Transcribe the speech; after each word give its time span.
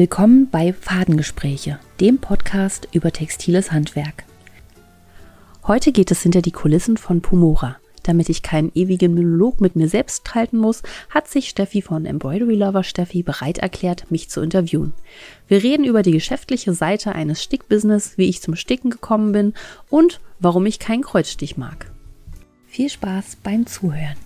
Willkommen 0.00 0.48
bei 0.48 0.72
Fadengespräche, 0.72 1.78
dem 2.00 2.16
Podcast 2.16 2.88
über 2.92 3.12
textiles 3.12 3.70
Handwerk. 3.70 4.24
Heute 5.66 5.92
geht 5.92 6.10
es 6.10 6.22
hinter 6.22 6.40
die 6.40 6.52
Kulissen 6.52 6.96
von 6.96 7.20
Pumora. 7.20 7.76
Damit 8.02 8.30
ich 8.30 8.42
keinen 8.42 8.72
ewigen 8.74 9.14
Monolog 9.14 9.60
mit 9.60 9.76
mir 9.76 9.88
selbst 9.90 10.34
halten 10.34 10.56
muss, 10.56 10.82
hat 11.10 11.28
sich 11.28 11.50
Steffi 11.50 11.82
von 11.82 12.06
Embroidery 12.06 12.54
Lover 12.54 12.82
Steffi 12.82 13.22
bereit 13.22 13.58
erklärt, 13.58 14.10
mich 14.10 14.30
zu 14.30 14.40
interviewen. 14.40 14.94
Wir 15.48 15.62
reden 15.62 15.84
über 15.84 16.00
die 16.00 16.12
geschäftliche 16.12 16.72
Seite 16.72 17.14
eines 17.14 17.42
Stickbusiness, 17.42 18.16
wie 18.16 18.30
ich 18.30 18.40
zum 18.40 18.56
Sticken 18.56 18.88
gekommen 18.88 19.32
bin 19.32 19.52
und 19.90 20.22
warum 20.38 20.64
ich 20.64 20.78
keinen 20.78 21.02
Kreuzstich 21.02 21.58
mag. 21.58 21.92
Viel 22.68 22.88
Spaß 22.88 23.36
beim 23.42 23.66
Zuhören. 23.66 24.16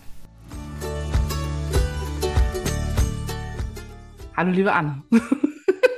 Hallo, 4.36 4.53
liebe 4.53 4.72
Anne. 4.72 5.03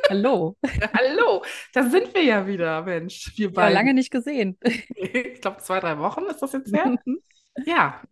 Hallo. 0.09 0.57
Hallo, 0.95 1.43
da 1.73 1.89
sind 1.89 2.15
wir 2.15 2.23
ja 2.23 2.47
wieder, 2.47 2.83
Mensch. 2.83 3.33
Wir 3.37 3.51
Ja, 3.53 3.69
lange 3.69 3.95
nicht 3.95 4.11
gesehen. 4.11 4.59
Ich 4.95 5.41
glaube, 5.41 5.59
zwei, 5.59 5.81
drei 5.81 5.99
Wochen 5.99 6.25
ist 6.25 6.41
das 6.41 6.53
jetzt 6.53 6.73
her. 6.75 6.97
Ja, 7.65 8.03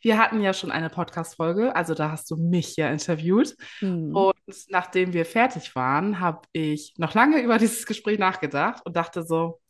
wir 0.00 0.18
hatten 0.18 0.40
ja 0.40 0.54
schon 0.54 0.70
eine 0.70 0.88
Podcast-Folge, 0.88 1.76
also 1.76 1.94
da 1.94 2.10
hast 2.10 2.30
du 2.30 2.36
mich 2.36 2.76
ja 2.76 2.90
interviewt. 2.90 3.56
Hm. 3.80 4.14
Und 4.14 4.34
nachdem 4.68 5.12
wir 5.12 5.26
fertig 5.26 5.74
waren, 5.76 6.20
habe 6.20 6.42
ich 6.52 6.94
noch 6.96 7.14
lange 7.14 7.42
über 7.42 7.58
dieses 7.58 7.84
Gespräch 7.86 8.18
nachgedacht 8.18 8.84
und 8.86 8.96
dachte 8.96 9.22
so, 9.22 9.60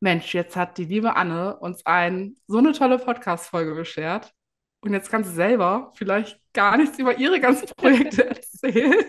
Mensch, 0.00 0.34
jetzt 0.34 0.54
hat 0.54 0.78
die 0.78 0.84
liebe 0.84 1.16
Anne 1.16 1.58
uns 1.58 1.84
ein, 1.86 2.36
so 2.46 2.58
eine 2.58 2.72
tolle 2.72 2.98
Podcast-Folge 2.98 3.74
beschert. 3.74 4.32
Und 4.80 4.92
jetzt 4.92 5.10
kann 5.10 5.24
sie 5.24 5.32
selber 5.32 5.92
vielleicht 5.96 6.40
gar 6.52 6.76
nichts 6.76 6.98
über 6.98 7.18
ihre 7.18 7.40
ganzen 7.40 7.68
Projekte 7.76 8.28
erzählen. 8.28 9.04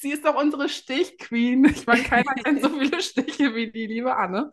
Sie 0.00 0.10
ist 0.12 0.24
doch 0.24 0.34
unsere 0.36 0.68
Stichqueen. 0.68 1.64
Ich 1.66 1.86
meine, 1.86 2.02
keiner 2.02 2.32
kennt 2.44 2.62
so 2.62 2.70
viele 2.70 3.02
Stiche 3.02 3.54
wie 3.54 3.70
die 3.70 3.86
liebe 3.86 4.16
Anne. 4.16 4.50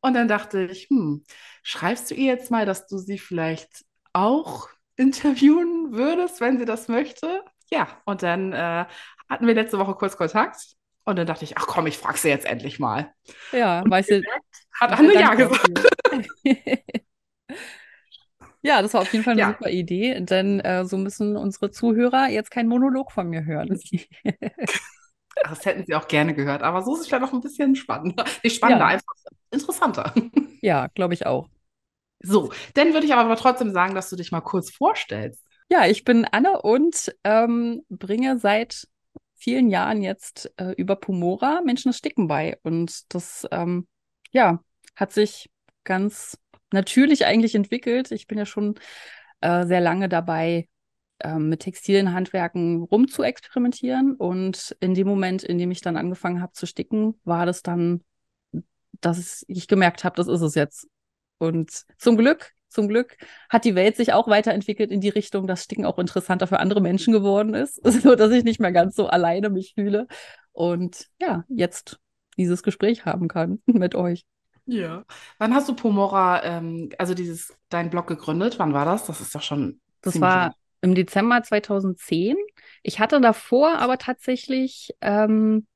Und 0.00 0.14
dann 0.14 0.28
dachte 0.28 0.64
ich, 0.66 0.88
hm, 0.90 1.24
schreibst 1.62 2.10
du 2.10 2.14
ihr 2.14 2.26
jetzt 2.26 2.50
mal, 2.50 2.66
dass 2.66 2.86
du 2.86 2.98
sie 2.98 3.18
vielleicht 3.18 3.84
auch 4.12 4.68
interviewen 4.96 5.92
würdest, 5.92 6.40
wenn 6.40 6.58
sie 6.58 6.64
das 6.64 6.88
möchte? 6.88 7.42
Ja, 7.70 7.88
und 8.04 8.22
dann 8.22 8.52
äh, 8.52 8.84
hatten 9.28 9.46
wir 9.46 9.54
letzte 9.54 9.78
Woche 9.78 9.94
kurz 9.94 10.16
Kontakt. 10.16 10.76
Und 11.04 11.16
dann 11.16 11.26
dachte 11.26 11.44
ich, 11.44 11.56
ach 11.56 11.66
komm, 11.66 11.86
ich 11.86 11.96
frage 11.98 12.18
sie 12.18 12.28
jetzt 12.28 12.44
endlich 12.46 12.78
mal. 12.78 13.12
Ja, 13.52 13.82
weißt 13.88 14.10
du, 14.10 14.22
Hat 14.80 14.92
Anne 14.92 15.14
ja 15.14 15.34
gesagt. 15.34 15.68
Ja, 18.62 18.82
das 18.82 18.92
war 18.94 19.00
auf 19.02 19.12
jeden 19.12 19.24
Fall 19.24 19.32
eine 19.32 19.40
Ja. 19.40 19.48
super 19.58 19.70
Idee, 19.70 20.20
denn 20.20 20.60
äh, 20.60 20.84
so 20.84 20.98
müssen 20.98 21.36
unsere 21.36 21.70
Zuhörer 21.70 22.28
jetzt 22.28 22.50
keinen 22.50 22.68
Monolog 22.68 23.10
von 23.12 23.28
mir 23.28 23.44
hören. 23.44 23.80
Ach, 25.44 25.50
Das 25.50 25.64
hätten 25.64 25.84
sie 25.86 25.94
auch 25.94 26.08
gerne 26.08 26.34
gehört, 26.34 26.62
aber 26.62 26.82
so 26.82 26.94
ist 26.94 27.00
es 27.02 27.06
vielleicht 27.08 27.22
noch 27.22 27.32
ein 27.32 27.40
bisschen 27.40 27.74
spannender. 27.74 28.24
Nicht 28.42 28.56
spannender, 28.56 28.84
Ja. 28.84 28.92
einfach 28.92 29.14
interessanter. 29.50 30.14
Ja, 30.62 30.88
glaube 30.88 31.14
ich 31.14 31.24
auch. 31.26 31.48
So, 32.22 32.52
dann 32.74 32.92
würde 32.92 33.06
ich 33.06 33.14
aber 33.14 33.34
trotzdem 33.36 33.72
sagen, 33.72 33.94
dass 33.94 34.10
du 34.10 34.16
dich 34.16 34.30
mal 34.30 34.42
kurz 34.42 34.70
vorstellst. 34.70 35.42
Ja, 35.70 35.86
ich 35.86 36.04
bin 36.04 36.26
Anne 36.26 36.60
und 36.60 37.14
ähm, 37.24 37.82
bringe 37.88 38.38
seit 38.38 38.86
vielen 39.36 39.70
Jahren 39.70 40.02
jetzt 40.02 40.52
äh, 40.58 40.72
über 40.72 40.96
Pumora 40.96 41.62
Menschen 41.64 41.88
das 41.90 41.96
Sticken 41.98 42.28
bei. 42.28 42.58
Und 42.62 43.14
das, 43.14 43.46
ähm, 43.52 43.86
ja, 44.32 44.62
hat 44.96 45.12
sich 45.12 45.50
ganz 45.84 46.36
natürlich 46.72 47.24
eigentlich 47.24 47.54
entwickelt. 47.54 48.10
Ich 48.12 48.26
bin 48.26 48.36
ja 48.36 48.44
schon 48.44 48.74
äh, 49.40 49.64
sehr 49.66 49.80
lange 49.80 50.08
dabei, 50.10 50.68
ähm, 51.22 51.48
mit 51.48 51.60
textilen 51.60 52.12
Handwerken 52.12 52.82
rum 52.82 53.08
zu 53.08 53.22
experimentieren. 53.22 54.14
Und 54.14 54.76
in 54.80 54.94
dem 54.94 55.06
Moment, 55.06 55.42
in 55.42 55.58
dem 55.58 55.70
ich 55.70 55.80
dann 55.80 55.96
angefangen 55.96 56.42
habe 56.42 56.52
zu 56.52 56.66
sticken, 56.66 57.20
war 57.24 57.46
das 57.46 57.62
dann, 57.62 58.02
dass 59.00 59.44
ich 59.48 59.68
gemerkt 59.68 60.04
habe, 60.04 60.16
das 60.16 60.28
ist 60.28 60.42
es 60.42 60.54
jetzt. 60.54 60.88
Und 61.38 61.70
zum 61.98 62.16
Glück, 62.16 62.52
zum 62.68 62.88
Glück 62.88 63.16
hat 63.48 63.64
die 63.64 63.74
Welt 63.74 63.96
sich 63.96 64.12
auch 64.12 64.28
weiterentwickelt 64.28 64.90
in 64.90 65.00
die 65.00 65.08
Richtung, 65.08 65.46
dass 65.46 65.64
Sticken 65.64 65.86
auch 65.86 65.98
interessanter 65.98 66.46
für 66.46 66.60
andere 66.60 66.80
Menschen 66.80 67.12
geworden 67.12 67.54
ist, 67.54 67.80
so 68.02 68.14
dass 68.14 68.30
ich 68.30 68.44
nicht 68.44 68.60
mehr 68.60 68.72
ganz 68.72 68.94
so 68.94 69.08
alleine 69.08 69.50
mich 69.50 69.72
fühle 69.74 70.06
und 70.52 71.08
ja, 71.20 71.44
jetzt 71.48 71.98
dieses 72.36 72.62
Gespräch 72.62 73.04
haben 73.04 73.28
kann 73.28 73.60
mit 73.66 73.94
euch. 73.94 74.24
Ja. 74.66 75.04
Wann 75.38 75.54
hast 75.54 75.68
du 75.68 75.74
Pomora, 75.74 76.44
ähm, 76.44 76.90
also 76.98 77.14
dieses, 77.14 77.56
dein 77.70 77.90
Blog 77.90 78.06
gegründet? 78.06 78.58
Wann 78.58 78.72
war 78.72 78.84
das? 78.84 79.06
Das 79.06 79.20
ist 79.20 79.34
doch 79.34 79.42
schon 79.42 79.80
Das 80.02 80.20
war. 80.20 80.54
Im 80.82 80.94
Dezember 80.94 81.42
2010. 81.42 82.36
Ich 82.82 83.00
hatte 83.00 83.20
davor 83.20 83.78
aber 83.78 83.98
tatsächlich 83.98 84.94
ähm, 85.00 85.66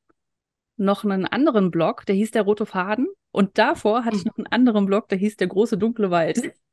noch 0.76 1.04
einen 1.04 1.26
anderen 1.26 1.70
Blog, 1.70 2.06
der 2.06 2.16
hieß 2.16 2.32
Der 2.32 2.42
Rote 2.42 2.66
Faden. 2.66 3.08
Und 3.32 3.58
davor 3.58 4.04
hatte 4.04 4.16
ich 4.16 4.24
Mhm. 4.24 4.30
noch 4.30 4.38
einen 4.38 4.46
anderen 4.48 4.86
Blog, 4.86 5.08
der 5.08 5.18
hieß 5.18 5.36
Der 5.36 5.48
große 5.48 5.78
dunkle 5.78 6.10
Wald. 6.10 6.42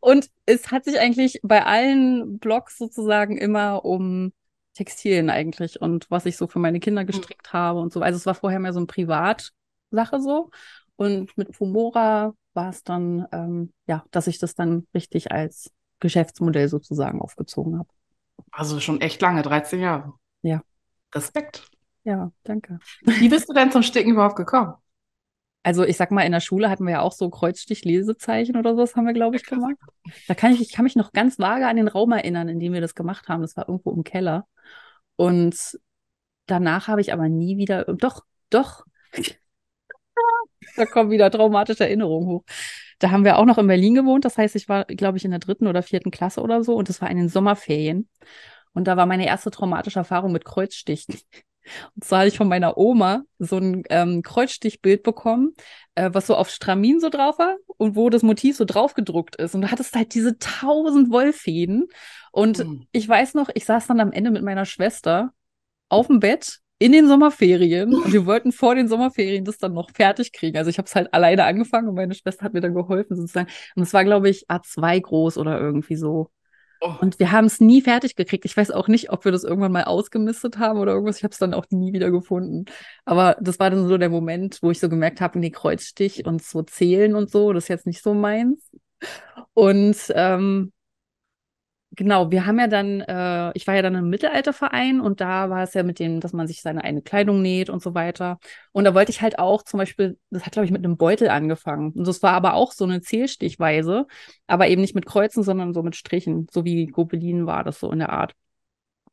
Und 0.00 0.30
es 0.46 0.70
hat 0.70 0.84
sich 0.84 0.98
eigentlich 1.00 1.40
bei 1.42 1.64
allen 1.64 2.38
Blogs 2.38 2.78
sozusagen 2.78 3.38
immer 3.38 3.84
um 3.84 4.32
Textilien 4.74 5.30
eigentlich 5.30 5.80
und 5.80 6.10
was 6.10 6.26
ich 6.26 6.36
so 6.36 6.46
für 6.48 6.58
meine 6.58 6.80
Kinder 6.80 7.04
gestrickt 7.04 7.52
habe 7.52 7.80
und 7.80 7.92
so. 7.92 8.00
Also 8.02 8.16
es 8.18 8.26
war 8.26 8.34
vorher 8.34 8.60
mehr 8.60 8.72
so 8.74 8.78
eine 8.78 8.86
Privatsache 8.86 10.20
so. 10.20 10.50
Und 10.96 11.36
mit 11.36 11.54
Fumora 11.56 12.34
war 12.54 12.70
es 12.70 12.84
dann, 12.84 13.26
ähm, 13.32 13.72
ja, 13.86 14.04
dass 14.10 14.26
ich 14.26 14.38
das 14.38 14.54
dann 14.54 14.86
richtig 14.94 15.32
als 15.32 15.70
Geschäftsmodell 16.00 16.68
sozusagen 16.68 17.20
aufgezogen 17.20 17.78
habe. 17.78 17.88
Also 18.52 18.80
schon 18.80 19.00
echt 19.00 19.20
lange, 19.20 19.42
13 19.42 19.80
Jahre. 19.80 20.14
Ja. 20.42 20.62
Respekt. 21.14 21.68
Ja, 22.04 22.30
danke. 22.44 22.78
Wie 23.02 23.28
bist 23.28 23.48
du 23.48 23.52
denn 23.52 23.72
zum 23.72 23.82
Sticken 23.82 24.12
überhaupt 24.12 24.36
gekommen? 24.36 24.74
Also 25.62 25.84
ich 25.84 25.96
sag 25.96 26.12
mal, 26.12 26.22
in 26.22 26.30
der 26.30 26.40
Schule 26.40 26.70
hatten 26.70 26.84
wir 26.84 26.92
ja 26.92 27.00
auch 27.00 27.10
so 27.10 27.28
Kreuzstich-Lesezeichen 27.28 28.56
oder 28.56 28.76
sowas 28.76 28.94
haben 28.94 29.06
wir, 29.06 29.12
glaube 29.12 29.34
ich, 29.34 29.44
gemacht. 29.44 29.74
Da 30.28 30.34
kann 30.34 30.52
ich, 30.52 30.60
ich 30.60 30.72
kann 30.72 30.84
mich 30.84 30.94
noch 30.94 31.12
ganz 31.12 31.40
vage 31.40 31.66
an 31.66 31.74
den 31.74 31.88
Raum 31.88 32.12
erinnern, 32.12 32.48
in 32.48 32.60
dem 32.60 32.72
wir 32.72 32.80
das 32.80 32.94
gemacht 32.94 33.28
haben. 33.28 33.42
Das 33.42 33.56
war 33.56 33.68
irgendwo 33.68 33.90
im 33.90 34.04
Keller. 34.04 34.46
Und 35.16 35.76
danach 36.46 36.86
habe 36.86 37.00
ich 37.00 37.12
aber 37.12 37.28
nie 37.28 37.56
wieder, 37.56 37.84
doch, 37.84 38.24
doch, 38.48 38.84
da 40.76 40.86
kommen 40.86 41.10
wieder 41.10 41.30
traumatische 41.30 41.84
Erinnerungen 41.84 42.28
hoch. 42.28 42.44
Da 42.98 43.10
haben 43.10 43.24
wir 43.24 43.38
auch 43.38 43.44
noch 43.44 43.58
in 43.58 43.66
Berlin 43.66 43.94
gewohnt. 43.94 44.24
Das 44.24 44.38
heißt, 44.38 44.56
ich 44.56 44.68
war, 44.68 44.84
glaube 44.86 45.18
ich, 45.18 45.24
in 45.24 45.30
der 45.30 45.40
dritten 45.40 45.66
oder 45.66 45.82
vierten 45.82 46.10
Klasse 46.10 46.40
oder 46.40 46.64
so. 46.64 46.74
Und 46.74 46.88
das 46.88 47.00
war 47.00 47.10
in 47.10 47.18
den 47.18 47.28
Sommerferien. 47.28 48.08
Und 48.72 48.86
da 48.88 48.96
war 48.96 49.06
meine 49.06 49.26
erste 49.26 49.50
traumatische 49.50 49.98
Erfahrung 49.98 50.32
mit 50.32 50.44
Kreuzstichen. 50.44 51.16
Und 51.94 52.04
zwar 52.04 52.20
hatte 52.20 52.28
ich 52.28 52.36
von 52.36 52.48
meiner 52.48 52.78
Oma 52.78 53.22
so 53.38 53.58
ein 53.58 53.82
ähm, 53.90 54.22
Kreuzstichbild 54.22 55.02
bekommen, 55.02 55.54
äh, 55.94 56.10
was 56.12 56.26
so 56.26 56.36
auf 56.36 56.48
Stramin 56.48 57.00
so 57.00 57.08
drauf 57.08 57.38
war 57.38 57.56
und 57.76 57.96
wo 57.96 58.08
das 58.08 58.22
Motiv 58.22 58.56
so 58.56 58.64
drauf 58.64 58.94
gedruckt 58.94 59.36
ist. 59.36 59.54
Und 59.54 59.62
du 59.62 59.70
hattest 59.70 59.94
halt 59.94 60.14
diese 60.14 60.38
tausend 60.38 61.10
Wollfäden. 61.10 61.88
Und 62.32 62.58
Hm. 62.58 62.86
ich 62.92 63.08
weiß 63.08 63.34
noch, 63.34 63.48
ich 63.54 63.64
saß 63.64 63.86
dann 63.88 64.00
am 64.00 64.12
Ende 64.12 64.30
mit 64.30 64.42
meiner 64.42 64.64
Schwester 64.64 65.32
auf 65.88 66.06
dem 66.06 66.20
Bett 66.20 66.60
in 66.78 66.92
den 66.92 67.08
Sommerferien 67.08 67.94
und 67.94 68.12
wir 68.12 68.26
wollten 68.26 68.52
vor 68.52 68.74
den 68.74 68.88
Sommerferien 68.88 69.44
das 69.44 69.58
dann 69.58 69.72
noch 69.72 69.90
fertig 69.90 70.32
kriegen. 70.32 70.58
Also 70.58 70.70
ich 70.70 70.78
habe 70.78 70.86
es 70.86 70.94
halt 70.94 71.12
alleine 71.14 71.44
angefangen 71.44 71.88
und 71.88 71.94
meine 71.94 72.14
Schwester 72.14 72.44
hat 72.44 72.52
mir 72.52 72.60
dann 72.60 72.74
geholfen 72.74 73.16
sozusagen. 73.16 73.48
Und 73.74 73.82
es 73.82 73.94
war, 73.94 74.04
glaube 74.04 74.28
ich, 74.28 74.48
A2 74.48 75.00
groß 75.00 75.38
oder 75.38 75.58
irgendwie 75.58 75.96
so. 75.96 76.30
Oh. 76.82 76.92
Und 77.00 77.18
wir 77.18 77.32
haben 77.32 77.46
es 77.46 77.60
nie 77.60 77.80
fertig 77.80 78.16
gekriegt. 78.16 78.44
Ich 78.44 78.56
weiß 78.56 78.70
auch 78.70 78.88
nicht, 78.88 79.10
ob 79.10 79.24
wir 79.24 79.32
das 79.32 79.44
irgendwann 79.44 79.72
mal 79.72 79.84
ausgemistet 79.84 80.58
haben 80.58 80.78
oder 80.78 80.92
irgendwas. 80.92 81.16
Ich 81.16 81.24
habe 81.24 81.32
es 81.32 81.38
dann 81.38 81.54
auch 81.54 81.64
nie 81.70 81.94
wieder 81.94 82.10
gefunden. 82.10 82.66
Aber 83.06 83.36
das 83.40 83.58
war 83.58 83.70
dann 83.70 83.88
so 83.88 83.96
der 83.96 84.10
Moment, 84.10 84.58
wo 84.60 84.70
ich 84.70 84.78
so 84.78 84.90
gemerkt 84.90 85.22
habe, 85.22 85.38
nee, 85.38 85.50
Kreuzstich 85.50 86.26
und 86.26 86.42
so 86.42 86.62
zählen 86.62 87.14
und 87.14 87.30
so, 87.30 87.54
das 87.54 87.64
ist 87.64 87.68
jetzt 87.68 87.86
nicht 87.86 88.02
so 88.02 88.12
meins. 88.12 88.70
Und 89.54 89.96
ähm, 90.14 90.72
genau, 91.96 92.30
wir 92.30 92.46
haben 92.46 92.58
ja 92.58 92.68
dann, 92.68 93.00
äh, 93.00 93.50
ich 93.54 93.66
war 93.66 93.74
ja 93.74 93.82
dann 93.82 93.94
im 93.94 94.08
Mittelalterverein 94.10 95.00
und 95.00 95.20
da 95.20 95.50
war 95.50 95.62
es 95.62 95.74
ja 95.74 95.82
mit 95.82 95.98
dem, 95.98 96.20
dass 96.20 96.32
man 96.32 96.46
sich 96.46 96.62
seine 96.62 96.84
eigene 96.84 97.02
Kleidung 97.02 97.42
näht 97.42 97.70
und 97.70 97.82
so 97.82 97.94
weiter. 97.94 98.38
Und 98.72 98.84
da 98.84 98.94
wollte 98.94 99.10
ich 99.10 99.22
halt 99.22 99.38
auch 99.38 99.62
zum 99.62 99.78
Beispiel, 99.78 100.18
das 100.30 100.44
hat, 100.46 100.52
glaube 100.52 100.66
ich, 100.66 100.72
mit 100.72 100.84
einem 100.84 100.96
Beutel 100.96 101.28
angefangen. 101.28 101.92
Und 101.92 102.06
das 102.06 102.22
war 102.22 102.32
aber 102.32 102.54
auch 102.54 102.72
so 102.72 102.84
eine 102.84 103.00
Zählstichweise, 103.00 104.06
aber 104.46 104.68
eben 104.68 104.82
nicht 104.82 104.94
mit 104.94 105.06
Kreuzen, 105.06 105.42
sondern 105.42 105.74
so 105.74 105.82
mit 105.82 105.96
Strichen, 105.96 106.46
so 106.52 106.64
wie 106.64 106.86
Gobelin 106.86 107.46
war 107.46 107.64
das 107.64 107.80
so 107.80 107.90
in 107.90 107.98
der 107.98 108.10
Art. 108.10 108.34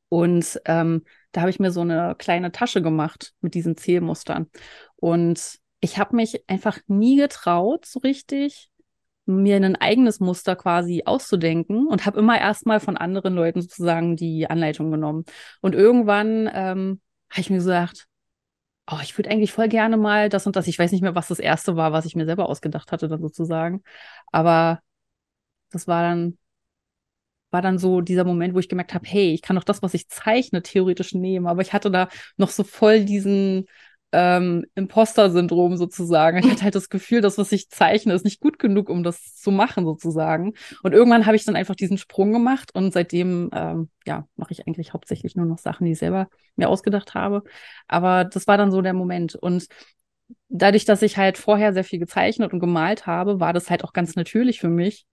Und 0.09 0.61
ähm, 0.65 1.03
da 1.31 1.41
habe 1.41 1.49
ich 1.49 1.59
mir 1.59 1.71
so 1.71 1.81
eine 1.81 2.15
kleine 2.17 2.51
Tasche 2.51 2.81
gemacht 2.83 3.33
mit 3.41 3.55
diesen 3.55 3.77
Zählmustern. 3.77 4.49
Und 4.95 5.59
ich 5.79 5.97
habe 5.97 6.15
mich 6.15 6.47
einfach 6.47 6.77
nie 6.87 7.15
getraut, 7.17 7.85
so 7.85 7.99
richtig 7.99 8.69
mir 9.25 9.55
ein 9.57 9.75
eigenes 9.75 10.19
Muster 10.19 10.55
quasi 10.55 11.03
auszudenken 11.05 11.87
und 11.87 12.05
habe 12.05 12.19
immer 12.19 12.39
erstmal 12.39 12.79
von 12.79 12.97
anderen 12.97 13.33
Leuten 13.35 13.61
sozusagen 13.61 14.15
die 14.15 14.49
Anleitung 14.49 14.91
genommen. 14.91 15.25
Und 15.61 15.75
irgendwann 15.75 16.49
ähm, 16.53 17.01
habe 17.29 17.41
ich 17.41 17.49
mir 17.49 17.57
gesagt, 17.57 18.07
oh, 18.91 18.97
ich 19.01 19.17
würde 19.17 19.29
eigentlich 19.29 19.53
voll 19.53 19.69
gerne 19.69 19.97
mal 19.97 20.29
das 20.29 20.45
und 20.47 20.55
das. 20.55 20.67
Ich 20.67 20.77
weiß 20.79 20.91
nicht 20.91 21.01
mehr, 21.01 21.15
was 21.15 21.29
das 21.29 21.39
erste 21.39 21.75
war, 21.75 21.93
was 21.93 22.05
ich 22.05 22.15
mir 22.15 22.25
selber 22.25 22.49
ausgedacht 22.49 22.91
hatte, 22.91 23.07
dann 23.07 23.21
sozusagen. 23.21 23.83
Aber 24.31 24.81
das 25.71 25.87
war 25.87 26.03
dann 26.03 26.37
war 27.51 27.61
dann 27.61 27.77
so 27.77 28.01
dieser 28.01 28.25
Moment, 28.25 28.53
wo 28.55 28.59
ich 28.59 28.67
gemerkt 28.69 28.93
habe, 28.93 29.07
hey, 29.07 29.33
ich 29.33 29.41
kann 29.41 29.55
doch 29.55 29.63
das, 29.63 29.81
was 29.83 29.93
ich 29.93 30.09
zeichne, 30.09 30.63
theoretisch 30.63 31.13
nehmen. 31.13 31.47
Aber 31.47 31.61
ich 31.61 31.71
hatte 31.71 31.91
da 31.91 32.09
noch 32.35 32.49
so 32.49 32.63
voll 32.63 33.05
diesen 33.05 33.67
ähm, 34.13 34.63
Imposter-Syndrom 34.75 35.75
sozusagen. 35.75 36.37
Ich 36.37 36.49
hatte 36.49 36.61
halt 36.61 36.75
das 36.75 36.89
Gefühl, 36.89 37.21
das, 37.21 37.39
was 37.39 37.51
ich 37.51 37.69
zeichne, 37.69 38.13
ist 38.13 38.23
nicht 38.23 38.39
gut 38.39 38.59
genug, 38.59 38.89
um 38.89 39.03
das 39.03 39.35
zu 39.35 39.49
machen 39.49 39.85
sozusagen. 39.85 40.53
Und 40.83 40.93
irgendwann 40.93 41.25
habe 41.25 41.35
ich 41.35 41.45
dann 41.45 41.55
einfach 41.55 41.75
diesen 41.75 41.97
Sprung 41.97 42.31
gemacht 42.31 42.75
und 42.75 42.93
seitdem, 42.93 43.49
ähm, 43.53 43.89
ja, 44.05 44.27
mache 44.35 44.51
ich 44.51 44.67
eigentlich 44.67 44.93
hauptsächlich 44.93 45.35
nur 45.35 45.47
noch 45.47 45.57
Sachen, 45.57 45.85
die 45.85 45.93
ich 45.93 45.97
selber 45.97 46.27
mir 46.55 46.69
ausgedacht 46.69 47.15
habe. 47.15 47.43
Aber 47.87 48.23
das 48.23 48.45
war 48.45 48.55
dann 48.55 48.71
so 48.71 48.83
der 48.83 48.93
Moment. 48.93 49.33
Und 49.33 49.65
dadurch, 50.47 50.85
dass 50.85 51.01
ich 51.01 51.17
halt 51.17 51.39
vorher 51.39 51.73
sehr 51.73 51.83
viel 51.83 51.99
gezeichnet 51.99 52.53
und 52.53 52.59
gemalt 52.59 53.07
habe, 53.07 53.39
war 53.39 53.51
das 53.51 53.71
halt 53.71 53.83
auch 53.83 53.93
ganz 53.93 54.15
natürlich 54.15 54.59
für 54.59 54.69
mich, 54.69 55.07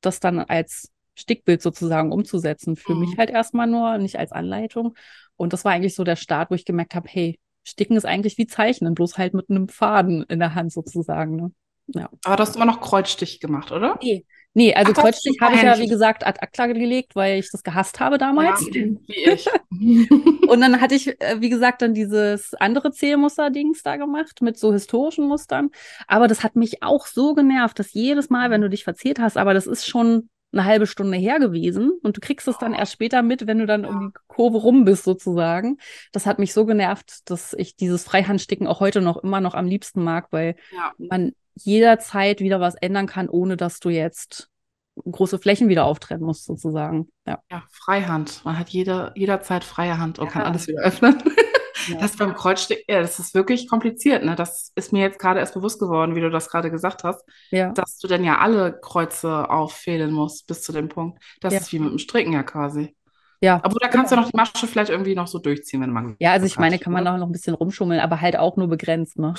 das 0.00 0.18
dann 0.18 0.38
als 0.38 0.90
Stickbild 1.14 1.60
sozusagen 1.60 2.10
umzusetzen. 2.10 2.76
Für 2.76 2.94
mhm. 2.94 3.00
mich 3.00 3.18
halt 3.18 3.28
erstmal 3.28 3.66
nur, 3.66 3.98
nicht 3.98 4.18
als 4.18 4.32
Anleitung. 4.32 4.94
Und 5.36 5.52
das 5.52 5.66
war 5.66 5.72
eigentlich 5.72 5.94
so 5.94 6.04
der 6.04 6.16
Start, 6.16 6.50
wo 6.50 6.54
ich 6.54 6.64
gemerkt 6.64 6.94
habe, 6.94 7.06
hey, 7.06 7.38
Sticken 7.70 7.96
ist 7.96 8.04
eigentlich 8.04 8.36
wie 8.38 8.46
Zeichnen, 8.46 8.94
bloß 8.94 9.16
halt 9.16 9.34
mit 9.34 9.48
einem 9.48 9.68
Faden 9.68 10.24
in 10.24 10.38
der 10.38 10.54
Hand 10.54 10.72
sozusagen. 10.72 11.36
Ne? 11.36 11.52
Ja. 11.86 12.08
Aber 12.24 12.36
du 12.36 12.42
hast 12.42 12.56
immer 12.56 12.64
noch 12.64 12.80
Kreuzstich 12.80 13.40
gemacht, 13.40 13.72
oder? 13.72 13.98
Nee. 14.02 14.24
Nee, 14.52 14.74
also 14.74 14.92
Ach, 14.96 15.02
Kreuzstich 15.02 15.38
habe 15.40 15.54
ich 15.54 15.62
ja, 15.62 15.78
wie 15.78 15.86
gesagt, 15.86 16.26
ad 16.26 16.40
acta 16.40 16.66
gelegt, 16.66 17.14
weil 17.14 17.38
ich 17.38 17.52
das 17.52 17.62
gehasst 17.62 18.00
habe 18.00 18.18
damals. 18.18 18.66
Ja, 18.66 18.74
wie 18.74 18.98
ich. 19.06 19.46
und 20.48 20.60
dann 20.60 20.80
hatte 20.80 20.96
ich, 20.96 21.20
äh, 21.20 21.40
wie 21.40 21.50
gesagt, 21.50 21.82
dann 21.82 21.94
dieses 21.94 22.54
andere 22.54 22.90
Zählmuster-Dings 22.90 23.84
da 23.84 23.96
gemacht 23.96 24.42
mit 24.42 24.58
so 24.58 24.72
historischen 24.72 25.28
Mustern. 25.28 25.70
Aber 26.08 26.26
das 26.26 26.42
hat 26.42 26.56
mich 26.56 26.82
auch 26.82 27.06
so 27.06 27.34
genervt, 27.34 27.78
dass 27.78 27.92
jedes 27.92 28.28
Mal, 28.28 28.50
wenn 28.50 28.60
du 28.60 28.68
dich 28.68 28.82
verzählt 28.82 29.20
hast, 29.20 29.36
aber 29.36 29.54
das 29.54 29.68
ist 29.68 29.86
schon 29.86 30.28
eine 30.52 30.64
halbe 30.64 30.86
Stunde 30.86 31.16
her 31.16 31.38
gewesen 31.38 31.92
und 32.02 32.16
du 32.16 32.20
kriegst 32.20 32.48
es 32.48 32.58
dann 32.58 32.74
erst 32.74 32.92
später 32.92 33.22
mit, 33.22 33.46
wenn 33.46 33.58
du 33.58 33.66
dann 33.66 33.84
um 33.84 34.12
die 34.12 34.20
Kurve 34.26 34.58
rum 34.58 34.84
bist 34.84 35.04
sozusagen. 35.04 35.78
Das 36.12 36.26
hat 36.26 36.38
mich 36.38 36.52
so 36.52 36.66
genervt, 36.66 37.30
dass 37.30 37.52
ich 37.52 37.76
dieses 37.76 38.04
Freihandsticken 38.04 38.66
auch 38.66 38.80
heute 38.80 39.00
noch 39.00 39.18
immer 39.18 39.40
noch 39.40 39.54
am 39.54 39.66
liebsten 39.66 40.02
mag, 40.02 40.28
weil 40.30 40.56
ja. 40.72 40.92
man 40.98 41.32
jederzeit 41.54 42.40
wieder 42.40 42.60
was 42.60 42.74
ändern 42.74 43.06
kann, 43.06 43.28
ohne 43.28 43.56
dass 43.56 43.80
du 43.80 43.90
jetzt 43.90 44.48
große 44.96 45.38
Flächen 45.38 45.68
wieder 45.68 45.84
auftrennen 45.84 46.24
musst 46.24 46.44
sozusagen. 46.44 47.08
Ja, 47.26 47.38
ja 47.50 47.62
Freihand. 47.70 48.44
Man 48.44 48.58
hat 48.58 48.70
jede, 48.70 49.12
jederzeit 49.14 49.64
freie 49.64 49.98
Hand 49.98 50.18
und 50.18 50.26
ja. 50.26 50.32
kann 50.32 50.42
alles 50.42 50.66
wieder 50.66 50.82
öffnen. 50.82 51.22
Ja. 51.88 51.96
Das 51.98 52.16
beim 52.16 52.34
Kreuzstück, 52.34 52.78
ja, 52.88 53.00
das 53.00 53.18
ist 53.18 53.34
wirklich 53.34 53.68
kompliziert. 53.68 54.24
Ne? 54.24 54.36
Das 54.36 54.72
ist 54.74 54.92
mir 54.92 55.02
jetzt 55.02 55.18
gerade 55.18 55.40
erst 55.40 55.54
bewusst 55.54 55.78
geworden, 55.78 56.14
wie 56.14 56.20
du 56.20 56.30
das 56.30 56.48
gerade 56.48 56.70
gesagt 56.70 57.04
hast, 57.04 57.24
ja. 57.50 57.72
dass 57.72 57.98
du 57.98 58.08
dann 58.08 58.24
ja 58.24 58.38
alle 58.38 58.78
Kreuze 58.80 59.48
auffehlen 59.50 60.12
musst 60.12 60.46
bis 60.46 60.62
zu 60.62 60.72
dem 60.72 60.88
Punkt. 60.88 61.22
Das 61.40 61.54
ist 61.54 61.72
wie 61.72 61.78
mit 61.78 61.90
dem 61.90 61.98
Stricken 61.98 62.32
ja 62.32 62.42
quasi. 62.42 62.94
Ja. 63.42 63.60
Aber 63.62 63.78
da 63.80 63.88
kannst 63.88 64.12
du 64.12 64.16
noch 64.16 64.30
die 64.30 64.36
Masche 64.36 64.66
vielleicht 64.66 64.90
irgendwie 64.90 65.14
noch 65.14 65.26
so 65.26 65.38
durchziehen, 65.38 65.80
wenn 65.80 65.92
man. 65.92 66.16
Ja, 66.18 66.32
also 66.32 66.46
ich 66.46 66.58
meine, 66.58 66.78
kann 66.78 66.92
man 66.92 67.06
auch 67.06 67.16
noch 67.16 67.26
ein 67.26 67.32
bisschen 67.32 67.54
rumschummeln, 67.54 68.00
aber 68.00 68.20
halt 68.20 68.36
auch 68.36 68.56
nur 68.56 68.68
begrenzt, 68.68 69.18
ne? 69.18 69.34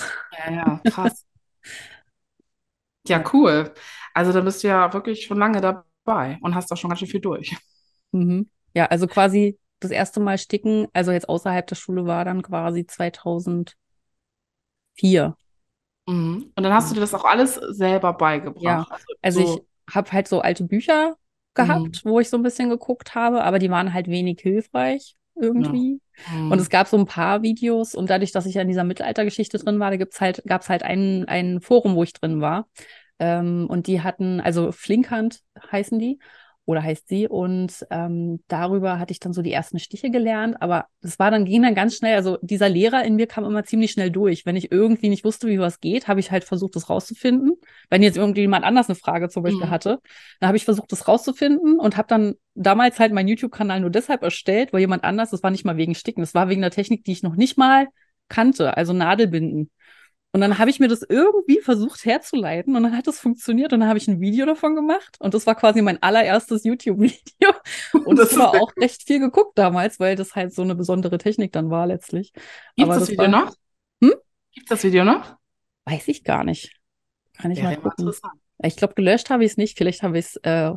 Ja, 0.46 0.52
ja, 0.52 0.82
krass. 0.90 1.26
ja, 3.08 3.24
cool. 3.34 3.72
Also 4.14 4.34
da 4.34 4.42
bist 4.42 4.64
du 4.64 4.70
ja 4.70 4.92
wirklich 4.94 5.26
schon 5.26 5.38
lange 5.38 5.62
dabei 5.62 6.40
und 6.42 6.56
hast 6.56 6.72
da 6.72 6.76
schon 6.76 6.90
ganz 6.90 7.00
schön 7.00 7.10
viel 7.10 7.22
durch. 7.22 7.56
Mhm. 8.12 8.50
Ja, 8.74 8.86
also 8.86 9.08
quasi 9.08 9.60
das 9.82 9.92
erste 9.92 10.20
Mal 10.20 10.38
sticken, 10.38 10.88
also 10.94 11.12
jetzt 11.12 11.28
außerhalb 11.28 11.68
der 11.68 11.76
Schule 11.76 12.06
war 12.06 12.24
dann 12.24 12.42
quasi 12.42 12.86
2004. 12.86 13.76
Mhm. 16.08 16.52
Und 16.56 16.64
dann 16.64 16.74
hast 16.74 16.90
du 16.90 16.96
dir 16.96 17.02
das 17.02 17.14
auch 17.14 17.26
alles 17.26 17.56
selber 17.56 18.14
beigebracht. 18.14 18.64
Ja, 18.64 18.88
also, 18.90 19.06
also 19.22 19.46
so. 19.46 19.66
ich 19.88 19.96
habe 19.96 20.12
halt 20.12 20.28
so 20.28 20.42
alte 20.42 20.64
Bücher 20.64 21.16
gehabt, 21.54 22.06
mhm. 22.06 22.10
wo 22.10 22.20
ich 22.20 22.30
so 22.30 22.38
ein 22.38 22.44
bisschen 22.44 22.70
geguckt 22.70 23.16
habe, 23.16 23.44
aber 23.44 23.60
die 23.60 23.70
waren 23.70 23.94
halt 23.94 24.08
wenig 24.08 24.40
hilfreich 24.42 25.16
irgendwie. 25.36 26.00
Ja. 26.28 26.38
Mhm. 26.38 26.52
Und 26.52 26.60
es 26.60 26.70
gab 26.70 26.88
so 26.88 26.98
ein 26.98 27.06
paar 27.06 27.42
Videos 27.42 27.96
und 27.96 28.10
dadurch, 28.10 28.32
dass 28.32 28.46
ich 28.46 28.56
ja 28.56 28.62
in 28.62 28.68
dieser 28.68 28.84
Mittelaltergeschichte 28.84 29.58
drin 29.58 29.80
war, 29.80 29.90
da 29.90 29.98
gibt's 29.98 30.22
halt, 30.22 30.44
gab's 30.46 30.70
halt 30.70 30.84
ein, 30.84 31.26
ein 31.28 31.62
Forum, 31.62 31.96
wo 31.96 32.04
ich 32.04 32.14
drin 32.14 32.42
war. 32.42 32.68
Ähm, 33.20 33.68
und 33.70 33.88
die 33.88 34.02
hatten, 34.02 34.40
also 34.40 34.72
Flinkhand 34.72 35.42
heißen 35.72 36.00
die 36.00 36.20
oder 36.72 36.84
heißt 36.84 37.08
sie. 37.08 37.28
Und 37.28 37.86
ähm, 37.92 38.42
darüber 38.48 39.00
hatte 39.00 39.12
ich 39.12 39.20
dann 39.20 39.34
so 39.34 39.42
die 39.42 39.52
ersten 39.52 39.80
Stiche 39.80 40.10
gelernt. 40.10 40.62
Aber 40.62 40.86
das 41.02 41.20
war 41.20 41.32
dann, 41.32 41.46
ging 41.46 41.62
dann 41.62 41.76
ganz 41.76 41.96
schnell. 41.96 42.16
Also 42.16 42.38
dieser 42.42 42.70
Lehrer 42.70 43.04
in 43.04 43.16
mir 43.16 43.28
kam 43.28 43.46
immer 43.46 43.64
ziemlich 43.64 43.92
schnell 43.92 44.10
durch. 44.10 44.46
Wenn 44.46 44.56
ich 44.56 44.72
irgendwie 44.72 45.10
nicht 45.10 45.24
wusste, 45.24 45.48
wie 45.48 45.60
was 45.60 45.80
geht, 45.80 46.08
habe 46.08 46.20
ich 46.20 46.32
halt 46.32 46.44
versucht, 46.44 46.76
das 46.76 46.90
rauszufinden. 46.90 47.54
Wenn 47.90 48.04
jetzt 48.04 48.18
irgendwie 48.18 48.42
jemand 48.42 48.66
anders 48.66 48.90
eine 48.90 48.96
Frage 48.96 49.30
zum 49.30 49.44
Beispiel 49.44 49.68
mhm. 49.68 49.72
hatte, 49.72 50.00
dann 50.40 50.48
habe 50.48 50.58
ich 50.58 50.66
versucht, 50.66 50.92
das 50.92 51.08
rauszufinden 51.08 51.80
und 51.80 51.98
habe 51.98 52.08
dann 52.08 52.36
damals 52.56 53.00
halt 53.00 53.14
meinen 53.14 53.28
YouTube-Kanal 53.28 53.80
nur 53.80 53.90
deshalb 53.90 54.24
erstellt, 54.24 54.74
weil 54.74 54.80
jemand 54.82 55.04
anders, 55.04 55.30
das 55.30 55.44
war 55.44 55.52
nicht 55.52 55.66
mal 55.66 55.78
wegen 55.78 55.96
Sticken, 55.96 56.22
das 56.22 56.34
war 56.34 56.50
wegen 56.50 56.62
der 56.62 56.72
Technik, 56.72 57.04
die 57.04 57.12
ich 57.12 57.24
noch 57.24 57.36
nicht 57.36 57.58
mal 57.58 57.88
kannte, 58.30 58.78
also 58.78 58.94
Nadelbinden. 58.94 59.70
Und 60.34 60.40
dann 60.40 60.58
habe 60.58 60.70
ich 60.70 60.80
mir 60.80 60.88
das 60.88 61.02
irgendwie 61.02 61.60
versucht 61.60 62.06
herzuleiten 62.06 62.76
und 62.76 62.84
dann 62.84 62.96
hat 62.96 63.08
es 63.08 63.20
funktioniert 63.20 63.74
und 63.74 63.82
dann 63.82 63.90
habe 63.90 64.00
ich 64.00 64.08
ein 64.08 64.22
Video 64.22 64.46
davon 64.46 64.76
gemacht 64.76 65.18
und 65.20 65.34
das 65.34 65.46
war 65.46 65.56
quasi 65.56 65.82
mein 65.82 66.02
allererstes 66.02 66.64
YouTube-Video. 66.64 67.50
Und 68.06 68.18
das 68.18 68.38
war 68.38 68.52
auch 68.52 68.72
recht 68.78 69.04
viel 69.04 69.20
geguckt 69.20 69.58
damals, 69.58 70.00
weil 70.00 70.16
das 70.16 70.36
halt 70.36 70.54
so 70.54 70.62
eine 70.62 70.76
besondere 70.76 71.18
Technik 71.18 71.52
dann 71.52 71.70
war 71.70 71.86
letztlich. 71.86 72.32
Gibt 72.76 72.90
es 72.92 72.98
das, 72.98 73.00
das 73.00 73.10
Video 73.10 73.24
war... 73.24 73.46
noch? 73.46 73.56
Hm? 74.02 74.14
Gibt 74.54 74.66
es 74.66 74.70
das 74.70 74.84
Video 74.84 75.04
noch? 75.04 75.36
Weiß 75.86 76.08
ich 76.08 76.24
gar 76.24 76.44
nicht. 76.44 76.80
Kann 77.34 77.52
ich 77.52 77.60
ja, 77.60 77.66
mal 77.66 77.78
gucken. 77.78 78.12
Ich 78.64 78.76
glaube, 78.76 78.94
gelöscht 78.94 79.30
habe 79.30 79.44
ich 79.44 79.52
es 79.52 79.58
nicht. 79.58 79.78
Vielleicht 79.78 80.04
habe 80.04 80.18
ich 80.18 80.26
es. 80.26 80.36
Äh, 80.38 80.74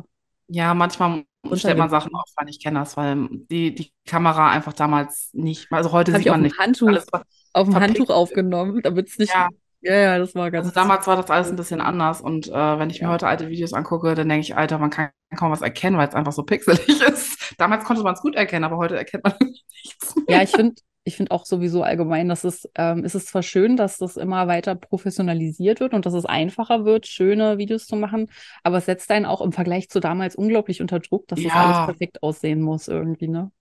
ja, 0.47 0.73
manchmal 0.73 1.25
stellt 1.53 1.77
man 1.77 1.89
Sachen 1.89 2.13
auf, 2.13 2.29
weil 2.35 2.49
ich 2.49 2.61
kenne 2.61 2.79
das, 2.79 2.97
weil 2.97 3.27
die, 3.31 3.73
die 3.73 3.91
Kamera 4.05 4.51
einfach 4.51 4.73
damals 4.73 5.29
nicht, 5.33 5.71
also 5.71 5.91
heute 5.91 6.15
sieht 6.15 6.27
man 6.27 6.41
nicht. 6.41 6.57
Handtuch, 6.59 6.87
alles, 6.87 7.07
auf 7.55 7.69
dem 7.69 7.79
Handtuch 7.79 8.09
aufgenommen, 8.09 8.81
damit 8.83 9.07
es 9.07 9.17
nicht. 9.17 9.33
Ja. 9.33 9.49
ja, 9.81 9.95
ja, 9.95 10.17
das 10.17 10.35
war 10.35 10.51
ganz. 10.51 10.67
Also 10.67 10.75
damals 10.75 11.07
war 11.07 11.15
das 11.15 11.29
alles 11.29 11.49
ein 11.49 11.55
bisschen 11.55 11.81
anders 11.81 12.21
und 12.21 12.47
äh, 12.49 12.79
wenn 12.79 12.89
ich 12.89 13.01
mir 13.01 13.09
heute 13.09 13.27
alte 13.27 13.47
Videos 13.47 13.73
angucke, 13.73 14.13
dann 14.13 14.27
denke 14.27 14.41
ich, 14.41 14.57
Alter, 14.57 14.77
man 14.77 14.89
kann 14.89 15.09
kaum 15.35 15.51
was 15.51 15.61
erkennen, 15.61 15.97
weil 15.97 16.07
es 16.07 16.15
einfach 16.15 16.33
so 16.33 16.43
pixelig 16.43 17.01
ist. 17.07 17.55
Damals 17.57 17.85
konnte 17.85 18.03
man 18.03 18.13
es 18.13 18.21
gut 18.21 18.35
erkennen, 18.35 18.65
aber 18.65 18.77
heute 18.77 18.97
erkennt 18.97 19.23
man 19.23 19.33
nichts. 19.39 20.15
Mehr. 20.15 20.37
Ja, 20.37 20.43
ich 20.43 20.51
finde, 20.51 20.75
ich 21.05 21.15
finde 21.15 21.31
auch 21.31 21.45
sowieso 21.45 21.83
allgemein, 21.83 22.27
dass 22.27 22.43
es, 22.43 22.69
ähm, 22.75 23.05
es 23.05 23.15
ist 23.15 23.27
zwar 23.27 23.43
schön, 23.43 23.77
dass 23.77 23.99
das 23.99 24.17
immer 24.17 24.47
weiter 24.47 24.75
professionalisiert 24.75 25.79
wird 25.79 25.93
und 25.93 26.05
dass 26.05 26.13
es 26.13 26.25
einfacher 26.25 26.83
wird, 26.83 27.07
schöne 27.07 27.57
Videos 27.57 27.85
zu 27.87 27.95
machen, 27.95 28.29
aber 28.63 28.79
es 28.79 28.85
setzt 28.85 29.09
einen 29.11 29.25
auch 29.25 29.41
im 29.41 29.53
Vergleich 29.53 29.89
zu 29.89 30.01
damals 30.01 30.35
unglaublich 30.35 30.81
unter 30.81 30.99
Druck, 30.99 31.27
dass 31.29 31.39
ja. 31.39 31.49
das 31.49 31.55
alles 31.55 31.85
perfekt 31.85 32.21
aussehen 32.21 32.61
muss 32.61 32.89
irgendwie, 32.89 33.29
ne? 33.29 33.51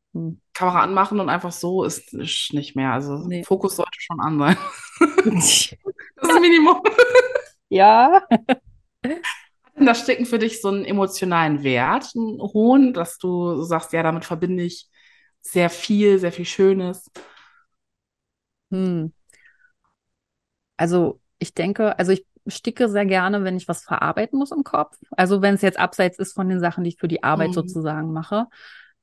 Kamera 0.52 0.82
anmachen 0.82 1.20
und 1.20 1.28
einfach 1.28 1.52
so 1.52 1.84
ist, 1.84 2.14
ist 2.14 2.52
nicht 2.52 2.76
mehr. 2.76 2.92
Also 2.92 3.18
nee. 3.26 3.42
Fokus 3.44 3.76
sollte 3.76 3.98
schon 3.98 4.20
an 4.20 4.38
sein. 4.38 4.56
das 5.24 5.72
ist 5.72 6.40
Minimum. 6.40 6.80
Ja. 7.68 8.22
Das 9.76 10.00
Sticken 10.00 10.26
für 10.26 10.38
dich 10.38 10.60
so 10.60 10.68
einen 10.68 10.84
emotionalen 10.84 11.64
Wert, 11.64 12.12
einen 12.14 12.40
hohen, 12.40 12.92
dass 12.92 13.18
du 13.18 13.62
sagst, 13.62 13.92
ja, 13.92 14.02
damit 14.04 14.24
verbinde 14.24 14.62
ich 14.62 14.88
sehr 15.40 15.68
viel, 15.68 16.18
sehr 16.18 16.32
viel 16.32 16.44
Schönes? 16.44 17.10
Hm. 18.70 19.12
Also 20.76 21.20
ich 21.38 21.54
denke, 21.54 21.98
also 21.98 22.12
ich 22.12 22.24
sticke 22.46 22.88
sehr 22.88 23.06
gerne, 23.06 23.44
wenn 23.44 23.56
ich 23.56 23.68
was 23.68 23.84
verarbeiten 23.84 24.38
muss 24.38 24.52
im 24.52 24.64
Kopf. 24.64 24.96
Also 25.10 25.42
wenn 25.42 25.54
es 25.54 25.62
jetzt 25.62 25.78
abseits 25.78 26.18
ist 26.18 26.34
von 26.34 26.48
den 26.48 26.60
Sachen, 26.60 26.84
die 26.84 26.90
ich 26.90 26.98
für 26.98 27.08
die 27.08 27.22
Arbeit 27.22 27.48
mhm. 27.48 27.54
sozusagen 27.54 28.12
mache. 28.12 28.46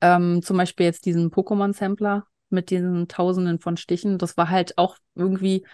Ähm, 0.01 0.41
zum 0.41 0.57
Beispiel 0.57 0.85
jetzt 0.85 1.05
diesen 1.05 1.31
Pokémon-Sampler 1.31 2.25
mit 2.49 2.69
diesen 2.69 3.07
Tausenden 3.07 3.59
von 3.59 3.77
Stichen. 3.77 4.17
Das 4.17 4.37
war 4.37 4.49
halt 4.49 4.77
auch 4.77 4.97
irgendwie 5.15 5.65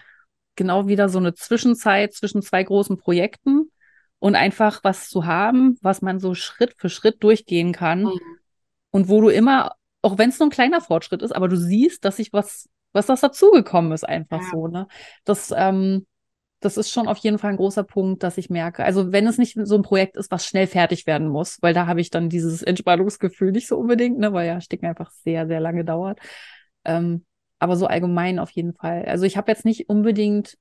genau 0.56 0.86
wieder 0.86 1.08
so 1.08 1.18
eine 1.18 1.34
Zwischenzeit 1.34 2.12
zwischen 2.12 2.42
zwei 2.42 2.62
großen 2.62 2.96
Projekten 2.96 3.70
und 4.18 4.34
einfach 4.34 4.80
was 4.82 5.08
zu 5.08 5.26
haben, 5.26 5.78
was 5.82 6.02
man 6.02 6.20
so 6.20 6.34
Schritt 6.34 6.74
für 6.76 6.88
Schritt 6.88 7.22
durchgehen 7.22 7.72
kann 7.72 8.02
mhm. 8.02 8.20
und 8.90 9.08
wo 9.08 9.20
du 9.20 9.28
immer, 9.28 9.72
auch 10.02 10.18
wenn 10.18 10.30
es 10.30 10.38
nur 10.38 10.48
ein 10.48 10.52
kleiner 10.52 10.80
Fortschritt 10.80 11.22
ist, 11.22 11.32
aber 11.32 11.48
du 11.48 11.56
siehst, 11.56 12.04
dass 12.04 12.16
sich 12.16 12.32
was, 12.32 12.68
was 12.92 13.06
das 13.06 13.20
dazugekommen 13.20 13.92
ist, 13.92 14.06
einfach 14.06 14.42
ja. 14.42 14.48
so, 14.50 14.66
ne? 14.66 14.88
Das, 15.24 15.54
ähm, 15.56 16.06
das 16.60 16.76
ist 16.76 16.90
schon 16.90 17.06
auf 17.06 17.18
jeden 17.18 17.38
Fall 17.38 17.50
ein 17.50 17.56
großer 17.56 17.84
Punkt, 17.84 18.22
dass 18.22 18.38
ich 18.38 18.50
merke. 18.50 18.84
Also 18.84 19.12
wenn 19.12 19.26
es 19.26 19.38
nicht 19.38 19.56
so 19.62 19.76
ein 19.76 19.82
Projekt 19.82 20.16
ist, 20.16 20.30
was 20.30 20.46
schnell 20.46 20.66
fertig 20.66 21.06
werden 21.06 21.28
muss, 21.28 21.58
weil 21.62 21.72
da 21.74 21.86
habe 21.86 22.00
ich 22.00 22.10
dann 22.10 22.28
dieses 22.28 22.62
Entspannungsgefühl 22.62 23.52
nicht 23.52 23.68
so 23.68 23.76
unbedingt, 23.78 24.18
ne, 24.18 24.32
weil 24.32 24.46
ja 24.46 24.60
Sticken 24.60 24.86
einfach 24.86 25.10
sehr, 25.10 25.46
sehr 25.46 25.60
lange 25.60 25.84
dauert. 25.84 26.18
Ähm, 26.84 27.24
aber 27.60 27.76
so 27.76 27.86
allgemein 27.86 28.38
auf 28.38 28.50
jeden 28.50 28.74
Fall. 28.74 29.04
Also 29.04 29.24
ich 29.24 29.36
habe 29.36 29.50
jetzt 29.50 29.64
nicht 29.64 29.88
unbedingt 29.88 30.56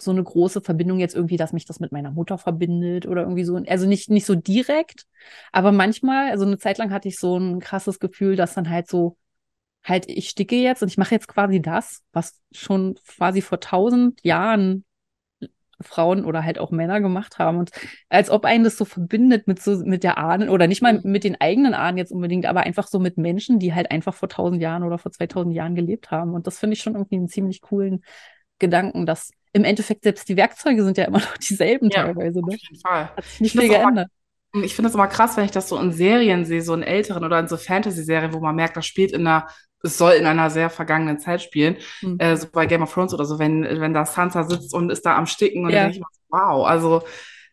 so 0.00 0.10
eine 0.10 0.22
große 0.22 0.62
Verbindung 0.62 0.98
jetzt 0.98 1.14
irgendwie, 1.14 1.36
dass 1.36 1.52
mich 1.52 1.66
das 1.66 1.80
mit 1.80 1.92
meiner 1.92 2.10
Mutter 2.10 2.38
verbindet 2.38 3.06
oder 3.06 3.22
irgendwie 3.22 3.44
so. 3.44 3.56
Also 3.56 3.86
nicht, 3.86 4.10
nicht 4.10 4.26
so 4.26 4.34
direkt, 4.34 5.06
aber 5.52 5.70
manchmal, 5.70 6.30
also 6.30 6.44
eine 6.44 6.58
Zeit 6.58 6.78
lang 6.78 6.90
hatte 6.92 7.08
ich 7.08 7.18
so 7.18 7.36
ein 7.38 7.60
krasses 7.60 7.98
Gefühl, 8.00 8.36
dass 8.36 8.54
dann 8.54 8.70
halt 8.70 8.88
so, 8.88 9.16
halt, 9.84 10.08
ich 10.08 10.30
sticke 10.30 10.56
jetzt 10.56 10.82
und 10.82 10.88
ich 10.88 10.98
mache 10.98 11.14
jetzt 11.14 11.28
quasi 11.28 11.60
das, 11.60 12.02
was 12.12 12.40
schon 12.52 12.94
quasi 13.06 13.42
vor 13.42 13.60
tausend 13.60 14.20
Jahren 14.24 14.84
Frauen 15.82 16.24
oder 16.24 16.44
halt 16.44 16.58
auch 16.58 16.70
Männer 16.70 17.00
gemacht 17.00 17.38
haben. 17.38 17.58
Und 17.58 17.70
als 18.08 18.30
ob 18.30 18.44
einen 18.44 18.64
das 18.64 18.76
so 18.76 18.84
verbindet 18.84 19.46
mit 19.46 19.62
so 19.62 19.76
mit 19.84 20.04
der 20.04 20.18
Ahnen 20.18 20.48
oder 20.48 20.66
nicht 20.66 20.82
mal 20.82 21.00
mit 21.02 21.24
den 21.24 21.40
eigenen 21.40 21.74
Ahnen 21.74 21.98
jetzt 21.98 22.12
unbedingt, 22.12 22.46
aber 22.46 22.60
einfach 22.60 22.86
so 22.86 22.98
mit 22.98 23.18
Menschen, 23.18 23.58
die 23.58 23.74
halt 23.74 23.90
einfach 23.90 24.14
vor 24.14 24.28
tausend 24.28 24.60
Jahren 24.62 24.82
oder 24.82 24.98
vor 24.98 25.12
2000 25.12 25.54
Jahren 25.54 25.74
gelebt 25.74 26.10
haben. 26.10 26.34
Und 26.34 26.46
das 26.46 26.58
finde 26.58 26.74
ich 26.74 26.82
schon 26.82 26.94
irgendwie 26.94 27.16
einen 27.16 27.28
ziemlich 27.28 27.60
coolen 27.60 28.04
Gedanken, 28.58 29.06
dass 29.06 29.30
im 29.52 29.64
Endeffekt 29.64 30.04
selbst 30.04 30.28
die 30.28 30.36
Werkzeuge 30.36 30.84
sind 30.84 30.96
ja 30.96 31.04
immer 31.04 31.18
noch 31.20 31.36
dieselben 31.36 31.90
ja, 31.90 32.04
teilweise. 32.04 32.40
Ne? 32.40 32.54
Auf 32.54 32.60
jeden 32.60 32.80
Fall. 32.80 33.10
Hat 33.16 33.24
sich 33.24 33.40
nicht 33.40 33.58
viel 33.58 33.68
geändert. 33.68 34.08
Ich 34.62 34.74
finde 34.74 34.90
es 34.90 34.94
immer 34.94 35.08
krass, 35.08 35.36
wenn 35.38 35.46
ich 35.46 35.50
das 35.50 35.68
so 35.68 35.78
in 35.78 35.92
Serien 35.92 36.44
sehe, 36.44 36.60
so 36.60 36.74
in 36.74 36.82
älteren 36.82 37.24
oder 37.24 37.38
in 37.38 37.48
so 37.48 37.56
Fantasy-Serien, 37.56 38.34
wo 38.34 38.40
man 38.40 38.54
merkt, 38.54 38.76
das 38.76 38.84
spielt 38.84 39.12
in 39.12 39.26
einer 39.26 39.48
es 39.82 39.98
soll 39.98 40.12
in 40.12 40.26
einer 40.26 40.50
sehr 40.50 40.70
vergangenen 40.70 41.18
Zeit 41.18 41.42
spielen, 41.42 41.76
mhm. 42.00 42.18
äh, 42.18 42.36
so 42.36 42.46
bei 42.50 42.66
Game 42.66 42.82
of 42.82 42.92
Thrones 42.92 43.14
oder 43.14 43.24
so, 43.24 43.38
wenn, 43.38 43.62
wenn 43.64 43.92
da 43.92 44.04
Sansa 44.04 44.44
sitzt 44.44 44.74
und 44.74 44.90
ist 44.90 45.04
da 45.04 45.16
am 45.16 45.26
Sticken 45.26 45.64
und 45.64 45.72
ja. 45.72 45.82
denke 45.82 45.96
ich 45.96 46.00
mir, 46.00 46.06
wow, 46.30 46.66
also 46.66 47.02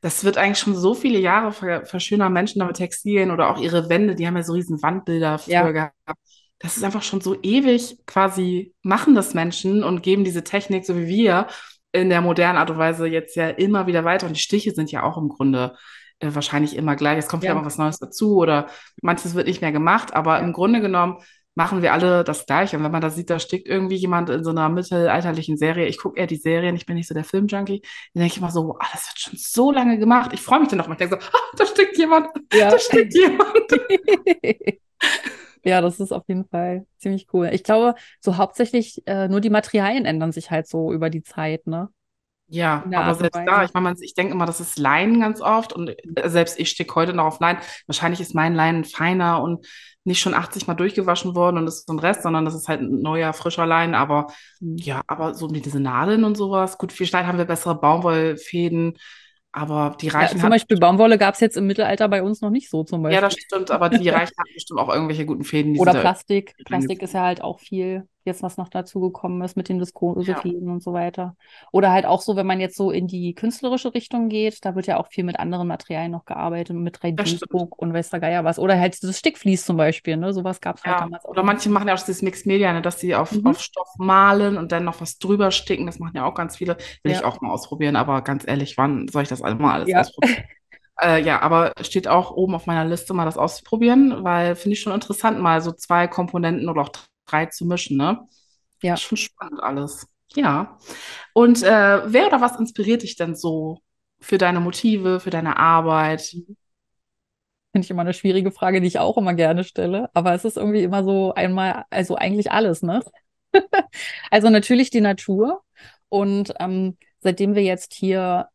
das 0.01 0.23
wird 0.23 0.37
eigentlich 0.37 0.59
schon 0.59 0.75
so 0.75 0.93
viele 0.93 1.19
Jahre 1.19 1.51
verschönern 1.85 2.31
Menschen 2.31 2.59
damit 2.59 2.77
Textilien 2.77 3.31
oder 3.31 3.49
auch 3.49 3.59
ihre 3.59 3.89
Wände, 3.89 4.15
die 4.15 4.25
haben 4.25 4.37
ja 4.37 4.43
so 4.43 4.53
riesen 4.53 4.81
Wandbilder 4.81 5.39
früher 5.39 5.53
ja. 5.53 5.71
gehabt. 5.71 6.19
Das 6.59 6.77
ist 6.77 6.83
einfach 6.83 7.03
schon 7.03 7.21
so 7.21 7.37
ewig 7.41 7.97
quasi 8.05 8.73
machen 8.81 9.15
das 9.15 9.33
Menschen 9.33 9.83
und 9.83 10.03
geben 10.03 10.23
diese 10.23 10.43
Technik, 10.43 10.85
so 10.85 10.97
wie 10.97 11.07
wir, 11.07 11.47
in 11.91 12.09
der 12.09 12.21
modernen 12.21 12.57
Art 12.57 12.69
und 12.69 12.77
Weise 12.77 13.07
jetzt 13.07 13.35
ja 13.35 13.49
immer 13.49 13.87
wieder 13.87 14.03
weiter. 14.03 14.27
Und 14.27 14.35
die 14.35 14.41
Stiche 14.41 14.71
sind 14.71 14.91
ja 14.91 15.03
auch 15.03 15.17
im 15.17 15.29
Grunde 15.29 15.75
äh, 16.19 16.29
wahrscheinlich 16.33 16.75
immer 16.75 16.95
gleich. 16.95 17.17
Es 17.17 17.27
kommt 17.27 17.43
ja. 17.43 17.55
mal 17.55 17.65
was 17.65 17.77
Neues 17.77 17.97
dazu 17.97 18.35
oder 18.37 18.67
manches 19.01 19.35
wird 19.35 19.47
nicht 19.47 19.61
mehr 19.61 19.71
gemacht, 19.71 20.13
aber 20.13 20.39
im 20.39 20.53
Grunde 20.53 20.81
genommen 20.81 21.17
machen 21.59 21.81
wir 21.81 21.91
alle 21.91 22.23
das 22.23 22.45
Gleiche. 22.45 22.77
Und 22.77 22.85
wenn 22.85 22.91
man 22.91 23.01
da 23.01 23.09
sieht, 23.09 23.29
da 23.29 23.37
steckt 23.37 23.67
irgendwie 23.67 23.97
jemand 23.97 24.29
in 24.29 24.45
so 24.45 24.51
einer 24.51 24.69
mittelalterlichen 24.69 25.57
Serie, 25.57 25.87
ich 25.87 25.97
gucke 25.97 26.17
eher 26.17 26.25
die 26.25 26.37
Serien, 26.37 26.77
ich 26.77 26.85
bin 26.85 26.95
nicht 26.95 27.09
so 27.09 27.13
der 27.13 27.25
Filmjunkie, 27.25 27.81
dann 28.13 28.21
denke 28.21 28.33
ich 28.33 28.37
immer 28.37 28.49
so, 28.49 28.69
wow, 28.69 28.77
das 28.93 29.09
wird 29.09 29.19
schon 29.19 29.33
so 29.37 29.69
lange 29.69 29.99
gemacht. 29.99 30.31
Ich 30.33 30.41
freue 30.41 30.61
mich 30.61 30.69
dann 30.69 30.77
noch 30.77 30.87
mal. 30.87 30.93
Ich 30.93 30.99
denke 30.99 31.19
so, 31.19 31.27
ah, 31.33 31.55
da 31.57 31.65
steckt 31.65 31.97
jemand, 31.97 32.27
ja. 32.53 32.71
da 32.71 32.79
steckt 32.79 33.13
jemand. 33.13 33.67
ja, 35.65 35.81
das 35.81 35.99
ist 35.99 36.13
auf 36.13 36.23
jeden 36.27 36.45
Fall 36.45 36.85
ziemlich 36.97 37.27
cool. 37.33 37.49
Ich 37.51 37.65
glaube, 37.65 37.95
so 38.21 38.37
hauptsächlich 38.37 39.03
äh, 39.05 39.27
nur 39.27 39.41
die 39.41 39.49
Materialien 39.49 40.05
ändern 40.05 40.31
sich 40.31 40.51
halt 40.51 40.65
so 40.65 40.93
über 40.93 41.09
die 41.09 41.23
Zeit, 41.23 41.67
ne? 41.67 41.89
Ja, 42.49 42.83
aber 42.93 43.15
selbst 43.15 43.39
da, 43.45 43.63
ich 43.63 43.73
meine, 43.73 43.95
ich 44.01 44.15
denke 44.15 44.33
immer, 44.33 44.45
das 44.45 44.59
ist 44.59 44.79
Leinen 44.79 45.19
ganz 45.19 45.39
oft 45.39 45.71
und 45.71 45.89
äh, 45.89 46.29
selbst 46.29 46.59
ich 46.59 46.69
stecke 46.69 46.95
heute 46.95 47.13
noch 47.13 47.25
auf 47.25 47.39
Leinen. 47.39 47.61
Wahrscheinlich 47.85 48.21
ist 48.21 48.33
mein 48.33 48.55
Leinen 48.55 48.83
feiner 48.83 49.41
und 49.43 49.65
nicht 50.03 50.19
schon 50.19 50.33
80 50.33 50.65
Mal 50.65 50.73
durchgewaschen 50.73 51.35
worden 51.35 51.57
und 51.57 51.65
das 51.65 51.79
ist 51.79 51.87
so 51.87 51.93
ein 51.93 51.99
Rest, 51.99 52.23
sondern 52.23 52.45
das 52.45 52.55
ist 52.55 52.67
halt 52.67 52.81
ein 52.81 53.01
neuer, 53.01 53.33
frischer 53.33 53.65
Leinen. 53.65 53.93
Aber 53.93 54.27
mhm. 54.59 54.77
ja, 54.77 55.01
aber 55.07 55.35
so 55.35 55.47
mit 55.47 55.65
diese 55.65 55.79
Nadeln 55.79 56.23
und 56.23 56.35
sowas. 56.35 56.77
Gut, 56.77 56.91
vielleicht 56.91 57.27
haben 57.27 57.37
wir 57.37 57.45
bessere 57.45 57.79
Baumwollfäden. 57.79 58.97
Aber 59.51 59.95
die 59.99 60.09
Reichen. 60.09 60.37
Ja, 60.37 60.41
zum 60.41 60.49
Beispiel 60.51 60.77
Baumwolle 60.77 61.17
gab 61.17 61.33
es 61.33 61.39
jetzt 61.39 61.57
im 61.57 61.65
Mittelalter 61.65 62.07
bei 62.07 62.21
uns 62.21 62.41
noch 62.41 62.51
nicht 62.51 62.69
so 62.69 62.83
zum 62.83 63.01
Beispiel. 63.01 63.15
Ja, 63.15 63.21
das 63.21 63.33
stimmt, 63.33 63.71
aber 63.71 63.89
die 63.89 64.09
Reichen 64.09 64.33
hatten 64.37 64.53
bestimmt 64.53 64.79
auch 64.79 64.89
irgendwelche 64.89 65.25
guten 65.25 65.43
Fäden. 65.43 65.77
Oder 65.79 65.93
Plastik. 65.95 66.55
Plastik 66.65 67.01
ist 67.01 67.13
ja 67.13 67.23
halt 67.23 67.41
auch 67.41 67.59
viel 67.59 68.07
jetzt 68.29 68.43
was 68.43 68.57
noch 68.57 68.69
dazu 68.69 68.99
gekommen 69.01 69.41
ist 69.41 69.57
mit 69.57 69.67
den 69.67 69.79
Viskosefäden 69.79 70.67
ja. 70.67 70.71
und 70.71 70.81
so 70.81 70.93
weiter. 70.93 71.35
Oder 71.71 71.91
halt 71.91 72.05
auch 72.05 72.21
so, 72.21 72.35
wenn 72.35 72.47
man 72.47 72.59
jetzt 72.59 72.77
so 72.77 72.91
in 72.91 73.07
die 73.07 73.33
künstlerische 73.33 73.93
Richtung 73.93 74.29
geht, 74.29 74.63
da 74.63 74.75
wird 74.75 74.87
ja 74.87 74.97
auch 74.97 75.07
viel 75.07 75.23
mit 75.23 75.39
anderen 75.39 75.67
Materialien 75.67 76.11
noch 76.11 76.25
gearbeitet, 76.25 76.75
mit 76.75 76.97
3D-Druck 76.97 77.77
und 77.77 77.93
weiß 77.93 78.09
der 78.09 78.19
Geier 78.19 78.43
was. 78.43 78.59
Oder 78.59 78.79
halt 78.79 79.03
das 79.03 79.17
Stickflies 79.19 79.65
zum 79.65 79.75
Beispiel, 79.77 80.17
ne? 80.17 80.33
Sowas 80.33 80.61
gab 80.61 80.77
es 80.77 80.83
halt 80.83 80.95
ja. 80.95 81.01
damals 81.01 81.25
auch. 81.25 81.29
Oder 81.29 81.43
manche 81.43 81.69
machen 81.69 81.87
ja 81.87 81.93
auch 81.93 82.01
das 82.01 82.21
Mixed 82.21 82.45
Media, 82.45 82.71
ne? 82.71 82.81
dass 82.81 82.99
sie 82.99 83.15
auf, 83.15 83.31
mhm. 83.31 83.47
auf 83.47 83.59
Stoff 83.59 83.89
malen 83.97 84.57
und 84.57 84.71
dann 84.71 84.85
noch 84.85 85.01
was 85.01 85.17
drüber 85.17 85.51
sticken. 85.51 85.85
Das 85.85 85.99
machen 85.99 86.15
ja 86.15 86.25
auch 86.25 86.35
ganz 86.35 86.57
viele. 86.57 86.77
Will 87.03 87.11
ja. 87.11 87.19
ich 87.19 87.25
auch 87.25 87.41
mal 87.41 87.51
ausprobieren, 87.51 87.95
aber 87.95 88.21
ganz 88.21 88.47
ehrlich, 88.47 88.77
wann 88.77 89.07
soll 89.07 89.23
ich 89.23 89.29
das 89.29 89.41
mal 89.41 89.73
alles 89.73 89.89
ja. 89.89 89.99
ausprobieren? 89.99 90.43
Äh, 91.01 91.23
ja, 91.23 91.41
aber 91.41 91.73
steht 91.81 92.07
auch 92.07 92.31
oben 92.31 92.55
auf 92.55 92.65
meiner 92.65 92.83
Liste, 92.83 93.13
mal 93.13 93.25
das 93.25 93.37
auszuprobieren, 93.37 94.23
weil 94.23 94.55
finde 94.55 94.73
ich 94.73 94.81
schon 94.81 94.93
interessant, 94.93 95.39
mal 95.39 95.61
so 95.61 95.71
zwei 95.71 96.07
Komponenten 96.07 96.67
oder 96.67 96.81
auch 96.81 96.89
drei 97.29 97.47
zu 97.47 97.65
mischen, 97.65 97.97
ne? 97.97 98.27
Ja. 98.81 98.97
Schon 98.97 99.17
spannend 99.17 99.61
alles. 99.61 100.07
Ja. 100.35 100.77
Und 101.33 101.63
äh, 101.63 102.01
wer 102.05 102.27
oder 102.27 102.41
was 102.41 102.59
inspiriert 102.59 103.03
dich 103.03 103.15
denn 103.15 103.35
so 103.35 103.81
für 104.19 104.37
deine 104.37 104.59
Motive, 104.59 105.19
für 105.19 105.29
deine 105.29 105.57
Arbeit? 105.57 106.21
Finde 106.21 107.85
ich 107.85 107.89
immer 107.89 108.01
eine 108.01 108.13
schwierige 108.13 108.51
Frage, 108.51 108.81
die 108.81 108.87
ich 108.87 108.99
auch 108.99 109.17
immer 109.17 109.33
gerne 109.33 109.63
stelle. 109.63 110.09
Aber 110.13 110.33
es 110.33 110.45
ist 110.45 110.57
irgendwie 110.57 110.83
immer 110.83 111.03
so 111.03 111.33
einmal, 111.33 111.85
also 111.89 112.15
eigentlich 112.15 112.51
alles, 112.51 112.81
ne? 112.81 113.01
also 114.31 114.49
natürlich 114.49 114.89
die 114.89 115.01
Natur. 115.01 115.61
Und 116.09 116.53
ähm, 116.59 116.97
seitdem 117.19 117.55
wir 117.55 117.63
jetzt 117.63 117.93
hier 117.93 118.49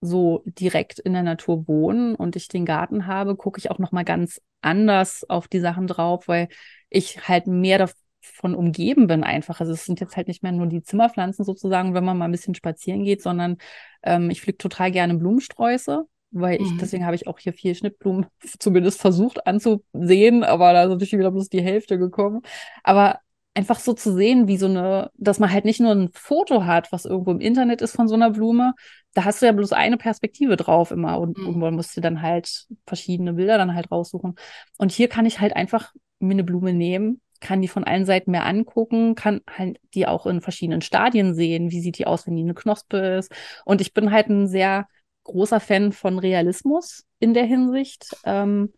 so 0.00 0.42
direkt 0.46 0.98
in 0.98 1.12
der 1.12 1.22
Natur 1.22 1.66
wohnen 1.68 2.14
und 2.14 2.36
ich 2.36 2.48
den 2.48 2.66
Garten 2.66 3.06
habe, 3.06 3.36
gucke 3.36 3.58
ich 3.58 3.70
auch 3.70 3.78
noch 3.78 3.92
mal 3.92 4.04
ganz 4.04 4.40
anders 4.60 5.28
auf 5.28 5.48
die 5.48 5.60
Sachen 5.60 5.86
drauf, 5.86 6.28
weil 6.28 6.48
ich 6.90 7.28
halt 7.28 7.46
mehr 7.46 7.78
von 8.22 8.54
umgeben 8.54 9.06
bin 9.06 9.24
einfach. 9.24 9.60
Also 9.60 9.72
es 9.72 9.84
sind 9.84 10.00
jetzt 10.00 10.16
halt 10.16 10.28
nicht 10.28 10.42
mehr 10.42 10.52
nur 10.52 10.66
die 10.66 10.82
Zimmerpflanzen 10.82 11.44
sozusagen, 11.44 11.94
wenn 11.94 12.04
man 12.04 12.16
mal 12.16 12.26
ein 12.26 12.32
bisschen 12.32 12.54
spazieren 12.54 13.04
geht, 13.04 13.22
sondern 13.22 13.58
ähm, 14.02 14.30
ich 14.30 14.40
pflück 14.40 14.58
total 14.58 14.90
gerne 14.90 15.14
Blumensträuße, 15.14 16.04
weil 16.30 16.60
ich, 16.60 16.70
mhm. 16.70 16.78
deswegen 16.78 17.04
habe 17.04 17.16
ich 17.16 17.26
auch 17.26 17.38
hier 17.38 17.52
vier 17.52 17.74
Schnittblumen 17.74 18.26
zumindest 18.58 19.00
versucht 19.00 19.46
anzusehen, 19.46 20.44
aber 20.44 20.72
da 20.72 20.84
ist 20.84 20.90
natürlich 20.90 21.12
wieder 21.12 21.30
bloß 21.30 21.48
die 21.48 21.62
Hälfte 21.62 21.98
gekommen. 21.98 22.42
Aber 22.82 23.18
einfach 23.54 23.78
so 23.78 23.92
zu 23.92 24.14
sehen, 24.14 24.48
wie 24.48 24.56
so 24.56 24.66
eine, 24.66 25.10
dass 25.16 25.38
man 25.38 25.52
halt 25.52 25.64
nicht 25.64 25.80
nur 25.80 25.92
ein 25.92 26.10
Foto 26.12 26.64
hat, 26.64 26.90
was 26.90 27.04
irgendwo 27.04 27.32
im 27.32 27.40
Internet 27.40 27.82
ist 27.82 27.94
von 27.94 28.08
so 28.08 28.14
einer 28.14 28.30
Blume, 28.30 28.74
da 29.14 29.24
hast 29.24 29.42
du 29.42 29.46
ja 29.46 29.52
bloß 29.52 29.72
eine 29.72 29.98
Perspektive 29.98 30.56
drauf 30.56 30.90
immer 30.90 31.20
und 31.20 31.36
mhm. 31.38 31.46
irgendwann 31.46 31.74
musst 31.74 31.96
du 31.96 32.00
dann 32.00 32.22
halt 32.22 32.66
verschiedene 32.86 33.34
Bilder 33.34 33.58
dann 33.58 33.74
halt 33.74 33.90
raussuchen. 33.90 34.36
Und 34.78 34.92
hier 34.92 35.08
kann 35.08 35.26
ich 35.26 35.40
halt 35.40 35.54
einfach 35.54 35.92
mir 36.18 36.32
eine 36.32 36.44
Blume 36.44 36.72
nehmen, 36.72 37.20
kann 37.42 37.60
die 37.60 37.68
von 37.68 37.84
allen 37.84 38.06
Seiten 38.06 38.30
mehr 38.30 38.46
angucken, 38.46 39.14
kann 39.14 39.42
halt 39.50 39.78
die 39.94 40.06
auch 40.06 40.24
in 40.26 40.40
verschiedenen 40.40 40.80
Stadien 40.80 41.34
sehen. 41.34 41.70
Wie 41.70 41.80
sieht 41.80 41.98
die 41.98 42.06
aus, 42.06 42.26
wenn 42.26 42.36
die 42.36 42.42
eine 42.42 42.54
Knospe 42.54 42.96
ist? 42.96 43.30
Und 43.66 43.82
ich 43.82 43.92
bin 43.92 44.10
halt 44.10 44.28
ein 44.28 44.46
sehr 44.46 44.86
großer 45.24 45.60
Fan 45.60 45.92
von 45.92 46.18
Realismus 46.18 47.04
in 47.18 47.34
der 47.34 47.44
Hinsicht, 47.44 48.16
ähm, 48.24 48.72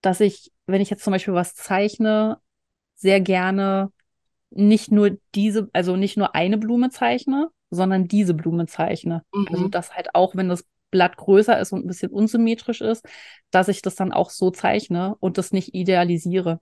dass 0.00 0.20
ich, 0.20 0.52
wenn 0.66 0.80
ich 0.80 0.90
jetzt 0.90 1.02
zum 1.02 1.12
Beispiel 1.12 1.34
was 1.34 1.54
zeichne, 1.54 2.38
sehr 2.94 3.20
gerne 3.20 3.90
nicht 4.50 4.92
nur 4.92 5.16
diese, 5.34 5.68
also 5.72 5.96
nicht 5.96 6.16
nur 6.16 6.34
eine 6.34 6.58
Blume 6.58 6.90
zeichne, 6.90 7.48
sondern 7.70 8.06
diese 8.06 8.34
Blume 8.34 8.66
zeichne. 8.66 9.22
Mhm. 9.32 9.48
Also 9.50 9.68
dass 9.68 9.94
halt 9.94 10.14
auch, 10.14 10.36
wenn 10.36 10.48
das 10.48 10.64
Blatt 10.92 11.16
größer 11.16 11.58
ist 11.58 11.72
und 11.72 11.84
ein 11.84 11.88
bisschen 11.88 12.12
unsymmetrisch 12.12 12.80
ist, 12.82 13.04
dass 13.50 13.68
ich 13.68 13.82
das 13.82 13.96
dann 13.96 14.12
auch 14.12 14.30
so 14.30 14.50
zeichne 14.50 15.16
und 15.18 15.38
das 15.38 15.50
nicht 15.50 15.74
idealisiere. 15.74 16.60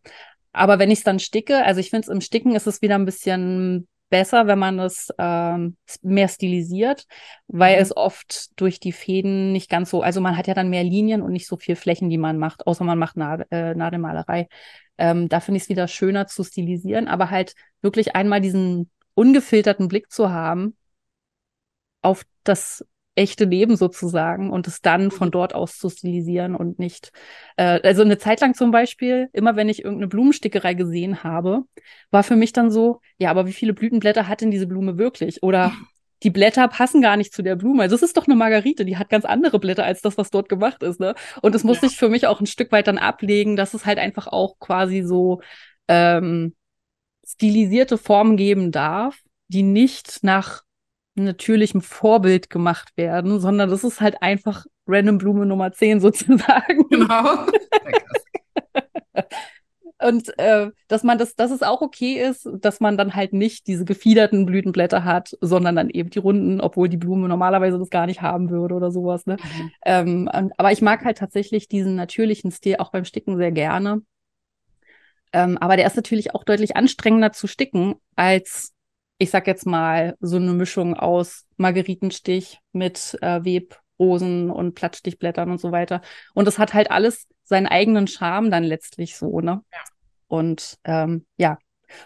Aber 0.52 0.78
wenn 0.78 0.90
ich 0.90 0.99
es 0.99 1.04
dann 1.04 1.19
sticke, 1.19 1.64
also 1.64 1.80
ich 1.80 1.90
finde 1.90 2.07
es 2.07 2.09
im 2.09 2.21
Sticken 2.21 2.54
ist 2.54 2.66
es 2.66 2.83
wieder 2.83 2.97
ein 2.97 3.04
bisschen 3.04 3.88
besser, 4.11 4.47
wenn 4.49 4.59
man 4.59 4.78
es 4.80 5.09
ähm, 5.19 5.76
mehr 6.02 6.28
stilisiert, 6.28 7.07
weil 7.47 7.76
mhm. 7.76 7.83
es 7.83 7.97
oft 7.97 8.61
durch 8.61 8.80
die 8.80 8.92
Fäden 8.92 9.52
nicht 9.52 9.71
ganz 9.71 9.90
so, 9.90 10.02
also 10.02 10.21
man 10.21 10.37
hat 10.37 10.49
ja 10.49 10.54
dann 10.54 10.69
mehr 10.69 10.85
Linien 10.85 11.23
und 11.23 11.33
nicht 11.33 11.47
so 11.47 11.57
viel 11.57 11.76
Flächen, 11.76 12.11
die 12.11 12.19
man 12.19 12.37
macht, 12.37 12.66
außer 12.66 12.85
man 12.85 12.99
macht 12.99 13.16
Nad 13.16 13.47
äh, 13.50 13.75
Nadelmalerei. 13.75 14.49
Ähm, 14.99 15.28
da 15.28 15.40
finde 15.40 15.59
ich 15.59 15.62
es 15.64 15.69
wieder 15.69 15.88
schöner 15.88 16.26
zu 16.26 16.45
stilisieren, 16.45 17.09
aber 17.09 17.30
halt 17.30 17.54
wirklich 17.80 18.16
einmal 18.16 18.40
diesen 18.40 18.90
ungefilterten 19.14 19.88
Blick 19.88 20.11
zu 20.11 20.30
haben 20.30 20.76
auf 22.02 22.25
das 22.45 22.85
echte 23.20 23.44
Leben 23.44 23.76
sozusagen 23.76 24.50
und 24.50 24.66
es 24.66 24.80
dann 24.80 25.10
von 25.10 25.28
mhm. 25.28 25.32
dort 25.32 25.54
aus 25.54 25.76
zu 25.76 25.90
stilisieren 25.90 26.56
und 26.56 26.78
nicht. 26.78 27.12
Äh, 27.56 27.80
also 27.82 28.02
eine 28.02 28.16
Zeit 28.16 28.40
lang 28.40 28.54
zum 28.54 28.70
Beispiel, 28.70 29.28
immer 29.34 29.56
wenn 29.56 29.68
ich 29.68 29.84
irgendeine 29.84 30.08
Blumenstickerei 30.08 30.72
gesehen 30.72 31.22
habe, 31.22 31.64
war 32.10 32.22
für 32.22 32.36
mich 32.36 32.54
dann 32.54 32.70
so, 32.70 33.00
ja, 33.18 33.30
aber 33.30 33.46
wie 33.46 33.52
viele 33.52 33.74
Blütenblätter 33.74 34.26
hat 34.26 34.40
denn 34.40 34.50
diese 34.50 34.66
Blume 34.66 34.96
wirklich? 34.96 35.42
Oder 35.42 35.72
die 36.22 36.30
Blätter 36.30 36.66
passen 36.68 37.02
gar 37.02 37.18
nicht 37.18 37.34
zu 37.34 37.42
der 37.42 37.56
Blume. 37.56 37.82
Also 37.82 37.94
das 37.94 38.02
ist 38.02 38.16
doch 38.16 38.26
eine 38.26 38.36
Margarite, 38.36 38.86
die 38.86 38.96
hat 38.96 39.10
ganz 39.10 39.26
andere 39.26 39.58
Blätter 39.58 39.84
als 39.84 40.00
das, 40.00 40.16
was 40.16 40.30
dort 40.30 40.48
gemacht 40.48 40.82
ist. 40.82 40.98
Ne? 40.98 41.14
Und 41.42 41.54
das 41.54 41.62
musste 41.62 41.86
ja. 41.86 41.92
ich 41.92 41.98
für 41.98 42.08
mich 42.08 42.26
auch 42.26 42.40
ein 42.40 42.46
Stück 42.46 42.72
weit 42.72 42.86
dann 42.86 42.98
ablegen, 42.98 43.54
dass 43.54 43.74
es 43.74 43.84
halt 43.84 43.98
einfach 43.98 44.28
auch 44.28 44.58
quasi 44.58 45.02
so 45.02 45.42
ähm, 45.88 46.54
stilisierte 47.26 47.98
Formen 47.98 48.38
geben 48.38 48.72
darf, 48.72 49.18
die 49.48 49.62
nicht 49.62 50.20
nach 50.22 50.62
natürlichem 51.24 51.82
Vorbild 51.82 52.50
gemacht 52.50 52.96
werden, 52.96 53.40
sondern 53.40 53.70
das 53.70 53.84
ist 53.84 54.00
halt 54.00 54.22
einfach 54.22 54.66
Random 54.86 55.18
Blume 55.18 55.46
Nummer 55.46 55.72
10 55.72 56.00
sozusagen. 56.00 56.88
Genau. 56.90 57.46
Und 60.02 60.36
äh, 60.38 60.70
dass 60.88 61.04
man 61.04 61.18
das, 61.18 61.34
dass 61.34 61.50
es 61.50 61.62
auch 61.62 61.82
okay 61.82 62.14
ist, 62.14 62.48
dass 62.54 62.80
man 62.80 62.96
dann 62.96 63.14
halt 63.14 63.34
nicht 63.34 63.66
diese 63.66 63.84
gefiederten 63.84 64.46
Blütenblätter 64.46 65.04
hat, 65.04 65.36
sondern 65.42 65.76
dann 65.76 65.90
eben 65.90 66.08
die 66.08 66.18
runden, 66.18 66.60
obwohl 66.60 66.88
die 66.88 66.96
Blume 66.96 67.28
normalerweise 67.28 67.78
das 67.78 67.90
gar 67.90 68.06
nicht 68.06 68.22
haben 68.22 68.48
würde 68.48 68.74
oder 68.74 68.90
sowas. 68.90 69.26
Ne? 69.26 69.36
Mhm. 69.36 69.70
Ähm, 69.84 70.52
aber 70.56 70.72
ich 70.72 70.80
mag 70.80 71.04
halt 71.04 71.18
tatsächlich 71.18 71.68
diesen 71.68 71.96
natürlichen 71.96 72.50
Stil 72.50 72.76
auch 72.78 72.90
beim 72.90 73.04
Sticken 73.04 73.36
sehr 73.36 73.52
gerne. 73.52 74.00
Ähm, 75.32 75.58
aber 75.58 75.76
der 75.76 75.86
ist 75.86 75.96
natürlich 75.96 76.34
auch 76.34 76.44
deutlich 76.44 76.76
anstrengender 76.76 77.32
zu 77.32 77.46
sticken 77.46 77.96
als 78.16 78.72
ich 79.20 79.30
sag 79.30 79.46
jetzt 79.46 79.66
mal, 79.66 80.16
so 80.20 80.36
eine 80.36 80.52
Mischung 80.54 80.94
aus 80.94 81.46
Margeritenstich 81.58 82.58
mit 82.72 83.18
äh, 83.20 83.44
Webrosen 83.44 84.50
und 84.50 84.74
Plattstichblättern 84.74 85.50
und 85.50 85.60
so 85.60 85.72
weiter. 85.72 86.00
Und 86.32 86.48
es 86.48 86.58
hat 86.58 86.72
halt 86.72 86.90
alles 86.90 87.28
seinen 87.44 87.66
eigenen 87.66 88.06
Charme 88.06 88.50
dann 88.50 88.64
letztlich 88.64 89.16
so, 89.16 89.40
ne? 89.40 89.62
Ja. 89.70 89.78
Und 90.26 90.78
ähm, 90.84 91.26
ja. 91.36 91.58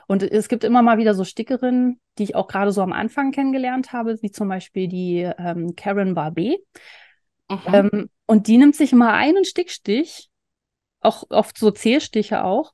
Und 0.09 0.25
es 0.25 0.49
gibt 0.49 0.64
immer 0.64 0.83
mal 0.83 0.99
wieder 0.99 1.14
so 1.14 1.25
Stickerinnen, 1.25 2.00
die 2.18 2.25
ich 2.25 2.35
auch 2.35 2.49
gerade 2.49 2.73
so 2.73 2.83
am 2.83 2.92
Anfang 2.92 3.30
kennengelernt 3.30 3.92
habe, 3.92 4.21
wie 4.21 4.33
zum 4.33 4.49
Beispiel 4.49 4.88
die 4.88 5.21
ähm, 5.21 5.76
Karen 5.76 6.14
Barbet. 6.14 6.59
Mhm. 7.49 7.59
Ähm, 7.73 8.11
und 8.26 8.49
die 8.49 8.59
nimmt 8.59 8.75
sich 8.75 8.92
immer 8.92 9.12
einen 9.12 9.44
Stickstich, 9.44 10.30
auch 11.00 11.23
oft 11.30 11.59
so 11.59 11.71
Zählstiche 11.71 12.42
auch, 12.42 12.73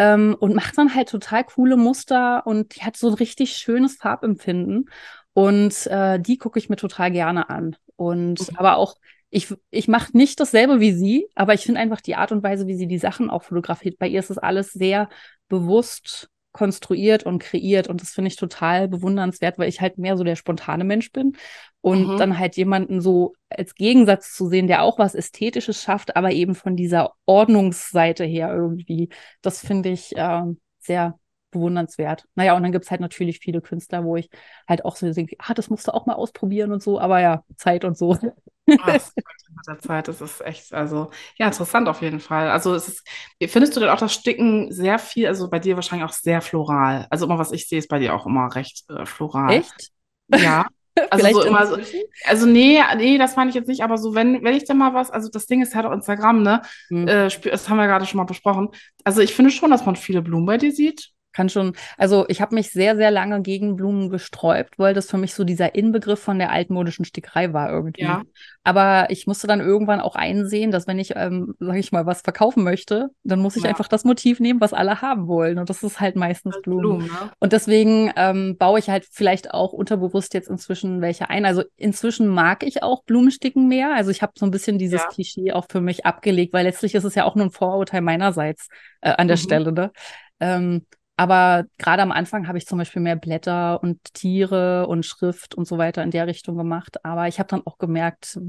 ähm, 0.00 0.34
und 0.40 0.54
macht 0.54 0.78
dann 0.78 0.94
halt 0.94 1.10
total 1.10 1.44
coole 1.44 1.76
Muster 1.76 2.46
und 2.46 2.74
die 2.74 2.80
hat 2.80 2.96
so 2.96 3.08
ein 3.08 3.14
richtig 3.14 3.52
schönes 3.52 3.96
Farbempfinden. 3.96 4.88
Und 5.34 5.86
äh, 5.88 6.18
die 6.18 6.38
gucke 6.38 6.58
ich 6.58 6.70
mir 6.70 6.76
total 6.76 7.10
gerne 7.10 7.50
an. 7.50 7.76
Und 7.96 8.40
mhm. 8.40 8.56
aber 8.56 8.78
auch, 8.78 8.96
ich, 9.28 9.54
ich 9.70 9.88
mache 9.88 10.16
nicht 10.16 10.40
dasselbe 10.40 10.80
wie 10.80 10.92
sie, 10.92 11.28
aber 11.34 11.52
ich 11.52 11.60
finde 11.60 11.82
einfach 11.82 12.00
die 12.00 12.16
Art 12.16 12.32
und 12.32 12.42
Weise, 12.42 12.66
wie 12.66 12.76
sie 12.76 12.86
die 12.86 12.98
Sachen 12.98 13.28
auch 13.28 13.42
fotografiert. 13.42 13.98
Bei 13.98 14.08
ihr 14.08 14.20
ist 14.20 14.30
es 14.30 14.38
alles 14.38 14.72
sehr 14.72 15.10
bewusst 15.48 16.30
konstruiert 16.52 17.24
und 17.24 17.38
kreiert. 17.38 17.88
Und 17.88 18.02
das 18.02 18.10
finde 18.10 18.28
ich 18.28 18.36
total 18.36 18.88
bewundernswert, 18.88 19.58
weil 19.58 19.68
ich 19.68 19.80
halt 19.80 19.98
mehr 19.98 20.16
so 20.16 20.24
der 20.24 20.36
spontane 20.36 20.84
Mensch 20.84 21.12
bin. 21.12 21.36
Und 21.80 22.08
mhm. 22.08 22.18
dann 22.18 22.38
halt 22.38 22.56
jemanden 22.56 23.00
so 23.00 23.34
als 23.48 23.74
Gegensatz 23.74 24.34
zu 24.34 24.48
sehen, 24.48 24.66
der 24.66 24.82
auch 24.82 24.98
was 24.98 25.14
Ästhetisches 25.14 25.82
schafft, 25.82 26.16
aber 26.16 26.32
eben 26.32 26.54
von 26.54 26.76
dieser 26.76 27.12
Ordnungsseite 27.24 28.24
her 28.24 28.52
irgendwie, 28.52 29.08
das 29.40 29.60
finde 29.60 29.90
ich 29.90 30.14
äh, 30.16 30.42
sehr 30.78 31.19
bewundernswert. 31.50 32.26
Naja, 32.34 32.56
und 32.56 32.62
dann 32.62 32.72
gibt 32.72 32.84
es 32.84 32.90
halt 32.90 33.00
natürlich 33.00 33.38
viele 33.40 33.60
Künstler, 33.60 34.04
wo 34.04 34.16
ich 34.16 34.30
halt 34.68 34.84
auch 34.84 34.96
so 34.96 35.12
denke, 35.12 35.36
ah, 35.38 35.54
das 35.54 35.70
musst 35.70 35.88
du 35.88 35.94
auch 35.94 36.06
mal 36.06 36.14
ausprobieren 36.14 36.72
und 36.72 36.82
so, 36.82 37.00
aber 37.00 37.20
ja, 37.20 37.44
Zeit 37.56 37.84
und 37.84 37.96
so. 37.96 38.18
Was, 38.66 39.12
mit 39.16 39.66
der 39.66 39.78
Zeit, 39.78 40.08
das 40.08 40.20
ist 40.20 40.40
echt, 40.42 40.72
also 40.72 41.10
ja, 41.36 41.46
interessant 41.46 41.88
auf 41.88 42.02
jeden 42.02 42.20
Fall. 42.20 42.50
Also 42.50 42.74
es 42.74 42.88
ist, 42.88 43.06
findest 43.48 43.74
du 43.76 43.80
denn 43.80 43.88
auch 43.88 43.98
das 43.98 44.14
Sticken 44.14 44.72
sehr 44.72 44.98
viel, 44.98 45.26
also 45.26 45.50
bei 45.50 45.58
dir 45.58 45.76
wahrscheinlich 45.76 46.08
auch 46.08 46.12
sehr 46.12 46.40
floral? 46.40 47.06
Also 47.10 47.26
immer, 47.26 47.38
was 47.38 47.52
ich 47.52 47.68
sehe, 47.68 47.78
ist 47.78 47.88
bei 47.88 47.98
dir 47.98 48.14
auch 48.14 48.26
immer 48.26 48.54
recht 48.54 48.84
äh, 48.90 49.06
floral. 49.06 49.50
Echt? 49.52 49.90
Ja. 50.34 50.66
Also 51.08 51.30
so 51.30 51.44
immer 51.44 51.66
so, 51.66 51.78
also 52.26 52.46
nee, 52.46 52.78
nee, 52.96 53.16
das 53.16 53.36
meine 53.36 53.48
ich 53.48 53.54
jetzt 53.54 53.68
nicht, 53.68 53.82
aber 53.82 53.96
so, 53.96 54.14
wenn, 54.14 54.42
wenn 54.42 54.54
ich 54.54 54.64
da 54.64 54.74
mal 54.74 54.92
was, 54.92 55.10
also 55.10 55.30
das 55.30 55.46
Ding 55.46 55.62
ist 55.62 55.74
halt 55.74 55.86
auch 55.86 55.92
Instagram, 55.92 56.42
ne? 56.42 56.62
Hm. 56.88 57.08
Äh, 57.08 57.28
das 57.28 57.68
haben 57.68 57.78
wir 57.78 57.86
gerade 57.86 58.04
schon 58.04 58.18
mal 58.18 58.24
besprochen. 58.24 58.68
Also 59.04 59.20
ich 59.22 59.32
finde 59.32 59.50
schon, 59.50 59.70
dass 59.70 59.86
man 59.86 59.96
viele 59.96 60.20
Blumen 60.20 60.44
bei 60.44 60.58
dir 60.58 60.72
sieht 60.72 61.12
kann 61.32 61.48
schon, 61.48 61.74
also 61.96 62.24
ich 62.28 62.40
habe 62.40 62.54
mich 62.54 62.70
sehr, 62.70 62.96
sehr 62.96 63.10
lange 63.10 63.42
gegen 63.42 63.76
Blumen 63.76 64.10
gesträubt, 64.10 64.78
weil 64.78 64.94
das 64.94 65.08
für 65.08 65.18
mich 65.18 65.34
so 65.34 65.44
dieser 65.44 65.74
Inbegriff 65.74 66.20
von 66.20 66.38
der 66.38 66.50
altmodischen 66.50 67.04
Stickerei 67.04 67.52
war 67.52 67.70
irgendwie. 67.70 68.02
Ja. 68.02 68.22
Aber 68.62 69.06
ich 69.10 69.26
musste 69.26 69.46
dann 69.46 69.60
irgendwann 69.60 70.00
auch 70.00 70.16
einsehen, 70.16 70.70
dass 70.70 70.86
wenn 70.86 70.98
ich, 70.98 71.14
ähm, 71.16 71.54
sag 71.60 71.76
ich 71.76 71.92
mal, 71.92 72.04
was 72.04 72.20
verkaufen 72.20 72.62
möchte, 72.62 73.08
dann 73.22 73.40
muss 73.40 73.56
ich 73.56 73.62
ja. 73.62 73.70
einfach 73.70 73.88
das 73.88 74.04
Motiv 74.04 74.38
nehmen, 74.38 74.60
was 74.60 74.72
alle 74.72 75.00
haben 75.00 75.28
wollen. 75.28 75.58
Und 75.58 75.70
das 75.70 75.82
ist 75.82 76.00
halt 76.00 76.16
meistens 76.16 76.54
das 76.54 76.62
Blumen. 76.62 76.80
Blumen 76.82 77.06
ne? 77.06 77.30
Und 77.38 77.52
deswegen 77.52 78.12
ähm, 78.16 78.56
baue 78.58 78.78
ich 78.78 78.90
halt 78.90 79.06
vielleicht 79.10 79.54
auch 79.54 79.72
unterbewusst 79.72 80.34
jetzt 80.34 80.50
inzwischen 80.50 81.00
welche 81.00 81.30
ein. 81.30 81.46
Also 81.46 81.62
inzwischen 81.76 82.28
mag 82.28 82.62
ich 82.64 82.82
auch 82.82 83.04
Blumensticken 83.04 83.66
mehr. 83.66 83.94
Also 83.94 84.10
ich 84.10 84.20
habe 84.20 84.32
so 84.36 84.44
ein 84.44 84.50
bisschen 84.50 84.78
dieses 84.78 85.02
ja. 85.02 85.08
Klischee 85.08 85.52
auch 85.52 85.66
für 85.70 85.80
mich 85.80 86.04
abgelegt, 86.04 86.52
weil 86.52 86.64
letztlich 86.64 86.94
ist 86.94 87.04
es 87.04 87.14
ja 87.14 87.24
auch 87.24 87.36
nur 87.36 87.46
ein 87.46 87.52
Vorurteil 87.52 88.02
meinerseits 88.02 88.68
äh, 89.00 89.10
an 89.10 89.28
der 89.28 89.36
mhm. 89.36 89.40
Stelle. 89.40 89.72
Ne? 89.72 89.92
Ähm, 90.40 90.86
aber 91.20 91.66
gerade 91.76 92.00
am 92.00 92.12
Anfang 92.12 92.48
habe 92.48 92.56
ich 92.56 92.66
zum 92.66 92.78
Beispiel 92.78 93.02
mehr 93.02 93.14
Blätter 93.14 93.82
und 93.82 94.14
Tiere 94.14 94.86
und 94.86 95.04
Schrift 95.04 95.54
und 95.54 95.68
so 95.68 95.76
weiter 95.76 96.02
in 96.02 96.10
der 96.10 96.26
Richtung 96.26 96.56
gemacht. 96.56 97.04
Aber 97.04 97.28
ich 97.28 97.38
habe 97.38 97.46
dann 97.46 97.66
auch 97.66 97.76
gemerkt, 97.76 98.40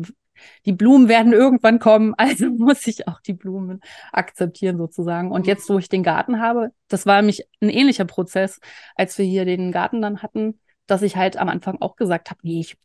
die 0.65 0.71
Blumen 0.71 1.09
werden 1.09 1.33
irgendwann 1.33 1.79
kommen, 1.79 2.13
also 2.17 2.45
muss 2.49 2.87
ich 2.87 3.09
auch 3.09 3.19
die 3.19 3.33
Blumen 3.33 3.81
akzeptieren 4.13 4.77
sozusagen. 4.77 5.33
Und 5.33 5.47
jetzt, 5.47 5.69
wo 5.69 5.79
ich 5.79 5.89
den 5.89 6.01
Garten 6.01 6.39
habe, 6.39 6.69
das 6.87 7.05
war 7.05 7.17
nämlich 7.17 7.45
ein 7.59 7.67
ähnlicher 7.67 8.05
Prozess, 8.05 8.61
als 8.95 9.17
wir 9.17 9.25
hier 9.25 9.43
den 9.43 9.73
Garten 9.73 10.01
dann 10.01 10.21
hatten, 10.21 10.57
dass 10.87 11.01
ich 11.01 11.17
halt 11.17 11.35
am 11.35 11.49
Anfang 11.49 11.81
auch 11.81 11.97
gesagt 11.97 12.29
habe, 12.29 12.39
nee, 12.43 12.61
ich 12.61 12.77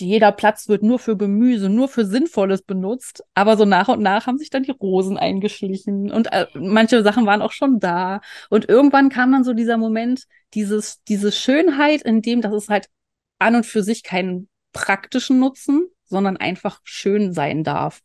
jeder 0.00 0.32
Platz 0.32 0.68
wird 0.68 0.82
nur 0.82 0.98
für 0.98 1.16
Gemüse, 1.16 1.68
nur 1.68 1.88
für 1.88 2.04
Sinnvolles 2.04 2.62
benutzt. 2.62 3.24
Aber 3.34 3.56
so 3.56 3.64
nach 3.64 3.88
und 3.88 4.00
nach 4.02 4.26
haben 4.26 4.38
sich 4.38 4.50
dann 4.50 4.62
die 4.62 4.70
Rosen 4.70 5.16
eingeschlichen 5.16 6.10
und 6.10 6.32
äh, 6.32 6.46
manche 6.54 7.02
Sachen 7.02 7.26
waren 7.26 7.42
auch 7.42 7.52
schon 7.52 7.80
da. 7.80 8.20
Und 8.50 8.68
irgendwann 8.68 9.08
kam 9.08 9.32
dann 9.32 9.44
so 9.44 9.52
dieser 9.52 9.76
Moment, 9.76 10.24
dieses, 10.54 11.02
diese 11.04 11.32
Schönheit 11.32 12.02
in 12.02 12.22
dem, 12.22 12.40
dass 12.40 12.52
es 12.52 12.68
halt 12.68 12.88
an 13.38 13.56
und 13.56 13.66
für 13.66 13.82
sich 13.82 14.02
keinen 14.02 14.48
praktischen 14.72 15.38
Nutzen, 15.38 15.88
sondern 16.04 16.36
einfach 16.36 16.80
schön 16.84 17.32
sein 17.32 17.64
darf 17.64 18.00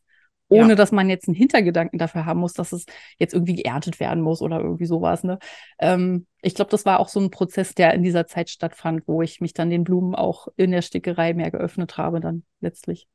ohne 0.48 0.70
ja. 0.70 0.74
dass 0.74 0.92
man 0.92 1.08
jetzt 1.08 1.28
einen 1.28 1.34
Hintergedanken 1.34 1.98
dafür 1.98 2.26
haben 2.26 2.40
muss, 2.40 2.52
dass 2.52 2.72
es 2.72 2.86
jetzt 3.18 3.34
irgendwie 3.34 3.54
geerntet 3.54 4.00
werden 4.00 4.22
muss 4.22 4.42
oder 4.42 4.60
irgendwie 4.60 4.86
sowas. 4.86 5.24
Ne? 5.24 5.38
Ähm, 5.78 6.26
ich 6.42 6.54
glaube, 6.54 6.70
das 6.70 6.84
war 6.84 7.00
auch 7.00 7.08
so 7.08 7.20
ein 7.20 7.30
Prozess, 7.30 7.74
der 7.74 7.94
in 7.94 8.02
dieser 8.02 8.26
Zeit 8.26 8.50
stattfand, 8.50 9.02
wo 9.06 9.22
ich 9.22 9.40
mich 9.40 9.54
dann 9.54 9.70
den 9.70 9.84
Blumen 9.84 10.14
auch 10.14 10.48
in 10.56 10.70
der 10.70 10.82
Stickerei 10.82 11.34
mehr 11.34 11.50
geöffnet 11.50 11.96
habe, 11.96 12.20
dann 12.20 12.44
letztlich. 12.60 13.08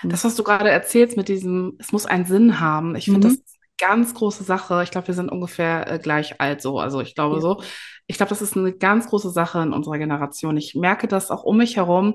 Hm. 0.00 0.10
Das, 0.10 0.24
was 0.24 0.36
du 0.36 0.42
gerade 0.42 0.70
erzählst 0.70 1.16
mit 1.16 1.28
diesem, 1.28 1.76
es 1.78 1.92
muss 1.92 2.06
einen 2.06 2.24
Sinn 2.24 2.60
haben, 2.60 2.96
ich 2.96 3.06
finde, 3.06 3.20
mhm. 3.20 3.22
das 3.22 3.32
ist 3.34 3.58
eine 3.60 3.92
ganz 3.92 4.14
große 4.14 4.44
Sache. 4.44 4.82
Ich 4.82 4.90
glaube, 4.90 5.08
wir 5.08 5.14
sind 5.14 5.30
ungefähr 5.30 5.90
äh, 5.90 5.98
gleich 5.98 6.40
alt 6.40 6.62
so. 6.62 6.78
Also 6.78 7.00
ich 7.00 7.14
glaube 7.14 7.36
ja. 7.36 7.40
so. 7.40 7.62
Ich 8.06 8.16
glaube, 8.16 8.30
das 8.30 8.42
ist 8.42 8.56
eine 8.56 8.72
ganz 8.72 9.06
große 9.06 9.30
Sache 9.30 9.60
in 9.60 9.72
unserer 9.72 9.98
Generation. 9.98 10.56
Ich 10.56 10.74
merke 10.74 11.06
das 11.08 11.30
auch 11.30 11.44
um 11.44 11.58
mich 11.58 11.76
herum 11.76 12.14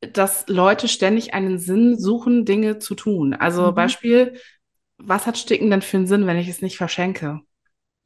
dass 0.00 0.46
Leute 0.48 0.88
ständig 0.88 1.34
einen 1.34 1.58
Sinn 1.58 1.98
suchen, 1.98 2.44
Dinge 2.44 2.78
zu 2.78 2.94
tun. 2.94 3.34
Also 3.34 3.70
mhm. 3.70 3.74
Beispiel, 3.74 4.40
was 4.98 5.26
hat 5.26 5.38
Sticken 5.38 5.70
denn 5.70 5.82
für 5.82 5.98
einen 5.98 6.06
Sinn, 6.06 6.26
wenn 6.26 6.38
ich 6.38 6.48
es 6.48 6.62
nicht 6.62 6.76
verschenke? 6.76 7.40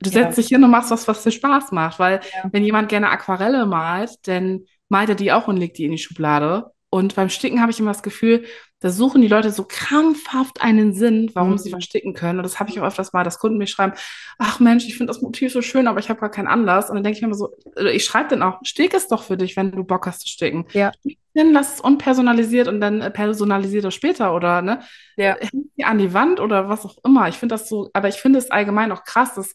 Du 0.03 0.09
setzt 0.09 0.38
dich 0.38 0.48
hin 0.48 0.64
und 0.64 0.70
machst 0.70 0.90
was, 0.90 1.07
was 1.09 1.22
dir 1.22 1.31
Spaß 1.31 1.72
macht, 1.72 1.98
weil 1.98 2.20
ja. 2.35 2.48
wenn 2.53 2.64
jemand 2.64 2.88
gerne 2.88 3.11
Aquarelle 3.11 3.66
malt, 3.66 4.12
dann 4.22 4.61
malt 4.88 5.11
er 5.11 5.14
die 5.14 5.31
auch 5.31 5.46
und 5.46 5.59
legt 5.59 5.76
die 5.76 5.85
in 5.85 5.92
die 5.92 5.98
Schublade. 5.98 6.70
Und 6.88 7.14
beim 7.16 7.29
Sticken 7.29 7.61
habe 7.61 7.70
ich 7.70 7.81
immer 7.81 7.92
das 7.92 8.03
Gefühl, 8.03 8.44
da 8.81 8.90
suchen 8.90 9.21
die 9.21 9.29
Leute 9.29 9.51
so 9.51 9.64
krampfhaft 9.69 10.62
einen 10.62 10.95
Sinn, 10.95 11.31
warum 11.35 11.53
mhm. 11.53 11.59
sie 11.59 11.71
versticken 11.71 12.14
können. 12.14 12.38
Und 12.38 12.45
das 12.45 12.59
habe 12.59 12.71
ich 12.71 12.81
auch 12.81 12.87
öfters 12.87 13.12
mal, 13.12 13.25
dass 13.25 13.38
Kunden 13.38 13.59
mir 13.59 13.66
schreiben, 13.66 13.93
ach 14.38 14.59
Mensch, 14.59 14.87
ich 14.87 14.97
finde 14.97 15.12
das 15.12 15.21
Motiv 15.21 15.53
so 15.53 15.61
schön, 15.61 15.87
aber 15.87 16.01
ich 16.01 16.09
habe 16.09 16.21
gar 16.21 16.31
keinen 16.31 16.49
Anlass. 16.49 16.88
Und 16.88 16.97
dann 16.97 17.05
denke 17.05 17.16
ich 17.16 17.23
mir 17.23 17.29
immer 17.29 17.37
so, 17.37 17.51
ich 17.93 18.05
schreibe 18.05 18.31
dann 18.31 18.43
auch, 18.43 18.59
stick 18.62 18.95
es 18.95 19.07
doch 19.07 19.23
für 19.23 19.37
dich, 19.37 19.55
wenn 19.57 19.71
du 19.71 19.85
Bock 19.85 20.07
hast 20.07 20.23
zu 20.23 20.29
sticken. 20.29 20.64
Ja. 20.73 20.93
Dann 21.35 21.53
lass 21.53 21.75
es 21.75 21.81
unpersonalisiert 21.83 22.69
und 22.69 22.81
dann 22.81 23.03
äh, 23.03 23.11
personalisiert 23.11 23.85
es 23.85 23.95
später 23.95 24.35
oder 24.35 24.62
ne? 24.62 24.81
Ja. 25.16 25.37
Häng 25.38 25.69
an 25.85 25.99
die 25.99 26.14
Wand 26.14 26.40
oder 26.40 26.71
was 26.71 26.87
auch 26.87 26.97
immer. 27.05 27.29
Ich 27.29 27.37
finde 27.37 27.55
das 27.55 27.69
so, 27.69 27.90
aber 27.93 28.09
ich 28.09 28.16
finde 28.16 28.38
es 28.38 28.51
allgemein 28.51 28.93
auch 28.93 29.05
krass, 29.05 29.35
dass 29.35 29.53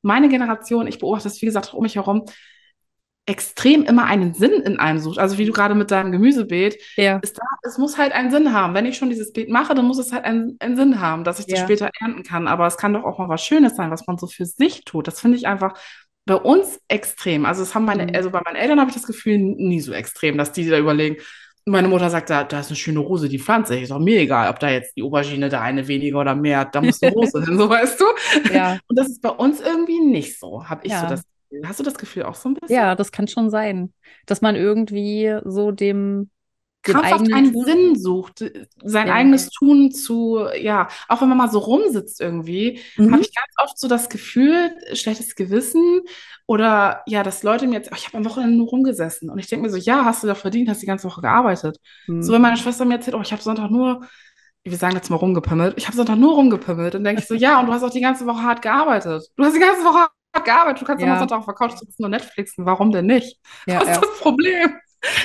meine 0.00 0.28
Generation, 0.30 0.86
ich 0.86 0.98
beobachte 0.98 1.24
das, 1.24 1.42
wie 1.42 1.46
gesagt, 1.46 1.68
auch 1.68 1.74
um 1.74 1.82
mich 1.82 1.96
herum, 1.96 2.24
extrem 3.26 3.82
immer 3.82 4.04
einen 4.04 4.34
Sinn 4.34 4.52
in 4.52 4.78
einem 4.78 5.00
sucht. 5.00 5.18
Also 5.18 5.36
wie 5.36 5.44
du 5.44 5.52
gerade 5.52 5.74
mit 5.74 5.90
deinem 5.90 6.12
Gemüsebeet, 6.12 6.80
ja. 6.96 7.18
da, 7.18 7.42
es 7.62 7.76
muss 7.76 7.98
halt 7.98 8.12
einen 8.12 8.30
Sinn 8.30 8.52
haben. 8.52 8.72
Wenn 8.74 8.86
ich 8.86 8.96
schon 8.96 9.10
dieses 9.10 9.32
Beet 9.32 9.50
mache, 9.50 9.74
dann 9.74 9.84
muss 9.84 9.98
es 9.98 10.12
halt 10.12 10.24
einen, 10.24 10.56
einen 10.60 10.76
Sinn 10.76 11.00
haben, 11.00 11.24
dass 11.24 11.40
ich 11.40 11.46
das 11.46 11.58
ja. 11.58 11.64
später 11.64 11.90
ernten 12.00 12.22
kann. 12.22 12.46
Aber 12.46 12.66
es 12.66 12.76
kann 12.76 12.94
doch 12.94 13.02
auch 13.02 13.18
mal 13.18 13.28
was 13.28 13.44
Schönes 13.44 13.74
sein, 13.74 13.90
was 13.90 14.06
man 14.06 14.16
so 14.16 14.28
für 14.28 14.46
sich 14.46 14.84
tut. 14.84 15.08
Das 15.08 15.20
finde 15.20 15.36
ich 15.36 15.48
einfach 15.48 15.74
bei 16.24 16.36
uns 16.36 16.80
extrem. 16.86 17.46
Also 17.46 17.62
es 17.62 17.74
haben 17.74 17.84
meine, 17.84 18.04
mhm. 18.04 18.14
also 18.14 18.30
bei 18.30 18.40
meinen 18.44 18.56
Eltern 18.56 18.78
habe 18.78 18.90
ich 18.90 18.96
das 18.96 19.06
Gefühl 19.06 19.38
nie 19.38 19.80
so 19.80 19.92
extrem, 19.92 20.38
dass 20.38 20.52
die 20.52 20.68
da 20.68 20.78
überlegen. 20.78 21.16
Meine 21.68 21.88
Mutter 21.88 22.10
sagt, 22.10 22.30
da, 22.30 22.44
da 22.44 22.60
ist 22.60 22.68
eine 22.68 22.76
schöne 22.76 23.00
Rose, 23.00 23.28
die 23.28 23.40
pflanze 23.40 23.74
ich. 23.74 23.82
Ist 23.82 23.90
auch 23.90 23.98
mir 23.98 24.20
egal, 24.20 24.48
ob 24.50 24.60
da 24.60 24.70
jetzt 24.70 24.96
die 24.96 25.02
Aubergine 25.02 25.48
da 25.48 25.62
eine 25.62 25.88
weniger 25.88 26.20
oder 26.20 26.36
mehr, 26.36 26.64
da 26.64 26.80
muss 26.80 27.02
eine 27.02 27.12
Rose 27.14 27.44
hin, 27.44 27.58
so 27.58 27.68
weißt 27.68 28.00
du. 28.00 28.04
Ja. 28.54 28.78
Und 28.86 28.96
das 28.96 29.08
ist 29.08 29.20
bei 29.20 29.30
uns 29.30 29.60
irgendwie 29.60 29.98
nicht 29.98 30.38
so, 30.38 30.68
habe 30.68 30.82
ich 30.84 30.92
ja. 30.92 31.00
so 31.00 31.08
das 31.08 31.22
Hast 31.64 31.80
du 31.80 31.84
das 31.84 31.98
Gefühl 31.98 32.24
auch 32.24 32.34
so 32.34 32.48
ein 32.48 32.54
bisschen? 32.54 32.76
Ja, 32.76 32.94
das 32.94 33.12
kann 33.12 33.28
schon 33.28 33.50
sein, 33.50 33.92
dass 34.26 34.40
man 34.40 34.56
irgendwie 34.56 35.38
so 35.44 35.70
dem 35.70 36.30
krampfhaft 36.86 37.32
einen 37.32 37.52
Tun. 37.52 37.64
Sinn 37.64 37.98
sucht, 37.98 38.44
sein 38.84 39.08
ja. 39.08 39.14
eigenes 39.14 39.50
Tun 39.50 39.90
zu, 39.90 40.46
ja, 40.58 40.88
auch 41.08 41.20
wenn 41.20 41.28
man 41.28 41.38
mal 41.38 41.50
so 41.50 41.58
rumsitzt 41.58 42.20
irgendwie, 42.20 42.80
mhm. 42.96 43.12
habe 43.12 43.22
ich 43.22 43.34
ganz 43.34 43.52
oft 43.58 43.78
so 43.78 43.88
das 43.88 44.08
Gefühl, 44.08 44.70
schlechtes 44.92 45.34
Gewissen 45.34 46.02
oder 46.46 47.02
ja, 47.06 47.22
dass 47.22 47.42
Leute 47.42 47.66
mir 47.66 47.74
jetzt, 47.74 47.90
oh, 47.92 47.96
ich 47.96 48.06
habe 48.06 48.18
am 48.18 48.24
Wochenende 48.24 48.56
nur 48.56 48.68
rumgesessen 48.68 49.30
und 49.30 49.38
ich 49.38 49.48
denke 49.48 49.66
mir 49.66 49.70
so, 49.70 49.76
ja, 49.76 50.04
hast 50.04 50.22
du 50.22 50.28
doch 50.28 50.36
verdient, 50.36 50.68
hast 50.68 50.82
die 50.82 50.86
ganze 50.86 51.08
Woche 51.08 51.20
gearbeitet. 51.20 51.78
Mhm. 52.06 52.22
So, 52.22 52.32
wenn 52.32 52.42
meine 52.42 52.56
Schwester 52.56 52.84
mir 52.84 52.94
erzählt, 52.94 53.16
oh, 53.16 53.22
ich 53.22 53.32
habe 53.32 53.42
Sonntag 53.42 53.70
nur, 53.70 54.06
wir 54.62 54.76
sagen 54.76 54.96
jetzt 54.96 55.10
mal 55.10 55.16
rumgepimmelt, 55.16 55.74
ich 55.76 55.86
habe 55.86 55.96
Sonntag 55.96 56.16
nur 56.16 56.34
rumgepimmelt, 56.34 56.94
dann 56.94 57.04
denke 57.04 57.22
ich 57.22 57.28
so, 57.28 57.34
ja, 57.34 57.60
und 57.60 57.66
du 57.66 57.72
hast 57.72 57.82
auch 57.82 57.90
die 57.90 58.00
ganze 58.00 58.26
Woche 58.26 58.42
hart 58.42 58.62
gearbeitet. 58.62 59.28
Du 59.36 59.44
hast 59.44 59.54
die 59.54 59.60
ganze 59.60 59.82
Woche 59.84 60.08
gearbeitet. 60.44 60.82
Du 60.82 60.86
kannst 60.86 61.02
ja. 61.02 61.06
immer 61.08 61.18
Sonntag 61.18 61.38
auf 61.38 61.44
der 61.46 61.54
Couch 61.54 61.72
sitzen 61.76 62.04
und 62.04 62.10
Netflixen. 62.10 62.66
Warum 62.66 62.90
denn 62.92 63.06
nicht? 63.06 63.38
Ja, 63.66 63.80
Was 63.80 63.88
ist 63.88 63.94
ja. 63.96 64.00
das 64.00 64.20
Problem? 64.20 64.76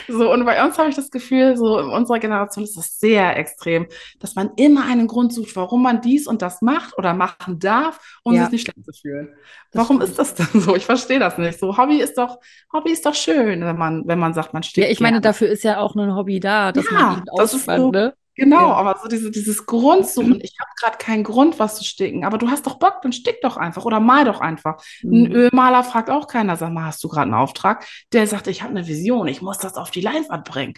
So, 0.08 0.32
und 0.32 0.46
bei 0.46 0.64
uns 0.64 0.78
habe 0.78 0.90
ich 0.90 0.96
das 0.96 1.10
Gefühl, 1.10 1.58
so 1.58 1.80
in 1.80 1.90
unserer 1.90 2.20
Generation 2.20 2.64
ist 2.64 2.78
das 2.78 3.00
sehr 3.00 3.36
extrem, 3.38 3.88
dass 4.20 4.36
man 4.36 4.52
immer 4.56 4.86
einen 4.86 5.08
Grund 5.08 5.34
sucht, 5.34 5.56
warum 5.56 5.82
man 5.82 6.02
dies 6.02 6.28
und 6.28 6.42
das 6.42 6.62
macht 6.62 6.98
oder 6.98 7.14
machen 7.16 7.58
darf, 7.60 8.00
um 8.24 8.36
Ja, 8.36 8.44
sich 8.44 8.52
nicht 8.52 8.62
schlecht 8.64 8.84
zu 8.86 8.92
fühlen. 8.94 9.30
das 9.72 9.90
Warum 9.90 9.98
stimmt. 9.98 10.04
ist 10.04 10.20
das 10.20 10.36
denn 10.36 10.62
so? 10.62 10.76
Ich 10.76 10.86
verstehe 10.86 11.20
das 11.20 11.38
nicht. 11.38 11.60
So, 11.60 11.78
Hobby 11.78 12.00
ist 12.02 12.18
doch, 12.18 12.40
Hobby 12.74 12.92
ist 12.92 13.06
doch 13.06 13.16
schön, 13.16 13.62
wenn 13.62 13.78
man, 13.78 14.04
wenn 14.08 14.20
man 14.20 14.34
sagt, 14.34 14.54
man 14.54 14.64
Ja, 14.76 14.88
stickt 14.88 14.88
ich 14.88 15.00
meine, 15.00 15.16
gerne. 15.16 15.22
dafür 15.22 15.48
ist 15.50 15.64
ja 15.64 15.80
auch 15.80 15.96
ein 15.96 16.16
Hobby 16.16 16.40
da, 16.40 16.72
dass 16.72 16.92
man 16.92 17.02
Ja, 17.02 17.12
eben 17.12 17.26
das 17.38 17.54
ist 17.54 17.66
so, 17.66 17.92
ne? 17.92 18.14
Genau, 18.36 18.70
Ja. 18.70 18.74
aber 18.74 19.00
so 19.02 19.08
diese, 19.08 19.32
dieses 19.32 19.66
Grundsuchen, 19.66 20.40
ich 20.42 20.56
habe 20.60 20.72
gerade 20.80 20.98
keinen 20.98 21.24
Grund, 21.24 21.60
was 21.60 21.78
zu 21.78 21.84
sticken, 21.84 22.26
aber 22.26 22.38
du 22.38 22.50
hast 22.50 22.66
doch 22.68 22.80
Bock, 22.80 23.02
dann 23.02 23.14
stick 23.14 23.42
doch 23.42 23.58
einfach 23.58 23.86
oder 23.86 24.00
mal 24.00 24.26
doch 24.26 24.42
einfach. 24.42 24.84
Ein 25.04 25.24
Mhm. 25.24 25.32
Ölmaler 25.32 25.84
fragt 25.84 26.10
auch 26.10 26.28
keiner, 26.28 26.56
sag 26.58 26.72
mal, 26.74 26.86
hast 26.86 27.04
du 27.04 27.08
gerade 27.10 27.24
einen 27.24 27.34
Auftrag? 27.34 27.86
Der 28.14 28.28
sagt, 28.28 28.48
ich 28.48 28.62
habe 28.64 28.72
eine 28.72 28.88
Vision, 28.88 29.28
ich 29.28 29.42
muss 29.42 29.58
das 29.60 29.76
auf 29.76 29.92
die 29.92 30.02
Leinwand 30.02 30.46
bringen. 30.46 30.74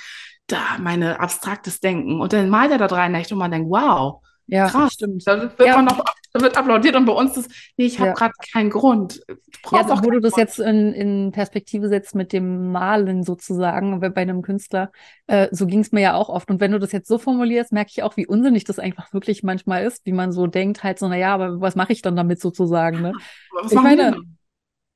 Da, 0.47 0.59
meine 0.79 1.19
abstraktes 1.19 1.79
Denken. 1.79 2.19
Und 2.19 2.33
dann 2.33 2.49
malt 2.49 2.71
er 2.71 2.77
da 2.77 2.87
drei 2.87 3.07
Nächte 3.09 3.33
und 3.35 3.39
man 3.39 3.51
denkt, 3.51 3.69
wow, 3.69 4.21
Ja, 4.47 4.67
krass. 4.69 4.93
stimmt. 4.93 5.23
Da 5.25 5.41
wird 5.57 5.59
Ja, 5.59 5.75
man 5.75 5.85
noch, 5.85 6.03
wird 6.41 6.57
applaudiert 6.57 6.95
und 6.95 7.05
bei 7.05 7.13
uns 7.13 7.37
ist, 7.37 7.51
nee, 7.77 7.85
ich 7.85 7.99
habe 7.99 8.09
ja. 8.09 8.13
gerade 8.13 8.33
keinen 8.51 8.69
Grund. 8.69 9.21
Du 9.27 9.75
Ja, 9.75 9.87
auch 9.89 10.03
wo 10.03 10.09
du 10.09 10.19
das 10.19 10.33
Grund. 10.33 10.47
jetzt 10.47 10.59
in, 10.59 10.93
in 10.93 11.31
Perspektive 11.31 11.89
setzt 11.89 12.15
mit 12.15 12.33
dem 12.33 12.71
Malen 12.71 13.23
sozusagen 13.23 13.99
bei 13.99 14.21
einem 14.21 14.41
Künstler, 14.41 14.91
äh, 15.27 15.47
so 15.51 15.67
ging 15.67 15.81
es 15.81 15.91
mir 15.91 16.01
ja 16.01 16.13
auch 16.15 16.29
oft. 16.29 16.49
Und 16.49 16.59
wenn 16.59 16.71
du 16.71 16.79
das 16.79 16.91
jetzt 16.91 17.07
so 17.07 17.17
formulierst, 17.17 17.71
merke 17.71 17.91
ich 17.93 18.03
auch, 18.03 18.17
wie 18.17 18.25
unsinnig 18.25 18.63
das 18.63 18.79
einfach 18.79 19.13
wirklich 19.13 19.43
manchmal 19.43 19.83
ist, 19.85 20.05
wie 20.05 20.11
man 20.11 20.31
so 20.31 20.47
denkt, 20.47 20.83
halt 20.83 20.97
so, 20.97 21.07
naja, 21.07 21.33
aber 21.33 21.61
was 21.61 21.75
mache 21.75 21.93
ich 21.93 22.01
dann 22.01 22.15
damit 22.15 22.41
sozusagen, 22.41 23.01
ne? 23.01 23.13
Was 23.53 23.71
Ich 23.71 23.79
meine, 23.79 24.17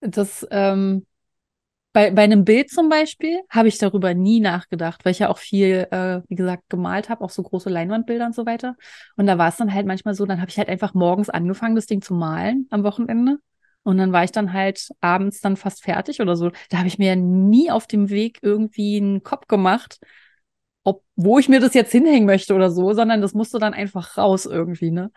das, 0.02 0.45
ähm, 0.50 1.06
bei, 1.97 2.12
bei 2.12 2.21
einem 2.21 2.45
Bild 2.45 2.69
zum 2.69 2.89
Beispiel 2.89 3.39
habe 3.49 3.69
ich 3.69 3.79
darüber 3.79 4.13
nie 4.13 4.39
nachgedacht, 4.39 5.03
weil 5.03 5.13
ich 5.13 5.17
ja 5.17 5.29
auch 5.29 5.39
viel, 5.39 5.88
äh, 5.89 6.21
wie 6.27 6.36
gesagt, 6.36 6.69
gemalt 6.69 7.10
habe, 7.10 7.23
auch 7.23 7.31
so 7.31 7.41
große 7.41 7.71
Leinwandbilder 7.71 8.27
und 8.27 8.36
so 8.36 8.45
weiter. 8.45 8.75
Und 9.15 9.25
da 9.25 9.39
war 9.39 9.47
es 9.49 9.57
dann 9.57 9.73
halt 9.73 9.88
manchmal 9.88 10.13
so, 10.13 10.27
dann 10.27 10.39
habe 10.39 10.51
ich 10.51 10.60
halt 10.60 10.69
einfach 10.69 10.93
morgens 10.93 11.31
angefangen, 11.31 11.75
das 11.75 11.88
Ding 11.88 12.03
zu 12.03 12.13
malen 12.13 12.67
am 12.69 12.83
Wochenende. 12.83 13.38
Und 13.81 13.97
dann 13.97 14.13
war 14.13 14.23
ich 14.23 14.31
dann 14.31 14.53
halt 14.53 14.89
abends 15.01 15.41
dann 15.41 15.57
fast 15.57 15.81
fertig 15.81 16.21
oder 16.21 16.36
so. 16.36 16.51
Da 16.69 16.77
habe 16.77 16.88
ich 16.88 16.99
mir 16.99 17.07
ja 17.07 17.15
nie 17.15 17.71
auf 17.71 17.88
dem 17.88 18.12
Weg 18.12 18.38
irgendwie 18.43 18.97
einen 18.97 19.23
Kopf 19.23 19.47
gemacht, 19.47 19.97
ob, 20.83 21.03
wo 21.15 21.39
ich 21.39 21.49
mir 21.49 21.60
das 21.60 21.73
jetzt 21.73 21.93
hinhängen 21.93 22.27
möchte 22.27 22.53
oder 22.53 22.69
so, 22.69 22.93
sondern 22.93 23.21
das 23.21 23.33
musste 23.33 23.57
dann 23.57 23.73
einfach 23.73 24.19
raus 24.19 24.45
irgendwie, 24.45 24.91
ne? 24.91 25.10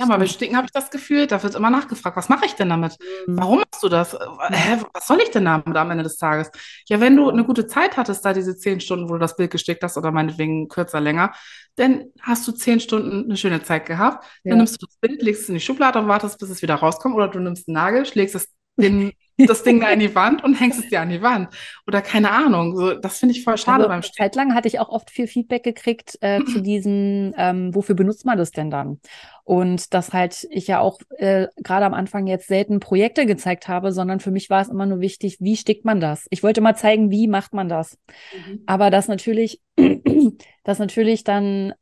Ja, 0.00 0.06
aber 0.06 0.14
Stimmt. 0.14 0.30
Sticken 0.30 0.56
habe 0.56 0.66
ich 0.66 0.72
das 0.72 0.90
Gefühl, 0.90 1.26
da 1.26 1.42
wird 1.42 1.54
immer 1.54 1.68
nachgefragt, 1.68 2.16
was 2.16 2.30
mache 2.30 2.46
ich 2.46 2.54
denn 2.54 2.70
damit? 2.70 2.96
Mhm. 3.26 3.36
Warum 3.38 3.58
machst 3.58 3.82
du 3.82 3.88
das? 3.88 4.14
Äh, 4.14 4.18
Hä, 4.50 4.78
was 4.94 5.06
soll 5.06 5.20
ich 5.20 5.30
denn 5.30 5.44
damit 5.44 5.76
am 5.76 5.90
Ende 5.90 6.04
des 6.04 6.16
Tages? 6.16 6.50
Ja, 6.88 7.00
wenn 7.00 7.16
du 7.16 7.28
eine 7.28 7.44
gute 7.44 7.66
Zeit 7.66 7.98
hattest, 7.98 8.24
da 8.24 8.32
diese 8.32 8.56
zehn 8.56 8.80
Stunden, 8.80 9.10
wo 9.10 9.14
du 9.14 9.18
das 9.18 9.36
Bild 9.36 9.50
gestickt 9.50 9.82
hast, 9.82 9.98
oder 9.98 10.10
meinetwegen 10.10 10.68
kürzer, 10.68 11.00
länger, 11.00 11.32
dann 11.76 12.06
hast 12.22 12.48
du 12.48 12.52
zehn 12.52 12.80
Stunden 12.80 13.24
eine 13.24 13.36
schöne 13.36 13.62
Zeit 13.62 13.84
gehabt. 13.84 14.24
Dann 14.44 14.52
ja. 14.52 14.56
nimmst 14.56 14.80
du 14.80 14.86
das 14.86 14.96
Bild, 14.96 15.20
legst 15.22 15.42
es 15.42 15.48
in 15.50 15.56
die 15.56 15.60
Schublade 15.60 15.98
und 15.98 16.08
wartest, 16.08 16.38
bis 16.38 16.48
es 16.48 16.62
wieder 16.62 16.76
rauskommt. 16.76 17.14
Oder 17.14 17.28
du 17.28 17.38
nimmst 17.38 17.68
einen 17.68 17.74
Nagel, 17.74 18.06
schlägst 18.06 18.34
es 18.34 18.48
den, 18.80 19.12
das 19.46 19.62
Ding 19.62 19.80
da 19.80 19.90
in 19.90 20.00
die 20.00 20.14
Wand 20.14 20.44
und 20.44 20.54
hängst 20.54 20.80
es 20.80 20.88
dir 20.88 21.00
an 21.00 21.10
die 21.10 21.22
Wand. 21.22 21.48
Oder 21.86 22.02
keine 22.02 22.30
Ahnung. 22.30 22.76
So, 22.76 22.94
das 22.94 23.18
finde 23.18 23.34
ich 23.34 23.44
voll 23.44 23.56
schade 23.56 23.78
Also 23.78 23.88
beim 23.88 24.02
Sticken. 24.02 24.16
Zeit 24.16 24.36
lang 24.36 24.54
hatte 24.54 24.68
ich 24.68 24.80
auch 24.80 24.88
oft 24.88 25.10
viel 25.10 25.26
Feedback 25.26 25.62
gekriegt 25.62 26.18
äh, 26.20 26.44
zu 26.44 26.60
diesen, 26.60 27.34
ähm, 27.36 27.74
wofür 27.74 27.94
benutzt 27.94 28.26
man 28.26 28.38
das 28.38 28.50
denn 28.50 28.70
dann? 28.70 29.00
Und 29.44 29.94
dass 29.94 30.12
halt 30.12 30.46
ich 30.50 30.68
ja 30.68 30.80
auch 30.80 31.00
äh, 31.16 31.48
gerade 31.56 31.84
am 31.86 31.94
Anfang 31.94 32.26
jetzt 32.26 32.46
selten 32.46 32.78
Projekte 32.78 33.26
gezeigt 33.26 33.66
habe, 33.66 33.92
sondern 33.92 34.20
für 34.20 34.30
mich 34.30 34.48
war 34.48 34.62
es 34.62 34.68
immer 34.68 34.86
nur 34.86 35.00
wichtig, 35.00 35.38
wie 35.40 35.56
stickt 35.56 35.84
man 35.84 36.00
das? 36.00 36.26
Ich 36.30 36.42
wollte 36.42 36.60
mal 36.60 36.76
zeigen, 36.76 37.10
wie 37.10 37.26
macht 37.26 37.52
man 37.52 37.68
das? 37.68 37.98
Mhm. 38.32 38.62
Aber 38.66 38.90
dass 38.90 39.08
natürlich, 39.08 39.60
dass 40.64 40.78
natürlich 40.78 41.24
dann 41.24 41.72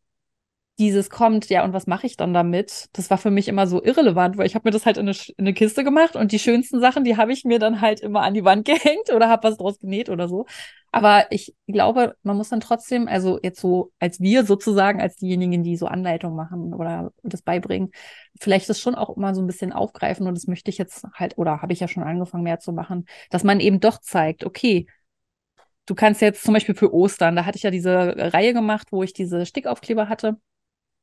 dieses 0.78 1.10
kommt, 1.10 1.48
ja, 1.48 1.64
und 1.64 1.72
was 1.72 1.86
mache 1.86 2.06
ich 2.06 2.16
dann 2.16 2.32
damit? 2.32 2.86
Das 2.92 3.10
war 3.10 3.18
für 3.18 3.30
mich 3.30 3.48
immer 3.48 3.66
so 3.66 3.82
irrelevant, 3.82 4.36
weil 4.38 4.46
ich 4.46 4.54
habe 4.54 4.68
mir 4.68 4.70
das 4.72 4.86
halt 4.86 4.96
in 4.96 5.08
eine, 5.08 5.16
in 5.36 5.46
eine 5.46 5.54
Kiste 5.54 5.82
gemacht 5.84 6.14
und 6.16 6.30
die 6.32 6.38
schönsten 6.38 6.80
Sachen, 6.80 7.04
die 7.04 7.16
habe 7.16 7.32
ich 7.32 7.44
mir 7.44 7.58
dann 7.58 7.80
halt 7.80 8.00
immer 8.00 8.22
an 8.22 8.34
die 8.34 8.44
Wand 8.44 8.64
gehängt 8.66 9.12
oder 9.14 9.28
habe 9.28 9.48
was 9.48 9.56
draus 9.56 9.78
genäht 9.80 10.08
oder 10.08 10.28
so. 10.28 10.46
Aber 10.90 11.26
ich 11.30 11.54
glaube, 11.66 12.16
man 12.22 12.36
muss 12.36 12.48
dann 12.48 12.60
trotzdem, 12.60 13.08
also 13.08 13.38
jetzt 13.42 13.60
so 13.60 13.92
als 13.98 14.20
wir 14.20 14.44
sozusagen, 14.44 15.00
als 15.00 15.16
diejenigen, 15.16 15.62
die 15.62 15.76
so 15.76 15.86
Anleitungen 15.86 16.36
machen 16.36 16.72
oder 16.72 17.12
das 17.22 17.42
beibringen, 17.42 17.90
vielleicht 18.40 18.68
das 18.70 18.80
schon 18.80 18.94
auch 18.94 19.14
immer 19.16 19.34
so 19.34 19.42
ein 19.42 19.46
bisschen 19.46 19.72
aufgreifen 19.72 20.26
und 20.26 20.34
das 20.34 20.46
möchte 20.46 20.70
ich 20.70 20.78
jetzt 20.78 21.04
halt, 21.14 21.36
oder 21.36 21.60
habe 21.60 21.72
ich 21.72 21.80
ja 21.80 21.88
schon 21.88 22.04
angefangen 22.04 22.44
mehr 22.44 22.60
zu 22.60 22.72
machen, 22.72 23.04
dass 23.30 23.44
man 23.44 23.60
eben 23.60 23.80
doch 23.80 23.98
zeigt, 24.00 24.44
okay, 24.44 24.86
du 25.86 25.94
kannst 25.94 26.20
jetzt 26.20 26.42
zum 26.44 26.54
Beispiel 26.54 26.74
für 26.74 26.92
Ostern, 26.92 27.36
da 27.36 27.44
hatte 27.44 27.56
ich 27.56 27.62
ja 27.62 27.70
diese 27.70 28.14
Reihe 28.34 28.52
gemacht, 28.54 28.88
wo 28.92 29.02
ich 29.02 29.12
diese 29.12 29.46
Stickaufkleber 29.46 30.08
hatte. 30.08 30.36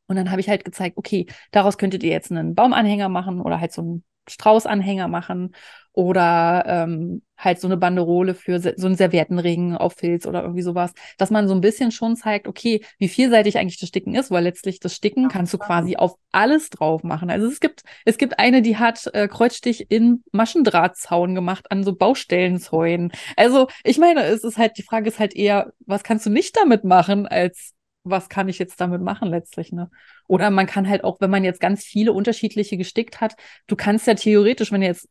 Und 0.07 0.15
dann 0.15 0.31
habe 0.31 0.41
ich 0.41 0.49
halt 0.49 0.65
gezeigt, 0.65 0.97
okay, 0.97 1.25
daraus 1.51 1.77
könntet 1.77 2.03
ihr 2.03 2.11
jetzt 2.11 2.31
einen 2.31 2.55
Baumanhänger 2.55 3.09
machen 3.09 3.41
oder 3.41 3.59
halt 3.59 3.71
so 3.73 3.81
einen 3.81 4.03
Straußanhänger 4.27 5.07
machen 5.07 5.55
oder 5.93 6.63
ähm, 6.67 7.21
halt 7.37 7.59
so 7.59 7.67
eine 7.67 7.77
Banderole 7.77 8.33
für 8.33 8.59
so 8.59 8.85
einen 8.85 8.95
Serviettenring 8.95 9.75
auf 9.75 9.93
Filz 9.93 10.25
oder 10.25 10.41
irgendwie 10.41 10.61
sowas, 10.61 10.91
dass 11.17 11.31
man 11.31 11.47
so 11.47 11.53
ein 11.53 11.61
bisschen 11.61 11.91
schon 11.91 12.15
zeigt, 12.15 12.47
okay, 12.47 12.81
wie 12.97 13.07
vielseitig 13.07 13.57
eigentlich 13.57 13.79
das 13.79 13.89
Sticken 13.89 14.15
ist, 14.15 14.31
weil 14.31 14.43
letztlich 14.43 14.79
das 14.79 14.93
Sticken 14.95 15.23
Ja, 15.23 15.29
kannst 15.29 15.53
du 15.53 15.57
quasi 15.57 15.95
auf 15.95 16.15
alles 16.31 16.69
drauf 16.69 17.03
machen. 17.03 17.29
Also 17.29 17.47
es 17.47 17.59
gibt 17.59 17.83
es 18.03 18.17
gibt 18.17 18.39
eine, 18.39 18.61
die 18.61 18.77
hat 18.77 19.09
äh, 19.13 19.27
Kreuzstich 19.27 19.89
in 19.89 20.23
Maschendrahtzaun 20.31 21.35
gemacht 21.35 21.71
an 21.71 21.83
so 21.83 21.95
Baustellenzäunen. 21.95 23.11
Also 23.37 23.67
ich 23.83 23.97
meine, 23.97 24.23
es 24.23 24.43
ist 24.43 24.57
halt 24.57 24.77
die 24.77 24.83
Frage 24.83 25.07
ist 25.07 25.19
halt 25.19 25.35
eher, 25.35 25.71
was 25.85 26.03
kannst 26.03 26.25
du 26.25 26.29
nicht 26.29 26.57
damit 26.57 26.83
machen, 26.83 27.25
als 27.27 27.73
was 28.05 28.29
kann 28.29 28.47
ich 28.47 28.59
jetzt 28.59 28.79
damit 28.79 29.01
machen 29.01 29.29
letztlich, 29.29 29.71
ne? 29.71 29.89
Oder 30.27 30.49
man 30.51 30.67
kann 30.67 30.87
halt 30.87 31.03
auch, 31.03 31.19
wenn 31.19 31.29
man 31.29 31.43
jetzt 31.43 31.59
ganz 31.59 31.83
viele 31.83 32.13
unterschiedliche 32.13 32.77
gestickt 32.77 33.19
hat, 33.21 33.35
du 33.67 33.75
kannst 33.75 34.07
ja 34.07 34.13
theoretisch, 34.13 34.71
wenn 34.71 34.81
du 34.81 34.87
jetzt 34.87 35.09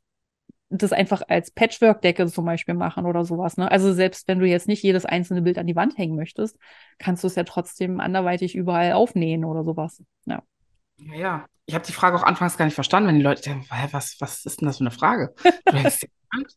das 0.70 0.92
einfach 0.92 1.22
als 1.28 1.50
Patchwork-Decke 1.50 2.26
zum 2.26 2.44
Beispiel 2.46 2.74
machen 2.74 3.06
oder 3.06 3.24
sowas, 3.24 3.56
ne? 3.56 3.70
Also 3.70 3.92
selbst 3.92 4.26
wenn 4.28 4.38
du 4.38 4.46
jetzt 4.46 4.68
nicht 4.68 4.82
jedes 4.82 5.04
einzelne 5.04 5.42
Bild 5.42 5.58
an 5.58 5.66
die 5.66 5.76
Wand 5.76 5.98
hängen 5.98 6.16
möchtest, 6.16 6.58
kannst 6.98 7.22
du 7.22 7.28
es 7.28 7.34
ja 7.34 7.44
trotzdem 7.44 8.00
anderweitig 8.00 8.54
überall 8.54 8.92
aufnähen 8.92 9.44
oder 9.44 9.64
sowas. 9.64 10.02
Ja. 10.26 10.42
Ja, 10.98 11.14
ja. 11.14 11.46
Ich 11.66 11.74
habe 11.74 11.86
die 11.86 11.92
Frage 11.92 12.16
auch 12.16 12.22
anfangs 12.24 12.58
gar 12.58 12.66
nicht 12.66 12.74
verstanden, 12.74 13.08
wenn 13.08 13.16
die 13.16 13.22
Leute 13.22 13.42
denken, 13.42 13.66
was, 13.90 14.16
was 14.20 14.44
ist 14.44 14.60
denn 14.60 14.66
das 14.66 14.78
für 14.78 14.82
eine 14.82 14.90
Frage? 14.90 15.34
Du 15.64 15.76
hängst 15.76 16.02
die 16.02 16.10
Hand. 16.32 16.54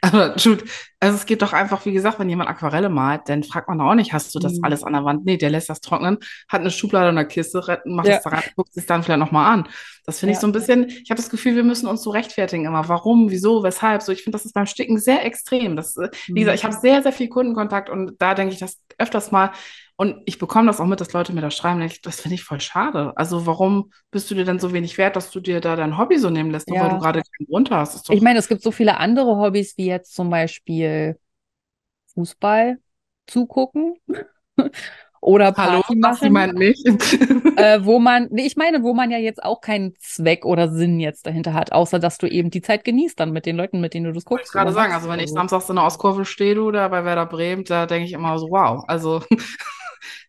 Aber 0.00 0.36
Jude, 0.36 0.64
also 1.00 1.16
es 1.16 1.24
geht 1.24 1.40
doch 1.40 1.54
einfach, 1.54 1.86
wie 1.86 1.92
gesagt, 1.92 2.18
wenn 2.18 2.28
jemand 2.28 2.50
Aquarelle 2.50 2.90
malt, 2.90 3.22
dann 3.26 3.42
fragt 3.42 3.68
man 3.68 3.80
auch 3.80 3.94
nicht, 3.94 4.12
hast 4.12 4.34
du 4.34 4.38
das 4.38 4.58
Mhm. 4.58 4.64
alles 4.64 4.84
an 4.84 4.92
der 4.92 5.04
Wand? 5.04 5.24
Nee, 5.24 5.38
der 5.38 5.48
lässt 5.48 5.70
das 5.70 5.80
trocknen, 5.80 6.18
hat 6.48 6.60
eine 6.60 6.70
Schublade 6.70 7.08
und 7.08 7.16
eine 7.16 7.26
Kiste, 7.26 7.66
re- 7.66 7.80
macht 7.86 8.06
Ja. 8.08 8.16
es 8.18 8.22
da 8.22 8.30
rein, 8.30 8.42
guckt 8.54 8.70
es 8.76 8.84
dann 8.84 9.02
vielleicht 9.02 9.20
nochmal 9.20 9.50
an. 9.54 9.68
Das 10.04 10.18
finde 10.20 10.32
ich 10.32 10.36
Ja. 10.36 10.40
so 10.42 10.46
ein 10.48 10.52
bisschen, 10.52 10.88
ich 10.88 11.08
habe 11.10 11.16
das 11.16 11.30
Gefühl, 11.30 11.56
wir 11.56 11.64
müssen 11.64 11.86
uns 11.86 12.02
so 12.02 12.10
rechtfertigen 12.10 12.66
immer. 12.66 12.86
Warum, 12.90 13.30
wieso, 13.30 13.62
weshalb? 13.62 14.02
So, 14.02 14.12
ich 14.12 14.22
finde, 14.22 14.36
das 14.36 14.44
ist 14.44 14.52
beim 14.52 14.66
Sticken 14.66 14.98
sehr 14.98 15.24
extrem. 15.24 15.74
Das, 15.74 15.96
äh, 15.96 16.10
wie 16.26 16.40
gesagt, 16.40 16.56
Mhm. 16.56 16.58
ich 16.58 16.64
habe 16.64 16.76
sehr, 16.80 17.02
sehr 17.02 17.12
viel 17.12 17.30
Kundenkontakt 17.30 17.88
und 17.88 18.12
da 18.18 18.34
denke 18.34 18.52
ich 18.52 18.60
das 18.60 18.78
öfters 18.98 19.30
mal. 19.32 19.52
Und 19.96 20.22
ich 20.26 20.38
bekomme 20.38 20.66
das 20.66 20.80
auch 20.80 20.86
mit, 20.86 21.00
dass 21.00 21.12
Leute 21.12 21.32
mir 21.32 21.40
da 21.40 21.50
schreiben. 21.50 21.80
ich, 21.82 22.02
Das 22.02 22.20
finde 22.20 22.34
ich 22.34 22.42
voll 22.42 22.60
schade. 22.60 23.12
Also 23.16 23.46
warum 23.46 23.92
bist 24.10 24.28
du 24.30 24.34
dir 24.34 24.44
denn 24.44 24.58
so 24.58 24.72
wenig 24.72 24.98
wert, 24.98 25.14
dass 25.14 25.30
du 25.30 25.40
dir 25.40 25.60
da 25.60 25.76
dein 25.76 25.96
Hobby 25.96 26.18
so 26.18 26.30
nehmen 26.30 26.50
lässt, 26.50 26.68
nur 26.68 26.80
weil 26.80 26.90
du 26.90 26.98
gerade 26.98 27.20
keinen 27.20 27.46
Grund 27.46 27.70
hast? 27.70 28.10
Ich 28.10 28.20
meine, 28.20 28.40
es 28.40 28.48
gibt 28.48 28.62
so 28.62 28.72
viele 28.72 28.96
andere 28.96 29.36
Hobbys, 29.36 29.76
wie 29.76 29.86
jetzt 29.86 30.14
zum 30.14 30.30
Beispiel 30.30 31.16
Fußball 32.14 32.78
zugucken 33.28 33.94
oder 35.20 35.54
hallo, 35.56 35.80
Party 35.82 36.00
das 36.00 36.20
machen. 36.20 36.32
meint 36.32 36.54
mich. 36.54 36.84
äh, 37.56 37.84
wo 37.84 38.00
man, 38.00 38.28
nee, 38.32 38.46
ich 38.46 38.56
meine, 38.56 38.82
wo 38.82 38.94
man 38.94 39.12
ja 39.12 39.18
jetzt 39.18 39.42
auch 39.44 39.60
keinen 39.60 39.94
Zweck 40.00 40.44
oder 40.44 40.70
Sinn 40.70 40.98
jetzt 40.98 41.26
dahinter 41.26 41.54
hat, 41.54 41.70
außer 41.72 42.00
dass 42.00 42.18
du 42.18 42.26
eben 42.26 42.50
die 42.50 42.62
Zeit 42.62 42.84
genießt 42.84 43.18
dann 43.18 43.30
mit 43.32 43.46
den 43.46 43.56
Leuten, 43.56 43.80
mit 43.80 43.94
denen 43.94 44.06
du 44.06 44.12
das 44.12 44.26
wollte 44.26 44.42
ich 44.42 44.46
guckst 44.46 44.52
gerade 44.52 44.72
sagen, 44.72 44.92
also 44.92 45.08
wenn 45.08 45.20
ich 45.20 45.30
so. 45.30 45.34
samstags 45.34 45.68
in 45.70 45.76
der 45.76 45.84
Ostkurve 45.84 46.24
stehe, 46.24 46.56
du 46.56 46.72
da 46.72 46.88
bei 46.88 47.04
Werder 47.04 47.26
Bremen, 47.26 47.64
da 47.64 47.86
denke 47.86 48.06
ich 48.06 48.12
immer 48.12 48.38
so, 48.38 48.50
wow. 48.50 48.84
Also 48.88 49.22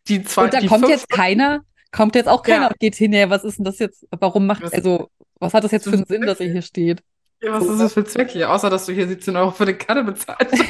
die 0.08 0.24
zwei, 0.24 0.46
Und 0.46 0.54
da 0.54 0.60
kommt 0.60 0.72
fünf 0.86 0.90
jetzt 0.90 1.10
keiner, 1.10 1.62
kommt 1.92 2.16
jetzt 2.16 2.28
auch 2.28 2.44
keiner 2.44 2.64
Ja. 2.64 2.68
und 2.68 2.80
geht 2.80 2.96
hin, 2.96 3.14
ja, 3.14 3.30
was 3.30 3.44
ist 3.44 3.58
denn 3.58 3.66
das 3.66 3.80
jetzt, 3.80 4.06
warum 4.12 4.46
macht, 4.48 4.64
Was- 4.64 4.74
also, 4.74 5.10
was 5.40 5.54
hat 5.54 5.64
das 5.64 5.72
jetzt 5.72 5.86
für 5.86 5.94
einen 5.94 6.06
Sinn, 6.06 6.22
dass 6.22 6.40
ihr 6.40 6.52
hier 6.52 6.62
steht? 6.62 7.02
Ja, 7.42 7.52
was 7.54 7.66
ist 7.68 7.80
das 7.80 7.94
für 7.94 8.00
ein 8.00 8.06
Zweck 8.06 8.32
hier? 8.32 8.50
Außer, 8.50 8.70
dass 8.70 8.86
du 8.86 8.94
hier 8.94 9.08
17 9.08 9.36
Euro 9.36 9.52
für 9.52 9.66
den 9.66 9.78
Karte 9.78 10.04
bezahlt 10.04 10.50
hast 10.52 10.64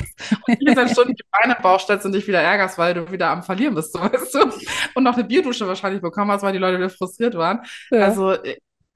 und 0.48 0.58
hier 0.60 0.74
seit 0.74 0.90
Stunden 0.90 1.14
die 1.14 1.24
Beine 1.32 1.56
baustellst 1.62 2.06
und 2.06 2.12
dich 2.14 2.28
wieder 2.28 2.42
ärgerst, 2.42 2.78
weil 2.78 2.94
du 2.96 3.10
wieder 3.12 3.30
am 3.30 3.44
Verlieren 3.44 3.76
bist, 3.76 3.94
so 3.94 4.00
weißt 4.02 4.34
du? 4.34 4.52
Und 4.96 5.04
noch 5.04 5.14
eine 5.14 5.24
Bierdusche 5.24 5.68
wahrscheinlich 5.68 6.02
bekommen 6.02 6.32
hast, 6.32 6.42
weil 6.42 6.54
die 6.54 6.58
Leute 6.60 6.78
wieder 6.78 6.90
frustriert 6.90 7.36
waren. 7.36 7.62
Ja. 7.92 8.06
Also, 8.06 8.36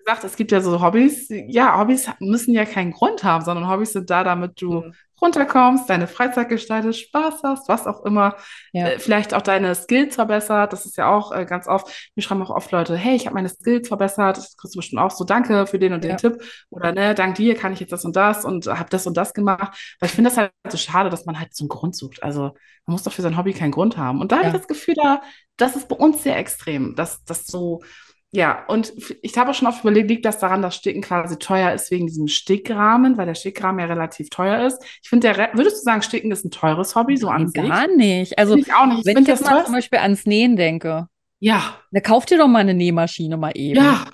gesagt, 0.09 0.23
es 0.23 0.35
gibt 0.35 0.51
ja 0.51 0.61
so 0.61 0.81
Hobbys. 0.81 1.27
Ja, 1.29 1.77
Hobbys 1.79 2.09
müssen 2.19 2.53
ja 2.53 2.65
keinen 2.65 2.91
Grund 2.91 3.23
haben, 3.23 3.43
sondern 3.45 3.69
Hobbys 3.69 3.93
sind 3.93 4.09
da, 4.09 4.23
damit 4.23 4.61
du 4.61 4.81
Mhm. 4.81 4.93
runterkommst, 5.21 5.89
deine 5.89 6.07
Freizeit 6.07 6.47
gestaltest, 6.47 6.99
Spaß 7.01 7.41
hast, 7.43 7.67
was 7.67 7.85
auch 7.87 8.05
immer. 8.05 8.35
Ja. 8.71 8.87
Äh, 8.87 8.99
vielleicht 8.99 9.33
auch 9.33 9.41
deine 9.41 9.75
Skills 9.75 10.15
verbessert. 10.15 10.71
Das 10.71 10.85
ist 10.85 10.95
ja 10.97 11.09
auch 11.13 11.31
äh, 11.33 11.45
ganz 11.45 11.67
oft. 11.67 12.11
Mir 12.15 12.21
schreiben 12.23 12.41
auch 12.41 12.49
oft 12.49 12.71
Leute, 12.71 12.95
hey, 12.95 13.15
ich 13.15 13.25
habe 13.25 13.33
meine 13.35 13.49
Skills 13.49 13.89
verbessert. 13.89 14.37
Das 14.37 14.55
kriegst 14.55 14.75
du 14.75 14.79
bestimmt 14.79 15.01
auch 15.01 15.11
so, 15.11 15.25
danke 15.25 15.67
für 15.67 15.77
den 15.77 15.91
und 15.93 16.03
den 16.05 16.11
Ja. 16.11 16.15
Tipp. 16.17 16.41
Oder 16.69 16.93
ne, 16.93 17.13
dank 17.15 17.35
dir 17.35 17.55
kann 17.55 17.73
ich 17.73 17.79
jetzt 17.81 17.91
das 17.91 18.05
und 18.05 18.15
das 18.15 18.45
und 18.45 18.67
habe 18.67 18.89
das 18.89 19.05
und 19.07 19.17
das 19.17 19.33
gemacht. 19.33 19.77
Weil 19.99 20.07
ich 20.09 20.15
finde 20.15 20.29
das 20.29 20.37
halt 20.37 20.51
so 20.69 20.77
schade, 20.77 21.09
dass 21.09 21.25
man 21.25 21.37
halt 21.39 21.53
so 21.53 21.63
einen 21.65 21.69
Grund 21.69 21.95
sucht. 21.97 22.23
Also 22.23 22.43
man 22.85 22.93
muss 22.93 23.03
doch 23.03 23.11
für 23.11 23.21
sein 23.21 23.37
Hobby 23.37 23.53
keinen 23.53 23.71
Grund 23.71 23.97
haben. 23.97 24.21
Und 24.21 24.31
da 24.31 24.37
habe 24.37 24.47
ich 24.47 24.53
Ja. 24.53 24.57
das 24.57 24.67
Gefühl, 24.69 24.95
da, 24.95 25.21
das 25.57 25.75
ist 25.75 25.89
bei 25.89 25.95
uns 25.97 26.23
sehr 26.23 26.37
extrem, 26.37 26.95
dass 26.95 27.23
das 27.25 27.45
so 27.45 27.81
ja, 28.31 28.63
und 28.67 28.93
ich 29.23 29.37
habe 29.37 29.49
auch 29.51 29.53
schon 29.55 29.67
oft 29.67 29.81
überlegt, 29.81 30.09
liegt 30.09 30.25
das 30.25 30.37
daran, 30.37 30.61
dass 30.61 30.75
Sticken 30.75 31.01
quasi 31.01 31.37
teuer 31.39 31.73
ist 31.73 31.89
wegen 31.89 32.05
diesem 32.05 32.27
Stickrahmen, 32.27 33.17
weil 33.17 33.25
der 33.25 33.33
Stickrahmen 33.33 33.79
ja 33.79 33.87
relativ 33.87 34.29
teuer 34.29 34.67
ist. 34.67 34.83
Ich 35.01 35.09
finde, 35.09 35.33
würdest 35.53 35.77
du 35.77 35.81
sagen, 35.83 36.01
Sticken 36.03 36.31
ist 36.31 36.45
ein 36.45 36.51
teures 36.51 36.95
Hobby, 36.95 37.17
so 37.17 37.29
an 37.29 37.43
Nein, 37.43 37.49
sich? 37.49 37.69
gar 37.69 37.87
nicht. 37.87 38.37
Also, 38.37 38.55
ich 38.55 38.71
auch 38.73 38.85
nicht. 38.85 38.99
Ich 38.99 39.05
wenn 39.05 39.23
ich 39.23 39.27
jetzt 39.27 39.41
das 39.41 39.49
mal 39.49 39.65
zum. 39.65 39.73
Beispiel 39.73 39.99
ans 39.99 40.25
Nähen 40.27 40.55
denke, 40.55 41.07
Ja, 41.39 41.75
da 41.91 42.01
kauft 42.01 42.29
ihr 42.31 42.37
doch 42.37 42.47
mal 42.47 42.59
eine 42.59 42.75
Nähmaschine 42.75 43.37
mal 43.37 43.51
eben. 43.55 43.75
ja. 43.77 44.05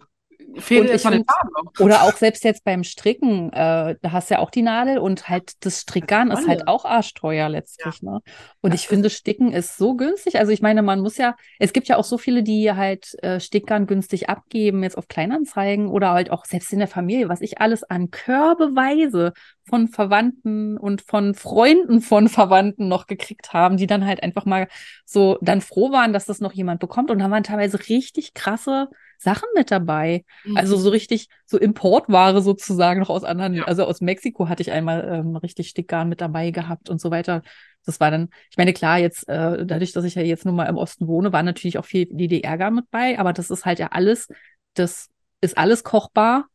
Fehlt 0.57 0.89
jetzt 0.89 1.01
ich 1.01 1.03
mal 1.05 1.11
den 1.11 1.25
Faden 1.25 1.51
noch. 1.53 1.79
Oder 1.79 2.03
auch 2.03 2.13
selbst 2.13 2.43
jetzt 2.43 2.63
beim 2.63 2.83
Stricken, 2.83 3.51
äh, 3.51 3.95
da 4.01 4.11
hast 4.11 4.29
du 4.29 4.35
ja 4.35 4.39
auch 4.39 4.49
die 4.49 4.61
Nadel 4.61 4.97
und 4.97 5.29
halt 5.29 5.53
das 5.65 5.81
Strickgarn 5.81 6.31
ist 6.31 6.47
halt 6.47 6.67
auch 6.67 6.85
arschteuer 6.85 7.49
letztlich, 7.49 8.01
ne? 8.01 8.21
Und 8.61 8.73
Das 8.73 8.81
ich 8.81 8.87
finde, 8.87 9.09
Sticken 9.09 9.51
ist 9.51 9.77
so 9.77 9.95
günstig. 9.95 10.39
Also 10.39 10.51
ich 10.51 10.61
meine, 10.61 10.81
man 10.81 11.01
muss 11.01 11.17
ja, 11.17 11.35
es 11.59 11.73
gibt 11.73 11.87
ja 11.87 11.97
auch 11.97 12.03
so 12.03 12.17
viele, 12.17 12.43
die 12.43 12.71
halt 12.71 13.15
äh, 13.23 13.39
Stickgarn 13.39 13.87
günstig 13.87 14.29
abgeben, 14.29 14.83
jetzt 14.83 14.97
auf 14.97 15.07
Kleinanzeigen 15.07 15.87
oder 15.87 16.11
halt 16.11 16.31
auch 16.31 16.45
selbst 16.45 16.71
in 16.73 16.79
der 16.79 16.87
Familie, 16.87 17.29
was 17.29 17.41
ich 17.41 17.59
alles 17.59 17.83
an 17.83 18.11
Körbeweise 18.11 19.33
von 19.67 19.87
Verwandten 19.87 20.77
und 20.77 21.01
von 21.01 21.33
Freunden 21.33 22.01
von 22.01 22.29
Verwandten 22.29 22.87
noch 22.87 23.07
gekriegt 23.07 23.53
haben, 23.53 23.77
die 23.77 23.87
dann 23.87 24.05
halt 24.05 24.23
einfach 24.23 24.45
mal 24.45 24.67
so 25.05 25.37
dann 25.41 25.61
froh 25.61 25.91
waren, 25.91 26.13
dass 26.13 26.25
das 26.25 26.39
noch 26.39 26.53
jemand 26.53 26.79
bekommt. 26.79 27.11
Und 27.11 27.19
da 27.19 27.29
waren 27.31 27.43
teilweise 27.43 27.79
richtig 27.89 28.33
krasse 28.33 28.89
Sachen 29.17 29.47
mit 29.55 29.71
dabei. 29.71 30.23
Also 30.55 30.77
so 30.77 30.89
richtig, 30.89 31.27
so 31.45 31.57
Importware 31.57 32.41
sozusagen 32.41 32.99
noch 32.99 33.09
aus 33.09 33.23
anderen, 33.23 33.53
Ja. 33.55 33.63
also 33.65 33.85
aus 33.85 34.01
Mexiko 34.01 34.49
hatte 34.49 34.61
ich 34.61 34.71
einmal 34.71 35.07
ähm, 35.11 35.35
richtig 35.35 35.69
Stickgarn 35.69 36.09
mit 36.09 36.21
dabei 36.21 36.51
gehabt 36.51 36.89
und 36.89 36.99
so 37.01 37.11
weiter. 37.11 37.41
Das 37.85 37.99
war 37.99 38.09
dann, 38.11 38.29
ich 38.49 38.57
meine, 38.57 38.73
klar, 38.73 38.97
jetzt, 38.97 39.27
äh, 39.29 39.65
dadurch, 39.65 39.91
dass 39.93 40.05
ich 40.05 40.15
ja 40.15 40.21
jetzt 40.23 40.45
nun 40.45 40.55
mal 40.55 40.65
im 40.65 40.77
Osten 40.77 41.07
wohne, 41.07 41.31
war 41.33 41.43
natürlich 41.43 41.77
auch 41.77 41.85
viel 41.85 42.07
DDR-Garn 42.09 42.73
mit 42.75 42.89
bei, 42.91 43.19
aber 43.19 43.31
das 43.33 43.51
ist 43.51 43.65
halt 43.65 43.79
ja 43.79 43.87
alles, 43.91 44.27
das 44.73 45.09
ist 45.41 45.57
alles 45.57 45.83
kochbar. 45.83 46.47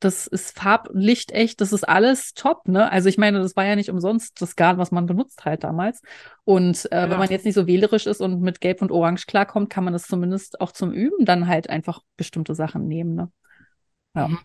Das 0.00 0.28
ist 0.28 0.56
farblicht-echt, 0.58 1.60
das 1.60 1.72
ist 1.72 1.88
alles 1.88 2.32
top, 2.34 2.68
ne? 2.68 2.90
Also 2.92 3.08
ich 3.08 3.18
meine, 3.18 3.40
das 3.40 3.56
war 3.56 3.64
ja 3.66 3.74
nicht 3.74 3.90
umsonst 3.90 4.40
das 4.40 4.54
Garn, 4.54 4.78
was 4.78 4.92
man 4.92 5.06
benutzt 5.06 5.44
halt 5.44 5.64
damals. 5.64 6.02
Und 6.44 6.90
äh, 6.92 7.02
Ja. 7.02 7.10
wenn 7.10 7.18
man 7.18 7.30
jetzt 7.30 7.44
nicht 7.44 7.54
so 7.54 7.66
wählerisch 7.66 8.06
ist 8.06 8.20
und 8.20 8.40
mit 8.40 8.60
Gelb 8.60 8.80
und 8.80 8.92
Orange 8.92 9.26
klarkommt, 9.26 9.70
kann 9.70 9.82
man 9.84 9.92
das 9.92 10.06
zumindest 10.06 10.60
auch 10.60 10.70
zum 10.72 10.92
Üben 10.92 11.24
dann 11.24 11.48
halt 11.48 11.68
einfach 11.68 12.00
bestimmte 12.16 12.54
Sachen 12.54 12.86
nehmen, 12.86 13.14
ne? 13.16 13.32
Ja. 14.14 14.28
Mhm. 14.28 14.38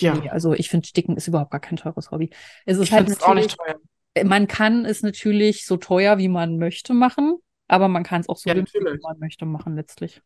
Ja, 0.00 0.14
Nee, 0.20 0.28
also 0.30 0.52
ich 0.54 0.68
finde, 0.70 0.86
Sticken 0.86 1.16
ist 1.16 1.28
überhaupt 1.28 1.50
gar 1.50 1.60
kein 1.60 1.76
teures 1.76 2.10
Hobby. 2.10 2.30
Es 2.66 2.76
ist 2.78 2.86
ich 2.86 2.92
halt 2.92 3.22
auch 3.22 3.34
nicht 3.34 3.56
teuer. 3.56 3.80
man 4.24 4.46
kann 4.48 4.84
es 4.84 5.02
natürlich 5.02 5.66
so 5.66 5.76
teuer, 5.76 6.18
wie 6.18 6.28
man 6.28 6.58
möchte, 6.58 6.94
machen, 6.94 7.38
aber 7.68 7.88
man 7.88 8.02
kann 8.02 8.20
es 8.20 8.28
auch 8.28 8.36
so 8.36 8.48
Ja, 8.50 8.54
günstig, 8.54 8.80
wie 8.84 9.00
man 9.02 9.18
möchte, 9.18 9.46
machen 9.46 9.76
letztlich. 9.76 10.20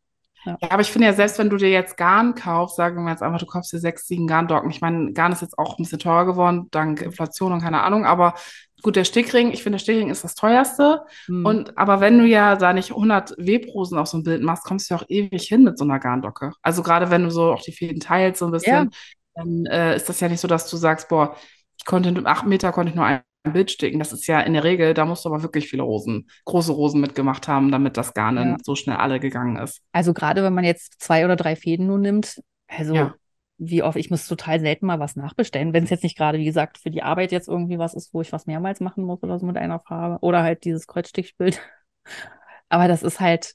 Ja, 0.44 0.56
aber 0.70 0.82
ich 0.82 0.90
finde 0.90 1.06
ja, 1.06 1.12
selbst 1.12 1.38
wenn 1.38 1.50
du 1.50 1.56
dir 1.56 1.70
jetzt 1.70 1.96
Garn 1.96 2.34
kaufst, 2.34 2.76
sagen 2.76 3.04
wir 3.04 3.10
jetzt 3.10 3.22
einfach, 3.22 3.38
du 3.38 3.46
kaufst 3.46 3.72
dir 3.72 3.78
sechs, 3.78 4.06
sieben 4.06 4.26
Garndocken. 4.26 4.70
Ich 4.70 4.80
meine, 4.80 5.12
Garn 5.12 5.32
ist 5.32 5.42
jetzt 5.42 5.58
auch 5.58 5.78
ein 5.78 5.82
bisschen 5.82 5.98
teurer 5.98 6.26
geworden, 6.26 6.68
dank 6.70 7.02
Inflation 7.02 7.52
und 7.52 7.60
keine 7.60 7.82
Ahnung, 7.82 8.06
aber 8.06 8.34
gut, 8.82 8.96
der 8.96 9.04
Stickring, 9.04 9.50
ich 9.50 9.62
finde, 9.62 9.76
der 9.76 9.82
Stickring 9.82 10.10
ist 10.10 10.24
das 10.24 10.34
teuerste. 10.34 11.02
Hm. 11.26 11.44
Und, 11.44 11.78
aber 11.78 12.00
wenn 12.00 12.18
du 12.18 12.26
ja 12.26 12.56
da 12.56 12.72
nicht 12.72 12.90
100 12.90 13.34
Webrosen 13.38 13.98
auf 13.98 14.08
so 14.08 14.18
ein 14.18 14.22
Bild 14.22 14.42
machst, 14.42 14.64
kommst 14.64 14.88
du 14.88 14.94
ja 14.94 15.00
auch 15.00 15.06
ewig 15.08 15.44
hin 15.44 15.64
mit 15.64 15.78
so 15.78 15.84
einer 15.84 15.98
Garndocke. 15.98 16.52
Also 16.62 16.82
gerade 16.82 17.10
wenn 17.10 17.24
du 17.24 17.30
so 17.30 17.52
auch 17.52 17.62
die 17.62 17.72
Fäden 17.72 18.00
teilst, 18.00 18.38
so 18.38 18.46
ein 18.46 18.52
bisschen, 18.52 18.90
dann 19.34 19.66
äh, 19.66 19.96
ist 19.96 20.08
das 20.08 20.20
ja 20.20 20.28
nicht 20.28 20.40
so, 20.40 20.48
dass 20.48 20.70
du 20.70 20.76
sagst, 20.76 21.08
boah, 21.08 21.36
ich 21.76 21.84
konnte 21.84 22.08
in 22.08 22.26
acht 22.26 22.46
Meter 22.46 22.72
konnte 22.72 22.90
ich 22.90 22.96
nur 22.96 23.04
ein 23.04 23.20
Bild 23.44 23.70
sticken. 23.70 23.98
Das 23.98 24.12
ist 24.12 24.26
ja 24.26 24.40
in 24.40 24.52
der 24.54 24.64
Regel, 24.64 24.94
da 24.94 25.04
musst 25.04 25.24
du 25.24 25.28
aber 25.30 25.42
wirklich 25.42 25.68
viele 25.68 25.82
Rosen, 25.82 26.28
große 26.44 26.72
Rosen 26.72 27.00
mitgemacht 27.00 27.48
haben, 27.48 27.70
damit 27.70 27.96
das 27.96 28.14
Garn 28.14 28.56
Ja. 28.56 28.58
so 28.62 28.74
schnell 28.74 28.96
alle 28.96 29.20
gegangen 29.20 29.56
ist. 29.56 29.82
Also 29.92 30.12
gerade 30.14 30.42
wenn 30.42 30.54
man 30.54 30.64
jetzt 30.64 31.00
zwei 31.00 31.24
oder 31.24 31.36
drei 31.36 31.56
Fäden 31.56 31.86
nur 31.86 31.98
nimmt, 31.98 32.40
also 32.68 33.10
Ja. 33.10 33.18
wie 33.58 33.82
oft, 33.82 33.96
ich 33.96 34.10
muss 34.10 34.26
total 34.28 34.60
selten 34.60 34.86
mal 34.86 35.00
was 35.00 35.16
nachbestellen, 35.16 35.72
wenn 35.72 35.84
es 35.84 35.90
jetzt 35.90 36.04
nicht 36.04 36.16
gerade, 36.16 36.38
wie 36.38 36.44
gesagt, 36.44 36.78
für 36.78 36.90
die 36.90 37.02
Arbeit 37.02 37.32
jetzt 37.32 37.48
irgendwie 37.48 37.78
was 37.78 37.94
ist, 37.94 38.14
wo 38.14 38.20
ich 38.20 38.32
was 38.32 38.46
mehrmals 38.46 38.80
machen 38.80 39.04
muss 39.04 39.22
oder 39.22 39.38
so 39.38 39.46
mit 39.46 39.56
einer 39.56 39.80
Farbe 39.80 40.18
oder 40.22 40.42
halt 40.42 40.64
dieses 40.64 40.86
Kreuzstichbild. 40.86 41.60
Aber 42.68 42.88
das 42.88 43.02
ist 43.02 43.20
halt, 43.20 43.54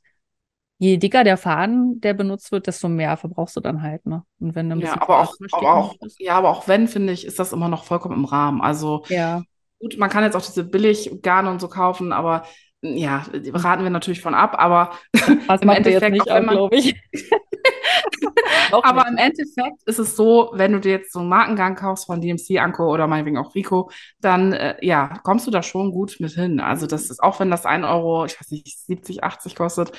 je 0.79 0.97
dicker 0.97 1.23
der 1.23 1.37
Faden, 1.37 2.01
der 2.01 2.13
benutzt 2.15 2.51
wird, 2.51 2.67
desto 2.67 2.89
mehr 2.89 3.17
verbrauchst 3.17 3.55
du 3.57 3.61
dann 3.61 3.81
halt, 3.83 4.05
ne? 4.05 4.23
Und 4.39 4.55
wenn 4.55 4.69
du 4.69 4.75
ein 4.77 4.81
Ja, 4.81 4.81
bisschen 4.81 5.01
aber 5.01 5.19
auch, 5.19 5.35
aber 5.51 5.73
auch, 5.75 5.95
ja, 6.17 6.35
aber 6.37 6.49
auch 6.49 6.67
wenn, 6.67 6.87
finde 6.87 7.13
ich, 7.13 7.25
ist 7.25 7.37
das 7.37 7.53
immer 7.53 7.67
noch 7.69 7.83
vollkommen 7.85 8.15
im 8.15 8.25
Rahmen. 8.25 8.59
Also 8.61 9.05
Ja, 9.07 9.43
gut, 9.83 9.97
man 9.97 10.09
kann 10.09 10.23
jetzt 10.23 10.35
auch 10.35 10.45
diese 10.45 10.63
Billig-Garne 10.63 11.49
und 11.51 11.59
so 11.61 11.67
kaufen, 11.67 12.13
aber 12.13 12.43
ja, 12.81 13.25
raten 13.53 13.83
wir 13.83 13.89
natürlich 13.89 14.21
von 14.21 14.33
ab, 14.35 14.55
aber 14.57 14.91
das 15.47 15.61
im 15.61 15.69
Endeffekt, 15.69 16.11
nicht 16.11 16.29
auch 16.29 16.41
glaube 16.41 16.75
ich. 16.75 16.95
Aber 18.71 19.07
im 19.07 19.17
Endeffekt 19.17 19.83
ist 19.85 19.99
es 19.99 20.15
so, 20.15 20.51
wenn 20.53 20.73
du 20.73 20.79
dir 20.79 20.91
jetzt 20.93 21.13
so 21.13 21.19
einen 21.19 21.29
Markengang 21.29 21.75
kaufst 21.75 22.07
von 22.07 22.21
DMC, 22.21 22.59
Anko 22.59 22.91
oder 22.91 23.07
meinetwegen 23.07 23.37
auch 23.37 23.53
Rico, 23.55 23.89
dann 24.19 24.53
äh, 24.53 24.75
ja, 24.81 25.19
kommst 25.23 25.47
du 25.47 25.51
da 25.51 25.61
schon 25.61 25.91
gut 25.91 26.17
mit 26.19 26.31
hin. 26.33 26.59
Also 26.59 26.87
das 26.87 27.09
ist, 27.09 27.21
auch 27.21 27.39
wenn 27.39 27.51
das 27.51 27.65
1 27.65 27.85
Euro, 27.85 28.25
ich 28.25 28.39
weiß 28.39 28.51
nicht, 28.51 28.79
70, 28.85 29.23
80 29.23 29.55
kostet, 29.55 29.91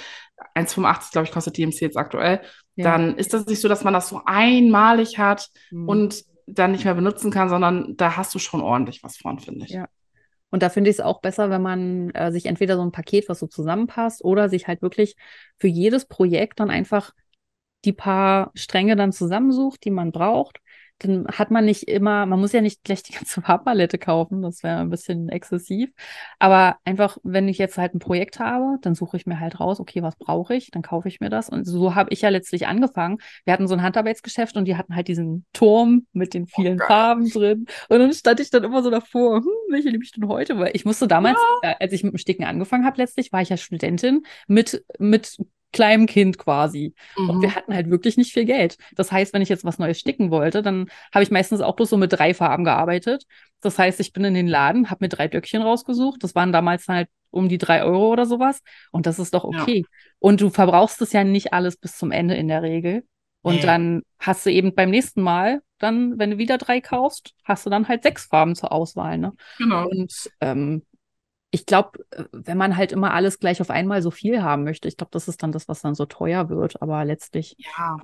1,85 0.55 1.13
glaube 1.13 1.27
ich 1.27 1.33
kostet 1.33 1.57
DMC 1.57 1.81
jetzt 1.83 1.97
aktuell, 1.97 2.41
Ja. 2.77 2.85
dann 2.91 3.17
ist 3.17 3.33
das 3.33 3.47
nicht 3.47 3.61
so, 3.61 3.69
dass 3.69 3.85
man 3.85 3.95
das 3.95 4.09
so 4.09 4.21
einmalig 4.27 5.19
hat 5.19 5.49
Hm. 5.71 5.89
und 5.89 6.25
dann 6.47 6.73
nicht 6.73 6.85
mehr 6.85 6.95
benutzen 6.95 7.31
kann, 7.31 7.49
sondern 7.49 7.97
da 7.97 8.17
hast 8.17 8.35
du 8.35 8.39
schon 8.39 8.61
ordentlich 8.61 9.03
was 9.03 9.17
von, 9.17 9.39
finde 9.39 9.65
ich. 9.65 9.73
Ja. 9.73 9.89
Und 10.51 10.63
da 10.63 10.69
finde 10.69 10.91
ich 10.91 10.97
es 10.97 11.05
auch 11.05 11.21
besser, 11.21 11.51
wenn 11.51 11.63
man 11.63 12.11
äh, 12.11 12.31
sich 12.31 12.47
entweder 12.47 12.77
so 12.77 12.83
ein 12.83 12.93
Paket, 12.93 13.29
was 13.29 13.41
so 13.41 13.47
zusammenpasst, 13.47 14.23
oder 14.25 14.49
sich 14.49 14.69
halt 14.69 14.83
wirklich 14.83 15.17
für 15.59 15.67
jedes 15.67 16.07
Projekt 16.07 16.61
dann 16.61 16.71
einfach 16.71 17.13
die 17.85 17.93
paar 17.93 18.53
Stränge 18.55 18.97
dann 18.97 19.13
zusammensucht, 19.13 19.85
die 19.85 19.91
man 19.91 20.13
braucht. 20.13 20.61
Dann 21.01 21.27
hat 21.27 21.51
man 21.51 21.65
nicht 21.65 21.89
immer, 21.89 22.25
man 22.25 22.41
muss 22.41 22.53
ja 22.53 22.61
nicht 22.61 22.85
gleich 22.85 23.03
die 23.03 23.13
ganze 23.13 23.43
Farbpalette 23.43 23.99
kaufen, 23.99 24.43
das 24.43 24.63
wäre 24.63 24.79
ein 24.79 24.91
bisschen 24.91 25.29
exzessiv. 25.29 25.91
Aber 26.39 26.77
einfach, 26.85 27.19
wenn 27.25 27.49
ich 27.49 27.59
jetzt 27.59 27.79
halt 27.79 27.95
ein 27.95 27.99
Projekt 27.99 28.39
habe, 28.39 28.79
dann 28.81 28.95
suche 28.95 29.17
ich 29.17 29.27
mir 29.27 29.41
halt 29.41 29.59
raus, 29.61 29.81
okay, 29.81 30.03
was 30.03 30.17
brauche 30.17 30.55
ich, 30.55 30.71
dann 30.71 30.83
kaufe 30.83 31.09
ich 31.09 31.21
mir 31.21 31.31
das. 31.31 31.49
Und 31.49 31.65
so 31.65 31.95
habe 31.95 32.11
ich 32.13 32.23
ja 32.23 32.29
letztlich 32.29 32.67
angefangen. 32.67 33.19
Wir 33.45 33.53
hatten 33.53 33.67
so 33.67 33.75
ein 33.75 33.83
Handarbeitsgeschäft 33.83 34.57
und 34.57 34.67
die 34.67 34.77
hatten 34.77 34.95
halt 34.95 35.09
diesen 35.09 35.45
Turm 35.53 36.07
mit 36.13 36.33
den 36.33 36.47
vielen 36.47 36.79
geil. 36.79 36.87
Farben 36.87 37.29
drin. 37.29 37.67
Und 37.89 37.99
dann 37.99 38.13
stand 38.13 38.41
ich 38.41 38.51
dann 38.51 38.65
immer 38.65 38.83
so 38.83 38.91
davor, 38.91 39.39
hm, 39.39 39.47
welche 39.71 39.91
nehme 39.91 40.05
ich 40.05 40.13
denn 40.13 40.29
heute? 40.29 40.59
Weil 40.59 40.71
ich 40.75 40.85
musste 40.85 41.09
damals, 41.09 41.39
äh, 41.63 41.75
als 41.81 41.93
ich 41.93 42.05
mit 42.05 42.15
dem 42.15 42.19
Sticken 42.19 42.45
angefangen 42.45 42.85
habe, 42.85 42.99
letztlich 42.99 43.33
war 43.33 43.43
ich 43.43 43.49
ja 43.49 43.57
Studentin 43.57 44.23
mit, 44.47 44.85
mit 44.99 45.39
kleinem 45.75 46.07
Kind 46.07 46.39
quasi. 46.39 46.95
Und 47.17 47.43
wir 47.43 47.51
Mhm. 47.51 47.55
hatten 47.55 47.75
halt 47.75 47.91
wirklich 47.91 48.17
nicht 48.17 48.33
viel 48.33 48.47
Geld. 48.47 48.79
Das 48.95 49.13
heißt, 49.13 49.35
wenn 49.35 49.43
ich 49.43 49.49
jetzt 49.51 49.65
was 49.65 49.79
Neues 49.79 49.99
sticken 50.01 50.31
wollte, 50.31 50.63
dann 50.63 50.87
habe 51.13 51.23
ich 51.23 51.31
meistens 51.31 51.61
auch 51.61 51.77
bloß 51.77 51.91
so 51.91 51.97
mit 51.99 52.13
drei 52.13 52.33
Farben 52.33 52.65
gearbeitet. 52.65 53.25
Das 53.61 53.79
heißt, 53.79 54.01
ich 54.01 54.13
bin 54.13 54.25
in 54.25 54.35
den 54.35 54.49
Laden, 54.49 54.91
habe 54.91 55.05
mir 55.05 55.09
drei 55.11 55.29
Döckchen 55.29 55.63
rausgesucht. 55.63 56.23
Das 56.25 56.35
waren 56.35 56.53
damals 56.53 56.89
halt 56.89 57.09
um 57.31 57.49
die 57.49 57.59
drei 57.59 57.83
Euro 57.85 58.11
oder 58.13 58.25
sowas. 58.27 58.61
Und 58.93 59.07
das 59.07 59.19
ist 59.19 59.35
doch 59.35 59.45
Ja. 59.51 59.61
okay. 59.63 59.85
Und 60.19 60.41
du 60.41 60.49
verbrauchst 60.51 61.03
es 61.03 61.13
ja 61.13 61.25
nicht 61.25 61.53
alles 61.53 61.77
bis 61.77 61.99
zum 61.99 62.11
Ende 62.13 62.35
in 62.35 62.49
der 62.49 62.63
Regel. 62.63 63.05
Und 63.43 63.57
Nee. 63.57 63.61
dann 63.63 64.03
hast 64.19 64.47
du 64.47 64.51
eben 64.51 64.75
beim 64.75 64.89
nächsten 64.91 65.21
Mal, 65.21 65.61
dann, 65.79 66.19
wenn 66.19 66.31
du 66.31 66.39
wieder 66.39 66.57
drei 66.57 66.81
kaufst, 66.81 67.35
hast 67.45 67.67
du 67.67 67.71
dann 67.71 67.89
halt 67.89 68.03
sechs 68.03 68.25
Farben 68.27 68.55
zur 68.55 68.73
Auswahl, 68.73 69.19
ne? 69.19 69.33
Genau. 69.59 69.87
Und 69.89 70.31
ähm, 70.41 70.83
ich 71.55 71.67
glaube, 71.67 72.01
wenn 72.33 72.59
man 72.59 72.77
halt 72.77 72.93
immer 72.93 73.15
alles 73.15 73.39
gleich 73.39 73.61
auf 73.61 73.71
einmal 73.71 74.03
so 74.03 74.11
viel 74.11 74.43
haben 74.43 74.65
möchte, 74.65 74.89
ich 74.89 74.97
glaube, 74.97 75.11
das 75.13 75.29
ist 75.29 75.43
dann 75.43 75.53
das, 75.53 75.69
was 75.69 75.83
dann 75.83 75.95
so 75.95 76.05
teuer 76.07 76.49
wird. 76.49 76.83
Aber 76.83 77.05
letztlich, 77.05 77.57
Ja. 77.59 77.97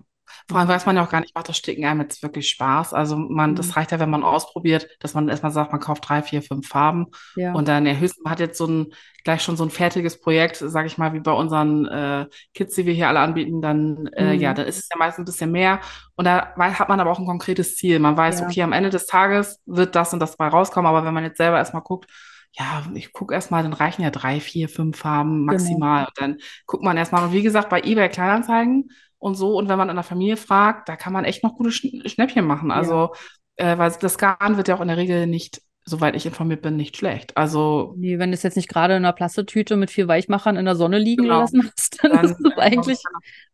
Vor 0.48 0.58
allem 0.58 0.68
weiß 0.68 0.86
man 0.86 0.94
ja 0.94 1.02
auch 1.02 1.10
gar 1.10 1.20
nicht, 1.20 1.34
macht 1.34 1.48
das 1.48 1.56
Sticken 1.56 1.84
einem 1.84 2.02
jetzt 2.02 2.22
wirklich 2.22 2.48
Spaß. 2.50 2.94
Also 2.94 3.16
man, 3.16 3.50
Mhm. 3.50 3.54
das 3.56 3.76
reicht 3.76 3.90
ja, 3.90 3.98
wenn 3.98 4.10
man 4.10 4.22
ausprobiert, 4.22 4.88
dass 5.00 5.12
man 5.14 5.28
erstmal 5.28 5.50
sagt, 5.50 5.72
man 5.72 5.80
kauft 5.80 6.08
drei, 6.08 6.22
vier, 6.22 6.40
fünf 6.40 6.68
Farben 6.68 7.06
ja. 7.34 7.52
und 7.52 7.66
dann 7.66 7.84
erhöht, 7.84 8.12
man 8.22 8.30
hat 8.30 8.38
jetzt 8.38 8.56
so 8.56 8.66
ein, 8.66 8.92
gleich 9.24 9.42
schon 9.42 9.56
so 9.56 9.64
ein 9.64 9.70
fertiges 9.70 10.20
Projekt, 10.20 10.56
sage 10.56 10.86
ich 10.86 10.98
mal, 10.98 11.12
wie 11.14 11.18
bei 11.20 11.32
unseren 11.32 11.84
äh, 11.86 12.26
Kids, 12.54 12.76
die 12.76 12.86
wir 12.86 12.94
hier 12.94 13.08
alle 13.08 13.18
anbieten, 13.18 13.60
dann, 13.60 14.06
äh, 14.16 14.34
Mhm. 14.36 14.40
ja, 14.40 14.54
dann 14.54 14.66
ist 14.68 14.78
es 14.78 14.88
ja 14.92 14.96
meistens 14.98 15.22
ein 15.22 15.24
bisschen 15.24 15.50
mehr. 15.50 15.80
Und 16.14 16.26
da 16.26 16.54
hat 16.56 16.88
man 16.88 17.00
aber 17.00 17.10
auch 17.10 17.18
ein 17.18 17.26
konkretes 17.26 17.74
Ziel. 17.74 17.98
Man 17.98 18.16
weiß, 18.16 18.38
Ja. 18.40 18.46
okay, 18.46 18.62
am 18.62 18.72
Ende 18.72 18.90
des 18.90 19.06
Tages 19.06 19.60
wird 19.66 19.96
das 19.96 20.12
und 20.12 20.20
das 20.20 20.36
bei 20.36 20.46
rauskommen, 20.46 20.88
aber 20.88 21.04
wenn 21.04 21.14
man 21.14 21.24
jetzt 21.24 21.38
selber 21.38 21.58
erstmal 21.58 21.82
guckt, 21.82 22.08
ja, 22.52 22.82
ich 22.94 23.12
gucke 23.12 23.34
erstmal, 23.34 23.62
dann 23.62 23.72
reichen 23.72 24.02
ja 24.02 24.10
drei, 24.10 24.40
vier, 24.40 24.68
fünf 24.68 24.98
Farben 24.98 25.46
Genau. 25.46 25.52
maximal. 25.52 26.04
Und 26.06 26.12
dann 26.20 26.36
guckt 26.66 26.82
man 26.82 26.96
erstmal. 26.96 27.24
Und 27.24 27.32
wie 27.32 27.42
gesagt, 27.42 27.68
bei 27.68 27.80
eBay 27.82 28.08
Kleinanzeigen 28.08 28.90
und 29.18 29.34
so. 29.36 29.56
Und 29.56 29.68
wenn 29.68 29.78
man 29.78 29.88
in 29.88 29.96
der 29.96 30.02
Familie 30.02 30.36
fragt, 30.36 30.88
da 30.88 30.96
kann 30.96 31.12
man 31.12 31.24
echt 31.24 31.42
noch 31.44 31.54
gute 31.54 31.70
Schn 31.72 32.02
Schnäppchen 32.08 32.44
machen. 32.46 32.70
Also, 32.70 33.14
äh, 33.56 33.78
weil 33.78 33.92
das 34.00 34.18
Garn 34.18 34.56
wird 34.56 34.68
ja 34.68 34.74
auch 34.76 34.80
in 34.80 34.88
der 34.88 34.96
Regel 34.96 35.26
nicht, 35.28 35.62
soweit 35.84 36.16
ich 36.16 36.26
informiert 36.26 36.62
bin, 36.62 36.76
nicht 36.76 36.96
schlecht. 36.96 37.36
Also, 37.36 37.94
Nee, 37.96 38.18
wenn 38.18 38.30
du 38.30 38.34
es 38.34 38.42
jetzt 38.42 38.56
nicht 38.56 38.68
gerade 38.68 38.94
in 38.96 39.04
einer 39.04 39.12
Plastetüte 39.12 39.76
mit 39.76 39.90
vier 39.90 40.08
Weichmachern 40.08 40.56
in 40.56 40.64
der 40.64 40.76
Sonne 40.76 40.98
liegen 40.98 41.22
Genau. 41.24 41.36
gelassen 41.36 41.70
hast, 41.76 42.02
dann, 42.02 42.12
dann 42.12 42.24
ist 42.26 42.40
es 42.44 42.58
eigentlich. 42.58 42.98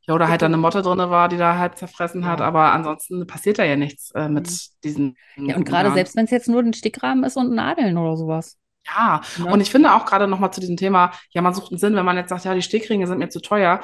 ja, 0.07 0.15
oder 0.15 0.29
halt 0.29 0.41
da 0.43 0.47
eine 0.47 0.57
Motte 0.57 0.83
drin 0.83 0.99
war, 0.99 1.29
die 1.29 1.37
da 1.37 1.59
halt 1.59 1.77
zerfressen 1.79 2.25
hat, 2.27 2.41
Ja. 2.41 2.47
aber 2.47 2.73
ansonsten 2.73 3.27
passiert 3.27 3.59
da 3.59 3.65
ja 3.65 3.77
nichts 3.77 4.11
äh, 4.13 4.29
mit 4.29 4.47
Mhm. 4.49 4.57
diesen. 4.85 5.17
Ja, 5.37 5.57
und 5.57 5.65
gerade 5.65 5.93
selbst 5.93 6.17
wenn 6.17 6.25
es 6.25 6.31
jetzt 6.31 6.49
nur 6.49 6.63
ein 6.63 6.73
Stickrahmen 6.73 7.25
ist 7.25 7.37
und 7.37 7.53
Nadeln 7.55 7.99
oder 7.99 8.17
sowas. 8.17 8.57
Ja, 8.87 9.21
Ne? 9.37 9.47
und 9.53 9.61
ich 9.61 9.71
finde 9.71 9.95
auch 9.95 10.05
gerade 10.07 10.27
nochmal 10.29 10.53
zu 10.53 10.61
diesem 10.61 10.77
Thema, 10.77 11.13
ja, 11.31 11.43
man 11.43 11.55
sucht 11.55 11.73
einen 11.73 11.79
Sinn, 11.79 11.97
wenn 11.97 12.05
man 12.05 12.17
jetzt 12.17 12.29
sagt, 12.31 12.45
ja, 12.45 12.55
die 12.55 12.63
Stickringe 12.63 13.07
sind 13.07 13.19
mir 13.19 13.29
zu 13.29 13.41
teuer, 13.41 13.81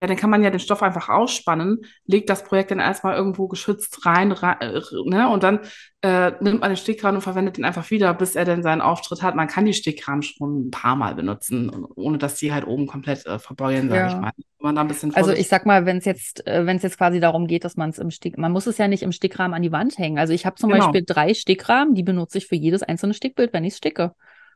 ja, 0.00 0.08
dann 0.08 0.16
kann 0.18 0.28
man 0.28 0.42
ja 0.42 0.50
den 0.50 0.60
Stoff 0.60 0.82
einfach 0.82 1.08
ausspannen, 1.08 1.80
legt 2.04 2.28
das 2.28 2.44
Projekt 2.44 2.70
dann 2.70 2.78
erstmal 2.78 3.16
irgendwo 3.16 3.48
geschützt 3.48 4.04
rein, 4.04 4.32
rein 4.32 4.60
äh, 4.60 4.80
ne, 5.06 5.30
und 5.30 5.42
dann 5.42 5.60
äh, 6.02 6.32
nimmt 6.40 6.60
man 6.60 6.70
den 6.70 6.76
Stickrahmen 6.76 7.16
und 7.16 7.22
verwendet 7.22 7.56
ihn 7.56 7.64
einfach 7.64 7.90
wieder, 7.90 8.12
bis 8.12 8.36
er 8.36 8.44
dann 8.44 8.62
seinen 8.62 8.82
Auftritt 8.82 9.22
hat. 9.22 9.34
Man 9.34 9.48
kann 9.48 9.64
die 9.64 9.72
Stickrahmen 9.72 10.22
schon 10.22 10.66
ein 10.66 10.70
paar 10.70 10.96
Mal 10.96 11.14
benutzen, 11.14 11.70
ohne 11.94 12.18
dass 12.18 12.34
die 12.34 12.52
halt 12.52 12.66
oben 12.66 12.86
komplett 12.86 13.24
äh, 13.24 13.38
verbeulen, 13.38 13.88
sage 13.88 14.00
Ja. 14.00 14.06
ich 14.08 14.16
mal. 14.20 14.32
Man 14.58 14.74
da 14.74 14.82
ein 14.82 14.88
bisschen 14.88 15.14
Also 15.14 15.32
ich 15.32 15.48
sag 15.48 15.64
mal, 15.64 15.86
wenn 15.86 15.96
es 15.98 16.04
jetzt, 16.04 16.46
äh, 16.46 16.66
wenn 16.66 16.76
es 16.76 16.82
jetzt 16.82 16.98
quasi 16.98 17.20
darum 17.20 17.46
geht, 17.46 17.64
dass 17.64 17.76
man 17.76 17.88
es 17.90 17.98
im 17.98 18.10
Stick, 18.10 18.36
man 18.36 18.52
muss 18.52 18.66
es 18.66 18.76
ja 18.78 18.88
nicht 18.88 19.02
im 19.02 19.12
Stickrahmen 19.12 19.54
an 19.54 19.62
die 19.62 19.72
Wand 19.72 19.96
hängen. 19.98 20.18
Also 20.18 20.34
ich 20.34 20.44
habe 20.44 20.56
zum 20.56 20.70
Genau. 20.70 20.84
Beispiel 20.86 21.02
drei 21.06 21.32
Stickrahmen, 21.32 21.94
die 21.94 22.02
benutze 22.02 22.38
ich 22.38 22.46
für 22.46 22.56
jedes 22.56 22.82
einzelne 22.82 23.14
Stickbild, 23.14 23.52
wenn 23.54 23.64
ich 23.64 23.74
sticke. 23.76 24.14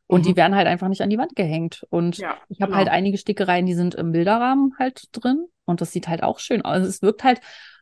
Und 0.08 0.26
die 0.26 0.30
Mhm. 0.32 0.36
werden 0.36 0.54
halt 0.56 0.66
einfach 0.66 0.88
nicht 0.88 1.02
an 1.02 1.10
die 1.10 1.18
Wand 1.18 1.36
gehängt. 1.36 1.86
Und 1.90 2.18
ja, 2.18 2.36
ich 2.48 2.60
habe 2.60 2.70
genau. 2.70 2.78
halt 2.78 2.88
einige 2.88 3.18
Stickereien, 3.18 3.66
die 3.66 3.74
sind 3.74 3.94
im 3.94 4.10
Bilderrahmen 4.10 4.74
halt 4.78 5.04
drin. 5.12 5.46
Und 5.66 5.80
das 5.80 5.92
sieht 5.92 6.08
halt 6.08 6.22
auch 6.24 6.38
schön 6.40 6.62
aus. 6.62 6.72
Also 6.72 6.88
es 6.88 7.02
wirkt 7.02 7.22
halt, 7.24 7.40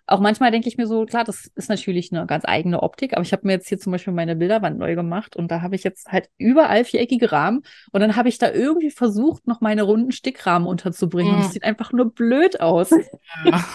auch 0.08 0.20
manchmal 0.20 0.52
denke 0.52 0.68
ich 0.68 0.76
mir 0.76 0.86
so, 0.86 1.04
klar, 1.04 1.24
das 1.24 1.50
ist 1.56 1.68
natürlich 1.68 2.12
eine 2.12 2.26
ganz 2.26 2.44
eigene 2.46 2.82
Optik, 2.84 3.12
aber 3.14 3.22
ich 3.22 3.32
habe 3.32 3.44
mir 3.46 3.54
jetzt 3.54 3.68
hier 3.68 3.78
zum 3.78 3.90
Beispiel 3.90 4.12
meine 4.12 4.36
Bilderwand 4.36 4.78
neu 4.78 4.94
gemacht 4.94 5.34
und 5.34 5.50
da 5.50 5.62
habe 5.62 5.74
ich 5.74 5.82
jetzt 5.82 6.12
halt 6.12 6.28
überall 6.38 6.84
viereckige 6.84 7.32
Rahmen 7.32 7.62
und 7.90 8.00
dann 8.02 8.14
habe 8.14 8.28
ich 8.28 8.38
da 8.38 8.52
irgendwie 8.52 8.90
versucht, 8.90 9.48
noch 9.48 9.60
meine 9.60 9.82
runden 9.82 10.12
Stickrahmen 10.12 10.68
unterzubringen. 10.68 11.34
Mhm. 11.36 11.42
das 11.42 11.52
sieht 11.54 11.64
einfach 11.64 11.92
nur 11.92 12.12
blöd 12.12 12.60
aus. 12.60 12.90
Ja. 12.90 13.64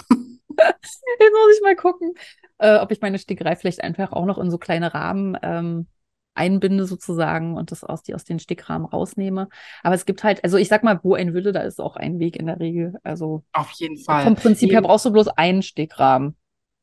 Jetzt 0.50 1.32
muss 1.32 1.56
ich 1.56 1.62
mal 1.62 1.76
gucken, 1.76 2.12
äh, 2.58 2.76
ob 2.78 2.90
ich 2.92 3.00
meine 3.00 3.18
Stickerei 3.18 3.56
vielleicht 3.56 3.82
einfach 3.82 4.12
auch 4.12 4.24
noch 4.26 4.38
in 4.38 4.50
so 4.50 4.58
kleine 4.58 4.94
Rahmen 4.94 5.36
ähm, 5.42 5.86
einbinde 6.34 6.86
sozusagen 6.86 7.56
und 7.56 7.70
das 7.70 7.84
aus, 7.84 8.02
die 8.02 8.14
aus 8.14 8.24
den 8.24 8.38
Stickrahmen 8.38 8.86
rausnehme. 8.86 9.48
Aber 9.82 9.94
es 9.94 10.06
gibt 10.06 10.24
halt, 10.24 10.42
also 10.44 10.56
ich 10.56 10.68
sag 10.68 10.82
mal, 10.82 11.00
wo 11.02 11.14
ein 11.14 11.34
Wille, 11.34 11.52
da 11.52 11.60
ist 11.60 11.80
auch 11.80 11.96
ein 11.96 12.18
Weg 12.18 12.36
in 12.36 12.46
der 12.46 12.60
Regel. 12.60 12.94
Also 13.02 13.44
Auf 13.52 13.70
jeden 13.72 13.98
Fall. 13.98 14.24
vom 14.24 14.36
Prinzip 14.36 14.72
her 14.72 14.82
brauchst 14.82 15.04
du 15.04 15.12
bloß 15.12 15.28
einen 15.28 15.62
Stickrahmen. 15.62 16.36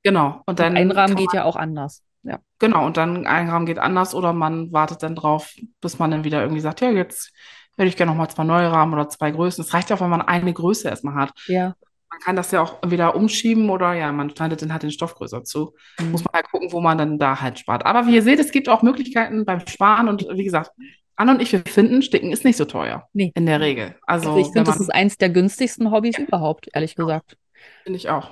Genau. 0.03 0.41
Und 0.45 0.59
Und 0.59 0.59
dann 0.59 0.77
ein 0.77 0.91
Rahmen 0.91 1.15
geht 1.15 1.33
ja 1.33 1.43
auch 1.43 1.55
anders. 1.55 2.03
Ja. 2.23 2.39
Genau, 2.59 2.85
und 2.85 2.97
dann 2.97 3.25
ein 3.25 3.49
Rahmen 3.49 3.65
geht 3.65 3.79
anders 3.79 4.13
oder 4.13 4.33
man 4.33 4.71
wartet 4.71 5.03
dann 5.03 5.15
drauf, 5.15 5.53
bis 5.81 5.99
man 5.99 6.11
dann 6.11 6.23
wieder 6.23 6.41
irgendwie 6.41 6.61
sagt, 6.61 6.81
ja, 6.81 6.91
jetzt 6.91 7.31
hätte 7.77 7.87
ich 7.87 7.95
gerne 7.95 8.11
nochmal 8.11 8.29
zwei 8.29 8.43
neue 8.43 8.69
Rahmen 8.71 8.93
oder 8.93 9.07
zwei 9.07 9.31
Größen. 9.31 9.63
Es 9.63 9.73
reicht 9.73 9.89
ja 9.89 9.95
auch, 9.95 10.01
wenn 10.01 10.09
man 10.09 10.21
eine 10.21 10.53
Größe 10.53 10.89
erstmal 10.89 11.15
hat. 11.15 11.31
Ja. 11.47 11.75
Man 12.11 12.19
kann 12.21 12.35
das 12.35 12.51
ja 12.51 12.61
auch 12.61 12.77
wieder 12.87 13.15
umschieben 13.15 13.69
oder 13.69 13.93
ja, 13.93 14.11
man 14.11 14.29
schneidet 14.31 14.61
dann 14.61 14.71
halt 14.73 14.83
den 14.83 14.91
Stoff 14.91 15.15
größer 15.15 15.43
zu. 15.43 15.75
Mhm. 15.99 16.11
Muss 16.11 16.23
man 16.23 16.33
halt 16.33 16.49
gucken, 16.51 16.71
wo 16.71 16.81
man 16.81 16.97
dann 16.97 17.19
da 17.19 17.39
halt 17.39 17.59
spart. 17.59 17.85
Aber 17.85 18.07
wie 18.07 18.15
ihr 18.15 18.23
seht, 18.23 18.39
es 18.39 18.51
gibt 18.51 18.67
auch 18.67 18.81
Möglichkeiten 18.81 19.45
beim 19.45 19.65
Sparen 19.67 20.07
und 20.09 20.25
wie 20.31 20.43
gesagt, 20.43 20.71
Anna 21.15 21.33
und 21.33 21.41
ich, 21.41 21.51
wir 21.51 21.59
finden, 21.65 22.01
Sticken 22.01 22.31
ist 22.31 22.45
nicht 22.45 22.55
so 22.57 22.65
teuer. 22.65 23.07
Nee. 23.13 23.31
In 23.35 23.45
der 23.45 23.59
Regel. 23.59 23.95
Also, 24.07 24.29
Also 24.29 24.39
ich 24.39 24.47
finde, 24.47 24.63
das 24.63 24.79
ist 24.79 24.89
eins 24.89 25.17
der 25.17 25.29
günstigsten 25.29 25.91
Hobbys 25.91 26.17
überhaupt, 26.17 26.69
ehrlich 26.73 26.95
gesagt. 26.95 27.37
Finde 27.83 27.97
ich 27.97 28.09
auch. 28.09 28.31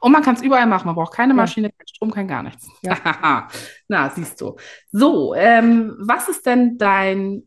Und 0.00 0.12
man 0.12 0.22
kann 0.22 0.36
es 0.36 0.42
überall 0.42 0.66
machen. 0.66 0.86
Man 0.86 0.94
braucht 0.94 1.12
keine 1.12 1.32
Ja. 1.32 1.36
Maschine, 1.36 1.70
kein 1.70 1.88
Strom, 1.88 2.12
kein 2.12 2.28
gar 2.28 2.44
nichts. 2.44 2.68
Ja. 2.82 3.48
Na, 3.88 4.10
siehst 4.10 4.40
du. 4.40 4.56
So, 4.92 5.34
ähm, 5.34 5.96
was 5.98 6.28
ist 6.28 6.46
denn 6.46 6.78
dein 6.78 7.42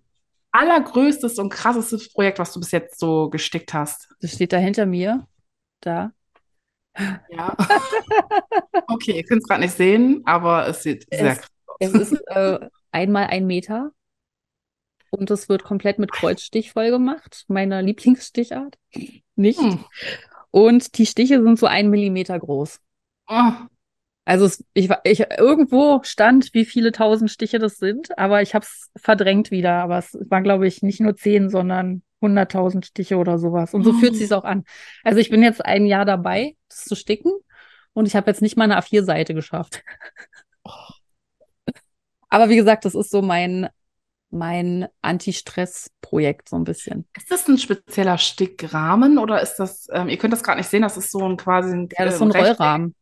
allergrößtes 0.52 1.40
und 1.40 1.50
krassestes 1.50 2.12
Projekt, 2.12 2.40
was 2.40 2.52
du 2.52 2.60
bis 2.60 2.72
jetzt 2.72 3.00
so 3.00 3.30
gestickt 3.30 3.74
hast? 3.74 4.10
Das 4.22 4.34
steht 4.34 4.52
da 4.52 4.58
hinter 4.58 4.86
mir. 4.86 5.26
Da. 5.82 6.12
Ja. 7.30 7.56
Okay, 8.88 9.14
ihr 9.18 9.24
könnt 9.24 9.42
es 9.44 9.48
gerade 9.48 9.62
nicht 9.62 9.76
sehen, 9.76 10.22
aber 10.26 10.68
es 10.68 10.84
sieht 10.84 11.06
sehr 11.10 11.32
Es- 11.34 11.38
krass 11.40 11.50
aus. 11.68 11.76
Es 11.80 11.94
ist 11.94 12.22
äh, 12.28 12.60
einmal 12.92 13.28
ein 13.28 13.48
Meter 13.48 13.92
und 15.10 15.32
es 15.32 15.50
wird 15.50 15.64
komplett 15.64 15.98
mit 16.00 16.12
Kreuzstich 16.12 16.72
voll 16.74 16.90
gemacht, 16.92 17.46
meiner 17.48 17.82
Lieblingsstichart. 17.82 18.78
Nicht. 19.36 19.60
Hm. 19.60 19.84
Und 20.52 20.98
die 20.98 21.06
Stiche 21.06 21.42
sind 21.42 21.58
so 21.58 21.66
ein 21.68 21.90
Millimeter 21.90 22.38
groß. 22.38 22.80
Oh, 23.28 23.52
Also 24.24 24.46
es, 24.46 24.64
ich, 24.74 24.90
ich 25.04 25.20
irgendwo 25.40 26.02
stand, 26.04 26.54
wie 26.54 26.66
viele 26.66 26.92
tausend 26.92 27.32
Stiche 27.32 27.58
das 27.60 27.78
sind, 27.78 28.18
aber 28.18 28.42
ich 28.42 28.54
habe 28.54 28.64
es 28.66 28.90
verdrängt 28.96 29.50
wieder. 29.52 29.74
Aber 29.82 29.98
es 29.98 30.16
waren, 30.30 30.44
glaube 30.44 30.68
ich, 30.68 30.84
nicht 30.84 31.00
nur 31.02 31.16
zehn, 31.16 31.50
sondern 31.50 32.04
hunderttausend 32.22 32.86
Stiche 32.86 33.18
oder 33.18 33.40
sowas. 33.40 33.74
Und 33.74 33.84
so 33.84 33.94
fühlt 33.94 34.14
Oh. 34.14 34.16
sich 34.16 34.32
auch 34.32 34.44
an. 34.44 34.64
Also 35.04 35.20
ich 35.20 35.30
bin 35.32 35.42
jetzt 35.42 35.66
ein 35.66 35.86
Jahr 35.88 36.06
dabei, 36.06 36.56
das 36.70 36.86
zu 36.86 36.96
sticken, 36.96 37.32
und 37.94 38.06
ich 38.06 38.16
habe 38.16 38.30
jetzt 38.32 38.42
nicht 38.42 38.56
mal 38.58 38.66
eine 38.66 38.78
A4-Seite 38.78 39.34
geschafft. 39.34 39.84
Aber 42.30 42.48
wie 42.50 42.56
gesagt, 42.56 42.86
das 42.86 42.96
ist 42.96 43.10
so 43.12 43.22
mein 43.22 43.68
mein 44.34 44.88
Anti-Stress-Projekt 45.02 46.48
so 46.48 46.56
ein 46.56 46.64
bisschen. 46.64 47.06
ist 47.18 47.30
das 47.30 47.46
ein 47.50 47.58
spezieller 47.58 48.18
Stickrahmen 48.18 49.18
oder 49.18 49.42
ist 49.42 49.56
das, 49.58 49.90
ähm, 49.92 50.08
ihr 50.08 50.18
könnt 50.18 50.32
das 50.32 50.42
gerade 50.42 50.60
nicht 50.60 50.70
sehen, 50.70 50.84
das 50.84 50.96
ist 50.96 51.12
so 51.12 51.28
ein 51.28 51.36
quasi 51.36 51.74
ein, 51.74 51.90
Ja, 51.98 52.06
das 52.06 52.14
ist 52.14 52.20
so 52.20 52.26
ein. 52.26 52.32
Rollrahmen. 52.32 52.96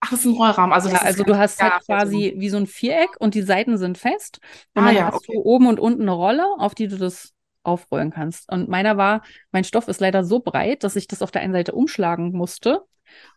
Ach, 0.00 0.10
das 0.10 0.20
ist 0.20 0.26
ein 0.26 0.32
Rollrahmen. 0.32 0.72
Also, 0.72 0.88
Ja, 0.88 0.96
also 1.02 1.24
du 1.24 1.36
hast 1.36 1.62
halt 1.62 1.84
quasi 1.84 2.34
wie 2.38 2.48
so 2.48 2.56
ein 2.56 2.66
Viereck 2.66 3.10
und 3.20 3.34
die 3.34 3.42
Seiten 3.42 3.76
sind 3.78 3.98
fest. 3.98 4.40
Und 4.74 4.84
Ah, 4.84 4.86
dann 4.86 4.94
ja, 4.94 5.06
hast 5.06 5.16
okay. 5.16 5.32
du 5.34 5.40
oben 5.42 5.66
und 5.66 5.78
unten 5.78 6.02
eine 6.02 6.12
Rolle, 6.12 6.44
auf 6.58 6.74
die 6.74 6.88
du 6.88 6.96
das 6.96 7.34
aufrollen 7.62 8.10
kannst. 8.10 8.50
Und 8.50 8.68
meiner 8.68 8.96
war, 8.96 9.22
mein 9.52 9.64
Stoff 9.64 9.88
ist 9.88 10.00
leider 10.00 10.24
so 10.24 10.40
breit, 10.40 10.84
dass 10.84 10.96
ich 10.96 11.06
das 11.06 11.20
auf 11.20 11.30
der 11.30 11.42
einen 11.42 11.52
Seite 11.52 11.72
umschlagen 11.72 12.32
musste. 12.32 12.82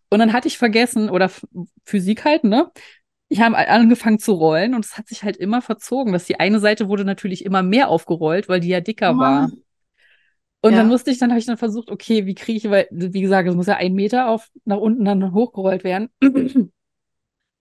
Und 0.10 0.20
dann 0.20 0.34
hatte 0.34 0.48
ich 0.48 0.58
vergessen, 0.58 1.10
oder 1.10 1.32
Physik 1.86 2.26
halt, 2.26 2.44
ne? 2.46 2.72
Ich 3.30 3.42
habe 3.42 3.58
angefangen 3.58 4.20
zu 4.20 4.34
rollen 4.34 4.76
und 4.76 4.86
es 4.86 4.98
hat 4.98 5.08
sich 5.08 5.24
halt 5.24 5.38
immer 5.38 5.62
verzogen, 5.62 6.14
dass 6.14 6.26
die 6.26 6.40
eine 6.40 6.60
Seite 6.60 6.90
wurde 6.90 7.06
natürlich 7.06 7.46
immer 7.46 7.64
mehr 7.64 7.90
aufgerollt, 7.90 8.50
weil 8.50 8.60
die 8.62 8.70
ja 8.70 8.82
dicker 8.82 9.14
Oh 9.14 9.20
war. 9.20 9.52
Und 10.64 10.72
Ja. 10.72 10.78
dann 10.78 10.88
musste 10.88 11.12
ich, 11.12 11.20
dann 11.20 11.30
habe 11.30 11.40
ich 11.40 11.46
dann 11.46 11.58
versucht, 11.58 11.92
okay, 11.92 12.26
wie 12.26 12.36
kriege 12.36 12.58
ich, 12.58 12.70
weil, 12.70 12.88
wie 12.90 13.22
gesagt, 13.22 13.50
es 13.50 13.56
muss 13.56 13.68
ja 13.68 13.76
ein 13.76 13.94
Meter 13.94 14.30
auf 14.30 14.50
nach 14.64 14.78
unten 14.78 15.04
dann 15.04 15.34
hochgerollt 15.34 15.84
werden. 15.84 16.10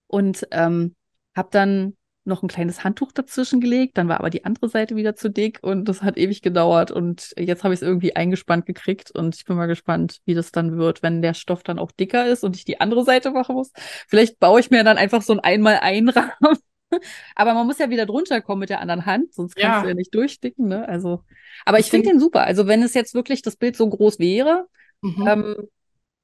Und 0.07 0.47
ähm, 0.53 0.95
habe 1.35 1.49
dann 1.51 1.97
noch 2.25 2.45
ein 2.45 2.49
kleines 2.49 2.85
Handtuch 2.85 3.11
dazwischen 3.11 3.61
gelegt, 3.61 3.99
dann 3.99 4.07
war 4.09 4.21
aber 4.21 4.31
die 4.31 4.45
andere 4.45 4.69
Seite 4.69 4.95
wieder 4.95 5.17
zu 5.17 5.29
dick 5.29 5.59
und 5.63 5.89
das 5.89 6.03
hat 6.03 6.17
ewig 6.17 6.41
gedauert 6.41 6.93
und 6.93 7.33
jetzt 7.37 7.65
habe 7.65 7.75
ich 7.75 7.79
es 7.81 7.87
irgendwie 7.87 8.15
eingespannt 8.15 8.65
gekriegt 8.65 9.11
und 9.11 9.35
ich 9.35 9.45
bin 9.45 9.57
mal 9.57 9.67
gespannt, 9.67 10.21
wie 10.25 10.35
das 10.35 10.53
dann 10.53 10.79
wird, 10.79 11.03
wenn 11.03 11.21
der 11.23 11.35
Stoff 11.35 11.65
dann 11.65 11.81
auch 11.81 11.91
dicker 11.91 12.27
ist 12.29 12.45
und 12.45 12.55
ich 12.55 12.65
die 12.65 12.81
andere 12.81 13.05
Seite 13.05 13.33
machen 13.33 13.57
muss. 13.57 13.73
Vielleicht 14.07 14.39
baue 14.39 14.61
ich 14.61 14.71
mir 14.71 14.85
dann 14.85 14.99
einfach 14.99 15.23
so 15.23 15.33
ein 15.33 15.41
Einmal-Ein-Rahmen. 15.43 16.59
Aber 17.35 17.55
man 17.55 17.67
muss 17.67 17.79
ja 17.79 17.91
wieder 17.91 18.07
drunter 18.07 18.41
kommen 18.41 18.61
mit 18.61 18.71
der 18.71 18.81
anderen 18.81 19.07
Hand, 19.07 19.35
sonst 19.35 19.57
kannst 19.57 19.77
Ja. 19.77 19.83
du 19.83 19.89
ja 19.89 19.95
nicht 19.95 20.15
durchsticken, 20.15 20.69
ne? 20.69 20.89
Also, 20.89 21.25
aber 21.65 21.79
Ich 21.79 21.87
ich 21.87 21.91
finde 21.91 22.11
den 22.11 22.21
super. 22.21 22.43
Also, 22.45 22.67
wenn 22.67 22.83
es 22.83 22.95
jetzt 22.95 23.15
wirklich 23.15 23.43
das 23.43 23.57
Bild 23.57 23.77
so 23.77 23.89
groß 23.89 24.19
wäre, 24.19 24.67
Mhm. 25.03 25.27
ähm, 25.27 25.69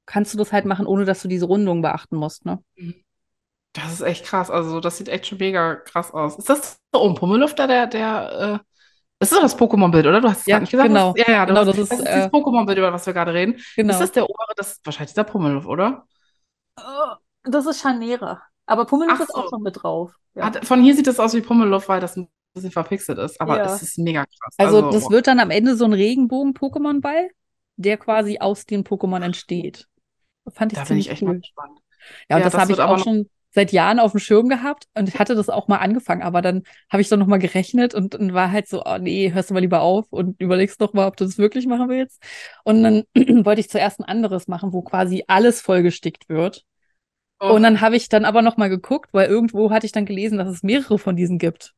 kannst 0.05 0.33
du 0.33 0.37
das 0.37 0.53
halt 0.53 0.65
machen, 0.65 0.87
ohne 0.87 1.05
dass 1.05 1.21
du 1.21 1.27
diese 1.27 1.45
Rundung 1.45 1.81
beachten 1.81 2.17
musst, 2.17 2.45
ne? 2.45 2.59
Das 3.73 3.93
ist 3.93 4.01
echt 4.01 4.25
krass. 4.25 4.49
Also, 4.49 4.79
das 4.79 4.97
sieht 4.97 5.09
echt 5.09 5.27
schon 5.27 5.37
mega 5.37 5.75
krass 5.75 6.11
aus. 6.11 6.37
Ist 6.37 6.49
das 6.49 6.79
so 6.93 7.07
ein 7.07 7.15
Pummelufter, 7.15 7.67
der, 7.67 7.87
der, 7.87 8.59
äh, 8.61 8.65
das 9.19 9.31
ist 9.31 9.37
doch 9.37 9.41
das 9.41 9.57
Pokémon-Bild, 9.57 10.07
oder? 10.07 10.21
Du 10.21 10.29
hast 10.29 10.39
es 10.41 10.45
Ja, 10.47 10.55
gerade 10.55 10.63
nicht 10.63 10.71
gesagt. 10.71 10.89
genau. 10.89 11.13
Das, 11.13 11.27
ja, 11.27 11.33
ja, 11.33 11.45
Genau, 11.45 11.59
hast, 11.59 11.67
das 11.77 11.77
ist, 11.77 11.91
das 11.99 12.05
äh, 12.07 12.29
Pokémon-Bild, 12.29 12.77
über 12.77 12.93
was 12.93 13.05
wir 13.05 13.13
gerade 13.13 13.33
reden. 13.33 13.55
Genau. 13.75 13.93
Ist 13.93 13.99
das 14.01 14.11
der 14.13 14.23
obere, 14.29 14.53
das 14.55 14.71
ist 14.73 14.85
wahrscheinlich 14.85 15.13
der 15.13 15.23
Pummeluff, 15.25 15.65
oder? 15.67 16.07
Das 17.43 17.65
ist 17.65 17.81
Scharniere. 17.81 18.41
Aber 18.69 18.85
Pummeluff 18.85 19.15
Ach 19.17 19.21
ist 19.21 19.35
auch 19.35 19.49
so. 19.49 19.57
noch 19.57 19.63
mit 19.63 19.83
drauf. 19.83 20.13
Ja. 20.35 20.43
Ah, 20.43 20.51
von 20.63 20.81
hier 20.83 20.95
sieht 20.95 21.07
das 21.07 21.19
aus 21.19 21.33
wie 21.33 21.41
Pummeluff, 21.41 21.89
weil 21.89 21.99
das 21.99 22.15
ein 22.17 22.27
bisschen 22.53 22.71
verpixelt 22.71 23.17
ist. 23.19 23.39
Aber 23.41 23.57
Ja. 23.57 23.65
es 23.75 23.81
ist 23.81 23.97
mega 23.97 24.25
krass. 24.25 24.55
Also, 24.57 24.91
das 24.91 25.03
boah. 25.05 25.11
wird 25.11 25.27
dann 25.27 25.39
am 25.39 25.51
Ende 25.51 25.75
so 25.75 25.85
ein 25.85 25.93
Regenbogen-Pokémon-Ball, 25.93 27.29
der 27.77 27.97
quasi 27.97 28.39
aus 28.39 28.65
den 28.65 28.83
Pokémon 28.83 29.21
entsteht. 29.23 29.87
Fand 30.53 30.71
ich 30.73 30.77
da 30.79 30.85
bin 30.85 30.97
ich 30.97 31.05
ziemlich 31.05 31.09
echt 31.09 31.21
mal 31.23 31.31
cool. 31.31 31.39
gespannt. 31.41 31.79
Ja, 32.29 32.37
und 32.37 32.41
Ja, 32.41 32.45
das, 32.45 32.53
das 32.53 32.61
habe 32.61 32.71
ich 32.73 32.79
auch 32.79 32.99
schon 32.99 33.29
seit 33.51 33.71
Jahren 33.71 33.99
auf 33.99 34.11
dem 34.11 34.19
Schirm 34.19 34.47
gehabt 34.47 34.87
und 34.95 35.09
ich 35.09 35.17
hatte 35.17 35.33
das 35.35 35.49
auch 35.49 35.67
mal 35.67 35.77
angefangen, 35.77 36.21
aber 36.21 36.41
dann 36.43 36.63
habe 36.91 37.01
ich 37.01 37.09
dann 37.09 37.17
nochmal 37.19 37.39
gerechnet 37.39 37.95
und, 37.95 38.13
und 38.13 38.33
war 38.33 38.51
halt 38.51 38.67
so, 38.67 38.83
oh 38.85 38.97
nee, 38.99 39.31
hörst 39.33 39.49
du 39.49 39.55
mal 39.55 39.59
lieber 39.61 39.81
auf 39.81 40.05
und 40.11 40.39
überlegst 40.39 40.79
doch 40.81 40.93
mal, 40.93 41.07
ob 41.07 41.17
du 41.17 41.23
das 41.25 41.39
wirklich 41.39 41.65
machen 41.65 41.89
willst. 41.89 42.21
Und 42.63 42.83
dann 42.83 43.03
wollte 43.45 43.61
ich 43.61 43.69
zuerst 43.69 43.99
ein 43.99 44.03
anderes 44.05 44.47
machen, 44.47 44.71
wo 44.71 44.81
quasi 44.83 45.23
alles 45.27 45.61
vollgestickt 45.61 46.29
wird. 46.29 46.63
Oh, 47.39 47.53
Und 47.53 47.63
dann 47.63 47.81
habe 47.81 47.95
ich 47.95 48.09
dann 48.09 48.25
aber 48.25 48.41
nochmal 48.41 48.69
geguckt, 48.69 49.13
weil 49.13 49.29
irgendwo 49.29 49.71
hatte 49.71 49.85
ich 49.85 49.91
dann 49.91 50.05
gelesen, 50.05 50.37
dass 50.37 50.49
es 50.49 50.63
mehrere 50.63 50.99
von 50.99 51.15
diesen 51.15 51.37
gibt. 51.37 51.73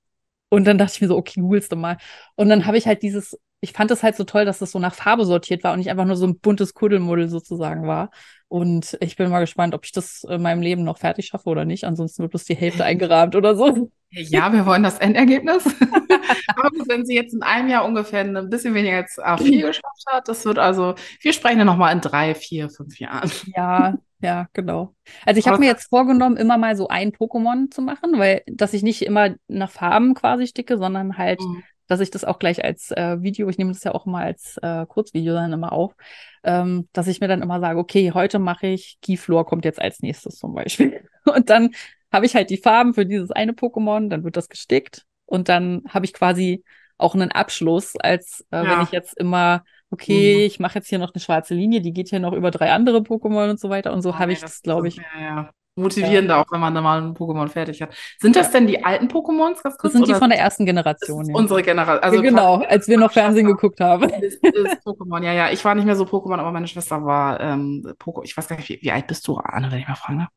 Und 0.49 0.65
dann 0.65 0.77
dachte 0.77 0.93
ich 0.95 1.01
mir 1.01 1.07
so, 1.07 1.17
okay, 1.17 1.39
googelst 1.39 1.71
du 1.71 1.75
mal. 1.75 1.97
Und 2.35 2.49
dann 2.49 2.65
habe 2.65 2.77
ich 2.77 2.87
halt 2.87 3.03
dieses, 3.03 3.39
ich 3.61 3.73
fand 3.73 3.91
es 3.91 4.03
halt 4.03 4.15
so 4.15 4.23
toll, 4.25 4.45
dass 4.45 4.59
das 4.59 4.71
so 4.71 4.79
nach 4.79 4.93
Farbe 4.95 5.25
sortiert 5.25 5.63
war 5.63 5.73
und 5.73 5.79
nicht 5.79 5.89
einfach 5.89 6.05
nur 6.05 6.17
so 6.17 6.27
ein 6.27 6.39
buntes 6.39 6.73
Kuddelmuddel 6.73 7.29
sozusagen 7.29 7.87
war. 7.87 8.11
Und 8.47 8.97
ich 9.01 9.15
bin 9.15 9.29
mal 9.29 9.39
gespannt, 9.39 9.73
ob 9.75 9.85
ich 9.85 9.91
das 9.93 10.23
in 10.25 10.41
meinem 10.41 10.61
Leben 10.61 10.83
noch 10.83 10.97
fertig 10.97 11.27
schaffe 11.27 11.49
oder 11.49 11.63
nicht. 11.65 11.85
Ansonsten 11.85 12.23
wird 12.23 12.31
bloß 12.31 12.45
die 12.45 12.55
Hälfte 12.55 12.83
eingerahmt 12.83 13.35
oder 13.35 13.55
so. 13.55 13.91
Ja, 14.13 14.51
wir 14.51 14.65
wollen 14.65 14.83
das 14.83 14.99
Endergebnis. 14.99 15.63
Aber 16.47 16.69
wenn 16.87 17.05
sie 17.05 17.15
jetzt 17.15 17.33
in 17.33 17.43
einem 17.43 17.69
Jahr 17.69 17.85
ungefähr 17.85 18.21
ein 18.21 18.49
bisschen 18.49 18.73
weniger 18.73 18.97
als 18.97 19.17
A4 19.19 19.61
geschafft 19.67 20.03
hat, 20.07 20.27
das 20.27 20.43
wird 20.43 20.59
also, 20.59 20.95
wir 21.21 21.31
sprechen 21.33 21.59
ja 21.59 21.65
nochmal 21.65 21.93
in 21.93 22.01
drei, 22.01 22.35
vier, 22.35 22.69
fünf 22.69 22.99
Jahren. 22.99 23.31
Ja, 23.55 23.95
ja, 24.21 24.47
genau. 24.53 24.93
Also 25.25 25.39
ich 25.39 25.47
habe 25.47 25.59
mir 25.59 25.67
jetzt 25.67 25.89
vorgenommen, 25.89 26.37
immer 26.37 26.57
mal 26.57 26.75
so 26.75 26.87
ein 26.87 27.11
Pokémon 27.11 27.71
zu 27.71 27.81
machen, 27.81 28.17
weil, 28.17 28.43
dass 28.47 28.73
ich 28.73 28.83
nicht 28.83 29.01
immer 29.01 29.35
nach 29.47 29.71
Farben 29.71 30.13
quasi 30.13 30.47
sticke, 30.47 30.77
sondern 30.77 31.17
halt, 31.17 31.39
mhm. 31.39 31.63
dass 31.87 31.99
ich 31.99 32.11
das 32.11 32.23
auch 32.23 32.39
gleich 32.39 32.63
als 32.63 32.91
äh, 32.91 33.21
Video, 33.21 33.49
ich 33.49 33.57
nehme 33.57 33.71
das 33.71 33.83
ja 33.83 33.93
auch 33.93 34.05
immer 34.05 34.19
als 34.19 34.57
äh, 34.61 34.85
Kurzvideo 34.85 35.33
dann 35.33 35.53
immer 35.53 35.71
auf, 35.71 35.95
ähm, 36.43 36.87
dass 36.93 37.07
ich 37.07 37.19
mir 37.19 37.27
dann 37.27 37.41
immer 37.41 37.59
sage, 37.59 37.79
okay, 37.79 38.11
heute 38.13 38.39
mache 38.39 38.67
ich 38.67 38.97
Keyflor 39.01 39.45
kommt 39.45 39.65
jetzt 39.65 39.81
als 39.81 40.01
nächstes 40.01 40.37
zum 40.37 40.53
Beispiel. 40.53 41.07
Und 41.25 41.49
dann 41.49 41.71
habe 42.11 42.25
ich 42.25 42.35
halt 42.35 42.49
die 42.49 42.57
Farben 42.57 42.93
für 42.93 43.05
dieses 43.05 43.31
eine 43.31 43.53
Pokémon, 43.53 44.09
dann 44.09 44.23
wird 44.23 44.37
das 44.37 44.49
gestickt 44.49 45.05
und 45.25 45.47
dann 45.47 45.83
habe 45.87 46.05
ich 46.05 46.13
quasi 46.13 46.63
auch 46.97 47.15
einen 47.15 47.31
Abschluss, 47.31 47.95
als 47.95 48.45
äh, 48.51 48.57
ja. 48.57 48.69
wenn 48.69 48.81
ich 48.83 48.91
jetzt 48.91 49.17
immer, 49.17 49.63
okay, 49.91 50.37
mhm. 50.37 50.45
ich 50.45 50.59
mache 50.59 50.75
jetzt 50.75 50.87
hier 50.87 50.99
noch 50.99 51.13
eine 51.13 51.21
schwarze 51.21 51.53
Linie, 51.53 51.81
die 51.81 51.93
geht 51.93 52.09
hier 52.09 52.19
noch 52.19 52.33
über 52.33 52.51
drei 52.51 52.71
andere 52.71 52.99
Pokémon 52.99 53.51
und 53.51 53.59
so 53.59 53.69
weiter. 53.69 53.93
Und 53.93 54.01
so 54.01 54.17
habe 54.17 54.33
ich 54.33 54.39
das, 54.39 54.61
glaube 54.61 54.87
ich. 54.87 54.97
Ja, 54.97 55.03
ja. 55.19 55.49
Motivierender, 55.75 56.35
ja. 56.35 56.41
auch 56.41 56.51
wenn 56.51 56.59
man 56.59 56.75
da 56.75 56.81
mal 56.81 57.01
ein 57.01 57.13
Pokémon 57.13 57.47
fertig 57.47 57.81
hat. 57.81 57.93
Sind 58.19 58.35
das 58.35 58.51
denn 58.51 58.67
die 58.67 58.83
alten 58.83 59.07
Pokémons? 59.07 59.59
Das, 59.63 59.77
das 59.77 59.93
sind 59.93 60.05
die 60.05 60.13
von 60.13 60.29
der 60.29 60.37
ersten 60.37 60.65
Generation. 60.65 61.25
Ja. 61.29 61.35
Unsere 61.35 61.63
Generation. 61.63 62.03
Also 62.03 62.21
genau, 62.21 62.61
als 62.63 62.89
wir 62.89 62.97
noch 62.97 63.11
Fernsehen 63.11 63.47
geguckt 63.47 63.79
haben. 63.79 64.09
Ist, 64.09 64.43
ist 64.43 64.85
Pokémon, 64.85 65.23
ja, 65.23 65.31
ja. 65.31 65.49
Ich 65.49 65.63
war 65.63 65.73
nicht 65.73 65.85
mehr 65.85 65.95
so 65.95 66.03
Pokémon, 66.03 66.39
aber 66.39 66.51
meine 66.51 66.67
Schwester 66.67 67.05
war 67.05 67.39
ähm, 67.39 67.87
Pokémon. 67.99 68.25
Ich 68.25 68.35
weiß 68.35 68.49
gar 68.49 68.57
nicht, 68.57 68.67
wie, 68.67 68.79
wie 68.81 68.91
alt 68.91 69.07
bist 69.07 69.25
du, 69.27 69.37
Anne, 69.37 69.71
wenn 69.71 69.79
ich 69.79 69.87
mal 69.87 69.95
fragen 69.95 70.19
darf? 70.19 70.29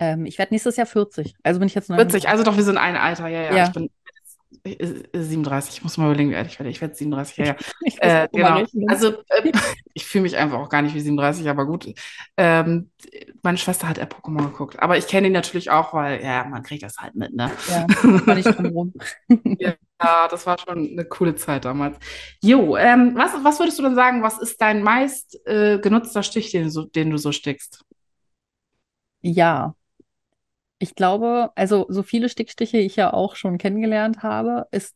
Ähm, 0.00 0.26
ich 0.26 0.38
werde 0.38 0.52
nächstes 0.52 0.76
Jahr 0.76 0.86
40. 0.86 1.34
Also 1.42 1.60
bin 1.60 1.68
ich 1.68 1.74
jetzt 1.74 1.88
49. 1.88 2.22
40, 2.22 2.30
also 2.30 2.44
doch, 2.44 2.56
wir 2.56 2.64
sind 2.64 2.78
ein 2.78 2.96
Alter, 2.96 3.28
ja, 3.28 3.42
ja. 3.42 3.54
ja. 3.54 3.64
Ich 3.66 3.72
bin 3.72 3.88
37, 4.64 5.76
ich 5.76 5.82
muss 5.82 5.96
mal 5.96 6.06
überlegen, 6.06 6.30
wie 6.30 6.36
alt 6.36 6.46
ich 6.48 6.58
werde. 6.58 6.70
Ich 6.70 6.80
werde 6.80 6.94
37, 6.94 7.36
ja, 7.38 7.44
ja. 7.44 7.56
Äh, 8.24 8.28
genau. 8.32 8.64
Also 8.88 9.22
äh, 9.28 9.52
ich 9.94 10.06
fühle 10.06 10.22
mich 10.22 10.36
einfach 10.36 10.58
auch 10.58 10.68
gar 10.68 10.82
nicht 10.82 10.94
wie 10.94 11.00
37, 11.00 11.48
aber 11.48 11.66
gut. 11.66 11.92
Ähm, 12.36 12.90
meine 13.42 13.58
Schwester 13.58 13.88
hat 13.88 13.98
er 13.98 14.08
Pokémon 14.08 14.44
geguckt, 14.50 14.80
aber 14.80 14.96
ich 14.96 15.06
kenne 15.06 15.28
ihn 15.28 15.32
natürlich 15.32 15.70
auch, 15.70 15.94
weil 15.94 16.22
ja, 16.22 16.44
man 16.44 16.62
kriegt 16.62 16.82
das 16.82 16.98
halt 16.98 17.14
mit, 17.14 17.34
ne? 17.34 17.50
Ja, 17.68 17.86
war 18.26 18.34
nicht 18.34 18.56
drum 18.56 18.66
rum. 18.66 18.92
ja, 19.58 19.74
das 20.28 20.46
war 20.46 20.58
schon 20.58 20.90
eine 20.92 21.04
coole 21.04 21.34
Zeit 21.34 21.64
damals. 21.64 21.98
Jo, 22.42 22.76
ähm, 22.76 23.12
was, 23.14 23.32
was 23.42 23.58
würdest 23.58 23.78
du 23.78 23.82
denn 23.82 23.94
sagen, 23.94 24.22
was 24.22 24.38
ist 24.38 24.60
dein 24.60 24.82
meist 24.82 25.38
äh, 25.46 25.78
genutzter 25.78 26.22
Stich, 26.22 26.50
den, 26.50 26.70
so, 26.70 26.84
den 26.84 27.10
du 27.10 27.18
so 27.18 27.32
stickst? 27.32 27.84
Ja, 29.20 29.74
ich 30.78 30.94
glaube, 30.94 31.50
also 31.54 31.86
so 31.88 32.02
viele 32.02 32.28
Stickstiche 32.28 32.78
ich 32.78 32.96
ja 32.96 33.12
auch 33.12 33.36
schon 33.36 33.58
kennengelernt 33.58 34.22
habe, 34.22 34.66
ist, 34.70 34.94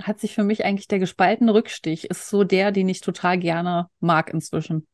hat 0.00 0.20
sich 0.20 0.34
für 0.34 0.44
mich 0.44 0.64
eigentlich 0.64 0.88
der 0.88 0.98
gespaltene 0.98 1.54
Rückstich, 1.54 2.10
ist 2.10 2.28
so 2.28 2.44
der, 2.44 2.72
den 2.72 2.88
ich 2.88 3.00
total 3.00 3.38
gerne 3.38 3.88
mag 4.00 4.32
inzwischen. 4.32 4.86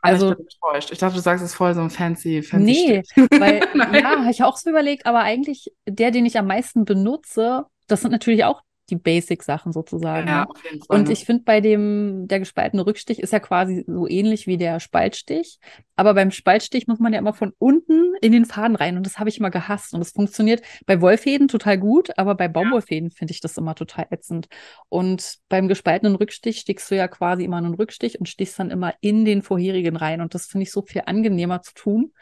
Also, 0.00 0.32
ich 0.32 0.36
bin 0.36 0.46
enttäuscht. 0.46 0.90
Ich 0.90 0.98
dachte, 0.98 1.14
du 1.16 1.20
sagst, 1.22 1.42
es 1.42 1.52
ist 1.52 1.56
voll 1.56 1.74
so 1.74 1.80
ein 1.80 1.90
fancy, 1.90 2.42
fancy 2.42 2.64
Nee, 2.64 3.02
Stich. 3.04 3.40
weil, 3.40 3.60
ja, 3.94 4.20
habe 4.20 4.30
ich 4.30 4.42
auch 4.42 4.56
so 4.56 4.68
überlegt, 4.70 5.06
aber 5.06 5.20
eigentlich 5.20 5.72
der, 5.86 6.10
den 6.10 6.26
ich 6.26 6.38
am 6.38 6.46
meisten 6.46 6.84
benutze, 6.84 7.64
das 7.86 8.02
sind 8.02 8.10
natürlich 8.10 8.44
auch 8.44 8.60
die 8.90 8.96
Basic-Sachen 8.96 9.72
sozusagen. 9.72 10.28
Ja, 10.28 10.40
ne? 10.40 10.50
auf 10.50 10.64
jeden 10.64 10.82
Fall. 10.82 10.98
Und 10.98 11.10
ich 11.10 11.24
finde 11.24 11.44
bei 11.44 11.60
dem, 11.60 12.28
der 12.28 12.38
gespaltene 12.38 12.86
Rückstich 12.86 13.20
ist 13.20 13.32
ja 13.32 13.40
quasi 13.40 13.84
so 13.86 14.08
ähnlich 14.08 14.46
wie 14.46 14.56
der 14.56 14.80
Spaltstich. 14.80 15.58
Aber 15.96 16.14
beim 16.14 16.30
Spaltstich 16.30 16.86
muss 16.86 16.98
man 16.98 17.12
ja 17.12 17.18
immer 17.18 17.32
von 17.32 17.52
unten 17.58 18.14
in 18.20 18.32
den 18.32 18.44
Faden 18.44 18.76
rein. 18.76 18.96
Und 18.96 19.06
das 19.06 19.18
habe 19.18 19.28
ich 19.28 19.38
immer 19.38 19.50
gehasst. 19.50 19.94
Und 19.94 20.00
das 20.00 20.10
funktioniert 20.12 20.62
bei 20.86 21.00
Wollfäden 21.00 21.48
total 21.48 21.78
gut, 21.78 22.16
aber 22.18 22.34
bei 22.34 22.48
Baumwollfäden 22.48 23.10
finde 23.10 23.32
ich 23.32 23.40
das 23.40 23.56
immer 23.56 23.74
total 23.74 24.06
ätzend. 24.10 24.48
Und 24.88 25.38
beim 25.48 25.68
gespaltenen 25.68 26.16
Rückstich 26.16 26.60
stickst 26.60 26.90
du 26.90 26.96
ja 26.96 27.08
quasi 27.08 27.44
immer 27.44 27.58
einen 27.58 27.74
Rückstich 27.74 28.18
und 28.18 28.28
stichst 28.28 28.58
dann 28.58 28.70
immer 28.70 28.94
in 29.00 29.24
den 29.24 29.42
vorherigen 29.42 29.96
rein. 29.96 30.20
Und 30.20 30.34
das 30.34 30.46
finde 30.46 30.64
ich 30.64 30.72
so 30.72 30.82
viel 30.82 31.02
angenehmer 31.06 31.62
zu 31.62 31.74
tun. 31.74 32.12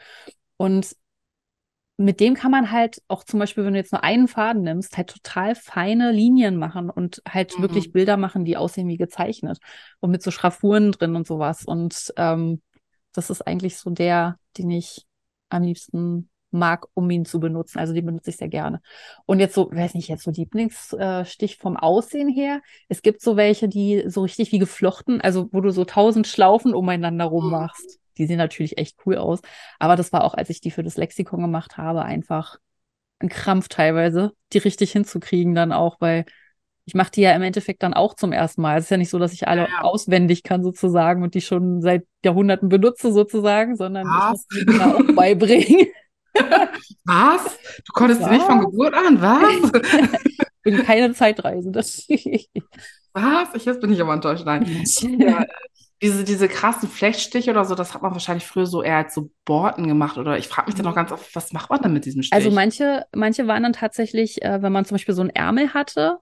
Und 0.57 0.95
mit 1.97 2.19
dem 2.19 2.33
kann 2.33 2.51
man 2.51 2.71
halt 2.71 3.01
auch 3.07 3.23
zum 3.23 3.39
Beispiel, 3.39 3.65
wenn 3.65 3.73
du 3.73 3.79
jetzt 3.79 3.91
nur 3.91 4.03
einen 4.03 4.27
Faden 4.27 4.63
nimmst, 4.63 4.97
halt 4.97 5.09
total 5.09 5.55
feine 5.55 6.11
Linien 6.11 6.57
machen 6.57 6.89
und 6.89 7.21
halt 7.27 7.57
mhm. 7.57 7.61
wirklich 7.61 7.91
Bilder 7.91 8.17
machen, 8.17 8.45
die 8.45 8.57
aussehen 8.57 8.87
wie 8.87 8.97
gezeichnet 8.97 9.59
und 9.99 10.11
mit 10.11 10.23
so 10.23 10.31
Schraffuren 10.31 10.91
drin 10.91 11.15
und 11.15 11.27
sowas. 11.27 11.65
Und 11.65 12.13
ähm, 12.17 12.61
das 13.13 13.29
ist 13.29 13.45
eigentlich 13.45 13.77
so 13.77 13.91
der, 13.91 14.37
den 14.57 14.71
ich 14.71 15.05
am 15.49 15.63
liebsten 15.63 16.29
mag, 16.49 16.87
um 16.93 17.09
ihn 17.09 17.25
zu 17.25 17.39
benutzen. 17.39 17.79
Also 17.79 17.93
den 17.93 18.05
benutze 18.05 18.31
ich 18.31 18.37
sehr 18.37 18.47
gerne. 18.47 18.81
Und 19.25 19.39
jetzt 19.39 19.55
so, 19.55 19.69
weiß 19.71 19.93
nicht, 19.95 20.07
jetzt 20.07 20.23
so 20.23 20.31
Lieblingsstich 20.31 21.57
vom 21.57 21.77
Aussehen 21.77 22.29
her. 22.29 22.61
Es 22.89 23.01
gibt 23.01 23.21
so 23.21 23.35
welche, 23.35 23.67
die 23.67 24.03
so 24.07 24.21
richtig 24.21 24.51
wie 24.51 24.59
geflochten, 24.59 25.21
also 25.21 25.49
wo 25.51 25.61
du 25.61 25.71
so 25.71 25.85
tausend 25.85 26.27
Schlaufen 26.27 26.73
umeinander 26.73 27.25
rum 27.25 27.49
machst. 27.51 27.99
Die 28.17 28.25
sehen 28.25 28.37
natürlich 28.37 28.77
echt 28.77 28.97
cool 29.05 29.17
aus. 29.17 29.39
Aber 29.79 29.95
das 29.95 30.11
war 30.13 30.23
auch, 30.23 30.33
als 30.33 30.49
ich 30.49 30.61
die 30.61 30.71
für 30.71 30.83
das 30.83 30.97
Lexikon 30.97 31.41
gemacht 31.41 31.77
habe, 31.77 32.03
einfach 32.03 32.57
ein 33.19 33.29
Krampf 33.29 33.67
teilweise, 33.67 34.33
die 34.51 34.57
richtig 34.59 34.91
hinzukriegen 34.91 35.55
dann 35.55 35.71
auch, 35.71 35.97
weil 35.99 36.25
ich 36.85 36.95
mache 36.95 37.11
die 37.11 37.21
ja 37.21 37.33
im 37.33 37.41
Endeffekt 37.41 37.81
dann 37.83 37.93
auch 37.93 38.13
zum 38.13 38.33
ersten 38.33 38.61
Mal. 38.61 38.77
Es 38.77 38.85
ist 38.85 38.89
ja 38.89 38.97
nicht 38.97 39.09
so, 39.09 39.17
dass 39.17 39.33
ich 39.33 39.47
alle 39.47 39.69
ja, 39.69 39.81
auswendig 39.81 40.43
kann 40.43 40.63
sozusagen 40.63 41.23
und 41.23 41.33
die 41.33 41.41
schon 41.41 41.81
seit 41.81 42.05
Jahrhunderten 42.25 42.67
benutze 42.67 43.13
sozusagen, 43.13 43.77
sondern 43.77 44.05
was? 44.05 44.45
ich 44.51 44.65
muss 44.65 44.75
die 44.75 44.81
auch 44.81 45.15
beibringen. 45.15 45.87
Was? 47.05 47.59
Du 47.85 47.93
konntest 47.93 48.21
was? 48.21 48.31
nicht 48.31 48.43
von 48.43 48.61
Geburt 48.61 48.95
an, 48.95 49.21
was? 49.21 49.71
ich 50.15 50.61
bin 50.63 50.83
keine 50.83 51.13
Zeitreisende. 51.13 51.79
was? 51.79 52.07
Ich, 53.53 53.65
jetzt 53.65 53.81
bin 53.81 53.93
ich 53.93 54.01
aber 54.01 54.13
enttäuscht. 54.13 54.43
Nein. 54.43 54.65
Ja, 55.19 55.45
diese, 56.01 56.23
diese 56.23 56.47
krassen 56.47 56.89
Flechtstiche 56.89 57.51
oder 57.51 57.65
so, 57.65 57.75
das 57.75 57.93
hat 57.93 58.01
man 58.01 58.11
wahrscheinlich 58.11 58.45
früher 58.45 58.65
so 58.65 58.83
eher 58.83 58.97
als 58.97 59.13
so 59.13 59.29
Borten 59.45 59.87
gemacht. 59.87 60.17
Oder 60.17 60.37
ich 60.37 60.47
frage 60.47 60.67
mich 60.67 60.75
dann 60.75 60.85
noch 60.85 60.91
mhm. 60.91 60.97
ganz 60.97 61.11
oft, 61.11 61.35
was 61.35 61.53
macht 61.53 61.69
man 61.69 61.81
denn 61.81 61.93
mit 61.93 62.05
diesem 62.05 62.23
Stich? 62.23 62.33
Also 62.33 62.51
manche, 62.51 63.05
manche 63.15 63.47
waren 63.47 63.63
dann 63.63 63.73
tatsächlich, 63.73 64.41
äh, 64.41 64.61
wenn 64.61 64.71
man 64.71 64.85
zum 64.85 64.95
Beispiel 64.95 65.15
so 65.15 65.21
einen 65.21 65.29
Ärmel 65.29 65.73
hatte, 65.73 66.17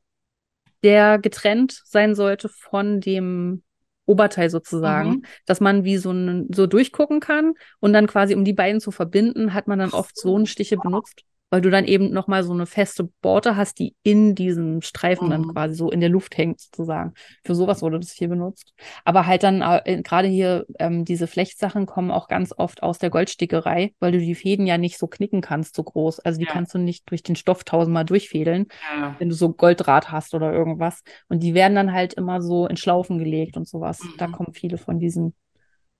der 0.83 1.19
getrennt 1.19 1.81
sein 1.85 2.15
sollte 2.15 2.49
von 2.49 3.01
dem 3.01 3.63
Oberteil 4.05 4.49
sozusagen, 4.49 5.09
mhm. 5.09 5.25
dass 5.45 5.61
man 5.61 5.83
wie 5.83 5.97
so, 5.97 6.11
ein, 6.11 6.47
so 6.53 6.67
durchgucken 6.67 7.19
kann 7.19 7.53
und 7.79 7.93
dann 7.93 8.07
quasi, 8.07 8.35
um 8.35 8.43
die 8.43 8.53
beiden 8.53 8.81
zu 8.81 8.91
verbinden, 8.91 9.53
hat 9.53 9.67
man 9.67 9.79
dann 9.79 9.91
oft 9.91 10.17
so 10.19 10.35
einen 10.35 10.47
Stiche 10.47 10.77
benutzt 10.77 11.23
weil 11.51 11.61
du 11.61 11.69
dann 11.69 11.85
eben 11.85 12.11
nochmal 12.11 12.43
so 12.43 12.53
eine 12.53 12.65
feste 12.65 13.09
Borte 13.21 13.57
hast, 13.57 13.77
die 13.77 13.93
in 14.03 14.33
diesem 14.35 14.81
Streifen 14.81 15.27
mhm. 15.27 15.31
dann 15.31 15.47
quasi 15.49 15.75
so 15.75 15.91
in 15.91 15.99
der 15.99 16.09
Luft 16.09 16.37
hängt, 16.37 16.61
sozusagen. 16.61 17.13
Für 17.43 17.53
sowas 17.53 17.81
wurde 17.81 17.99
das 17.99 18.13
hier 18.13 18.29
benutzt. 18.29 18.73
Aber 19.03 19.27
halt 19.27 19.43
dann, 19.43 19.61
äh, 19.61 20.01
gerade 20.01 20.29
hier, 20.29 20.65
ähm, 20.79 21.03
diese 21.03 21.27
Flechtsachen 21.27 21.85
kommen 21.85 22.09
auch 22.09 22.29
ganz 22.29 22.53
oft 22.57 22.81
aus 22.81 22.99
der 22.99 23.09
Goldstickerei, 23.09 23.93
weil 23.99 24.13
du 24.13 24.19
die 24.19 24.33
Fäden 24.33 24.65
ja 24.65 24.77
nicht 24.77 24.97
so 24.97 25.07
knicken 25.07 25.41
kannst, 25.41 25.75
so 25.75 25.83
groß. 25.83 26.21
Also 26.21 26.39
die 26.39 26.45
ja. 26.45 26.53
kannst 26.53 26.73
du 26.73 26.79
nicht 26.79 27.09
durch 27.11 27.21
den 27.21 27.35
Stoff 27.35 27.65
tausendmal 27.65 28.05
durchfädeln, 28.05 28.67
ja. 28.97 29.15
wenn 29.19 29.27
du 29.27 29.35
so 29.35 29.51
Golddraht 29.51 30.09
hast 30.09 30.33
oder 30.33 30.53
irgendwas. 30.53 31.03
Und 31.27 31.43
die 31.43 31.53
werden 31.53 31.75
dann 31.75 31.91
halt 31.91 32.13
immer 32.13 32.41
so 32.41 32.65
in 32.65 32.77
Schlaufen 32.77 33.19
gelegt 33.19 33.57
und 33.57 33.67
sowas. 33.67 34.01
Mhm. 34.01 34.13
Da 34.17 34.27
kommen 34.27 34.53
viele 34.53 34.77
von 34.77 34.99
diesen 34.99 35.35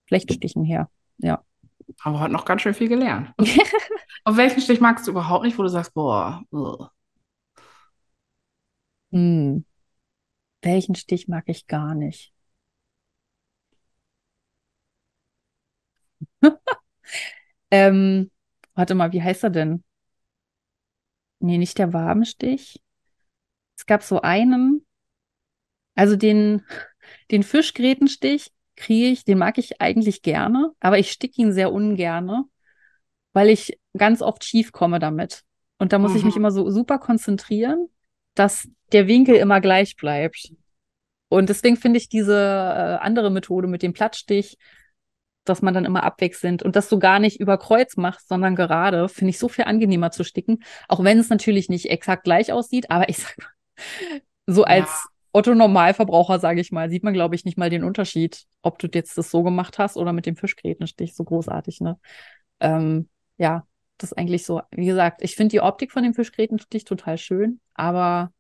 Flechtstichen 0.08 0.64
her. 0.64 0.90
Ja. 1.18 1.44
Haben 2.02 2.14
wir 2.14 2.20
heute 2.20 2.34
noch 2.34 2.46
ganz 2.46 2.62
schön 2.62 2.74
viel 2.74 2.90
gelernt. 2.90 3.34
Auf 4.24 4.38
welchen 4.38 4.62
Stich 4.62 4.82
magst 4.82 5.08
du 5.08 5.12
überhaupt 5.12 5.46
nicht, 5.46 5.58
wo 5.58 5.64
du 5.64 5.70
sagst, 5.70 5.94
boah, 5.94 6.44
hm. 9.12 9.64
Welchen 10.64 10.96
Stich 10.96 11.28
mag 11.28 11.44
ich 11.48 11.68
gar 11.68 11.94
nicht? 11.96 12.34
ähm, 17.72 18.32
warte 18.76 18.96
mal, 18.96 19.12
wie 19.14 19.22
heißt 19.24 19.44
er 19.44 19.50
denn? 19.50 19.84
Nee, 21.40 21.58
nicht 21.58 21.78
der 21.78 21.94
Wabenstich. 21.94 22.82
Es 23.78 23.86
gab 23.86 24.04
so 24.04 24.22
einen, 24.22 24.86
also 25.96 26.16
den, 26.16 26.64
den 27.32 27.44
Fischgrätenstich, 27.44 28.52
kriege 28.82 29.08
ich, 29.08 29.24
den 29.24 29.38
mag 29.38 29.58
ich 29.58 29.80
eigentlich 29.80 30.22
gerne, 30.22 30.72
aber 30.80 30.98
ich 31.00 31.12
sticke 31.12 31.42
ihn 31.42 31.54
sehr 31.54 31.72
ungerne, 31.72 32.46
weil 33.34 33.50
ich 33.50 33.80
ganz 33.98 34.22
oft 34.22 34.44
schief 34.44 34.72
komme 34.72 35.00
damit. 35.00 35.44
Und 35.78 35.94
da 35.94 36.00
muss 36.00 36.12
mhm. 36.12 36.18
ich 36.18 36.24
mich 36.26 36.36
mhm. 36.36 36.42
immer 36.42 36.52
so 36.52 36.70
super 36.70 37.00
konzentrieren, 37.00 37.88
dass 38.36 38.68
der 38.92 39.08
Winkel 39.08 39.36
immer 39.36 39.62
gleich 39.62 39.96
bleibt. 39.96 40.52
Und 41.30 41.50
deswegen 41.50 41.78
finde 41.78 41.98
ich 41.98 42.10
diese 42.10 42.36
äh, 42.36 43.04
andere 43.04 43.30
Methode 43.32 43.68
mit 43.68 43.84
dem 43.84 43.94
Plattstich, 43.94 44.58
dass 45.46 45.62
man 45.62 45.74
dann 45.74 45.86
immer 45.86 46.04
abwechselnd 46.04 46.62
und 46.62 46.76
das 46.76 46.90
so 46.90 47.00
gar 47.00 47.20
nicht 47.20 47.40
über 47.40 47.58
Kreuz 47.58 47.98
macht, 47.98 48.28
sondern 48.28 48.56
gerade, 48.56 49.10
finde 49.10 49.32
ich 49.32 49.40
so 49.40 49.48
viel 49.48 49.66
angenehmer 49.66 50.12
zu 50.12 50.24
sticken. 50.24 50.64
Auch 50.88 51.04
wenn 51.04 51.18
es 51.20 51.30
natürlich 51.30 51.70
nicht 51.70 51.90
exakt 51.90 52.24
gleich 52.24 52.52
aussieht, 52.52 52.92
aber 52.92 53.10
ich 53.10 53.18
sag 53.18 53.38
mal, 53.38 54.22
so 54.46 54.64
als 54.64 55.08
Otto 55.34 55.56
Normalverbraucher, 55.56 56.40
sage 56.40 56.62
ich 56.62 56.72
mal, 56.72 56.90
sieht 56.90 57.04
man, 57.04 57.14
glaube 57.14 57.36
ich, 57.36 57.46
nicht 57.46 57.58
mal 57.58 57.70
den 57.70 57.84
Unterschied, 57.84 58.46
ob 58.62 58.80
du 58.80 58.88
jetzt 58.94 59.18
das 59.18 59.32
so 59.32 59.44
gemacht 59.44 59.80
hast 59.80 59.98
oder 59.98 60.14
mit 60.14 60.26
dem 60.26 60.36
Fischgrätenstich. 60.36 61.16
So 61.16 61.24
großartig, 61.24 61.80
ne? 61.82 61.98
Ähm, 62.60 63.10
ja, 63.38 63.66
das 63.98 64.12
ist 64.12 64.18
eigentlich 64.18 64.46
so. 64.46 64.62
Wie 64.72 64.86
gesagt, 64.86 65.22
ich 65.24 65.36
finde 65.36 65.52
die 65.52 65.62
Optik 65.62 65.92
von 65.92 66.04
dem 66.04 66.14
Fischgrätenstich 66.14 66.84
total 66.84 67.18
schön, 67.18 67.60
aber 67.74 68.32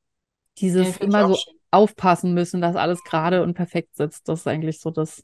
dieses 0.57 0.97
Ja, 0.97 1.05
immer 1.07 1.27
so 1.27 1.35
schön. 1.35 1.53
aufpassen 1.71 2.33
müssen, 2.33 2.61
dass 2.61 2.75
alles 2.75 3.03
gerade 3.03 3.43
und 3.43 3.53
perfekt 3.53 3.95
sitzt, 3.95 4.27
das 4.27 4.41
ist 4.41 4.47
eigentlich 4.47 4.79
so 4.79 4.91
das. 4.91 5.23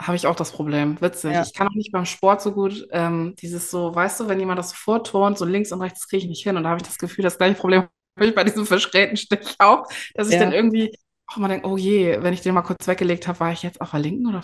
Habe 0.00 0.16
ich 0.16 0.26
auch 0.26 0.34
das 0.34 0.52
Problem. 0.52 1.00
Witzig. 1.00 1.32
Ja. 1.32 1.42
Ich 1.42 1.52
kann 1.54 1.68
auch 1.68 1.74
nicht 1.74 1.92
beim 1.92 2.06
Sport 2.06 2.42
so 2.42 2.52
gut 2.52 2.86
ähm, 2.90 3.34
dieses 3.40 3.70
so, 3.70 3.94
weißt 3.94 4.20
du, 4.20 4.28
wenn 4.28 4.40
jemand 4.40 4.58
das 4.58 4.70
so 4.70 4.76
vorturnt, 4.76 5.38
so 5.38 5.44
links 5.44 5.70
und 5.70 5.80
rechts, 5.80 6.08
kriege 6.08 6.22
ich 6.24 6.28
nicht 6.28 6.42
hin. 6.42 6.56
Und 6.56 6.64
da 6.64 6.70
habe 6.70 6.78
ich 6.82 6.86
das 6.88 6.98
Gefühl, 6.98 7.22
das 7.22 7.38
gleiche 7.38 7.54
Problem 7.60 7.86
ich 8.20 8.34
bei 8.34 8.44
diesem 8.44 8.66
Fischgrätenstich 8.66 9.56
auch, 9.58 9.86
dass 10.14 10.28
ich 10.28 10.34
Ja. 10.34 10.40
dann 10.40 10.52
irgendwie 10.52 10.92
auch 11.28 11.36
immer 11.38 11.48
denke, 11.48 11.66
oh 11.66 11.76
je, 11.76 12.22
wenn 12.22 12.34
ich 12.34 12.42
den 12.42 12.54
mal 12.54 12.62
kurz 12.62 12.86
weggelegt 12.86 13.26
habe, 13.26 13.40
war 13.40 13.52
ich 13.52 13.62
jetzt 13.62 13.80
auf 13.80 13.90
der 13.92 14.00
linken 14.00 14.26
oder 14.26 14.42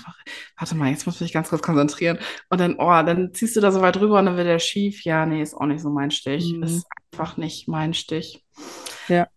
Warte 0.59 0.75
mal, 0.75 0.91
jetzt 0.91 1.05
muss 1.07 1.16
ich 1.16 1.21
mich 1.23 1.33
ganz 1.33 1.51
kurz 1.51 1.61
konzentrieren. 1.62 2.19
Und 2.49 2.61
dann, 2.61 2.77
oh, 2.79 3.03
dann 3.03 3.35
ziehst 3.35 3.57
du 3.57 3.61
da 3.61 3.71
so 3.73 3.83
weit 3.83 3.97
drüber 3.97 4.19
und 4.19 4.27
dann 4.27 4.37
wird 4.37 4.47
der 4.47 4.59
schief. 4.59 5.05
Ja, 5.05 5.27
nee, 5.27 5.43
ist 5.43 5.55
auch 5.55 5.66
nicht 5.66 5.83
so 5.83 5.91
mein 5.91 6.11
Stich. 6.11 6.53
Mhm. 6.53 6.62
Ist 6.62 6.87
einfach 7.12 7.37
nicht 7.37 7.69
mein 7.69 7.93
Stich. 7.95 8.45
Ja. 9.09 9.29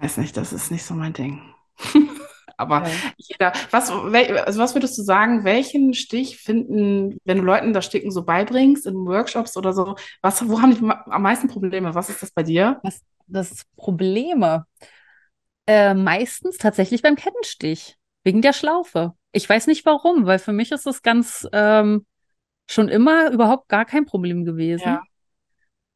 Weiß 0.00 0.18
nicht, 0.18 0.36
das 0.36 0.52
ist 0.52 0.70
nicht 0.70 0.84
so 0.84 0.94
mein 0.94 1.12
Ding. 1.12 1.40
Aber 2.58 2.86
Ja. 2.86 2.94
jeder, 3.18 3.52
was, 3.70 3.90
wel, 3.90 4.38
also 4.38 4.60
was 4.60 4.74
würdest 4.74 4.96
du 4.96 5.02
sagen, 5.02 5.44
welchen 5.44 5.92
Stich 5.92 6.38
finden, 6.38 7.18
wenn 7.24 7.38
du 7.38 7.42
Leuten 7.44 7.72
das 7.74 7.84
Sticken 7.84 8.10
so 8.10 8.22
beibringst, 8.24 8.86
in 8.86 8.94
Workshops 8.94 9.56
oder 9.58 9.72
so, 9.74 9.96
was, 10.22 10.48
wo 10.48 10.62
haben 10.62 10.74
die 10.74 10.80
am 10.88 11.22
meisten 11.22 11.48
Probleme? 11.48 11.94
Was 11.94 12.08
ist 12.08 12.22
das 12.22 12.30
bei 12.30 12.42
dir? 12.44 12.80
Was 12.82 13.00
das 13.26 13.64
Probleme? 13.76 14.66
Äh, 15.66 15.94
meistens 15.94 16.58
tatsächlich 16.58 17.02
beim 17.02 17.16
Kettenstich, 17.16 17.96
wegen 18.22 18.42
der 18.42 18.52
Schlaufe. 18.52 19.14
Ich 19.32 19.48
weiß 19.48 19.66
nicht 19.66 19.84
warum, 19.84 20.26
weil 20.26 20.38
für 20.38 20.52
mich 20.52 20.72
ist 20.72 20.86
das 20.86 21.02
ganz 21.02 21.46
ähm, 21.52 22.06
schon 22.68 22.88
immer 22.88 23.30
überhaupt 23.30 23.68
gar 23.68 23.84
kein 23.84 24.04
Problem 24.04 24.44
gewesen. 24.44 24.86
Ja. 24.86 25.02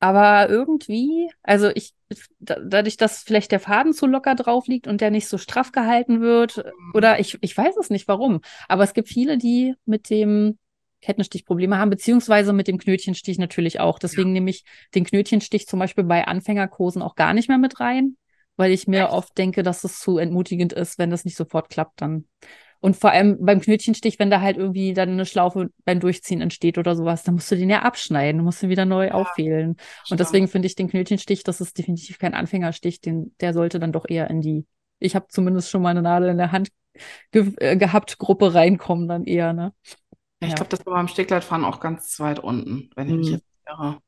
Aber 0.01 0.49
irgendwie, 0.49 1.31
also 1.43 1.69
ich, 1.75 1.93
da, 2.39 2.57
dadurch, 2.59 2.97
dass 2.97 3.23
vielleicht 3.23 3.53
der 3.53 3.61
Faden 3.61 3.93
zu 3.93 4.07
locker 4.07 4.35
drauf 4.35 4.67
liegt 4.67 4.87
und 4.87 5.01
der 5.03 5.11
nicht 5.11 5.29
so 5.29 5.37
straff 5.37 5.73
gehalten 5.73 6.21
wird, 6.23 6.65
oder 6.95 7.21
ich, 7.21 7.39
ich 7.43 7.57
weiß 7.57 7.77
es 7.77 7.91
nicht 7.91 8.09
warum, 8.09 8.41
aber 8.67 8.83
es 8.83 8.95
gibt 8.95 9.09
viele, 9.09 9.37
die 9.37 9.75
mit 9.85 10.09
dem 10.09 10.59
Kettenstich 11.01 11.45
Probleme 11.45 11.79
haben, 11.79 11.91
beziehungsweise 11.91 12.53
mit 12.53 12.69
dem 12.69 12.79
Knötchenstich 12.79 13.39
natürlich 13.39 13.81
auch. 13.81 13.99
Deswegen 13.99 14.33
nehme 14.33 14.51
ich 14.51 14.65
den 14.95 15.05
Knötchenstich 15.05 15.67
zum 15.67 15.79
Beispiel 15.79 16.05
bei 16.05 16.27
Anfängerkursen 16.27 17.03
auch 17.03 17.15
gar 17.15 17.35
nicht 17.35 17.49
mehr 17.49 17.59
mit 17.59 17.81
rein, 17.81 18.17
weil 18.57 18.73
ich 18.73 18.87
mir 18.87 19.05
Echt? 19.05 19.13
oft 19.13 19.39
denke, 19.39 19.63
dass 19.63 19.85
es 19.85 19.99
zu 20.01 20.19
entmutigend 20.19 20.73
ist, 20.73 20.99
wenn 20.99 21.11
das 21.11 21.25
nicht 21.25 21.37
sofort 21.37 21.71
klappt 21.71 22.03
dann. 22.03 22.27
Und 22.81 22.97
vor 22.97 23.11
allem 23.11 23.37
beim 23.41 23.61
Knötchenstich, 23.61 24.19
wenn 24.19 24.31
da 24.31 24.41
halt 24.41 24.57
irgendwie 24.57 24.95
dann 24.95 25.11
eine 25.11 25.27
Schlaufe 25.27 25.69
beim 25.85 26.01
Durchziehen 26.01 26.41
entsteht 26.41 26.79
oder 26.79 26.97
sowas, 26.97 27.23
dann 27.23 27.35
musst 27.35 27.51
du 27.51 27.57
den 27.57 27.69
ja 27.69 27.83
abschneiden, 27.83 28.43
musst 28.43 28.63
ihn 28.63 28.71
wieder 28.71 28.87
neu 28.87 29.11
auffählen. 29.11 29.71
Und 29.71 29.77
Stimmt. 30.05 30.21
deswegen 30.21 30.49
finde 30.49 30.67
ich 30.67 30.77
den 30.77 30.89
Knötchenstich, 30.89 31.45
das 31.45 31.61
ist 31.61 31.77
definitiv 31.77 32.19
kein 32.19 32.33
Anfängerstich, 32.33 33.03
den, 33.03 33.35
der 33.41 33.53
sollte 33.53 33.79
dann 33.81 33.93
doch 33.93 34.07
eher 34.09 34.31
in 34.31 34.41
die, 34.41 34.67
ich 34.99 35.15
habe 35.15 35.27
zumindest 35.29 35.69
schon 35.69 35.83
mal 35.83 35.91
eine 35.91 36.01
Nadel 36.01 36.31
in 36.31 36.39
der 36.39 36.53
Hand 36.53 36.71
ge 37.33 37.53
äh, 37.59 37.77
gehabt, 37.77 38.19
Gruppe 38.19 38.55
reinkommen 38.55 39.09
dann 39.09 39.25
eher, 39.25 39.53
ne? 39.53 39.75
Ja, 40.43 40.49
ich 40.49 40.51
Ja. 40.51 40.55
glaube, 40.57 40.71
das 40.71 40.85
war 40.87 40.95
beim 40.95 41.09
Stegleitfahren 41.09 41.65
auch 41.65 41.81
ganz 41.81 42.19
weit 42.21 42.39
unten, 42.39 42.91
wenn 42.97 43.09
ich 43.09 43.15
mich 43.17 43.27
Mhm. 43.29 43.33
jetzt 43.35 43.45
irre. 43.69 43.99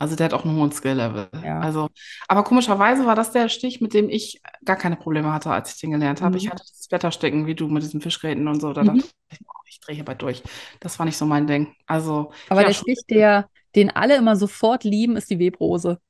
Also 0.00 0.14
der 0.14 0.26
hat 0.26 0.34
auch 0.34 0.44
einen 0.44 0.56
hohen 0.56 0.70
Skill-Level. 0.70 1.28
Ja. 1.44 1.58
Also, 1.60 1.88
aber 2.28 2.44
komischerweise 2.44 3.04
war 3.06 3.16
das 3.16 3.32
der 3.32 3.48
Stich, 3.48 3.80
mit 3.80 3.94
dem 3.94 4.08
ich 4.08 4.40
gar 4.64 4.76
keine 4.76 4.94
Probleme 4.96 5.32
hatte, 5.32 5.50
als 5.50 5.74
ich 5.74 5.80
den 5.80 5.90
gelernt 5.90 6.22
habe. 6.22 6.32
Mhm. 6.32 6.36
Ich 6.36 6.50
hatte 6.50 6.62
das 6.68 6.86
Blätterstecken, 6.88 7.46
wie 7.46 7.54
du 7.56 7.66
mit 7.68 7.82
diesen 7.82 8.00
Fischgräten 8.00 8.46
und 8.46 8.60
so. 8.60 8.72
Da 8.72 8.82
Mhm. 8.82 8.86
dachte 8.86 9.00
ich, 9.32 9.38
oh, 9.44 9.52
ich 9.66 9.80
drehe 9.80 9.96
hierbei 9.96 10.14
durch. 10.14 10.42
Das 10.80 10.98
war 11.00 11.06
nicht 11.06 11.16
so 11.16 11.26
mein 11.26 11.46
Ding. 11.48 11.74
Also, 11.86 12.32
Aber 12.48 12.62
der 12.64 12.74
Stich, 12.74 13.00
der, 13.10 13.48
den 13.74 13.90
alle 13.90 14.16
immer 14.16 14.36
sofort 14.36 14.84
lieben, 14.84 15.16
ist 15.16 15.30
die 15.30 15.38
Webrose. 15.40 16.00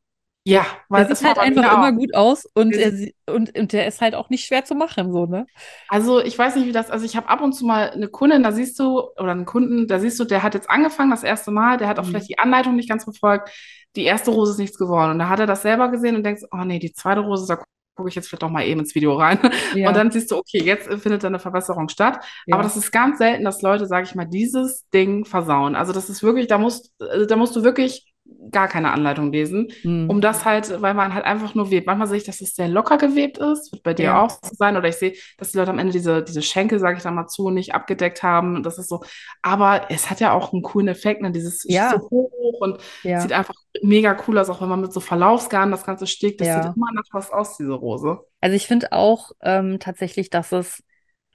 Ja, 0.44 0.64
weil 0.88 1.06
es 1.10 1.18
sieht 1.18 1.28
halt 1.28 1.38
einfach 1.38 1.70
immer 1.72 1.90
auch. 1.90 1.92
gut 1.92 2.14
aus 2.14 2.46
und, 2.54 2.74
Der 2.74 2.92
er, 3.26 3.34
und, 3.34 3.56
und 3.58 3.72
der 3.72 3.86
ist 3.86 4.00
halt 4.00 4.14
auch 4.14 4.30
nicht 4.30 4.46
schwer 4.46 4.64
zu 4.64 4.74
machen, 4.74 5.12
so, 5.12 5.26
ne? 5.26 5.46
Also 5.88 6.20
ich 6.22 6.38
weiß 6.38 6.56
nicht, 6.56 6.66
wie 6.66 6.72
das, 6.72 6.90
also 6.90 7.04
ich 7.04 7.16
habe 7.16 7.28
ab 7.28 7.40
und 7.40 7.52
zu 7.52 7.64
mal 7.66 7.90
eine 7.90 8.08
Kundin, 8.08 8.42
da 8.42 8.52
siehst 8.52 8.78
du, 8.78 9.00
oder 9.18 9.32
einen 9.32 9.44
Kunden, 9.46 9.86
da 9.86 9.98
siehst 9.98 10.18
du, 10.20 10.24
der 10.24 10.42
hat 10.42 10.54
jetzt 10.54 10.70
angefangen, 10.70 11.10
das 11.10 11.22
erste 11.22 11.50
Mal, 11.50 11.76
der 11.78 11.88
hat 11.88 11.98
auch 11.98 12.04
Mhm. 12.04 12.08
vielleicht 12.08 12.28
die 12.28 12.38
Anleitung 12.38 12.76
nicht 12.76 12.88
ganz 12.88 13.04
befolgt. 13.06 13.50
Die 13.96 14.04
erste 14.04 14.30
Rose 14.30 14.52
ist 14.52 14.58
nichts 14.58 14.78
geworden. 14.78 15.12
Und 15.12 15.18
da 15.18 15.28
hat 15.28 15.40
er 15.40 15.46
das 15.46 15.62
selber 15.62 15.90
gesehen 15.90 16.16
und 16.16 16.24
denkt, 16.24 16.42
oh 16.52 16.64
nee, 16.64 16.78
die 16.78 16.92
zweite 16.92 17.20
Rose, 17.20 17.46
da 17.48 17.62
gucke 17.96 18.08
ich 18.10 18.14
jetzt 18.14 18.28
vielleicht 18.28 18.42
doch 18.42 18.50
mal 18.50 18.64
eben 18.64 18.80
ins 18.80 18.94
Video 18.94 19.14
rein. 19.16 19.38
Ja, 19.72 19.88
Und 19.88 19.96
dann 19.96 20.10
siehst 20.10 20.30
du, 20.30 20.36
okay, 20.36 20.62
jetzt 20.62 20.86
findet 21.02 21.24
da 21.24 21.28
eine 21.28 21.38
Verbesserung 21.40 21.88
statt. 21.88 22.24
ja. 22.46 22.54
Aber 22.54 22.62
das 22.62 22.76
ist 22.76 22.92
ganz 22.92 23.18
selten, 23.18 23.44
dass 23.44 23.62
Leute, 23.62 23.86
sage 23.86 24.04
ich 24.06 24.14
mal, 24.14 24.26
dieses 24.26 24.88
Ding 24.90 25.24
versauen. 25.24 25.74
Also 25.74 25.92
das 25.92 26.08
ist 26.10 26.22
wirklich, 26.22 26.46
da 26.46 26.58
musst, 26.58 26.92
also 27.00 27.26
da 27.26 27.36
musst 27.36 27.56
du 27.56 27.64
wirklich 27.64 28.12
gar 28.50 28.68
keine 28.68 28.92
Anleitung 28.92 29.32
lesen, 29.32 29.68
Hm. 29.82 30.08
um 30.08 30.20
das 30.20 30.44
halt, 30.44 30.80
weil 30.80 30.94
man 30.94 31.12
halt 31.12 31.24
einfach 31.24 31.54
nur 31.54 31.70
webt. 31.70 31.86
Manchmal 31.86 32.08
sehe 32.08 32.18
ich, 32.18 32.24
dass 32.24 32.40
es 32.40 32.54
sehr 32.54 32.68
locker 32.68 32.96
gewebt 32.96 33.38
ist, 33.38 33.72
wird 33.72 33.82
bei 33.82 33.94
dir 33.94 34.06
Ja. 34.06 34.22
auch 34.24 34.30
so 34.30 34.54
sein. 34.54 34.76
Oder 34.76 34.88
ich 34.88 34.96
sehe, 34.96 35.14
dass 35.36 35.52
die 35.52 35.58
Leute 35.58 35.70
am 35.70 35.78
Ende 35.78 35.92
diese, 35.92 36.22
diese 36.22 36.40
Schenkel, 36.42 36.78
sage 36.78 36.96
ich 36.96 37.02
da 37.02 37.10
mal 37.10 37.26
zu, 37.26 37.50
nicht 37.50 37.74
abgedeckt 37.74 38.22
haben. 38.22 38.62
Das 38.62 38.78
ist 38.78 38.88
so. 38.88 39.02
Aber 39.42 39.90
es 39.90 40.08
hat 40.08 40.20
ja 40.20 40.32
auch 40.32 40.52
einen 40.52 40.62
coolen 40.62 40.88
Effekt, 40.88 41.20
ne? 41.20 41.30
Dieses 41.32 41.64
Ja. 41.68 41.90
so 41.90 42.08
hoch 42.10 42.60
und 42.60 42.78
ja. 43.02 43.20
sieht 43.20 43.32
einfach 43.32 43.54
mega 43.82 44.16
cool 44.26 44.38
aus, 44.38 44.48
auch 44.50 44.60
wenn 44.62 44.68
man 44.68 44.80
mit 44.80 44.92
so 44.92 45.00
Verlaufsgarn 45.00 45.70
das 45.70 45.84
Ganze 45.84 46.06
stickt. 46.06 46.40
Das 46.40 46.48
sieht 46.48 46.74
immer 46.76 46.92
nach 46.94 47.04
was 47.12 47.30
aus, 47.30 47.56
diese 47.56 47.72
Rose. 47.72 48.20
Also 48.40 48.56
ich 48.56 48.66
finde 48.66 48.92
auch 48.92 49.32
ähm, 49.42 49.78
tatsächlich, 49.80 50.30
dass 50.30 50.52
es 50.52 50.82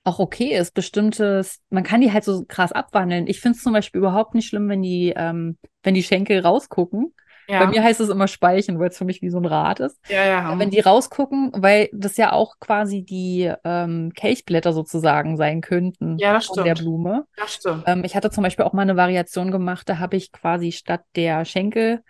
auch 0.04 0.20
okay 0.20 0.58
ist, 0.58 0.74
bestimmtes, 0.74 1.62
man 1.70 1.84
kann 1.84 2.02
die 2.02 2.12
halt 2.12 2.24
so 2.24 2.46
krass 2.46 2.72
abwandeln. 2.72 3.28
Ich 3.28 3.40
finde 3.42 3.58
es 3.58 3.64
zum 3.64 3.74
Beispiel 3.74 4.00
überhaupt 4.00 4.36
nicht 4.36 4.48
schlimm, 4.48 4.70
wenn 4.70 4.82
die, 4.82 5.14
ähm, 5.16 5.58
wenn 5.84 5.94
die 5.94 6.04
Schenkel 6.04 6.40
rausgucken. 6.42 7.14
Bei 7.58 7.66
Ja, 7.66 7.68
mir 7.68 7.84
heißt 7.84 8.00
es 8.02 8.10
immer 8.10 8.28
Speichen, 8.28 8.80
weil 8.80 8.90
es 8.90 8.98
für 8.98 9.06
mich 9.06 9.22
wie 9.22 9.30
so 9.30 9.38
ein 9.40 9.46
Rad 9.46 9.80
ist. 9.80 10.00
ja, 10.08 10.24
ja. 10.26 10.60
Wenn 10.60 10.70
die 10.72 10.80
rausgucken, 10.82 11.52
weil 11.56 11.90
das 11.94 12.18
ja 12.18 12.32
auch 12.34 12.56
quasi 12.60 13.04
die 13.04 13.52
ähm, 13.64 14.12
Kelchblätter 14.16 14.74
sozusagen 14.74 15.38
sein 15.38 15.62
könnten 15.62 16.24
Ja, 16.24 16.34
das 16.34 16.46
von 16.46 16.64
der 16.64 16.76
stimmt. 16.76 16.76
Blume. 16.76 17.26
Das 17.36 17.54
stimmt. 17.56 17.86
Ähm, 17.86 18.04
ich 18.06 18.16
hatte 18.16 18.30
zum 18.32 18.44
Beispiel 18.44 18.66
auch 18.66 18.74
mal 18.74 18.84
eine 18.84 18.98
Variation 18.98 19.52
gemacht, 19.52 19.90
da 19.90 20.00
habe 20.00 20.16
ich 20.18 20.32
quasi 20.32 20.72
statt 20.72 21.04
der 21.16 21.46
Schenkel, 21.46 22.04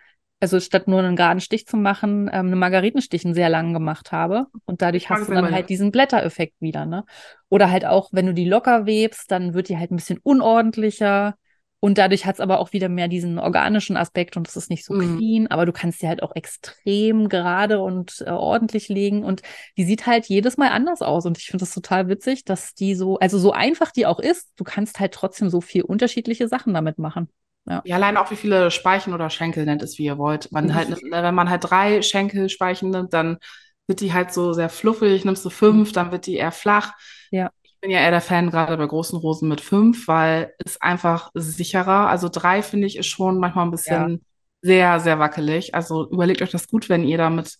also 0.44 0.60
statt 0.60 0.88
nur 0.88 0.98
einen 0.98 1.16
geraden 1.16 1.40
Stich 1.40 1.66
zu 1.66 1.78
machen, 1.78 2.28
ähm, 2.28 2.48
einen 2.48 2.58
Margaritenstich 2.58 3.24
einen 3.24 3.32
sehr 3.32 3.48
langen 3.48 3.72
gemacht 3.72 4.12
habe. 4.12 4.46
Und 4.66 4.82
dadurch 4.82 5.08
hast 5.08 5.26
du 5.26 5.32
dann 5.32 5.50
halt 5.50 5.70
diesen 5.70 5.90
Blättereffekt 5.90 6.60
wieder, 6.60 6.84
ne? 6.84 7.06
Oder 7.48 7.70
halt 7.70 7.86
auch, 7.86 8.10
wenn 8.12 8.26
du 8.26 8.34
die 8.34 8.44
locker 8.44 8.84
webst, 8.84 9.30
dann 9.30 9.54
wird 9.54 9.70
die 9.70 9.78
halt 9.78 9.90
ein 9.90 9.96
bisschen 9.96 10.18
unordentlicher. 10.22 11.34
Und 11.80 11.96
dadurch 11.96 12.26
hat 12.26 12.34
es 12.34 12.40
aber 12.40 12.58
auch 12.58 12.72
wieder 12.74 12.90
mehr 12.90 13.08
diesen 13.08 13.38
organischen 13.38 13.96
Aspekt 13.96 14.36
und 14.36 14.46
es 14.46 14.56
ist 14.56 14.68
nicht 14.68 14.84
so 14.84 14.92
Mhm. 14.92 15.16
clean, 15.16 15.46
aber 15.46 15.64
du 15.64 15.72
kannst 15.72 16.02
die 16.02 16.08
halt 16.08 16.22
auch 16.22 16.34
extrem 16.34 17.28
gerade 17.30 17.80
und 17.80 18.22
äh, 18.26 18.30
ordentlich 18.30 18.88
legen 18.90 19.24
und 19.24 19.40
die 19.78 19.84
sieht 19.84 20.06
halt 20.06 20.26
jedes 20.26 20.58
Mal 20.58 20.68
anders 20.68 21.00
aus. 21.00 21.24
Und 21.24 21.38
ich 21.38 21.46
finde 21.46 21.62
das 21.62 21.72
total 21.72 22.08
witzig, 22.08 22.44
dass 22.44 22.74
die 22.74 22.94
so, 22.94 23.18
also 23.18 23.38
so 23.38 23.52
einfach 23.52 23.92
die 23.92 24.04
auch 24.06 24.18
ist, 24.20 24.52
du 24.56 24.64
kannst 24.64 25.00
halt 25.00 25.12
trotzdem 25.12 25.48
so 25.48 25.62
viel 25.62 25.82
unterschiedliche 25.82 26.48
Sachen 26.48 26.74
damit 26.74 26.98
machen. 26.98 27.30
Ja. 27.66 27.82
Ja, 27.84 27.96
allein 27.96 28.16
auch 28.16 28.30
wie 28.30 28.36
viele 28.36 28.70
Speichen 28.70 29.14
oder 29.14 29.30
Schenkel 29.30 29.64
nennt 29.64 29.82
es, 29.82 29.98
wie 29.98 30.04
ihr 30.04 30.18
wollt. 30.18 30.52
Man 30.52 30.74
halt, 30.74 30.88
wenn 31.10 31.34
man 31.34 31.48
halt 31.50 31.64
drei 31.64 32.02
Schenkelspeichen 32.02 32.90
nimmt, 32.90 33.12
dann 33.12 33.38
wird 33.86 34.00
die 34.00 34.12
halt 34.12 34.32
so 34.32 34.52
sehr 34.52 34.68
fluffig. 34.68 35.24
Nimmst 35.24 35.44
du 35.44 35.50
fünf, 35.50 35.92
dann 35.92 36.12
wird 36.12 36.26
die 36.26 36.36
eher 36.36 36.52
flach. 36.52 36.92
Ja. 37.30 37.50
Ich 37.62 37.74
bin 37.80 37.90
ja 37.90 38.00
eher 38.00 38.10
der 38.10 38.20
Fan 38.20 38.50
gerade 38.50 38.76
bei 38.76 38.86
großen 38.86 39.18
Rosen 39.18 39.48
mit 39.48 39.60
fünf, 39.60 40.08
weil 40.08 40.52
es 40.64 40.80
einfach 40.80 41.30
sicherer. 41.34 42.08
Also 42.08 42.28
drei 42.30 42.62
finde 42.62 42.86
ich 42.86 42.96
ist 42.96 43.06
schon 43.06 43.38
manchmal 43.38 43.66
ein 43.66 43.70
bisschen 43.70 44.24
sehr, 44.62 45.00
sehr 45.00 45.18
wackelig. 45.18 45.74
Also 45.74 46.08
überlegt 46.10 46.40
euch 46.40 46.50
das 46.50 46.68
gut, 46.68 46.88
wenn 46.88 47.04
ihr 47.04 47.18
damit 47.18 47.58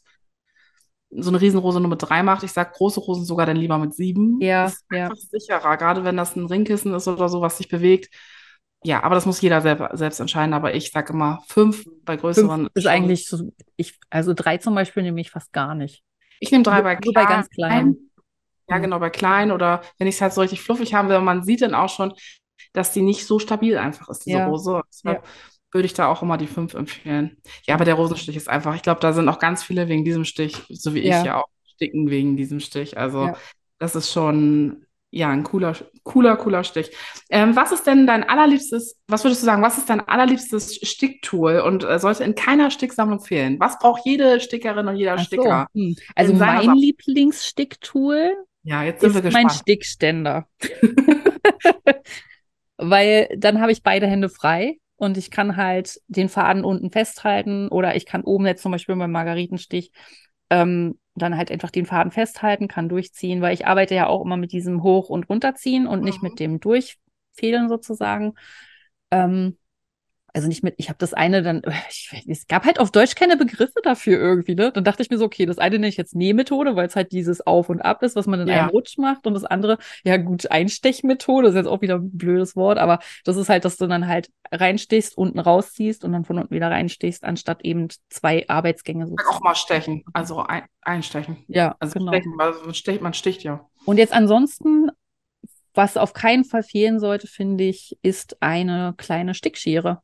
so 1.11 1.31
eine 1.31 1.41
Riesenrose 1.41 1.81
nur 1.81 1.91
mit 1.91 2.03
drei 2.03 2.23
macht. 2.23 2.43
Ich 2.43 2.53
sag 2.53 2.75
große 2.75 3.01
Rosen 3.01 3.25
sogar 3.25 3.47
dann 3.47 3.57
lieber 3.57 3.79
mit 3.79 3.95
sieben. 3.95 4.41
Ja, 4.41 4.65
Das 4.65 4.75
ist 4.75 4.85
ja. 4.91 5.05
einfach 5.05 5.17
sicherer, 5.17 5.77
gerade 5.77 6.05
wenn 6.05 6.17
das 6.17 6.35
ein 6.37 6.47
Ringkissen 6.47 6.95
ist 6.95 7.07
oder 7.07 7.29
so, 7.29 7.41
was 7.41 7.59
sich 7.59 7.69
bewegt. 7.69 8.13
Ja, 8.85 9.03
aber 9.03 9.15
das 9.15 9.25
muss 9.27 9.41
jeder 9.41 9.61
selber, 9.63 9.91
selbst 9.95 10.21
entscheiden. 10.21 10.53
Aber 10.55 10.75
ich 10.75 10.91
sage 10.93 11.13
immer, 11.13 11.43
fünf 11.49 11.85
bei 12.05 12.17
größeren 12.17 12.63
Fünf 12.65 12.71
ist 12.75 12.87
eigentlich 12.87 13.27
so, 13.27 13.53
ich, 13.77 13.99
also 14.11 14.35
drei 14.35 14.59
zum 14.59 14.75
Beispiel 14.75 15.03
nehme 15.03 15.21
ich 15.21 15.31
fast 15.31 15.53
gar 15.53 15.75
nicht. 15.75 16.03
Ich 16.41 16.51
nehme 16.51 16.65
drei 16.65 16.75
Nur- 16.77 16.83
bei 16.85 16.99
nur 17.03 17.15
bei 17.15 17.25
ganz 17.25 17.49
kleinen. 17.49 18.11
Ja, 18.69 18.79
Mhm. 18.79 18.83
genau, 18.83 18.99
bei 18.99 19.11
klein 19.11 19.51
oder 19.53 19.83
wenn 19.99 20.07
ich 20.07 20.17
es 20.17 20.21
halt 20.21 20.33
so 20.33 20.41
richtig 20.43 20.61
fluffig 20.61 20.95
haben 20.95 21.09
will, 21.09 21.21
man 21.21 21.43
sieht 21.45 21.63
dann 21.63 21.75
auch 21.75 21.89
schon, 21.89 22.13
dass 22.73 22.93
die 22.93 23.03
nicht 23.03 23.27
so 23.27 23.39
stabil 23.39 23.77
einfach 23.79 24.09
ist, 24.09 24.27
diese 24.27 24.39
Ja, 24.39 24.47
Rose. 24.49 24.83
Deshalb 24.93 25.25
würde 25.73 25.87
ich 25.87 25.95
da 25.95 26.07
auch 26.09 26.23
immer 26.23 26.37
die 26.39 26.47
fünf 26.47 26.75
empfehlen. 26.75 27.37
Ja, 27.67 27.75
aber 27.75 27.85
der 27.85 27.95
Rosenstich 27.95 28.37
ist 28.37 28.49
einfach, 28.49 28.75
ich 28.75 28.83
glaube, 28.83 29.01
da 29.01 29.13
sind 29.13 29.29
auch 29.29 29.39
ganz 29.39 29.63
viele 29.63 29.89
wegen 29.89 30.05
diesem 30.05 30.25
Stich, 30.25 30.63
so 30.69 30.95
wie 30.95 31.01
ich 31.01 31.07
Ja. 31.07 31.25
ja 31.25 31.41
auch, 31.41 31.49
sticken 31.75 32.11
wegen 32.11 32.37
diesem 32.37 32.61
Stich. 32.61 32.97
Also 32.99 33.27
Ja. 33.27 33.37
das 33.79 33.97
ist 33.97 34.13
schon, 34.13 34.87
ja, 35.17 35.31
ein 35.31 35.45
cooler, 35.45 35.77
cooler, 36.03 36.37
cooler 36.37 36.65
Stich. 36.65 36.91
Ähm, 37.31 37.55
was 37.55 37.71
ist 37.71 37.87
denn 37.87 38.07
dein 38.07 38.25
allerliebstes, 38.25 38.99
was 39.07 39.25
würdest 39.25 39.43
du 39.43 39.47
sagen, 39.47 39.63
was 39.63 39.79
ist 39.79 39.89
dein 39.89 40.01
allerliebstes 40.01 40.81
Sticktool 40.83 41.61
und 41.61 41.85
äh, 41.85 42.01
sollte 42.01 42.25
in 42.25 42.35
keiner 42.35 42.73
Sticksammlung 42.73 43.21
fehlen? 43.21 43.61
Was 43.61 43.79
braucht 43.79 44.05
jede 44.05 44.41
Stickerin 44.41 44.89
und 44.89 44.97
jeder 44.97 45.17
so, 45.19 45.25
Sticker? 45.25 45.69
hm. 45.73 45.95
Also 46.17 46.33
In 46.33 46.39
mein 46.39 46.65
Sammlung. 46.65 46.75
Lieblingssticktool 46.75 48.33
Ja, 48.65 48.83
jetzt 48.83 49.03
sind 49.03 49.15
ist 49.15 49.33
mein. 49.33 49.51
Stickständer. 49.51 50.49
Weil 52.77 53.29
dann 53.39 53.61
habe 53.61 53.71
ich 53.71 53.85
beide 53.85 54.09
Hände 54.09 54.29
frei 54.29 54.79
und 54.97 55.17
ich 55.17 55.31
kann 55.31 55.57
halt 55.57 56.01
den 56.09 56.29
Faden 56.29 56.65
unten 56.65 56.91
festhalten 56.91 57.69
oder 57.69 57.95
ich 57.95 58.05
kann 58.05 58.25
oben 58.25 58.47
jetzt 58.47 58.63
zum 58.63 58.73
Beispiel 58.73 58.97
beim 58.97 59.13
Margaritenstich 59.13 59.93
ähm, 60.51 60.99
dann 61.15 61.37
halt 61.37 61.51
einfach 61.51 61.71
den 61.71 61.87
Faden 61.87 62.13
festhalten, 62.13 62.69
kann 62.69 62.89
durchziehen, 62.89 63.41
weil 63.41 63.55
ich 63.55 63.67
arbeite 63.67 63.95
ja 63.95 64.07
auch 64.09 64.25
immer 64.25 64.37
mit 64.37 64.53
diesem 64.53 64.83
Hoch- 64.83 65.11
und 65.11 65.29
Runterziehen 65.29 65.87
und 65.87 66.03
nicht 66.03 66.19
Mhm. 66.19 66.29
mit 66.29 66.41
dem 66.41 66.61
Durchfädeln 66.61 67.69
sozusagen. 67.69 68.35
Ähm, 69.11 69.59
also 70.35 70.49
nicht 70.49 70.65
mit, 70.65 70.75
ich 70.79 70.89
habe 70.89 70.99
das 70.99 71.15
eine 71.15 71.43
dann, 71.43 71.63
ich, 71.91 72.11
es 72.29 72.47
gab 72.49 72.65
halt 72.67 72.81
auf 72.81 72.91
Deutsch 72.91 73.15
keine 73.15 73.37
Begriffe 73.37 73.81
dafür 73.83 74.19
irgendwie, 74.19 74.55
ne? 74.57 74.73
Dann 74.73 74.85
dachte 74.85 75.03
ich 75.03 75.11
mir 75.11 75.19
so, 75.19 75.25
okay, 75.25 75.47
das 75.47 75.59
eine 75.59 75.77
nenne 75.77 75.89
ich 75.89 75.97
jetzt 75.97 76.15
Nähmethode, 76.17 76.77
weil 76.77 76.87
es 76.89 76.97
halt 76.97 77.13
dieses 77.13 77.47
Auf 77.47 77.69
und 77.69 77.81
Ab 77.81 78.03
ist, 78.03 78.17
was 78.17 78.27
man 78.27 78.41
in 78.41 78.49
Ja. 78.49 78.61
einem 78.61 78.69
Rutsch 78.69 78.99
macht 78.99 79.27
und 79.27 79.35
das 79.35 79.45
andere, 79.45 79.79
ja 80.05 80.17
gut, 80.17 80.51
Einstechmethode, 80.51 81.49
ist 81.49 81.55
jetzt 81.55 81.67
auch 81.69 81.81
wieder 81.83 81.97
ein 81.97 82.11
blödes 82.19 82.57
Wort, 82.57 82.79
aber 82.79 82.99
das 83.25 83.37
ist 83.37 83.49
halt, 83.49 83.65
dass 83.65 83.77
du 83.77 83.87
dann 83.87 84.09
halt 84.09 84.29
reinstichst, 84.53 85.17
unten 85.17 85.39
rausziehst 85.39 86.05
und 86.05 86.13
dann 86.13 86.25
von 86.25 86.39
unten 86.39 86.55
wieder 86.55 86.71
reinstichst, 86.71 87.25
anstatt 87.25 87.65
eben 87.65 87.89
zwei 88.11 88.45
Arbeitsgänge 88.49 89.07
sozusagen. 89.07 89.37
auch 89.37 89.43
mal 89.43 89.55
stechen, 89.55 90.05
also 90.13 90.41
ein, 90.41 90.65
einstechen. 90.83 91.45
Ja, 91.49 91.77
Also 91.79 91.99
genau. 91.99 92.13
stechen, 92.13 92.35
also 92.41 92.65
man 92.65 92.75
sticht, 92.75 93.01
man 93.03 93.15
sticht 93.15 93.43
ja. 93.45 93.67
Und 93.85 93.99
jetzt 93.99 94.13
ansonsten, 94.13 94.91
was 95.75 95.97
auf 95.97 96.13
keinen 96.13 96.45
Fall 96.45 96.63
fehlen 96.63 97.01
sollte, 97.01 97.27
finde 97.27 97.65
ich, 97.65 97.99
ist 98.03 98.37
eine 98.41 98.95
kleine 98.97 99.35
Stickschere. 99.35 100.01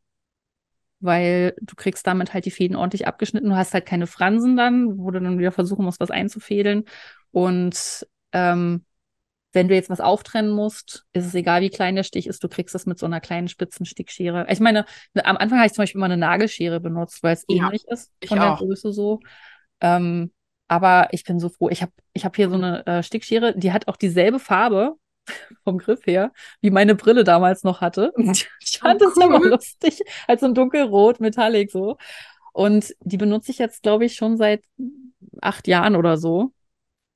Weil 1.00 1.54
du 1.62 1.74
kriegst 1.76 2.06
damit 2.06 2.34
halt 2.34 2.44
die 2.44 2.50
Fäden 2.50 2.76
ordentlich 2.76 3.06
abgeschnitten. 3.06 3.48
Du 3.50 3.56
hast 3.56 3.72
halt 3.74 3.86
keine 3.86 4.06
Fransen 4.06 4.56
dann, 4.56 4.98
wo 4.98 5.10
du 5.10 5.20
dann 5.20 5.38
wieder 5.38 5.52
versuchen 5.52 5.84
musst, 5.84 6.00
was 6.00 6.10
einzufädeln. 6.10 6.84
Und 7.32 8.06
ähm, 8.32 8.84
wenn 9.52 9.68
du 9.68 9.74
jetzt 9.74 9.90
was 9.90 10.00
auftrennen 10.00 10.52
musst, 10.52 11.04
ist 11.12 11.26
es 11.26 11.34
egal, 11.34 11.60
wie 11.62 11.70
klein 11.70 11.96
der 11.96 12.04
Stich 12.04 12.28
ist, 12.28 12.42
du 12.44 12.48
kriegst 12.48 12.74
das 12.74 12.86
mit 12.86 12.98
so 12.98 13.06
einer 13.06 13.20
kleinen 13.20 13.48
spitzen 13.48 13.84
Stickschere. 13.84 14.46
Ich 14.48 14.60
meine, 14.60 14.84
am 15.24 15.36
Anfang 15.36 15.58
habe 15.58 15.66
ich 15.66 15.72
zum 15.72 15.82
Beispiel 15.82 15.98
mal 16.00 16.06
eine 16.06 16.16
Nagelschere 16.16 16.78
benutzt, 16.80 17.22
weil 17.22 17.34
es 17.34 17.44
Ja, 17.48 17.70
ähnlich 17.70 17.84
ist 17.88 18.12
von 18.24 18.38
der 18.40 18.52
auch. 18.52 18.52
Größe 18.52 18.92
so. 18.92 19.20
Ähm, 19.80 20.32
aber 20.68 21.08
ich 21.12 21.24
bin 21.24 21.40
so 21.40 21.48
froh. 21.48 21.68
Ich 21.70 21.82
habe 21.82 21.92
ich 22.12 22.24
hab 22.24 22.36
hier 22.36 22.48
so 22.48 22.54
eine 22.56 22.86
äh, 22.86 23.02
Stickschere, 23.02 23.56
die 23.58 23.72
hat 23.72 23.88
auch 23.88 23.96
dieselbe 23.96 24.38
Farbe 24.38 24.94
vom 25.64 25.78
Griff 25.78 26.06
her, 26.06 26.32
wie 26.60 26.70
meine 26.70 26.94
Brille 26.94 27.24
damals 27.24 27.64
noch 27.64 27.80
hatte. 27.80 28.12
Ich 28.60 28.78
fand 28.80 29.00
Oh, 29.00 29.00
das 29.00 29.16
immer 29.16 29.40
cool. 29.40 29.50
lustig, 29.50 30.02
halt 30.28 30.40
so 30.40 30.46
ein 30.46 30.54
dunkelrot, 30.54 31.20
metallic 31.20 31.70
so. 31.70 31.96
Und 32.52 32.94
die 33.02 33.16
benutze 33.16 33.50
ich 33.52 33.58
jetzt, 33.58 33.82
glaube 33.82 34.04
ich, 34.06 34.16
schon 34.16 34.36
seit 34.36 34.64
acht 35.42 35.68
Jahren 35.68 35.96
oder 35.96 36.16
so. 36.18 36.52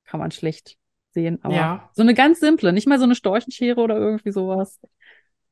Kann 0.05 0.19
man 0.19 0.31
schlecht 0.31 0.77
sehen, 1.11 1.39
aber 1.43 1.71
Ja, 1.71 1.89
so 1.93 2.01
eine 2.03 2.13
ganz 2.13 2.39
simple, 2.39 2.73
nicht 2.73 2.87
mal 2.87 2.97
so 2.99 3.05
eine 3.05 3.15
Storchenschere 3.15 3.79
oder 3.81 3.97
irgendwie 3.97 4.31
sowas. 4.31 4.79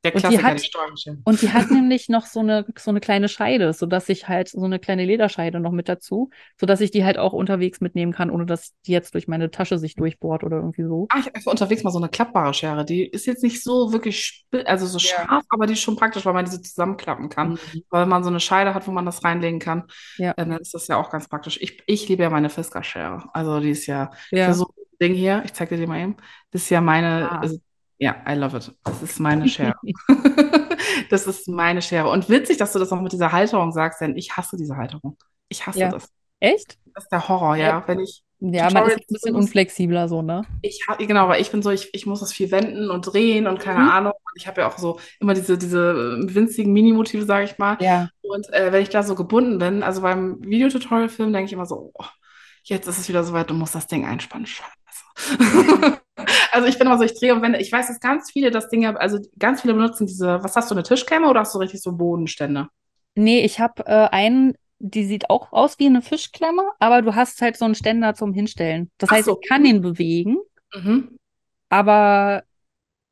Der 0.03 0.13
Und 0.13 0.17
die 0.17 0.27
Klassiker, 0.27 0.43
hat- 0.43 0.59
die 0.59 0.63
Storchenschere. 0.65 1.17
Und 1.23 1.41
die 1.41 1.51
hat 1.53 1.71
nämlich 1.71 2.09
noch 2.09 2.25
so 2.25 2.41
eine, 2.41 2.65
so 2.77 2.91
eine 2.91 2.99
kleine 2.99 3.29
Scheide, 3.29 3.71
sodass 3.73 4.09
ich 4.09 4.27
halt 4.27 4.49
so 4.49 4.63
eine 4.63 4.79
kleine 4.79 5.05
Lederscheide 5.05 5.59
noch 5.59 5.71
mit 5.71 5.87
dazu, 5.89 6.29
sodass 6.59 6.81
ich 6.81 6.91
die 6.91 7.05
halt 7.05 7.17
auch 7.17 7.33
unterwegs 7.33 7.79
mitnehmen 7.81 8.11
kann, 8.11 8.29
ohne 8.29 8.45
dass 8.45 8.73
die 8.85 8.91
jetzt 8.91 9.13
durch 9.13 9.27
meine 9.27 9.49
Tasche 9.51 9.77
sich 9.77 9.95
durchbohrt 9.95 10.43
oder 10.43 10.57
irgendwie 10.57 10.83
so. 10.83 11.07
Ah, 11.09 11.19
ich 11.19 11.27
habe 11.27 11.49
unterwegs 11.49 11.83
mal 11.83 11.91
so 11.91 11.99
eine 11.99 12.09
klappbare 12.09 12.53
Schere. 12.53 12.83
Die 12.85 13.05
ist 13.07 13.25
jetzt 13.25 13.43
nicht 13.43 13.63
so 13.63 13.93
wirklich, 13.93 14.45
also 14.65 14.85
so 14.85 14.97
Ja. 14.97 15.25
scharf, 15.25 15.43
aber 15.49 15.67
die 15.67 15.73
ist 15.73 15.81
schon 15.81 15.95
praktisch, 15.95 16.25
weil 16.25 16.33
man 16.33 16.45
diese 16.45 16.61
zusammenklappen 16.61 17.29
kann. 17.29 17.51
Mhm. 17.51 17.83
Weil 17.89 18.05
man 18.05 18.23
so 18.23 18.29
eine 18.29 18.39
Scheide 18.39 18.73
hat, 18.73 18.87
wo 18.87 18.91
man 18.91 19.05
das 19.05 19.23
reinlegen 19.23 19.59
kann, 19.59 19.83
Ja. 20.17 20.31
äh, 20.31 20.45
dann 20.45 20.57
ist 20.59 20.73
das 20.73 20.87
ja 20.87 20.97
auch 20.97 21.09
ganz 21.09 21.27
praktisch. 21.29 21.57
Ich, 21.61 21.81
ich 21.85 22.09
liebe 22.09 22.23
ja 22.23 22.29
meine 22.29 22.49
Fisker-Schere. 22.49 23.29
Also 23.33 23.59
die 23.59 23.69
ist 23.71 23.85
ja, 23.87 24.11
Ja. 24.31 24.53
so 24.53 24.65
ein 24.65 24.97
Ding 25.01 25.13
hier, 25.13 25.41
ich 25.45 25.53
zeige 25.53 25.75
dir 25.75 25.81
die 25.81 25.87
mal 25.87 25.99
eben. 26.01 26.17
Das 26.51 26.63
ist 26.63 26.69
ja 26.69 26.81
meine, 26.81 27.31
Ah. 27.31 27.39
also, 27.39 27.57
ja, 27.99 28.15
I 28.27 28.33
love 28.35 28.57
it. 28.57 28.71
Das 28.83 29.01
ist 29.01 29.19
meine 29.19 29.47
Schere. 29.47 29.75
Das 31.09 31.27
ist 31.27 31.47
meine 31.47 31.81
Schere. 31.81 32.09
Und 32.09 32.29
witzig, 32.29 32.57
dass 32.57 32.73
du 32.73 32.79
das 32.79 32.89
noch 32.91 33.01
mit 33.01 33.11
dieser 33.13 33.31
Halterung 33.31 33.71
sagst, 33.71 34.01
denn 34.01 34.15
ich 34.17 34.35
hasse 34.35 34.57
diese 34.57 34.75
Halterung. 34.77 35.17
Ich 35.49 35.65
hasse 35.65 35.79
Ja. 35.79 35.89
das. 35.89 36.09
Echt? 36.39 36.77
Das 36.93 37.03
ist 37.05 37.09
der 37.11 37.27
Horror, 37.27 37.55
ja. 37.55 37.67
Ja. 37.67 37.83
Wenn 37.87 37.99
ich, 37.99 38.23
Ja, 38.39 38.69
man 38.71 38.87
ist 38.87 38.97
ein 38.97 39.05
bisschen 39.09 39.35
unflexibler 39.35 40.07
so, 40.07 40.21
ne? 40.21 40.43
ich 40.61 40.85
ha- 40.87 40.95
genau, 40.95 41.29
weil 41.29 41.41
ich 41.41 41.51
bin 41.51 41.61
so, 41.61 41.71
ich, 41.71 41.89
ich 41.93 42.05
muss 42.05 42.19
das 42.19 42.33
viel 42.33 42.51
wenden 42.51 42.89
und 42.89 43.01
drehen 43.03 43.47
und 43.47 43.59
keine 43.59 43.79
Mhm. 43.83 43.89
Ahnung. 43.89 44.13
Und 44.13 44.31
ich 44.35 44.47
habe 44.47 44.61
ja 44.61 44.67
auch 44.67 44.77
so 44.77 44.99
immer 45.19 45.33
diese, 45.33 45.57
diese 45.57 46.19
äh, 46.27 46.33
winzigen 46.35 46.73
Mini-Motive, 46.73 47.25
sage 47.25 47.45
ich 47.45 47.57
mal. 47.57 47.77
Ja. 47.79 48.09
Und 48.21 48.51
äh, 48.53 48.71
wenn 48.71 48.81
ich 48.83 48.89
da 48.89 49.03
so 49.03 49.15
gebunden 49.15 49.57
bin, 49.59 49.83
also 49.83 50.01
beim 50.01 50.41
Videotutorial-Film, 50.43 51.31
denke 51.33 51.47
ich 51.47 51.53
immer 51.53 51.65
so, 51.65 51.91
oh, 51.93 52.05
jetzt 52.63 52.87
ist 52.87 52.97
es 52.99 53.09
wieder 53.09 53.23
soweit, 53.23 53.49
du 53.49 53.53
musst 53.53 53.75
das 53.75 53.87
Ding 53.87 54.05
einspannen. 54.05 54.45
Scheiße. 54.45 54.69
Also 56.51 56.67
ich 56.67 56.77
bin 56.77 56.87
immer 56.87 56.97
so, 56.97 57.03
ich 57.03 57.19
drehe 57.19 57.33
und 57.33 57.41
wende. 57.41 57.59
Ich 57.59 57.71
weiß, 57.71 57.87
dass 57.87 57.99
ganz 57.99 58.31
viele 58.31 58.51
das 58.51 58.69
Ding, 58.69 58.85
also 58.85 59.17
ganz 59.39 59.61
viele 59.61 59.73
benutzen 59.73 60.05
diese, 60.05 60.43
was 60.43 60.55
hast 60.55 60.69
du, 60.69 60.75
eine 60.75 60.83
Tischklemme 60.83 61.27
oder 61.27 61.39
hast 61.41 61.55
du 61.55 61.59
richtig 61.59 61.81
so 61.81 61.91
Bodenstände? 61.93 62.67
Nee, 63.15 63.41
ich 63.43 63.59
habe 63.59 63.85
äh, 63.87 64.07
einen, 64.11 64.53
die 64.79 65.05
sieht 65.05 65.29
auch 65.29 65.51
aus 65.51 65.79
wie 65.79 65.87
eine 65.87 66.01
Fischklemme, 66.01 66.63
aber 66.79 67.01
du 67.01 67.15
hast 67.15 67.41
halt 67.41 67.57
so 67.57 67.65
einen 67.65 67.75
Ständer 67.75 68.13
zum 68.13 68.33
Hinstellen. 68.33 68.91
Das 68.99 69.09
Ach 69.09 69.15
heißt, 69.15 69.25
so. 69.25 69.39
ich 69.41 69.49
kann 69.49 69.65
ihn 69.65 69.81
bewegen, 69.81 70.37
Mhm. 70.75 71.17
aber 71.69 72.43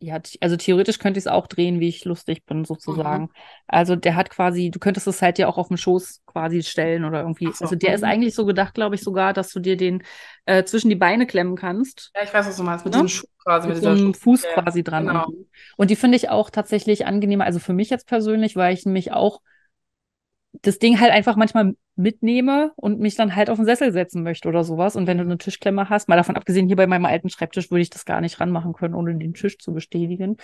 ja, 0.01 0.19
also 0.41 0.57
theoretisch 0.57 0.99
könnte 0.99 1.19
ich 1.19 1.25
es 1.25 1.31
auch 1.31 1.47
drehen, 1.47 1.79
wie 1.79 1.87
ich 1.89 2.05
lustig 2.05 2.45
bin, 2.45 2.65
sozusagen. 2.65 3.29
Also 3.67 3.95
der 3.95 4.15
hat 4.15 4.29
quasi, 4.29 4.71
du 4.71 4.79
könntest 4.79 5.07
es 5.07 5.21
halt 5.21 5.37
ja 5.39 5.47
auch 5.47 5.57
auf 5.57 5.67
dem 5.67 5.77
Schoß 5.77 6.21
quasi 6.25 6.63
stellen 6.63 7.05
oder 7.05 7.21
irgendwie. 7.21 7.53
So. 7.53 7.65
Also 7.65 7.75
der 7.75 7.93
ist 7.95 8.03
Mhm. 8.03 8.09
eigentlich 8.09 8.35
so 8.35 8.45
gedacht, 8.45 8.73
glaube 8.73 8.95
ich, 8.95 9.01
sogar, 9.03 9.33
dass 9.33 9.51
du 9.51 9.59
dir 9.59 9.77
den 9.77 10.03
äh, 10.45 10.63
zwischen 10.63 10.89
die 10.89 10.95
Beine 10.95 11.27
klemmen 11.27 11.55
kannst. 11.55 12.13
Ja, 12.15 12.23
ich 12.23 12.33
weiß, 12.33 12.45
was 12.47 12.57
du 12.57 12.63
meinst, 12.63 12.83
mit 12.85 12.93
Ne? 12.93 12.93
diesem 12.93 13.07
Schuh 13.07 13.27
quasi, 13.39 13.67
Mit 13.67 13.73
mit 13.73 13.77
so 13.83 13.83
dieser 13.83 13.95
einem 13.95 14.13
Schuh. 14.13 14.13
Fuß 14.13 14.47
Ja, 14.49 14.49
quasi 14.49 14.83
dran. 14.83 15.07
genau. 15.07 15.25
Und, 15.25 15.47
und 15.77 15.91
die 15.91 15.95
finde 15.95 16.17
ich 16.17 16.29
auch 16.29 16.49
tatsächlich 16.49 17.05
angenehmer, 17.05 17.45
also 17.45 17.59
für 17.59 17.73
mich 17.73 17.89
jetzt 17.89 18.07
persönlich, 18.07 18.55
weil 18.55 18.73
ich 18.73 18.85
mich 18.85 19.11
auch 19.13 19.41
das 20.61 20.79
Ding 20.79 20.99
halt 20.99 21.11
einfach 21.11 21.35
manchmal 21.35 21.73
mitnehme 21.95 22.71
und 22.75 22.99
mich 22.99 23.15
dann 23.15 23.35
halt 23.35 23.49
auf 23.49 23.57
den 23.57 23.65
Sessel 23.65 23.91
setzen 23.91 24.23
möchte 24.23 24.47
oder 24.47 24.63
sowas. 24.63 24.95
Und 24.95 25.07
wenn 25.07 25.17
du 25.17 25.23
eine 25.23 25.37
Tischklemme 25.37 25.89
hast, 25.89 26.07
mal 26.07 26.15
davon 26.15 26.35
abgesehen, 26.35 26.67
hier 26.67 26.75
bei 26.75 26.87
meinem 26.87 27.05
alten 27.05 27.29
Schreibtisch 27.29 27.71
würde 27.71 27.81
ich 27.81 27.89
das 27.89 28.05
gar 28.05 28.21
nicht 28.21 28.39
ranmachen 28.39 28.73
können, 28.73 28.93
ohne 28.93 29.15
den 29.15 29.33
Tisch 29.33 29.57
zu 29.57 29.73
bestätigen. 29.73 30.37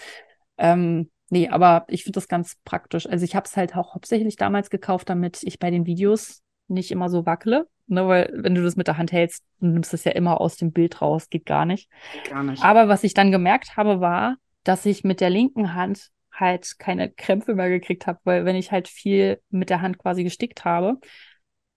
Ähm, 0.58 1.10
nee, 1.30 1.50
aber 1.50 1.86
ich 1.88 2.04
finde 2.04 2.18
das 2.18 2.28
ganz 2.28 2.56
praktisch. 2.66 3.08
Also 3.08 3.26
ich 3.26 3.36
habe 3.36 3.46
es 3.46 3.56
halt 3.56 3.76
auch 3.76 3.94
hauptsächlich 3.94 4.36
damals 4.36 4.70
gekauft, 4.70 5.10
damit 5.10 5.44
ich 5.44 5.60
bei 5.60 5.70
den 5.70 5.86
Videos 5.86 6.42
nicht 6.68 6.92
immer 6.92 7.10
so 7.10 7.26
wackele. 7.26 7.68
Ne, 7.90 8.06
weil 8.06 8.30
wenn 8.34 8.54
du 8.54 8.62
das 8.62 8.76
mit 8.76 8.88
der 8.88 8.98
Hand 8.98 9.14
hältst, 9.14 9.46
du 9.62 9.68
nimmst 9.68 9.94
es 9.94 10.04
ja 10.04 10.12
immer 10.12 10.42
aus 10.42 10.58
dem 10.58 10.74
Bild 10.74 11.02
raus, 11.02 11.30
geht 11.30 11.46
gar 11.46 11.66
nicht. 11.66 11.90
Gar 12.30 12.44
nicht. 12.44 12.62
Aber 12.62 12.90
was 12.90 13.06
ich 13.06 13.14
dann 13.14 13.32
gemerkt 13.32 13.78
habe, 13.78 14.02
war, 14.02 14.36
dass 14.66 14.86
ich 14.86 15.06
mit 15.06 15.22
der 15.22 15.30
linken 15.30 15.74
Hand 15.74 16.10
halt 16.40 16.80
keine 16.80 17.12
Krämpfe 17.12 17.56
mehr 17.56 17.70
gekriegt 17.70 18.08
habe, 18.08 18.20
weil 18.24 18.46
wenn 18.46 18.56
ich 18.56 18.72
halt 18.72 18.88
viel 18.88 19.42
mit 19.50 19.70
der 19.70 19.82
Hand 19.82 19.98
quasi 19.98 20.24
gestickt 20.24 20.66
habe, 20.66 21.00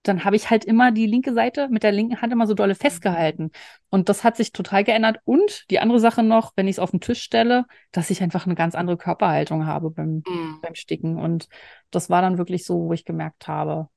dann 0.03 0.25
habe 0.25 0.35
ich 0.35 0.49
halt 0.49 0.65
immer 0.65 0.91
die 0.91 1.05
linke 1.05 1.33
Seite 1.33 1.67
mit 1.69 1.83
der 1.83 1.91
linken 1.91 2.21
Hand 2.21 2.33
immer 2.33 2.47
so 2.47 2.55
dolle 2.55 2.73
festgehalten. 2.73 3.51
Und 3.89 4.09
das 4.09 4.23
hat 4.23 4.35
sich 4.35 4.51
total 4.51 4.83
geändert. 4.83 5.19
Und 5.25 5.65
die 5.69 5.79
andere 5.79 5.99
Sache 5.99 6.23
noch, 6.23 6.53
wenn 6.55 6.67
ich 6.67 6.75
es 6.75 6.79
auf 6.79 6.89
den 6.91 7.01
Tisch 7.01 7.21
stelle, 7.21 7.65
dass 7.91 8.09
ich 8.09 8.23
einfach 8.23 8.45
eine 8.47 8.55
ganz 8.55 8.73
andere 8.73 8.97
Körperhaltung 8.97 9.67
habe 9.67 9.91
beim, 9.91 10.23
Mhm. 10.27 10.59
beim 10.61 10.73
Sticken. 10.73 11.17
Und 11.19 11.47
das 11.91 12.09
war 12.09 12.21
dann 12.23 12.39
wirklich 12.39 12.65
so, 12.65 12.79
wo 12.87 12.93
ich 12.93 13.05
gemerkt 13.05 13.47
habe, 13.47 13.89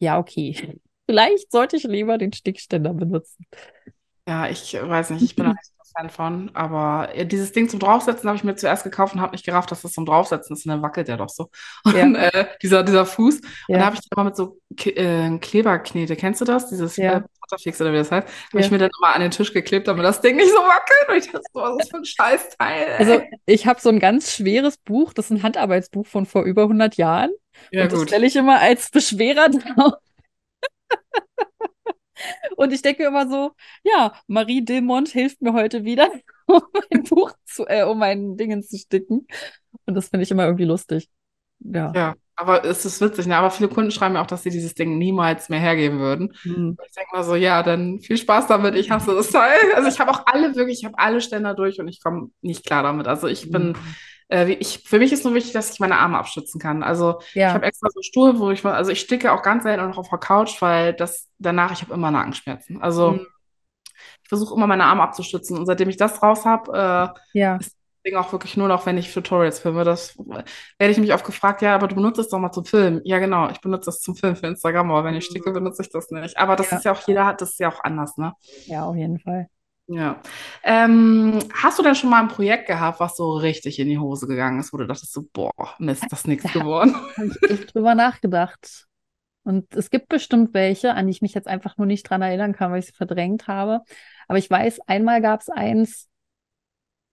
ja, 0.00 0.18
okay, 0.18 0.54
vielleicht 1.06 1.52
sollte 1.52 1.76
ich 1.76 1.84
lieber 1.84 2.18
den 2.18 2.32
Stickständer 2.32 2.94
benutzen. 2.94 3.46
Ja, 4.26 4.48
ich 4.48 4.74
weiß 4.74 5.10
nicht, 5.10 5.22
ich 5.22 5.36
bin 5.36 5.46
Fan 5.96 6.10
von, 6.10 6.50
aber 6.54 7.16
ja, 7.16 7.24
dieses 7.24 7.52
Ding 7.52 7.68
zum 7.68 7.80
Draufsetzen 7.80 8.28
habe 8.28 8.36
ich 8.36 8.44
mir 8.44 8.54
zuerst 8.56 8.84
gekauft 8.84 9.14
und 9.14 9.20
habe 9.20 9.32
nicht 9.32 9.44
gerafft, 9.44 9.70
dass 9.70 9.82
das 9.82 9.92
zum 9.92 10.06
Draufsetzen 10.06 10.54
ist 10.56 10.66
und 10.66 10.70
dann 10.70 10.82
wackelt 10.82 11.08
der 11.08 11.16
doch 11.16 11.28
so. 11.28 11.50
Ja. 11.94 12.02
Und 12.04 12.14
äh, 12.16 12.46
dieser, 12.62 12.82
dieser 12.82 13.06
Fuß. 13.06 13.36
Und 13.36 13.44
Ja. 13.68 13.78
da 13.78 13.84
habe 13.86 13.96
ich 13.96 14.00
dann 14.02 14.16
immer 14.16 14.24
mit 14.24 14.36
so 14.36 14.58
K 14.76 14.90
äh, 14.90 15.38
Kleberknete, 15.38 16.16
kennst 16.16 16.40
du 16.40 16.44
das? 16.44 16.68
Dieses 16.68 16.96
Ja. 16.96 17.18
äh, 17.18 17.22
Butterfix 17.40 17.80
oder 17.80 17.92
wie 17.92 17.96
das 17.96 18.10
heißt, 18.12 18.28
habe 18.52 18.60
ich 18.60 18.70
mir 18.70 18.78
dann 18.78 18.90
immer 19.00 19.14
an 19.14 19.20
den 19.22 19.30
Tisch 19.30 19.52
geklebt, 19.52 19.88
damit 19.88 20.04
das 20.04 20.20
Ding 20.20 20.36
nicht 20.36 20.50
so 20.50 20.58
wackelt. 20.58 21.08
Und 21.08 21.16
ich 21.16 21.26
dachte, 21.32 21.44
so, 21.52 21.60
was 21.60 21.70
ist 21.72 21.78
das 21.80 21.88
für 21.90 21.96
ein 21.98 22.04
Scheißteil? 22.04 22.82
ey? 22.88 22.96
Also 22.98 23.22
ich 23.46 23.66
habe 23.66 23.80
so 23.80 23.88
ein 23.88 24.00
ganz 24.00 24.32
schweres 24.34 24.76
Buch, 24.78 25.12
das 25.12 25.26
ist 25.26 25.30
ein 25.30 25.42
Handarbeitsbuch 25.42 26.06
von 26.06 26.26
vor 26.26 26.42
über 26.44 26.62
100 26.64 26.96
Jahren. 26.96 27.30
ja, 27.70 27.84
und 27.84 27.92
das 27.92 27.98
gut. 28.00 28.08
stelle 28.08 28.26
ich 28.26 28.36
immer 28.36 28.60
als 28.60 28.90
Beschwerer 28.90 29.48
drauf. 29.76 29.94
Und 32.56 32.72
ich 32.72 32.82
denke 32.82 33.04
immer 33.04 33.28
so, 33.28 33.52
ja, 33.82 34.12
Marie 34.26 34.64
Dilmont 34.64 35.08
hilft 35.08 35.42
mir 35.42 35.52
heute 35.52 35.84
wieder, 35.84 36.10
um 36.46 36.62
mein 36.90 37.04
Buch 37.04 37.32
zu, 37.44 37.66
äh, 37.66 37.84
um 37.84 37.98
mein 37.98 38.36
Dingen 38.36 38.62
zu 38.62 38.76
sticken. 38.78 39.26
Und 39.86 39.94
das 39.94 40.08
finde 40.08 40.24
ich 40.24 40.30
immer 40.30 40.44
irgendwie 40.44 40.64
lustig. 40.64 41.08
Ja. 41.60 41.92
Ja, 41.94 42.14
aber 42.36 42.64
es 42.64 42.84
ist 42.84 43.00
witzig, 43.00 43.26
ne? 43.26 43.36
Aber 43.36 43.50
viele 43.50 43.68
Kunden 43.68 43.90
schreiben 43.90 44.14
mir 44.14 44.20
auch, 44.20 44.26
dass 44.26 44.44
sie 44.44 44.50
dieses 44.50 44.74
Ding 44.74 44.96
niemals 44.96 45.48
mehr 45.48 45.58
hergeben 45.58 45.98
würden. 45.98 46.32
Hm. 46.42 46.76
Und 46.78 46.86
ich 46.86 46.94
denke 46.94 47.10
mal 47.12 47.24
so, 47.24 47.34
ja, 47.34 47.62
dann 47.64 47.98
viel 47.98 48.16
Spaß 48.16 48.46
damit. 48.46 48.76
Ich 48.76 48.90
hasse 48.90 49.14
das 49.14 49.30
Teil. 49.30 49.58
Also 49.74 49.88
ich 49.88 49.98
habe 49.98 50.10
auch 50.12 50.22
alle 50.26 50.54
wirklich, 50.54 50.78
ich 50.78 50.84
habe 50.84 50.98
alle 50.98 51.20
Ständer 51.20 51.54
durch 51.54 51.80
und 51.80 51.88
ich 51.88 52.00
komme 52.00 52.30
nicht 52.40 52.64
klar 52.64 52.84
damit. 52.84 53.08
Also 53.08 53.26
ich 53.26 53.50
bin, 53.50 53.74
äh, 54.28 54.50
ich, 54.52 54.80
für 54.86 54.98
mich 54.98 55.12
ist 55.12 55.24
nur 55.24 55.34
wichtig, 55.34 55.52
dass 55.52 55.72
ich 55.72 55.80
meine 55.80 55.98
Arme 55.98 56.18
abstützen 56.18 56.60
kann. 56.60 56.82
Also 56.82 57.20
ich 57.20 57.34
Ja. 57.36 57.54
habe 57.54 57.66
extra 57.66 57.88
so 57.90 57.98
einen 57.98 58.04
Stuhl, 58.04 58.38
wo 58.38 58.50
ich 58.50 58.64
mal, 58.64 58.74
also 58.74 58.90
ich 58.90 59.00
sticke 59.00 59.32
auch 59.32 59.42
ganz 59.42 59.62
selten 59.64 59.86
noch 59.88 59.98
auf 59.98 60.08
der 60.10 60.18
Couch, 60.18 60.60
weil 60.62 60.92
das 60.94 61.28
danach, 61.38 61.72
ich 61.72 61.82
habe 61.82 61.94
immer 61.94 62.10
Nackenschmerzen. 62.10 62.80
Also 62.82 63.12
Hm. 63.12 63.26
Ich 64.22 64.28
versuche 64.28 64.54
immer 64.54 64.66
meine 64.66 64.84
Arme 64.84 65.02
abzustützen 65.02 65.56
und 65.58 65.66
seitdem 65.66 65.88
ich 65.88 65.96
das 65.96 66.22
raus 66.22 66.44
habe, 66.44 66.72
äh, 66.72 67.38
Ja. 67.38 67.56
ist 67.56 67.72
das 67.72 67.76
Ding 68.06 68.16
auch 68.16 68.32
wirklich 68.32 68.56
nur 68.56 68.68
noch, 68.68 68.86
wenn 68.86 68.98
ich 68.98 69.12
Tutorials 69.12 69.58
filme. 69.60 69.84
Das 69.84 70.16
werde 70.18 70.92
ich 70.92 70.98
mich 70.98 71.12
oft 71.12 71.24
gefragt, 71.24 71.62
ja, 71.62 71.74
aber 71.74 71.88
du 71.88 71.94
benutzt 71.94 72.18
es 72.18 72.28
doch 72.28 72.38
mal 72.38 72.52
zum 72.52 72.64
Filmen. 72.64 73.00
Ja, 73.04 73.18
genau, 73.18 73.48
ich 73.50 73.60
benutze 73.60 73.86
das 73.86 74.00
zum 74.00 74.14
Filmen 74.16 74.36
für 74.36 74.46
Instagram, 74.46 74.90
aber 74.90 75.04
wenn 75.04 75.14
ich 75.14 75.24
sticke, 75.24 75.50
benutze 75.52 75.82
ich 75.82 75.90
das 75.90 76.10
nicht. 76.10 76.36
Aber 76.38 76.56
das 76.56 76.70
Ja. 76.70 76.78
ist 76.78 76.84
ja 76.84 76.92
auch, 76.92 77.00
jeder 77.06 77.26
hat 77.26 77.40
das 77.40 77.58
ja 77.58 77.68
auch 77.68 77.82
anders, 77.82 78.16
ne? 78.16 78.34
Ja, 78.66 78.84
auf 78.84 78.96
jeden 78.96 79.18
Fall. 79.18 79.48
Ja. 79.90 80.20
Ähm, 80.64 81.38
hast 81.54 81.78
du 81.78 81.82
denn 81.82 81.94
schon 81.94 82.10
mal 82.10 82.20
ein 82.20 82.28
Projekt 82.28 82.66
gehabt, 82.66 83.00
was 83.00 83.16
so 83.16 83.32
richtig 83.36 83.78
in 83.78 83.88
die 83.88 83.98
Hose 83.98 84.26
gegangen 84.26 84.60
ist, 84.60 84.72
wo 84.72 84.76
du 84.76 84.86
dachtest 84.86 85.12
so, 85.14 85.24
boah, 85.32 85.50
Mist, 85.78 86.04
das 86.10 86.20
ist 86.20 86.28
nichts 86.28 86.52
geworden? 86.52 86.94
Habe 87.16 87.28
ich 87.28 87.50
echt 87.50 87.74
drüber 87.74 87.94
nachgedacht. 87.94 88.86
Und 89.44 89.74
es 89.74 89.88
gibt 89.88 90.08
bestimmt 90.08 90.52
welche, 90.52 90.92
an 90.92 91.06
die 91.06 91.12
ich 91.12 91.22
mich 91.22 91.32
jetzt 91.32 91.48
einfach 91.48 91.78
nur 91.78 91.86
nicht 91.86 92.02
dran 92.02 92.20
erinnern 92.20 92.52
kann, 92.52 92.70
weil 92.70 92.80
ich 92.80 92.86
sie 92.86 92.92
verdrängt 92.92 93.48
habe. 93.48 93.80
Aber 94.26 94.36
ich 94.38 94.50
weiß, 94.50 94.80
einmal 94.86 95.22
gab 95.22 95.40
es 95.40 95.48
eins, 95.48 96.10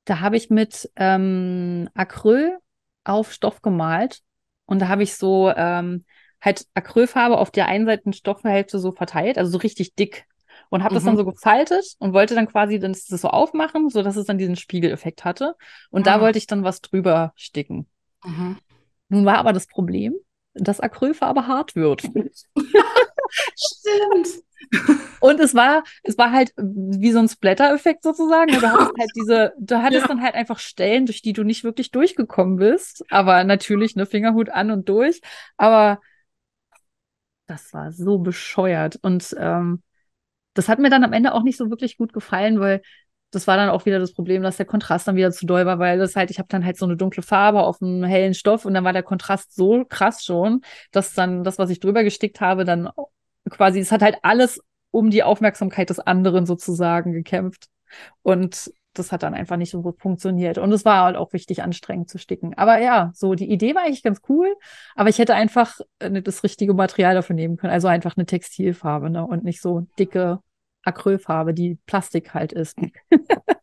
da 0.04 0.20
habe 0.20 0.36
ich 0.36 0.50
mit 0.50 0.92
ähm, 0.98 1.90
Acryl 1.94 2.58
auf 3.06 3.32
Stoff 3.32 3.62
gemalt. 3.62 4.22
Und 4.66 4.80
da 4.80 4.90
habe 4.90 5.04
ich 5.04 5.16
so 5.16 5.50
ähm, 5.56 6.04
halt 6.42 6.66
Acrylfarbe 6.74 7.38
auf 7.38 7.52
der 7.52 7.68
einen 7.68 7.86
Seite 7.86 8.12
Stoffhälfte 8.12 8.80
so 8.80 8.92
verteilt, 8.92 9.38
also 9.38 9.52
so 9.52 9.58
richtig 9.60 9.96
dick. 9.96 10.26
Und 10.70 10.84
habe 10.84 10.94
das 10.96 11.04
dann 11.04 11.14
Mhm. 11.14 11.20
so 11.20 11.26
gefaltet 11.26 11.96
und 12.00 12.14
wollte 12.14 12.36
dann 12.36 12.48
quasi 12.48 12.80
dann 12.80 12.92
das 12.94 13.08
so 13.08 13.28
aufmachen, 13.30 13.90
sodass 13.90 14.16
es 14.16 14.26
dann 14.26 14.38
diesen 14.38 14.56
Spiegeleffekt 14.56 15.24
hatte. 15.26 15.56
Und 15.92 16.08
da 16.08 16.16
Ah. 16.16 16.22
wollte 16.22 16.38
ich 16.38 16.48
dann 16.48 16.64
was 16.64 16.82
drüber 16.82 17.34
sticken. 17.36 17.88
Mhm. 18.24 18.58
Nun 19.10 19.26
war 19.26 19.38
aber 19.38 19.54
das 19.54 19.68
Problem, 19.68 20.16
dass 20.54 20.80
Acrylfarbe 20.80 21.48
hart 21.48 21.76
wird. 21.76 22.02
Stimmt. 23.56 24.44
Und 25.20 25.40
es 25.40 25.54
war, 25.54 25.84
es 26.04 26.18
war 26.18 26.32
halt 26.32 26.54
wie 26.58 27.12
so 27.12 27.20
ein 27.20 27.28
Splatter-Effekt 27.30 28.04
sozusagen. 28.04 28.52
Du 28.54 28.62
hattest 28.62 28.92
halt 28.98 29.12
diese, 29.16 29.54
du 29.60 29.82
hattest 29.82 30.02
Ja. 30.04 30.08
dann 30.08 30.22
halt 30.22 30.36
einfach 30.36 30.60
Stellen, 30.60 31.06
durch 31.06 31.22
die 31.22 31.34
du 31.34 31.44
nicht 31.44 31.64
wirklich 31.64 31.92
durchgekommen 31.92 32.58
bist. 32.58 33.04
Aber 33.12 33.44
natürlich, 33.44 33.96
ne, 33.96 34.06
Fingerhut 34.06 34.50
an 34.50 34.72
und 34.72 34.90
durch. 34.90 35.22
Aber 35.58 36.00
das 37.48 37.74
war 37.74 37.92
so 37.92 38.18
bescheuert. 38.20 38.98
Und 39.02 39.36
ähm, 39.38 39.84
das 40.56 40.68
hat 40.68 40.80
mir 40.80 40.90
dann 40.90 41.04
am 41.04 41.14
Ende 41.14 41.34
auch 41.34 41.44
nicht 41.44 41.58
so 41.58 41.70
wirklich 41.70 41.98
gut 41.98 42.14
gefallen, 42.14 42.60
weil 42.60 42.82
das 43.32 43.48
war 43.48 43.58
dann 43.58 43.70
auch 43.70 43.86
wieder 43.86 44.00
das 44.00 44.14
Problem, 44.14 44.42
dass 44.42 44.58
der 44.58 44.66
Kontrast 44.66 45.08
dann 45.08 45.18
wieder 45.18 45.32
zu 45.32 45.46
doll 45.46 45.66
war, 45.66 45.78
weil 45.78 46.00
das 46.00 46.16
halt, 46.16 46.32
ich 46.32 46.40
habe 46.40 46.48
dann 46.50 46.66
halt 46.66 46.78
so 46.78 46.86
eine 46.86 46.96
dunkle 46.96 47.22
Farbe 47.22 47.64
auf 47.64 47.82
einem 47.82 48.04
hellen 48.06 48.34
Stoff 48.34 48.66
und 48.66 48.74
dann 48.74 48.86
war 48.86 48.94
der 48.94 49.04
Kontrast 49.04 49.54
so 49.54 49.84
krass 49.86 50.24
schon, 50.24 50.62
dass 50.92 51.14
dann 51.14 51.44
das, 51.44 51.60
was 51.60 51.70
ich 51.70 51.80
drüber 51.80 52.04
gestickt 52.04 52.40
habe, 52.40 52.64
dann 52.64 52.90
quasi, 53.50 53.80
es 53.80 53.92
hat 53.92 54.02
halt 54.02 54.18
alles 54.24 54.62
um 54.92 55.10
die 55.10 55.24
Aufmerksamkeit 55.24 55.90
des 55.90 56.00
anderen 56.00 56.46
sozusagen 56.46 57.12
gekämpft. 57.12 57.68
Und 58.22 58.72
das 58.98 59.12
hat 59.12 59.24
dann 59.24 59.34
einfach 59.34 59.58
nicht 59.58 59.72
so 59.72 59.82
gut 59.82 60.00
funktioniert. 60.00 60.58
Und 60.58 60.72
es 60.72 60.86
war 60.86 61.04
halt 61.06 61.16
auch 61.16 61.34
richtig 61.34 61.62
anstrengend 61.64 62.10
zu 62.10 62.18
sticken. 62.18 62.54
Aber 62.58 62.80
ja, 62.80 63.12
so 63.14 63.36
die 63.36 63.50
Idee 63.52 63.76
war 63.76 63.84
eigentlich 63.84 64.04
ganz 64.04 64.22
cool, 64.30 64.56
aber 64.96 65.10
ich 65.10 65.20
hätte 65.20 65.36
einfach 65.36 65.80
äh, 66.00 66.22
das 66.22 66.44
richtige 66.44 66.74
Material 66.74 67.16
dafür 67.16 67.36
nehmen 67.36 67.58
können. 67.58 67.74
Also 67.74 67.88
einfach 67.88 68.18
eine 68.18 68.26
Textilfarbe, 68.26 69.10
ne? 69.10 69.26
Und 69.26 69.44
nicht 69.44 69.62
so 69.62 69.88
dicke 70.00 70.40
Acrylfarbe, 70.84 71.54
die 71.54 71.78
Plastik 71.86 72.34
halt 72.34 72.54
ist. 72.54 72.78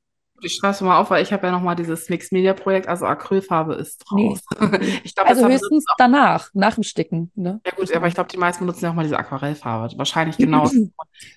Ich 0.45 0.55
schreibe 0.55 0.73
es 0.73 0.81
mal 0.81 0.99
auf, 0.99 1.11
weil 1.11 1.23
ich 1.23 1.33
habe 1.33 1.47
ja 1.47 1.53
nochmal 1.53 1.77
dieses 1.77 2.09
Mixed 2.09 2.33
Media 2.33 2.53
Projekt, 2.53 2.89
also 2.89 3.07
Acrylfarbe 3.07 3.75
ist 3.75 4.05
Nee. 4.13 4.29
raus. 4.29 4.41
Ich 5.05 5.15
glaube, 5.15 5.31
Also 5.31 5.49
höchstens 5.49 5.85
danach, 5.99 6.51
nach 6.53 6.75
dem 6.75 6.83
Sticken. 6.83 7.31
Ne? 7.37 7.61
ja 7.65 7.73
gut, 7.77 7.95
aber 7.95 8.09
ich 8.09 8.15
glaube, 8.15 8.29
die 8.29 8.39
meisten 8.39 8.65
benutzen 8.65 8.85
ja 8.85 8.91
auch 8.91 8.95
mal 8.95 9.05
diese 9.05 9.19
Aquarellfarbe. 9.19 9.97
Wahrscheinlich 9.97 10.37
genau. 10.39 10.69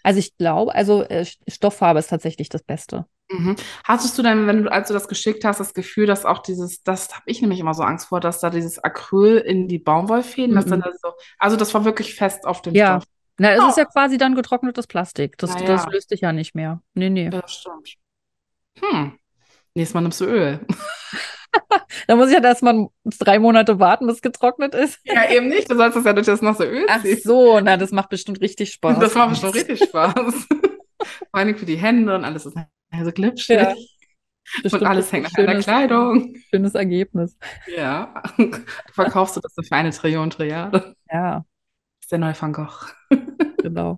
Also 0.01 0.19
ich 0.19 0.35
glaube, 0.37 0.73
also 0.73 1.03
äh, 1.03 1.23
Stofffarbe 1.47 1.99
ist 1.99 2.09
tatsächlich 2.09 2.49
das 2.49 2.63
Beste. 2.63 3.05
Mhm. 3.31 3.55
Hattest 3.83 4.17
du 4.17 4.21
denn, 4.21 4.45
wenn 4.47 4.63
du, 4.63 4.71
als 4.71 4.87
du 4.89 4.93
das 4.93 5.07
geschickt 5.07 5.43
hast, 5.45 5.59
das 5.59 5.73
Gefühl, 5.73 6.05
dass 6.05 6.25
auch 6.25 6.39
dieses, 6.39 6.83
das 6.83 7.11
habe 7.13 7.23
ich 7.25 7.41
nämlich 7.41 7.59
immer 7.59 7.73
so 7.73 7.81
Angst 7.83 8.07
vor, 8.07 8.19
dass 8.19 8.39
da 8.39 8.49
dieses 8.51 8.77
Acryl 8.83 9.37
in 9.37 9.67
die 9.67 9.79
Baumwollfäden, 9.79 10.53
dass 10.55 10.65
dann 10.65 10.79
Mhm. 10.79 10.83
da 10.83 10.91
so, 11.01 11.13
also 11.39 11.55
das 11.57 11.73
war 11.73 11.85
wirklich 11.85 12.13
fest 12.15 12.45
auf 12.45 12.61
dem 12.61 12.75
Ja. 12.75 12.97
Stoff. 13.01 13.09
Na, 13.37 13.51
es 13.51 13.61
Oh. 13.61 13.67
ist 13.69 13.77
ja 13.77 13.85
quasi 13.85 14.17
dann 14.17 14.35
getrocknetes 14.35 14.87
Plastik. 14.87 15.37
Das, 15.39 15.51
das 15.55 15.83
ja. 15.85 15.89
löst 15.89 16.09
sich 16.09 16.21
ja 16.21 16.31
nicht 16.33 16.55
mehr. 16.55 16.81
Nee, 16.93 17.09
nee. 17.09 17.25
Ja, 17.25 17.41
das 17.41 17.53
stimmt. 17.53 17.95
Hm. 18.79 19.17
Nächstes 19.73 19.93
Mal 19.93 20.01
nimmst 20.01 20.21
du 20.21 20.25
Öl. 20.25 20.59
Da 22.07 22.15
muss 22.17 22.27
ich 22.27 22.33
ja 22.33 22.43
erstmal 22.43 22.87
drei 23.05 23.39
Monate 23.39 23.79
warten, 23.79 24.05
bis 24.07 24.17
es 24.17 24.21
getrocknet 24.21 24.75
ist. 24.75 24.99
Ja, 25.05 25.29
eben 25.31 25.47
nicht. 25.47 25.71
Du 25.71 25.75
sollst 25.75 25.95
das 25.95 26.03
ja 26.03 26.11
durch 26.13 26.25
das 26.25 26.41
nasse 26.41 26.65
Öl 26.65 26.85
Ach 26.89 27.01
ziehen. 27.01 27.19
so, 27.23 27.59
na, 27.61 27.77
das 27.77 27.91
macht 27.91 28.09
bestimmt 28.09 28.41
richtig 28.41 28.73
Spaß. 28.73 28.99
Das 28.99 29.15
macht 29.15 29.37
schon 29.39 29.51
richtig 29.51 29.81
Spaß. 29.81 30.13
Vor 30.99 31.17
allem 31.31 31.55
für 31.57 31.65
die 31.65 31.77
Hände 31.77 32.13
und 32.13 32.25
alles 32.25 32.45
ist 32.45 32.55
so 33.03 33.11
glitschig. 33.11 33.57
Ja. 33.57 33.73
Und 34.71 34.83
Bestimmt 34.83 34.85
alles 34.85 35.11
hängt 35.11 35.37
deiner 35.37 35.55
schönes, 35.55 35.63
Kleidung. 35.63 36.35
schönes 36.49 36.75
Ergebnis. 36.75 37.37
Ja. 37.65 38.21
Du 38.37 38.93
verkaufst 38.93 39.35
du 39.35 39.41
das 39.41 39.53
für 39.55 39.75
eine 39.75 39.91
Trillion 39.91 40.29
Triade. 40.29 40.79
Das 40.79 40.95
Ja, 41.11 41.45
ist 42.01 42.11
der 42.11 42.19
neue 42.19 42.39
Van 42.41 42.53
Gogh. 42.53 42.93
genau. 43.61 43.97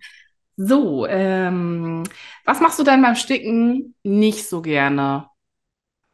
So, 0.57 1.05
ähm, 1.07 2.03
was 2.45 2.61
machst 2.61 2.79
du 2.79 2.83
denn 2.83 3.01
beim 3.01 3.15
Sticken 3.15 3.95
nicht 4.03 4.47
so 4.47 4.61
gerne? 4.61 5.29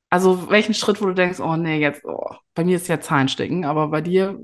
Also 0.09 0.49
welchen 0.49 0.73
Schritt, 0.75 1.01
wo 1.01 1.07
du 1.07 1.13
denkst, 1.13 1.39
oh 1.39 1.55
nee, 1.55 1.79
jetzt, 1.79 2.05
oh, 2.05 2.35
bei 2.53 2.63
mir 2.63 2.77
ist 2.77 2.87
ja 2.87 3.01
Zahlensticken, 3.01 3.65
aber 3.65 3.87
bei 3.89 4.01
dir, 4.01 4.39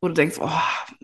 wo 0.00 0.08
du 0.08 0.14
denkst, 0.14 0.38
oh, 0.40 0.48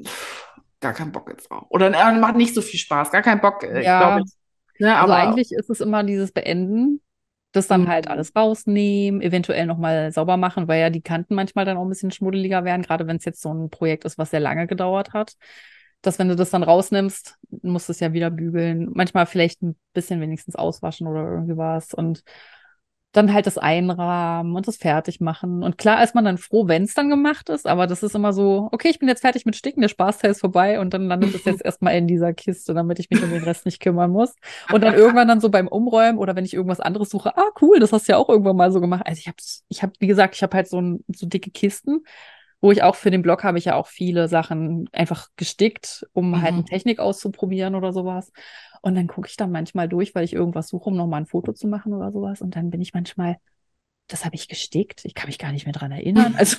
pff, 0.05 0.49
gar 0.81 0.93
keinen 0.95 1.13
Bock 1.13 1.29
jetzt 1.31 1.51
drauf. 1.51 1.67
Oder 1.71 1.89
äh, 1.93 2.19
macht 2.19 2.37
nicht 2.37 2.55
so 2.55 2.63
viel 2.63 2.81
Spaß, 2.81 3.11
gar 3.13 3.23
keinen 3.23 3.41
Bock, 3.41 3.63
äh, 3.65 3.85
Ja. 3.85 3.99
glaube 3.99 4.23
ich. 4.27 4.33
Ne, 4.81 4.97
Also 4.99 5.13
aber 5.13 5.15
eigentlich 5.15 5.53
ist 5.53 5.71
es 5.71 5.81
immer 5.81 6.05
dieses 6.05 6.33
Beenden, 6.33 7.03
das 7.53 7.67
dann 7.69 7.89
halt 7.89 8.09
Mhm. 8.09 8.11
alles 8.11 8.35
rausnehmen, 8.37 9.21
eventuell 9.23 9.67
nochmal 9.67 10.13
sauber 10.13 10.37
machen, 10.39 10.69
weil 10.69 10.81
ja 10.81 10.91
die 10.91 11.03
Kanten 11.03 11.35
manchmal 11.35 11.65
dann 11.67 11.77
auch 11.79 11.83
ein 11.85 11.89
bisschen 11.91 12.13
schmuddeliger 12.13 12.65
werden, 12.65 12.83
gerade 12.83 13.07
wenn 13.07 13.17
es 13.17 13.25
jetzt 13.27 13.43
so 13.43 13.53
ein 13.53 13.71
Projekt 13.71 14.05
ist, 14.07 14.19
was 14.19 14.31
sehr 14.31 14.41
lange 14.41 14.67
gedauert 14.67 15.13
hat. 15.15 15.37
Dass 16.03 16.19
wenn 16.19 16.29
du 16.29 16.37
das 16.37 16.51
dann 16.51 16.63
rausnimmst, 16.63 17.37
musst 17.63 17.89
du 17.89 17.93
es 17.93 18.01
ja 18.01 18.13
wieder 18.15 18.31
bügeln. 18.31 18.91
Manchmal 18.95 19.27
vielleicht 19.27 19.63
ein 19.63 19.77
bisschen 19.93 20.21
wenigstens 20.23 20.57
auswaschen 20.57 21.07
oder 21.07 21.25
irgendwie 21.31 21.57
was. 21.59 21.93
Und 21.95 22.25
dann 23.13 23.33
halt 23.33 23.47
das 23.47 23.59
Einrahmen 23.59 24.55
und 24.55 24.69
das 24.69 24.77
Fertigmachen. 24.77 25.65
Und 25.65 25.79
klar 25.79 26.03
ist 26.05 26.15
man 26.15 26.25
dann 26.25 26.39
froh, 26.39 26.69
wenn 26.69 26.85
es 26.85 26.95
dann 26.95 27.09
gemacht 27.09 27.49
ist, 27.49 27.67
aber 27.67 27.89
das 27.89 28.03
ist 28.05 28.15
immer 28.15 28.33
so, 28.33 28.69
okay, 28.73 28.89
ich 28.89 29.01
bin 29.01 29.09
jetzt 29.09 29.23
fertig 29.23 29.45
mit 29.47 29.57
Sticken, 29.57 29.81
der 29.81 29.89
Spaßteil 29.89 30.31
ist 30.31 30.41
vorbei 30.41 30.79
und 30.79 30.95
dann 30.95 31.09
landet 31.09 31.35
es 31.35 31.45
jetzt 31.45 31.65
erstmal 31.65 31.97
in 31.97 32.07
dieser 32.07 32.33
Kiste, 32.33 32.73
damit 32.73 33.01
ich 33.01 33.11
mich 33.11 33.23
um 33.23 33.31
den 33.31 33.43
Rest 33.43 33.65
nicht 33.67 33.81
kümmern 33.81 34.11
muss. 34.13 34.35
Und 34.71 34.83
dann 34.83 34.95
irgendwann 34.95 35.27
dann 35.29 35.41
so 35.41 35.49
beim 35.51 35.67
Umräumen 35.69 36.19
oder 36.19 36.37
wenn 36.37 36.45
ich 36.45 36.55
irgendwas 36.55 36.81
anderes 36.81 37.11
suche, 37.11 37.37
ah, 37.37 37.51
cool, 37.61 37.81
das 37.81 37.93
hast 37.93 38.09
du 38.09 38.13
ja 38.13 38.19
auch 38.19 38.29
irgendwann 38.29 38.57
mal 38.57 38.71
so 38.73 38.81
gemacht. 38.81 39.03
Also 39.07 39.19
ich 39.19 39.27
habe, 39.27 39.37
ich 39.69 39.83
habe, 39.83 39.93
wie 39.99 40.07
gesagt, 40.07 40.37
ich 40.37 40.43
habe 40.43 40.57
halt 40.57 40.69
so, 40.69 40.81
ein, 40.81 41.05
so 41.09 41.27
dicke 41.27 41.51
Kisten, 41.51 42.05
wo 42.61 42.71
ich 42.73 42.83
auch 42.83 42.95
für 42.95 43.11
den 43.11 43.23
Blog 43.23 43.43
habe 43.45 43.59
ich 43.59 43.65
ja 43.67 43.75
auch 43.75 43.87
viele 43.87 44.29
Sachen 44.29 44.89
einfach 44.93 45.29
gestickt, 45.37 46.07
um 46.13 46.43
halt 46.43 46.53
Mhm. 46.53 46.59
eine 46.59 46.65
Technik 46.65 46.99
auszuprobieren 47.01 47.75
oder 47.75 47.93
sowas. 47.93 48.33
Und 48.83 48.95
dann 48.95 49.07
gucke 49.07 49.29
ich 49.29 49.37
dann 49.37 49.51
manchmal 49.51 49.89
durch, 49.89 50.15
weil 50.15 50.25
ich 50.25 50.33
irgendwas 50.33 50.69
suche, 50.69 50.89
um 50.91 50.97
nochmal 50.97 51.23
ein 51.23 51.27
Foto 51.27 51.53
zu 51.53 51.69
machen 51.69 51.93
oder 51.93 52.13
sowas. 52.13 52.41
Und 52.41 52.57
dann 52.57 52.71
bin 52.71 52.81
ich 52.81 52.95
manchmal, 52.95 53.37
das 54.07 54.25
habe 54.25 54.35
ich 54.35 54.49
gestickt. 54.49 55.05
Ich 55.05 55.15
kann 55.15 55.29
mich 55.29 55.39
gar 55.39 55.53
nicht 55.53 55.67
mehr 55.67 55.75
dran 55.75 55.93
erinnern. 55.93 56.35
Also, 56.37 56.57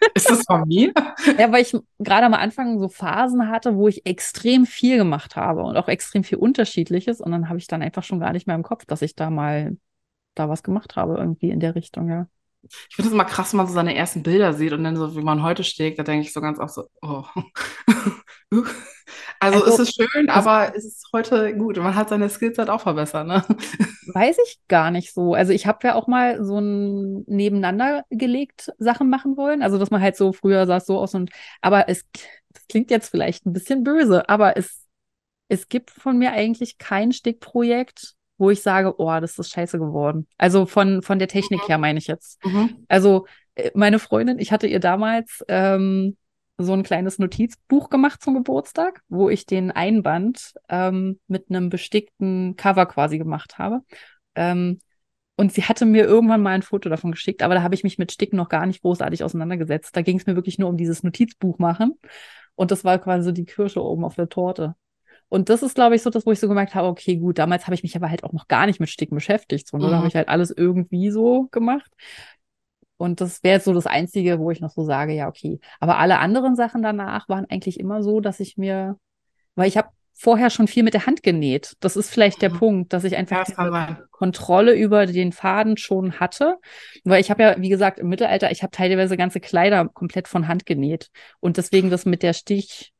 ist 0.14 0.28
das 0.28 0.44
von 0.44 0.66
mir? 0.66 0.92
ja, 1.38 1.52
weil 1.52 1.62
ich 1.62 1.76
gerade 1.98 2.26
am 2.26 2.34
Anfang 2.34 2.80
so 2.80 2.88
Phasen 2.88 3.48
hatte, 3.48 3.76
wo 3.76 3.88
ich 3.88 4.06
extrem 4.06 4.66
viel 4.66 4.96
gemacht 4.96 5.36
habe 5.36 5.62
und 5.62 5.76
auch 5.76 5.88
extrem 5.88 6.24
viel 6.24 6.38
Unterschiedliches. 6.38 7.20
Und 7.20 7.32
dann 7.32 7.48
habe 7.48 7.58
ich 7.58 7.66
dann 7.66 7.82
einfach 7.82 8.02
schon 8.02 8.20
gar 8.20 8.32
nicht 8.32 8.46
mehr 8.46 8.56
im 8.56 8.62
Kopf, 8.62 8.84
dass 8.84 9.02
ich 9.02 9.14
da 9.14 9.30
mal 9.30 9.76
da 10.34 10.48
was 10.48 10.62
gemacht 10.62 10.96
habe, 10.96 11.16
irgendwie 11.16 11.50
in 11.50 11.60
der 11.60 11.74
Richtung, 11.74 12.10
ja. 12.10 12.28
Ich 12.88 12.96
finde 12.96 13.08
es 13.08 13.14
immer 13.14 13.24
krass, 13.24 13.52
wenn 13.52 13.58
man 13.58 13.66
so 13.66 13.74
seine 13.74 13.94
ersten 13.94 14.22
Bilder 14.22 14.52
sieht 14.54 14.72
und 14.72 14.84
dann 14.84 14.96
so, 14.96 15.16
wie 15.16 15.22
man 15.22 15.42
heute 15.42 15.64
steht, 15.64 15.98
da 15.98 16.02
denke 16.02 16.26
ich 16.26 16.32
so 16.32 16.40
ganz 16.40 16.58
auch 16.58 16.68
so, 16.68 16.88
oh. 17.02 17.24
Also, 18.50 18.66
Also, 19.40 19.66
es 19.66 19.78
ist 19.88 19.94
schön, 19.96 20.26
das- 20.26 20.36
aber 20.36 20.74
es 20.76 20.84
ist 20.84 21.08
heute 21.12 21.54
gut. 21.56 21.78
und 21.78 21.84
Man 21.84 21.94
hat 21.94 22.08
seine 22.08 22.28
Skills 22.28 22.58
halt 22.58 22.70
auch 22.70 22.80
verbessert, 22.80 23.26
ne? 23.26 23.44
Weiß 24.12 24.36
ich 24.46 24.60
gar 24.68 24.90
nicht 24.92 25.12
so. 25.12 25.34
Also 25.34 25.52
ich 25.52 25.66
habe 25.66 25.86
ja 25.88 25.94
auch 25.96 26.06
mal 26.06 26.44
so 26.44 26.58
ein 26.60 27.24
nebeneinander 27.26 28.04
gelegt 28.10 28.70
Sachen 28.78 29.10
machen 29.10 29.36
wollen. 29.36 29.62
Also 29.62 29.78
dass 29.78 29.90
man 29.90 30.00
halt 30.00 30.16
so 30.16 30.32
früher 30.32 30.66
sah 30.66 30.76
es 30.76 30.86
so 30.86 30.98
aus 30.98 31.14
und 31.14 31.30
aber 31.60 31.88
es 31.88 32.04
das 32.52 32.66
klingt 32.68 32.90
jetzt 32.90 33.08
vielleicht 33.10 33.44
ein 33.46 33.52
bisschen 33.52 33.82
böse, 33.84 34.28
aber 34.28 34.56
es 34.56 34.82
es 35.48 35.68
gibt 35.68 35.90
von 35.90 36.18
mir 36.18 36.32
eigentlich 36.32 36.78
kein 36.78 37.12
Stickprojekt, 37.12 38.14
wo 38.38 38.50
ich 38.50 38.62
sage, 38.62 38.94
oh, 38.98 39.20
das 39.20 39.38
ist 39.38 39.50
scheiße 39.50 39.78
geworden. 39.78 40.26
Also 40.36 40.66
von 40.66 41.02
von 41.02 41.18
der 41.18 41.28
Technik 41.28 41.68
her 41.68 41.78
meine 41.78 41.98
ich 41.98 42.06
jetzt. 42.06 42.44
Mhm. 42.44 42.84
Also 42.88 43.26
äh, 43.54 43.70
meine 43.74 43.98
Freundin, 43.98 44.38
ich 44.38 44.52
hatte 44.52 44.66
ihr 44.66 44.80
damals 44.80 45.44
ähm, 45.48 46.16
so 46.58 46.72
ein 46.72 46.82
kleines 46.82 47.18
Notizbuch 47.18 47.90
gemacht 47.90 48.22
zum 48.22 48.34
Geburtstag, 48.34 49.02
wo 49.08 49.28
ich 49.28 49.46
den 49.46 49.70
Einband 49.70 50.54
ähm, 50.68 51.20
mit 51.26 51.50
einem 51.50 51.68
bestickten 51.68 52.56
Cover 52.56 52.86
quasi 52.86 53.18
gemacht 53.18 53.58
habe. 53.58 53.82
Ähm, 54.34 54.78
und 55.36 55.52
sie 55.52 55.64
hatte 55.64 55.84
mir 55.84 56.04
irgendwann 56.04 56.40
mal 56.40 56.54
ein 56.54 56.62
Foto 56.62 56.88
davon 56.88 57.12
geschickt, 57.12 57.42
aber 57.42 57.54
da 57.54 57.62
habe 57.62 57.74
ich 57.74 57.84
mich 57.84 57.98
mit 57.98 58.10
Sticken 58.10 58.38
noch 58.38 58.48
gar 58.48 58.64
nicht 58.64 58.80
großartig 58.80 59.22
auseinandergesetzt. 59.22 59.94
Da 59.94 60.00
ging 60.00 60.16
es 60.16 60.26
mir 60.26 60.34
wirklich 60.34 60.58
nur 60.58 60.70
um 60.70 60.78
dieses 60.78 61.02
Notizbuch 61.02 61.58
machen. 61.58 61.98
Und 62.54 62.70
das 62.70 62.84
war 62.84 62.98
quasi 62.98 63.24
so 63.24 63.32
die 63.32 63.44
Kirsche 63.44 63.82
oben 63.84 64.04
auf 64.04 64.14
der 64.14 64.30
Torte. 64.30 64.74
Und 65.28 65.48
das 65.48 65.62
ist, 65.62 65.74
glaube 65.74 65.96
ich, 65.96 66.02
so 66.02 66.10
das, 66.10 66.24
wo 66.26 66.32
ich 66.32 66.40
so 66.40 66.48
gemerkt 66.48 66.74
habe, 66.74 66.88
okay, 66.88 67.16
gut, 67.16 67.38
damals 67.38 67.66
habe 67.66 67.74
ich 67.74 67.82
mich 67.82 67.96
aber 67.96 68.10
halt 68.10 68.24
auch 68.24 68.32
noch 68.32 68.48
gar 68.48 68.66
nicht 68.66 68.80
mit 68.80 68.88
Sticken 68.90 69.16
beschäftigt. 69.16 69.66
So, 69.68 69.78
ne? 69.78 69.90
Da 69.90 69.96
habe 69.96 70.06
Mhm. 70.06 70.08
ich 70.08 70.14
halt 70.16 70.28
alles 70.28 70.50
irgendwie 70.52 71.10
so 71.10 71.48
gemacht. 71.50 71.90
Und 72.98 73.20
das 73.20 73.42
wäre 73.42 73.56
jetzt 73.56 73.64
so 73.66 73.74
das 73.74 73.86
Einzige, 73.86 74.38
wo 74.38 74.50
ich 74.50 74.60
noch 74.60 74.70
so 74.70 74.84
sage, 74.84 75.12
ja, 75.12 75.28
okay. 75.28 75.60
Aber 75.80 75.98
alle 75.98 76.18
anderen 76.18 76.56
Sachen 76.56 76.82
danach 76.82 77.28
waren 77.28 77.46
eigentlich 77.50 77.78
immer 77.78 78.02
so, 78.02 78.20
dass 78.20 78.40
ich 78.40 78.56
mir, 78.56 78.98
weil 79.56 79.68
ich 79.68 79.76
habe 79.76 79.90
vorher 80.14 80.50
schon 80.50 80.68
viel 80.68 80.84
mit 80.84 80.94
der 80.94 81.06
Hand 81.06 81.22
genäht. 81.22 81.74
Das 81.80 81.96
ist 81.96 82.10
vielleicht 82.10 82.42
der 82.42 82.50
Mhm. 82.50 82.58
Punkt, 82.58 82.92
dass 82.92 83.04
ich 83.04 83.14
Ja, 83.14 83.18
einfach 83.18 83.46
sein. 83.46 83.98
Kontrolle 84.10 84.74
über 84.74 85.06
den 85.06 85.32
Faden 85.32 85.76
schon 85.78 86.20
hatte. 86.20 86.56
Weil 87.04 87.20
ich 87.20 87.30
habe 87.30 87.42
ja, 87.42 87.56
wie 87.60 87.68
gesagt, 87.70 87.98
im 88.00 88.08
Mittelalter, 88.08 88.50
ich 88.52 88.62
habe 88.62 88.72
teilweise 88.72 89.16
ganze 89.16 89.40
Kleider 89.40 89.88
komplett 89.88 90.28
von 90.28 90.48
Hand 90.48 90.66
genäht. 90.66 91.10
Und 91.40 91.58
deswegen 91.58 91.90
das 91.90 92.06
mit 92.06 92.22
der 92.22 92.34
Stich, 92.34 92.92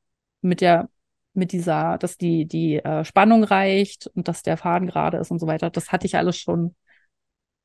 mit 0.43 0.61
der, 0.61 0.89
mit 1.37 1.53
dieser, 1.53 1.99
dass 1.99 2.17
die, 2.19 2.47
die 2.47 2.77
äh, 2.77 3.05
Spannung 3.05 3.45
reicht 3.45 4.07
und 4.15 4.29
dass 4.29 4.43
der 4.43 4.57
Faden 4.57 4.89
gerade 4.89 5.19
ist 5.19 5.31
und 5.31 5.39
so 5.39 5.47
weiter, 5.47 5.71
das 5.71 5.93
hatte 5.93 6.07
ich 6.07 6.17
alles 6.17 6.37
schon 6.37 6.75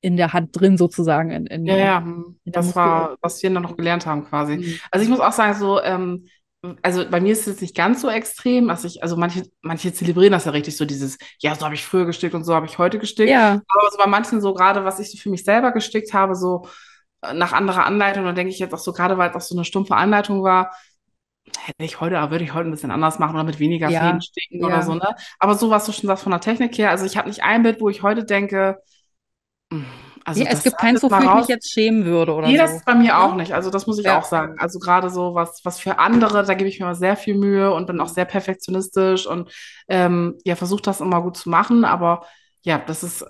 in 0.01 0.17
der 0.17 0.33
Hand 0.33 0.59
drin 0.59 0.77
sozusagen. 0.77 1.31
In, 1.31 1.45
in, 1.47 1.65
Ja, 1.65 1.77
ja, 1.77 1.97
in 1.99 2.35
der 2.45 2.53
das 2.53 2.65
Muskel- 2.67 2.75
war, 2.75 3.17
was 3.21 3.41
wir 3.43 3.51
dann 3.51 3.63
noch 3.63 3.77
gelernt 3.77 4.05
haben 4.05 4.25
quasi. 4.25 4.57
Mhm. 4.57 4.79
Also 4.89 5.03
ich 5.03 5.09
muss 5.09 5.19
auch 5.19 5.31
sagen, 5.31 5.57
so, 5.57 5.81
ähm, 5.81 6.27
also 6.81 7.07
bei 7.09 7.19
mir 7.19 7.31
ist 7.33 7.41
es 7.41 7.47
jetzt 7.47 7.61
nicht 7.61 7.75
ganz 7.75 8.01
so 8.01 8.09
extrem, 8.09 8.67
dass 8.67 8.83
ich, 8.83 9.01
also 9.03 9.15
manche, 9.17 9.43
manche 9.61 9.93
zelebrieren 9.93 10.31
das 10.31 10.45
ja 10.45 10.51
richtig 10.51 10.77
so, 10.77 10.85
dieses, 10.85 11.17
ja, 11.39 11.55
so 11.55 11.65
habe 11.65 11.75
ich 11.75 11.85
früher 11.85 12.05
gestickt 12.05 12.35
und 12.35 12.43
so 12.43 12.53
habe 12.53 12.65
ich 12.65 12.77
heute 12.77 12.99
gestickt. 12.99 13.29
Ja, 13.31 13.61
Aber 13.67 13.91
so 13.91 13.97
bei 13.97 14.07
manchen 14.07 14.41
so 14.41 14.53
gerade, 14.53 14.83
was 14.85 14.99
ich 14.99 15.11
so 15.11 15.17
für 15.17 15.29
mich 15.29 15.43
selber 15.43 15.71
gestickt 15.71 16.13
habe, 16.13 16.35
so 16.35 16.67
äh, 17.21 17.33
nach 17.33 17.53
anderer 17.53 17.85
Anleitung, 17.85 18.25
dann 18.25 18.35
denke 18.35 18.51
ich 18.53 18.59
jetzt 18.59 18.73
auch 18.73 18.79
so, 18.79 18.93
gerade 18.93 19.17
weil 19.17 19.29
es 19.29 19.35
auch 19.35 19.41
so 19.41 19.55
eine 19.55 19.65
stumpfe 19.65 19.95
Anleitung 19.95 20.43
war, 20.43 20.71
hätte 21.57 21.83
ich 21.83 21.99
heute, 21.99 22.15
würde 22.31 22.43
ich 22.43 22.53
heute 22.53 22.69
ein 22.69 22.71
bisschen 22.71 22.91
anders 22.91 23.19
machen 23.19 23.35
oder 23.35 23.43
mit 23.43 23.59
weniger 23.59 23.91
Ja, 23.91 23.91
Fäden 23.91 24.21
sticken 24.21 24.63
ja. 24.63 24.65
oder 24.65 24.81
so, 24.81 24.95
ne? 24.95 25.15
Aber 25.39 25.55
so, 25.55 25.69
was 25.69 25.85
du 25.85 25.91
schon 25.91 26.07
sagst 26.07 26.23
von 26.23 26.31
der 26.31 26.41
Technik 26.41 26.77
her, 26.77 26.89
also 26.91 27.05
ich 27.05 27.17
habe 27.17 27.27
nicht 27.29 27.43
ein 27.43 27.63
Bild, 27.63 27.81
wo 27.81 27.89
ich 27.89 28.03
heute 28.03 28.23
denke, 28.25 28.77
mh, 29.71 29.85
also 30.25 30.43
ja, 30.43 30.49
es 30.49 30.63
das 30.63 30.63
gibt 30.63 30.77
keins, 30.79 31.03
wofür 31.03 31.25
ich 31.25 31.33
mich 31.33 31.47
jetzt 31.47 31.71
schämen 31.71 32.05
würde 32.05 32.33
oder 32.33 32.53
Nee, 32.53 32.57
das 32.57 32.73
so. 32.73 32.77
ist 32.77 32.85
bei 32.85 32.95
mir 32.95 33.19
auch 33.19 33.35
nicht. 33.35 33.53
Also 33.53 33.69
das 33.69 33.85
muss 33.85 33.99
ich 33.99 34.09
Ja. 34.09 34.11
auch 34.11 34.23
sagen. 34.23 34.55
Also 34.59 34.79
gerade 34.79 35.09
so 35.11 35.35
was, 35.35 35.61
was 35.63 35.79
für 35.79 35.99
andere, 35.99 36.43
da 36.43 36.55
gebe 36.55 36.67
ich 36.69 36.79
mir 36.79 36.85
immer 36.87 36.95
sehr 36.95 37.15
viel 37.15 37.35
Mühe 37.37 37.71
und 37.71 37.85
bin 37.85 37.99
auch 38.01 38.07
sehr 38.07 38.25
perfektionistisch 38.25 39.27
und 39.27 39.51
ähm, 39.87 40.37
ja, 40.43 40.55
versuche 40.55 40.81
das 40.81 41.01
immer 41.01 41.21
gut 41.21 41.37
zu 41.37 41.49
machen. 41.49 41.85
Aber 41.85 42.25
ja, 42.63 42.77
das 42.79 43.03
ist, 43.03 43.21
äh, 43.23 43.25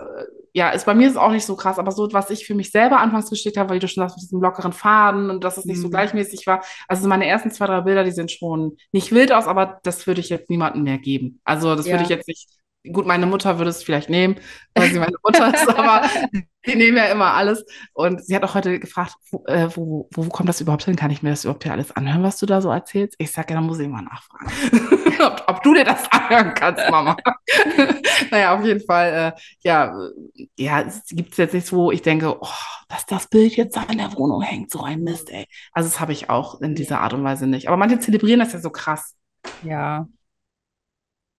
ja, 0.53 0.69
ist 0.71 0.85
bei 0.85 0.93
mir 0.93 1.07
ist 1.07 1.17
auch 1.17 1.31
nicht 1.31 1.45
so 1.45 1.55
krass. 1.55 1.79
Aber 1.79 1.91
so, 1.91 2.11
was 2.11 2.29
ich 2.29 2.45
für 2.45 2.55
mich 2.55 2.71
selber 2.71 2.99
anfangs 2.99 3.29
gestickt 3.29 3.57
habe, 3.57 3.69
weil 3.69 3.79
du 3.79 3.87
schon 3.87 4.01
sagst, 4.03 4.17
mit 4.17 4.23
diesem 4.23 4.41
lockeren 4.41 4.73
Faden 4.73 5.29
und 5.29 5.43
dass 5.43 5.57
es 5.57 5.65
nicht 5.65 5.79
so 5.79 5.87
Mhm. 5.87 5.91
gleichmäßig 5.91 6.45
war. 6.47 6.63
Also 6.89 7.07
meine 7.07 7.25
ersten 7.27 7.51
zwei, 7.51 7.67
drei 7.67 7.81
Bilder, 7.81 8.03
die 8.03 8.11
sehen 8.11 8.27
schon 8.29 8.75
nicht 8.91 9.11
wild 9.13 9.31
aus, 9.31 9.47
aber 9.47 9.79
das 9.83 10.05
würde 10.07 10.19
ich 10.21 10.29
jetzt 10.29 10.49
niemandem 10.49 10.83
mehr 10.83 10.97
geben. 10.97 11.39
Also 11.45 11.75
das 11.75 11.85
würde 11.85 11.97
Ja. 11.97 12.03
ich 12.03 12.09
jetzt 12.09 12.27
nicht. 12.27 12.49
Gut, 12.91 13.05
meine 13.05 13.27
Mutter 13.27 13.59
würde 13.59 13.69
es 13.69 13.83
vielleicht 13.83 14.09
nehmen, 14.09 14.39
weil 14.73 14.89
sie 14.89 14.97
meine 14.97 15.15
Mutter 15.23 15.53
ist, 15.53 15.69
aber 15.69 16.01
die 16.65 16.75
nehmen 16.75 16.97
ja 16.97 17.05
immer 17.05 17.33
alles. 17.35 17.63
Und 17.93 18.25
sie 18.25 18.35
hat 18.35 18.43
auch 18.43 18.55
heute 18.55 18.79
gefragt, 18.79 19.13
wo, 19.29 19.43
äh, 19.45 19.69
wo, 19.77 20.09
wo, 20.11 20.25
wo 20.25 20.29
kommt 20.29 20.49
das 20.49 20.61
überhaupt 20.61 20.85
hin? 20.85 20.95
Kann 20.95 21.11
ich 21.11 21.21
mir 21.21 21.29
das 21.29 21.43
überhaupt 21.45 21.63
hier 21.63 21.73
alles 21.73 21.91
anhören, 21.95 22.23
was 22.23 22.37
du 22.37 22.47
da 22.47 22.59
so 22.59 22.71
erzählst? 22.71 23.13
Ich 23.19 23.31
sage, 23.31 23.53
ja, 23.53 23.55
dann 23.59 23.67
muss 23.67 23.77
ich 23.79 23.87
mal 23.87 24.01
nachfragen, 24.01 24.51
ob, 25.27 25.43
ob 25.47 25.63
du 25.63 25.73
dir 25.73 25.83
das 25.83 26.09
anhören 26.11 26.53
kannst, 26.53 26.89
Mama. 26.89 27.17
naja, 28.31 28.55
auf 28.55 28.65
jeden 28.65 28.85
Fall, 28.85 29.33
äh, 29.35 29.41
ja, 29.63 29.93
ja, 30.57 30.81
es 30.81 31.05
gibt 31.07 31.37
jetzt 31.37 31.53
nichts, 31.53 31.71
wo 31.71 31.91
ich 31.91 32.01
denke, 32.01 32.37
oh, 32.39 32.47
dass 32.87 33.05
das 33.05 33.27
Bild 33.27 33.55
jetzt 33.55 33.75
da 33.75 33.83
in 33.83 33.97
der 33.97 34.13
Wohnung 34.15 34.41
hängt, 34.41 34.71
so 34.71 34.83
ein 34.83 35.01
Mist, 35.01 35.29
ey. 35.29 35.45
Also 35.71 35.89
das 35.89 35.99
habe 35.99 36.13
ich 36.13 36.29
auch 36.29 36.61
in 36.61 36.75
dieser 36.75 37.01
Art 37.01 37.13
und 37.13 37.23
Weise 37.23 37.47
nicht. 37.47 37.67
Aber 37.67 37.77
manche 37.77 37.99
zelebrieren 37.99 38.39
das 38.39 38.53
ja 38.53 38.59
so 38.59 38.69
krass. 38.69 39.15
Ja. 39.63 40.07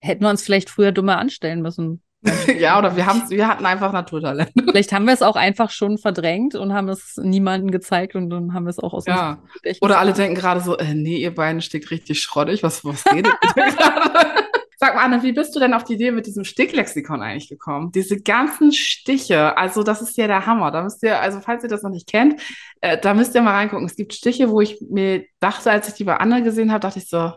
Hätten 0.01 0.23
wir 0.23 0.29
uns 0.29 0.43
vielleicht 0.43 0.69
früher 0.69 0.91
dummer 0.91 1.17
anstellen 1.17 1.61
müssen. 1.61 2.03
ja, 2.59 2.79
oder 2.79 2.95
wir, 2.95 3.05
haben, 3.05 3.29
wir 3.29 3.47
hatten 3.47 3.65
einfach 3.65 3.91
Naturtalent. 3.91 4.51
Vielleicht 4.69 4.93
haben 4.93 5.05
wir 5.05 5.13
es 5.13 5.21
auch 5.21 5.35
einfach 5.35 5.69
schon 5.69 5.97
verdrängt 5.97 6.55
und 6.55 6.73
haben 6.73 6.89
es 6.89 7.17
niemandem 7.17 7.71
gezeigt 7.71 8.15
und 8.15 8.29
dann 8.29 8.53
haben 8.53 8.65
wir 8.65 8.69
es 8.69 8.79
auch 8.79 8.93
aus 8.93 9.05
Ja. 9.05 9.39
Oder 9.81 9.99
alle 9.99 10.13
denken 10.13 10.35
gerade 10.35 10.61
so, 10.61 10.77
äh, 10.77 10.93
nee, 10.93 11.17
ihr 11.17 11.35
beiden 11.35 11.61
steckt 11.61 11.91
richtig 11.91 12.21
schrottig. 12.21 12.63
Was, 12.63 12.85
was 12.85 13.05
redet 13.11 13.33
ihr 13.55 13.63
gerade? 13.71 14.43
Sag 14.77 14.95
mal, 14.95 15.05
Anne, 15.05 15.23
wie 15.23 15.31
bist 15.31 15.55
du 15.55 15.61
denn 15.61 15.73
auf 15.73 15.85
die 15.85 15.93
Idee 15.93 16.11
mit 16.11 16.25
diesem 16.25 16.43
Sticklexikon 16.43 17.21
eigentlich 17.21 17.47
gekommen? 17.47 17.91
Diese 17.93 18.19
ganzen 18.19 18.73
Stiche, 18.73 19.57
also 19.57 19.81
das 19.81 20.01
ist 20.01 20.17
ja 20.17 20.27
der 20.27 20.45
Hammer. 20.45 20.71
Da 20.71 20.83
müsst 20.83 21.03
ihr, 21.03 21.21
also 21.21 21.39
falls 21.39 21.63
ihr 21.63 21.69
das 21.69 21.83
noch 21.83 21.89
nicht 21.89 22.07
kennt, 22.07 22.41
äh, 22.81 22.97
da 22.97 23.13
müsst 23.13 23.33
ihr 23.33 23.41
mal 23.41 23.53
reingucken. 23.53 23.85
Es 23.85 23.95
gibt 23.95 24.13
Stiche, 24.13 24.49
wo 24.49 24.59
ich 24.59 24.81
mir 24.81 25.23
dachte, 25.39 25.71
als 25.71 25.87
ich 25.87 25.93
die 25.93 26.03
bei 26.03 26.17
Anne 26.17 26.43
gesehen 26.43 26.71
habe, 26.71 26.81
dachte 26.81 26.99
ich 26.99 27.07
so, 27.07 27.31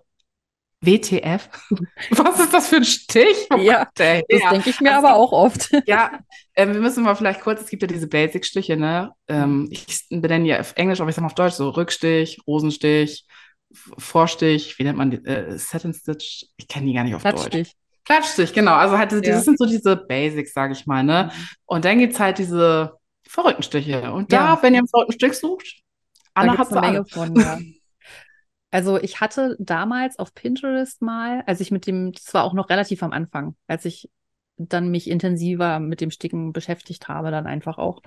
WTF? 0.87 1.49
Was 2.11 2.41
ist 2.41 2.53
das 2.55 2.69
für 2.69 2.77
ein 2.77 2.85
Stich? 2.85 3.47
Wo 3.51 3.57
Ja, 3.59 3.87
der 3.99 4.23
Das 4.29 4.41
her? 4.41 4.51
denke 4.51 4.71
ich 4.71 4.81
mir 4.81 4.95
Also- 4.95 5.07
aber 5.09 5.17
auch 5.17 5.33
oft. 5.33 5.71
Ja, 5.87 6.21
ähm, 6.55 6.73
wir 6.73 6.81
müssen 6.81 7.03
mal 7.05 7.15
vielleicht 7.17 7.41
kurz, 7.43 7.61
es 7.63 7.69
gibt 7.69 7.83
ja 7.83 7.89
diese 7.89 8.09
Basic-Stiche, 8.09 8.77
ne? 8.77 9.13
Ähm, 9.29 9.69
ich 9.71 10.07
benenne 10.09 10.47
ja 10.47 10.61
auf 10.61 10.73
Englisch, 10.77 11.01
aber 11.01 11.11
ich 11.11 11.17
sage 11.17 11.23
mal 11.25 11.27
auf 11.29 11.35
Deutsch 11.35 11.55
so 11.55 11.69
Rückstich, 11.71 12.39
Rosenstich, 12.47 13.27
Vorstich, 13.99 14.79
wie 14.79 14.85
nennt 14.85 14.97
man 14.97 15.11
die? 15.11 15.17
Äh, 15.25 15.59
Satin 15.59 15.93
Stitch? 15.93 16.47
Ich 16.57 16.69
kenne 16.69 16.87
die 16.87 16.95
gar 16.95 17.05
nicht 17.05 17.15
auf 17.15 17.23
Deutsch. 17.23 17.35
Klatschstich. 17.35 17.73
Klatschstich, 18.05 18.53
genau. 18.53 18.75
Also 18.75 18.97
halt, 18.97 19.11
diese, 19.11 19.25
Ja. 19.25 19.35
das 19.35 19.45
sind 19.45 19.59
so 19.59 19.67
diese 19.67 19.97
Basics, 19.97 20.53
sage 20.55 20.73
ich 20.73 20.87
mal, 20.87 21.03
ne? 21.03 21.31
Und 21.67 21.85
dann 21.85 21.99
gibt's 21.99 22.21
halt 22.21 22.39
diese 22.39 22.93
verrückten 23.29 23.63
Stiche. 23.65 24.13
Und 24.13 24.33
da, 24.33 24.55
Ja. 24.55 24.63
wenn 24.63 24.73
ihr 24.75 24.79
einen 24.79 24.89
verrückten 24.89 25.15
Stich 25.15 25.35
sucht, 25.35 25.81
Anna 26.33 26.57
hat 26.57 26.71
eine 26.71 26.81
alle. 26.83 26.93
Menge 26.93 27.07
von, 27.07 27.35
ja. 27.37 27.59
Also 28.77 29.01
ich 29.01 29.23
hatte 29.23 29.57
damals 29.59 30.19
auf 30.19 30.35
Pinterest 30.35 31.01
mal, 31.01 31.43
als 31.47 31.61
ich 31.61 31.71
mit 31.71 31.87
dem, 31.87 32.13
das 32.13 32.35
war 32.35 32.45
auch 32.45 32.53
noch 32.53 32.69
relativ 32.69 33.03
am 33.03 33.13
Anfang, 33.13 33.57
als 33.67 33.87
ich 33.87 34.11
dann 34.59 34.91
mich 34.91 35.09
intensiver 35.09 35.81
mit 35.81 36.03
dem 36.03 36.11
Sticken 36.11 36.53
beschäftigt 36.53 37.09
habe, 37.09 37.31
dann 37.31 37.47
einfach 37.47 37.79
auch. 37.79 38.03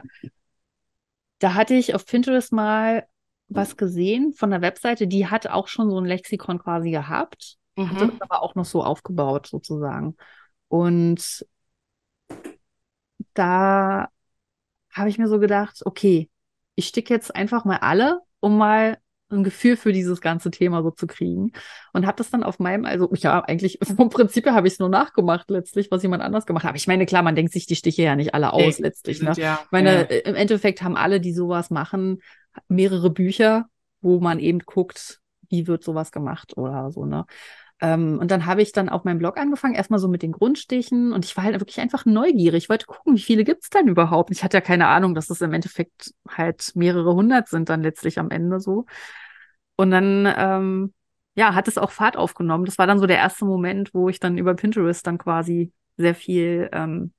Da 1.39 1.55
hatte 1.55 1.73
ich 1.73 1.95
auf 1.95 2.05
Pinterest 2.05 2.53
mal 2.53 3.07
was 3.47 3.77
gesehen 3.77 4.31
von 4.33 4.51
der 4.51 4.61
Webseite, 4.61 5.07
die 5.07 5.25
hat 5.25 5.47
auch 5.47 5.67
schon 5.67 5.89
so 5.89 5.97
ein 5.99 6.05
Lexikon 6.05 6.59
quasi 6.59 6.91
gehabt, 6.91 7.57
Mhm. 7.75 7.95
das 7.97 8.21
aber 8.21 8.43
auch 8.43 8.53
noch 8.53 8.65
so 8.65 8.83
aufgebaut 8.83 9.47
sozusagen. 9.47 10.17
Und 10.67 11.47
da 13.33 14.09
habe 14.93 15.09
ich 15.09 15.17
mir 15.17 15.27
so 15.27 15.39
gedacht, 15.39 15.81
okay, 15.83 16.29
ich 16.75 16.89
sticke 16.89 17.11
jetzt 17.11 17.35
einfach 17.35 17.65
mal 17.65 17.77
alle, 17.77 18.21
um 18.39 18.55
mal 18.55 18.99
ein 19.31 19.43
Gefühl 19.43 19.77
für 19.77 19.91
dieses 19.91 20.21
ganze 20.21 20.51
Thema 20.51 20.83
so 20.83 20.91
zu 20.91 21.07
kriegen. 21.07 21.51
Und 21.93 22.05
habe 22.05 22.17
das 22.17 22.29
dann 22.29 22.43
auf 22.43 22.59
meinem, 22.59 22.85
also 22.85 23.09
ja, 23.15 23.41
eigentlich 23.41 23.79
vom 23.95 24.09
Prinzip 24.09 24.45
her 24.45 24.53
habe 24.53 24.67
ich 24.67 24.73
es 24.73 24.79
nur 24.79 24.89
nachgemacht 24.89 25.49
letztlich, 25.49 25.91
was 25.91 26.03
jemand 26.03 26.23
anders 26.23 26.45
gemacht 26.45 26.63
hat. 26.63 26.69
Aber 26.69 26.77
ich 26.77 26.87
meine, 26.87 27.05
klar, 27.05 27.21
man 27.21 27.35
denkt 27.35 27.53
sich 27.53 27.65
die 27.65 27.75
Stiche 27.75 28.03
ja 28.03 28.15
nicht 28.15 28.33
alle 28.33 28.53
aus 28.53 28.79
Nee, 28.79 28.83
letztlich. 28.83 29.21
Ne? 29.21 29.33
ja, 29.37 29.59
Ich 29.63 29.71
meine, 29.71 29.89
ja. 29.89 30.01
äh, 30.01 30.19
im 30.29 30.35
Endeffekt 30.35 30.81
haben 30.81 30.95
alle, 30.95 31.19
die 31.19 31.33
sowas 31.33 31.69
machen, 31.69 32.21
mehrere 32.67 33.09
Bücher, 33.09 33.65
wo 34.01 34.19
man 34.19 34.39
eben 34.39 34.59
guckt, 34.59 35.19
wie 35.49 35.67
wird 35.67 35.83
sowas 35.83 36.11
gemacht 36.11 36.57
oder 36.57 36.91
so, 36.91 37.05
ne? 37.05 37.25
Ähm, 37.81 38.19
und 38.19 38.29
dann 38.29 38.45
habe 38.45 38.61
ich 38.61 38.73
dann 38.73 38.89
auf 38.89 39.05
meinem 39.05 39.19
Blog 39.19 39.37
angefangen, 39.37 39.73
erstmal 39.73 39.99
so 39.99 40.09
mit 40.09 40.21
den 40.21 40.33
Grundstichen 40.33 41.13
und 41.13 41.23
ich 41.23 41.35
war 41.37 41.45
halt 41.45 41.59
wirklich 41.59 41.79
einfach 41.79 42.05
neugierig. 42.05 42.63
Ich 42.65 42.69
wollte 42.69 42.85
gucken, 42.85 43.15
wie 43.15 43.21
viele 43.21 43.45
gibt's 43.45 43.69
denn 43.69 43.87
überhaupt? 43.87 44.31
Ich 44.31 44.43
hatte 44.43 44.57
ja 44.57 44.61
keine 44.61 44.87
Ahnung, 44.87 45.15
dass 45.15 45.29
es 45.29 45.41
im 45.41 45.53
Endeffekt 45.53 46.13
halt 46.27 46.71
mehrere 46.75 47.13
hundert 47.13 47.47
sind 47.47 47.69
dann 47.69 47.81
letztlich 47.81 48.19
am 48.19 48.31
Ende 48.31 48.59
so. 48.59 48.85
Und 49.79 49.91
dann, 49.91 50.27
ähm, 50.37 50.93
ja, 51.35 51.55
hat 51.55 51.69
es 51.69 51.77
auch 51.77 51.91
Fahrt 51.91 52.17
aufgenommen. 52.17 52.65
Das 52.65 52.77
war 52.77 52.85
dann 52.85 52.99
so 52.99 53.07
der 53.07 53.15
erste 53.15 53.45
Moment, 53.45 53.93
wo 53.93 54.09
ich 54.09 54.19
dann 54.19 54.37
über 54.37 54.53
Pinterest 54.53 55.07
dann 55.07 55.17
quasi 55.17 55.71
sehr 55.95 56.15
viel 56.15 56.67
ähm, 56.73 57.13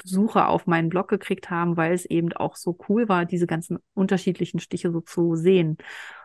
Besucher 0.00 0.50
auf 0.50 0.68
meinen 0.68 0.88
Blog 0.88 1.08
gekriegt 1.08 1.50
haben, 1.50 1.76
weil 1.76 1.92
es 1.92 2.04
eben 2.04 2.32
auch 2.32 2.54
so 2.54 2.78
cool 2.88 3.08
war, 3.08 3.24
diese 3.24 3.48
ganzen 3.48 3.78
unterschiedlichen 3.92 4.60
Stiche 4.60 4.92
so 4.92 5.00
zu 5.00 5.34
sehen. 5.34 5.78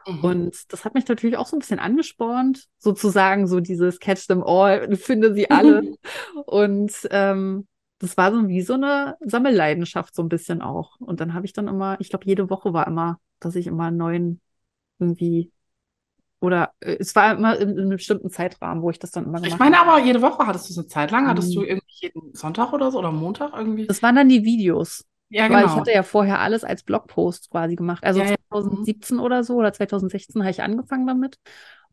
Mhm. 0.05 0.23
Und 0.23 0.71
das 0.71 0.85
hat 0.85 0.93
mich 0.93 1.07
natürlich 1.07 1.37
auch 1.37 1.47
so 1.47 1.55
ein 1.55 1.61
bisschen 1.61 1.79
angespornt, 1.79 2.67
sozusagen 2.77 3.47
so 3.47 3.59
dieses 3.59 3.99
Catch 3.99 4.27
them 4.27 4.43
all, 4.43 4.95
finde 4.97 5.33
sie 5.33 5.49
alle. 5.49 5.81
Und 6.45 6.93
ähm, 7.09 7.67
das 7.97 8.17
war 8.17 8.31
so 8.31 8.47
wie 8.47 8.61
so 8.61 8.75
eine 8.75 9.17
Sammelleidenschaft 9.21 10.13
so 10.13 10.21
ein 10.21 10.29
bisschen 10.29 10.61
auch. 10.61 10.99
Und 10.99 11.19
dann 11.19 11.33
habe 11.33 11.47
ich 11.47 11.53
dann 11.53 11.67
immer, 11.67 11.99
ich 11.99 12.11
glaube, 12.11 12.25
jede 12.27 12.51
Woche 12.51 12.71
war 12.71 12.85
immer, 12.85 13.19
dass 13.39 13.55
ich 13.55 13.65
immer 13.65 13.85
einen 13.85 13.97
neuen 13.97 14.41
irgendwie 14.99 15.51
oder 16.41 16.73
äh, 16.81 16.97
es 16.99 17.15
war 17.15 17.33
immer 17.37 17.57
in, 17.59 17.71
in 17.71 17.79
einem 17.79 17.89
bestimmten 17.91 18.29
Zeitrahmen, 18.31 18.83
wo 18.83 18.89
ich 18.91 18.99
das 18.99 19.11
dann 19.11 19.25
immer 19.25 19.41
gemacht 19.41 19.51
Ich 19.51 19.59
meine 19.59 19.77
habe. 19.77 19.79
aber, 19.79 19.99
jede 19.99 20.21
Woche 20.21 20.45
hattest 20.47 20.69
du 20.69 20.73
es 20.73 20.77
eine 20.77 20.87
Zeit 20.87 21.11
lang, 21.11 21.27
hattest 21.27 21.53
du 21.55 21.61
Mhm. 21.61 21.67
irgendwie 21.67 21.85
jeden 22.01 22.33
Sonntag 22.35 22.71
oder 22.73 22.89
so 22.91 22.99
oder 22.99 23.11
Montag 23.11 23.53
irgendwie? 23.53 23.87
Das 23.87 24.01
waren 24.03 24.15
dann 24.15 24.29
die 24.29 24.43
Videos. 24.43 25.05
Ja, 25.29 25.47
Weil 25.47 25.65
ich 25.65 25.71
genau. 25.71 25.77
hatte 25.77 25.91
ja 25.91 26.03
vorher 26.03 26.39
alles 26.39 26.63
als 26.63 26.83
Blogpost 26.83 27.49
quasi 27.49 27.75
gemacht. 27.75 28.03
Also 28.03 28.21
Ja, 28.21 28.25
ja. 28.29 28.35
2017 28.35 29.19
oder 29.19 29.43
so 29.43 29.55
oder 29.55 29.73
2016 29.73 30.41
habe 30.43 30.51
ich 30.51 30.61
angefangen 30.61 31.07
damit. 31.07 31.37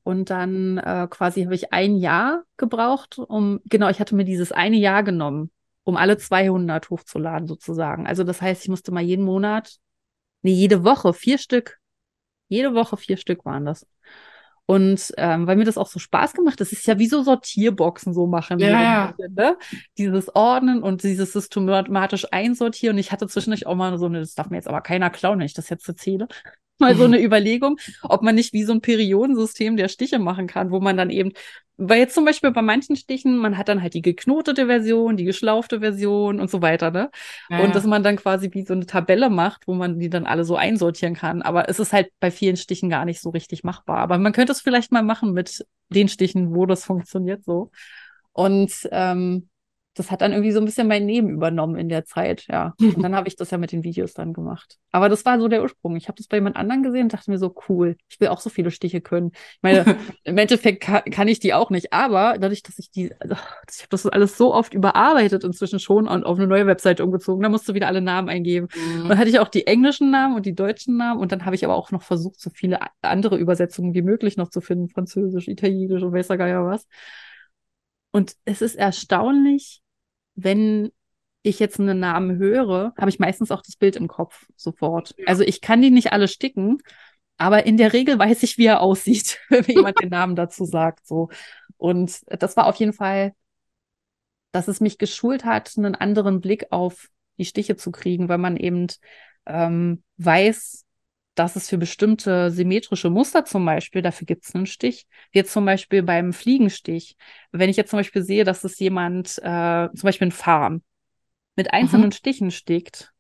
Und 0.03 0.31
dann 0.31 0.79
äh, 0.79 1.09
quasi 1.11 1.45
habe 1.45 1.55
ich 1.55 1.73
ein 1.73 1.97
Jahr 1.97 2.45
gebraucht, 2.57 3.19
um, 3.19 3.61
genau, 3.65 3.89
ich 3.89 3.99
hatte 3.99 4.15
mir 4.15 4.25
dieses 4.25 4.53
eine 4.53 4.77
Jahr 4.77 5.03
genommen, 5.03 5.51
um 5.85 5.97
alle 5.97 6.17
200 6.19 6.91
hochzuladen 6.91 7.49
sozusagen. 7.49 8.07
Also 8.07 8.23
das 8.23 8.41
heißt, 8.43 8.63
ich 8.63 8.69
musste 8.69 8.93
mal 8.93 9.01
jeden 9.03 9.25
Monat, 9.25 9.77
nee, 10.43 10.53
jede 10.53 10.85
Woche 10.85 11.15
vier 11.15 11.39
Stück, 11.39 11.79
jede 12.49 12.75
Woche 12.75 12.97
vier 12.97 13.17
Stück 13.17 13.45
waren 13.45 13.65
das. 13.65 13.87
Und 14.69 15.13
ähm, 15.17 15.47
weil 15.47 15.57
mir 15.57 15.65
das 15.65 15.79
auch 15.79 15.87
so 15.87 16.01
Spaß 16.01 16.33
gemacht, 16.33 16.61
das 16.61 16.73
ist 16.73 16.87
ja 16.89 16.99
wie 16.99 17.07
so 17.07 17.23
Sortierboxen 17.23 18.13
so 18.13 18.27
machen. 18.27 18.59
Ja, 18.59 18.69
ja. 18.69 19.15
Ne? 19.31 19.57
Dieses 19.97 20.35
Ordnen 20.35 20.83
und 20.83 21.05
dieses 21.05 21.33
systematisch 21.33 22.27
einsortieren. 22.33 22.97
Und 22.97 23.01
ich 23.01 23.13
hatte 23.13 23.29
zwischendurch 23.29 23.67
auch 23.67 23.77
mal 23.77 23.97
so 23.97 24.07
eine, 24.07 24.19
das 24.19 24.35
darf 24.35 24.51
mir 24.51 24.57
jetzt 24.57 24.69
aber 24.69 24.81
keiner 24.81 25.11
klauen, 25.11 25.39
wenn 25.39 25.47
ich 25.47 25.55
das 25.55 25.69
jetzt 25.69 25.89
erzähle 25.89 26.27
mal 26.87 26.95
so 26.97 27.05
eine 27.05 27.23
Überlegung, 27.23 27.79
ob 28.03 28.23
man 28.23 28.35
nicht 28.35 28.53
wie 28.53 28.65
so 28.65 28.73
ein 28.73 28.81
Periodensystem 28.81 29.77
der 29.77 29.89
Stiche 29.89 30.19
machen 30.19 30.47
kann, 30.47 30.71
wo 30.71 30.81
man 30.81 30.97
dann 30.97 31.11
eben, 31.11 31.33
weil 31.77 31.99
jetzt 31.99 32.15
zum 32.15 32.25
Beispiel 32.25 32.51
bei 32.53 32.63
manchen 32.63 32.97
Stichen, 32.97 33.37
man 33.37 33.59
hat 33.59 33.69
dann 33.69 33.83
halt 33.83 33.95
die 33.95 34.03
geknotete 34.03 34.67
Version, 34.67 35.17
die 35.17 35.25
geschlaufte 35.25 35.81
Version 35.81 36.41
und 36.41 36.51
so 36.51 36.63
weiter, 36.63 36.91
ne? 36.91 37.11
Ja, 37.51 37.61
und 37.61 37.75
dass 37.75 37.85
man 37.85 38.03
dann 38.03 38.17
quasi 38.17 38.51
wie 38.53 38.65
so 38.65 38.73
eine 38.73 38.87
Tabelle 38.87 39.29
macht, 39.29 39.67
wo 39.67 39.75
man 39.75 39.99
die 39.99 40.09
dann 40.09 40.27
alle 40.27 40.45
so 40.45 40.57
einsortieren 40.57 41.15
kann. 41.15 41.43
Aber 41.43 41.69
es 41.69 41.79
ist 41.79 41.93
halt 41.93 42.09
bei 42.19 42.31
vielen 42.31 42.57
Stichen 42.57 42.89
gar 42.89 43.05
nicht 43.05 43.21
so 43.21 43.31
richtig 43.31 43.63
machbar. 43.63 43.99
Aber 43.99 44.19
man 44.19 44.33
könnte 44.33 44.53
es 44.53 44.61
vielleicht 44.63 44.91
mal 44.91 45.03
machen 45.03 45.33
mit 45.33 45.67
den 45.91 46.09
Stichen, 46.09 46.55
wo 46.55 46.67
das 46.67 46.85
funktioniert 46.85 47.45
so. 47.45 47.71
Und 48.33 48.73
ähm, 48.91 49.49
das 49.97 50.11
hat 50.11 50.21
dann 50.21 50.33
irgendwie 50.33 50.53
so 50.53 50.61
ein 50.61 50.67
bisschen 50.67 50.87
mein 50.87 51.09
Leben 51.09 51.31
übernommen 51.31 51.77
in 51.77 51.89
der 51.89 52.05
Zeit, 52.05 52.47
ja. 52.49 52.75
Und 52.79 53.03
dann 53.03 53.17
habe 53.17 53.29
ich 53.29 53.37
das 53.37 53.51
ja 53.51 53.57
mit 53.57 53.73
den 53.73 53.83
Videos 53.83 54.13
dann 54.13 54.35
gemacht. 54.35 54.77
Aber 54.93 55.09
das 55.09 55.25
war 55.25 55.41
so 55.41 55.49
der 55.49 55.63
Ursprung. 55.63 55.97
Ich 55.97 56.09
habe 56.09 56.17
das 56.17 56.27
bei 56.27 56.37
jemand 56.37 56.57
anderen 56.57 56.83
gesehen 56.83 57.05
und 57.05 57.15
dachte 57.15 57.31
mir 57.31 57.39
so, 57.39 57.55
cool, 57.69 57.97
ich 58.09 58.21
will 58.21 58.29
auch 58.29 58.41
so 58.41 58.51
viele 58.51 58.71
Stiche 58.71 59.01
können. 59.01 59.33
Ich 59.35 59.63
meine, 59.63 59.97
im 60.25 60.37
Endeffekt 60.37 60.83
kann, 60.83 61.03
kann, 61.05 61.29
ich 61.29 61.41
die 61.41 61.55
auch 61.55 61.71
nicht, 61.71 61.95
aber 61.95 62.37
dadurch, 62.39 62.63
dass 62.63 62.79
ich 62.79 62.91
die, 62.91 63.15
also, 63.21 63.37
ich 63.71 63.79
habe 63.79 63.89
das 63.91 64.07
alles 64.07 64.37
so 64.37 64.55
oft 64.55 64.75
überarbeitet 64.75 65.45
inzwischen 65.45 65.79
schon 65.79 66.07
und 66.09 66.25
auf 66.25 66.37
eine 66.39 66.47
neue 66.47 66.67
Webseite 66.67 67.03
umgezogen, 67.03 67.43
da 67.43 67.49
musst 67.49 67.67
du 67.67 67.73
wieder 67.73 67.87
alle 67.87 68.03
Namen 68.03 68.29
eingeben. 68.29 68.69
Mhm. 68.75 69.09
Dann 69.09 69.19
hatte 69.19 69.31
ich 69.31 69.39
auch 69.39 69.49
die 69.49 69.67
englischen 69.67 70.11
Namen 70.11 70.37
und 70.37 70.45
die 70.45 70.55
deutschen 70.55 70.99
Namen 70.99 71.21
und 71.21 71.33
dann 71.33 71.47
habe 71.47 71.57
ich 71.57 71.65
aber 71.65 71.75
auch 71.75 71.91
noch 71.91 72.03
versucht, 72.03 72.39
so 72.39 72.51
viele 72.51 72.81
andere 73.01 73.39
Übersetzungen 73.39 73.95
wie 73.95 74.03
möglich 74.03 74.37
noch 74.37 74.51
zu 74.51 74.61
finden, 74.61 74.89
Französisch, 74.89 75.49
Italienisch 75.49 76.03
und 76.03 76.13
weiß 76.13 76.29
gar 76.29 76.49
ja 76.49 76.65
was. 76.65 76.87
Und 78.17 78.35
es 78.47 78.63
ist 78.63 78.77
erstaunlich, 78.77 79.83
wenn 80.37 80.93
ich 81.43 81.59
jetzt 81.59 81.81
einen 81.81 81.99
Namen 81.99 82.39
höre, 82.39 82.93
habe 82.99 83.11
ich 83.11 83.19
meistens 83.19 83.51
auch 83.51 83.63
das 83.63 83.77
Bild 83.77 83.97
im 83.97 84.09
Kopf 84.09 84.47
sofort. 84.57 85.15
Ja. 85.17 85.27
Also 85.27 85.43
ich 85.43 85.61
kann 85.61 85.83
die 85.83 85.91
nicht 85.91 86.13
alle 86.13 86.29
sticken, 86.29 86.79
aber 87.39 87.67
in 87.67 87.77
der 87.77 87.93
Regel 87.93 88.19
weiß 88.19 88.43
ich, 88.43 88.59
wie 88.59 88.67
er 88.67 88.81
aussieht, 88.81 89.39
wenn 89.49 89.65
jemand 89.67 90.01
den 90.01 90.11
Namen 90.11 90.37
dazu 90.37 90.65
sagt. 90.65 91.07
So. 91.07 91.31
Und 91.77 92.21
das 92.29 92.57
war 92.57 92.67
auf 92.67 92.77
jeden 92.77 92.93
Fall, 92.93 93.33
dass 94.53 94.69
es 94.69 94.81
mich 94.81 94.99
geschult 94.99 95.45
hat, 95.45 95.73
einen 95.77 95.95
anderen 95.95 96.41
Blick 96.41 96.67
auf 96.71 97.09
die 97.39 97.45
Stiche 97.45 97.77
zu 97.77 97.91
kriegen, 97.91 98.29
weil 98.29 98.39
man 98.39 98.57
eben 98.57 98.87
ähm, 99.45 100.03
weiß, 100.17 100.86
dass 101.37 101.55
es 101.55 101.69
für 101.69 101.79
bestimmte 101.79 102.51
symmetrische 102.51 103.11
Muster 103.11 103.45
zum 103.45 103.65
Beispiel, 103.65 104.03
dafür 104.03 104.27
gibt 104.27 104.45
es 104.45 104.55
einen 104.55 104.67
Stich. 104.67 105.07
Jetzt 105.33 105.53
zum 105.53 105.65
Beispiel 105.65 106.03
beim 106.03 106.33
Fliegenstich. 106.33 107.17
Wenn 107.53 107.71
ich 107.71 107.77
jetzt 107.77 107.91
zum 107.91 107.99
Beispiel 107.99 108.23
sehe, 108.23 108.45
dass 108.45 108.65
es 108.65 108.79
jemand, 108.79 109.39
äh, 109.43 109.89
zum 109.95 110.03
Beispiel 110.03 110.29
ein 110.29 110.33
Farn, 110.33 110.83
mit 111.55 111.73
einzelnen 111.73 112.07
mhm. 112.07 112.13
Stichen 112.13 112.51
stickt, 112.51 113.13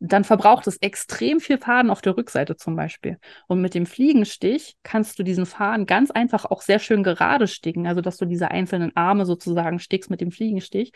dann 0.00 0.24
verbraucht 0.24 0.66
es 0.66 0.78
extrem 0.78 1.40
viel 1.40 1.58
Faden 1.58 1.90
auf 1.90 2.00
der 2.00 2.16
Rückseite 2.16 2.56
zum 2.56 2.74
Beispiel. 2.74 3.18
Und 3.48 3.60
mit 3.60 3.74
dem 3.74 3.84
Fliegenstich 3.84 4.76
kannst 4.82 5.18
du 5.18 5.22
diesen 5.22 5.44
Faden 5.44 5.84
ganz 5.84 6.10
einfach 6.10 6.46
auch 6.46 6.62
sehr 6.62 6.78
schön 6.78 7.02
gerade 7.02 7.46
sticken, 7.46 7.86
also 7.86 8.00
dass 8.00 8.16
du 8.16 8.24
diese 8.24 8.50
einzelnen 8.50 8.96
Arme 8.96 9.26
sozusagen 9.26 9.78
stickst 9.78 10.10
mit 10.10 10.22
dem 10.22 10.30
Fliegenstich. 10.30 10.92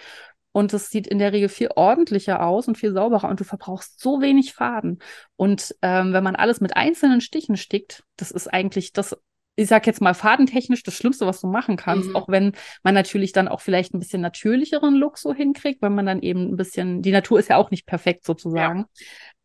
Und 0.54 0.72
es 0.72 0.88
sieht 0.88 1.08
in 1.08 1.18
der 1.18 1.32
Regel 1.32 1.48
viel 1.48 1.68
ordentlicher 1.74 2.46
aus 2.46 2.68
und 2.68 2.78
viel 2.78 2.92
sauberer 2.92 3.28
und 3.28 3.40
du 3.40 3.44
verbrauchst 3.44 4.00
so 4.00 4.20
wenig 4.20 4.52
Faden. 4.54 5.00
Und 5.34 5.74
ähm, 5.82 6.12
wenn 6.12 6.22
man 6.22 6.36
alles 6.36 6.60
mit 6.60 6.76
einzelnen 6.76 7.20
Stichen 7.20 7.56
stickt, 7.56 8.04
das 8.16 8.30
ist 8.30 8.46
eigentlich 8.46 8.92
das, 8.92 9.16
ich 9.56 9.66
sag 9.66 9.84
jetzt 9.88 10.00
mal 10.00 10.14
fadentechnisch 10.14 10.84
das 10.84 10.94
Schlimmste, 10.94 11.26
was 11.26 11.40
du 11.40 11.48
machen 11.48 11.76
kannst, 11.76 12.10
mhm. 12.10 12.14
auch 12.14 12.28
wenn 12.28 12.52
man 12.84 12.94
natürlich 12.94 13.32
dann 13.32 13.48
auch 13.48 13.60
vielleicht 13.60 13.94
ein 13.94 13.98
bisschen 13.98 14.20
natürlicheren 14.20 14.94
Look 14.94 15.18
so 15.18 15.34
hinkriegt, 15.34 15.82
weil 15.82 15.90
man 15.90 16.06
dann 16.06 16.22
eben 16.22 16.52
ein 16.52 16.56
bisschen, 16.56 17.02
die 17.02 17.10
Natur 17.10 17.40
ist 17.40 17.48
ja 17.48 17.56
auch 17.56 17.72
nicht 17.72 17.84
perfekt 17.84 18.24
sozusagen. 18.24 18.84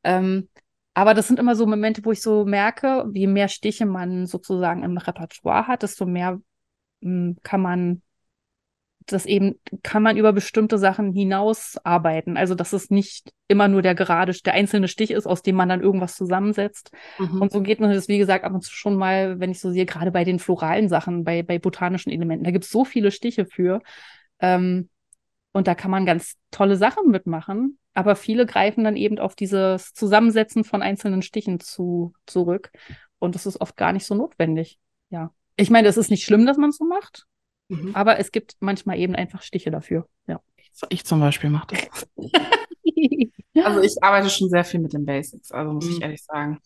Ja. 0.06 0.20
Ähm, 0.20 0.48
aber 0.94 1.16
das 1.16 1.28
sind 1.28 1.40
immer 1.40 1.56
so 1.56 1.66
Momente, 1.66 2.06
wo 2.06 2.12
ich 2.12 2.22
so 2.22 2.46
merke, 2.46 3.10
je 3.16 3.26
mehr 3.26 3.48
Stiche 3.48 3.88
man 3.88 4.28
sozusagen 4.28 4.84
im 4.84 5.00
Repertoire 5.00 5.66
hat, 5.66 5.82
desto 5.82 6.06
mehr 6.06 6.40
mh, 7.02 7.30
hm, 7.30 7.38
kann 7.42 7.62
man 7.62 8.02
das 9.12 9.26
eben 9.26 9.60
kann 9.84 10.04
man 10.04 10.18
über 10.18 10.34
bestimmte 10.34 10.78
Sachen 10.78 11.14
hinaus 11.14 11.78
arbeiten. 11.84 12.38
Also, 12.38 12.56
dass 12.56 12.74
es 12.74 12.90
nicht 12.90 13.32
immer 13.48 13.68
nur 13.68 13.82
der 13.82 13.96
gerade, 13.96 14.34
der 14.34 14.54
einzelne 14.54 14.88
Stich 14.88 15.12
ist, 15.12 15.28
aus 15.28 15.42
dem 15.42 15.56
man 15.56 15.70
dann 15.70 15.82
irgendwas 15.82 16.16
zusammensetzt. 16.16 16.92
Mhm. 17.18 17.42
Und 17.42 17.52
so 17.52 17.62
geht 17.62 17.80
mir 17.80 17.94
das, 17.94 18.08
wie 18.08 18.18
gesagt, 18.18 18.46
ab 18.46 18.54
und 18.54 18.62
zu 18.62 18.72
schon 18.72 18.96
mal, 18.96 19.40
wenn 19.40 19.52
ich 19.52 19.60
so 19.60 19.72
sehe, 19.72 19.86
gerade 19.86 20.12
bei 20.12 20.24
den 20.24 20.40
floralen 20.40 20.90
Sachen, 20.90 21.24
bei, 21.24 21.44
bei 21.44 21.60
botanischen 21.60 22.12
Elementen, 22.12 22.44
da 22.44 22.52
gibt 22.52 22.66
es 22.66 22.72
so 22.72 22.86
viele 22.86 23.12
Stiche 23.12 23.46
für. 23.46 23.82
Ähm, 24.40 24.90
und 25.52 25.68
da 25.68 25.76
kann 25.76 25.92
man 25.92 26.06
ganz 26.06 26.36
tolle 26.52 26.78
Sachen 26.78 27.10
mitmachen. 27.10 27.80
Aber 27.94 28.16
viele 28.16 28.46
greifen 28.46 28.84
dann 28.84 28.96
eben 28.96 29.20
auf 29.20 29.36
dieses 29.36 29.94
Zusammensetzen 29.94 30.64
von 30.64 30.82
einzelnen 30.82 31.22
Stichen 31.22 31.60
zu, 31.60 32.14
zurück. 32.26 32.72
Und 33.18 33.36
das 33.36 33.46
ist 33.46 33.60
oft 33.60 33.76
gar 33.76 33.92
nicht 33.92 34.06
so 34.06 34.16
notwendig. 34.16 34.80
Ja. 35.10 35.34
Ich 35.56 35.70
meine, 35.70 35.88
es 35.88 35.98
ist 35.98 36.10
nicht 36.10 36.24
schlimm, 36.24 36.46
dass 36.46 36.58
man 36.58 36.70
es 36.70 36.78
so 36.78 36.86
macht. 36.86 37.26
Mhm. 37.70 37.96
Aber 37.96 38.20
es 38.20 38.32
gibt 38.32 38.56
manchmal 38.60 38.98
eben 38.98 39.16
einfach 39.16 39.42
Stiche 39.42 39.72
dafür. 39.72 40.08
Ja. 40.28 40.42
Ich 40.90 41.06
zum 41.06 41.20
Beispiel 41.20 41.50
mache 41.50 41.68
das. 41.68 42.08
also 43.64 43.82
ich 43.82 44.04
arbeite 44.04 44.30
schon 44.30 44.50
sehr 44.50 44.64
viel 44.64 44.80
mit 44.80 44.94
den 44.94 45.06
Basics, 45.06 45.52
also 45.52 45.74
muss 45.74 45.86
mhm. 45.86 45.92
ich 45.94 46.02
ehrlich 46.02 46.24
sagen. 46.24 46.60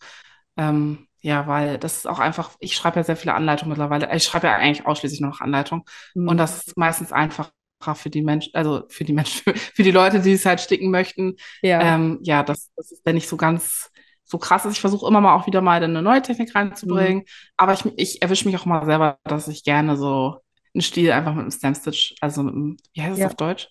Ähm, 0.58 1.08
ja, 1.22 1.48
weil 1.48 1.78
das 1.78 1.98
ist 1.98 2.08
auch 2.08 2.20
einfach, 2.20 2.52
ich 2.60 2.76
schreibe 2.76 2.98
ja 2.98 3.04
sehr 3.04 3.16
viele 3.16 3.34
Anleitungen 3.34 3.70
mittlerweile. 3.70 4.14
Ich 4.14 4.24
schreibe 4.24 4.48
ja 4.48 4.56
eigentlich 4.56 4.86
ausschließlich 4.86 5.22
nur 5.22 5.30
noch 5.30 5.42
Anleitungen. 5.42 5.86
Mhm. 6.16 6.28
Und 6.28 6.38
das 6.38 6.68
ist 6.68 6.78
meistens 6.78 7.12
einfacher 7.12 7.52
für 7.96 8.10
die 8.10 8.22
Menschen, 8.22 8.54
also 8.54 8.84
für 8.90 9.04
die 9.04 9.14
Menschen, 9.14 9.42
für 9.56 9.84
die 9.84 9.92
Leute, 9.92 10.22
die 10.22 10.34
es 10.34 10.46
halt 10.46 10.60
sticken 10.60 10.92
möchten. 10.92 11.36
Ja, 11.62 11.96
ähm, 11.96 12.20
ja 12.24 12.44
das, 12.44 12.72
das 12.76 12.92
ist 12.92 13.06
ja 13.06 13.14
nicht 13.14 13.30
so 13.30 13.38
ganz 13.38 13.90
so 14.26 14.38
krass 14.38 14.66
ist. 14.66 14.74
Ich 14.74 14.82
versuche 14.82 15.08
immer 15.08 15.22
mal 15.22 15.36
auch 15.36 15.48
wieder 15.48 15.62
mal 15.62 15.82
eine 15.82 16.02
neue 16.02 16.22
Technik 16.22 16.54
reinzubringen. 16.56 17.20
Mhm. 17.20 17.26
Aber 17.56 17.74
ich, 17.74 17.86
ich 17.98 18.22
erwische 18.22 18.46
mich 18.46 18.58
auch 18.58 18.66
mal 18.66 18.86
selber, 18.86 19.18
dass 19.24 19.48
ich 19.48 19.64
gerne 19.64 19.96
so 19.96 20.43
einen 20.74 20.82
Stiel 20.82 21.12
einfach 21.12 21.34
mit 21.34 21.42
einem 21.42 21.52
Stem 21.52 21.76
Stitch, 21.76 22.16
also 22.22 22.44
mit 22.44 22.56
einem, 22.56 22.78
wie 22.94 23.02
heißt 23.02 23.14
es 23.14 23.20
ja. 23.20 23.28
auf 23.28 23.36
Deutsch? 23.36 23.70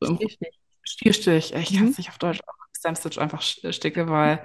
So 0.00 0.14
Stierstich. 0.16 0.60
Stierstich. 0.84 1.54
Ich 1.54 1.76
kann 1.76 1.88
es 1.88 1.90
mhm. 1.90 1.94
nicht 1.98 2.08
auf 2.10 2.18
Deutsch, 2.18 2.40
auch 2.40 2.54
Stem 2.76 2.96
Stitch 2.96 3.18
einfach 3.18 3.42
sticke, 3.42 4.08
weil 4.08 4.44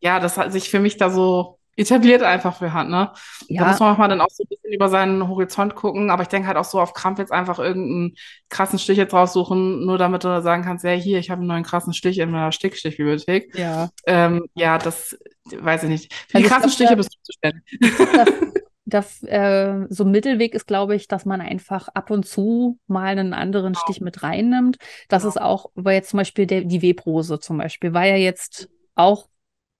ja, 0.00 0.20
das 0.20 0.36
hat 0.36 0.52
sich 0.52 0.68
für 0.68 0.80
mich 0.80 0.96
da 0.96 1.10
so 1.10 1.58
etabliert 1.76 2.22
einfach 2.22 2.56
für 2.56 2.72
hat, 2.72 2.88
ne? 2.88 3.12
Ja. 3.48 3.62
Da 3.62 3.70
muss 3.70 3.80
man 3.80 3.94
auch 3.94 3.98
mal 3.98 4.08
dann 4.08 4.22
auch 4.22 4.30
so 4.30 4.42
ein 4.42 4.48
bisschen 4.48 4.72
über 4.72 4.88
seinen 4.88 5.28
Horizont 5.28 5.74
gucken, 5.74 6.10
aber 6.10 6.22
ich 6.22 6.28
denke 6.28 6.48
halt 6.48 6.56
auch 6.56 6.64
so 6.64 6.80
auf 6.80 6.94
Krampf 6.94 7.18
jetzt 7.18 7.32
einfach 7.32 7.58
irgendeinen 7.58 8.14
krassen 8.48 8.78
Stich 8.78 8.96
jetzt 8.96 9.12
raussuchen, 9.12 9.84
nur 9.84 9.98
damit 9.98 10.24
du 10.24 10.40
sagen 10.42 10.64
kannst, 10.64 10.84
ja, 10.84 10.92
hier, 10.92 11.18
ich 11.18 11.30
habe 11.30 11.40
einen 11.40 11.48
neuen 11.48 11.64
krassen 11.64 11.92
Stich 11.92 12.18
in 12.18 12.30
meiner 12.30 12.50
Stickstichbibliothek. 12.50 13.54
Ja. 13.56 13.90
Ähm, 14.06 14.46
ja, 14.54 14.78
das 14.78 15.18
weiß 15.44 15.82
ich 15.84 15.88
nicht. 15.90 16.14
Für 16.14 16.38
also 16.38 16.48
die 16.48 16.54
krassen 16.54 16.70
Stiche 16.70 16.96
bist 16.96 17.14
du 17.14 17.18
zuständig. 17.22 17.62
Das, 18.88 19.22
äh, 19.24 19.86
so 19.88 20.04
ein 20.04 20.12
Mittelweg 20.12 20.54
ist, 20.54 20.66
glaube 20.66 20.94
ich, 20.94 21.08
dass 21.08 21.24
man 21.24 21.40
einfach 21.40 21.88
ab 21.88 22.10
und 22.10 22.24
zu 22.24 22.78
mal 22.86 23.08
einen 23.08 23.34
anderen 23.34 23.72
genau. 23.72 23.84
Stich 23.84 24.00
mit 24.00 24.22
reinnimmt. 24.22 24.78
Das 25.08 25.22
genau. 25.22 25.30
ist 25.30 25.40
auch, 25.40 25.70
weil 25.74 25.96
jetzt 25.96 26.10
zum 26.10 26.18
Beispiel 26.18 26.46
der, 26.46 26.62
die 26.62 26.82
Webrose 26.82 27.40
zum 27.40 27.58
Beispiel, 27.58 27.92
war 27.92 28.06
ja 28.06 28.16
jetzt 28.16 28.68
auch 28.94 29.28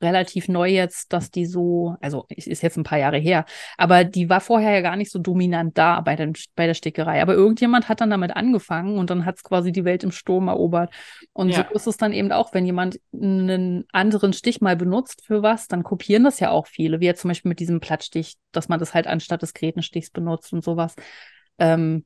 relativ 0.03 0.49
neu 0.49 0.69
jetzt, 0.69 1.13
dass 1.13 1.31
die 1.31 1.47
so, 1.47 1.97
also 2.01 2.27
ist 2.29 2.63
jetzt 2.63 2.77
ein 2.77 2.85
paar 2.85 2.99
Jahre 2.99 3.17
her, 3.17 3.47
aber 3.79 4.05
die 4.05 4.29
war 4.29 4.41
vorher 4.41 4.73
ja 4.73 4.81
gar 4.83 4.97
nicht 4.97 5.11
so 5.11 5.19
dominant 5.19 5.77
da 5.79 6.01
bei, 6.03 6.17
den, 6.17 6.35
bei 6.55 6.67
der 6.67 6.75
Stickerei. 6.75 7.23
Aber 7.23 7.35
irgendjemand 7.35 7.89
hat 7.89 8.01
dann 8.01 8.11
damit 8.11 8.37
angefangen 8.37 8.99
und 8.99 9.09
dann 9.11 9.25
hat 9.25 9.37
es 9.37 9.43
quasi 9.43 9.73
die 9.73 9.85
Welt 9.85 10.05
im 10.05 10.13
Sturm 10.13 10.49
erobert. 10.49 10.93
Und 11.33 11.49
ja. 11.49 11.67
so 11.69 11.75
ist 11.75 11.87
es 11.87 11.97
dann 11.97 12.13
eben 12.13 12.31
auch, 12.31 12.53
wenn 12.53 12.67
jemand 12.67 13.01
einen 13.13 13.85
anderen 13.93 14.33
Stich 14.33 14.61
mal 14.61 14.77
benutzt 14.77 15.25
für 15.25 15.43
was, 15.43 15.67
dann 15.67 15.83
kopieren 15.83 16.25
das 16.25 16.41
ja 16.41 16.51
auch 16.51 16.67
viele, 16.67 17.01
wie 17.01 17.07
jetzt 17.07 17.23
zum 17.23 17.29
Beispiel 17.29 17.49
mit 17.49 17.61
diesem 17.61 17.81
Plattstich, 17.81 18.35
dass 18.53 18.69
man 18.69 18.79
das 18.79 18.93
halt 18.93 19.07
anstatt 19.07 19.43
des 19.43 19.55
Kretenstichs 19.55 20.11
benutzt 20.11 20.53
und 20.53 20.63
sowas. 20.63 20.95
Ähm, 21.59 22.05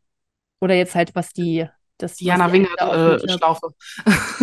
oder 0.61 0.75
jetzt 0.75 0.95
halt, 0.95 1.15
was 1.15 1.33
die 1.33 1.67
das 1.99 2.17
Diana 2.17 2.53
Wingert 2.53 2.81
äh. 2.81 3.27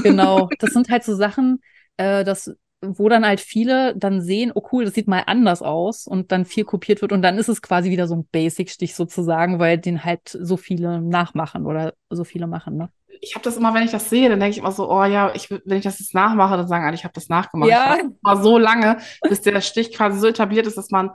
Genau, 0.04 0.50
das 0.60 0.72
sind 0.72 0.90
halt 0.90 1.04
so 1.04 1.16
Sachen, 1.16 1.62
äh, 1.98 2.24
das 2.24 2.52
wo 2.82 3.10
dann 3.10 3.26
halt 3.26 3.40
viele 3.40 3.96
dann 3.96 4.22
sehen, 4.22 4.52
oh 4.54 4.62
cool, 4.72 4.86
das 4.86 4.94
sieht 4.94 5.08
mal 5.08 5.24
anders 5.26 5.62
aus 5.62 6.06
und 6.06 6.32
dann 6.32 6.46
viel 6.46 6.64
kopiert 6.64 7.02
wird 7.02 7.12
und 7.12 7.22
dann 7.22 7.38
ist 7.38 7.50
es 7.50 7.62
quasi 7.62 7.90
wieder 7.90 8.08
so 8.08 8.16
ein 8.16 8.28
Basic-Stich 8.32 8.94
sozusagen, 8.94 9.60
weil 9.60 9.78
den 9.78 10.04
halt 10.04 10.22
so 10.30 10.58
viele 10.58 11.02
nachmachen 11.02 11.66
oder 11.66 11.94
so 12.10 12.24
viele 12.24 12.48
machen, 12.48 12.78
ne? 12.78 12.90
Ich 13.20 13.34
habe 13.34 13.44
das 13.44 13.58
immer, 13.58 13.74
wenn 13.74 13.82
ich 13.82 13.90
das 13.90 14.12
sehe, 14.12 14.30
dann 14.30 14.40
denke 14.40 14.52
ich 14.52 14.58
immer 14.60 14.72
so, 14.72 14.92
oh 14.92 15.04
ja, 15.04 15.34
ich, 15.34 15.50
wenn 15.50 15.78
ich 15.78 15.84
das 15.84 16.00
jetzt 16.00 16.14
nachmache, 16.14 16.56
dann 16.56 16.68
sagen 16.68 16.86
alle, 16.86 16.94
ich 16.94 17.04
habe 17.04 17.16
das 17.16 17.30
nachgemacht. 17.30 17.72
Ja. 17.72 17.98
Mal 18.22 18.44
so 18.44 18.60
lange, 18.60 18.98
bis 19.22 19.42
der 19.42 19.60
Stich 19.62 19.92
quasi 19.92 20.20
so 20.20 20.28
etabliert 20.28 20.68
ist, 20.68 20.78
dass 20.78 20.92
man 20.92 21.10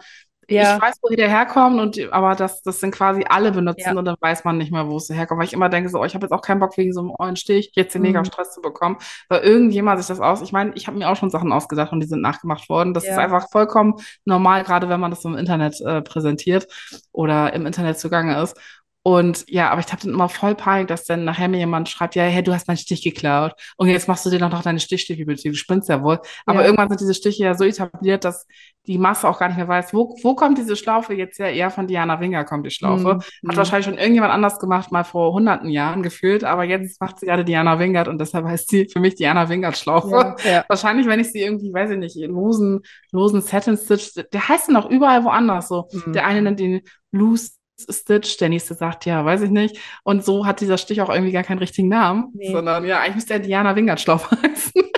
Ja. 0.49 0.77
Ich 0.77 0.83
weiß, 0.83 0.97
woher 1.03 1.17
der 1.17 1.29
herkommt, 1.29 1.81
und, 1.81 2.13
aber 2.13 2.35
das, 2.35 2.63
das 2.63 2.81
sind 2.81 2.93
quasi 2.93 3.25
alle 3.29 3.53
benutzen 3.53 3.81
Ja. 3.93 3.99
und 3.99 4.05
dann 4.05 4.17
weiß 4.21 4.45
man 4.45 4.59
nicht 4.59 4.73
mehr, 4.73 4.89
wo 4.89 4.97
es 4.97 5.09
herkommt. 5.09 5.39
Weil 5.39 5.47
ich 5.47 5.53
immer 5.53 5.69
denke, 5.69 5.89
so, 5.89 6.01
oh, 6.01 6.05
ich 6.05 6.15
habe 6.15 6.25
jetzt 6.25 6.33
auch 6.33 6.43
keinen 6.43 6.59
Bock 6.61 6.77
wegen 6.77 6.93
so 6.93 7.01
einem 7.01 7.13
ollen 7.19 7.37
Stich, 7.37 7.73
jetzt 7.75 7.95
den 7.95 8.03
Mhm. 8.03 8.25
Stress 8.25 8.53
zu 8.53 8.61
bekommen, 8.61 8.97
weil 9.29 9.41
irgendjemand 9.43 9.99
sich 10.01 10.09
das 10.09 10.21
aus. 10.21 10.43
Ich 10.43 10.53
meine, 10.53 10.73
ich 10.75 10.87
habe 10.89 10.99
mir 10.99 11.09
auch 11.09 11.17
schon 11.17 11.31
Sachen 11.31 11.53
ausgedacht 11.53 11.93
und 11.93 12.01
die 12.01 12.07
sind 12.07 12.21
nachgemacht 12.21 12.69
worden. 12.69 12.93
Das 12.93 13.05
ist 13.05 13.11
Ja. 13.11 13.19
einfach 13.19 13.49
vollkommen 13.51 13.95
normal, 14.25 14.65
gerade 14.65 14.89
wenn 14.89 15.01
man 15.01 15.11
das 15.11 15.25
im 15.25 15.37
Internet 15.37 15.81
äh, 15.81 16.03
präsentiert 16.03 16.67
oder 17.13 17.53
im 17.53 17.65
Internet 17.67 17.99
zugange 17.99 18.41
ist. 18.43 18.57
Und 19.05 19.45
ja, 19.49 19.71
aber 19.71 19.81
ich 19.81 19.89
habe 19.93 20.01
dann 20.03 20.13
immer 20.13 20.29
voll 20.29 20.55
Panik, 20.55 20.87
dass 20.87 21.05
dann 21.05 21.25
nachher 21.25 21.49
mir 21.49 21.59
jemand 21.59 21.89
schreibt, 21.89 22.15
ja, 22.15 22.23
hey, 22.23 22.43
du 22.43 22.53
hast 22.55 22.69
meinen 22.69 22.77
Stich 22.77 23.03
geklaut 23.03 23.53
und 23.77 23.89
jetzt 23.89 24.07
machst 24.07 24.25
du 24.25 24.31
dir 24.31 24.39
noch 24.39 24.63
deine 24.63 24.79
Stichstichbibliothek, 24.79 25.51
du 25.53 25.59
spinnst 25.59 25.89
ja 25.89 26.03
wohl. 26.05 26.21
Aber 26.47 26.61
Ja. 26.61 26.67
irgendwann 26.67 26.89
sind 26.89 27.01
diese 27.01 27.15
Stiche 27.15 27.43
ja 27.43 27.55
so 27.55 27.65
etabliert, 27.65 28.25
dass 28.25 28.47
die 28.87 28.99
Masse 28.99 29.29
auch 29.29 29.41
gar 29.41 29.49
nicht 29.49 29.57
mehr 29.57 29.67
weiß, 29.67 29.93
wo, 29.93 30.17
wo 30.23 30.35
kommt 30.37 30.57
diese 30.59 30.77
Schlaufe 30.77 31.15
jetzt 31.15 31.39
ja 31.39 31.47
eher 31.47 31.71
von 31.71 31.89
Diana 31.89 32.21
Winger 32.21 32.45
kommt 32.45 32.65
die 32.65 32.71
Schlaufe. 32.71 33.21
Mhm. 33.43 33.49
Hat 33.49 33.57
wahrscheinlich 33.57 33.87
schon 33.87 33.99
irgendjemand 33.99 34.33
anders 34.33 34.61
gemacht, 34.61 34.93
mal 34.93 35.05
vor 35.05 35.33
hunderten 35.33 35.69
Jahren 35.69 36.03
gefühlt, 36.05 36.45
aber 36.45 36.63
jetzt 36.65 37.01
macht 37.01 37.19
sie 37.19 37.27
gerade 37.27 37.45
Diana 37.45 37.81
Wingert 37.81 38.07
und 38.07 38.21
deshalb 38.21 38.47
heißt 38.47 38.71
sie 38.71 38.89
für 38.93 39.01
mich 39.01 39.17
Diana 39.17 39.49
Wingert 39.49 39.77
Schlaufe. 39.77 40.37
Ja. 40.45 40.51
Ja. 40.51 40.65
Wahrscheinlich, 40.69 41.07
wenn 41.09 41.19
ich 41.19 41.33
sie 41.33 41.41
irgendwie, 41.41 41.73
weiß 41.73 41.91
ich 41.91 41.99
nicht, 41.99 42.17
in 42.17 42.31
losen, 42.31 42.83
losen 43.11 43.41
Satin 43.41 43.77
Stitch, 43.77 44.13
der 44.15 44.49
heißt 44.49 44.69
dann 44.69 44.77
auch 44.77 44.89
überall 44.89 45.25
woanders 45.25 45.67
so. 45.69 45.89
Mhm. 45.93 46.13
Der 46.13 46.25
eine 46.27 46.43
nennt 46.43 46.61
ihn 46.61 46.83
Loose 47.11 47.51
Stitch, 47.91 48.37
der 48.39 48.49
nächste 48.49 48.75
sagt, 48.75 49.07
ja, 49.07 49.25
weiß 49.25 49.43
ich 49.43 49.51
nicht. 49.51 49.79
Und 50.05 50.25
so 50.25 50.47
hat 50.47 50.61
dieser 50.61 50.79
Stich 50.79 51.01
auch 51.03 51.11
irgendwie 51.11 51.33
gar 51.33 51.43
keinen 51.43 51.59
richtigen 51.59 51.89
Namen, 51.89 52.31
Nee. 52.35 52.51
sondern 52.53 52.85
ja, 52.85 53.01
eigentlich 53.01 53.17
müsste 53.17 53.35
er 53.35 53.41
Diana 53.41 53.77
Wingert 53.77 54.01
Schlaufe 54.01 54.37
heißen. 54.43 54.73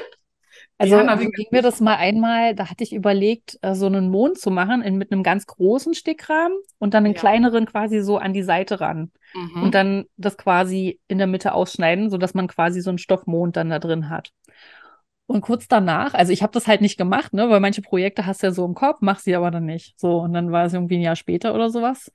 Also 0.76 0.96
Diana 0.96 1.20
Wingert. 1.20 1.34
ging 1.36 1.46
mir 1.52 1.62
das 1.62 1.80
mal 1.80 1.94
einmal, 1.94 2.56
da 2.56 2.68
hatte 2.68 2.82
ich 2.82 2.92
überlegt, 2.92 3.58
äh, 3.62 3.76
so 3.76 3.86
einen 3.86 4.10
Mond 4.10 4.38
zu 4.40 4.50
machen 4.50 4.82
in, 4.82 4.96
mit 4.98 5.12
einem 5.12 5.22
ganz 5.22 5.46
großen 5.46 5.94
Stickrahmen 5.94 6.58
und 6.80 6.94
dann 6.94 7.04
einen 7.04 7.14
Ja. 7.14 7.20
kleineren 7.20 7.66
quasi 7.66 8.00
so 8.00 8.18
an 8.18 8.32
die 8.32 8.42
Seite 8.42 8.80
ran. 8.80 9.12
Mhm. 9.34 9.62
Und 9.62 9.74
dann 9.76 10.04
das 10.16 10.36
quasi 10.36 10.98
in 11.06 11.18
der 11.18 11.28
Mitte 11.28 11.54
ausschneiden, 11.54 12.10
sodass 12.10 12.34
man 12.34 12.48
quasi 12.48 12.80
so 12.80 12.90
einen 12.90 12.98
Stoffmond 12.98 13.56
dann 13.56 13.70
da 13.70 13.78
drin 13.78 14.08
hat. 14.10 14.30
Und 15.26 15.42
kurz 15.42 15.68
danach, 15.68 16.12
also 16.12 16.32
ich 16.32 16.42
habe 16.42 16.52
das 16.52 16.66
halt 16.66 16.80
nicht 16.80 16.98
gemacht, 16.98 17.32
ne, 17.32 17.48
weil 17.48 17.60
manche 17.60 17.80
Projekte 17.80 18.26
hast 18.26 18.42
du 18.42 18.48
ja 18.48 18.52
so 18.52 18.64
im 18.66 18.74
Kopf, 18.74 18.98
mach 19.00 19.20
sie 19.20 19.36
aber 19.36 19.52
dann 19.52 19.64
nicht. 19.64 19.98
So, 19.98 20.18
und 20.18 20.32
dann 20.34 20.50
war 20.50 20.64
es 20.66 20.74
irgendwie 20.74 20.96
ein 20.98 21.02
Jahr 21.02 21.16
später 21.16 21.54
oder 21.54 21.70
sowas. 21.70 22.10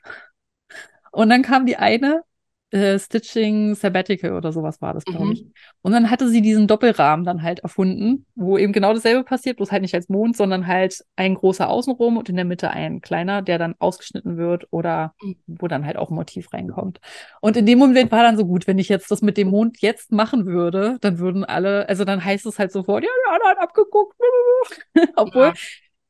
Und 1.12 1.30
dann 1.30 1.41
kam 1.41 1.66
die 1.66 1.78
eine, 1.78 2.24
äh, 2.72 2.99
Stitching 2.99 3.74
Sabbatical 3.74 4.34
oder 4.34 4.51
sowas 4.51 4.80
war 4.80 4.93
das, 4.93 5.03
glaube 5.07 5.26
Mhm. 5.26 5.32
ich. 5.34 5.45
Und 5.82 5.91
dann 5.91 6.12
hatte 6.12 6.30
sie 6.30 6.41
diesen 6.41 6.68
Doppelrahmen 6.68 7.26
dann 7.26 7.41
halt 7.41 7.60
erfunden, 7.60 8.28
wo 8.36 8.57
eben 8.60 8.74
genau 8.74 8.93
dasselbe 8.93 9.24
passiert, 9.24 9.57
bloß 9.57 9.72
halt 9.72 9.82
nicht 9.82 9.95
als 9.95 10.07
Mond, 10.07 10.38
sondern 10.38 10.68
halt 10.68 11.03
ein 11.16 11.34
großer 11.34 11.68
außenrum 11.68 12.18
und 12.18 12.30
in 12.30 12.36
der 12.36 12.45
Mitte 12.45 12.70
ein 12.70 13.01
kleiner, 13.01 13.41
der 13.41 13.57
dann 13.57 13.74
ausgeschnitten 13.80 14.38
wird 14.38 14.68
oder 14.72 15.16
Mhm. 15.24 15.36
wo 15.47 15.68
dann 15.68 15.86
halt 15.86 15.97
auch 15.97 16.12
ein 16.12 16.16
Motiv 16.16 16.53
reinkommt. 16.53 16.99
Und 17.41 17.57
in 17.57 17.66
dem 17.66 17.80
Moment 17.80 18.12
war 18.12 18.22
dann 18.24 18.38
so 18.38 18.45
gut, 18.45 18.68
wenn 18.68 18.78
ich 18.78 18.89
jetzt 18.89 19.10
das 19.10 19.22
mit 19.24 19.38
dem 19.38 19.49
Mond 19.49 19.82
jetzt 19.82 20.12
machen 20.12 20.45
würde, 20.45 20.97
dann 21.01 21.18
würden 21.18 21.43
alle, 21.45 21.89
also 21.89 22.05
dann 22.05 22.24
heißt 22.24 22.45
es 22.45 22.60
halt 22.60 22.72
sofort, 22.72 23.03
ja, 23.03 23.10
ja, 23.28 23.49
hat 23.49 23.57
abgeguckt. 23.60 24.16
Obwohl, 25.16 25.47
Ja. 25.47 25.53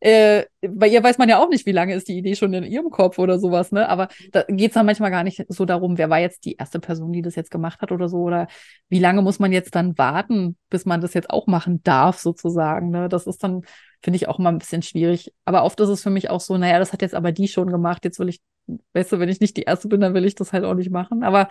Äh, 0.02 0.46
bei 0.62 0.88
ihr 0.88 1.04
weiß 1.04 1.18
man 1.18 1.28
ja 1.28 1.40
auch 1.40 1.50
nicht, 1.50 1.66
wie 1.66 1.74
lange 1.74 1.94
ist 1.94 2.08
die 2.08 2.18
Idee 2.18 2.36
schon 2.36 2.54
in 2.54 2.64
ihrem 2.64 2.90
Kopf 2.90 3.20
oder 3.20 3.38
sowas, 3.38 3.72
ne? 3.72 3.90
Aber 3.90 4.08
da 4.32 4.44
geht's 4.48 4.76
dann 4.76 4.86
manchmal 4.86 5.12
gar 5.12 5.24
nicht 5.24 5.46
so 5.50 5.66
darum, 5.66 5.98
wer 5.98 6.10
war 6.10 6.20
jetzt 6.20 6.46
die 6.46 6.56
erste 6.56 6.80
Person, 6.80 7.12
die 7.12 7.22
das 7.22 7.36
jetzt 7.36 7.52
gemacht 7.52 7.82
hat 7.82 7.92
oder 7.92 8.08
so, 8.08 8.18
oder 8.20 8.48
wie 8.88 9.00
lange 9.00 9.22
muss 9.22 9.40
man 9.40 9.52
jetzt 9.52 9.76
dann 9.76 9.98
warten, 9.98 10.58
bis 10.70 10.86
man 10.86 11.02
das 11.02 11.14
jetzt 11.14 11.30
auch 11.30 11.48
machen 11.48 11.84
darf, 11.84 12.20
sozusagen, 12.20 12.92
ne? 12.92 13.10
Das 13.10 13.28
ist 13.28 13.44
dann, 13.44 13.64
finde 14.02 14.16
ich, 14.16 14.30
auch 14.30 14.40
immer 14.40 14.50
ein 14.50 14.60
bisschen 14.60 14.82
schwierig. 14.82 15.34
Aber 15.44 15.64
oft 15.64 15.80
ist 15.82 15.90
es 15.90 16.02
für 16.02 16.10
mich 16.10 16.30
auch 16.30 16.40
so, 16.40 16.58
naja, 16.58 16.80
das 16.80 16.94
hat 16.94 17.02
jetzt 17.02 17.16
aber 17.16 17.34
die 17.34 17.50
schon 17.50 17.70
gemacht, 17.70 18.06
jetzt 18.06 18.20
will 18.20 18.30
ich, 18.30 18.40
weißt 18.94 19.12
du, 19.12 19.20
wenn 19.20 19.30
ich 19.30 19.42
nicht 19.42 19.58
die 19.58 19.64
erste 19.64 19.90
bin, 19.90 20.00
dann 20.00 20.14
will 20.14 20.26
ich 20.26 20.36
das 20.36 20.54
halt 20.54 20.64
auch 20.64 20.76
nicht 20.76 20.92
machen. 20.92 21.24
Aber 21.24 21.50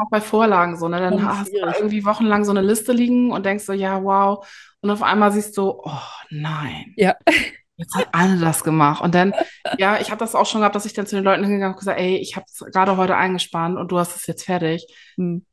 auch 0.00 0.10
bei 0.10 0.20
Vorlagen 0.20 0.76
so, 0.76 0.88
ne? 0.88 0.98
Dann 0.98 1.24
hast 1.24 1.52
du 1.52 1.58
irgendwie 1.58 2.04
wochenlang 2.04 2.44
so 2.44 2.50
eine 2.50 2.62
Liste 2.62 2.92
liegen 2.92 3.30
und 3.30 3.46
denkst 3.46 3.64
so, 3.64 3.72
ja, 3.72 4.02
wow. 4.02 4.44
Und 4.80 4.90
auf 4.90 5.02
einmal 5.02 5.30
siehst 5.30 5.56
du, 5.56 5.80
oh 5.82 6.00
nein, 6.30 6.92
ja, 6.96 7.14
jetzt 7.76 7.94
hat 7.94 8.08
Anne 8.12 8.38
das 8.40 8.64
gemacht. 8.64 9.02
Und 9.02 9.14
dann, 9.14 9.34
ja, 9.78 10.00
ich 10.00 10.10
habe 10.10 10.18
das 10.18 10.34
auch 10.34 10.46
schon 10.46 10.60
gehabt, 10.60 10.74
dass 10.76 10.86
ich 10.86 10.92
dann 10.92 11.06
zu 11.06 11.16
den 11.16 11.24
Leuten 11.24 11.44
hingegangen 11.44 11.74
und 11.74 11.78
gesagt, 11.78 11.98
ey, 12.00 12.16
ich 12.18 12.36
habe 12.36 12.46
es 12.48 12.58
gerade 12.72 12.96
heute 12.96 13.16
eingespannt 13.16 13.78
und 13.78 13.90
du 13.92 13.98
hast 13.98 14.16
es 14.16 14.26
jetzt 14.26 14.44
fertig. 14.44 14.86
hm, 15.16 15.44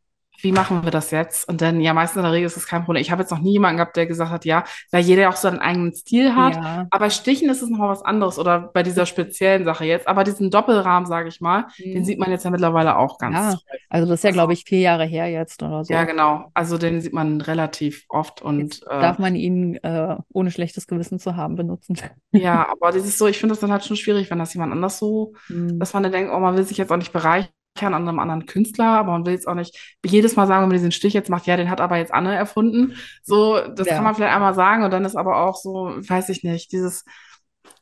Wie 0.42 0.52
machen 0.52 0.84
wir 0.84 0.92
das 0.92 1.12
jetzt? 1.12 1.48
Und 1.48 1.62
dann, 1.62 1.82
ja, 1.82 1.94
meistens 1.94 2.18
in 2.18 2.24
der 2.24 2.32
Regel 2.32 2.48
ist 2.48 2.58
es 2.58 2.68
kein 2.68 2.84
Problem. 2.84 3.02
Ich 3.02 3.12
habe 3.12 3.22
jetzt 3.22 3.32
noch 3.32 3.40
nie 3.40 3.54
jemanden 3.54 3.78
gehabt, 3.78 3.96
der 3.96 4.06
gesagt 4.08 4.32
hat, 4.32 4.46
ja, 4.46 4.64
weil 4.92 5.04
jeder 5.04 5.30
auch 5.30 5.36
so 5.36 5.48
einen 5.48 5.60
eigenen 5.60 5.94
Stil 5.94 6.36
hat. 6.36 6.56
ja, 6.56 6.88
Aber 6.92 7.10
Stichen 7.10 7.50
ist 7.50 7.62
es 7.62 7.70
nochmal 7.70 7.90
was 7.90 8.02
anderes 8.04 8.40
oder 8.40 8.60
bei 8.74 8.84
dieser 8.84 9.06
speziellen 9.06 9.66
Sache 9.66 9.86
jetzt. 9.86 10.08
Aber 10.08 10.24
diesen 10.24 10.50
Doppelrahmen, 10.52 11.06
sage 11.08 11.30
ich 11.30 11.42
mal, 11.42 11.66
den 11.80 11.98
hm. 11.98 12.06
sieht 12.06 12.20
man 12.20 12.32
jetzt 12.32 12.44
ja 12.46 12.52
mittlerweile 12.52 12.98
auch 12.98 13.18
ganz 13.18 13.36
Ja, 13.36 13.60
also 13.90 14.08
das 14.08 14.20
ist 14.20 14.24
ja, 14.24 14.30
Also- 14.30 14.38
glaube 14.38 14.54
ich, 14.54 14.64
vier 14.66 14.80
Jahre 14.80 15.06
her 15.06 15.28
jetzt 15.30 15.62
oder 15.64 15.84
so. 15.86 15.94
Ja, 15.94 16.04
genau. 16.06 16.50
Also 16.54 16.78
den 16.78 17.02
sieht 17.02 17.14
man 17.14 17.42
relativ 17.42 18.06
oft 18.10 18.42
und 18.42 18.82
äh, 18.90 19.02
darf 19.02 19.20
man 19.20 19.36
ihn, 19.36 19.76
äh, 19.76 20.18
ohne 20.34 20.52
schlechtes 20.52 20.88
Gewissen 20.88 21.20
zu 21.20 21.36
haben, 21.36 21.56
benutzen. 21.56 21.96
ja, 22.32 22.68
aber 22.70 22.92
das 22.92 23.06
ist 23.06 23.18
so, 23.18 23.28
ich 23.28 23.38
finde 23.38 23.54
das 23.54 23.60
dann 23.60 23.72
halt 23.72 23.86
schon 23.86 23.98
schwierig, 23.98 24.32
wenn 24.32 24.40
das 24.40 24.54
jemand 24.54 24.72
anders 24.74 24.98
so, 25.00 25.34
Hm. 25.48 25.80
dass 25.80 25.94
man 25.94 26.04
dann 26.04 26.12
denkt, 26.12 26.32
oh, 26.34 26.40
man 26.40 26.56
will 26.56 26.64
sich 26.64 26.78
jetzt 26.78 26.92
auch 26.92 26.98
nicht 26.98 27.14
bereichern 27.14 27.50
an 27.80 27.94
einem 27.96 28.20
anderen 28.20 28.46
Künstler, 28.46 28.86
aber 29.00 29.12
man 29.14 29.26
will 29.26 29.34
jetzt 29.34 29.48
auch 29.48 29.56
nicht 29.56 29.98
jedes 30.06 30.36
Mal 30.36 30.46
sagen, 30.48 30.62
wenn 30.64 30.70
man 30.70 30.78
diesen 30.78 30.92
Stich 30.92 31.14
jetzt 31.14 31.30
macht, 31.30 31.48
ja, 31.48 31.58
den 31.58 31.70
hat 31.70 31.82
aber 31.82 31.98
jetzt 31.98 32.14
Anne 32.14 32.36
erfunden. 32.36 32.96
So, 33.24 33.60
das 33.76 33.88
Ja. 33.88 33.96
kann 33.96 34.04
man 34.04 34.16
vielleicht 34.16 34.34
einmal 34.36 34.54
sagen 34.54 34.84
und 34.84 34.92
dann 34.92 35.06
ist 35.06 35.16
aber 35.16 35.38
auch 35.38 35.56
so, 35.56 35.96
weiß 35.98 36.30
ich 36.30 36.44
nicht, 36.44 36.72
dieses 36.72 37.06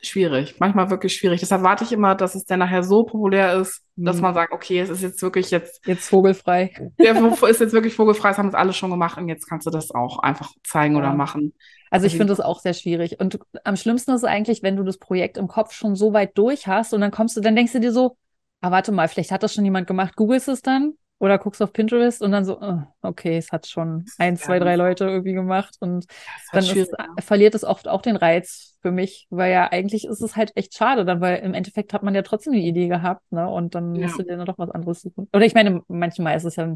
schwierig, 0.01 0.55
manchmal 0.59 0.89
wirklich 0.89 1.15
schwierig. 1.15 1.41
Deshalb 1.41 1.63
warte 1.63 1.83
ich 1.83 1.91
immer, 1.91 2.15
dass 2.15 2.35
es 2.35 2.45
dann 2.45 2.59
nachher 2.59 2.83
so 2.83 3.03
populär 3.03 3.55
ist, 3.59 3.83
dass 3.97 4.17
Hm. 4.17 4.21
man 4.23 4.33
sagt, 4.33 4.53
okay, 4.53 4.79
es 4.79 4.89
ist 4.89 5.01
jetzt 5.01 5.21
wirklich 5.21 5.51
jetzt, 5.51 5.85
Jetzt 5.85 6.07
vogelfrei. 6.07 6.71
der 6.99 7.15
ist 7.49 7.59
jetzt 7.59 7.73
wirklich 7.73 7.95
vogelfrei, 7.95 8.29
das 8.29 8.37
haben 8.37 8.47
es 8.49 8.55
alle 8.55 8.71
schon 8.71 8.91
gemacht 8.91 9.17
und 9.17 9.27
jetzt 9.27 9.47
kannst 9.49 9.67
du 9.67 9.71
das 9.71 9.91
auch 9.91 10.19
einfach 10.19 10.51
zeigen 10.63 10.95
oder 10.95 11.07
Ja. 11.09 11.15
machen. 11.15 11.53
Also 11.91 12.05
ich 12.05 12.13
Also 12.13 12.17
finde 12.23 12.31
das 12.33 12.39
auch 12.39 12.59
sehr 12.59 12.73
schwierig. 12.75 13.19
Und 13.19 13.39
am 13.63 13.75
schlimmsten 13.75 14.11
ist 14.11 14.17
es 14.17 14.23
eigentlich, 14.23 14.63
wenn 14.63 14.77
du 14.77 14.83
das 14.83 14.97
Projekt 14.99 15.37
im 15.37 15.47
Kopf 15.47 15.73
schon 15.73 15.95
so 15.95 16.13
weit 16.13 16.37
durch 16.37 16.67
hast 16.67 16.93
und 16.93 17.01
dann 17.01 17.11
kommst 17.11 17.35
du, 17.35 17.41
dann 17.41 17.55
denkst 17.55 17.73
du 17.73 17.79
dir 17.79 17.91
so, 17.91 18.15
ah, 18.62 18.72
warte 18.72 18.91
mal, 18.91 19.07
vielleicht 19.07 19.32
hat 19.32 19.43
das 19.43 19.53
schon 19.53 19.66
jemand 19.66 19.88
gemacht, 19.88 20.16
googelst 20.16 20.47
es 20.47 20.62
dann 20.62 20.93
oder 21.20 21.38
guckst 21.38 21.62
auf 21.62 21.74
Pinterest 21.74 22.22
und 22.22 22.32
dann 22.32 22.45
so, 22.45 22.60
äh, 22.62 22.78
okay, 23.01 23.38
es 23.38 23.51
hat 23.51 23.68
schon 23.68 24.05
ein, 24.18 24.38
zwei, 24.38 24.57
Ja. 24.57 24.66
drei 24.66 24.76
Leute 24.76 25.05
irgendwie 25.05 25.34
gemacht 25.34 25.76
und 25.80 26.05
dann 26.53 26.66
halt 26.66 26.78
ist, 26.78 26.91
ne? 26.91 26.97
verliert 27.20 27.55
es 27.55 27.64
oft 27.64 27.88
auch 27.88 28.01
den 28.01 28.16
Reiz 28.16 28.78
für 28.82 28.91
mich, 28.91 29.28
weil 29.30 29.51
ja 29.51 29.68
eigentlich 29.72 30.05
ist 30.05 30.22
es 30.22 30.36
halt 30.38 30.51
echt 30.55 30.74
schade 30.76 31.03
dann, 31.03 31.20
weil 31.20 31.39
im 31.39 31.53
Endeffekt 31.53 31.91
hat 31.93 32.03
man 32.03 32.16
ja 32.16 32.22
trotzdem 32.22 32.53
die 32.53 32.66
Idee 32.66 32.88
gehabt, 32.88 33.30
ne? 33.32 33.49
Und 33.49 33.76
dann 33.76 33.91
Ja. 33.99 34.01
musst 34.03 34.18
du 34.20 34.24
dir 34.24 34.38
dann 34.38 34.45
doch 34.45 34.57
was 34.57 34.70
anderes 34.70 35.01
suchen. 35.01 35.28
Oder 35.34 35.45
ich 35.45 35.53
meine, 35.53 35.82
manchmal 35.89 36.38
ist 36.38 36.45
es 36.45 36.55
ja, 36.55 36.74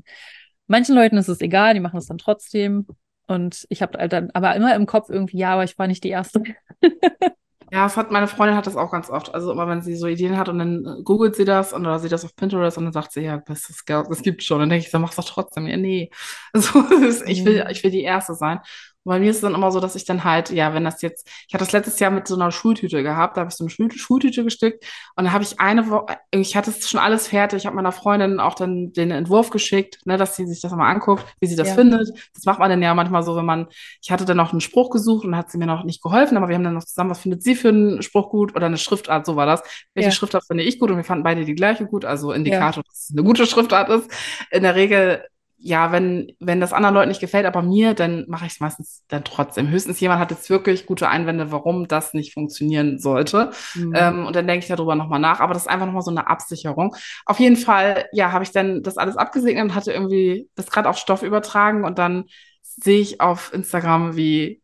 manchen 0.67 0.95
Leuten 0.95 1.17
ist 1.17 1.29
es 1.29 1.39
egal, 1.41 1.73
die 1.73 1.79
machen 1.79 1.97
es 1.97 2.07
dann 2.07 2.17
trotzdem. 2.17 2.87
Und 3.27 3.65
ich 3.69 3.81
habe 3.81 3.97
halt 3.97 4.11
dann 4.11 4.31
aber 4.31 4.53
immer 4.55 4.75
im 4.75 4.85
Kopf 4.85 5.09
irgendwie, 5.09 5.37
ja, 5.37 5.53
aber 5.53 5.63
ich 5.63 5.79
war 5.79 5.87
nicht 5.87 6.03
die 6.03 6.09
Erste. 6.09 6.43
Ja, 7.73 7.87
es 7.87 7.97
hat, 7.97 8.11
meine 8.11 8.27
Freundin 8.27 8.55
hat 8.55 8.67
das 8.67 8.75
auch 8.75 8.91
ganz 8.91 9.09
oft. 9.09 9.33
Also 9.33 9.51
immer, 9.51 9.67
wenn 9.67 9.81
sie 9.81 9.95
so 9.95 10.05
Ideen 10.05 10.37
hat 10.37 10.47
und 10.47 10.59
dann 10.59 10.85
äh, 10.85 11.01
googelt 11.03 11.35
sie 11.35 11.43
das 11.43 11.73
und 11.73 11.81
oder 11.87 11.97
sieht 11.97 12.11
das 12.11 12.23
auf 12.23 12.35
Pinterest 12.35 12.77
und 12.77 12.83
dann 12.83 12.93
sagt 12.93 13.11
sie, 13.13 13.21
ja, 13.21 13.37
das, 13.37 13.63
das, 13.63 13.83
das 13.87 14.21
gibt 14.21 14.43
schon. 14.43 14.57
Und 14.57 14.61
dann 14.61 14.69
denke 14.69 14.85
ich, 14.85 14.91
dann 14.91 15.01
mach's 15.01 15.15
doch 15.15 15.25
trotzdem. 15.25 15.65
Ja, 15.65 15.75
nee. 15.77 16.11
So, 16.53 16.83
das 16.83 17.01
ist, 17.21 17.27
ich 17.27 17.45
will, 17.45 17.63
Mhm. 17.63 17.69
ich 17.71 17.83
will 17.83 17.89
die 17.89 18.03
Erste 18.03 18.35
sein. 18.35 18.59
Bei 19.05 19.19
mir 19.19 19.29
ist 19.31 19.37
es 19.37 19.41
dann 19.41 19.53
immer 19.55 19.71
so, 19.71 19.79
dass 19.79 19.95
ich 19.95 20.05
dann 20.05 20.23
halt, 20.23 20.49
ja, 20.49 20.73
wenn 20.73 20.83
das 20.85 21.01
jetzt, 21.01 21.27
ich 21.47 21.53
hatte 21.53 21.63
das 21.65 21.73
letztes 21.73 21.99
Jahr 21.99 22.11
mit 22.11 22.27
so 22.27 22.35
einer 22.35 22.51
Schultüte 22.51 23.03
gehabt, 23.03 23.35
da 23.37 23.41
habe 23.41 23.49
ich 23.49 23.55
so 23.55 23.63
eine 23.63 23.69
Schul 23.69 23.91
Schultüte 23.91 24.43
gestickt 24.43 24.83
und 25.15 25.25
dann 25.25 25.33
habe 25.33 25.43
ich 25.43 25.59
eine 25.59 25.89
Woche, 25.89 26.17
ich 26.31 26.55
hatte 26.55 26.71
es 26.71 26.89
schon 26.89 26.99
alles 26.99 27.27
fertig, 27.27 27.57
ich 27.59 27.65
habe 27.65 27.75
meiner 27.75 27.91
Freundin 27.91 28.39
auch 28.39 28.55
dann 28.55 28.93
den 28.93 29.11
Entwurf 29.11 29.49
geschickt, 29.49 29.99
ne, 30.05 30.17
dass 30.17 30.35
sie 30.37 30.47
sich 30.47 30.61
das 30.61 30.71
mal 30.71 30.89
anguckt, 30.89 31.25
wie 31.41 31.47
sie 31.47 31.55
das 31.55 31.69
Ja. 31.69 31.75
findet. 31.75 32.09
Das 32.33 32.45
macht 32.45 32.59
man 32.59 32.69
dann 32.69 32.81
ja 32.81 32.93
manchmal 32.93 33.23
so, 33.23 33.35
wenn 33.35 33.45
man, 33.45 33.67
ich 34.01 34.11
hatte 34.11 34.25
dann 34.25 34.37
noch 34.37 34.51
einen 34.51 34.61
Spruch 34.61 34.89
gesucht 34.89 35.25
und 35.25 35.35
hat 35.35 35.51
sie 35.51 35.57
mir 35.57 35.65
noch 35.67 35.83
nicht 35.83 36.01
geholfen, 36.01 36.37
aber 36.37 36.47
wir 36.47 36.55
haben 36.55 36.63
dann 36.63 36.73
noch 36.73 36.85
zusammen, 36.85 37.09
was 37.09 37.19
findet 37.19 37.43
sie 37.43 37.55
für 37.55 37.69
einen 37.69 38.01
Spruch 38.01 38.29
gut 38.29 38.55
oder 38.55 38.67
eine 38.67 38.77
Schriftart, 38.77 39.25
so 39.25 39.35
war 39.35 39.45
das. 39.45 39.61
Welche 39.93 40.09
Ja. 40.09 40.15
Schriftart 40.15 40.45
finde 40.47 40.63
ich 40.63 40.79
gut 40.79 40.89
und 40.91 40.97
wir 40.97 41.03
fanden 41.03 41.23
beide 41.23 41.45
die 41.45 41.55
gleiche 41.55 41.85
gut, 41.85 42.05
also 42.05 42.31
Indikator, 42.31 42.83
dass 42.83 43.09
es 43.09 43.11
eine 43.15 43.23
gute 43.23 43.45
Schriftart 43.45 43.89
ist. 43.89 44.09
In 44.51 44.63
der 44.63 44.75
Regel 44.75 45.23
ja, 45.65 45.93
wenn, 45.93 46.33
wenn 46.41 46.59
das 46.59 46.73
anderen 46.73 46.93
Leuten 46.93 47.07
nicht 47.07 47.21
gefällt, 47.21 47.45
aber 47.45 47.61
mir, 47.61 47.93
dann 47.93 48.25
mache 48.27 48.45
ich 48.45 48.51
es 48.51 48.59
meistens 48.59 49.05
dann 49.07 49.23
trotzdem. 49.23 49.69
Höchstens 49.69 49.97
jemand 50.01 50.19
hat 50.19 50.29
jetzt 50.29 50.49
wirklich 50.49 50.85
gute 50.85 51.07
Einwände, 51.07 51.53
warum 51.53 51.87
das 51.87 52.13
nicht 52.13 52.33
funktionieren 52.33 52.99
sollte. 52.99 53.51
Mhm. 53.73 53.93
Ähm, 53.95 54.27
und 54.27 54.35
dann 54.35 54.45
denke 54.45 54.63
ich 54.63 54.67
darüber 54.67 54.95
nochmal 54.95 55.21
nach. 55.21 55.39
Aber 55.39 55.53
das 55.53 55.63
ist 55.63 55.69
einfach 55.69 55.85
nochmal 55.85 56.01
so 56.01 56.11
eine 56.11 56.27
Absicherung. 56.27 56.93
Auf 57.25 57.39
jeden 57.39 57.55
Fall, 57.55 58.07
ja, 58.11 58.33
habe 58.33 58.43
ich 58.43 58.51
dann 58.51 58.83
das 58.83 58.97
alles 58.97 59.15
abgesegnet 59.15 59.63
und 59.63 59.75
hatte 59.75 59.93
irgendwie 59.93 60.49
das 60.55 60.69
gerade 60.69 60.89
auf 60.89 60.97
Stoff 60.97 61.23
übertragen 61.23 61.85
und 61.85 61.97
dann 61.97 62.25
sehe 62.61 62.99
ich 62.99 63.21
auf 63.21 63.53
Instagram, 63.53 64.17
wie 64.17 64.61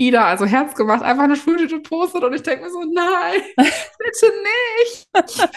Ida, 0.00 0.26
also 0.26 0.46
Herz 0.46 0.76
gemacht, 0.76 1.02
einfach 1.02 1.24
eine 1.24 1.34
Schultüte 1.34 1.80
postet 1.80 2.22
und 2.22 2.32
ich 2.32 2.42
denke 2.42 2.64
mir 2.64 2.70
so, 2.70 2.80
nein, 2.84 3.42
bitte 3.56 4.32
nicht. 4.86 5.08
bitte. 5.12 5.50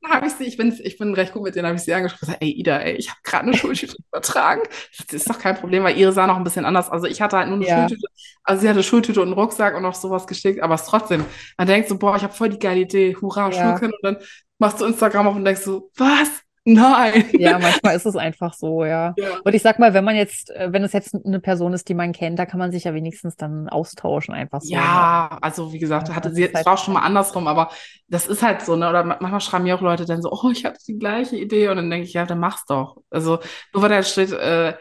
Dann 0.00 0.10
habe 0.10 0.26
ich 0.26 0.32
sie, 0.32 0.44
ich 0.44 0.56
bin, 0.56 0.74
ich 0.82 0.96
bin 0.96 1.12
recht 1.12 1.34
gut 1.34 1.42
mit 1.42 1.54
denen, 1.54 1.66
habe 1.66 1.76
ich 1.76 1.82
sie 1.82 1.92
angesprochen, 1.92 2.26
gesagt, 2.26 2.42
ey 2.42 2.50
Ida, 2.50 2.78
ey, 2.78 2.94
ich 2.94 3.10
habe 3.10 3.20
gerade 3.22 3.44
eine 3.44 3.56
Schultüte 3.56 3.94
übertragen. 4.08 4.62
Das 4.96 5.12
ist 5.12 5.28
doch 5.28 5.38
kein 5.38 5.56
Problem, 5.56 5.84
weil 5.84 5.98
ihre 5.98 6.12
sah 6.12 6.26
noch 6.26 6.38
ein 6.38 6.44
bisschen 6.44 6.64
anders. 6.64 6.88
Also 6.88 7.06
ich 7.06 7.20
hatte 7.20 7.36
halt 7.36 7.48
nur 7.48 7.56
eine 7.58 7.66
ja. 7.66 7.78
Schultüte, 7.80 8.06
also 8.42 8.62
sie 8.62 8.68
hatte 8.70 8.82
Schultüte 8.82 9.20
und 9.20 9.28
einen 9.28 9.38
Rucksack 9.38 9.76
und 9.76 9.82
noch 9.82 9.94
sowas 9.94 10.26
geschickt, 10.26 10.62
aber 10.62 10.76
es 10.76 10.86
trotzdem, 10.86 11.22
man 11.58 11.66
denkt 11.66 11.90
so, 11.90 11.98
boah, 11.98 12.16
ich 12.16 12.22
habe 12.22 12.32
voll 12.32 12.48
die 12.48 12.58
geile 12.58 12.80
Idee, 12.80 13.14
hurra, 13.20 13.50
ja. 13.50 13.76
Schulkind 13.76 13.92
und 13.92 14.02
dann 14.02 14.16
machst 14.58 14.80
du 14.80 14.86
Instagram 14.86 15.26
auf 15.26 15.36
und 15.36 15.44
denkst 15.44 15.60
so, 15.62 15.90
was? 15.96 16.43
Nein. 16.66 17.26
Ja, 17.38 17.58
manchmal 17.58 17.94
ist 17.94 18.06
es 18.06 18.16
einfach 18.16 18.54
so, 18.54 18.84
ja. 18.84 19.14
ja. 19.18 19.38
Und 19.44 19.54
ich 19.54 19.62
sag 19.62 19.78
mal, 19.78 19.92
wenn 19.92 20.04
man 20.04 20.16
jetzt, 20.16 20.50
äh, 20.50 20.72
wenn 20.72 20.82
es 20.82 20.92
jetzt 20.92 21.14
eine 21.14 21.38
Person 21.40 21.74
ist, 21.74 21.88
die 21.88 21.94
man 21.94 22.12
kennt, 22.12 22.38
da 22.38 22.46
kann 22.46 22.58
man 22.58 22.72
sich 22.72 22.84
ja 22.84 22.94
wenigstens 22.94 23.36
dann 23.36 23.68
austauschen, 23.68 24.34
einfach 24.34 24.62
so. 24.62 24.72
Ja, 24.72 25.28
ne? 25.30 25.42
also 25.42 25.72
wie 25.72 25.78
gesagt, 25.78 26.08
ja, 26.08 26.16
hatte 26.16 26.32
sie, 26.32 26.44
es 26.44 26.54
halt 26.54 26.66
auch 26.66 26.78
schon 26.78 26.94
mal 26.94 27.02
andersrum, 27.02 27.48
aber 27.48 27.70
das 28.08 28.26
ist 28.26 28.42
halt 28.42 28.62
so, 28.62 28.76
ne? 28.76 28.88
Oder 28.88 29.04
manchmal 29.04 29.40
schreiben 29.40 29.64
mir 29.64 29.76
auch 29.76 29.82
Leute 29.82 30.06
dann 30.06 30.22
so, 30.22 30.32
oh, 30.32 30.50
ich 30.50 30.64
hatte 30.64 30.78
die 30.86 30.98
gleiche 30.98 31.36
Idee 31.36 31.68
und 31.68 31.76
dann 31.76 31.90
denke 31.90 32.06
ich, 32.06 32.14
ja, 32.14 32.24
dann 32.24 32.38
mach's 32.38 32.64
doch. 32.64 32.96
Also 33.10 33.40
nur 33.74 33.82
weil 33.82 33.90
da 33.90 34.02
steht, 34.02 34.32
äh, 34.32 34.74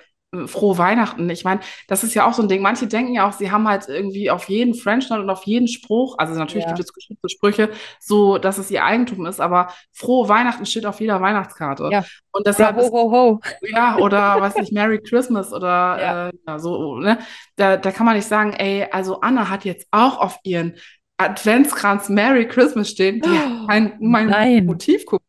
frohe 0.47 0.77
Weihnachten. 0.77 1.30
Ich 1.30 1.43
meine, 1.43 1.61
das 1.88 2.03
ist 2.03 2.14
ja 2.14 2.27
auch 2.27 2.34
so 2.34 2.41
ein 2.41 2.47
Ding. 2.47 2.61
Manche 2.61 2.88
denken 2.88 3.14
ja 3.14 3.27
auch, 3.27 3.34
sie 3.34 3.51
haben 3.51 3.68
halt 3.68 3.88
irgendwie 3.88 4.31
auf 4.31 4.49
jeden 4.49 4.73
French-Note 4.73 5.22
und 5.22 5.30
auf 5.30 5.43
jeden 5.43 5.68
Spruch, 5.68 6.15
also 6.18 6.34
natürlich 6.34 6.65
ja. 6.65 6.73
gibt 6.73 6.80
es 6.88 6.93
geschützte 6.93 7.30
Sprüche, 7.30 7.69
so, 7.99 8.38
dass 8.38 8.57
es 8.57 8.72
ihr 8.72 8.84
Eigentum 8.84 9.26
ist, 9.26 9.39
aber 9.39 9.68
frohe 9.91 10.27
Weihnachten 10.30 10.65
steht 10.65 10.85
auf 10.85 10.99
jeder 10.99 11.22
Weihnachtskarte. 11.22 11.89
Ja. 11.91 12.03
Und 12.31 12.47
deshalb 12.47 12.77
ja, 12.77 12.84
ho, 12.84 12.91
ho, 12.91 13.11
ho. 13.11 13.39
Ist, 13.61 13.72
ja, 13.72 13.97
oder 13.97 14.41
was 14.41 14.55
ich, 14.55 14.72
Merry 14.72 14.99
Christmas 14.99 15.53
oder 15.53 15.68
ja. 16.01 16.27
Äh, 16.30 16.31
ja, 16.47 16.60
so, 16.60 16.97
ne? 16.97 17.19
Da, 17.55 17.77
da 17.77 17.91
kann 17.91 18.05
man 18.05 18.15
nicht 18.15 18.27
sagen, 18.27 18.53
ey, 18.53 18.88
also 18.91 19.22
Anna 19.22 19.49
hat 19.49 19.65
jetzt 19.65 19.88
auch 19.91 20.18
auf 20.19 20.39
ihren 20.43 20.76
Adventskranz 21.18 22.10
Merry 22.10 22.47
Christmas 22.47 22.89
stehen, 22.89 23.22
die 23.22 23.30
oh, 23.30 23.64
mein, 23.68 23.97
mein 23.99 24.65
Motiv 24.65 25.05
guckt. 25.05 25.23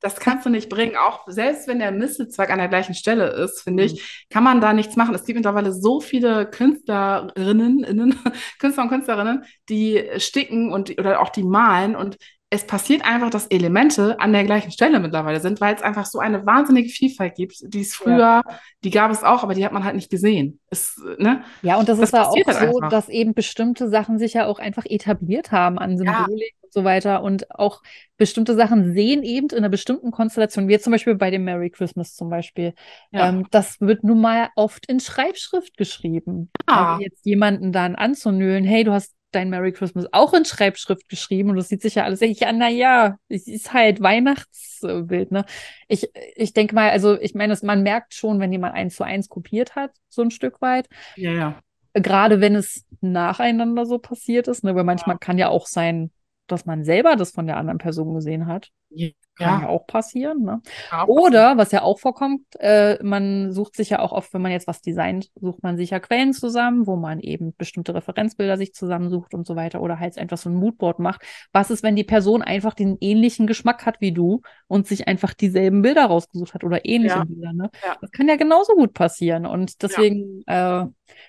Das 0.00 0.16
kannst 0.16 0.46
du 0.46 0.50
nicht 0.50 0.68
bringen. 0.68 0.96
Auch 0.96 1.26
selbst 1.26 1.68
wenn 1.68 1.78
der 1.78 1.92
Mistelzweig 1.92 2.50
an 2.50 2.58
der 2.58 2.68
gleichen 2.68 2.94
Stelle 2.94 3.28
ist, 3.28 3.60
finde 3.62 3.84
ich, 3.84 3.94
mhm. 3.94 3.98
kann 4.30 4.44
man 4.44 4.60
da 4.60 4.72
nichts 4.72 4.96
machen. 4.96 5.14
Es 5.14 5.24
gibt 5.24 5.36
mittlerweile 5.36 5.72
so 5.72 6.00
viele 6.00 6.48
Künstlerinnen, 6.50 7.84
innen, 7.84 8.18
Künstler 8.58 8.84
und 8.84 8.88
Künstlerinnen, 8.88 9.44
die 9.68 10.02
sticken 10.16 10.72
und 10.72 10.98
oder 10.98 11.20
auch 11.20 11.28
die 11.28 11.44
malen 11.44 11.96
und 11.96 12.16
es 12.52 12.66
passiert 12.66 13.04
einfach, 13.04 13.30
dass 13.30 13.46
Elemente 13.46 14.18
an 14.18 14.32
der 14.32 14.42
gleichen 14.42 14.72
Stelle 14.72 14.98
mittlerweile 14.98 15.38
sind, 15.38 15.60
weil 15.60 15.76
es 15.76 15.82
einfach 15.82 16.04
so 16.04 16.18
eine 16.18 16.44
wahnsinnige 16.44 16.88
Vielfalt 16.88 17.36
gibt, 17.36 17.54
die 17.62 17.82
es 17.82 17.94
früher, 17.94 18.18
ja. 18.18 18.42
die 18.82 18.90
gab 18.90 19.12
es 19.12 19.22
auch, 19.22 19.44
aber 19.44 19.54
die 19.54 19.64
hat 19.64 19.72
man 19.72 19.84
halt 19.84 19.94
nicht 19.94 20.10
gesehen. 20.10 20.58
Es, 20.68 21.00
ne? 21.18 21.44
Ja, 21.62 21.76
und 21.78 21.88
das, 21.88 21.98
das 22.00 22.08
ist 22.08 22.12
ja 22.12 22.28
auch 22.28 22.34
halt 22.34 22.72
so, 22.72 22.78
einfach. 22.78 22.88
dass 22.88 23.08
eben 23.08 23.34
bestimmte 23.34 23.88
Sachen 23.88 24.18
sich 24.18 24.34
ja 24.34 24.46
auch 24.46 24.58
einfach 24.58 24.84
etabliert 24.84 25.52
haben 25.52 25.78
an 25.78 25.96
Symbolik 25.96 26.54
ja. 26.56 26.62
und 26.62 26.72
so 26.72 26.82
weiter 26.82 27.22
und 27.22 27.48
auch 27.52 27.82
bestimmte 28.16 28.56
Sachen 28.56 28.94
sehen 28.94 29.22
eben 29.22 29.46
in 29.50 29.58
einer 29.58 29.68
bestimmten 29.68 30.10
Konstellation, 30.10 30.66
wie 30.66 30.72
jetzt 30.72 30.84
zum 30.84 30.90
Beispiel 30.90 31.14
bei 31.14 31.30
dem 31.30 31.44
Merry 31.44 31.70
Christmas 31.70 32.16
zum 32.16 32.30
Beispiel. 32.30 32.74
Ja. 33.12 33.28
Ähm, 33.28 33.46
das 33.52 33.80
wird 33.80 34.02
nun 34.02 34.20
mal 34.20 34.48
oft 34.56 34.86
in 34.86 34.98
Schreibschrift 34.98 35.76
geschrieben. 35.76 36.50
Ah. 36.66 36.94
Also 36.94 37.04
jetzt 37.04 37.24
jemanden 37.24 37.70
dann 37.70 37.94
anzunölen, 37.94 38.64
hey, 38.64 38.82
du 38.82 38.90
hast 38.90 39.14
dein 39.32 39.50
Merry 39.50 39.72
Christmas 39.72 40.06
auch 40.12 40.34
in 40.34 40.44
Schreibschrift 40.44 41.08
geschrieben 41.08 41.50
und 41.50 41.56
das 41.56 41.68
sieht 41.68 41.82
sich 41.82 41.96
ja 41.96 42.04
alles 42.04 42.22
echt 42.22 42.44
an, 42.44 42.58
naja, 42.58 43.16
es 43.28 43.46
ist 43.46 43.72
halt 43.72 44.00
Weihnachtsbild, 44.00 45.32
ne? 45.32 45.44
Ich, 45.88 46.08
ich 46.36 46.52
denke 46.52 46.74
mal, 46.74 46.90
also 46.90 47.18
ich 47.18 47.34
meine, 47.34 47.56
man 47.62 47.82
merkt 47.82 48.14
schon, 48.14 48.40
wenn 48.40 48.52
jemand 48.52 48.74
eins 48.74 48.96
zu 48.96 49.04
eins 49.04 49.28
kopiert 49.28 49.76
hat, 49.76 49.92
so 50.08 50.22
ein 50.22 50.30
Stück 50.30 50.60
weit. 50.60 50.88
Ja, 51.16 51.32
ja. 51.32 51.60
Gerade 51.92 52.40
wenn 52.40 52.54
es 52.54 52.84
nacheinander 53.00 53.84
so 53.86 53.98
passiert 53.98 54.48
ist, 54.48 54.62
ne? 54.62 54.74
Weil 54.74 54.84
manchmal 54.84 55.14
ja. 55.14 55.18
kann 55.18 55.38
ja 55.38 55.48
auch 55.48 55.66
sein, 55.66 56.10
dass 56.46 56.66
man 56.66 56.84
selber 56.84 57.16
das 57.16 57.30
von 57.30 57.46
der 57.46 57.56
anderen 57.56 57.78
Person 57.78 58.14
gesehen 58.14 58.46
hat. 58.46 58.70
Ja. 58.90 59.08
Kann 59.44 59.62
ja 59.62 59.68
auch 59.68 59.86
passieren. 59.86 60.42
Ne? 60.42 60.60
Ja, 60.90 61.06
Oder, 61.06 61.56
was 61.56 61.72
ja 61.72 61.82
auch 61.82 61.98
vorkommt, 61.98 62.44
äh, 62.58 63.02
man 63.02 63.52
sucht 63.52 63.76
sich 63.76 63.90
ja 63.90 64.00
auch 64.00 64.12
oft, 64.12 64.32
wenn 64.34 64.42
man 64.42 64.52
jetzt 64.52 64.66
was 64.66 64.82
designt, 64.82 65.30
sucht 65.40 65.62
man 65.62 65.76
sich 65.76 65.90
ja 65.90 66.00
Quellen 66.00 66.32
zusammen, 66.32 66.86
wo 66.86 66.96
man 66.96 67.20
eben 67.20 67.54
bestimmte 67.56 67.94
Referenzbilder 67.94 68.56
sich 68.56 68.74
zusammensucht 68.74 69.34
und 69.34 69.46
so 69.46 69.56
weiter. 69.56 69.80
Oder 69.82 69.98
halt 69.98 70.18
einfach 70.18 70.38
so 70.38 70.50
ein 70.50 70.54
Moodboard 70.54 70.98
macht. 70.98 71.22
Was 71.52 71.70
ist, 71.70 71.82
wenn 71.82 71.96
die 71.96 72.04
Person 72.04 72.42
einfach 72.42 72.74
den 72.74 72.96
ähnlichen 73.00 73.46
Geschmack 73.46 73.86
hat 73.86 74.00
wie 74.00 74.12
du 74.12 74.42
und 74.66 74.86
sich 74.86 75.08
einfach 75.08 75.34
dieselben 75.34 75.82
Bilder 75.82 76.06
rausgesucht 76.06 76.54
hat 76.54 76.64
oder 76.64 76.84
ähnliche 76.84 77.16
ja. 77.16 77.24
Bilder? 77.24 77.52
Ne? 77.52 77.70
Ja. 77.84 77.96
Das 78.00 78.10
kann 78.10 78.28
ja 78.28 78.36
genauso 78.36 78.74
gut 78.74 78.92
passieren. 78.94 79.46
Und 79.46 79.82
deswegen 79.82 80.42
äh, 80.46 80.84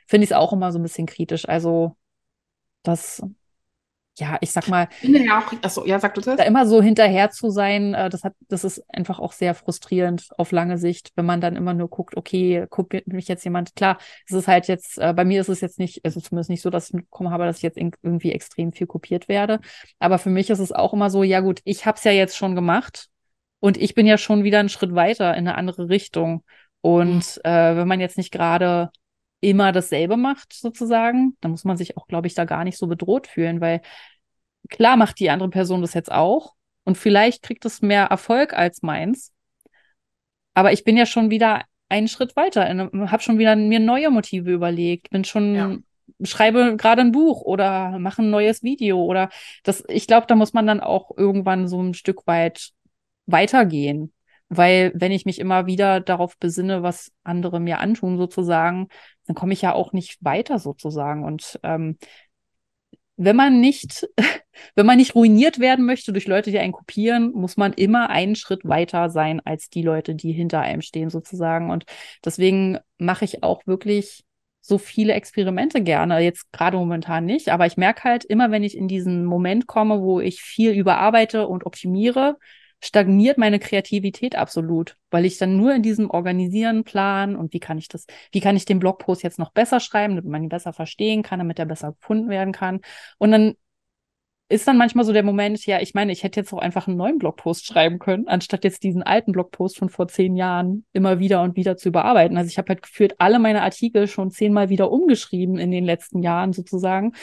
finde 0.08 0.24
ich 0.24 0.32
es 0.32 0.38
auch 0.38 0.54
immer 0.54 0.72
so 0.72 0.80
ein 0.80 0.84
bisschen 0.84 1.08
kritisch. 1.08 1.48
Also, 1.48 1.96
das 2.84 3.22
ja, 4.22 4.38
ich 4.40 4.52
sag 4.52 4.68
mal, 4.68 4.88
ja, 5.02 5.40
auch, 5.40 5.52
achso, 5.64 5.84
ja, 5.84 6.00
sag 6.00 6.14
du 6.14 6.22
das. 6.22 6.38
Da 6.38 6.44
immer 6.44 6.68
so 6.68 6.80
hinterher 6.80 7.32
zu 7.32 7.50
sein, 7.50 7.96
äh, 7.96 8.08
das 8.08 8.24
hat, 8.24 8.34
das 8.50 8.64
ist 8.64 8.84
einfach 8.88 9.20
auch 9.20 9.32
sehr 9.32 9.56
frustrierend 9.56 10.30
auf 10.38 10.52
lange 10.52 10.78
Sicht, 10.78 11.12
wenn 11.16 11.26
man 11.26 11.42
dann 11.42 11.56
immer 11.56 11.74
nur 11.74 11.90
guckt, 11.90 12.16
okay, 12.16 12.68
kopiert 12.70 13.08
mich 13.08 13.28
jetzt 13.28 13.44
jemand. 13.44 13.76
Klar, 13.76 13.98
es 14.28 14.36
ist 14.36 14.48
halt 14.48 14.68
jetzt, 14.68 15.00
äh, 15.00 15.12
bei 15.14 15.26
mir 15.26 15.42
ist 15.42 15.50
es 15.50 15.60
jetzt 15.60 15.80
nicht, 15.80 16.06
also 16.06 16.22
zumindest 16.22 16.52
nicht 16.52 16.62
so, 16.62 16.70
dass 16.70 16.90
ich 16.90 16.94
mitbekommen 16.94 17.32
habe, 17.32 17.46
dass 17.46 17.58
ich 17.58 17.64
jetzt 17.64 17.78
irgendwie 17.78 18.32
extrem 18.32 18.72
viel 18.72 18.86
kopiert 18.86 19.28
werde. 19.28 19.60
Aber 19.98 20.20
für 20.20 20.30
mich 20.30 20.52
ist 20.52 20.60
es 20.60 20.72
auch 20.72 20.94
immer 20.94 21.10
so, 21.10 21.24
ja 21.24 21.40
gut, 21.40 21.62
ich 21.64 21.88
hab's 21.88 22.04
ja 22.04 22.12
jetzt 22.12 22.38
schon 22.38 22.54
gemacht 22.54 23.08
und 23.60 23.78
ich 23.78 23.96
bin 23.96 24.06
ja 24.06 24.20
schon 24.20 24.44
wieder 24.44 24.60
einen 24.60 24.70
Schritt 24.70 24.94
weiter 24.94 25.32
in 25.36 25.48
eine 25.48 25.58
andere 25.58 25.90
Richtung. 25.90 26.44
Und 26.82 27.40
mhm. 27.44 27.50
äh, 27.52 27.76
wenn 27.76 27.88
man 27.88 28.00
jetzt 28.00 28.18
nicht 28.18 28.32
gerade 28.32 28.92
immer 29.42 29.72
dasselbe 29.72 30.18
macht, 30.18 30.54
sozusagen, 30.54 31.36
dann 31.42 31.52
muss 31.52 31.66
man 31.66 31.76
sich 31.76 31.98
auch, 31.98 32.08
glaube 32.08 32.28
ich, 32.28 32.36
da 32.36 32.46
gar 32.46 32.64
nicht 32.64 32.78
so 32.78 32.88
bedroht 32.88 33.28
fühlen, 33.28 33.60
weil 33.60 33.82
klar 34.70 34.98
macht 34.98 35.20
die 35.20 35.30
andere 35.30 35.50
Person 35.50 35.82
das 35.82 35.94
jetzt 35.94 36.12
auch 36.12 36.54
und 36.84 36.98
vielleicht 36.98 37.44
kriegt 37.44 37.66
es 37.66 37.82
mehr 37.82 38.06
Erfolg 38.06 38.54
als 38.54 38.82
meins. 38.82 39.34
Aber 40.54 40.74
ich 40.74 40.84
bin 40.84 40.98
ja 40.98 41.06
schon 41.06 41.30
wieder 41.30 41.64
einen 41.90 42.08
Schritt 42.08 42.36
weiter, 42.36 42.68
habe 42.68 43.24
schon 43.24 43.38
wieder 43.38 43.56
mir 43.56 43.80
neue 43.80 44.10
Motive 44.10 44.52
überlegt, 44.52 45.10
bin 45.10 45.24
schon 45.24 45.56
ja. 45.56 45.78
schreibe 46.24 46.76
gerade 46.78 47.02
ein 47.02 47.12
Buch 47.12 47.42
oder 47.42 48.00
mache 48.00 48.22
ein 48.22 48.30
neues 48.30 48.64
Video 48.64 49.04
oder 49.04 49.30
das. 49.64 49.84
Ich 49.88 50.08
glaube, 50.08 50.28
da 50.28 50.36
muss 50.36 50.54
man 50.54 50.68
dann 50.68 50.80
auch 50.80 51.12
irgendwann 51.16 51.68
so 51.68 51.82
ein 51.82 51.94
Stück 51.94 52.28
weit 52.28 52.72
weitergehen. 53.26 54.14
Weil 54.54 54.92
wenn 54.96 55.14
ich 55.14 55.26
mich 55.26 55.40
immer 55.40 55.66
wieder 55.66 56.02
darauf 56.02 56.38
besinne, 56.38 56.84
was 56.84 57.14
andere 57.24 57.62
mir 57.62 57.80
antun, 57.80 58.18
sozusagen, 58.18 58.90
dann 59.26 59.34
komme 59.34 59.54
ich 59.54 59.62
ja 59.62 59.74
auch 59.74 59.94
nicht 59.94 60.18
weiter 60.26 60.60
sozusagen. 60.60 61.24
Und 61.24 61.58
ähm, 61.64 61.98
wenn 63.24 63.36
man 63.36 63.60
nicht, 63.62 64.08
wenn 64.76 64.86
man 64.86 64.98
nicht 64.98 65.16
ruiniert 65.16 65.60
werden 65.60 65.86
möchte 65.86 66.12
durch 66.12 66.28
Leute, 66.28 66.50
die 66.50 66.60
einen 66.60 66.74
kopieren, 66.74 67.32
muss 67.32 67.56
man 67.56 67.74
immer 67.74 68.10
einen 68.10 68.36
Schritt 68.36 68.66
weiter 68.66 69.10
sein 69.10 69.40
als 69.46 69.70
die 69.70 69.84
Leute, 69.84 70.16
die 70.16 70.32
hinter 70.32 70.62
einem 70.62 70.82
stehen 70.82 71.10
sozusagen. 71.10 71.70
Und 71.70 71.86
deswegen 72.26 72.80
mache 72.98 73.26
ich 73.26 73.44
auch 73.44 73.66
wirklich 73.68 74.24
so 74.60 74.78
viele 74.78 75.14
Experimente 75.14 75.82
gerne. 75.82 76.20
Jetzt 76.20 76.52
gerade 76.52 76.78
momentan 76.78 77.26
nicht, 77.26 77.50
aber 77.50 77.68
ich 77.68 77.78
merke 77.78 78.04
halt 78.04 78.26
immer, 78.26 78.50
wenn 78.52 78.64
ich 78.64 78.76
in 78.76 78.88
diesen 78.88 79.26
Moment 79.26 79.68
komme, 79.68 80.02
wo 80.02 80.20
ich 80.20 80.42
viel 80.42 80.72
überarbeite 80.72 81.48
und 81.48 81.66
optimiere, 81.66 82.38
stagniert 82.84 83.38
meine 83.38 83.60
Kreativität 83.60 84.36
absolut, 84.36 84.98
weil 85.10 85.26
ich 85.26 85.38
dann 85.38 85.56
nur 85.58 85.74
in 85.74 85.84
diesem 85.84 86.10
Organisieren, 86.10 86.84
Plan 86.84 87.36
und 87.36 87.54
wie 87.54 87.60
kann 87.60 87.78
ich 87.78 87.88
das, 87.88 88.06
wie 88.32 88.42
kann 88.42 88.58
ich 88.58 88.66
den 88.66 88.80
Blogpost 88.80 89.24
jetzt 89.24 89.40
noch 89.40 89.52
besser 89.52 89.80
schreiben, 89.80 90.16
damit 90.16 90.30
man 90.30 90.44
ihn 90.44 90.50
besser 90.50 90.74
verstehen 90.74 91.22
kann, 91.24 91.40
damit 91.40 91.60
er 91.60 91.66
besser 91.66 91.94
gefunden 91.94 92.30
werden 92.30 92.54
kann. 92.54 92.82
Und 93.18 93.32
dann 93.32 93.56
ist 94.52 94.68
dann 94.68 94.78
manchmal 94.78 95.06
so 95.06 95.14
der 95.14 95.24
Moment, 95.24 95.66
ja, 95.66 95.80
ich 95.80 95.94
meine, 95.94 96.12
ich 96.12 96.24
hätte 96.24 96.42
jetzt 96.42 96.52
auch 96.54 96.60
einfach 96.60 96.88
einen 96.88 96.98
neuen 96.98 97.20
Blogpost 97.20 97.66
schreiben 97.66 98.00
können, 98.00 98.28
anstatt 98.28 98.66
jetzt 98.66 98.84
diesen 98.84 99.02
alten 99.02 99.32
Blogpost 99.32 99.78
von 99.78 99.90
vor 99.90 100.10
zehn 100.10 100.36
Jahren 100.36 100.86
immer 100.92 101.20
wieder 101.20 101.42
und 101.42 101.56
wieder 101.56 101.78
zu 101.78 101.90
überarbeiten. 101.90 102.36
Also 102.38 102.50
ich 102.50 102.58
habe 102.58 102.70
halt 102.70 102.82
gefühlt 102.82 103.16
alle 103.20 103.40
meine 103.40 103.62
Artikel 103.62 104.08
schon 104.08 104.30
zehnmal 104.30 104.70
wieder 104.70 104.92
umgeschrieben 104.92 105.58
in 105.58 105.72
den 105.72 105.86
letzten 105.86 106.22
Jahren 106.22 106.52
sozusagen, 106.52 107.14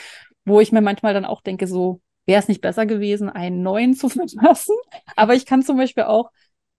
wo 0.47 0.61
ich 0.61 0.73
mir 0.73 0.81
manchmal 0.81 1.13
dann 1.13 1.27
auch 1.27 1.43
denke, 1.43 1.67
so, 1.67 2.01
wäre 2.29 2.41
es 2.41 2.49
nicht 2.49 2.61
besser 2.61 2.87
gewesen, 2.87 3.31
einen 3.31 3.63
neuen 3.63 3.95
zu 3.95 4.09
verfassen? 4.11 4.77
Aber 5.17 5.35
ich 5.35 5.47
kann 5.47 5.63
zum 5.63 5.79
Beispiel 5.79 6.05
auch, 6.05 6.31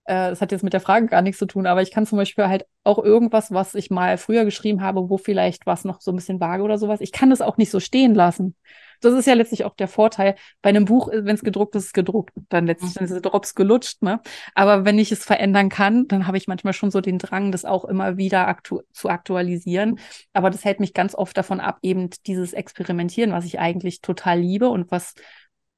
äh, 0.05 0.30
das 0.30 0.41
hat 0.41 0.51
jetzt 0.51 0.63
mit 0.63 0.73
der 0.73 0.80
Frage 0.80 1.07
gar 1.07 1.21
nichts 1.21 1.39
zu 1.39 1.47
tun, 1.47 1.65
aber 1.67 1.81
ich 1.81 1.91
kann 1.91 2.05
zum 2.05 2.17
Beispiel 2.17 2.47
halt 2.47 2.65
auch 2.84 2.99
irgendwas, 2.99 3.51
was 3.51 3.76
ich 3.76 3.89
mal 3.89 4.17
früher 4.17 4.45
geschrieben 4.45 4.81
habe, 4.81 5.09
wo 5.09 5.17
vielleicht 5.17 5.65
was 5.65 5.85
noch 5.85 6.01
so 6.01 6.11
ein 6.11 6.15
bisschen 6.15 6.39
vage 6.39 6.63
oder 6.63 6.77
sowas, 6.77 7.01
ich 7.01 7.11
kann 7.11 7.31
das 7.31 7.41
auch 7.41 7.57
nicht 7.57 7.71
so 7.71 7.80
stehen 7.80 8.15
lassen. 8.15 8.55
Das 9.01 9.13
ist 9.13 9.26
ja 9.27 9.34
letztlich 9.34 9.65
auch 9.65 9.76
der 9.76 9.88
Vorteil. 9.88 10.35
Bei 10.61 10.69
einem 10.69 10.85
Buch, 10.85 11.09
wenn 11.11 11.35
es 11.35 11.41
gedruckt 11.41 11.76
ist, 11.76 11.84
ist 11.84 11.88
es 11.88 11.93
gedruckt. 11.93 12.31
Dann 12.49 12.65
letztlich 12.67 12.93
dann 12.93 13.05
ist 13.05 13.11
es 13.11 13.21
Drops 13.21 13.55
gelutscht, 13.55 14.01
ne? 14.01 14.21
Aber 14.55 14.85
wenn 14.85 14.99
ich 14.99 15.11
es 15.11 15.23
verändern 15.23 15.69
kann, 15.69 16.07
dann 16.07 16.27
habe 16.27 16.38
ich 16.38 16.47
manchmal 16.47 16.73
schon 16.73 16.91
so 16.91 17.01
den 17.01 17.17
Drang, 17.17 17.51
das 17.51 17.65
auch 17.65 17.85
immer 17.85 18.17
wieder 18.17 18.47
aktu 18.47 18.81
zu 18.91 19.09
aktualisieren. 19.09 19.99
Aber 20.34 20.49
das 20.49 20.65
hält 20.65 20.80
mich 20.80 20.93
ganz 20.93 21.15
oft 21.15 21.38
davon 21.38 21.59
ab, 21.59 21.80
eben 21.81 22.09
dieses 22.27 22.53
Experimentieren, 22.53 23.31
was 23.31 23.45
ich 23.45 23.59
eigentlich 23.59 24.01
total 24.01 24.39
liebe 24.39 24.69
und 24.69 24.91
was 24.91 25.15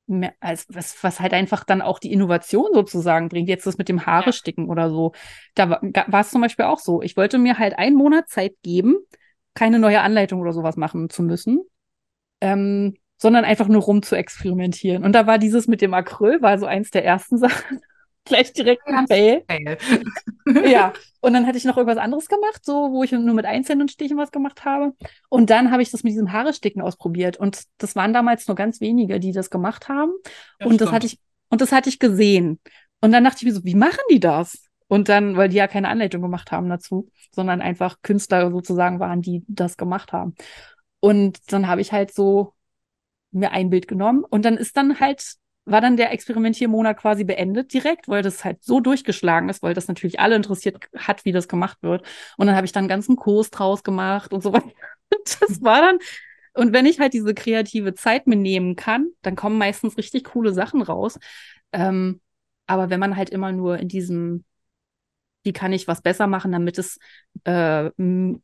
mehr, 0.07 0.33
als 0.39 0.65
was, 0.69 1.01
was 1.03 1.19
halt 1.19 1.33
einfach 1.33 1.63
dann 1.63 1.81
auch 1.81 1.99
die 1.99 2.11
Innovation 2.11 2.69
sozusagen 2.73 3.29
bringt. 3.29 3.47
Jetzt 3.49 3.65
das 3.65 3.77
mit 3.77 3.87
dem 3.89 4.05
Haare 4.05 4.33
sticken 4.33 4.69
oder 4.69 4.89
so. 4.89 5.13
Da 5.55 5.69
war 5.69 6.19
es 6.19 6.31
zum 6.31 6.41
Beispiel 6.41 6.65
auch 6.65 6.79
so. 6.79 7.01
Ich 7.01 7.15
wollte 7.17 7.37
mir 7.37 7.57
halt 7.59 7.77
einen 7.77 7.95
Monat 7.95 8.27
Zeit 8.29 8.55
geben, 8.63 8.97
keine 9.53 9.79
neue 9.79 10.01
Anleitung 10.01 10.41
oder 10.41 10.53
sowas 10.53 10.75
machen 10.77 11.09
zu 11.09 11.23
müssen. 11.23 11.61
ähm, 12.41 12.95
sondern 13.21 13.45
einfach 13.45 13.67
nur 13.67 13.83
rum 13.83 14.01
zu 14.01 14.15
experimentieren. 14.15 15.03
Und 15.03 15.13
da 15.13 15.27
war 15.27 15.37
dieses 15.37 15.67
mit 15.67 15.81
dem 15.81 15.93
Acryl, 15.93 16.41
war 16.41 16.57
so 16.57 16.65
eins 16.65 16.89
der 16.89 17.05
ersten 17.05 17.37
Sachen. 17.37 17.81
Gleich 18.25 18.53
direkt 18.53 18.81
ein 18.87 19.07
Fail. 19.07 19.43
ja, 20.65 20.93
und 21.21 21.33
dann 21.33 21.45
hatte 21.45 21.57
ich 21.57 21.65
noch 21.65 21.77
irgendwas 21.77 22.03
anderes 22.03 22.27
gemacht, 22.27 22.63
so 22.63 22.91
wo 22.91 23.03
ich 23.03 23.11
nur 23.11 23.33
mit 23.33 23.45
einzelnen 23.45 23.87
Stichen 23.89 24.17
was 24.17 24.31
gemacht 24.31 24.65
habe. 24.65 24.93
Und 25.29 25.49
dann 25.49 25.71
habe 25.71 25.81
ich 25.81 25.91
das 25.91 26.03
mit 26.03 26.13
diesem 26.13 26.31
Haare-Sticken 26.31 26.81
ausprobiert. 26.81 27.37
Und 27.37 27.63
das 27.77 27.95
waren 27.95 28.13
damals 28.13 28.47
nur 28.47 28.55
ganz 28.55 28.81
wenige, 28.81 29.19
die 29.19 29.31
das 29.31 29.49
gemacht 29.49 29.87
haben. 29.87 30.11
Ja, 30.59 30.65
und 30.65 30.75
stimmt. 30.75 30.81
das 30.81 30.91
hatte 30.91 31.05
ich, 31.07 31.19
und 31.49 31.61
das 31.61 31.71
hatte 31.71 31.89
ich 31.89 31.99
gesehen. 31.99 32.59
Und 33.01 33.11
dann 33.11 33.23
dachte 33.23 33.37
ich 33.39 33.45
mir 33.45 33.53
so, 33.53 33.63
wie 33.63 33.75
machen 33.75 34.03
die 34.11 34.19
das? 34.19 34.63
Und 34.87 35.09
dann, 35.09 35.35
weil 35.37 35.49
die 35.49 35.57
ja 35.57 35.67
keine 35.67 35.89
Anleitung 35.89 36.21
gemacht 36.21 36.51
haben 36.51 36.69
dazu, 36.69 37.09
sondern 37.31 37.61
einfach 37.61 37.97
Künstler 38.01 38.51
sozusagen 38.51 38.99
waren, 38.99 39.21
die 39.21 39.43
das 39.47 39.77
gemacht 39.77 40.11
haben. 40.11 40.35
Und 40.99 41.39
dann 41.51 41.67
habe 41.67 41.81
ich 41.81 41.91
halt 41.91 42.13
so 42.13 42.53
mir 43.31 43.51
ein 43.51 43.69
Bild 43.69 43.87
genommen 43.87 44.23
und 44.29 44.45
dann 44.45 44.57
ist 44.57 44.77
dann 44.77 44.99
halt, 44.99 45.35
war 45.65 45.81
dann 45.81 45.97
der 45.97 46.11
Experimentiermonat 46.11 46.97
quasi 46.97 47.23
beendet 47.23 47.73
direkt, 47.73 48.07
weil 48.07 48.23
das 48.23 48.43
halt 48.43 48.63
so 48.63 48.79
durchgeschlagen 48.79 49.49
ist, 49.49 49.63
weil 49.63 49.73
das 49.73 49.87
natürlich 49.87 50.19
alle 50.19 50.35
interessiert 50.35 50.77
hat, 50.97 51.25
wie 51.25 51.31
das 51.31 51.47
gemacht 51.47 51.77
wird. 51.81 52.05
Und 52.37 52.47
dann 52.47 52.55
habe 52.55 52.65
ich 52.65 52.71
dann 52.71 52.81
einen 52.81 52.89
ganzen 52.89 53.15
Kurs 53.15 53.49
draus 53.51 53.83
gemacht 53.83 54.33
und 54.33 54.41
so 54.43 54.53
weiter. 54.53 54.71
Das 55.39 55.61
war 55.61 55.81
dann, 55.81 55.99
und 56.53 56.73
wenn 56.73 56.85
ich 56.85 56.99
halt 56.99 57.13
diese 57.13 57.33
kreative 57.33 57.93
Zeit 57.93 58.27
mir 58.27 58.35
nehmen 58.35 58.75
kann, 58.75 59.09
dann 59.21 59.35
kommen 59.35 59.57
meistens 59.57 59.97
richtig 59.97 60.25
coole 60.25 60.53
Sachen 60.53 60.81
raus. 60.81 61.19
Ähm, 61.71 62.21
aber 62.67 62.89
wenn 62.89 62.99
man 62.99 63.15
halt 63.15 63.29
immer 63.29 63.51
nur 63.51 63.77
in 63.77 63.87
diesem 63.87 64.45
wie 65.43 65.53
kann 65.53 65.73
ich 65.73 65.87
was 65.87 66.01
besser 66.01 66.27
machen, 66.27 66.51
damit 66.51 66.77
es 66.77 66.99
äh, 67.45 67.89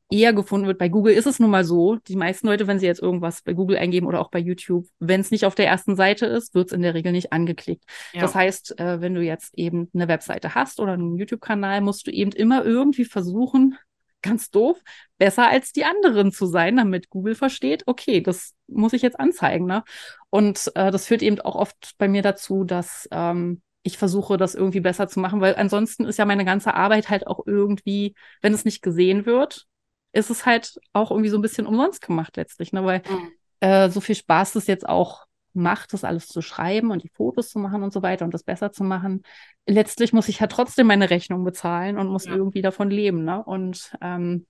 eher 0.09 0.33
gefunden 0.33 0.67
wird. 0.67 0.77
Bei 0.77 0.89
Google 0.89 1.13
ist 1.13 1.27
es 1.27 1.39
nun 1.39 1.51
mal 1.51 1.63
so, 1.63 1.95
die 1.95 2.15
meisten 2.15 2.47
Leute, 2.47 2.67
wenn 2.67 2.79
sie 2.79 2.85
jetzt 2.85 3.01
irgendwas 3.01 3.41
bei 3.41 3.53
Google 3.53 3.77
eingeben 3.77 4.07
oder 4.07 4.19
auch 4.19 4.31
bei 4.31 4.39
YouTube, 4.39 4.85
wenn 4.99 5.21
es 5.21 5.31
nicht 5.31 5.45
auf 5.45 5.55
der 5.55 5.67
ersten 5.67 5.95
Seite 5.95 6.25
ist, 6.25 6.55
wird 6.55 6.67
es 6.67 6.73
in 6.73 6.81
der 6.81 6.93
Regel 6.93 7.11
nicht 7.11 7.31
angeklickt. 7.33 7.83
Ja. 8.13 8.21
Das 8.21 8.35
heißt, 8.35 8.79
äh, 8.79 9.01
wenn 9.01 9.13
du 9.13 9.21
jetzt 9.21 9.57
eben 9.57 9.89
eine 9.93 10.07
Webseite 10.07 10.55
hast 10.55 10.79
oder 10.79 10.93
einen 10.93 11.15
YouTube-Kanal, 11.15 11.81
musst 11.81 12.07
du 12.07 12.11
eben 12.11 12.31
immer 12.31 12.65
irgendwie 12.65 13.05
versuchen, 13.05 13.77
ganz 14.23 14.49
doof, 14.49 14.81
besser 15.17 15.47
als 15.47 15.71
die 15.71 15.85
anderen 15.85 16.31
zu 16.31 16.47
sein, 16.47 16.77
damit 16.77 17.09
Google 17.09 17.35
versteht, 17.35 17.83
okay, 17.85 18.21
das 18.21 18.55
muss 18.67 18.93
ich 18.93 19.03
jetzt 19.03 19.19
anzeigen. 19.19 19.65
Ne? 19.65 19.83
Und 20.31 20.71
äh, 20.75 20.91
das 20.91 21.05
führt 21.05 21.21
eben 21.21 21.39
auch 21.39 21.55
oft 21.55 21.93
bei 21.97 22.07
mir 22.07 22.23
dazu, 22.23 22.63
dass 22.63 23.07
ähm, 23.11 23.61
ich 23.87 23.97
versuche 23.97 24.35
das 24.35 24.53
irgendwie 24.53 24.81
besser 24.81 25.07
zu 25.07 25.21
machen, 25.21 25.39
weil 25.39 25.55
ansonsten 25.55 26.05
ist 26.05 26.19
ja 26.19 26.25
meine 26.25 26.43
ganze 26.43 26.73
Arbeit 26.73 27.09
halt 27.09 27.25
auch 27.25 27.47
irgendwie, 27.47 28.15
wenn 28.41 28.53
es 28.53 28.65
nicht 28.65 28.81
gesehen 28.81 29.25
wird, 29.25 29.65
ist 30.11 30.29
es 30.29 30.45
halt 30.45 30.77
auch 30.91 31.09
irgendwie 31.09 31.29
so 31.29 31.37
ein 31.37 31.41
bisschen 31.41 31.65
umsonst 31.65 32.01
gemacht 32.01 32.35
letztlich, 32.35 32.73
ne? 32.73 32.83
Weil 32.83 33.01
mhm. 33.09 33.31
äh, 33.61 33.89
so 33.89 34.01
viel 34.01 34.15
Spaß 34.15 34.55
es 34.55 34.67
jetzt 34.67 34.87
auch 34.87 35.25
macht, 35.53 35.93
das 35.93 36.03
alles 36.03 36.27
zu 36.27 36.41
schreiben 36.41 36.91
und 36.91 37.03
die 37.03 37.09
Fotos 37.09 37.49
zu 37.49 37.59
machen 37.59 37.81
und 37.81 37.93
so 37.93 38.01
weiter 38.01 38.25
und 38.25 38.33
das 38.33 38.43
besser 38.43 38.73
zu 38.73 38.83
machen. 38.83 39.23
Letztlich 39.65 40.11
muss 40.11 40.27
ich 40.27 40.39
ja 40.39 40.47
trotzdem 40.47 40.87
meine 40.87 41.09
Rechnung 41.09 41.45
bezahlen 41.45 41.97
und 41.97 42.09
muss 42.09 42.25
ja. 42.25 42.35
irgendwie 42.35 42.61
davon 42.61 42.89
leben, 42.89 43.23
ne? 43.23 43.41
Und 43.41 43.95
ähm, 44.01 44.45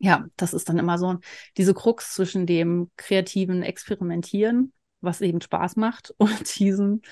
ja, 0.00 0.26
das 0.36 0.54
ist 0.54 0.68
dann 0.68 0.78
immer 0.78 0.98
so 0.98 1.18
diese 1.56 1.72
Krux 1.72 2.14
zwischen 2.14 2.46
dem 2.46 2.90
kreativen 2.96 3.62
Experimentieren, 3.62 4.72
was 5.00 5.20
eben 5.20 5.40
Spaß 5.40 5.76
macht, 5.76 6.12
und 6.18 6.58
diesem 6.58 7.02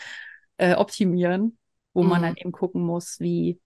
äh, 0.57 0.75
optimieren, 0.75 1.59
wo 1.93 2.03
mhm. 2.03 2.09
man 2.09 2.23
dann 2.23 2.37
eben 2.37 2.53
gucken 2.53 2.83
muss, 2.83 3.21
wie, 3.21 3.61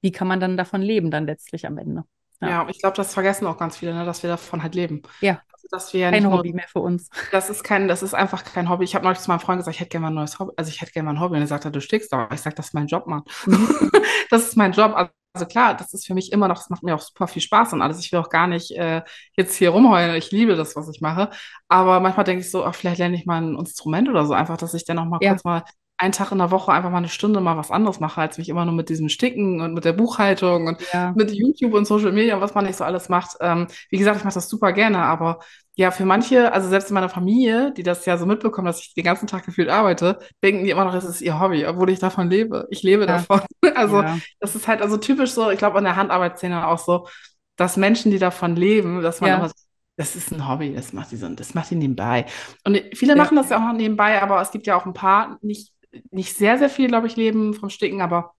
wie 0.00 0.12
kann 0.12 0.28
man 0.28 0.40
dann 0.40 0.56
davon 0.56 0.82
leben, 0.82 1.10
dann 1.10 1.26
letztlich 1.26 1.66
am 1.66 1.78
Ende. 1.78 2.04
Ja, 2.40 2.48
ja 2.48 2.68
ich 2.68 2.80
glaube, 2.80 2.96
das 2.96 3.14
vergessen 3.14 3.46
auch 3.46 3.58
ganz 3.58 3.76
viele, 3.76 3.94
ne, 3.94 4.04
dass 4.04 4.22
wir 4.22 4.30
davon 4.30 4.62
halt 4.62 4.74
leben. 4.74 5.02
Ja. 5.20 5.40
Also, 5.52 5.66
dass 5.70 5.92
wir 5.92 6.10
kein 6.10 6.30
Hobby 6.30 6.50
nur, 6.50 6.56
mehr 6.56 6.68
für 6.68 6.80
uns. 6.80 7.10
Das 7.32 7.50
ist 7.50 7.64
kein, 7.64 7.88
das 7.88 8.02
ist 8.02 8.14
einfach 8.14 8.44
kein 8.44 8.68
Hobby. 8.68 8.84
Ich 8.84 8.94
habe 8.94 9.04
neulich 9.04 9.20
zu 9.20 9.30
meinem 9.30 9.40
Freund 9.40 9.58
gesagt, 9.58 9.74
ich 9.74 9.80
hätte 9.80 9.90
gerne 9.90 10.04
mal 10.04 10.10
ein 10.10 10.14
neues 10.14 10.38
Hobby. 10.38 10.52
Also 10.56 10.70
ich 10.70 10.80
hätte 10.80 10.92
gerne 10.92 11.06
mal 11.06 11.16
ein 11.16 11.20
Hobby. 11.20 11.36
Und 11.36 11.42
er 11.42 11.46
sagt, 11.46 11.64
du 11.64 11.80
stickst 11.80 12.12
aber. 12.12 12.32
Ich 12.32 12.40
sage, 12.40 12.56
das 12.56 12.68
ist 12.68 12.74
mein 12.74 12.86
Job, 12.86 13.06
Mann. 13.06 13.22
Das 14.30 14.46
ist 14.46 14.56
mein 14.56 14.72
Job. 14.72 14.92
Also, 14.94 15.10
also 15.34 15.46
klar, 15.46 15.74
das 15.74 15.94
ist 15.94 16.06
für 16.06 16.14
mich 16.14 16.32
immer 16.32 16.48
noch, 16.48 16.56
das 16.56 16.70
macht 16.70 16.82
mir 16.82 16.94
auch 16.94 17.00
super 17.00 17.28
viel 17.28 17.42
Spaß 17.42 17.72
und 17.72 17.82
alles. 17.82 18.00
Ich 18.00 18.10
will 18.10 18.18
auch 18.18 18.30
gar 18.30 18.46
nicht 18.46 18.72
äh, 18.72 19.02
jetzt 19.36 19.56
hier 19.56 19.70
rumheulen. 19.70 20.16
Ich 20.16 20.32
liebe 20.32 20.56
das, 20.56 20.74
was 20.74 20.88
ich 20.88 21.00
mache. 21.00 21.30
Aber 21.68 22.00
manchmal 22.00 22.24
denke 22.24 22.40
ich 22.40 22.50
so, 22.50 22.64
ach, 22.64 22.74
vielleicht 22.74 22.98
lerne 22.98 23.16
ich 23.16 23.26
mal 23.26 23.40
ein 23.40 23.56
Instrument 23.56 24.08
oder 24.08 24.26
so, 24.26 24.34
einfach, 24.34 24.56
dass 24.56 24.74
ich 24.74 24.84
dann 24.84 24.96
noch 24.96 25.04
mal 25.04 25.18
ja. 25.20 25.30
kurz 25.30 25.44
mal 25.44 25.62
einen 25.98 26.12
Tag 26.12 26.30
in 26.30 26.38
der 26.38 26.52
Woche 26.52 26.72
einfach 26.72 26.90
mal 26.90 26.98
eine 26.98 27.08
Stunde 27.08 27.40
mal 27.40 27.56
was 27.56 27.72
anderes 27.72 27.98
mache, 27.98 28.20
als 28.20 28.38
mich 28.38 28.48
immer 28.48 28.64
nur 28.64 28.74
mit 28.74 28.88
diesem 28.88 29.08
Sticken 29.08 29.60
und 29.60 29.74
mit 29.74 29.84
der 29.84 29.92
Buchhaltung 29.92 30.68
und 30.68 30.78
ja. 30.92 31.12
mit 31.16 31.32
YouTube 31.32 31.74
und 31.74 31.86
Social 31.86 32.12
Media, 32.12 32.40
was 32.40 32.54
man 32.54 32.64
nicht 32.64 32.76
so 32.76 32.84
alles 32.84 33.08
macht. 33.08 33.36
Ähm, 33.40 33.66
wie 33.90 33.98
gesagt, 33.98 34.16
ich 34.16 34.24
mache 34.24 34.34
das 34.34 34.48
super 34.48 34.72
gerne, 34.72 34.98
aber 34.98 35.40
ja, 35.74 35.90
für 35.90 36.04
manche, 36.04 36.52
also 36.52 36.68
selbst 36.68 36.90
in 36.90 36.94
meiner 36.94 37.08
Familie, 37.08 37.72
die 37.72 37.82
das 37.82 38.06
ja 38.06 38.16
so 38.16 38.26
mitbekommen, 38.26 38.66
dass 38.66 38.80
ich 38.80 38.94
den 38.94 39.04
ganzen 39.04 39.26
Tag 39.26 39.44
gefühlt 39.44 39.68
arbeite, 39.68 40.18
denken 40.42 40.64
die 40.64 40.70
immer 40.70 40.84
noch, 40.84 40.94
es 40.94 41.04
ist 41.04 41.20
ihr 41.20 41.40
Hobby, 41.40 41.66
obwohl 41.66 41.90
ich 41.90 41.98
davon 41.98 42.30
lebe. 42.30 42.66
Ich 42.70 42.82
lebe 42.82 43.02
ja. 43.02 43.18
davon. 43.18 43.40
Also 43.74 44.02
ja. 44.02 44.18
das 44.40 44.56
ist 44.56 44.66
halt 44.66 44.82
also 44.82 44.96
typisch 44.96 45.30
so, 45.30 45.50
ich 45.50 45.58
glaube 45.58 45.78
an 45.78 45.84
der 45.84 45.94
Handarbeitsszene 45.94 46.66
auch 46.66 46.78
so, 46.78 47.06
dass 47.54 47.76
Menschen, 47.76 48.10
die 48.10 48.18
davon 48.18 48.56
leben, 48.56 49.02
dass 49.02 49.20
man 49.20 49.30
immer 49.30 49.50
das 49.96 50.14
ist 50.14 50.32
ein 50.32 50.48
Hobby, 50.48 50.72
das 50.74 50.92
macht 50.92 51.10
die 51.10 51.16
so, 51.16 51.28
das 51.28 51.54
macht 51.54 51.70
die 51.70 51.74
nebenbei. 51.74 52.24
Und 52.64 52.80
viele 52.94 53.16
machen 53.16 53.36
das 53.36 53.50
ja 53.50 53.56
auch 53.56 53.72
noch 53.72 53.76
nebenbei, 53.76 54.22
aber 54.22 54.40
es 54.40 54.52
gibt 54.52 54.66
ja 54.68 54.76
auch 54.76 54.86
ein 54.86 54.94
paar, 54.94 55.38
nicht 55.42 55.72
nicht 56.10 56.36
sehr, 56.36 56.58
sehr 56.58 56.70
viel, 56.70 56.88
glaube 56.88 57.06
ich, 57.06 57.16
leben 57.16 57.54
vom 57.54 57.70
Sticken, 57.70 58.00
aber 58.00 58.34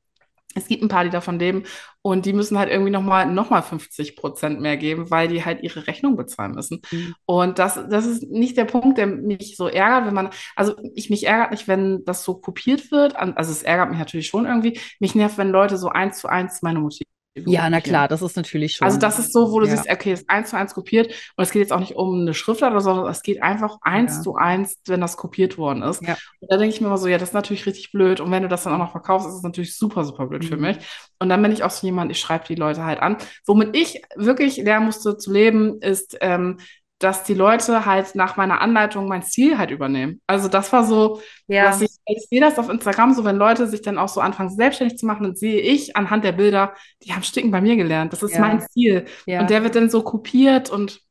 es 0.56 0.68
gibt 0.68 0.82
ein 0.82 0.90
paar, 0.90 1.04
die 1.04 1.12
davon 1.12 1.38
leben 1.38 1.64
und 2.02 2.26
die 2.26 2.34
müssen 2.34 2.58
halt 2.58 2.72
irgendwie 2.72 2.92
nochmal 2.92 3.32
noch 3.32 3.52
mal 3.52 3.62
50 3.62 4.16
Prozent 4.16 4.60
mehr 4.60 4.78
geben, 4.78 5.12
weil 5.12 5.28
die 5.28 5.46
halt 5.46 5.62
ihre 5.62 5.86
Rechnung 5.86 6.16
bezahlen 6.16 6.54
müssen. 6.54 6.82
Mhm. 6.92 7.14
Und 7.26 7.60
das, 7.60 7.80
das 7.90 8.06
ist 8.08 8.24
nicht 8.24 8.58
der 8.58 8.66
Punkt, 8.66 8.98
der 8.98 9.06
mich 9.06 9.56
so 9.58 9.68
ärgert, 9.68 10.08
wenn 10.08 10.16
man, 10.16 10.30
also 10.56 10.76
ich 10.96 11.12
mich 11.12 11.28
ärgert 11.28 11.52
nicht, 11.52 11.68
wenn 11.68 12.04
das 12.06 12.24
so 12.24 12.36
kopiert 12.36 12.92
wird, 12.92 13.16
also 13.16 13.52
es 13.52 13.62
ärgert 13.62 13.90
mich 13.90 14.00
natürlich 14.00 14.28
schon 14.28 14.48
irgendwie. 14.48 14.80
Mich 15.00 15.14
nervt, 15.14 15.38
wenn 15.38 15.50
Leute 15.50 15.78
so 15.78 15.90
eins 15.90 16.20
zu 16.20 16.28
eins 16.28 16.62
meine 16.64 16.80
Motive 16.80 17.09
ja, 17.36 17.70
na 17.70 17.80
klar, 17.80 18.08
das 18.08 18.22
ist 18.22 18.36
natürlich 18.36 18.74
schon. 18.74 18.86
Also 18.86 18.98
das 18.98 19.20
ist 19.20 19.34
so, 19.34 19.52
wo 19.52 19.60
du 19.60 19.68
ja. 19.68 19.76
siehst, 19.76 19.90
okay, 19.90 20.14
ist 20.14 20.30
eins 20.30 20.50
zu 20.50 20.58
eins 20.58 20.74
kopiert 20.74 21.08
und 21.36 21.44
es 21.44 21.52
geht 21.52 21.62
jetzt 21.62 21.72
auch 21.72 21.80
nicht 21.80 21.96
um 21.96 22.22
eine 22.22 22.34
Schriftart 22.34 22.72
oder 22.72 22.82
so, 22.82 22.94
sondern 22.94 23.12
es 23.12 23.22
geht 23.22 23.42
einfach 23.42 23.78
eins 23.82 24.18
ja. 24.18 24.22
zu 24.22 24.36
eins, 24.36 24.80
wenn 24.88 25.02
das 25.02 25.16
kopiert 25.16 25.58
worden 25.58 25.84
ist. 25.84 26.02
Ja. 26.02 26.18
Und 26.40 26.52
da 26.52 26.58
denke 26.58 26.74
ich 26.74 26.82
mir 26.82 26.88
immer 26.88 26.98
so, 26.98 27.08
ja, 27.08 27.18
das 27.18 27.30
ist 27.30 27.34
natürlich 27.34 27.66
richtig 27.66 27.92
blöd 27.92 28.20
und 28.20 28.32
wenn 28.32 28.44
du 28.44 28.50
das 28.50 28.64
dann 28.64 28.74
auch 28.74 28.80
noch 28.80 28.92
verkaufst, 28.92 29.28
ist 29.28 29.36
es 29.36 29.44
natürlich 29.44 29.78
super, 29.78 30.04
super 30.04 30.28
blöd 30.28 30.44
mhm. 30.44 30.48
für 30.48 30.58
mich. 30.58 30.78
Und 31.20 31.30
dann 31.30 31.42
bin 31.42 31.52
ich 31.52 31.64
auch 31.64 31.72
so 31.72 31.86
jemand, 31.86 32.12
ich 32.12 32.20
schreibe 32.20 32.46
die 32.48 32.56
Leute 32.56 32.84
halt 32.84 33.00
an. 33.00 33.18
Womit 33.46 33.76
ich 33.76 34.02
wirklich 34.16 34.58
lernen 34.58 34.88
musste 34.88 35.18
zu 35.18 35.32
leben, 35.32 35.82
ist, 35.82 36.18
ähm, 36.22 36.58
dass 37.00 37.24
die 37.24 37.34
Leute 37.34 37.86
halt 37.86 38.14
nach 38.14 38.36
meiner 38.36 38.62
Anleitung 38.62 39.08
mein 39.08 39.24
Stil 39.24 39.58
halt 39.58 39.72
übernehmen. 39.72 40.22
Also 40.28 40.50
das 40.50 40.72
war 40.74 40.84
so, 40.84 41.22
ja. 41.48 41.74
ich, 41.80 41.90
ich 42.06 42.28
sehe 42.30 42.42
das 42.42 42.60
auf 42.60 42.70
Instagram 42.70 43.14
so, 43.14 43.24
wenn 43.24 43.38
Leute 43.38 43.68
sich 43.68 43.82
dann 43.82 43.98
auch 43.98 44.10
so 44.10 44.20
anfangen, 44.20 44.50
selbstständig 44.50 44.98
zu 45.00 45.06
machen, 45.06 45.24
dann 45.24 45.36
sehe 45.36 45.62
ich 45.62 45.96
anhand 45.96 46.26
der 46.26 46.34
Bilder, 46.34 46.74
die 47.04 47.14
haben 47.14 47.24
Sticken 47.24 47.52
bei 47.52 47.62
mir 47.62 47.78
gelernt. 47.78 48.12
Das 48.12 48.22
ist 48.22 48.34
ja. 48.34 48.42
mein 48.42 48.62
Stil. 48.62 49.06
Ja. 49.26 49.40
Und 49.40 49.50
der 49.50 49.64
wird 49.64 49.76
dann 49.76 49.90
so 49.90 50.04
kopiert 50.04 50.70
und 50.70 51.02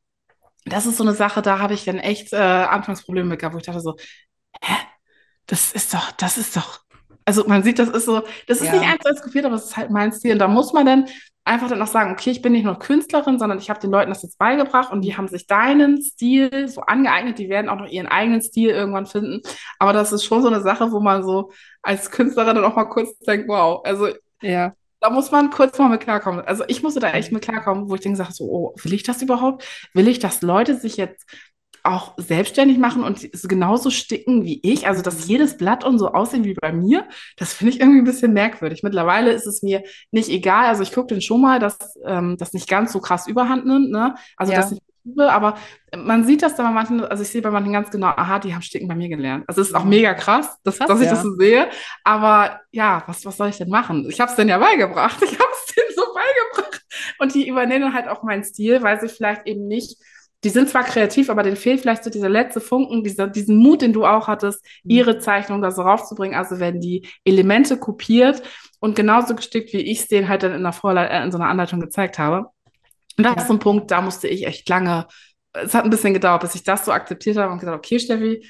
das 0.65 0.85
ist 0.85 0.97
so 0.97 1.03
eine 1.03 1.13
Sache, 1.13 1.41
da 1.41 1.57
habe 1.57 1.73
ich 1.73 1.85
dann 1.85 1.97
echt 1.97 2.33
äh, 2.33 2.37
Anfangsprobleme 2.37 3.29
mit 3.29 3.39
gehabt, 3.39 3.55
wo 3.55 3.59
ich 3.59 3.65
dachte 3.65 3.81
so, 3.81 3.95
hä? 4.61 4.75
Das 5.47 5.71
ist 5.71 5.95
doch, 5.95 6.11
das 6.11 6.37
ist 6.37 6.55
doch, 6.55 6.81
also 7.25 7.45
man 7.47 7.63
sieht, 7.63 7.79
das 7.79 7.89
ist 7.89 8.05
so, 8.05 8.21
das 8.45 8.61
ist 8.61 8.67
ja. 8.67 8.73
nicht 8.73 8.87
eins 8.87 9.05
eins 9.05 9.21
kopiert, 9.23 9.45
aber 9.45 9.55
es 9.55 9.65
ist 9.65 9.77
halt 9.77 9.89
mein 9.89 10.11
Stil. 10.11 10.33
Und 10.33 10.39
da 10.39 10.47
muss 10.47 10.73
man 10.73 10.85
dann 10.85 11.07
einfach 11.49 11.67
dann 11.67 11.81
auch 11.81 11.87
sagen, 11.87 12.11
okay, 12.11 12.29
ich 12.29 12.41
bin 12.41 12.53
nicht 12.53 12.63
nur 12.63 12.77
Künstlerin, 12.77 13.39
sondern 13.39 13.57
ich 13.57 13.69
habe 13.69 13.79
den 13.79 13.89
Leuten 13.89 14.09
das 14.09 14.21
jetzt 14.21 14.37
beigebracht 14.37 14.91
und 14.91 15.01
die 15.01 15.17
haben 15.17 15.27
sich 15.27 15.47
deinen 15.47 16.01
Stil 16.01 16.67
so 16.67 16.81
angeeignet, 16.81 17.39
die 17.39 17.49
werden 17.49 17.69
auch 17.69 17.77
noch 17.77 17.87
ihren 17.87 18.07
eigenen 18.07 18.41
Stil 18.41 18.69
irgendwann 18.69 19.07
finden. 19.07 19.41
Aber 19.79 19.91
das 19.91 20.13
ist 20.13 20.23
schon 20.23 20.43
so 20.43 20.47
eine 20.47 20.61
Sache, 20.61 20.91
wo 20.91 20.99
man 20.99 21.23
so 21.23 21.51
als 21.81 22.11
Künstlerin 22.11 22.55
dann 22.55 22.65
auch 22.65 22.75
mal 22.75 22.85
kurz 22.85 23.17
denkt, 23.19 23.47
wow, 23.47 23.81
also 23.83 24.09
ja. 24.41 24.73
Da 25.01 25.09
muss 25.09 25.31
man 25.31 25.49
kurz 25.49 25.79
mal 25.79 25.87
mit 25.87 26.01
klarkommen. 26.01 26.41
Also 26.41 26.65
ich 26.67 26.83
musste 26.83 26.99
da 26.99 27.11
echt 27.11 27.31
mit 27.31 27.41
klarkommen, 27.41 27.89
wo 27.89 27.95
ich 27.95 28.01
denke, 28.01 28.21
so, 28.31 28.43
oh, 28.43 28.75
will 28.83 28.93
ich 28.93 29.03
das 29.03 29.21
überhaupt? 29.21 29.65
Will 29.93 30.09
ich, 30.09 30.19
dass 30.19 30.41
Leute 30.41 30.75
sich 30.75 30.97
jetzt 30.97 31.25
auch 31.83 32.13
selbstständig 32.17 32.77
machen 32.77 33.03
und 33.03 33.29
genauso 33.47 33.89
sticken 33.89 34.43
wie 34.43 34.59
ich, 34.63 34.87
also 34.87 35.01
dass 35.01 35.25
mhm. 35.25 35.31
jedes 35.31 35.57
Blatt 35.57 35.83
und 35.83 35.99
so 35.99 36.09
aussehen 36.09 36.43
wie 36.43 36.53
bei 36.53 36.71
mir, 36.71 37.07
das 37.37 37.53
finde 37.53 37.73
ich 37.73 37.79
irgendwie 37.79 37.99
ein 37.99 38.05
bisschen 38.05 38.33
merkwürdig. 38.33 38.83
Mittlerweile 38.83 39.31
ist 39.31 39.47
es 39.47 39.61
mir 39.63 39.83
nicht 40.11 40.29
egal, 40.29 40.65
also 40.65 40.83
ich 40.83 40.91
gucke 40.91 41.13
dann 41.13 41.21
schon 41.21 41.41
mal, 41.41 41.59
dass 41.59 41.77
ähm, 42.05 42.37
das 42.37 42.53
nicht 42.53 42.67
ganz 42.67 42.91
so 42.91 42.99
krass 42.99 43.27
überhand 43.27 43.65
nimmt, 43.65 43.91
ne? 43.91 44.15
Also 44.37 44.53
ja. 44.53 44.59
das 44.59 44.71
nicht 44.71 44.83
aber 45.17 45.57
man 45.95 46.25
sieht 46.25 46.43
das 46.43 46.55
dann 46.55 46.67
bei 46.67 46.71
manchen, 46.71 47.03
also 47.03 47.23
ich 47.23 47.29
sehe 47.29 47.41
bei 47.41 47.49
manchen 47.49 47.73
ganz 47.73 47.89
genau, 47.89 48.07
aha, 48.07 48.39
die 48.39 48.53
haben 48.53 48.61
Sticken 48.61 48.87
bei 48.87 48.95
mir 48.95 49.09
gelernt. 49.09 49.45
Also 49.47 49.61
es 49.61 49.69
ist 49.69 49.73
auch 49.73 49.83
mhm. 49.83 49.89
mega 49.89 50.13
krass, 50.13 50.57
dass, 50.63 50.77
krass, 50.77 50.87
dass 50.87 50.99
ich 50.99 51.07
ja. 51.07 51.13
das 51.13 51.23
so 51.23 51.35
sehe. 51.35 51.69
Aber 52.03 52.59
ja, 52.71 53.03
was, 53.07 53.25
was 53.25 53.37
soll 53.37 53.49
ich 53.49 53.57
denn 53.57 53.69
machen? 53.69 54.07
Ich 54.09 54.19
habe 54.19 54.29
es 54.29 54.35
denen 54.35 54.49
ja 54.49 54.57
beigebracht. 54.57 55.19
Ich 55.23 55.39
habe 55.39 55.51
es 55.51 55.73
denen 55.73 55.95
so 55.95 56.03
beigebracht. 56.13 56.81
Und 57.19 57.33
die 57.33 57.47
übernehmen 57.47 57.93
halt 57.93 58.07
auch 58.07 58.23
meinen 58.23 58.43
Stil, 58.43 58.83
weil 58.83 58.99
sie 58.99 59.09
vielleicht 59.09 59.47
eben 59.47 59.67
nicht 59.67 59.97
die 60.43 60.49
sind 60.49 60.69
zwar 60.69 60.83
kreativ, 60.83 61.29
aber 61.29 61.43
denen 61.43 61.57
fehlt 61.57 61.81
vielleicht 61.81 62.03
so 62.03 62.09
dieser 62.09 62.29
letzte 62.29 62.61
Funken, 62.61 63.03
dieser, 63.03 63.27
diesen 63.27 63.57
Mut, 63.57 63.81
den 63.81 63.93
du 63.93 64.05
auch 64.05 64.27
hattest, 64.27 64.63
mhm. 64.83 64.91
ihre 64.91 65.19
Zeichnung 65.19 65.61
da 65.61 65.71
so 65.71 65.81
raufzubringen. 65.81 66.37
Also 66.37 66.59
werden 66.59 66.79
die 66.79 67.07
Elemente 67.25 67.77
kopiert 67.77 68.41
und 68.79 68.95
genauso 68.95 69.35
gestickt, 69.35 69.73
wie 69.73 69.81
ich 69.81 69.99
es 69.99 70.07
denen 70.07 70.29
halt 70.29 70.43
dann 70.43 70.53
in, 70.53 70.63
der 70.63 70.73
Vorle 70.73 71.09
äh, 71.09 71.23
in 71.23 71.31
so 71.31 71.37
einer 71.37 71.49
Anleitung 71.49 71.79
gezeigt 71.79 72.19
habe. 72.19 72.47
Und 73.17 73.25
das 73.25 73.35
ja. 73.35 73.41
ist 73.41 73.47
so 73.47 73.53
ein 73.53 73.59
Punkt, 73.59 73.91
da 73.91 74.01
musste 74.01 74.29
ich 74.29 74.47
echt 74.47 74.69
lange 74.69 75.07
es 75.53 75.73
hat 75.73 75.83
ein 75.83 75.89
bisschen 75.89 76.13
gedauert, 76.13 76.41
bis 76.41 76.55
ich 76.55 76.63
das 76.63 76.85
so 76.85 76.91
akzeptiert 76.91 77.37
habe 77.37 77.51
und 77.51 77.59
gesagt, 77.59 77.77
okay, 77.77 77.99
Steffi, 77.99 78.45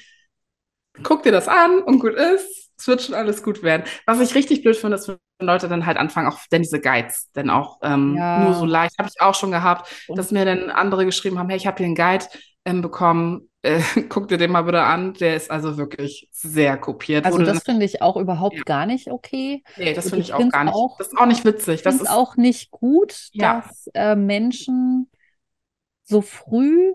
guck 1.02 1.22
dir 1.22 1.32
das 1.32 1.48
an 1.48 1.78
und 1.82 1.98
gut 2.00 2.14
ist. 2.14 2.70
Es 2.78 2.86
wird 2.86 3.02
schon 3.02 3.14
alles 3.14 3.42
gut 3.42 3.62
werden. 3.62 3.84
Was 4.06 4.20
ich 4.20 4.34
richtig 4.34 4.62
blöd 4.62 4.76
finde, 4.76 4.96
ist, 4.96 5.06
wenn 5.08 5.18
Leute 5.40 5.68
dann 5.68 5.84
halt 5.84 5.98
anfangen, 5.98 6.28
auch 6.28 6.38
denn 6.50 6.62
diese 6.62 6.80
Guides, 6.80 7.30
denn 7.32 7.50
auch 7.50 7.78
ähm, 7.82 8.14
Ja. 8.16 8.40
nur 8.44 8.54
so 8.54 8.64
leicht, 8.64 8.98
habe 8.98 9.08
ich 9.14 9.20
auch 9.20 9.34
schon 9.34 9.50
gehabt, 9.50 9.90
Und- 10.08 10.16
dass 10.16 10.30
mir 10.30 10.44
dann 10.46 10.70
andere 10.70 11.04
geschrieben 11.04 11.38
haben, 11.38 11.48
hey, 11.48 11.58
ich 11.58 11.66
habe 11.66 11.76
hier 11.78 11.86
einen 11.86 11.94
Guide 11.94 12.24
ähm, 12.64 12.80
bekommen, 12.82 13.50
äh, 13.62 13.80
guck 14.08 14.28
dir 14.28 14.38
den 14.38 14.50
mal 14.50 14.62
bitte 14.62 14.82
an. 14.82 15.12
Der 15.14 15.36
ist 15.36 15.50
also 15.50 15.76
wirklich 15.76 16.28
sehr 16.32 16.78
kopiert. 16.78 17.26
Also 17.26 17.38
das 17.38 17.48
dann, 17.48 17.60
finde 17.60 17.84
ich 17.84 18.00
auch 18.00 18.16
überhaupt 18.16 18.56
Ja. 18.56 18.62
gar 18.64 18.86
nicht 18.86 19.10
okay. 19.10 19.62
nee, 19.76 19.92
das 19.92 20.08
finde 20.08 20.22
ich 20.22 20.28
ich 20.28 20.34
auch 20.34 20.48
gar 20.48 20.64
nicht. 20.64 20.74
auch- 20.74 20.96
das 20.98 21.08
ist 21.08 21.18
auch 21.18 21.26
nicht 21.26 21.44
witzig. 21.44 21.82
Das 21.82 21.96
ist 21.96 22.08
auch 22.10 22.36
nicht 22.36 22.70
gut, 22.70 23.28
Ja. 23.32 23.60
dass 23.66 23.88
äh, 23.94 24.14
Menschen 24.16 25.10
so 26.04 26.22
früh 26.22 26.92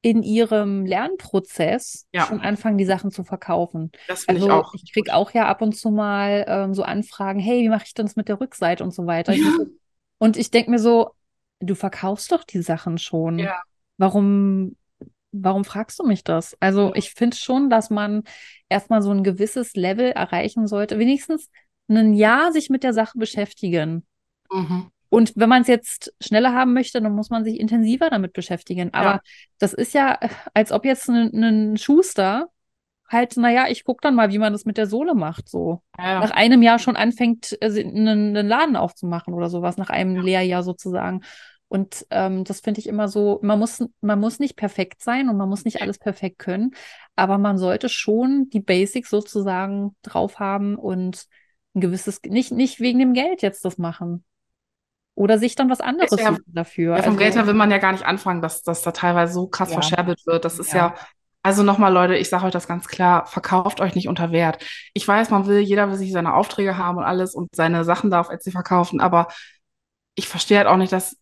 in 0.00 0.22
ihrem 0.22 0.86
Lernprozess 0.86 2.06
Ja. 2.12 2.26
schon 2.26 2.40
anfangen, 2.40 2.78
die 2.78 2.84
Sachen 2.84 3.10
zu 3.10 3.24
verkaufen. 3.24 3.90
das 4.06 4.24
finde 4.24 4.40
Also 4.40 4.46
ich 4.48 4.52
auch. 4.52 4.74
ich 4.74 4.92
kriege 4.92 5.14
auch 5.14 5.32
ja 5.32 5.46
ab 5.48 5.60
und 5.62 5.76
zu 5.76 5.90
mal 5.90 6.44
ähm, 6.48 6.74
so 6.74 6.82
Anfragen, 6.82 7.40
hey, 7.40 7.62
wie 7.62 7.68
mache 7.68 7.84
ich 7.86 7.94
denn 7.94 8.06
das 8.06 8.16
mit 8.16 8.28
der 8.28 8.40
Rückseite 8.40 8.84
und 8.84 8.92
so 8.94 9.06
weiter. 9.06 9.34
So, 9.34 9.66
und 10.18 10.36
ich 10.36 10.50
denke 10.50 10.70
mir 10.70 10.78
so, 10.78 11.10
du 11.60 11.74
verkaufst 11.74 12.30
doch 12.32 12.44
die 12.44 12.62
Sachen 12.62 12.98
schon. 12.98 13.38
Ja. 13.40 13.60
Warum, 13.96 14.76
warum 15.32 15.64
fragst 15.64 15.98
du 15.98 16.06
mich 16.06 16.22
das? 16.24 16.56
Also 16.60 16.88
Ja. 16.88 16.94
ich 16.94 17.10
finde 17.14 17.36
schon, 17.36 17.68
dass 17.68 17.90
man 17.90 18.22
erstmal 18.68 19.02
so 19.02 19.10
ein 19.10 19.24
gewisses 19.24 19.74
Level 19.74 20.10
erreichen 20.12 20.66
sollte, 20.68 20.98
wenigstens 20.98 21.50
ein 21.88 22.14
Jahr 22.14 22.52
sich 22.52 22.70
mit 22.70 22.84
der 22.84 22.92
Sache 22.92 23.18
beschäftigen. 23.18 24.06
Mhm. 24.52 24.90
Und 25.10 25.32
wenn 25.36 25.48
man 25.48 25.62
es 25.62 25.68
jetzt 25.68 26.14
schneller 26.20 26.52
haben 26.54 26.74
möchte, 26.74 27.00
dann 27.00 27.12
muss 27.14 27.30
man 27.30 27.44
sich 27.44 27.58
intensiver 27.58 28.10
damit 28.10 28.32
beschäftigen. 28.32 28.92
Aber 28.92 29.12
Ja. 29.14 29.20
das 29.58 29.72
ist 29.72 29.94
ja, 29.94 30.18
äh, 30.20 30.28
als 30.54 30.72
ob 30.72 30.84
jetzt 30.84 31.08
ein, 31.08 31.76
Schuster 31.76 32.48
halt, 33.08 33.36
naja, 33.36 33.66
ich 33.68 33.84
gucke 33.84 34.00
dann 34.02 34.14
mal, 34.14 34.30
wie 34.32 34.38
man 34.38 34.52
das 34.52 34.64
mit 34.64 34.76
der 34.76 34.86
Sohle 34.86 35.14
macht, 35.14 35.48
so. 35.48 35.82
Ja, 35.98 36.20
Nach 36.20 36.30
einem 36.30 36.62
Jahr 36.62 36.78
schon 36.78 36.96
anfängt, 36.96 37.56
äh, 37.62 37.70
sie- 37.70 37.84
einen, 37.84 38.36
einen 38.36 38.46
Laden 38.48 38.76
aufzumachen 38.76 39.34
oder 39.34 39.48
sowas, 39.48 39.76
nach 39.78 39.88
einem 39.90 40.16
Lehrjahr 40.16 40.62
sozusagen. 40.62 41.22
Und 41.68 42.06
ähm, 42.10 42.44
das 42.44 42.60
finde 42.60 42.80
ich 42.80 42.86
immer 42.86 43.08
so, 43.08 43.40
man 43.42 43.58
muss, 43.58 43.84
man 44.00 44.18
muss 44.20 44.38
nicht 44.38 44.56
perfekt 44.56 45.02
sein 45.02 45.28
und 45.28 45.36
man 45.36 45.48
muss 45.48 45.64
nicht 45.64 45.82
alles 45.82 45.98
perfekt 45.98 46.38
können, 46.38 46.70
aber 47.14 47.36
man 47.36 47.58
sollte 47.58 47.88
schon 47.90 48.48
die 48.50 48.60
Basics 48.60 49.10
sozusagen 49.10 49.94
drauf 50.02 50.38
haben 50.38 50.76
und 50.76 51.26
ein 51.74 51.80
gewisses, 51.82 52.20
nicht, 52.26 52.52
nicht 52.52 52.80
wegen 52.80 52.98
dem 52.98 53.12
Geld 53.12 53.42
jetzt 53.42 53.64
das 53.66 53.76
machen. 53.76 54.24
Oder 55.18 55.36
sich 55.38 55.56
dann 55.56 55.68
was 55.68 55.80
anderes 55.80 56.10
ja- 56.20 56.36
dafür. 56.46 56.96
Ja, 56.96 57.02
vom 57.02 57.14
Also, 57.14 57.18
Geld 57.18 57.34
her 57.34 57.46
will 57.48 57.54
man 57.54 57.72
ja 57.72 57.78
gar 57.78 57.90
nicht 57.90 58.06
anfangen, 58.06 58.40
dass, 58.40 58.62
dass 58.62 58.82
da 58.82 58.92
teilweise 58.92 59.32
so 59.32 59.48
krass 59.48 59.70
Ja. 59.70 59.74
verscherbelt 59.74 60.24
wird. 60.26 60.44
Das 60.44 60.60
ist 60.60 60.72
Ja. 60.72 60.78
ja, 60.78 60.94
also 61.42 61.64
nochmal, 61.64 61.92
Leute, 61.92 62.14
ich 62.16 62.28
sage 62.28 62.44
euch 62.46 62.52
das 62.52 62.68
ganz 62.68 62.86
klar, 62.86 63.26
verkauft 63.26 63.80
euch 63.80 63.96
nicht 63.96 64.06
unter 64.08 64.30
Wert. 64.30 64.64
Ich 64.94 65.08
weiß, 65.08 65.30
man 65.30 65.46
will, 65.46 65.58
jeder 65.58 65.88
will 65.90 65.96
sich 65.96 66.12
seine 66.12 66.34
Aufträge 66.34 66.76
haben 66.76 66.98
und 66.98 67.04
alles 67.04 67.34
und 67.34 67.48
seine 67.52 67.82
Sachen 67.84 68.10
da 68.10 68.20
auf 68.20 68.30
Etsy 68.30 68.52
verkaufen, 68.52 69.00
aber 69.00 69.26
ich 70.14 70.28
verstehe 70.28 70.58
halt 70.58 70.68
auch 70.68 70.76
nicht, 70.76 70.92
dass, 70.92 71.16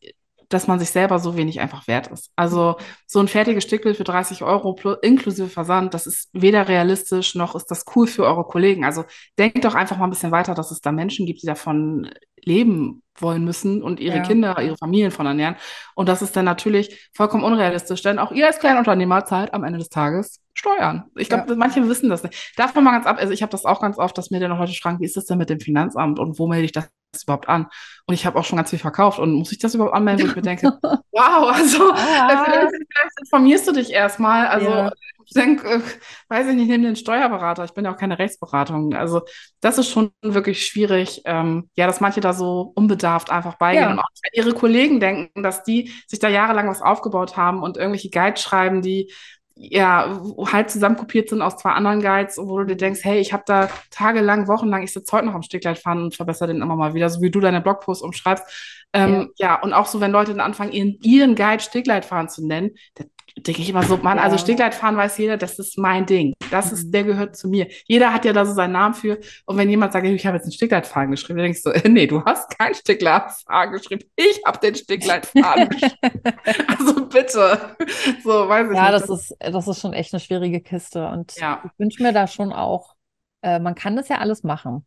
dass 0.51 0.66
man 0.68 0.78
sich 0.78 0.90
selber 0.90 1.18
so 1.18 1.35
wenig 1.36 1.60
einfach 1.60 1.89
wert 1.89 2.09
ist. 2.09 2.31
Also 2.36 2.77
so 3.06 3.18
ein 3.20 3.28
fertiges 3.28 3.64
Stückbild 3.64 3.97
für 3.97 4.05
30 4.05 4.43
Euro 4.43 4.74
plus, 4.74 4.98
inklusive 5.02 5.48
Versand, 5.48 5.94
das 5.94 6.06
ist 6.06 6.28
weder 6.35 6.68
realistisch 6.68 7.35
noch 7.35 7.55
ist 7.55 7.70
das 7.70 7.85
cool 7.97 8.06
für 8.06 8.24
eure 8.24 8.44
Kollegen. 8.44 8.85
Also 8.85 9.05
denkt 9.39 9.64
doch 9.64 9.74
einfach 9.74 9.97
mal 9.97 10.05
ein 10.06 10.10
bisschen 10.10 10.32
weiter, 10.32 10.55
dass 10.55 10.70
es 10.70 10.81
da 10.82 10.93
Menschen 10.93 11.24
gibt, 11.27 11.40
die 11.43 11.47
davon 11.47 12.10
leben 12.47 13.02
wollen 13.18 13.44
müssen 13.44 13.82
und 13.82 13.98
ihre 14.01 14.18
Ja. 14.18 14.23
Kinder, 14.23 14.60
ihre 14.62 14.77
Familien 14.77 15.10
von 15.10 15.27
ernähren. 15.27 15.56
Und 15.94 16.09
das 16.09 16.20
ist 16.23 16.36
dann 16.36 16.44
natürlich 16.44 17.10
vollkommen 17.14 17.44
unrealistisch, 17.44 18.02
denn 18.02 18.18
auch 18.18 18.31
ihr 18.31 18.47
als 18.47 18.59
Kleinunternehmer 18.59 19.24
zahlt 19.24 19.52
am 19.55 19.64
Ende 19.64 19.78
des 19.78 19.89
Tages 19.89 20.40
Steuern. 20.55 21.05
Ich 21.16 21.28
glaube, 21.28 21.55
manche 21.56 21.86
wissen 21.89 22.09
das 22.09 22.23
nicht. 22.23 22.52
Davon 22.56 22.82
mal 22.85 22.93
ganz 22.93 23.06
ab, 23.06 23.16
also 23.18 23.32
ich 23.32 23.43
habe 23.43 23.51
das 23.51 23.64
auch 23.66 23.81
ganz 23.81 23.98
oft, 23.98 24.16
dass 24.16 24.31
mir 24.31 24.40
dann 24.40 24.51
noch 24.51 24.59
Leute 24.59 24.73
fragen, 24.73 25.01
wie 25.01 25.05
ist 25.05 25.16
das 25.16 25.27
denn 25.27 25.36
mit 25.39 25.51
dem 25.51 25.60
Finanzamt 25.60 26.18
und 26.18 26.39
wo 26.39 26.47
melde 26.47 26.64
ich 26.64 26.73
das 26.73 26.89
überhaupt 27.23 27.48
an? 27.48 27.66
Und 28.06 28.14
ich 28.14 28.24
habe 28.27 28.39
auch 28.39 28.44
schon 28.44 28.56
ganz 28.56 28.70
viel 28.70 28.78
verkauft 28.78 29.18
und 29.18 29.32
muss 29.35 29.52
ich 29.52 29.59
das 29.59 29.74
überhaupt 29.74 29.94
anmelden, 29.94 30.24
wo 30.24 30.31
ich 30.31 30.36
mir 30.36 30.43
denke, 30.43 30.66
wow, 31.12 31.51
also 31.52 31.90
Ah. 31.93 31.97
äh, 32.32 32.36
vielleicht, 32.44 32.70
vielleicht 32.70 33.20
informierst 33.23 33.68
du 33.68 33.73
dich 33.73 33.90
erstmal. 33.93 34.47
Also 34.47 34.90
Ja. 35.34 35.42
ich 35.42 35.46
denke, 35.46 35.68
äh, 35.68 35.80
weiß 36.28 36.46
ich 36.48 36.54
nicht, 36.54 36.68
nimm 36.68 36.82
den 36.82 36.96
Steuerberater. 36.96 37.64
Ich 37.64 37.72
bin 37.74 37.84
ja 37.84 37.92
auch 37.92 37.98
keine 37.98 38.18
Rechtsberatung. 38.18 38.94
Also 38.94 39.22
das 39.60 39.78
ist 39.78 39.90
schon 39.90 40.10
wirklich 40.22 40.66
schwierig, 40.66 41.22
ähm, 41.24 41.70
ja, 41.76 41.86
dass 41.86 42.00
manche 42.00 42.20
da 42.20 42.32
so 42.32 42.72
unbedarft 42.74 43.30
einfach 43.30 43.56
beigehen 43.56 43.84
Ja. 43.84 43.90
und 43.92 43.98
auch 43.98 44.04
an 44.04 44.30
ihre 44.34 44.52
Kollegen 44.54 45.00
denken, 45.00 45.42
dass 45.42 45.62
die 45.64 45.92
sich 46.06 46.18
da 46.18 46.28
jahrelang 46.28 46.68
was 46.68 46.82
aufgebaut 46.82 47.36
haben 47.36 47.62
und 47.62 47.76
irgendwelche 47.76 48.10
Guides 48.10 48.42
schreiben, 48.42 48.82
die 48.82 49.12
ja, 49.58 50.20
halt 50.52 50.70
zusammen 50.70 50.96
kopiert 50.98 51.30
sind 51.30 51.40
aus 51.40 51.56
zwei 51.56 51.70
anderen 51.70 52.02
Guides, 52.02 52.36
wo 52.36 52.58
du 52.58 52.66
dir 52.66 52.76
denkst, 52.76 53.00
hey, 53.04 53.18
ich 53.20 53.32
habe 53.32 53.42
da 53.46 53.70
tagelang, 53.90 54.48
wochenlang, 54.48 54.82
ich 54.82 54.92
sitze 54.92 55.16
heute 55.16 55.24
noch 55.24 55.34
am 55.34 55.40
Stegleitfahren 55.42 56.02
und 56.02 56.14
verbessere 56.14 56.48
den 56.48 56.60
immer 56.60 56.76
mal 56.76 56.92
wieder, 56.92 57.08
so 57.08 57.22
wie 57.22 57.30
du 57.30 57.40
deine 57.40 57.62
Blogposts 57.62 58.02
umschreibst. 58.04 58.44
Ähm, 58.92 59.30
ja. 59.38 59.60
und 59.62 59.72
auch 59.72 59.86
so, 59.86 60.00
wenn 60.00 60.10
Leute 60.12 60.32
dann 60.32 60.40
anfangen, 60.40 60.72
ihren, 60.72 60.98
ihren 61.02 61.34
Guide 61.34 61.62
Stegleitfahren 61.62 62.28
zu 62.28 62.46
nennen, 62.46 62.72
da 62.96 63.04
denke 63.36 63.60
ich 63.62 63.68
immer 63.68 63.82
so, 63.82 63.96
Mann, 63.98 64.18
Ja. 64.18 64.24
also 64.24 64.38
Stegleitfahren 64.38 64.96
weiß 64.96 65.18
jeder, 65.18 65.36
das 65.36 65.58
ist 65.58 65.78
mein 65.78 66.06
Ding. 66.06 66.34
Das 66.50 66.72
ist, 66.72 66.90
der 66.92 67.04
gehört 67.04 67.36
zu 67.36 67.48
mir. 67.48 67.66
Jeder 67.86 68.12
hat 68.12 68.24
ja 68.24 68.32
da 68.32 68.44
so 68.46 68.52
seinen 68.54 68.72
Namen 68.72 68.94
für. 68.94 69.18
Und 69.44 69.56
wenn 69.58 69.68
jemand 69.68 69.92
sagt, 69.92 70.06
ich 70.06 70.26
habe 70.26 70.36
jetzt 70.36 70.44
einen 70.44 70.52
Stegleitfahren 70.52 71.10
geschrieben, 71.10 71.38
dann 71.38 71.44
denkst 71.52 71.62
du, 71.62 71.70
nee, 71.90 72.06
du 72.06 72.24
hast 72.24 72.56
keinen 72.58 72.74
Stegleitfahren 72.74 73.72
geschrieben. 73.72 74.04
Ich 74.16 74.40
habe 74.46 74.58
den 74.58 74.74
Stegleitfahren 74.74 75.68
geschrieben. 75.68 76.22
Also 76.68 77.06
bitte. 77.06 77.76
So, 78.22 78.48
weiß 78.48 78.68
ich 78.70 78.76
Ja, 78.76 78.90
nicht. 78.92 79.08
das 79.08 79.10
ist, 79.10 79.36
das 79.40 79.68
ist 79.68 79.80
schon 79.80 79.92
echt 79.92 80.12
eine 80.14 80.20
schwierige 80.20 80.60
Kiste. 80.60 81.06
Und 81.08 81.34
Ja. 81.36 81.62
ich 81.64 81.70
wünsche 81.78 82.02
mir 82.02 82.12
da 82.12 82.26
schon 82.26 82.52
auch, 82.52 82.94
äh, 83.42 83.58
man 83.58 83.74
kann 83.74 83.96
das 83.96 84.08
ja 84.08 84.18
alles 84.18 84.42
machen. 84.44 84.86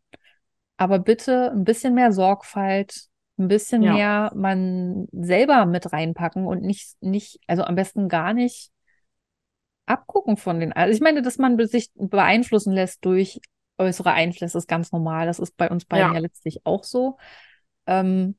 Aber 0.77 0.99
bitte 0.99 1.51
ein 1.51 1.65
bisschen 1.65 1.93
mehr 1.93 2.11
Sorgfalt, 2.13 3.08
ein 3.39 3.47
bisschen 3.47 3.81
Ja. 3.81 3.93
mehr 3.93 4.31
man 4.35 5.07
selber 5.11 5.65
mit 5.65 5.91
reinpacken 5.91 6.45
und 6.45 6.61
nicht, 6.61 6.95
nicht, 7.01 7.39
also 7.47 7.63
am 7.63 7.75
besten 7.75 8.09
gar 8.09 8.33
nicht 8.33 8.71
abgucken 9.85 10.37
von 10.37 10.59
den. 10.59 10.73
Also 10.73 10.93
ich 10.93 11.01
meine, 11.01 11.21
dass 11.21 11.37
man 11.37 11.57
sich 11.67 11.89
beeinflussen 11.95 12.73
lässt 12.73 13.03
durch 13.05 13.39
äußere 13.77 14.11
Einflüsse, 14.11 14.57
ist 14.57 14.67
ganz 14.67 14.91
normal. 14.91 15.25
Das 15.25 15.39
ist 15.39 15.57
bei 15.57 15.69
uns 15.69 15.85
beiden 15.85 16.09
Ja. 16.09 16.13
ja 16.15 16.19
letztlich 16.19 16.65
auch 16.65 16.83
so. 16.83 17.17
Ähm, 17.87 18.37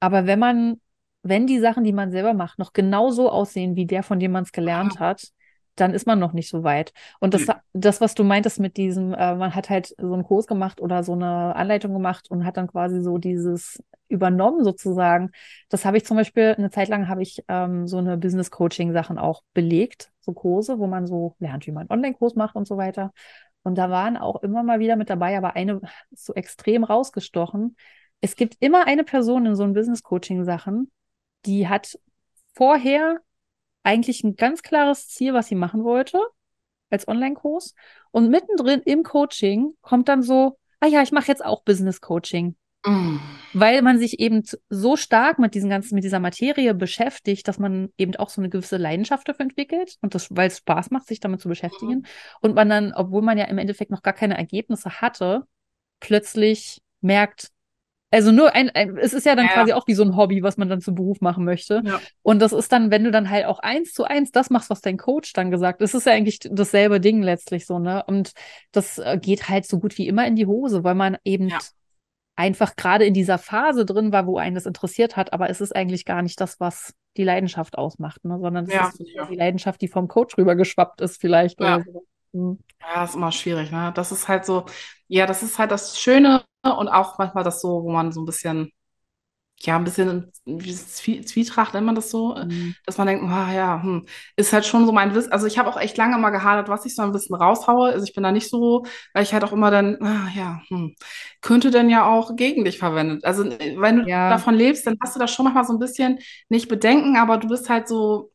aber 0.00 0.26
wenn 0.26 0.38
man, 0.38 0.80
wenn 1.22 1.46
die 1.46 1.60
Sachen, 1.60 1.84
die 1.84 1.92
man 1.92 2.10
selber 2.10 2.34
macht, 2.34 2.58
noch 2.58 2.72
genauso 2.72 3.30
aussehen 3.30 3.76
wie 3.76 3.86
der, 3.86 4.02
von 4.02 4.18
dem 4.18 4.32
man 4.32 4.44
es 4.44 4.52
gelernt 4.52 4.98
hat, 4.98 5.28
dann 5.76 5.92
ist 5.94 6.06
man 6.06 6.18
noch 6.18 6.32
nicht 6.32 6.48
so 6.48 6.62
weit. 6.62 6.92
Und 7.20 7.34
das, 7.34 7.46
Nö. 7.46 7.54
das, 7.72 8.00
was 8.00 8.14
du 8.14 8.24
meintest 8.24 8.60
mit 8.60 8.76
diesem, 8.76 9.12
äh, 9.12 9.34
man 9.34 9.54
hat 9.54 9.70
halt 9.70 9.94
so 9.98 10.12
einen 10.12 10.24
Kurs 10.24 10.46
gemacht 10.46 10.80
oder 10.80 11.02
so 11.02 11.12
eine 11.12 11.56
Anleitung 11.56 11.92
gemacht 11.92 12.30
und 12.30 12.44
hat 12.44 12.56
dann 12.56 12.68
quasi 12.68 13.02
so 13.02 13.18
dieses 13.18 13.82
übernommen 14.08 14.62
sozusagen. 14.62 15.30
Das 15.68 15.84
habe 15.84 15.96
ich 15.96 16.04
zum 16.04 16.16
Beispiel, 16.16 16.54
eine 16.56 16.70
Zeit 16.70 16.88
lang 16.88 17.08
habe 17.08 17.22
ich 17.22 17.42
ähm, 17.48 17.86
so 17.88 17.98
eine 17.98 18.16
Business-Coaching-Sachen 18.16 19.18
auch 19.18 19.42
belegt, 19.54 20.12
so 20.20 20.32
Kurse, 20.32 20.78
wo 20.78 20.86
man 20.86 21.06
so 21.06 21.34
lernt, 21.38 21.66
wie 21.66 21.72
man 21.72 21.82
einen 21.82 21.98
Online-Kurs 21.98 22.34
macht 22.36 22.54
und 22.54 22.66
so 22.66 22.76
weiter. 22.76 23.12
Und 23.62 23.76
da 23.76 23.90
waren 23.90 24.16
auch 24.16 24.42
immer 24.42 24.62
mal 24.62 24.78
wieder 24.78 24.96
mit 24.96 25.10
dabei, 25.10 25.36
aber 25.36 25.56
eine 25.56 25.80
so 26.12 26.34
extrem 26.34 26.84
rausgestochen. 26.84 27.76
Es 28.20 28.36
gibt 28.36 28.56
immer 28.60 28.86
eine 28.86 29.04
Person 29.04 29.46
in 29.46 29.56
so 29.56 29.64
einem 29.64 29.72
Business-Coaching-Sachen, 29.72 30.90
die 31.46 31.68
hat 31.68 31.98
vorher 32.54 33.20
eigentlich 33.84 34.24
ein 34.24 34.34
ganz 34.34 34.62
klares 34.62 35.08
Ziel, 35.08 35.34
was 35.34 35.46
sie 35.46 35.54
machen 35.54 35.84
wollte 35.84 36.20
als 36.90 37.06
Online-Kurs. 37.06 37.74
Und 38.10 38.30
mittendrin 38.30 38.80
im 38.80 39.02
Coaching 39.02 39.74
kommt 39.82 40.08
dann 40.08 40.22
so, 40.22 40.58
ah 40.80 40.86
ja, 40.86 41.02
ich 41.02 41.12
mache 41.12 41.28
jetzt 41.28 41.44
auch 41.44 41.62
Business-Coaching. 41.62 42.56
Mm. 42.86 43.16
Weil 43.52 43.82
man 43.82 43.98
sich 43.98 44.20
eben 44.20 44.42
so 44.68 44.96
stark 44.96 45.38
mit 45.38 45.54
diesen 45.54 45.70
ganzen, 45.70 45.94
mit 45.94 46.04
dieser 46.04 46.20
Materie 46.20 46.74
beschäftigt, 46.74 47.48
dass 47.48 47.58
man 47.58 47.90
eben 47.96 48.14
auch 48.16 48.28
so 48.28 48.40
eine 48.40 48.50
gewisse 48.50 48.76
Leidenschaft 48.76 49.28
dafür 49.28 49.44
entwickelt 49.44 49.96
und 50.02 50.14
das, 50.14 50.28
weil 50.30 50.48
es 50.48 50.58
Spaß 50.58 50.90
macht, 50.90 51.06
sich 51.06 51.20
damit 51.20 51.40
zu 51.40 51.48
beschäftigen. 51.48 52.06
Und 52.40 52.54
man 52.54 52.68
dann, 52.68 52.92
obwohl 52.94 53.22
man 53.22 53.38
ja 53.38 53.44
im 53.44 53.58
Endeffekt 53.58 53.90
noch 53.90 54.02
gar 54.02 54.12
keine 54.12 54.36
Ergebnisse 54.36 55.00
hatte, 55.00 55.44
plötzlich 56.00 56.80
merkt, 57.00 57.50
also 58.14 58.30
nur 58.32 58.54
ein, 58.54 58.70
ein 58.70 58.96
es 58.96 59.12
ist 59.12 59.26
ja 59.26 59.34
dann 59.34 59.46
Ja. 59.46 59.52
quasi 59.52 59.72
auch 59.72 59.86
wie 59.86 59.94
so 59.94 60.04
ein 60.04 60.16
Hobby, 60.16 60.42
was 60.42 60.56
man 60.56 60.68
dann 60.68 60.80
zum 60.80 60.94
Beruf 60.94 61.20
machen 61.20 61.44
möchte. 61.44 61.82
Ja. 61.84 62.00
Und 62.22 62.38
das 62.40 62.52
ist 62.52 62.72
dann, 62.72 62.90
wenn 62.90 63.02
du 63.04 63.10
dann 63.10 63.28
halt 63.28 63.46
auch 63.46 63.58
eins 63.58 63.92
zu 63.92 64.04
eins 64.04 64.30
das 64.30 64.50
machst, 64.50 64.70
was 64.70 64.80
dein 64.80 64.96
Coach 64.96 65.32
dann 65.32 65.50
gesagt, 65.50 65.80
das 65.82 65.94
ist 65.94 66.06
ja 66.06 66.12
eigentlich 66.12 66.38
dasselbe 66.40 67.00
Ding 67.00 67.22
letztlich 67.22 67.66
so, 67.66 67.78
ne? 67.78 68.04
Und 68.06 68.32
das 68.72 68.98
äh, 68.98 69.18
geht 69.20 69.48
halt 69.48 69.66
so 69.66 69.80
gut 69.80 69.98
wie 69.98 70.06
immer 70.06 70.26
in 70.26 70.36
die 70.36 70.46
Hose, 70.46 70.84
weil 70.84 70.94
man 70.94 71.16
eben 71.24 71.48
Ja. 71.48 71.58
einfach 72.36 72.76
gerade 72.76 73.04
in 73.04 73.14
dieser 73.14 73.38
Phase 73.38 73.84
drin 73.84 74.12
war, 74.12 74.26
wo 74.26 74.38
einen 74.38 74.54
das 74.54 74.66
interessiert 74.66 75.16
hat, 75.16 75.32
aber 75.32 75.50
es 75.50 75.60
ist 75.60 75.74
eigentlich 75.74 76.04
gar 76.04 76.22
nicht 76.22 76.40
das, 76.40 76.60
was 76.60 76.94
die 77.16 77.24
Leidenschaft 77.24 77.76
ausmacht, 77.78 78.24
ne? 78.24 78.38
Sondern 78.40 78.64
es 78.64 78.74
ist 78.74 78.98
die 79.30 79.36
Leidenschaft, 79.36 79.80
die 79.80 79.88
vom 79.88 80.08
Coach 80.08 80.36
rübergeschwappt 80.38 81.00
ist, 81.00 81.20
vielleicht 81.20 81.60
Ja. 81.60 81.76
oder 81.76 81.84
so. 81.84 82.04
Hm. 82.32 82.58
Ja, 82.80 83.04
ist 83.04 83.14
immer 83.14 83.32
schwierig, 83.32 83.70
ne? 83.70 83.92
Das 83.94 84.12
ist 84.12 84.28
halt 84.28 84.44
so, 84.44 84.66
ja, 85.08 85.26
das 85.26 85.42
ist 85.42 85.58
halt 85.58 85.70
das 85.70 85.98
Schöne 85.98 86.42
und 86.72 86.88
auch 86.88 87.18
manchmal 87.18 87.44
das 87.44 87.60
so, 87.60 87.82
wo 87.84 87.92
man 87.92 88.12
so 88.12 88.22
ein 88.22 88.26
bisschen, 88.26 88.70
ja, 89.60 89.76
ein 89.76 89.84
bisschen 89.84 90.30
wie 90.44 90.74
Zwie 90.74 91.22
Zwietracht 91.24 91.74
nennt 91.74 91.86
man 91.86 91.94
das 91.94 92.10
so, 92.10 92.36
äh, 92.36 92.46
Mhm. 92.46 92.74
dass 92.86 92.98
man 92.98 93.06
denkt, 93.06 93.24
ah 93.24 93.52
ja, 93.52 93.82
hm, 93.82 94.06
ist 94.36 94.52
halt 94.52 94.66
schon 94.66 94.84
so 94.86 94.92
mein 94.92 95.14
Wissen. 95.14 95.32
Also 95.32 95.46
ich 95.46 95.58
habe 95.58 95.70
auch 95.70 95.78
echt 95.80 95.96
lange 95.96 96.18
mal 96.18 96.30
gehadert, 96.30 96.68
was 96.68 96.84
ich 96.86 96.94
so 96.94 97.02
ein 97.02 97.12
bisschen 97.12 97.36
raushaue. 97.36 97.90
Also 97.92 98.04
ich 98.04 98.14
bin 98.14 98.24
da 98.24 98.32
nicht 98.32 98.50
so, 98.50 98.84
weil 99.14 99.22
ich 99.22 99.32
halt 99.32 99.44
auch 99.44 99.52
immer 99.52 99.70
dann, 99.70 99.96
ah 100.02 100.28
ja, 100.36 100.60
hm, 100.68 100.94
könnte 101.40 101.70
denn 101.70 101.88
ja 101.90 102.06
auch 102.06 102.36
gegen 102.36 102.64
dich 102.64 102.78
verwendet. 102.78 103.24
Also 103.24 103.44
äh, 103.44 103.76
wenn 103.80 103.96
du 103.98 104.04
Ja, 104.04 104.28
davon 104.28 104.54
lebst, 104.54 104.86
dann 104.86 104.96
hast 105.02 105.16
du 105.16 105.20
das 105.20 105.32
schon 105.32 105.44
manchmal 105.44 105.64
so 105.64 105.72
ein 105.74 105.78
bisschen 105.78 106.18
nicht 106.50 106.68
Bedenken, 106.68 107.16
aber 107.16 107.38
du 107.38 107.48
bist 107.48 107.68
halt 107.70 107.88
so, 107.88 108.32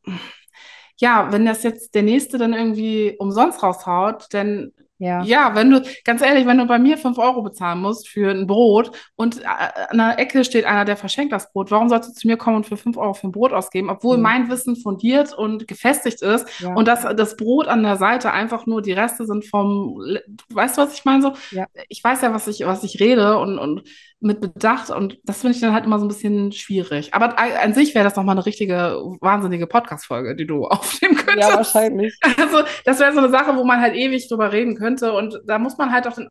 ja, 0.98 1.32
wenn 1.32 1.46
das 1.46 1.64
jetzt 1.64 1.96
der 1.96 2.04
Nächste 2.04 2.38
dann 2.38 2.54
irgendwie 2.54 3.16
umsonst 3.20 3.64
raushaut, 3.64 4.28
dann 4.32 4.72
ja, 5.00 5.24
ja, 5.24 5.54
wenn 5.56 5.70
du, 5.70 5.82
ganz 6.06 6.22
ehrlich, 6.22 6.46
wenn 6.46 6.58
du 6.58 6.66
bei 6.66 6.80
mir 6.80 6.98
5 6.98 7.18
Euro 7.18 7.42
bezahlen 7.42 7.82
musst 7.82 8.08
für 8.08 8.32
ein 8.32 8.48
Brot 8.48 8.92
und 9.16 9.42
äh, 9.42 9.46
an 9.46 9.98
der 9.98 10.20
Ecke 10.20 10.44
steht 10.46 10.66
einer, 10.66 10.86
der 10.86 10.98
verschenkt 10.98 11.34
das 11.34 11.52
Brot, 11.52 11.72
warum 11.72 11.90
sollst 11.90 12.10
du 12.10 12.14
zu 12.14 12.28
mir 12.28 12.38
kommen 12.38 12.58
und 12.58 12.66
für 12.68 12.78
5 12.78 12.98
Euro 12.98 13.14
für 13.14 13.28
ein 13.28 13.32
Brot 13.34 13.52
ausgeben, 13.54 13.90
obwohl 13.90 14.18
Mhm. 14.18 14.24
mein 14.24 14.50
Wissen 14.50 14.76
fundiert 14.78 15.34
und 15.34 15.68
gefestigt 15.68 16.22
ist 16.22 16.48
ja, 16.60 16.76
und 16.76 16.88
dass 16.88 17.02
das 17.16 17.36
Brot 17.38 17.68
an 17.68 17.84
der 17.84 17.98
Seite 17.98 18.32
einfach 18.32 18.66
nur 18.66 18.82
die 18.82 18.94
Reste 18.94 19.26
sind 19.26 19.46
vom, 19.46 20.00
weißt 20.50 20.78
du, 20.78 20.82
was 20.82 20.94
ich 20.94 21.06
meine? 21.06 21.22
So, 21.22 21.34
ja. 21.52 21.68
ich 21.90 22.04
weiß 22.04 22.22
ja, 22.22 22.34
was 22.34 22.48
ich, 22.48 22.66
was 22.66 22.84
ich 22.84 23.00
rede 23.00 23.38
und, 23.40 23.60
und 23.60 23.84
mit 24.22 24.42
Bedacht 24.42 24.90
und 24.90 25.18
das 25.24 25.42
finde 25.42 25.56
ich 25.56 25.62
dann 25.62 25.74
halt 25.74 25.86
immer 25.86 25.98
so 26.00 26.06
ein 26.06 26.10
bisschen 26.10 26.52
schwierig. 26.52 27.14
Aber 27.14 27.38
an 27.40 27.74
sich 27.74 27.96
wäre 27.96 28.04
das 28.04 28.16
nochmal 28.18 28.36
eine 28.36 28.46
richtige, 28.46 28.98
wahnsinnige 29.22 29.66
Podcast-Folge, 29.68 30.36
die 30.36 30.46
du 30.48 30.66
aufnehmen 30.68 31.16
Ja, 31.18 31.24
könntest. 31.24 31.56
wahrscheinlich. 31.56 32.18
Also, 32.38 32.64
das 32.86 33.00
wäre 33.00 33.14
so 33.14 33.20
eine 33.20 33.30
Sache, 33.30 33.56
wo 33.56 33.64
man 33.64 33.80
halt 33.82 33.96
ewig 33.96 34.28
drüber 34.28 34.52
reden 34.52 34.76
könnte. 34.76 35.14
Und 35.14 35.40
da 35.48 35.58
muss 35.60 35.78
man 35.78 35.92
halt 35.94 36.06
auch, 36.08 36.14
den, 36.16 36.28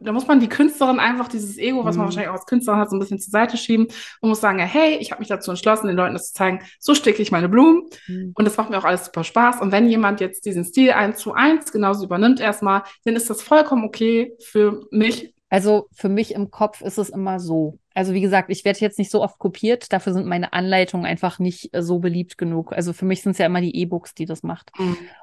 da 0.00 0.12
muss 0.12 0.26
man 0.26 0.40
die 0.40 0.48
Künstlerin 0.50 0.98
einfach 1.00 1.28
dieses 1.28 1.56
Ego, 1.56 1.86
was 1.86 1.96
man 1.96 2.04
Mhm. 2.04 2.08
wahrscheinlich 2.08 2.28
auch 2.28 2.34
als 2.34 2.44
Künstlerin 2.44 2.80
hat, 2.80 2.90
so 2.90 2.96
ein 2.96 2.98
bisschen 2.98 3.18
zur 3.18 3.30
Seite 3.30 3.56
schieben 3.56 3.86
und 4.20 4.28
muss 4.28 4.42
sagen, 4.42 4.58
ja, 4.58 4.66
hey, 4.66 4.96
ich 5.00 5.10
habe 5.10 5.20
mich 5.20 5.28
dazu 5.28 5.50
entschlossen, 5.50 5.86
den 5.86 5.96
Leuten 5.96 6.12
das 6.12 6.28
zu 6.28 6.34
zeigen, 6.34 6.60
so 6.80 6.94
sticke 6.94 7.22
ich 7.22 7.32
meine 7.32 7.48
Blumen. 7.48 7.84
Mhm. 8.08 8.32
Und 8.36 8.44
das 8.44 8.58
macht 8.58 8.68
mir 8.68 8.76
auch 8.76 8.84
alles 8.84 9.06
super 9.06 9.24
Spaß. 9.24 9.62
Und 9.62 9.72
wenn 9.72 9.88
jemand 9.88 10.20
jetzt 10.20 10.44
diesen 10.44 10.64
Stil 10.64 10.90
eins 10.92 11.16
zu 11.18 11.32
eins 11.32 11.72
genauso 11.72 12.04
übernimmt 12.04 12.40
erstmal, 12.40 12.82
dann 13.06 13.16
ist 13.16 13.30
das 13.30 13.40
vollkommen 13.40 13.84
okay 13.84 14.34
für 14.44 14.82
mich. 14.90 15.31
Also 15.52 15.86
für 15.92 16.08
mich 16.08 16.32
im 16.34 16.50
Kopf 16.50 16.80
ist 16.80 16.96
es 16.96 17.10
immer 17.10 17.38
so. 17.38 17.78
Also 17.92 18.14
wie 18.14 18.22
gesagt, 18.22 18.48
ich 18.48 18.64
werde 18.64 18.78
jetzt 18.80 18.98
nicht 18.98 19.10
so 19.10 19.22
oft 19.22 19.38
kopiert, 19.38 19.92
dafür 19.92 20.14
sind 20.14 20.24
meine 20.24 20.54
Anleitungen 20.54 21.04
einfach 21.04 21.38
nicht 21.38 21.74
äh, 21.74 21.82
so 21.82 21.98
beliebt 21.98 22.38
genug. 22.38 22.72
Also 22.72 22.94
für 22.94 23.04
mich 23.04 23.20
sind 23.20 23.32
es 23.32 23.38
ja 23.38 23.44
immer 23.44 23.60
die 23.60 23.76
E-Books, 23.76 24.14
die 24.14 24.24
das 24.24 24.42
macht. 24.42 24.72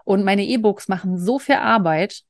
Und 0.04 0.24
meine 0.24 0.46
E-Books 0.46 0.88
machen 0.88 1.18
so 1.18 1.40
viel 1.40 1.56
Arbeit, 1.56 2.22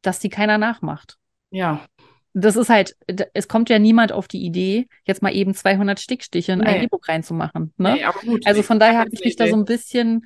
dass 0.00 0.20
die 0.20 0.30
keiner 0.30 0.56
nachmacht. 0.56 1.18
Ja, 1.50 1.84
Das 2.32 2.56
ist 2.56 2.70
halt, 2.70 2.96
es 3.34 3.46
kommt 3.46 3.68
ja 3.68 3.78
niemand 3.78 4.10
auf 4.10 4.26
die 4.26 4.42
Idee, 4.42 4.88
jetzt 5.04 5.20
mal 5.20 5.34
eben 5.34 5.52
200 5.52 6.00
Stickstiche 6.00 6.52
in 6.52 6.62
ein 6.62 6.78
Nee. 6.78 6.84
E-Book 6.86 7.08
reinzumachen. 7.08 7.74
Ne? 7.76 7.92
nee, 7.96 8.04
aber 8.04 8.20
gut. 8.20 8.46
Also 8.46 8.62
von 8.62 8.80
daher 8.80 9.00
hab 9.00 9.04
habe 9.04 9.14
ich 9.14 9.22
mich 9.22 9.36
da 9.36 9.48
so 9.48 9.56
ein 9.56 9.66
bisschen 9.66 10.24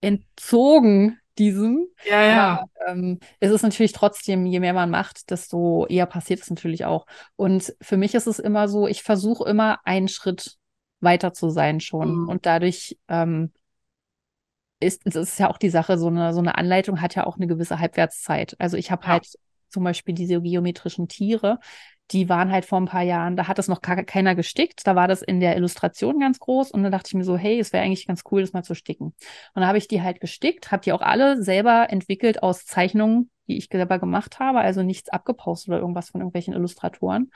entzogen 0.00 1.18
diesem. 1.38 1.86
Ja, 2.04 2.22
ja. 2.22 2.64
Ähm, 2.86 3.18
es 3.40 3.50
ist 3.50 3.62
natürlich 3.62 3.92
trotzdem, 3.92 4.46
je 4.46 4.60
mehr 4.60 4.72
man 4.74 4.90
macht, 4.90 5.30
desto 5.30 5.86
eher 5.86 6.06
passiert 6.06 6.40
es 6.40 6.50
natürlich 6.50 6.84
auch. 6.84 7.06
Und 7.36 7.74
für 7.80 7.96
mich 7.96 8.14
ist 8.14 8.26
es 8.26 8.38
immer 8.38 8.68
so, 8.68 8.86
ich 8.88 9.02
versuche 9.02 9.48
immer 9.48 9.80
einen 9.84 10.08
Schritt 10.08 10.56
weiter 11.00 11.32
zu 11.32 11.50
sein 11.50 11.80
schon. 11.80 12.10
Mhm. 12.22 12.28
Und 12.28 12.46
dadurch 12.46 12.98
ähm, 13.08 13.52
ist, 14.80 15.06
es 15.06 15.38
ja 15.38 15.48
auch 15.48 15.58
die 15.58 15.70
Sache, 15.70 15.98
so 15.98 16.08
eine, 16.08 16.32
so 16.32 16.40
eine 16.40 16.56
Anleitung 16.58 17.00
hat 17.00 17.14
ja 17.14 17.24
auch 17.26 17.36
eine 17.36 17.46
gewisse 17.46 17.78
Halbwertszeit. 17.78 18.56
Also 18.58 18.76
ich 18.76 18.90
habe 18.90 19.06
Ja. 19.06 19.12
halt 19.14 19.28
zum 19.68 19.84
Beispiel 19.84 20.14
diese 20.14 20.40
geometrischen 20.40 21.08
Tiere, 21.08 21.58
die 22.12 22.28
waren 22.28 22.52
halt 22.52 22.64
vor 22.64 22.80
ein 22.80 22.86
paar 22.86 23.02
Jahren, 23.02 23.36
da 23.36 23.48
hat 23.48 23.58
das 23.58 23.68
noch 23.68 23.80
keiner 23.80 24.34
gestickt, 24.34 24.86
da 24.86 24.94
war 24.94 25.08
das 25.08 25.22
in 25.22 25.40
der 25.40 25.56
Illustration 25.56 26.20
ganz 26.20 26.38
groß 26.38 26.70
und 26.70 26.82
dann 26.82 26.92
dachte 26.92 27.08
ich 27.08 27.14
mir 27.14 27.24
so, 27.24 27.36
hey, 27.36 27.58
es 27.58 27.72
wäre 27.72 27.84
eigentlich 27.84 28.06
ganz 28.06 28.22
cool, 28.30 28.42
das 28.42 28.52
mal 28.52 28.62
zu 28.62 28.74
sticken. 28.74 29.06
Und 29.06 29.16
dann 29.54 29.66
habe 29.66 29.78
ich 29.78 29.88
die 29.88 30.02
halt 30.02 30.20
gestickt, 30.20 30.70
habe 30.70 30.82
die 30.82 30.92
auch 30.92 31.00
alle 31.00 31.42
selber 31.42 31.88
entwickelt 31.90 32.42
aus 32.42 32.66
Zeichnungen, 32.66 33.30
die 33.48 33.56
ich 33.56 33.68
selber 33.70 33.98
gemacht 33.98 34.38
habe, 34.38 34.60
also 34.60 34.82
nichts 34.82 35.08
abgepostet 35.08 35.68
oder 35.68 35.78
irgendwas 35.78 36.10
von 36.10 36.20
irgendwelchen 36.20 36.54
Illustratoren. 36.54 37.30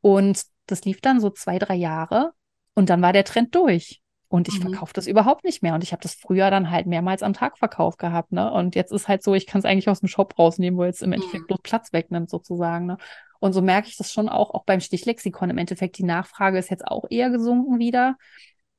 Und 0.00 0.42
das 0.66 0.84
lief 0.84 1.00
dann 1.00 1.20
so 1.20 1.30
zwei, 1.30 1.58
drei 1.58 1.74
Jahre 1.74 2.32
und 2.74 2.90
dann 2.90 3.02
war 3.02 3.12
der 3.12 3.24
Trend 3.24 3.54
durch. 3.54 4.00
Und 4.28 4.48
ich 4.48 4.58
Mhm. 4.58 4.64
verkaufe 4.70 4.92
das 4.92 5.06
überhaupt 5.06 5.44
nicht 5.44 5.62
mehr. 5.62 5.74
Und 5.74 5.82
ich 5.82 5.92
habe 5.92 6.02
das 6.02 6.14
früher 6.14 6.50
dann 6.50 6.70
halt 6.70 6.86
mehrmals 6.86 7.22
am 7.22 7.32
Tag 7.32 7.56
verkauft 7.58 7.98
gehabt, 7.98 8.30
ne? 8.32 8.50
Und 8.52 8.74
jetzt 8.74 8.92
ist 8.92 9.08
halt 9.08 9.22
so, 9.22 9.34
ich 9.34 9.46
kann 9.46 9.60
es 9.60 9.64
eigentlich 9.64 9.88
aus 9.88 10.00
dem 10.00 10.08
Shop 10.08 10.38
rausnehmen, 10.38 10.78
wo 10.78 10.84
jetzt 10.84 11.02
im 11.02 11.12
Endeffekt 11.12 11.44
Mhm. 11.44 11.46
bloß 11.46 11.60
Platz 11.62 11.92
wegnimmt, 11.92 12.28
sozusagen, 12.30 12.86
ne? 12.86 12.98
Und 13.40 13.52
so 13.52 13.62
merke 13.62 13.88
ich 13.88 13.96
das 13.96 14.12
schon 14.12 14.28
auch, 14.28 14.52
auch 14.52 14.64
beim 14.64 14.80
Stichlexikon. 14.80 15.48
Im 15.50 15.58
Endeffekt, 15.58 15.96
die 15.98 16.04
Nachfrage 16.04 16.58
ist 16.58 16.70
jetzt 16.70 16.86
auch 16.86 17.04
eher 17.08 17.30
gesunken 17.30 17.78
wieder. 17.78 18.16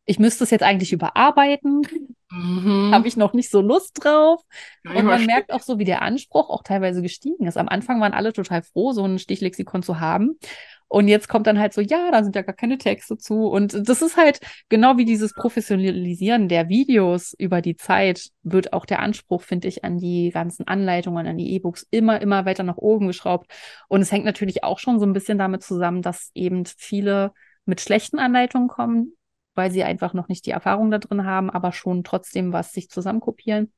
Ich 0.05 0.19
müsste 0.19 0.43
es 0.43 0.49
jetzt 0.51 0.63
eigentlich 0.63 0.91
überarbeiten. 0.93 1.81
Mhm. 2.31 2.91
Habe 2.93 3.07
ich 3.07 3.17
noch 3.17 3.33
nicht 3.33 3.49
so 3.49 3.59
Lust 3.59 4.03
drauf. 4.03 4.43
Ja, 4.85 4.91
Und 4.91 5.05
man 5.05 5.25
merkt 5.25 5.51
auch 5.51 5.61
so, 5.61 5.79
wie 5.79 5.83
der 5.83 6.03
Anspruch 6.03 6.51
auch 6.51 6.61
teilweise 6.61 7.01
gestiegen 7.01 7.47
ist. 7.47 7.57
Am 7.57 7.67
Anfang 7.67 7.99
waren 8.01 8.13
alle 8.13 8.33
total 8.33 8.61
froh, 8.61 8.91
so 8.91 9.03
ein 9.03 9.17
Stichlexikon 9.17 9.81
zu 9.81 9.99
haben. 9.99 10.37
Und 10.89 11.07
jetzt 11.07 11.29
kommt 11.29 11.45
dann 11.47 11.59
halt 11.59 11.73
so, 11.73 11.81
ja, 11.81 12.09
da 12.11 12.23
sind 12.23 12.35
ja 12.35 12.41
gar 12.41 12.55
keine 12.55 12.79
Texte 12.79 13.15
zu. 13.17 13.45
Und 13.45 13.87
das 13.87 14.01
ist 14.01 14.17
halt 14.17 14.39
genau 14.69 14.97
wie 14.97 15.05
dieses 15.05 15.33
Professionalisieren 15.33 16.49
der 16.49 16.67
Videos 16.67 17.33
über 17.37 17.61
die 17.61 17.75
Zeit, 17.77 18.29
wird 18.41 18.73
auch 18.73 18.85
der 18.85 18.99
Anspruch, 18.99 19.43
finde 19.43 19.67
ich, 19.67 19.83
an 19.85 19.99
die 19.99 20.31
ganzen 20.31 20.67
Anleitungen, 20.67 21.27
an 21.27 21.37
die 21.37 21.53
E-Books 21.53 21.85
immer, 21.91 22.19
immer 22.21 22.45
weiter 22.45 22.63
nach 22.63 22.77
oben 22.77 23.05
geschraubt. 23.05 23.51
Und 23.87 24.01
es 24.01 24.11
hängt 24.11 24.25
natürlich 24.25 24.63
auch 24.63 24.79
schon 24.79 24.99
so 24.99 25.05
ein 25.05 25.13
bisschen 25.13 25.37
damit 25.37 25.63
zusammen, 25.63 26.01
dass 26.01 26.31
eben 26.33 26.65
viele 26.65 27.33
mit 27.65 27.81
schlechten 27.81 28.17
Anleitungen 28.17 28.67
kommen, 28.67 29.13
weil 29.53 29.69
sie 29.69 29.83
einfach 29.83 30.15
noch 30.15 30.27
nicht 30.27 30.47
die 30.47 30.51
Erfahrung 30.51 30.89
da 30.89 30.97
drin 30.97 31.23
haben, 31.23 31.51
aber 31.51 31.71
schon 31.71 32.03
trotzdem 32.03 32.51
was 32.51 32.73
sich 32.73 32.89
zusammenkopieren 32.89 33.71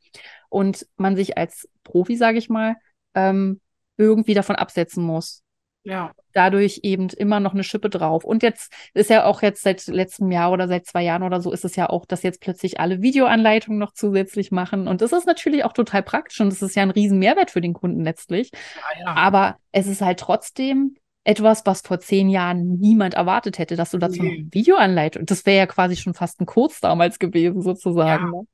und 0.48 0.88
man 0.96 1.18
sich 1.18 1.38
als 1.38 1.68
Profi, 1.84 2.16
sage 2.16 2.38
ich 2.38 2.48
mal, 2.48 2.78
ähm, 3.16 3.60
irgendwie 3.98 4.34
davon 4.34 4.56
absetzen 4.56 5.04
muss. 5.04 5.44
Ja. 5.84 6.12
Dadurch 6.34 6.82
eben 6.84 7.10
immer 7.10 7.40
noch 7.40 7.54
eine 7.54 7.64
Schippe 7.64 7.90
drauf. 7.90 8.24
Und 8.24 8.44
jetzt 8.44 8.72
ist 8.94 9.10
ja 9.10 9.26
auch 9.26 9.42
jetzt 9.42 9.64
seit 9.64 9.86
letztem 9.88 10.32
Jahr 10.32 10.52
oder 10.52 10.68
seit 10.68 10.86
zwei 10.86 11.04
Jahren 11.04 11.24
oder 11.24 11.42
so 11.42 11.52
ist 11.52 11.66
es 11.66 11.76
ja 11.76 11.90
auch, 11.90 12.06
dass 12.06 12.24
jetzt 12.24 12.40
plötzlich 12.40 12.80
alle 12.80 13.02
Videoanleitungen 13.02 13.80
noch 13.80 13.94
zusätzlich 13.94 14.52
machen. 14.52 14.88
Und 14.88 15.02
das 15.02 15.12
ist 15.12 15.26
natürlich 15.26 15.66
auch 15.66 15.74
total 15.74 16.04
praktisch 16.04 16.40
und 16.40 16.52
das 16.52 16.62
ist 16.62 16.76
ja 16.76 16.84
ein 16.84 16.92
riesen 16.92 17.20
Mehrwert 17.20 17.52
für 17.52 17.62
den 17.62 17.74
Kunden 17.74 18.04
letztlich. 18.04 18.52
Ja, 18.76 19.00
ja. 19.06 19.16
Aber 19.16 19.58
es 19.72 19.88
ist 19.88 20.02
halt 20.02 20.20
trotzdem 20.20 20.96
etwas, 21.24 21.66
was 21.66 21.82
vor 21.82 22.00
zehn 22.00 22.30
Jahren 22.30 22.78
niemand 22.80 23.14
erwartet 23.14 23.60
hätte, 23.60 23.76
dass 23.76 23.92
du 23.92 23.98
dazu 23.98 24.24
noch 24.24 24.30
Nee. 24.30 24.38
eine 24.40 24.48
Videoanleitung, 24.54 25.26
das 25.26 25.46
wäre 25.46 25.58
ja 25.58 25.66
quasi 25.68 25.96
schon 25.96 26.14
fast 26.14 26.42
ein 26.42 26.46
Kurs 26.48 26.80
damals 26.80 27.20
gewesen, 27.20 27.62
sozusagen. 27.62 28.26
Ja. 28.26 28.32
Ne? 28.32 28.48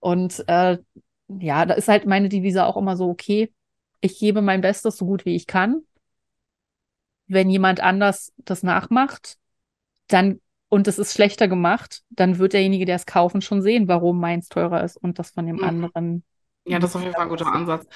Und 0.00 0.44
äh, 0.48 0.78
ja, 1.28 1.66
da 1.66 1.74
ist 1.74 1.88
halt 1.88 2.06
meine 2.06 2.28
Devise 2.28 2.66
auch 2.66 2.76
immer 2.76 2.96
so, 2.96 3.08
okay, 3.08 3.52
ich 4.00 4.18
gebe 4.18 4.42
mein 4.42 4.60
Bestes 4.60 4.96
so 4.96 5.06
gut 5.06 5.24
wie 5.26 5.36
ich 5.36 5.46
kann. 5.46 5.82
Wenn 7.28 7.50
jemand 7.50 7.80
anders 7.80 8.32
das 8.38 8.62
nachmacht, 8.62 9.36
dann 10.08 10.40
und 10.70 10.86
es 10.86 10.98
ist 10.98 11.14
schlechter 11.14 11.48
gemacht, 11.48 12.02
dann 12.10 12.38
wird 12.38 12.52
derjenige, 12.52 12.84
der 12.84 12.96
es 12.96 13.06
kaufen, 13.06 13.40
schon 13.40 13.62
sehen, 13.62 13.88
warum 13.88 14.20
meins 14.20 14.48
teurer 14.48 14.84
ist 14.84 14.96
und 14.98 15.18
das 15.18 15.30
von 15.30 15.46
dem 15.46 15.56
Mhm. 15.56 15.64
anderen. 15.64 16.24
Ja, 16.66 16.78
das 16.78 16.90
ist 16.90 16.96
auf 16.96 17.02
jeden 17.02 17.14
Fall 17.14 17.22
ein 17.24 17.28
guter. 17.30 17.52
Ansatz. 17.52 17.86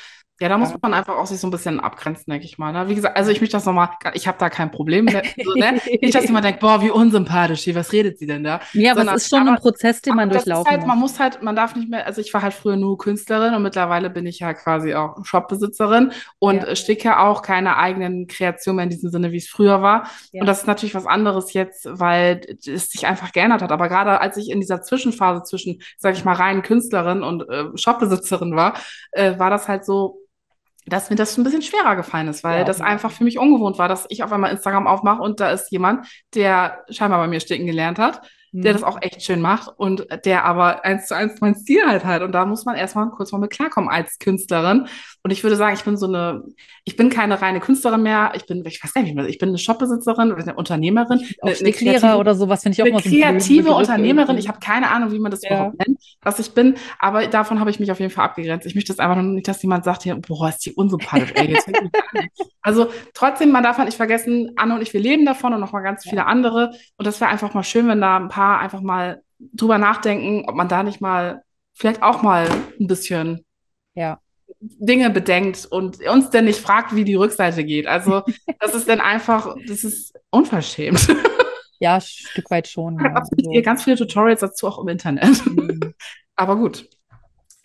Ja, 0.42 0.48
da 0.48 0.58
muss 0.58 0.74
man 0.82 0.92
einfach 0.92 1.16
auch 1.18 1.26
sich 1.26 1.38
so 1.38 1.46
ein 1.46 1.52
bisschen 1.52 1.78
abgrenzen, 1.78 2.30
denke 2.32 2.44
ich 2.46 2.58
mal. 2.58 2.72
Ne? 2.72 2.88
Wie 2.88 2.96
gesagt, 2.96 3.16
also 3.16 3.30
ich 3.30 3.40
möchte 3.40 3.56
das 3.56 3.64
nochmal, 3.64 3.90
ich 4.14 4.26
habe 4.26 4.38
da 4.40 4.50
kein 4.50 4.72
Problem 4.72 5.04
mit. 5.04 5.14
So, 5.44 5.52
ne? 5.54 5.74
Nicht, 6.00 6.14
dass 6.16 6.24
jemand 6.24 6.44
denkt, 6.44 6.58
boah, 6.58 6.82
wie 6.82 6.90
unsympathisch, 6.90 7.72
was 7.76 7.92
redet 7.92 8.18
sie 8.18 8.26
denn 8.26 8.42
da? 8.42 8.60
Ja, 8.72 8.90
aber 8.90 9.00
Sondern- 9.02 9.16
es 9.16 9.22
ist 9.22 9.30
schon 9.30 9.42
aber- 9.42 9.50
ein 9.52 9.56
Prozess, 9.58 10.02
den 10.02 10.16
man 10.16 10.30
durchlaufen 10.30 10.68
halt, 10.68 10.84
man 10.84 10.98
muss. 10.98 11.12
muss 11.12 11.20
halt, 11.20 11.42
man 11.44 11.54
darf 11.54 11.76
nicht 11.76 11.88
mehr, 11.88 12.04
also 12.06 12.20
ich 12.20 12.34
war 12.34 12.42
halt 12.42 12.54
früher 12.54 12.74
nur 12.76 12.98
Künstlerin 12.98 13.54
und 13.54 13.62
mittlerweile 13.62 14.10
bin 14.10 14.26
ich 14.26 14.40
ja 14.40 14.52
quasi 14.52 14.94
auch 14.94 15.24
Shopbesitzerin 15.24 16.10
und 16.40 16.64
Ja. 16.64 16.74
sticke 16.74 17.20
auch 17.20 17.42
keine 17.42 17.76
eigenen 17.76 18.26
Kreationen 18.26 18.76
mehr 18.76 18.84
in 18.84 18.90
diesem 18.90 19.10
Sinne, 19.10 19.30
wie 19.30 19.36
es 19.36 19.48
früher 19.48 19.80
war. 19.80 20.08
Ja. 20.32 20.40
Und 20.40 20.46
das 20.48 20.62
ist 20.62 20.66
natürlich 20.66 20.96
was 20.96 21.06
anderes 21.06 21.52
jetzt, 21.52 21.86
weil 21.88 22.40
es 22.66 22.90
sich 22.90 23.06
einfach 23.06 23.30
geändert 23.30 23.62
hat. 23.62 23.70
Aber 23.70 23.88
gerade 23.88 24.20
als 24.20 24.36
ich 24.36 24.50
in 24.50 24.58
dieser 24.60 24.82
Zwischenphase 24.82 25.44
zwischen, 25.44 25.80
sag 25.98 26.14
ich 26.16 26.24
mal, 26.24 26.34
rein 26.34 26.62
Künstlerin 26.62 27.22
und 27.22 27.48
äh, 27.48 27.64
Shopbesitzerin 27.76 28.56
war, 28.56 28.74
äh, 29.12 29.38
war 29.38 29.50
das 29.50 29.68
halt 29.68 29.84
so, 29.84 30.18
dass 30.86 31.10
mir 31.10 31.16
das 31.16 31.36
ein 31.38 31.44
bisschen 31.44 31.62
schwerer 31.62 31.96
gefallen 31.96 32.28
ist, 32.28 32.42
weil 32.44 32.60
Ja, 32.60 32.64
das 32.64 32.80
einfach 32.80 33.10
für 33.10 33.24
mich 33.24 33.38
ungewohnt 33.38 33.78
war, 33.78 33.88
dass 33.88 34.06
ich 34.08 34.22
auf 34.24 34.32
einmal 34.32 34.50
Instagram 34.50 34.86
aufmache 34.86 35.22
und 35.22 35.40
da 35.40 35.50
ist 35.50 35.70
jemand, 35.70 36.06
der 36.34 36.84
scheinbar 36.90 37.20
bei 37.20 37.28
mir 37.28 37.40
sticken 37.40 37.66
gelernt 37.66 37.98
hat, 37.98 38.22
der 38.60 38.74
das 38.74 38.82
auch 38.82 39.00
echt 39.00 39.22
schön 39.22 39.40
macht 39.40 39.70
und 39.76 40.06
der 40.26 40.44
aber 40.44 40.84
eins 40.84 41.06
zu 41.06 41.16
eins 41.16 41.40
mein 41.40 41.54
Stil 41.54 41.86
halt 41.86 42.04
hat. 42.04 42.22
Und 42.22 42.32
da 42.32 42.44
muss 42.44 42.64
man 42.64 42.76
erstmal 42.76 43.08
kurz 43.10 43.32
mal 43.32 43.38
mit 43.38 43.50
klarkommen 43.50 43.88
als 43.88 44.18
Künstlerin. 44.18 44.88
Und 45.24 45.30
ich 45.30 45.44
würde 45.44 45.54
sagen, 45.54 45.74
ich 45.76 45.84
bin 45.84 45.96
so 45.96 46.06
eine, 46.06 46.42
ich 46.84 46.96
bin 46.96 47.08
keine 47.08 47.40
reine 47.40 47.60
Künstlerin 47.60 48.02
mehr. 48.02 48.32
Ich 48.34 48.44
bin, 48.46 48.64
ich 48.66 48.82
weiß 48.82 48.92
gar 48.92 49.02
nicht, 49.02 49.16
ich 49.28 49.38
bin 49.38 49.50
eine 49.50 49.58
Shopbesitzerin, 49.58 50.32
eine 50.32 50.54
Unternehmerin. 50.54 51.20
Eine, 51.40 51.54
eine 51.54 51.72
kreative, 51.72 52.16
oder 52.16 52.34
sowas 52.34 52.62
finde 52.62 52.74
ich 52.74 52.82
auch 52.82 52.86
eine 52.86 52.94
mal 52.94 53.02
so 53.02 53.08
kreative 53.08 53.72
Unternehmerin. 53.72 54.36
Ich 54.36 54.48
habe 54.48 54.58
keine 54.58 54.90
Ahnung, 54.90 55.12
wie 55.12 55.20
man 55.20 55.30
das 55.30 55.42
ja. 55.42 55.50
überhaupt 55.50 55.78
nennt, 55.78 56.00
was 56.22 56.40
ich 56.40 56.50
bin. 56.52 56.74
Aber 56.98 57.24
davon 57.28 57.60
habe 57.60 57.70
ich 57.70 57.78
mich 57.78 57.92
auf 57.92 58.00
jeden 58.00 58.10
Fall 58.10 58.24
abgegrenzt. 58.24 58.66
Ich 58.66 58.74
möchte 58.74 58.92
das 58.92 58.98
einfach 58.98 59.14
nur 59.14 59.32
nicht, 59.32 59.46
dass 59.46 59.62
jemand 59.62 59.84
sagt, 59.84 60.02
hier, 60.02 60.16
boah, 60.16 60.48
ist 60.48 60.66
die 60.66 60.72
unsympathisch. 60.72 61.32
Ey, 61.36 61.52
jetzt 61.52 61.70
also 62.62 62.90
trotzdem, 63.14 63.52
man 63.52 63.62
darf 63.62 63.78
halt 63.78 63.86
nicht 63.86 63.96
vergessen, 63.96 64.50
Anne 64.56 64.74
und 64.74 64.82
ich, 64.82 64.92
wir 64.92 65.00
leben 65.00 65.24
davon 65.24 65.54
und 65.54 65.60
noch 65.60 65.72
mal 65.72 65.82
ganz 65.82 66.02
viele 66.02 66.26
andere. 66.26 66.72
Und 66.96 67.06
das 67.06 67.20
wäre 67.20 67.30
einfach 67.30 67.54
mal 67.54 67.62
schön, 67.62 67.86
wenn 67.86 68.00
da 68.00 68.16
ein 68.16 68.28
paar 68.28 68.58
einfach 68.58 68.80
mal 68.80 69.22
drüber 69.38 69.78
nachdenken, 69.78 70.48
ob 70.48 70.56
man 70.56 70.66
da 70.66 70.82
nicht 70.82 71.00
mal 71.00 71.42
vielleicht 71.74 72.02
auch 72.02 72.22
mal 72.22 72.48
ein 72.80 72.86
bisschen 72.88 73.44
ja. 73.94 74.18
Dinge 74.62 75.10
bedenkt 75.10 75.66
und 75.66 76.00
uns 76.06 76.30
denn 76.30 76.44
nicht 76.44 76.60
fragt, 76.60 76.94
wie 76.94 77.04
die 77.04 77.16
Rückseite 77.16 77.64
geht. 77.64 77.86
Also 77.86 78.22
das 78.60 78.74
ist 78.74 78.88
dann 78.88 79.00
einfach, 79.00 79.56
das 79.66 79.84
ist 79.84 80.14
unverschämt. 80.30 81.08
Ja, 81.80 81.96
ein 81.96 82.00
Stück 82.00 82.48
weit 82.50 82.68
schon. 82.68 82.98
Ja. 83.00 83.12
Also. 83.12 83.62
Ganz 83.62 83.82
viele 83.82 83.96
Tutorials 83.96 84.40
dazu 84.40 84.68
auch 84.68 84.78
im 84.78 84.88
Internet. 84.88 85.44
Mhm. 85.46 85.94
Aber 86.36 86.56
gut. 86.56 86.88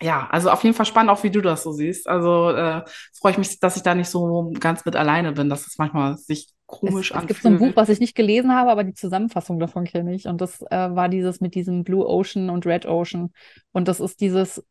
Ja, 0.02 0.28
also 0.30 0.50
auf 0.50 0.62
jeden 0.62 0.74
Fall 0.74 0.86
spannend, 0.86 1.10
auch 1.10 1.22
wie 1.22 1.30
du 1.30 1.40
das 1.40 1.62
so 1.62 1.72
siehst. 1.72 2.08
Also 2.08 2.50
äh, 2.50 2.82
freue 3.20 3.32
ich 3.32 3.38
mich, 3.38 3.60
dass 3.60 3.76
ich 3.76 3.82
da 3.82 3.94
nicht 3.94 4.08
so 4.08 4.52
ganz 4.58 4.84
mit 4.84 4.96
alleine 4.96 5.32
bin, 5.32 5.48
dass 5.48 5.66
es 5.66 5.78
manchmal 5.78 6.16
sich 6.16 6.48
komisch 6.66 7.10
es, 7.10 7.16
anfühlt. 7.16 7.30
Es 7.30 7.36
gibt 7.36 7.42
so 7.42 7.48
ein 7.48 7.58
Buch, 7.58 7.76
was 7.76 7.88
ich 7.88 7.98
nicht 7.98 8.14
gelesen 8.14 8.54
habe, 8.54 8.70
aber 8.70 8.84
die 8.84 8.94
Zusammenfassung 8.94 9.58
davon 9.58 9.84
kenne 9.84 10.14
ich. 10.14 10.26
Und 10.26 10.40
das 10.40 10.62
äh, 10.62 10.94
war 10.94 11.08
dieses 11.08 11.40
mit 11.40 11.54
diesem 11.54 11.82
Blue 11.82 12.06
Ocean 12.06 12.50
und 12.50 12.66
Red 12.66 12.86
Ocean. 12.86 13.32
Und 13.72 13.88
das 13.88 13.98
ist 13.98 14.20
dieses, 14.20 14.64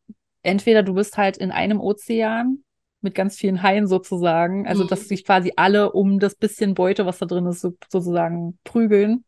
entweder 0.47 0.83
du 0.83 0.93
bist 0.93 1.17
halt 1.17 1.37
in 1.37 1.51
einem 1.51 1.79
Ozean 1.79 2.63
mit 3.01 3.13
ganz 3.15 3.37
vielen 3.37 3.61
Haien 3.61 3.87
sozusagen, 3.87 4.67
also 4.67 4.83
mhm. 4.83 4.87
dass 4.87 5.07
sich 5.07 5.23
quasi 5.23 5.53
alle 5.55 5.91
um 5.91 6.19
das 6.19 6.35
bisschen 6.35 6.73
Beute, 6.73 7.05
was 7.05 7.19
da 7.19 7.25
drin 7.25 7.45
ist, 7.45 7.61
so, 7.61 7.73
sozusagen 7.89 8.57
prügeln. 8.63 9.23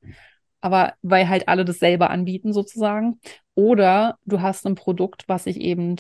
Aber 0.61 0.93
weil 1.01 1.29
halt 1.29 1.47
alle 1.47 1.63
dasselbe 1.63 2.09
anbieten 2.09 2.51
sozusagen. 2.51 3.19
Oder 3.55 4.17
du 4.25 4.41
hast 4.41 4.65
ein 4.65 4.75
Produkt, 4.75 5.23
was 5.27 5.45
sich 5.45 5.57
eben 5.57 5.95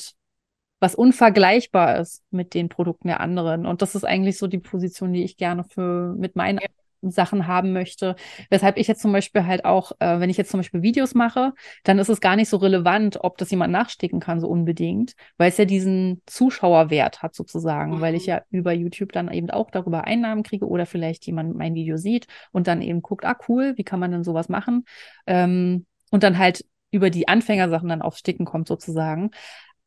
was 0.81 0.95
unvergleichbar 0.95 1.99
ist 1.99 2.23
mit 2.31 2.53
den 2.53 2.69
Produkten 2.69 3.07
der 3.09 3.19
anderen. 3.19 3.65
Und 3.65 3.81
das 3.81 3.95
ist 3.95 4.05
eigentlich 4.05 4.37
so 4.37 4.47
die 4.47 4.59
Position, 4.59 5.13
die 5.13 5.23
ich 5.23 5.37
gerne 5.37 5.63
für 5.63 6.13
mit 6.17 6.35
meinen 6.35 6.59
Sachen 7.01 7.47
haben 7.47 7.73
möchte. 7.73 8.15
Weshalb 8.49 8.77
ich 8.77 8.87
jetzt 8.87 9.01
zum 9.01 9.11
Beispiel 9.11 9.45
halt 9.45 9.65
auch, 9.65 9.91
äh, 9.99 10.19
wenn 10.19 10.29
ich 10.29 10.37
jetzt 10.37 10.51
zum 10.51 10.59
Beispiel 10.59 10.81
Videos 10.81 11.15
mache, 11.15 11.53
dann 11.83 11.99
ist 11.99 12.09
es 12.09 12.21
gar 12.21 12.35
nicht 12.35 12.49
so 12.49 12.57
relevant, 12.57 13.17
ob 13.21 13.37
das 13.37 13.51
jemand 13.51 13.71
nachsticken 13.71 14.19
kann, 14.19 14.39
so 14.39 14.47
unbedingt, 14.47 15.13
weil 15.37 15.49
es 15.49 15.57
ja 15.57 15.65
diesen 15.65 16.21
Zuschauerwert 16.25 17.21
hat 17.21 17.35
sozusagen, 17.35 17.97
mhm. 17.97 18.01
weil 18.01 18.15
ich 18.15 18.23
mhm. 18.23 18.29
ja 18.29 18.41
über 18.49 18.73
YouTube 18.73 19.11
dann 19.11 19.31
eben 19.31 19.49
auch 19.49 19.71
darüber 19.71 20.05
Einnahmen 20.05 20.43
kriege 20.43 20.67
oder 20.67 20.85
vielleicht 20.85 21.25
jemand 21.25 21.55
mein 21.55 21.75
Video 21.75 21.97
sieht 21.97 22.27
und 22.51 22.67
dann 22.67 22.81
eben 22.81 23.01
guckt, 23.01 23.25
ah 23.25 23.37
cool, 23.47 23.73
wie 23.77 23.83
kann 23.83 23.99
man 23.99 24.11
denn 24.11 24.23
sowas 24.23 24.49
machen? 24.49 24.85
Ähm, 25.27 25.85
und 26.11 26.23
dann 26.23 26.37
halt 26.37 26.65
über 26.91 27.09
die 27.09 27.27
Anfängersachen 27.27 27.89
dann 27.89 28.01
aufs 28.01 28.19
Sticken 28.19 28.45
kommt 28.45 28.67
sozusagen. 28.67 29.31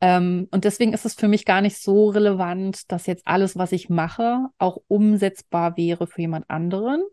Ähm, 0.03 0.49
und 0.51 0.65
deswegen 0.65 0.93
ist 0.93 1.05
es 1.05 1.15
für 1.15 1.29
mich 1.29 1.45
gar 1.45 1.61
nicht 1.61 1.77
so 1.79 2.11
relevant, 2.11 2.91
dass 2.91 3.07
jetzt 3.07 3.25
alles, 3.25 3.57
was 3.57 3.71
ich 3.71 3.89
mache, 3.89 4.49
auch 4.59 4.79
umsetzbar 4.89 5.77
wäre 5.77 6.09
für 6.09 6.23
jemand 6.23 6.51
anderen. 6.51 7.05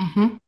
Mhm. 0.00 0.40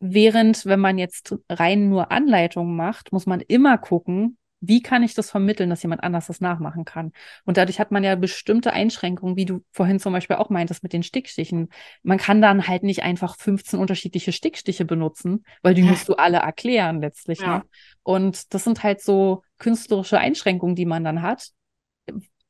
Während, 0.00 0.66
wenn 0.66 0.80
man 0.80 0.98
jetzt 0.98 1.34
rein 1.48 1.88
nur 1.88 2.12
Anleitungen 2.12 2.76
macht, 2.76 3.10
muss 3.10 3.24
man 3.24 3.40
immer 3.40 3.78
gucken, 3.78 4.36
wie 4.60 4.82
kann 4.82 5.02
ich 5.02 5.14
das 5.14 5.30
vermitteln, 5.30 5.70
dass 5.70 5.82
jemand 5.82 6.02
anders 6.02 6.26
das 6.26 6.40
nachmachen 6.40 6.84
kann? 6.84 7.12
Und 7.44 7.56
dadurch 7.56 7.80
hat 7.80 7.90
man 7.90 8.04
ja 8.04 8.14
bestimmte 8.14 8.72
Einschränkungen, 8.72 9.36
wie 9.36 9.46
du 9.46 9.64
vorhin 9.72 9.98
zum 9.98 10.12
Beispiel 10.12 10.36
auch 10.36 10.50
meintest 10.50 10.82
mit 10.82 10.92
den 10.92 11.02
Stickstichen. 11.02 11.70
Man 12.02 12.18
kann 12.18 12.42
dann 12.42 12.68
halt 12.68 12.82
nicht 12.82 13.02
einfach 13.02 13.36
15 13.36 13.78
unterschiedliche 13.78 14.32
Stickstiche 14.32 14.84
benutzen, 14.84 15.44
weil 15.62 15.74
die 15.74 15.82
musst 15.82 16.08
du 16.08 16.14
alle 16.14 16.38
erklären 16.38 17.00
letztlich. 17.00 17.40
Ja. 17.40 17.58
Ne? 17.58 17.64
Und 18.02 18.52
das 18.52 18.64
sind 18.64 18.82
halt 18.82 19.00
so 19.00 19.42
künstlerische 19.58 20.18
Einschränkungen, 20.18 20.76
die 20.76 20.86
man 20.86 21.04
dann 21.04 21.22
hat. 21.22 21.50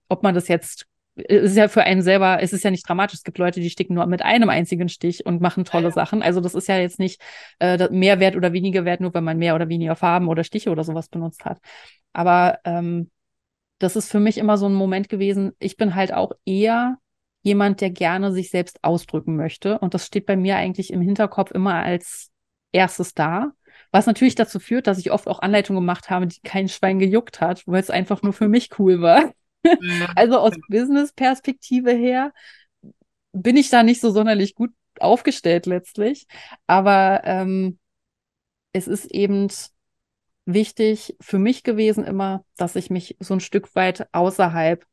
Ob 0.09 0.23
man 0.25 0.35
das 0.35 0.49
jetzt 0.49 0.87
es 1.29 1.53
ist 1.53 1.57
ja 1.57 1.69
für 1.69 1.83
einen 1.83 2.03
selber, 2.03 2.43
es 2.43 2.53
ist 2.53 2.65
ja 2.65 2.71
nicht 2.71 2.89
dramatisch. 2.89 3.19
Es 3.19 3.25
gibt 3.25 3.39
Leute, 3.39 3.61
die 3.61 3.71
sticken 3.71 3.95
nur 3.95 4.07
mit 4.07 4.23
einem 4.23 4.49
einzigen 4.49 4.89
Stich 4.89 5.27
und 5.27 5.41
machen 5.41 5.65
tolle. 5.65 5.91
Sachen. 5.93 6.23
Also 6.23 6.41
das 6.41 6.55
ist 6.55 6.69
ja 6.69 6.79
jetzt 6.79 6.99
nicht 6.99 7.21
äh, 7.59 7.89
mehr 7.91 8.21
Wert 8.21 8.37
oder 8.37 8.53
weniger 8.53 8.85
Wert, 8.85 9.01
nur 9.01 9.15
weil 9.15 9.23
man 9.23 9.39
mehr 9.39 9.55
oder 9.55 9.69
weniger 9.69 9.97
Farben 9.97 10.29
oder 10.29 10.45
Stiche 10.45 10.71
oder 10.71 10.85
sowas 10.85 11.09
benutzt 11.09 11.45
hat. 11.45 11.59
Aber 12.13 12.59
ähm, 12.65 13.11
das 13.79 13.97
ist 13.97 14.11
für 14.11 14.21
mich 14.21 14.39
immer 14.39 14.59
so 14.59 14.67
ein 14.67 14.75
Moment 14.75 15.09
gewesen. 15.09 15.53
Ich 15.59 15.77
bin 15.77 15.95
halt 15.95 16.13
auch 16.13 16.33
eher 16.45 16.99
jemand, 17.43 17.81
der 17.81 17.91
gerne 17.91 18.33
sich 18.33 18.51
selbst 18.51 18.79
ausdrücken 18.83 19.37
möchte. 19.37 19.79
Und 19.79 19.95
das 19.95 20.07
steht 20.07 20.27
bei 20.27 20.37
mir 20.37 20.57
eigentlich 20.57 20.93
im 20.93 21.01
Hinterkopf 21.01 21.51
immer 21.53 21.75
als 21.75 22.31
erstes 22.73 23.15
da. 23.15 23.53
Was 23.93 24.07
natürlich 24.07 24.35
dazu 24.35 24.61
führt, 24.61 24.87
dass 24.87 24.99
ich 24.99 25.11
oft 25.11 25.27
auch 25.27 25.41
Anleitungen 25.41 25.83
gemacht 25.83 26.11
habe, 26.11 26.27
die 26.27 26.41
kein 26.43 26.69
Schwein 26.69 26.99
gejuckt 26.99 27.41
hat, 27.41 27.67
weil 27.67 27.81
es 27.81 27.91
einfach 27.91 28.23
nur 28.23 28.33
für 28.33 28.49
mich 28.49 28.79
cool 28.79 29.01
war. 29.01 29.33
Also 30.17 30.39
aus 30.39 30.55
Business-Perspektive 30.69 31.93
her 31.93 32.33
bin 33.33 33.57
ich 33.57 33.71
da 33.71 33.83
nicht 33.83 34.01
so 34.01 34.11
sonderlich 34.11 34.55
gut 34.55 34.71
aufgestellt 34.99 35.67
letztlich. 35.67 36.27
Aber 36.67 37.23
ähm, 37.25 37.79
es 38.73 38.89
ist 38.89 39.07
eben 39.07 39.49
wichtig 40.47 41.17
für 41.21 41.39
mich 41.39 41.63
gewesen 41.63 42.05
immer, 42.05 42.45
dass 42.57 42.77
ich 42.77 42.91
mich 42.91 43.17
so 43.21 43.35
ein 43.35 43.41
Stück 43.41 43.75
weit 43.75 44.09
außerhalb 44.13 44.85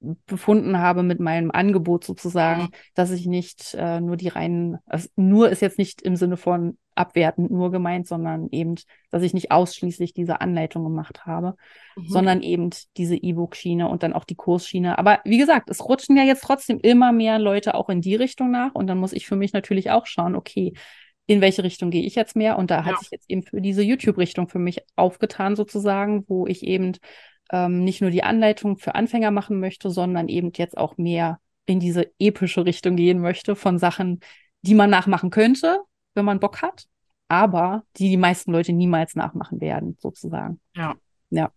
befunden 0.00 0.78
habe 0.78 1.02
mit 1.02 1.20
meinem 1.20 1.50
Angebot 1.50 2.04
sozusagen, 2.04 2.64
mhm. 2.64 2.70
dass 2.94 3.10
ich 3.10 3.26
nicht 3.26 3.74
äh, 3.78 4.00
nur 4.00 4.16
die 4.16 4.28
reinen, 4.28 4.78
also 4.86 5.08
nur 5.16 5.48
ist 5.50 5.62
jetzt 5.62 5.78
nicht 5.78 6.02
im 6.02 6.16
Sinne 6.16 6.36
von 6.36 6.76
abwertend 6.94 7.50
nur 7.50 7.70
gemeint, 7.70 8.06
sondern 8.06 8.48
eben, 8.50 8.74
dass 9.10 9.22
ich 9.22 9.34
nicht 9.34 9.50
ausschließlich 9.50 10.14
diese 10.14 10.40
Anleitung 10.40 10.84
gemacht 10.84 11.26
habe, 11.26 11.54
mhm. 11.96 12.08
sondern 12.08 12.42
eben 12.42 12.70
diese 12.96 13.16
E-Book-Schiene 13.16 13.88
und 13.88 14.02
dann 14.02 14.12
auch 14.12 14.24
die 14.24 14.34
Kursschiene. 14.34 14.98
Aber 14.98 15.20
wie 15.24 15.38
gesagt, 15.38 15.70
es 15.70 15.84
rutschen 15.84 16.16
ja 16.16 16.24
jetzt 16.24 16.44
trotzdem 16.44 16.78
immer 16.80 17.12
mehr 17.12 17.38
Leute 17.38 17.74
auch 17.74 17.88
in 17.88 18.00
die 18.00 18.16
Richtung 18.16 18.50
nach 18.50 18.74
und 18.74 18.86
dann 18.86 18.98
muss 18.98 19.12
ich 19.12 19.26
für 19.26 19.36
mich 19.36 19.52
natürlich 19.52 19.90
auch 19.90 20.06
schauen, 20.06 20.36
okay, 20.36 20.74
in 21.26 21.40
welche 21.40 21.64
Richtung 21.64 21.90
gehe 21.90 22.04
ich 22.04 22.14
jetzt 22.14 22.36
mehr? 22.36 22.56
Und 22.56 22.70
da 22.70 22.84
hat 22.84 23.00
sich 23.00 23.10
jetzt 23.10 23.28
eben 23.28 23.42
für 23.42 23.60
diese 23.60 23.82
YouTube-Richtung 23.82 24.48
für 24.48 24.60
mich 24.60 24.82
aufgetan 24.94 25.56
sozusagen, 25.56 26.24
wo 26.28 26.46
ich 26.46 26.62
eben 26.62 26.92
ähm, 27.50 27.84
nicht 27.84 28.00
nur 28.00 28.10
die 28.10 28.22
Anleitung 28.22 28.76
für 28.78 28.94
Anfänger 28.94 29.30
machen 29.30 29.60
möchte, 29.60 29.90
sondern 29.90 30.28
eben 30.28 30.52
jetzt 30.54 30.76
auch 30.76 30.96
mehr 30.96 31.40
in 31.66 31.80
diese 31.80 32.10
epische 32.18 32.64
Richtung 32.64 32.96
gehen 32.96 33.20
möchte 33.20 33.56
von 33.56 33.78
Sachen, 33.78 34.20
die 34.62 34.74
man 34.74 34.90
nachmachen 34.90 35.30
könnte, 35.30 35.80
wenn 36.14 36.24
man 36.24 36.40
Bock 36.40 36.62
hat, 36.62 36.86
aber 37.28 37.84
die 37.96 38.08
die 38.08 38.16
meisten 38.16 38.52
Leute 38.52 38.72
niemals 38.72 39.14
nachmachen 39.14 39.60
werden, 39.60 39.96
sozusagen. 40.00 40.60
Ja. 40.74 40.94
Ja. 41.30 41.52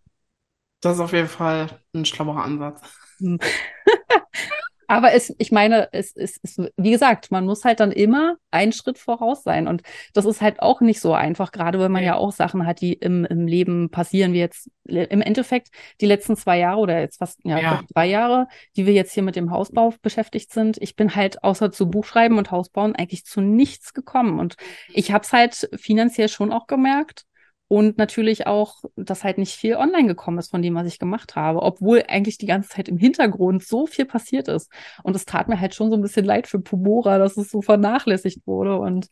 Das 0.81 0.95
ist 0.95 1.01
auf 1.01 1.13
jeden 1.13 1.27
Fall 1.27 1.67
ein 1.93 2.05
schlauer 2.05 2.43
Ansatz. 2.43 2.81
Aber 4.89 5.13
es, 5.13 5.33
ich 5.37 5.51
meine, 5.51 5.87
es 5.91 6.13
ist, 6.13 6.59
wie 6.75 6.89
gesagt, 6.89 7.29
man 7.29 7.45
muss 7.45 7.63
halt 7.63 7.79
dann 7.79 7.91
immer 7.91 8.37
einen 8.49 8.71
Schritt 8.71 8.97
voraus 8.97 9.43
sein. 9.43 9.67
Und 9.67 9.83
das 10.13 10.25
ist 10.25 10.41
halt 10.41 10.63
auch 10.63 10.81
nicht 10.81 10.99
so 10.99 11.13
einfach, 11.13 11.51
gerade 11.51 11.79
wenn 11.79 11.91
man 11.91 12.03
ja 12.03 12.15
auch 12.15 12.31
Sachen 12.31 12.65
hat, 12.65 12.81
die 12.81 12.93
im, 12.93 13.23
im 13.23 13.45
Leben 13.45 13.91
passieren, 13.91 14.33
wie 14.33 14.39
jetzt 14.39 14.71
im 14.85 15.21
Endeffekt 15.21 15.69
die 16.01 16.07
letzten 16.07 16.35
zwei 16.35 16.57
Jahre 16.57 16.79
oder 16.79 16.99
jetzt 16.99 17.19
fast 17.19 17.39
ja, 17.43 17.59
ja. 17.59 17.83
drei 17.93 18.07
Jahre, 18.07 18.47
die 18.75 18.87
wir 18.87 18.93
jetzt 18.93 19.13
hier 19.13 19.21
mit 19.21 19.35
dem 19.35 19.51
Hausbau 19.51 19.93
beschäftigt 20.01 20.51
sind. 20.51 20.77
Ich 20.81 20.95
bin 20.95 21.15
halt 21.15 21.43
außer 21.43 21.71
zu 21.71 21.87
Buchschreiben 21.87 22.39
und 22.39 22.49
Hausbauen 22.49 22.95
eigentlich 22.95 23.25
zu 23.25 23.41
nichts 23.41 23.93
gekommen. 23.93 24.39
Und 24.39 24.55
ich 24.91 25.11
habe 25.11 25.23
es 25.23 25.31
halt 25.31 25.69
finanziell 25.75 26.29
schon 26.29 26.51
auch 26.51 26.65
gemerkt. 26.65 27.25
Und 27.69 27.99
natürlich 27.99 28.47
auch, 28.47 28.83
dass 28.95 29.23
halt 29.23 29.37
nicht 29.37 29.53
viel 29.53 29.75
online 29.75 30.07
gekommen 30.07 30.39
ist 30.39 30.49
von 30.49 30.63
dem, 30.63 30.73
was 30.73 30.87
ich 30.87 30.97
gemacht 30.97 31.35
habe, 31.35 31.61
obwohl 31.61 32.03
eigentlich 32.07 32.39
die 32.39 32.47
ganze 32.47 32.69
Zeit 32.69 32.89
im 32.89 32.97
Hintergrund 32.97 33.63
so 33.63 33.85
viel 33.85 34.05
passiert 34.05 34.47
ist. 34.47 34.71
Und 35.03 35.15
es 35.15 35.25
tat 35.25 35.47
mir 35.47 35.59
halt 35.59 35.75
schon 35.75 35.91
so 35.91 35.95
ein 35.95 36.01
bisschen 36.01 36.25
leid 36.25 36.47
für 36.47 36.59
Pomora, 36.59 37.19
dass 37.19 37.37
es 37.37 37.51
so 37.51 37.61
vernachlässigt 37.61 38.47
wurde. 38.47 38.79
Und 38.79 39.09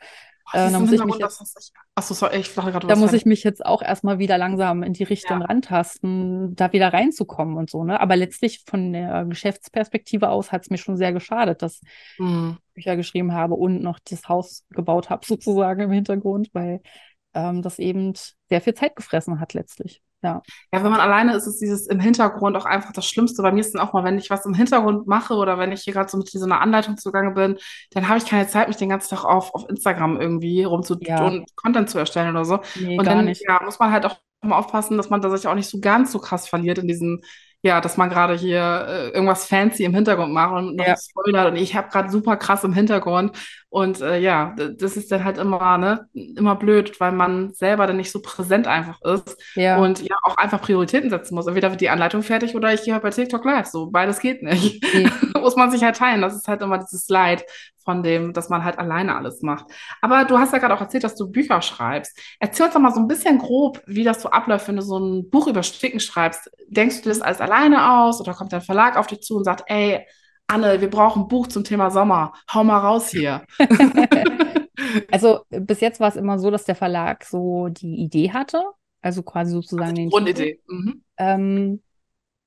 äh, 0.53 0.71
da 0.71 0.79
muss 0.79 0.91
ich 0.91 1.03
mich 1.03 1.17
jetzt, 1.17 1.73
Achso, 1.93 2.13
sorry, 2.13 2.37
ich 2.37 2.55
gerade 2.55 2.87
Da 2.87 2.95
muss 2.95 3.13
ich 3.13 3.25
mich 3.25 3.43
jetzt 3.43 3.65
auch 3.65 3.81
erstmal 3.81 4.17
wieder 4.17 4.37
langsam 4.37 4.81
in 4.81 4.93
die 4.93 5.03
Richtung 5.03 5.41
ja. 5.41 5.45
rantasten, 5.45 6.55
da 6.55 6.71
wieder 6.71 6.93
reinzukommen 6.93 7.57
und 7.57 7.69
so, 7.69 7.83
ne? 7.83 7.99
Aber 7.99 8.15
letztlich 8.15 8.63
von 8.65 8.93
der 8.93 9.25
Geschäftsperspektive 9.25 10.29
aus 10.29 10.51
hat 10.51 10.63
es 10.63 10.69
mir 10.69 10.77
schon 10.77 10.95
sehr 10.95 11.11
geschadet, 11.11 11.61
dass 11.61 11.81
mhm. 12.17 12.57
ich 12.69 12.73
Bücher 12.75 12.95
geschrieben 12.95 13.33
habe 13.33 13.55
und 13.55 13.81
noch 13.81 13.99
das 13.99 14.29
Haus 14.29 14.63
gebaut 14.69 15.09
habe, 15.09 15.25
sozusagen 15.27 15.81
im 15.81 15.91
Hintergrund, 15.91 16.49
weil 16.53 16.81
ähm, 17.37 17.61
das 17.61 17.79
eben 17.79 18.13
sehr 18.49 18.61
viel 18.61 18.73
Zeit 18.73 18.95
gefressen 18.95 19.39
hat 19.39 19.53
letztlich. 19.53 20.01
Ja. 20.23 20.41
Ja, 20.73 20.83
wenn 20.83 20.89
man 20.91 20.99
alleine 20.99 21.35
ist, 21.35 21.45
ist 21.45 21.61
dieses 21.61 21.85
im 21.85 21.99
Hintergrund 21.99 22.57
auch 22.57 22.65
einfach 22.65 22.91
das 22.91 23.07
Schlimmste. 23.07 23.43
Bei 23.43 23.51
mir 23.51 23.59
ist 23.61 23.75
dann 23.75 23.81
auch 23.87 23.93
mal, 23.93 24.03
wenn 24.03 24.17
ich 24.17 24.31
was 24.31 24.47
im 24.47 24.55
Hintergrund 24.55 25.05
mache 25.07 25.35
oder 25.35 25.59
wenn 25.59 25.71
ich 25.71 25.81
hier 25.83 25.93
gerade 25.93 26.09
so 26.09 26.17
mit 26.17 26.27
so 26.29 26.43
einer 26.43 26.59
Anleitung 26.59 26.97
zugange 26.97 27.31
bin, 27.35 27.57
dann 27.91 28.07
habe 28.09 28.17
ich 28.17 28.25
keine 28.25 28.47
Zeit, 28.47 28.67
mich 28.67 28.77
den 28.77 28.89
ganzen 28.89 29.15
Tag 29.15 29.25
auf, 29.25 29.53
auf 29.53 29.69
Instagram 29.69 30.19
irgendwie 30.19 30.63
rumzu 30.63 30.97
Ja. 31.01 31.27
und 31.27 31.45
Content 31.55 31.89
zu 31.91 31.99
erstellen 31.99 32.31
oder 32.31 32.45
so. 32.45 32.59
Nee, 32.75 32.97
Und 32.97 33.05
gar 33.05 33.13
dann 33.15 33.25
nicht. 33.25 33.43
ja, 33.47 33.61
muss 33.63 33.77
man 33.79 33.91
halt 33.91 34.05
auch 34.05 34.17
mal 34.41 34.57
aufpassen, 34.57 34.97
dass 34.97 35.09
man 35.11 35.21
da 35.21 35.29
sich 35.29 35.47
auch 35.47 35.55
nicht 35.55 35.69
so 35.69 35.79
ganz 35.79 36.11
so 36.11 36.19
krass 36.19 36.47
verliert 36.47 36.79
in 36.79 36.87
diesem, 36.87 37.21
ja, 37.61 37.79
dass 37.81 37.97
man 37.97 38.09
gerade 38.09 38.35
hier 38.35 38.85
äh, 38.87 39.09
irgendwas 39.09 39.45
fancy 39.45 39.83
im 39.83 39.93
Hintergrund 39.93 40.33
macht 40.33 40.53
und 40.53 40.75
noch 40.77 40.85
Ja. 40.87 40.95
spoilert 40.97 41.47
und 41.51 41.57
ich 41.57 41.75
habe 41.75 41.89
gerade 41.89 42.09
super 42.09 42.37
krass 42.37 42.63
im 42.63 42.73
Hintergrund 42.73 43.37
und 43.69 43.99
äh, 44.01 44.17
ja, 44.19 44.55
das 44.77 44.95
ist 44.95 45.11
dann 45.11 45.25
halt 45.25 45.37
immer, 45.37 45.77
ne, 45.77 46.07
immer 46.13 46.55
blöd, 46.55 46.99
weil 47.01 47.11
man 47.11 47.51
selber 47.53 47.85
dann 47.85 47.97
nicht 47.97 48.11
so 48.11 48.21
präsent 48.21 48.65
einfach 48.65 49.01
ist 49.01 49.37
Ja. 49.55 49.77
und 49.77 50.01
ja 50.01 50.15
auch 50.23 50.37
einfach 50.37 50.61
Prioritäten 50.61 51.09
setzen 51.09 51.35
muss. 51.35 51.47
Entweder 51.47 51.69
wird 51.71 51.81
die 51.81 51.89
Anleitung 51.89 52.23
fertig 52.23 52.55
oder 52.55 52.73
ich 52.73 52.83
gehe 52.83 52.93
halt 52.93 53.03
bei 53.03 53.09
TikTok 53.09 53.43
live. 53.43 53.67
So, 53.67 53.87
beides 53.91 54.19
geht 54.19 54.41
nicht. 54.41 54.81
Nee. 54.93 55.09
Muss 55.41 55.57
man 55.57 55.69
sich 55.69 55.83
halt 55.83 55.97
teilen. 55.97 56.21
Das 56.21 56.33
ist 56.35 56.47
halt 56.47 56.61
immer 56.61 56.77
dieses 56.77 57.09
Leid 57.09 57.43
von 57.83 58.03
dem, 58.03 58.31
dass 58.33 58.49
man 58.49 58.63
halt 58.63 58.79
alleine 58.79 59.15
alles 59.15 59.41
macht. 59.41 59.65
Aber 60.01 60.23
du 60.25 60.37
hast 60.37 60.53
ja 60.53 60.59
gerade 60.59 60.73
auch 60.73 60.81
erzählt, 60.81 61.03
dass 61.03 61.15
du 61.15 61.29
Bücher 61.29 61.61
schreibst. 61.61 62.17
Erzähl 62.39 62.65
uns 62.65 62.73
doch 62.73 62.81
mal 62.81 62.93
so 62.93 62.99
ein 63.01 63.07
bisschen 63.07 63.37
grob, 63.37 63.81
wie 63.85 64.03
das 64.05 64.21
so 64.21 64.29
abläuft, 64.29 64.67
wenn 64.69 64.75
du 64.77 64.81
so 64.81 64.97
ein 64.97 65.29
Buch 65.29 65.47
über 65.47 65.63
Sticken 65.63 65.99
schreibst. 65.99 66.49
Denkst 66.67 67.01
du 67.01 67.09
das 67.09 67.21
alles 67.21 67.41
alleine 67.41 67.91
aus 68.01 68.21
oder 68.21 68.33
kommt 68.33 68.53
dein 68.53 68.61
Verlag 68.61 68.97
auf 68.97 69.07
dich 69.07 69.21
zu 69.21 69.35
und 69.35 69.43
sagt, 69.43 69.63
ey, 69.67 70.05
Anne, 70.47 70.79
wir 70.79 70.89
brauchen 70.89 71.23
ein 71.23 71.27
Buch 71.27 71.47
zum 71.47 71.63
Thema 71.63 71.91
Sommer. 71.91 72.33
Hau 72.53 72.63
mal 72.63 72.79
raus 72.79 73.09
hier. 73.09 73.45
Also 75.11 75.41
bis 75.49 75.81
jetzt 75.81 75.99
war 75.99 76.09
es 76.09 76.15
immer 76.15 76.39
so, 76.39 76.51
dass 76.51 76.65
der 76.65 76.75
Verlag 76.75 77.25
so 77.25 77.67
die 77.67 77.95
Idee 77.95 78.31
hatte, 78.31 78.63
also 79.01 79.23
quasi 79.23 79.51
sozusagen 79.51 79.95
den 79.95 80.09
Titel. 80.09 80.11
Grundidee. 80.11 80.61
Mhm. 80.67 81.03
Ähm, 81.17 81.83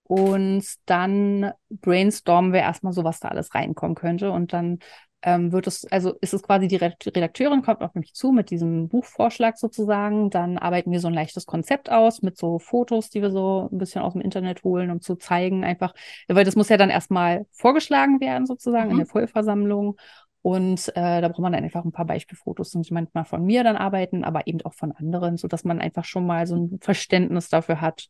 und 0.04 0.64
dann 0.86 1.52
brainstormen 1.68 2.52
wir 2.52 2.60
erstmal 2.60 2.92
so, 2.92 3.04
was 3.04 3.20
da 3.20 3.28
alles 3.28 3.54
reinkommen 3.54 3.94
könnte. 3.94 4.30
Und 4.30 4.52
dann 4.52 4.78
ähm, 5.22 5.52
wird 5.52 5.66
es, 5.66 5.84
also 5.92 6.14
ist 6.20 6.32
es 6.34 6.42
quasi 6.42 6.68
die 6.68 6.76
Red- 6.76 7.06
Redakteurin 7.14 7.62
kommt 7.62 7.82
auf 7.82 7.94
mich 7.94 8.14
zu 8.14 8.32
mit 8.32 8.50
diesem 8.50 8.88
Buchvorschlag 8.88 9.58
sozusagen. 9.58 10.30
Dann 10.30 10.58
arbeiten 10.58 10.90
wir 10.90 11.00
so 11.00 11.08
ein 11.08 11.14
leichtes 11.14 11.46
Konzept 11.46 11.90
aus 11.90 12.22
mit 12.22 12.38
so 12.38 12.58
Fotos, 12.58 13.10
die 13.10 13.22
wir 13.22 13.30
so 13.30 13.68
ein 13.70 13.78
bisschen 13.78 14.02
aus 14.02 14.14
dem 14.14 14.22
Internet 14.22 14.64
holen, 14.64 14.90
um 14.90 15.00
zu 15.00 15.16
zeigen 15.16 15.64
einfach, 15.64 15.94
weil 16.28 16.44
das 16.44 16.56
muss 16.56 16.68
ja 16.70 16.76
dann 16.76 16.90
erstmal 16.90 17.46
vorgeschlagen 17.52 18.20
werden 18.20 18.46
sozusagen 18.46 18.90
in 18.90 18.96
Mhm. 18.96 18.98
der 18.98 19.06
Vollversammlung. 19.06 19.96
Und 20.42 20.88
äh, 20.96 21.20
da 21.20 21.28
braucht 21.28 21.40
man 21.40 21.52
dann 21.52 21.64
einfach 21.64 21.84
ein 21.84 21.92
paar 21.92 22.06
Beispielfotos, 22.06 22.70
die 22.70 22.82
manchmal 22.94 23.26
von 23.26 23.44
mir 23.44 23.62
dann 23.62 23.76
arbeiten, 23.76 24.24
aber 24.24 24.46
eben 24.46 24.62
auch 24.62 24.72
von 24.74 24.92
anderen, 24.92 25.36
so 25.36 25.48
dass 25.48 25.64
man 25.64 25.80
einfach 25.80 26.04
schon 26.06 26.26
mal 26.26 26.46
so 26.46 26.56
ein 26.56 26.78
Verständnis 26.80 27.50
dafür 27.50 27.82
hat, 27.82 28.06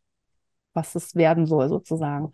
was 0.73 0.95
es 0.95 1.15
werden 1.15 1.45
soll, 1.45 1.69
sozusagen. 1.69 2.31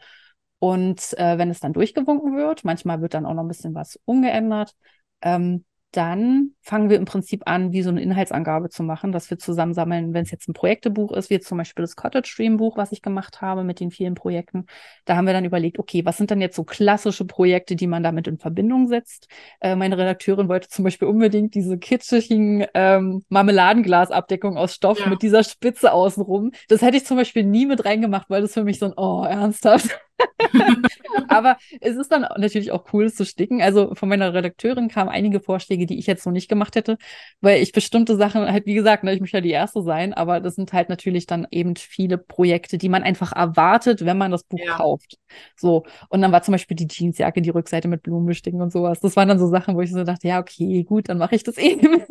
Und 0.60 1.18
äh, 1.18 1.38
wenn 1.38 1.50
es 1.50 1.60
dann 1.60 1.74
durchgewunken 1.74 2.36
wird, 2.36 2.64
manchmal 2.64 3.02
wird 3.02 3.14
dann 3.14 3.26
auch 3.26 3.34
noch 3.34 3.44
ein 3.44 3.48
bisschen 3.48 3.76
was 3.76 4.00
umgeändert, 4.06 4.74
ähm, 5.22 5.66
dann 5.92 6.52
fangen 6.62 6.90
wir 6.90 6.98
im 6.98 7.06
Prinzip 7.06 7.44
an, 7.46 7.72
wie 7.72 7.82
so 7.82 7.90
eine 7.90 8.02
Inhaltsangabe 8.02 8.70
zu 8.70 8.84
machen, 8.84 9.14
dass 9.14 9.30
wir 9.30 9.40
zusammensammeln, 9.40 10.14
wenn 10.14 10.24
es 10.24 10.32
jetzt 10.32 10.48
ein 10.50 10.54
Projektebuch 10.54 11.14
ist, 11.14 11.30
wie 11.30 11.36
jetzt 11.36 11.48
zum 11.48 11.58
Beispiel 11.58 11.82
das 11.82 11.96
Cottage 11.96 12.28
Stream 12.30 12.58
Buch, 12.58 12.76
was 12.78 12.92
ich 12.92 13.02
gemacht 13.02 13.42
habe 13.42 13.64
mit 13.64 13.80
den 13.80 13.90
vielen 13.90 14.14
Projekten. 14.14 14.66
Da 15.06 15.16
haben 15.16 15.26
wir 15.26 15.34
dann 15.34 15.46
überlegt, 15.46 15.80
okay, 15.80 16.06
was 16.06 16.18
sind 16.18 16.30
denn 16.30 16.42
jetzt 16.42 16.58
so 16.58 16.66
klassische 16.66 17.24
Projekte, 17.26 17.76
die 17.78 17.88
man 17.88 18.04
damit 18.04 18.28
in 18.28 18.38
Verbindung 18.38 18.88
setzt? 18.90 19.28
Äh, 19.62 19.76
meine 19.76 19.98
Redakteurin 19.98 20.50
wollte 20.50 20.68
zum 20.68 20.84
Beispiel 20.84 21.08
unbedingt 21.08 21.56
diese 21.56 21.78
kitschigen 21.78 22.66
ähm, 22.74 23.24
Marmeladenglasabdeckung 23.30 24.58
aus 24.58 24.76
Stoff 24.76 25.00
Ja. 25.00 25.08
mit 25.08 25.22
dieser 25.22 25.44
Spitze 25.44 25.94
außenrum. 25.94 26.52
Das 26.68 26.82
hätte 26.82 26.98
ich 26.98 27.06
zum 27.06 27.16
Beispiel 27.18 27.44
nie 27.46 27.66
mit 27.66 27.86
reingemacht, 27.86 28.30
weil 28.30 28.42
das 28.42 28.54
für 28.54 28.66
mich 28.66 28.78
so 28.78 28.88
ein, 28.88 28.94
oh, 28.98 29.24
ernsthaft. 29.24 29.98
Aber 31.28 31.58
es 31.82 31.96
ist 31.96 32.12
dann 32.12 32.22
natürlich 32.38 32.72
auch 32.72 32.86
cool, 32.94 33.06
es 33.06 33.16
zu 33.16 33.26
sticken. 33.26 33.62
Also 33.62 33.94
von 33.96 34.10
meiner 34.10 34.34
Redakteurin 34.34 34.88
kamen 34.90 35.10
einige 35.10 35.40
Vorschläge, 35.40 35.86
die 35.86 35.98
ich 36.00 36.08
jetzt 36.08 36.26
noch 36.26 36.34
nicht 36.34 36.48
gemacht 36.50 36.76
hätte, 36.76 36.98
weil 37.42 37.62
ich 37.62 37.72
bestimmte 37.72 38.16
Sachen 38.16 38.42
halt, 38.52 38.66
wie 38.66 38.74
gesagt, 38.74 39.04
ne, 39.04 39.14
ich 39.14 39.20
möchte 39.20 39.38
ja 39.38 39.42
die 39.42 39.52
Erste 39.52 39.82
sein, 39.82 40.14
aber 40.14 40.40
das 40.40 40.56
sind 40.56 40.74
halt 40.74 40.90
natürlich 40.90 41.26
dann 41.26 41.48
eben 41.52 41.76
viele 41.76 42.18
Projekte, 42.18 42.78
die 42.78 42.90
man 42.90 43.04
einfach 43.04 43.32
erwartet, 43.34 44.06
wenn 44.06 44.18
man 44.18 44.32
das 44.32 44.44
Buch 44.44 44.60
Ja. 44.60 44.78
kauft. 44.78 45.18
So. 45.56 45.86
Und 46.10 46.22
dann 46.22 46.32
war 46.32 46.42
zum 46.42 46.54
Beispiel 46.54 46.76
die 46.78 46.88
Jeansjacke, 46.88 47.42
die 47.42 47.50
Rückseite 47.50 47.88
mit 47.88 48.04
Blumen 48.04 48.26
besticken 48.26 48.62
und 48.62 48.72
sowas. 48.72 49.00
Das 49.00 49.16
waren 49.16 49.28
dann 49.28 49.40
so 49.40 49.48
Sachen, 49.48 49.76
wo 49.76 49.82
ich 49.82 49.92
so 49.92 50.04
dachte, 50.04 50.28
ja, 50.28 50.40
okay, 50.40 50.84
gut, 50.84 51.10
dann 51.10 51.18
mache 51.18 51.36
ich 51.36 51.44
das 51.44 51.58
eben. 51.58 52.04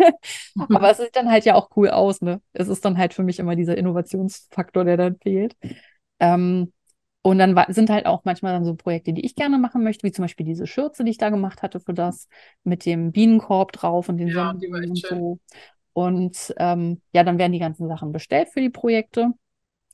aber 0.71 0.91
es 0.91 0.99
sieht 0.99 1.17
dann 1.17 1.31
halt 1.31 1.45
ja 1.45 1.55
auch 1.55 1.71
cool 1.77 1.91
aus, 1.91 2.21
ne? 2.21 2.41
Es 2.53 2.69
ist 2.69 2.85
dann 2.85 2.99
halt 2.99 3.15
für 3.15 3.23
mich 3.23 3.39
immer 3.39 3.57
dieser 3.57 3.77
Innovationsfaktor, 3.77 4.85
der 4.85 4.97
dann 4.97 5.17
fehlt. 5.23 5.57
Ähm, 6.21 6.73
und 7.27 7.39
dann 7.39 7.57
sind 7.69 7.91
halt 7.91 8.07
auch 8.07 8.25
manchmal 8.25 8.53
dann 8.53 8.65
so 8.65 8.75
Projekte, 8.77 9.13
die 9.13 9.25
ich 9.27 9.35
gerne 9.35 9.59
machen 9.59 9.83
möchte, 9.83 10.05
wie 10.07 10.13
zum 10.13 10.23
Beispiel 10.25 10.47
diese 10.47 10.67
Schürze, 10.69 11.03
die 11.05 11.11
ich 11.11 11.19
da 11.19 11.31
gemacht 11.31 11.63
hatte 11.63 11.81
für 11.81 11.93
das, 11.95 12.29
mit 12.65 12.87
dem 12.87 13.11
Bienenkorb 13.13 13.73
drauf 13.73 14.09
und 14.09 14.19
den 14.19 14.33
Ja, 14.33 14.33
Sonnenblumen 14.33 14.91
und 14.91 15.07
so. 15.07 15.41
Und 15.93 16.55
ähm, 16.59 17.03
ja, 17.13 17.25
dann 17.25 17.39
werden 17.39 17.53
die 17.53 17.59
ganzen 17.59 17.89
Sachen 17.89 18.13
bestellt 18.13 18.51
für 18.53 18.61
die 18.61 18.71
Projekte, 18.71 19.31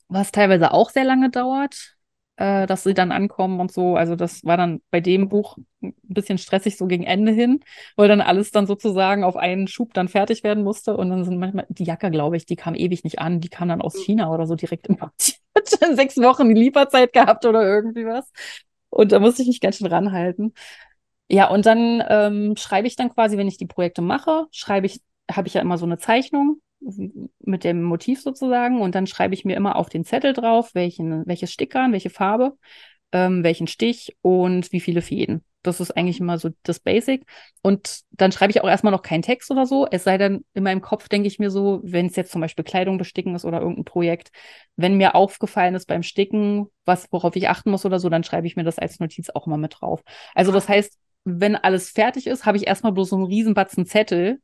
was 0.09 0.31
teilweise 0.31 0.73
auch 0.73 0.89
sehr 0.91 1.05
lange 1.05 1.29
dauert, 1.31 1.97
äh, 2.37 2.65
dass 2.65 2.83
sie 2.83 2.93
dann 2.93 3.11
ankommen 3.11 3.59
und 3.59 3.71
so. 3.71 3.95
Also 3.95 4.15
das 4.15 4.43
war 4.43 4.57
dann 4.57 4.81
bei 4.91 4.99
dem 5.01 5.29
Buch 5.29 5.57
ein 5.81 5.93
bisschen 6.03 6.37
stressig 6.37 6.77
so 6.77 6.87
gegen 6.87 7.03
Ende 7.03 7.31
hin, 7.31 7.59
weil 7.95 8.07
dann 8.07 8.21
alles 8.21 8.51
dann 8.51 8.65
sozusagen 8.67 9.23
auf 9.23 9.35
einen 9.37 9.67
Schub 9.67 9.93
dann 9.93 10.07
fertig 10.07 10.43
werden 10.43 10.63
musste. 10.63 10.97
Und 10.97 11.09
dann 11.09 11.23
sind 11.25 11.37
manchmal, 11.39 11.65
die 11.69 11.83
Jacke, 11.83 12.09
glaube 12.11 12.37
ich, 12.37 12.45
die 12.45 12.55
kam 12.55 12.75
ewig 12.75 13.03
nicht 13.03 13.19
an. 13.19 13.39
Die 13.39 13.49
kam 13.49 13.67
dann 13.69 13.81
aus 13.81 13.95
Mhm. 13.95 13.99
China 14.01 14.31
oder 14.31 14.47
so 14.47 14.55
direkt 14.55 14.87
importiert. 14.87 15.39
Sechs 15.95 16.17
Wochen 16.17 16.49
die 16.49 16.55
Lieferzeit 16.59 17.13
gehabt 17.13 17.45
oder 17.45 17.63
irgendwie 17.63 18.05
was. 18.05 18.31
Und 18.89 19.11
da 19.11 19.19
musste 19.19 19.41
ich 19.41 19.47
mich 19.47 19.61
ganz 19.61 19.77
schön 19.77 19.87
ranhalten. 19.87 20.53
Ja, 21.29 21.49
und 21.49 21.65
dann 21.65 22.03
ähm, 22.09 22.55
schreibe 22.57 22.87
ich 22.87 22.95
dann 22.95 23.09
quasi, 23.13 23.37
wenn 23.37 23.47
ich 23.47 23.57
die 23.57 23.65
Projekte 23.65 24.01
mache, 24.01 24.45
schreibe 24.51 24.85
ich, 24.85 25.01
habe 25.31 25.47
ich 25.47 25.53
ja 25.55 25.61
immer 25.61 25.77
so 25.77 25.85
eine 25.85 25.97
Zeichnung 25.97 26.61
mit 27.39 27.63
dem 27.63 27.83
Motiv 27.83 28.21
sozusagen 28.21 28.81
und 28.81 28.95
dann 28.95 29.07
schreibe 29.07 29.33
ich 29.33 29.45
mir 29.45 29.55
immer 29.55 29.75
auf 29.75 29.89
den 29.89 30.05
Zettel 30.05 30.33
drauf, 30.33 30.71
welchen, 30.73 31.25
welches 31.25 31.51
Stickern, 31.51 31.91
welche 31.93 32.09
Farbe, 32.09 32.57
ähm, 33.11 33.43
welchen 33.43 33.67
Stich 33.67 34.15
und 34.21 34.71
wie 34.71 34.79
viele 34.79 35.01
Fäden. 35.01 35.43
Das 35.61 35.79
ist 35.79 35.91
eigentlich 35.91 36.19
immer 36.19 36.37
so 36.37 36.49
das 36.63 36.79
Basic. 36.79 37.25
Und 37.61 38.01
dann 38.11 38.33
schreibe 38.33 38.51
ich 38.51 38.61
auch 38.61 38.67
erstmal 38.67 38.91
noch 38.91 39.01
keinen 39.01 39.21
Text 39.21 39.49
oder 39.49 39.65
so. 39.65 39.87
Es 39.89 40.03
sei 40.03 40.17
denn, 40.17 40.43
in 40.53 40.63
meinem 40.63 40.81
Kopf 40.81 41.07
denke 41.07 41.27
ich 41.27 41.39
mir 41.39 41.49
so, 41.49 41.79
wenn 41.83 42.07
es 42.07 42.17
jetzt 42.17 42.33
zum 42.33 42.41
Beispiel 42.41 42.65
Kleidung 42.65 42.97
besticken 42.97 43.33
ist 43.33 43.45
oder 43.45 43.61
irgendein 43.61 43.85
Projekt, 43.85 44.31
wenn 44.75 44.97
mir 44.97 45.15
aufgefallen 45.15 45.73
ist 45.75 45.85
beim 45.87 46.03
Sticken, 46.03 46.67
was, 46.85 47.07
worauf 47.11 47.35
ich 47.37 47.47
achten 47.47 47.71
muss 47.71 47.85
oder 47.85 47.99
so, 47.99 48.09
dann 48.09 48.25
schreibe 48.25 48.45
ich 48.45 48.57
mir 48.57 48.65
das 48.65 48.77
als 48.77 48.99
Notiz 48.99 49.29
auch 49.29 49.47
mal 49.47 49.57
mit 49.57 49.77
drauf. 49.79 50.03
Also 50.35 50.51
das 50.51 50.67
heißt, 50.67 50.99
wenn 51.23 51.55
alles 51.55 51.91
fertig 51.91 52.27
ist, 52.27 52.45
habe 52.45 52.57
ich 52.57 52.67
erstmal 52.67 52.91
bloß 52.91 53.09
so 53.09 53.15
einen 53.15 53.25
Riesenbatzen 53.25 53.85
Zettel, 53.85 54.41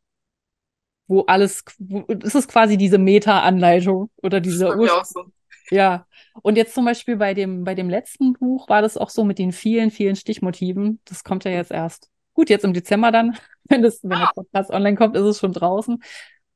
wo 1.10 1.22
alles, 1.22 1.66
wo, 1.80 2.02
das 2.04 2.36
ist 2.36 2.48
quasi 2.48 2.78
diese 2.78 3.00
Meta-Anleitung 3.00 4.10
oder 4.22 4.40
diese 4.40 4.78
Ursprung. 4.78 5.04
so. 5.04 5.24
Ja, 5.72 6.06
und 6.42 6.56
jetzt 6.56 6.74
zum 6.74 6.86
Beispiel 6.86 7.18
bei 7.18 7.34
dem, 7.34 7.64
bei 7.64 7.76
dem 7.76 7.90
letzten 7.90 8.34
Buch 8.34 8.70
war 8.70 8.82
das 8.82 8.96
auch 8.96 9.10
so 9.10 9.24
mit 9.24 9.40
den 9.40 9.52
vielen, 9.52 9.92
vielen 9.92 10.16
Stichmotiven. 10.16 11.00
Das 11.06 11.24
kommt 11.24 11.44
ja 11.44 11.52
jetzt 11.52 11.72
erst. 11.72 12.10
Gut, 12.34 12.50
jetzt 12.50 12.64
im 12.64 12.74
Dezember 12.74 13.12
dann, 13.12 13.36
wenn 13.66 13.82
das, 13.82 14.00
wenn 14.04 14.20
der 14.20 14.32
Podcast 14.34 14.72
online 14.72 14.96
kommt, 14.96 15.16
ist 15.18 15.24
es 15.24 15.40
schon 15.40 15.52
draußen. 15.52 16.02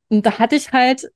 Und 0.09 0.25
da 0.25 0.38
hatte 0.39 0.55
ich 0.55 0.71
halt 0.71 1.11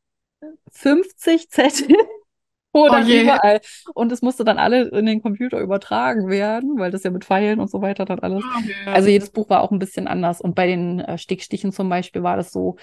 50 0.71 1.49
Zettel, 1.49 1.95
Oh 2.73 2.87
dann 2.89 3.07
je. 3.07 3.23
überall. 3.23 3.61
Und 3.95 4.11
es 4.11 4.21
musste 4.21 4.43
dann 4.43 4.57
alle 4.59 4.89
in 4.89 5.05
den 5.05 5.21
Computer 5.21 5.59
übertragen 5.59 6.27
werden, 6.29 6.77
weil 6.77 6.91
das 6.91 7.03
ja 7.03 7.09
mit 7.09 7.25
Pfeilen 7.25 7.59
und 7.59 7.71
so 7.71 7.81
weiter 7.81 8.05
dann 8.05 8.19
alles. 8.19 8.43
Okay. 8.43 8.73
Also 8.85 9.09
jedes 9.09 9.31
Buch 9.31 9.49
war 9.49 9.61
auch 9.61 9.71
ein 9.71 9.79
bisschen 9.79 10.07
anders. 10.07 10.41
Und 10.41 10.53
bei 10.53 10.67
den 10.67 10.99
äh, 10.99 11.17
Stickstichen 11.17 11.71
zum 11.71 11.89
Beispiel 11.89 12.21
war 12.21 12.37
das 12.37 12.51
so, 12.51 12.75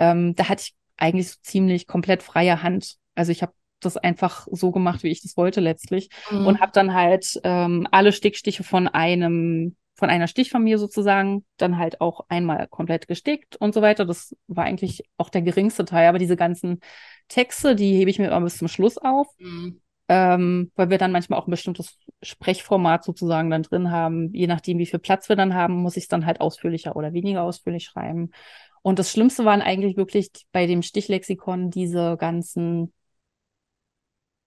ähm, 0.00 0.34
da 0.34 0.48
hatte 0.48 0.62
ich 0.66 0.74
eigentlich 0.96 1.30
so 1.30 1.36
ziemlich 1.42 1.86
komplett 1.86 2.24
freie 2.24 2.62
Hand. 2.64 2.96
Also 3.14 3.30
ich 3.32 3.42
habe 3.42 3.52
das 3.80 3.96
einfach 3.96 4.48
so 4.50 4.72
gemacht, 4.72 5.04
wie 5.04 5.08
ich 5.08 5.22
das 5.22 5.36
wollte 5.36 5.60
letztlich. 5.60 6.10
Mhm. 6.30 6.46
Und 6.46 6.60
habe 6.60 6.72
dann 6.72 6.92
halt 6.94 7.40
ähm, 7.44 7.86
alle 7.92 8.12
Stickstiche 8.12 8.64
von 8.64 8.88
einem, 8.88 9.76
von 9.94 10.10
einer 10.10 10.26
Stichfamilie 10.28 10.78
sozusagen, 10.78 11.44
dann 11.56 11.78
halt 11.78 12.00
auch 12.00 12.26
einmal 12.28 12.66
komplett 12.68 13.08
gestickt 13.08 13.56
und 13.56 13.74
so 13.74 13.82
weiter. 13.82 14.04
Das 14.04 14.36
war 14.48 14.64
eigentlich 14.64 15.04
auch 15.16 15.30
der 15.30 15.42
geringste 15.42 15.84
Teil. 15.84 16.08
Aber 16.08 16.18
diese 16.18 16.36
ganzen 16.36 16.80
Texte, 17.28 17.76
die 17.76 17.94
hebe 17.94 18.10
ich 18.10 18.18
mir 18.18 18.26
immer 18.28 18.40
bis 18.40 18.58
zum 18.58 18.68
Schluss 18.68 18.98
auf 18.98 19.28
Mhm. 19.38 19.80
ähm, 20.08 20.72
weil 20.74 20.90
wir 20.90 20.98
dann 20.98 21.12
manchmal 21.12 21.38
auch 21.38 21.46
ein 21.46 21.52
bestimmtes 21.52 21.96
Sprechformat 22.22 23.04
sozusagen 23.04 23.50
dann 23.50 23.62
drin 23.62 23.90
haben. 23.90 24.32
Je 24.34 24.46
nachdem, 24.48 24.78
wie 24.78 24.86
viel 24.86 24.98
Platz 24.98 25.28
wir 25.28 25.36
dann 25.36 25.54
haben, 25.54 25.74
muss 25.74 25.96
ich 25.96 26.04
es 26.04 26.08
dann 26.08 26.26
halt 26.26 26.40
ausführlicher 26.40 26.96
oder 26.96 27.12
weniger 27.12 27.42
ausführlich 27.42 27.84
schreiben. 27.84 28.32
Und 28.82 28.98
das 28.98 29.10
Schlimmste 29.10 29.44
waren 29.44 29.62
eigentlich 29.62 29.96
wirklich 29.96 30.30
bei 30.52 30.66
dem 30.66 30.82
Stichlexikon 30.82 31.70
diese 31.70 32.16
ganzen 32.18 32.92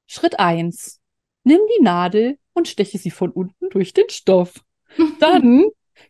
Schritt 0.08 0.40
eins: 0.40 1.02
Nimm 1.44 1.60
die 1.78 1.84
Nadel 1.84 2.38
und 2.54 2.68
steche 2.68 2.98
sie 2.98 3.12
von 3.12 3.32
unten 3.32 3.70
durch 3.70 3.94
den 3.94 4.10
Stoff. 4.10 4.54
Dann 5.20 5.66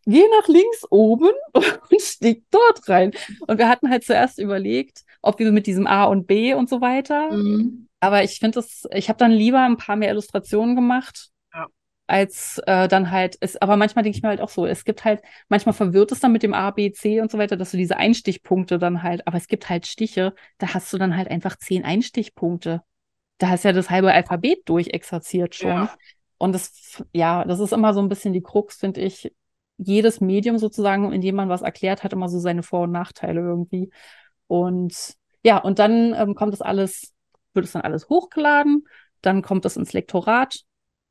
geh 0.06 0.24
nach 0.40 0.48
links 0.48 0.86
oben 0.90 1.30
und 1.54 2.02
stieg 2.02 2.44
dort 2.52 2.88
rein. 2.90 3.12
Und 3.48 3.58
wir 3.58 3.68
hatten 3.68 3.90
halt 3.90 4.04
zuerst 4.04 4.40
überlegt, 4.40 5.04
ob 5.22 5.40
wir 5.40 5.52
mit 5.52 5.68
diesem 5.68 5.88
A 5.88 6.06
und 6.06 6.28
B 6.28 6.54
und 6.54 6.70
so 6.70 6.82
weiter. 6.82 7.32
Mhm. 7.32 7.88
Aber 8.00 8.24
ich 8.24 8.40
finde 8.40 8.56
das, 8.56 8.86
ich 8.94 9.08
habe 9.08 9.18
dann 9.18 9.32
lieber 9.32 9.62
ein 9.62 9.78
paar 9.78 9.96
mehr 9.96 10.10
Illustrationen 10.10 10.76
gemacht. 10.76 11.30
Als 12.14 12.62
äh, 12.68 12.88
dann 12.88 13.10
halt, 13.10 13.38
es, 13.40 13.60
aber 13.60 13.76
manchmal 13.76 14.04
denke 14.04 14.16
ich 14.16 14.22
mir 14.22 14.30
halt 14.30 14.40
auch 14.40 14.50
so, 14.50 14.68
es 14.68 14.86
gibt 14.86 15.04
halt, 15.04 15.24
manchmal 15.50 15.74
verwirrt 15.74 16.12
es 16.12 16.20
dann 16.20 16.32
mit 16.32 16.44
dem 16.44 16.54
A, 16.54 16.70
B, 16.70 16.92
C 16.92 17.20
und 17.22 17.32
so 17.32 17.40
weiter, 17.40 17.58
dass 17.58 17.72
du 17.72 17.78
diese 17.78 17.98
Einstichpunkte 17.98 18.78
dann 18.78 19.02
halt, 19.02 19.26
aber 19.26 19.38
es 19.38 19.48
gibt 19.48 19.68
halt 19.68 19.88
Stiche, 19.88 20.36
da 20.60 20.76
hast 20.76 20.94
du 20.94 21.00
dann 21.00 21.18
halt 21.18 21.32
einfach 21.32 21.58
zehn 21.58 21.84
Einstichpunkte. 21.84 22.84
Da 23.40 23.50
hast 23.50 23.64
ja 23.64 23.74
das 23.74 23.90
halbe 23.90 24.14
Alphabet 24.14 24.62
durchexerziert 24.70 25.56
schon. 25.56 25.70
Ja. 25.72 25.96
Und 26.38 26.54
das, 26.54 27.04
ja, 27.14 27.46
das 27.46 27.60
ist 27.60 27.74
immer 27.74 27.96
so 27.96 28.00
ein 28.00 28.10
bisschen 28.10 28.32
die 28.32 28.44
Krux, 28.44 28.76
finde 28.76 29.02
ich. 29.02 29.34
Jedes 29.78 30.22
Medium 30.22 30.60
sozusagen, 30.60 31.12
in 31.12 31.22
dem 31.22 31.34
man 31.34 31.50
was 31.50 31.64
erklärt, 31.64 32.04
hat 32.04 32.14
immer 32.14 32.30
so 32.30 32.38
seine 32.38 32.62
Vor- 32.62 32.84
und 32.84 32.92
Nachteile 32.92 33.42
irgendwie. 33.42 33.90
Und 34.46 35.16
ja, 35.44 35.58
und 35.58 35.80
dann 35.80 36.14
ähm, 36.14 36.36
kommt 36.36 36.54
das 36.54 36.62
alles, 36.62 37.12
wird 37.56 37.66
es 37.66 37.72
dann 37.72 37.82
alles 37.82 38.08
hochgeladen, 38.08 38.86
dann 39.22 39.42
kommt 39.42 39.66
es 39.66 39.78
ins 39.78 39.94
Lektorat. 39.94 40.64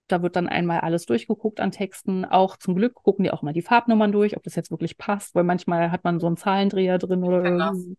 Da 0.08 0.22
wird 0.22 0.36
dann 0.36 0.48
einmal 0.48 0.80
alles 0.80 1.06
durchgeguckt 1.06 1.60
an 1.60 1.70
Texten. 1.70 2.24
Auch 2.24 2.56
zum 2.56 2.74
Glück 2.74 2.94
gucken 2.94 3.24
die 3.24 3.30
auch 3.30 3.42
mal 3.42 3.52
die 3.52 3.62
Farbnummern 3.62 4.12
durch, 4.12 4.36
ob 4.36 4.42
das 4.42 4.56
jetzt 4.56 4.70
wirklich 4.70 4.98
passt, 4.98 5.34
weil 5.34 5.44
manchmal 5.44 5.90
hat 5.90 6.04
man 6.04 6.20
so 6.20 6.26
einen 6.26 6.36
Zahlendreher 6.36 6.98
drin 6.98 7.24
oder 7.24 7.44
irgendwie. 7.44 7.96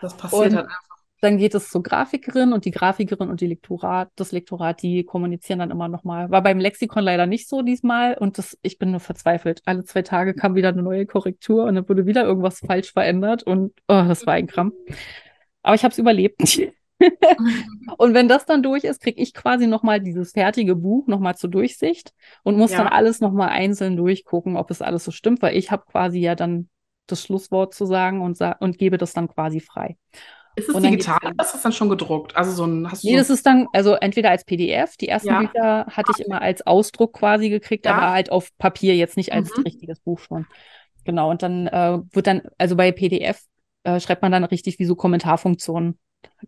Das 0.00 0.16
passiert 0.16 0.46
Und 0.46 0.56
halt 0.56 0.66
einfach. 0.66 0.94
Dann 1.20 1.38
geht 1.38 1.54
es 1.54 1.70
zur 1.70 1.82
Grafikerin 1.82 2.52
und 2.52 2.66
die 2.66 2.70
Grafikerin 2.70 3.30
und 3.30 3.40
die 3.40 3.46
Lektorat, 3.46 4.10
das 4.14 4.32
Lektorat, 4.32 4.82
die 4.82 5.04
kommunizieren 5.04 5.58
dann 5.58 5.70
immer 5.70 5.88
nochmal. 5.88 6.30
War 6.30 6.42
beim 6.42 6.58
Lexikon 6.58 7.02
leider 7.02 7.24
nicht 7.24 7.48
so 7.48 7.62
diesmal 7.62 8.14
und 8.18 8.36
das, 8.36 8.58
ich 8.60 8.78
bin 8.78 8.90
nur 8.90 9.00
verzweifelt. 9.00 9.62
Alle 9.64 9.84
zwei 9.84 10.02
Tage 10.02 10.34
kam 10.34 10.54
wieder 10.54 10.68
eine 10.68 10.82
neue 10.82 11.06
Korrektur 11.06 11.64
und 11.64 11.76
dann 11.76 11.88
wurde 11.88 12.04
wieder 12.04 12.24
irgendwas 12.24 12.58
falsch 12.58 12.92
verändert 12.92 13.42
und 13.42 13.72
oh, 13.88 14.04
das 14.06 14.26
war 14.26 14.34
ein 14.34 14.46
Krampf. 14.46 14.74
Aber 15.62 15.74
ich 15.74 15.82
habe 15.82 15.92
es 15.92 15.98
überlebt. 15.98 16.60
Und 17.98 18.14
wenn 18.14 18.28
das 18.28 18.46
dann 18.46 18.62
durch 18.62 18.84
ist, 18.84 19.00
kriege 19.00 19.20
ich 19.20 19.34
quasi 19.34 19.66
nochmal 19.66 20.00
dieses 20.00 20.32
fertige 20.32 20.76
Buch 20.76 21.06
nochmal 21.06 21.36
zur 21.36 21.50
Durchsicht 21.50 22.12
und 22.42 22.56
muss 22.56 22.72
Ja. 22.72 22.78
dann 22.78 22.88
alles 22.88 23.20
nochmal 23.20 23.50
einzeln 23.50 23.96
durchgucken, 23.96 24.56
ob 24.56 24.70
es 24.70 24.82
alles 24.82 25.04
so 25.04 25.10
stimmt, 25.10 25.42
weil 25.42 25.56
ich 25.56 25.70
habe 25.70 25.84
quasi 25.90 26.18
ja 26.20 26.34
dann 26.34 26.68
das 27.06 27.22
Schlusswort 27.22 27.74
zu 27.74 27.84
sagen 27.84 28.22
und, 28.22 28.36
sa 28.36 28.52
und 28.60 28.78
gebe 28.78 28.96
das 28.98 29.12
dann 29.12 29.28
quasi 29.28 29.60
frei. 29.60 29.96
Ist 30.56 30.68
es 30.68 30.80
digital 30.80 31.18
oder 31.22 31.44
ist 31.44 31.52
das 31.52 31.62
dann 31.62 31.72
schon 31.72 31.88
gedruckt? 31.88 32.36
Also 32.36 32.52
so 32.52 32.64
ein, 32.64 32.90
hast 32.90 33.02
du 33.04 33.08
Nee, 33.08 33.12
so 33.14 33.18
das 33.18 33.30
ist 33.30 33.44
dann, 33.44 33.66
also 33.72 33.94
entweder 33.94 34.30
als 34.30 34.44
PDF, 34.44 34.96
die 34.96 35.08
ersten 35.08 35.28
Ja. 35.28 35.38
Bücher 35.40 35.86
hatte 35.90 36.12
ich 36.12 36.20
immer 36.20 36.40
als 36.42 36.66
Ausdruck 36.66 37.12
quasi 37.14 37.50
gekriegt, 37.50 37.86
Ja. 37.86 37.92
aber 37.92 38.10
halt 38.12 38.30
auf 38.32 38.56
Papier, 38.56 38.94
jetzt 38.96 39.16
nicht 39.16 39.32
als 39.32 39.50
Mhm. 39.56 39.64
richtiges 39.64 40.00
Buch 40.00 40.20
schon. 40.20 40.46
Genau, 41.04 41.30
und 41.30 41.42
dann 41.42 41.66
äh, 41.66 41.98
wird 42.12 42.26
dann, 42.26 42.42
also 42.56 42.76
bei 42.76 42.92
PDF 42.92 43.42
äh, 43.82 44.00
schreibt 44.00 44.22
man 44.22 44.32
dann 44.32 44.44
richtig 44.44 44.78
wie 44.78 44.86
so 44.86 44.94
Kommentarfunktionen. 44.96 45.98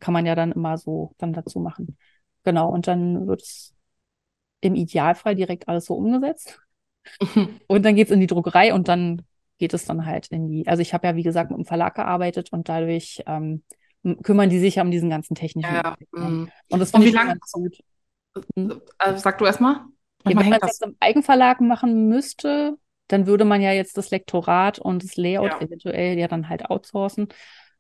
Kann 0.01 0.15
man 0.15 0.27
ja 0.27 0.35
dann 0.35 0.53
immer 0.53 0.79
so 0.79 1.13
dann 1.19 1.33
dazu 1.33 1.61
machen. 1.61 1.97
Genau, 2.45 2.69
und 2.71 2.87
dann 2.87 3.27
wird 3.27 3.43
es 3.43 3.75
im 4.61 4.75
Idealfall 4.75 5.35
direkt 5.35 5.69
alles 5.69 5.87
so 5.87 5.95
umgesetzt. 5.95 6.61
Und 7.69 7.85
dann 7.85 7.95
geht 7.95 8.09
es 8.09 8.13
in 8.13 8.19
die 8.21 8.27
Druckerei 8.27 8.75
und 8.75 8.89
dann 8.89 9.23
geht 9.59 9.73
es 9.75 9.85
dann 9.85 10.07
halt 10.07 10.27
in 10.29 10.49
die, 10.49 10.67
also 10.67 10.83
ich 10.83 10.93
habe 10.93 11.07
ja 11.07 11.15
wie 11.15 11.23
gesagt 11.23 11.51
mit 11.51 11.59
dem 11.59 11.65
Verlag 11.65 11.95
gearbeitet 11.95 12.53
und 12.53 12.69
dadurch 12.69 13.23
ähm, 13.27 13.63
kümmern 14.25 14.51
die 14.51 14.59
sich 14.59 14.75
ja 14.75 14.83
um 14.83 14.91
diesen 14.91 15.09
ganzen 15.09 15.35
technischen 15.37 15.73
Ja, 15.73 15.97
ne? 16.13 16.29
mhm. 16.29 16.51
Und 16.69 16.81
das 16.81 16.91
finde 16.91 17.07
wie 17.07 17.11
ich 17.11 17.15
lange- 17.15 17.31
ganz 17.39 17.53
gut. 17.53 17.79
Hm? 18.57 18.81
Also 18.99 19.19
sag 19.21 19.39
du 19.39 19.45
erstmal. 19.47 19.75
Ja, 20.27 20.37
wenn 20.37 20.49
man 20.49 20.59
das. 20.61 20.81
im 20.81 20.97
Eigenverlag 20.99 21.61
machen 21.61 22.09
müsste, 22.09 22.77
dann 23.07 23.27
würde 23.29 23.45
man 23.45 23.61
ja 23.63 23.71
jetzt 23.73 23.97
das 23.97 24.11
Lektorat 24.11 24.81
und 24.81 25.05
das 25.05 25.17
Layout 25.17 25.53
Ja. 25.53 25.61
eventuell 25.61 26.19
ja 26.19 26.27
dann 26.27 26.49
halt 26.49 26.69
outsourcen. 26.69 27.29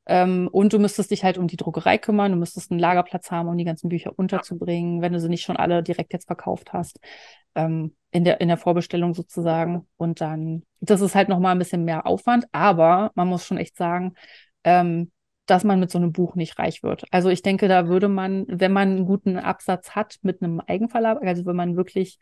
Ähm, 0.07 0.49
und 0.53 0.73
du 0.73 0.78
müsstest 0.78 1.11
dich 1.11 1.24
halt 1.24 1.37
um 1.39 1.49
die 1.49 1.57
Druckerei 1.57 1.99
kümmern, 1.99 2.33
du 2.33 2.39
müsstest 2.39 2.70
einen 2.70 2.81
Lagerplatz 2.81 3.31
haben, 3.31 3.49
um 3.49 3.59
die 3.59 3.65
ganzen 3.65 3.89
Bücher 3.89 4.12
unterzubringen, 4.16 5.03
wenn 5.03 5.12
du 5.12 5.20
sie 5.20 5.28
nicht 5.28 5.43
schon 5.43 5.57
alle 5.57 5.83
direkt 5.83 6.12
jetzt 6.12 6.27
verkauft 6.27 6.73
hast, 6.73 7.01
ähm, 7.55 7.97
in 8.12 8.24
der, 8.24 8.41
in 8.41 8.49
der 8.49 8.57
Vorbestellung 8.57 9.15
sozusagen. 9.15 9.87
Und 9.97 10.20
dann, 10.20 10.62
das 10.81 11.01
ist 11.01 11.15
halt 11.15 11.28
nochmal 11.28 11.53
ein 11.53 11.59
bisschen 11.59 11.85
mehr 11.85 12.07
Aufwand, 12.07 12.47
aber 12.53 13.11
man 13.15 13.28
muss 13.28 13.45
schon 13.47 13.59
echt 13.59 13.77
sagen, 13.77 14.15
ähm, 14.65 15.11
dass 15.47 15.65
man 15.65 15.81
mit 15.81 15.91
so 15.91 15.99
einem 15.99 16.12
Buch 16.12 16.35
nicht 16.35 16.59
reich 16.59 16.83
wird. 16.83 17.05
Also 17.11 17.28
ich 17.28 17.43
denke, 17.43 17.69
da 17.69 17.89
würde 17.89 18.09
man, 18.09 18.45
wenn 18.49 18.73
man 18.73 18.91
einen 18.91 19.07
guten 19.07 19.39
Absatz 19.39 19.91
hat 19.91 20.16
mit 20.23 20.43
einem 20.43 20.61
Eigenverlag, 20.61 21.23
also 21.23 21.47
wenn 21.47 21.57
man 21.57 21.77
wirklich 21.77 22.19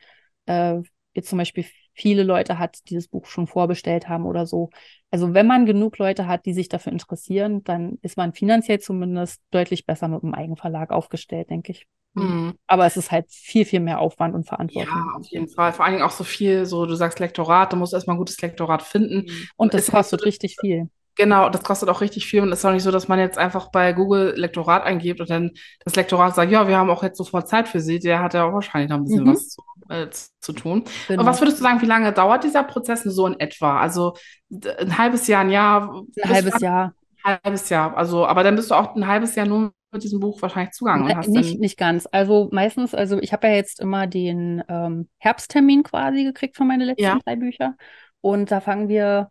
äh, 0.47 0.81
jetzt 1.15 1.29
zum 1.29 1.39
Beispiel 1.39 1.65
viele 1.95 2.23
Leute 2.25 2.59
hat, 2.59 2.79
die 2.89 2.95
das 2.97 3.09
Buch 3.09 3.27
schon 3.27 3.47
vorbestellt 3.47 4.09
haben 4.09 4.27
oder 4.27 4.47
so. 4.47 4.71
Also 5.11 5.33
wenn 5.35 5.47
man 5.47 5.67
genug 5.67 5.99
Leute 5.99 6.27
hat, 6.27 6.45
die 6.47 6.55
sich 6.55 6.69
dafür 6.69 6.93
interessieren, 6.93 7.63
dann 7.65 7.99
ist 8.03 8.17
man 8.17 8.33
finanziell 8.35 8.81
zumindest 8.81 9.41
deutlich 9.51 9.87
besser 9.87 10.09
mit 10.09 10.23
dem 10.23 10.35
Eigenverlag 10.35 10.91
aufgestellt, 10.91 11.51
denke 11.51 11.73
ich. 11.73 11.87
Mhm. 12.15 12.59
Aber 12.67 12.87
es 12.87 12.97
ist 12.97 13.11
halt 13.11 13.31
viel, 13.31 13.65
viel 13.65 13.81
mehr 13.81 14.01
Aufwand 14.01 14.35
und 14.35 14.45
Ja, 14.67 14.87
Verantwortung. 14.87 15.07
auf 15.17 15.27
jeden 15.29 15.49
Fall. 15.49 15.73
Vor 15.73 15.85
allen 15.85 15.95
Dingen 15.95 16.05
auch 16.05 16.11
so 16.11 16.25
viel, 16.25 16.65
so 16.67 16.87
du 16.87 16.95
sagst 16.95 17.19
Lektorat, 17.21 17.73
du 17.73 17.77
musst 17.77 17.93
erstmal 17.93 18.17
ein 18.17 18.19
gutes 18.19 18.41
Lektorat 18.41 18.83
finden. 18.83 19.27
Und 19.57 19.75
das 19.75 19.91
kostet 19.91 20.25
richtig 20.25 20.57
viel. 20.59 20.89
Genau, 21.17 21.49
das 21.49 21.63
kostet 21.63 21.89
auch 21.89 22.01
richtig 22.01 22.27
viel 22.27 22.41
und 22.43 22.51
es 22.53 22.59
ist 22.61 22.65
auch 22.65 22.73
nicht 22.73 22.83
so, 22.83 22.91
dass 22.91 23.07
man 23.09 23.19
jetzt 23.21 23.39
einfach 23.39 23.71
bei 23.71 23.93
Google 23.93 24.35
Lektorat 24.37 24.83
eingibt 24.85 25.21
und 25.21 25.31
dann 25.31 25.53
das 25.85 25.95
Lektorat 25.95 26.35
sagt, 26.35 26.51
ja, 26.51 26.67
wir 26.67 26.77
haben 26.77 26.91
auch 26.91 27.03
jetzt 27.05 27.19
sofort 27.19 27.49
Zeit 27.49 27.69
für 27.69 27.81
Sie. 27.81 27.99
Der 28.01 28.21
hat 28.21 28.35
ja 28.35 28.45
auch 28.45 28.53
wahrscheinlich 28.53 28.91
noch 28.91 28.97
ein 28.99 29.05
bisschen 29.05 29.25
Mhm. 29.25 29.33
was 29.33 29.49
zu, 29.51 29.63
äh, 29.91 30.09
zu 30.41 30.53
tun. 30.53 30.85
Genau. 31.07 31.21
Und 31.23 31.27
was 31.27 31.41
würdest 31.41 31.59
du 31.59 31.63
sagen, 31.63 31.81
wie 31.83 31.87
lange 31.87 32.13
dauert 32.13 32.43
dieser 32.43 32.65
Prozess 32.65 33.03
so 33.05 33.27
in 33.27 33.39
etwa? 33.39 33.79
Also 33.81 34.15
ein 34.51 34.99
halbes 34.99 35.27
Jahr, 35.29 35.43
ein 35.43 35.51
Jahr, 35.51 36.03
Ein 36.23 36.31
halbes? 36.35 36.61
Jahr. 36.61 36.95
Ein 37.23 37.39
halbes 37.45 37.69
Jahr. 37.69 37.97
Also, 37.97 38.27
aber 38.27 38.43
dann 38.43 38.57
bist 38.57 38.71
du 38.71 38.75
auch 38.75 38.95
ein 38.97 39.07
halbes 39.07 39.35
Jahr 39.35 39.47
nur 39.47 39.73
mit 39.93 40.03
diesem 40.03 40.19
Buch 40.19 40.43
wahrscheinlich 40.43 40.73
zugange 40.73 41.03
und 41.05 41.09
Ne, 41.11 41.17
hast 41.17 41.29
nicht, 41.29 41.61
nicht 41.61 41.79
ganz. 41.79 42.09
Also 42.11 42.49
meistens, 42.53 42.95
also 42.95 43.19
ich 43.21 43.33
habe 43.33 43.47
ja 43.47 43.55
jetzt 43.55 43.79
immer 43.81 44.07
den 44.09 44.63
ähm, 44.69 45.09
Herbsttermin 45.19 45.85
quasi 45.85 46.25
gekriegt 46.25 46.57
für 46.57 46.65
meine 46.65 46.85
letzten 46.85 47.05
Ja. 47.05 47.19
drei 47.25 47.37
Bücher. 47.37 47.77
Und 48.21 48.51
da 48.51 48.61
fangen 48.61 48.89
wir 48.89 49.31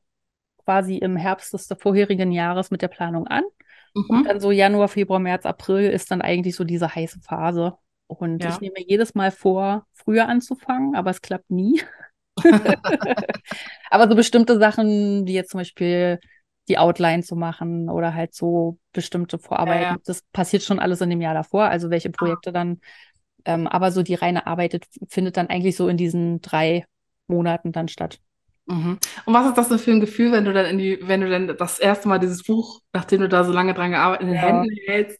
quasi 0.65 0.97
im 0.97 1.15
Herbst 1.15 1.53
des 1.53 1.67
vorherigen 1.79 2.31
Jahres 2.31 2.71
mit 2.71 2.81
der 2.81 2.87
Planung 2.87 3.27
an. 3.27 3.43
Und 3.93 4.21
mhm. 4.21 4.23
dann 4.23 4.39
so 4.39 4.51
Januar, 4.51 4.87
Februar, 4.87 5.19
März, 5.19 5.45
April 5.45 5.89
ist 5.89 6.09
dann 6.11 6.21
eigentlich 6.21 6.55
so 6.55 6.63
diese 6.63 6.93
heiße 6.95 7.19
Phase. 7.21 7.75
Und 8.07 8.43
Ja. 8.43 8.49
ich 8.49 8.59
nehme 8.61 8.73
mir 8.77 8.85
jedes 8.87 9.15
Mal 9.15 9.31
vor, 9.31 9.85
früher 9.93 10.27
anzufangen, 10.27 10.95
aber 10.95 11.11
es 11.11 11.21
klappt 11.21 11.49
nie. 11.51 11.81
Aber 13.89 14.09
so 14.09 14.15
bestimmte 14.15 14.57
Sachen, 14.57 15.27
wie 15.27 15.33
jetzt 15.33 15.51
zum 15.51 15.59
Beispiel 15.59 16.19
die 16.67 16.77
Outline 16.77 17.23
zu 17.23 17.35
machen 17.35 17.89
oder 17.89 18.13
halt 18.15 18.33
so 18.33 18.79
bestimmte 18.93 19.37
Vorarbeiten, 19.37 19.81
Ja, 19.83 19.91
ja. 19.91 19.97
das 20.05 20.21
passiert 20.31 20.63
schon 20.63 20.79
alles 20.79 21.01
in 21.01 21.09
dem 21.09 21.21
Jahr 21.21 21.33
davor. 21.33 21.65
Also 21.65 21.89
welche 21.89 22.09
Projekte 22.09 22.51
dann, 22.51 22.79
ähm, 23.45 23.67
aber 23.67 23.91
so 23.91 24.01
die 24.01 24.15
reine 24.15 24.47
Arbeit 24.47 24.79
findet 25.09 25.37
dann 25.37 25.47
eigentlich 25.47 25.75
so 25.75 25.87
in 25.87 25.97
diesen 25.97 26.41
drei 26.41 26.85
Monaten 27.27 27.71
dann 27.71 27.87
statt. 27.87 28.19
Mhm. 28.65 28.97
Und 29.25 29.33
was 29.33 29.47
ist 29.47 29.57
das 29.57 29.69
denn 29.69 29.79
für 29.79 29.91
ein 29.91 29.99
Gefühl, 29.99 30.31
wenn 30.31 30.45
du 30.45 30.53
dann 30.53 30.65
in 30.65 30.77
die, 30.77 30.99
wenn 31.03 31.21
du 31.21 31.29
dann 31.29 31.55
das 31.57 31.79
erste 31.79 32.07
Mal 32.07 32.19
dieses 32.19 32.43
Buch, 32.43 32.81
nachdem 32.93 33.21
du 33.21 33.29
da 33.29 33.43
so 33.43 33.51
lange 33.51 33.73
dran 33.73 33.91
gearbeitet, 33.91 34.21
in 34.27 34.27
den 34.33 34.35
Ja. 34.35 34.47
Händen 34.47 34.77
hältst? 34.85 35.19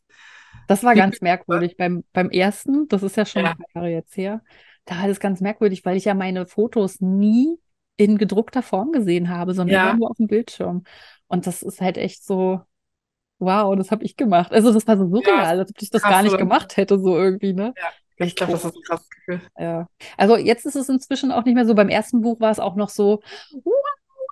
Das 0.67 0.83
war 0.83 0.95
ganz 0.95 1.19
merkwürdig. 1.21 1.75
Beim, 1.77 2.03
beim 2.13 2.29
ersten, 2.29 2.87
das 2.87 3.03
ist 3.03 3.17
ja 3.17 3.25
schon 3.25 3.43
Ja. 3.43 3.51
ein 3.51 3.57
paar 3.57 3.67
Jahre 3.75 3.89
jetzt 3.89 4.15
her, 4.15 4.41
da 4.85 4.99
war 5.01 5.07
das 5.07 5.19
ganz 5.19 5.41
merkwürdig, 5.41 5.83
weil 5.85 5.97
ich 5.97 6.05
ja 6.05 6.13
meine 6.13 6.45
Fotos 6.45 7.01
nie 7.01 7.57
in 7.97 8.17
gedruckter 8.17 8.61
Form 8.63 8.91
gesehen 8.91 9.29
habe, 9.29 9.53
sondern 9.53 9.75
Ja. 9.75 9.93
nur 9.93 10.09
auf 10.09 10.17
dem 10.17 10.27
Bildschirm. 10.27 10.83
Und 11.27 11.47
das 11.47 11.63
ist 11.63 11.81
halt 11.81 11.97
echt 11.97 12.23
so, 12.23 12.61
wow, 13.39 13.75
das 13.75 13.91
habe 13.91 14.03
ich 14.05 14.15
gemacht. 14.15 14.51
Also 14.51 14.73
das 14.73 14.87
war 14.87 14.97
so 14.97 15.07
surreal, 15.07 15.59
als 15.59 15.69
ob 15.71 15.81
ich 15.81 15.89
das 15.89 16.01
krass, 16.01 16.11
gar 16.11 16.23
nicht 16.23 16.37
gemacht 16.37 16.77
hätte, 16.77 16.97
so 16.99 17.17
irgendwie, 17.17 17.53
ne? 17.53 17.73
Ja, 17.77 17.89
ich 18.23 18.35
glaube, 18.35 18.53
das 18.53 18.65
ist 18.65 18.75
ein 18.75 18.81
krasses 18.83 19.09
Gefühl. 19.09 19.41
Ja. 19.57 19.87
Also 20.17 20.37
jetzt 20.37 20.65
ist 20.65 20.75
es 20.75 20.89
inzwischen 20.89 21.31
auch 21.31 21.45
nicht 21.45 21.55
mehr 21.55 21.65
so. 21.65 21.75
Beim 21.75 21.89
ersten 21.89 22.21
Buch 22.21 22.39
war 22.39 22.51
es 22.51 22.59
auch 22.59 22.75
noch 22.75 22.89
so, 22.89 23.21
wow, 23.51 23.73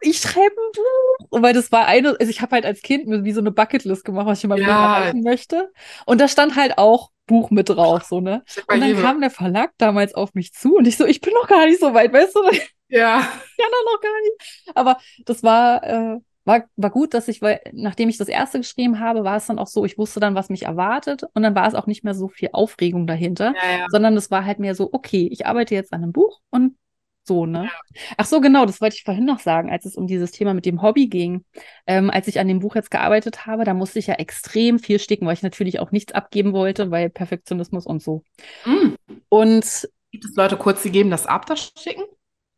ich 0.01 0.19
schreibe 0.19 0.39
ein 0.55 0.71
Buch. 0.73 1.27
Und 1.29 1.43
weil 1.43 1.53
das 1.53 1.71
war 1.71 1.85
eine, 1.85 2.15
also 2.19 2.29
ich 2.29 2.41
habe 2.41 2.55
halt 2.55 2.65
als 2.65 2.81
Kind 2.81 3.07
mir 3.07 3.23
wie 3.23 3.31
so 3.31 3.39
eine 3.41 3.51
Bucketlist 3.51 4.03
gemacht, 4.03 4.25
was 4.25 4.39
ich 4.39 4.43
in 4.45 4.49
meinem 4.49 4.59
Leben 4.59 4.69
Ja. 4.69 4.97
erreichen 4.97 5.21
möchte. 5.23 5.71
Und 6.05 6.19
da 6.19 6.27
stand 6.27 6.55
halt 6.55 6.77
auch 6.77 7.11
Buch 7.27 7.51
mit 7.51 7.69
drauf, 7.69 8.03
so, 8.03 8.19
ne? 8.19 8.43
Und 8.67 8.81
dann 8.81 8.99
kam 9.01 9.21
der 9.21 9.29
Verlag 9.29 9.71
damals 9.77 10.13
auf 10.15 10.33
mich 10.33 10.53
zu 10.53 10.75
und 10.75 10.87
ich 10.87 10.97
so, 10.97 11.05
ich 11.05 11.21
bin 11.21 11.33
noch 11.33 11.47
gar 11.47 11.65
nicht 11.65 11.79
so 11.79 11.93
weit, 11.93 12.11
weißt 12.11 12.35
du, 12.35 12.41
Ja. 12.89 13.19
doch 13.57 13.93
noch 13.93 14.01
gar 14.01 14.21
nicht. 14.21 14.75
Aber 14.75 14.97
das 15.25 15.43
war, 15.43 15.83
äh, 15.83 16.19
war, 16.45 16.63
war 16.75 16.89
gut, 16.89 17.13
dass 17.13 17.27
ich, 17.27 17.41
weil 17.41 17.61
nachdem 17.73 18.09
ich 18.09 18.17
das 18.17 18.27
erste 18.27 18.59
geschrieben 18.59 18.99
habe, 18.99 19.23
war 19.23 19.37
es 19.37 19.47
dann 19.47 19.59
auch 19.59 19.67
so, 19.67 19.85
ich 19.85 19.97
wusste 19.97 20.19
dann, 20.19 20.35
was 20.35 20.49
mich 20.49 20.63
erwartet 20.63 21.23
und 21.33 21.43
dann 21.43 21.55
war 21.55 21.67
es 21.67 21.75
auch 21.75 21.87
nicht 21.87 22.03
mehr 22.03 22.13
so 22.15 22.27
viel 22.27 22.49
Aufregung 22.53 23.07
dahinter, 23.07 23.55
Ja, 23.55 23.69
ja. 23.71 23.87
sondern 23.87 24.15
es 24.17 24.31
war 24.31 24.45
halt 24.45 24.59
mehr 24.59 24.75
so, 24.75 24.89
okay, 24.93 25.27
ich 25.31 25.45
arbeite 25.45 25.75
jetzt 25.75 25.93
an 25.93 26.03
einem 26.03 26.11
Buch 26.13 26.39
und 26.49 26.77
so, 27.23 27.45
ne? 27.45 27.71
Ach 28.17 28.25
so, 28.25 28.41
genau, 28.41 28.65
das 28.65 28.81
wollte 28.81 28.95
ich 28.95 29.03
vorhin 29.03 29.25
noch 29.25 29.39
sagen, 29.39 29.69
als 29.71 29.85
es 29.85 29.95
um 29.95 30.07
dieses 30.07 30.31
Thema 30.31 30.53
mit 30.53 30.65
dem 30.65 30.81
Hobby 30.81 31.07
ging. 31.07 31.45
Ähm, 31.85 32.09
als 32.09 32.27
ich 32.27 32.39
an 32.39 32.47
dem 32.47 32.59
Buch 32.59 32.75
jetzt 32.75 32.89
gearbeitet 32.91 33.45
habe, 33.45 33.63
da 33.63 33.73
musste 33.73 33.99
ich 33.99 34.07
ja 34.07 34.15
extrem 34.15 34.79
viel 34.79 34.97
sticken, 34.99 35.27
weil 35.27 35.33
ich 35.35 35.43
natürlich 35.43 35.79
auch 35.79 35.91
nichts 35.91 36.13
abgeben 36.13 36.53
wollte, 36.53 36.89
weil 36.91 37.09
Perfektionismus 37.09 37.85
und 37.85 38.01
so. 38.01 38.23
Mhm. 38.65 38.95
Und 39.29 39.87
Gibt 40.11 40.23
es 40.25 40.35
Leute 40.35 40.55
kurz, 40.57 40.83
die 40.83 40.91
geben 40.91 41.09
das 41.11 41.25
ab, 41.25 41.45
das 41.47 41.73
Schicken? 41.77 42.03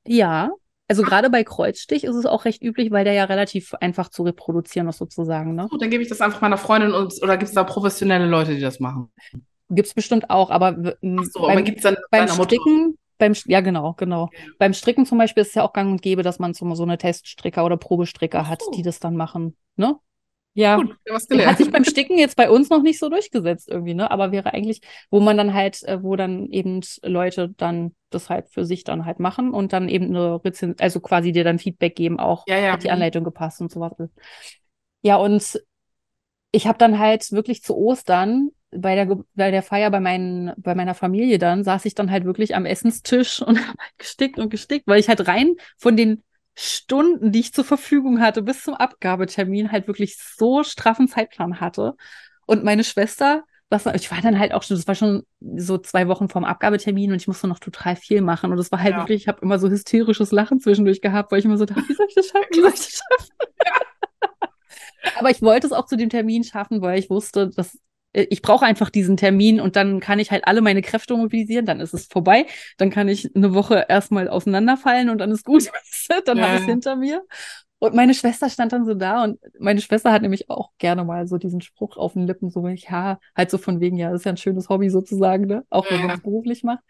ja, 0.05 0.49
Also 0.93 1.01
gerade 1.01 1.31
bei 1.31 1.43
Kreuzstich 1.43 2.03
ist 2.03 2.15
es 2.15 2.27
auch 2.27 2.45
recht 2.45 2.61
üblich, 2.61 2.91
weil 2.91 3.03
der 3.03 3.13
ja 3.13 3.23
relativ 3.23 3.73
einfach 3.81 4.09
zu 4.09 4.21
reproduzieren 4.21 4.87
ist 4.87 4.99
sozusagen. 4.99 5.55
Ne? 5.55 5.67
So, 5.71 5.77
dann 5.77 5.89
gebe 5.89 6.03
ich 6.03 6.09
das 6.09 6.21
einfach 6.21 6.39
meiner 6.41 6.57
Freundin 6.57 6.93
und, 6.93 7.15
oder 7.23 7.35
gibt 7.35 7.49
es 7.49 7.55
da 7.55 7.63
professionelle 7.63 8.27
Leute, 8.27 8.53
die 8.53 8.61
das 8.61 8.79
machen? 8.79 9.11
Gibt 9.71 9.87
es 9.87 9.95
bestimmt 9.95 10.29
auch, 10.29 10.51
aber, 10.51 10.75
so, 11.01 11.41
beim, 11.47 11.65
aber 11.65 11.97
beim? 12.11 12.27
Stricken, 12.27 12.99
beim, 13.17 13.33
ja 13.45 13.61
genau, 13.61 13.93
genau. 13.93 14.29
Ja. 14.31 14.39
Beim 14.59 14.75
Stricken 14.75 15.07
zum 15.07 15.17
Beispiel 15.17 15.41
ist 15.41 15.49
es 15.49 15.55
ja 15.55 15.63
auch 15.63 15.73
gang 15.73 15.89
und 15.89 16.03
gäbe, 16.03 16.21
dass 16.21 16.37
man 16.37 16.53
so, 16.53 16.71
so 16.75 16.83
eine 16.83 16.99
Teststricker 16.99 17.65
oder 17.65 17.77
Probestricker 17.77 18.47
hat, 18.47 18.61
die 18.75 18.83
das 18.83 18.99
dann 18.99 19.15
machen. 19.15 19.57
Ne? 19.77 19.95
Ja. 20.55 20.77
Gut, 20.77 20.95
was 21.09 21.23
Hat 21.23 21.29
gelernt. 21.29 21.57
sich 21.57 21.71
beim 21.71 21.83
Sticken 21.83 22.17
jetzt 22.17 22.35
bei 22.35 22.49
uns 22.49 22.69
noch 22.69 22.81
nicht 22.83 22.99
so 22.99 23.09
durchgesetzt 23.09 23.69
irgendwie, 23.69 23.93
ne? 23.95 24.11
Aber 24.11 24.31
wäre 24.31 24.53
eigentlich, 24.53 24.81
wo 25.09 25.19
man 25.19 25.35
dann 25.37 25.53
halt, 25.53 25.81
äh, 25.83 26.01
wo 26.03 26.15
dann 26.15 26.47
eben 26.49 26.81
Leute 27.03 27.49
dann 27.57 27.95
das 28.11 28.29
halt 28.29 28.49
für 28.49 28.63
sich 28.63 28.83
dann 28.83 29.05
halt 29.05 29.19
machen 29.19 29.51
und 29.51 29.73
dann 29.73 29.89
eben 29.89 30.05
eine 30.07 30.43
Rezension, 30.45 30.75
also 30.79 30.99
quasi 30.99 31.31
dir 31.31 31.43
dann 31.43 31.57
Feedback 31.57 31.95
geben, 31.95 32.19
auch 32.19 32.45
Ja, 32.47 32.57
ja. 32.57 32.73
hat 32.73 32.83
die 32.83 32.91
Anleitung 32.91 33.23
gepasst 33.23 33.61
und 33.61 33.71
sowas. 33.71 33.93
Ja, 35.01 35.17
und 35.17 35.59
ich 36.51 36.67
habe 36.67 36.77
dann 36.77 36.99
halt 36.99 37.31
wirklich 37.31 37.63
zu 37.63 37.75
Ostern 37.75 38.49
bei 38.71 38.95
der, 38.95 39.05
bei 39.35 39.51
der 39.51 39.63
Feier 39.63 39.91
bei, 39.91 39.99
meinen, 39.99 40.51
bei 40.57 40.75
meiner 40.75 40.95
Familie 40.95 41.37
dann, 41.39 41.63
saß 41.63 41.85
ich 41.85 41.95
dann 41.95 42.11
halt 42.11 42.25
wirklich 42.25 42.55
am 42.55 42.65
Essenstisch 42.65 43.41
und 43.45 43.59
habe 43.59 43.77
halt 43.79 43.97
gestickt 43.97 44.39
und 44.39 44.49
gestickt, 44.49 44.87
weil 44.87 44.99
ich 44.99 45.09
halt 45.09 45.27
rein 45.27 45.55
von 45.77 45.95
den 45.97 46.23
Stunden, 46.55 47.31
die 47.31 47.39
ich 47.39 47.53
zur 47.53 47.63
Verfügung 47.65 48.19
hatte, 48.21 48.41
bis 48.43 48.63
zum 48.63 48.75
Abgabetermin 48.75 49.71
halt 49.71 49.87
wirklich 49.87 50.17
so 50.17 50.63
straffen 50.63 51.07
Zeitplan 51.07 51.59
hatte. 51.59 51.95
Und 52.45 52.63
meine 52.63 52.83
Schwester, 52.83 53.43
was, 53.69 53.85
ich 53.87 54.11
war 54.11 54.21
dann 54.21 54.37
halt 54.37 54.53
auch 54.53 54.61
schon, 54.63 54.77
das 54.77 54.87
war 54.87 54.93
schon 54.95 55.23
so 55.57 55.77
zwei 55.79 56.07
Wochen 56.07 56.29
vorm 56.29 56.43
Abgabetermin 56.43 57.11
und 57.11 57.17
ich 57.17 57.27
musste 57.27 57.47
noch 57.47 57.59
total 57.59 57.95
viel 57.95 58.21
machen. 58.21 58.51
Und 58.51 58.59
es 58.59 58.71
war 58.71 58.81
halt 58.81 58.93
Ja. 58.93 58.99
wirklich, 59.01 59.23
ich 59.23 59.27
habe 59.27 59.39
immer 59.41 59.57
so 59.57 59.69
hysterisches 59.69 60.31
Lachen 60.31 60.59
zwischendurch 60.59 61.01
gehabt, 61.01 61.31
weil 61.31 61.39
ich 61.39 61.45
immer 61.45 61.57
so 61.57 61.65
dachte, 61.65 61.87
wie 61.87 61.93
soll 61.93 62.05
ich 62.07 62.15
das 62.15 62.27
schaffen? 62.27 62.47
Wie 62.51 62.61
soll 62.61 62.69
ich 62.69 62.75
das 62.79 62.89
schaffen? 62.97 63.27
Aber 65.13 65.29
ich 65.29 65.41
wollte 65.41 65.67
es 65.67 65.73
auch 65.73 65.85
zu 65.85 65.95
dem 65.97 66.09
Termin 66.09 66.43
schaffen, 66.43 66.81
weil 66.81 66.99
ich 66.99 67.09
wusste, 67.09 67.49
dass 67.49 67.79
ich 68.13 68.41
brauche 68.41 68.65
einfach 68.65 68.89
diesen 68.89 69.17
Termin 69.17 69.59
und 69.59 69.75
dann 69.75 69.99
kann 69.99 70.19
ich 70.19 70.31
halt 70.31 70.45
alle 70.47 70.61
meine 70.61 70.81
Kräfte 70.81 71.15
mobilisieren, 71.15 71.65
dann 71.65 71.79
ist 71.79 71.93
es 71.93 72.05
vorbei. 72.07 72.45
Dann 72.77 72.89
kann 72.91 73.07
ich 73.09 73.35
eine 73.35 73.53
Woche 73.53 73.85
erstmal 73.89 74.27
auseinanderfallen 74.29 75.09
und 75.09 75.17
dann 75.19 75.31
ist 75.31 75.45
gut. 75.45 75.69
dann 76.25 76.39
Ja, 76.39 76.43
habe 76.43 76.55
ich 76.55 76.61
es 76.61 76.65
hinter 76.65 76.95
mir. 76.95 77.23
Und 77.79 77.95
meine 77.95 78.13
Schwester 78.13 78.49
stand 78.49 78.71
dann 78.71 78.85
so 78.85 78.93
da 78.93 79.23
und 79.25 79.39
meine 79.59 79.81
Schwester 79.81 80.11
hat 80.13 80.21
nämlich 80.21 80.49
auch 80.49 80.71
gerne 80.77 81.03
mal 81.03 81.27
so 81.27 81.37
diesen 81.37 81.59
Spruch 81.61 81.97
auf 81.97 82.13
den 82.13 82.25
Lippen, 82.27 82.49
so 82.49 82.65
ja, 82.67 83.19
halt 83.35 83.51
so 83.51 83.57
von 83.57 83.81
wegen, 83.81 83.97
ja, 83.97 84.09
das 84.11 84.21
ist 84.21 84.25
ja 84.25 84.31
ein 84.31 84.37
schönes 84.37 84.69
Hobby 84.69 84.89
sozusagen, 84.89 85.45
ne? 85.47 85.65
Auch 85.69 85.89
wenn 85.91 85.99
man 85.99 86.11
es 86.11 86.21
beruflich 86.21 86.63
macht. 86.63 86.83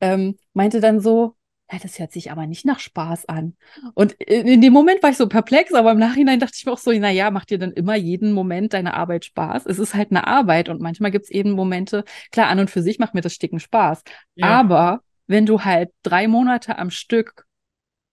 Ähm, 0.00 0.36
meinte 0.52 0.80
dann 0.80 1.00
so, 1.00 1.36
ja, 1.72 1.78
das 1.82 1.98
hört 1.98 2.12
sich 2.12 2.30
aber 2.30 2.46
nicht 2.46 2.66
nach 2.66 2.78
Spaß 2.78 3.26
an. 3.26 3.56
Und 3.94 4.12
in, 4.12 4.60
dem 4.60 4.72
Moment 4.72 5.02
war 5.02 5.10
ich 5.10 5.16
so 5.16 5.28
perplex, 5.28 5.72
aber 5.72 5.92
im 5.92 5.98
Nachhinein 5.98 6.38
dachte 6.38 6.54
ich 6.56 6.66
mir 6.66 6.72
auch 6.72 6.78
so, 6.78 6.92
na 6.92 7.10
ja, 7.10 7.30
macht 7.30 7.50
dir 7.50 7.58
dann 7.58 7.72
immer 7.72 7.96
jeden 7.96 8.32
Moment 8.32 8.74
deine 8.74 8.94
Arbeit 8.94 9.24
Spaß? 9.24 9.64
Es 9.66 9.78
ist 9.78 9.94
halt 9.94 10.10
eine 10.10 10.26
Arbeit 10.26 10.68
und 10.68 10.80
manchmal 10.80 11.10
gibt 11.10 11.24
es 11.24 11.30
eben 11.30 11.52
Momente, 11.52 12.04
klar, 12.30 12.48
an 12.48 12.60
und 12.60 12.70
für 12.70 12.82
sich 12.82 12.98
macht 12.98 13.14
mir 13.14 13.22
das 13.22 13.34
Sticken 13.34 13.60
Spaß. 13.60 14.02
Ja. 14.34 14.46
Aber 14.48 15.00
wenn 15.26 15.46
du 15.46 15.62
halt 15.62 15.90
drei 16.02 16.28
Monate 16.28 16.78
am 16.78 16.90
Stück 16.90 17.46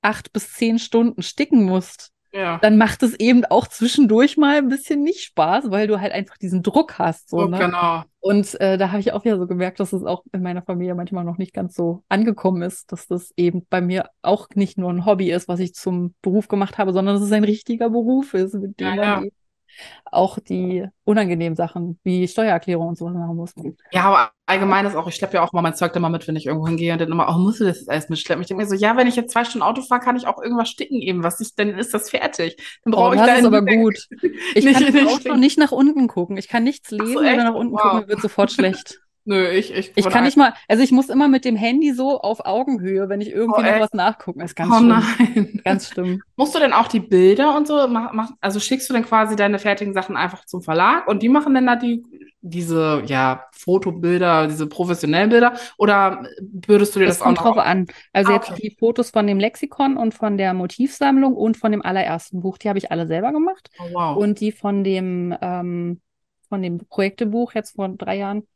acht 0.01 0.31
bis 0.31 0.53
zehn 0.53 0.79
Stunden 0.79 1.21
sticken 1.21 1.63
musst, 1.63 2.11
Ja. 2.33 2.59
dann 2.61 2.77
macht 2.77 3.03
es 3.03 3.13
eben 3.19 3.43
auch 3.45 3.67
zwischendurch 3.67 4.37
mal 4.37 4.57
ein 4.57 4.69
bisschen 4.69 5.03
nicht 5.03 5.21
Spaß, 5.23 5.69
weil 5.69 5.87
du 5.87 5.99
halt 5.99 6.13
einfach 6.13 6.37
diesen 6.37 6.63
Druck 6.63 6.97
hast. 6.99 7.29
So, 7.29 7.37
Oh, 7.39 7.45
ne? 7.45 7.57
genau. 7.57 8.03
Und 8.19 8.59
äh, 8.61 8.77
da 8.77 8.91
habe 8.91 8.99
ich 8.99 9.11
auch 9.13 9.25
wieder 9.25 9.37
so 9.37 9.47
gemerkt, 9.47 9.79
dass 9.79 9.93
es 9.93 10.03
auch 10.03 10.23
in 10.31 10.41
meiner 10.43 10.61
Familie 10.61 10.95
manchmal 10.95 11.23
noch 11.23 11.37
nicht 11.37 11.53
ganz 11.53 11.75
so 11.75 12.03
angekommen 12.07 12.61
ist, 12.61 12.91
dass 12.91 13.07
das 13.07 13.31
eben 13.35 13.65
bei 13.69 13.81
mir 13.81 14.09
auch 14.21 14.47
nicht 14.53 14.77
nur 14.77 14.91
ein 14.91 15.05
Hobby 15.05 15.31
ist, 15.31 15.47
was 15.47 15.59
ich 15.59 15.73
zum 15.73 16.13
Beruf 16.21 16.47
gemacht 16.47 16.77
habe, 16.77 16.93
sondern 16.93 17.15
dass 17.15 17.23
es 17.23 17.31
ein 17.31 17.43
richtiger 17.43 17.89
Beruf 17.89 18.33
ist, 18.33 18.53
mit 18.53 18.79
dem 18.79 18.87
Ja, 18.87 18.95
man 18.95 18.99
ja. 18.99 19.21
eben 19.23 19.35
auch 20.05 20.39
die 20.39 20.85
unangenehmen 21.03 21.55
Sachen 21.55 21.99
wie 22.03 22.27
Steuererklärung 22.27 22.89
und 22.89 22.97
sowas 22.97 23.13
machen 23.13 23.35
muss. 23.35 23.53
Ja, 23.91 24.03
aber 24.03 24.31
allgemein 24.45 24.85
ist 24.85 24.95
auch, 24.95 25.07
ich 25.07 25.15
schleppe 25.15 25.35
ja 25.35 25.43
auch 25.43 25.53
mal 25.53 25.61
mein 25.61 25.75
Zeug 25.75 25.95
immer 25.95 26.09
mit, 26.09 26.27
wenn 26.27 26.35
ich 26.35 26.45
irgendwo 26.45 26.67
hingehe 26.67 26.91
und 26.93 26.99
dann 26.99 27.11
immer, 27.11 27.27
oh, 27.29 27.37
musst 27.39 27.59
du 27.61 27.65
das 27.65 27.79
jetzt 27.79 27.89
alles 27.89 28.09
mitschleppen? 28.09 28.41
Ich 28.41 28.47
denke 28.47 28.63
mir 28.63 28.69
so, 28.69 28.75
ja, 28.75 28.97
wenn 28.97 29.07
ich 29.07 29.15
jetzt 29.15 29.31
zwei 29.31 29.45
Stunden 29.45 29.63
Auto 29.63 29.81
fahre, 29.81 30.01
kann 30.01 30.15
ich 30.17 30.27
auch 30.27 30.41
irgendwas 30.41 30.69
sticken 30.69 31.01
eben, 31.01 31.23
was 31.23 31.39
ich, 31.39 31.55
dann 31.55 31.69
ist 31.69 31.93
das 31.93 32.09
fertig. 32.09 32.57
Dann 32.83 32.93
Oh, 32.93 32.97
brauche 32.97 33.15
ich 33.15 33.21
das 33.21 33.27
da 33.29 33.35
ist 33.35 33.45
aber 33.45 33.61
gut. 33.63 34.07
Ich 34.55 34.65
Nicht- 34.65 34.79
kann 34.79 34.93
nicht 34.93 35.35
nicht 35.37 35.57
nach 35.57 35.71
unten 35.71 36.07
gucken. 36.07 36.37
Ich 36.37 36.47
kann 36.47 36.63
nichts 36.63 36.91
lesen, 36.91 37.07
so, 37.13 37.19
wenn 37.21 37.37
wir 37.37 37.43
nach 37.43 37.53
unten 37.55 37.73
Wow. 37.73 37.81
gucken, 37.81 38.07
wird 38.07 38.21
sofort 38.21 38.51
schlecht. 38.51 38.99
Nö, 39.25 39.47
ich, 39.49 39.71
ich, 39.73 39.93
Ich 39.95 40.09
kann 40.09 40.23
nicht 40.23 40.37
mal, 40.37 40.53
also 40.67 40.83
ich 40.83 40.91
muss 40.91 41.09
immer 41.09 41.27
mit 41.27 41.45
dem 41.45 41.55
Handy 41.55 41.93
so 41.93 42.19
auf 42.21 42.45
Augenhöhe, 42.45 43.09
wenn 43.09 43.21
ich 43.21 43.29
irgendwie 43.31 43.61
Oh, 43.61 43.63
noch 43.63 43.79
was 43.79 43.93
nachgucken. 43.93 44.39
Das 44.39 44.51
ist 44.51 44.55
ganz 44.55 44.75
Oh 44.75 44.79
schlimm. 44.79 44.87
nein. 44.87 45.61
Ganz 45.63 45.87
schlimm. 45.89 46.23
Musst 46.35 46.55
du 46.55 46.59
denn 46.59 46.73
auch 46.73 46.87
die 46.87 46.99
Bilder 46.99 47.55
und 47.57 47.67
so 47.67 47.87
mach, 47.87 48.13
mach, 48.13 48.31
also 48.41 48.59
schickst 48.59 48.89
du 48.89 48.93
denn 48.93 49.03
quasi 49.05 49.35
deine 49.35 49.59
fertigen 49.59 49.93
Sachen 49.93 50.15
einfach 50.17 50.45
zum 50.45 50.61
Verlag 50.61 51.07
und 51.07 51.21
die 51.23 51.29
machen 51.29 51.53
dann 51.53 51.65
da 51.67 51.75
die, 51.75 52.03
diese, 52.41 53.03
ja, 53.05 53.47
Fotobilder, 53.53 54.47
diese 54.47 54.67
professionellen 54.67 55.29
Bilder 55.29 55.53
oder 55.77 56.23
würdest 56.41 56.95
du 56.95 56.99
dir 56.99 57.07
Das 57.07 57.17
das, 57.17 57.21
auch 57.21 57.25
kommt 57.25 57.37
noch 57.37 57.43
drauf 57.43 57.57
an. 57.57 57.87
Also 58.13 58.31
Ah, 58.31 58.33
jetzt 58.33 58.51
okay. 58.51 58.61
die 58.61 58.75
Fotos 58.79 59.11
von 59.11 59.27
dem 59.27 59.39
Lexikon 59.39 59.97
und 59.97 60.13
von 60.13 60.37
der 60.37 60.53
Motivsammlung 60.53 61.35
und 61.35 61.57
von 61.57 61.71
dem 61.71 61.81
allerersten 61.81 62.41
Buch, 62.41 62.57
die 62.57 62.69
habe 62.69 62.79
ich 62.79 62.91
alle 62.91 63.07
selber 63.07 63.31
gemacht. 63.31 63.69
Oh, 63.79 63.89
wow. 63.93 64.17
Und 64.17 64.39
die 64.39 64.51
von 64.51 64.83
dem, 64.83 65.35
ähm, 65.41 66.01
von 66.49 66.61
dem 66.61 66.79
Projektebuch 66.87 67.53
jetzt 67.53 67.75
vor 67.75 67.89
drei 67.89 68.17
Jahren, 68.17 68.47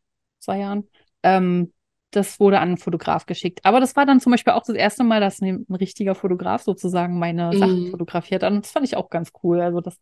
zwei 0.45 0.59
Jahren, 0.59 0.89
ähm, 1.23 1.73
das 2.11 2.39
wurde 2.39 2.59
an 2.59 2.69
einen 2.69 2.77
Fotograf 2.77 3.25
geschickt. 3.25 3.59
Aber 3.65 3.79
das 3.81 3.95
war 3.95 4.05
dann 4.05 4.21
zum 4.21 4.31
Beispiel 4.31 4.53
auch 4.53 4.63
das 4.65 4.75
erste 4.75 5.03
Mal, 5.03 5.19
dass 5.19 5.41
ein, 5.41 5.65
ein 5.69 5.75
richtiger 5.75 6.15
Fotograf 6.15 6.61
sozusagen 6.63 7.19
meine 7.19 7.55
Sachen 7.57 7.83
Mhm. 7.83 7.91
fotografiert 7.91 8.43
hat. 8.43 8.53
Und 8.53 8.65
das 8.65 8.71
fand 8.71 8.85
ich 8.85 8.95
auch 8.95 9.09
ganz 9.09 9.31
cool. 9.43 9.59
Also 9.61 9.81
das, 9.81 9.97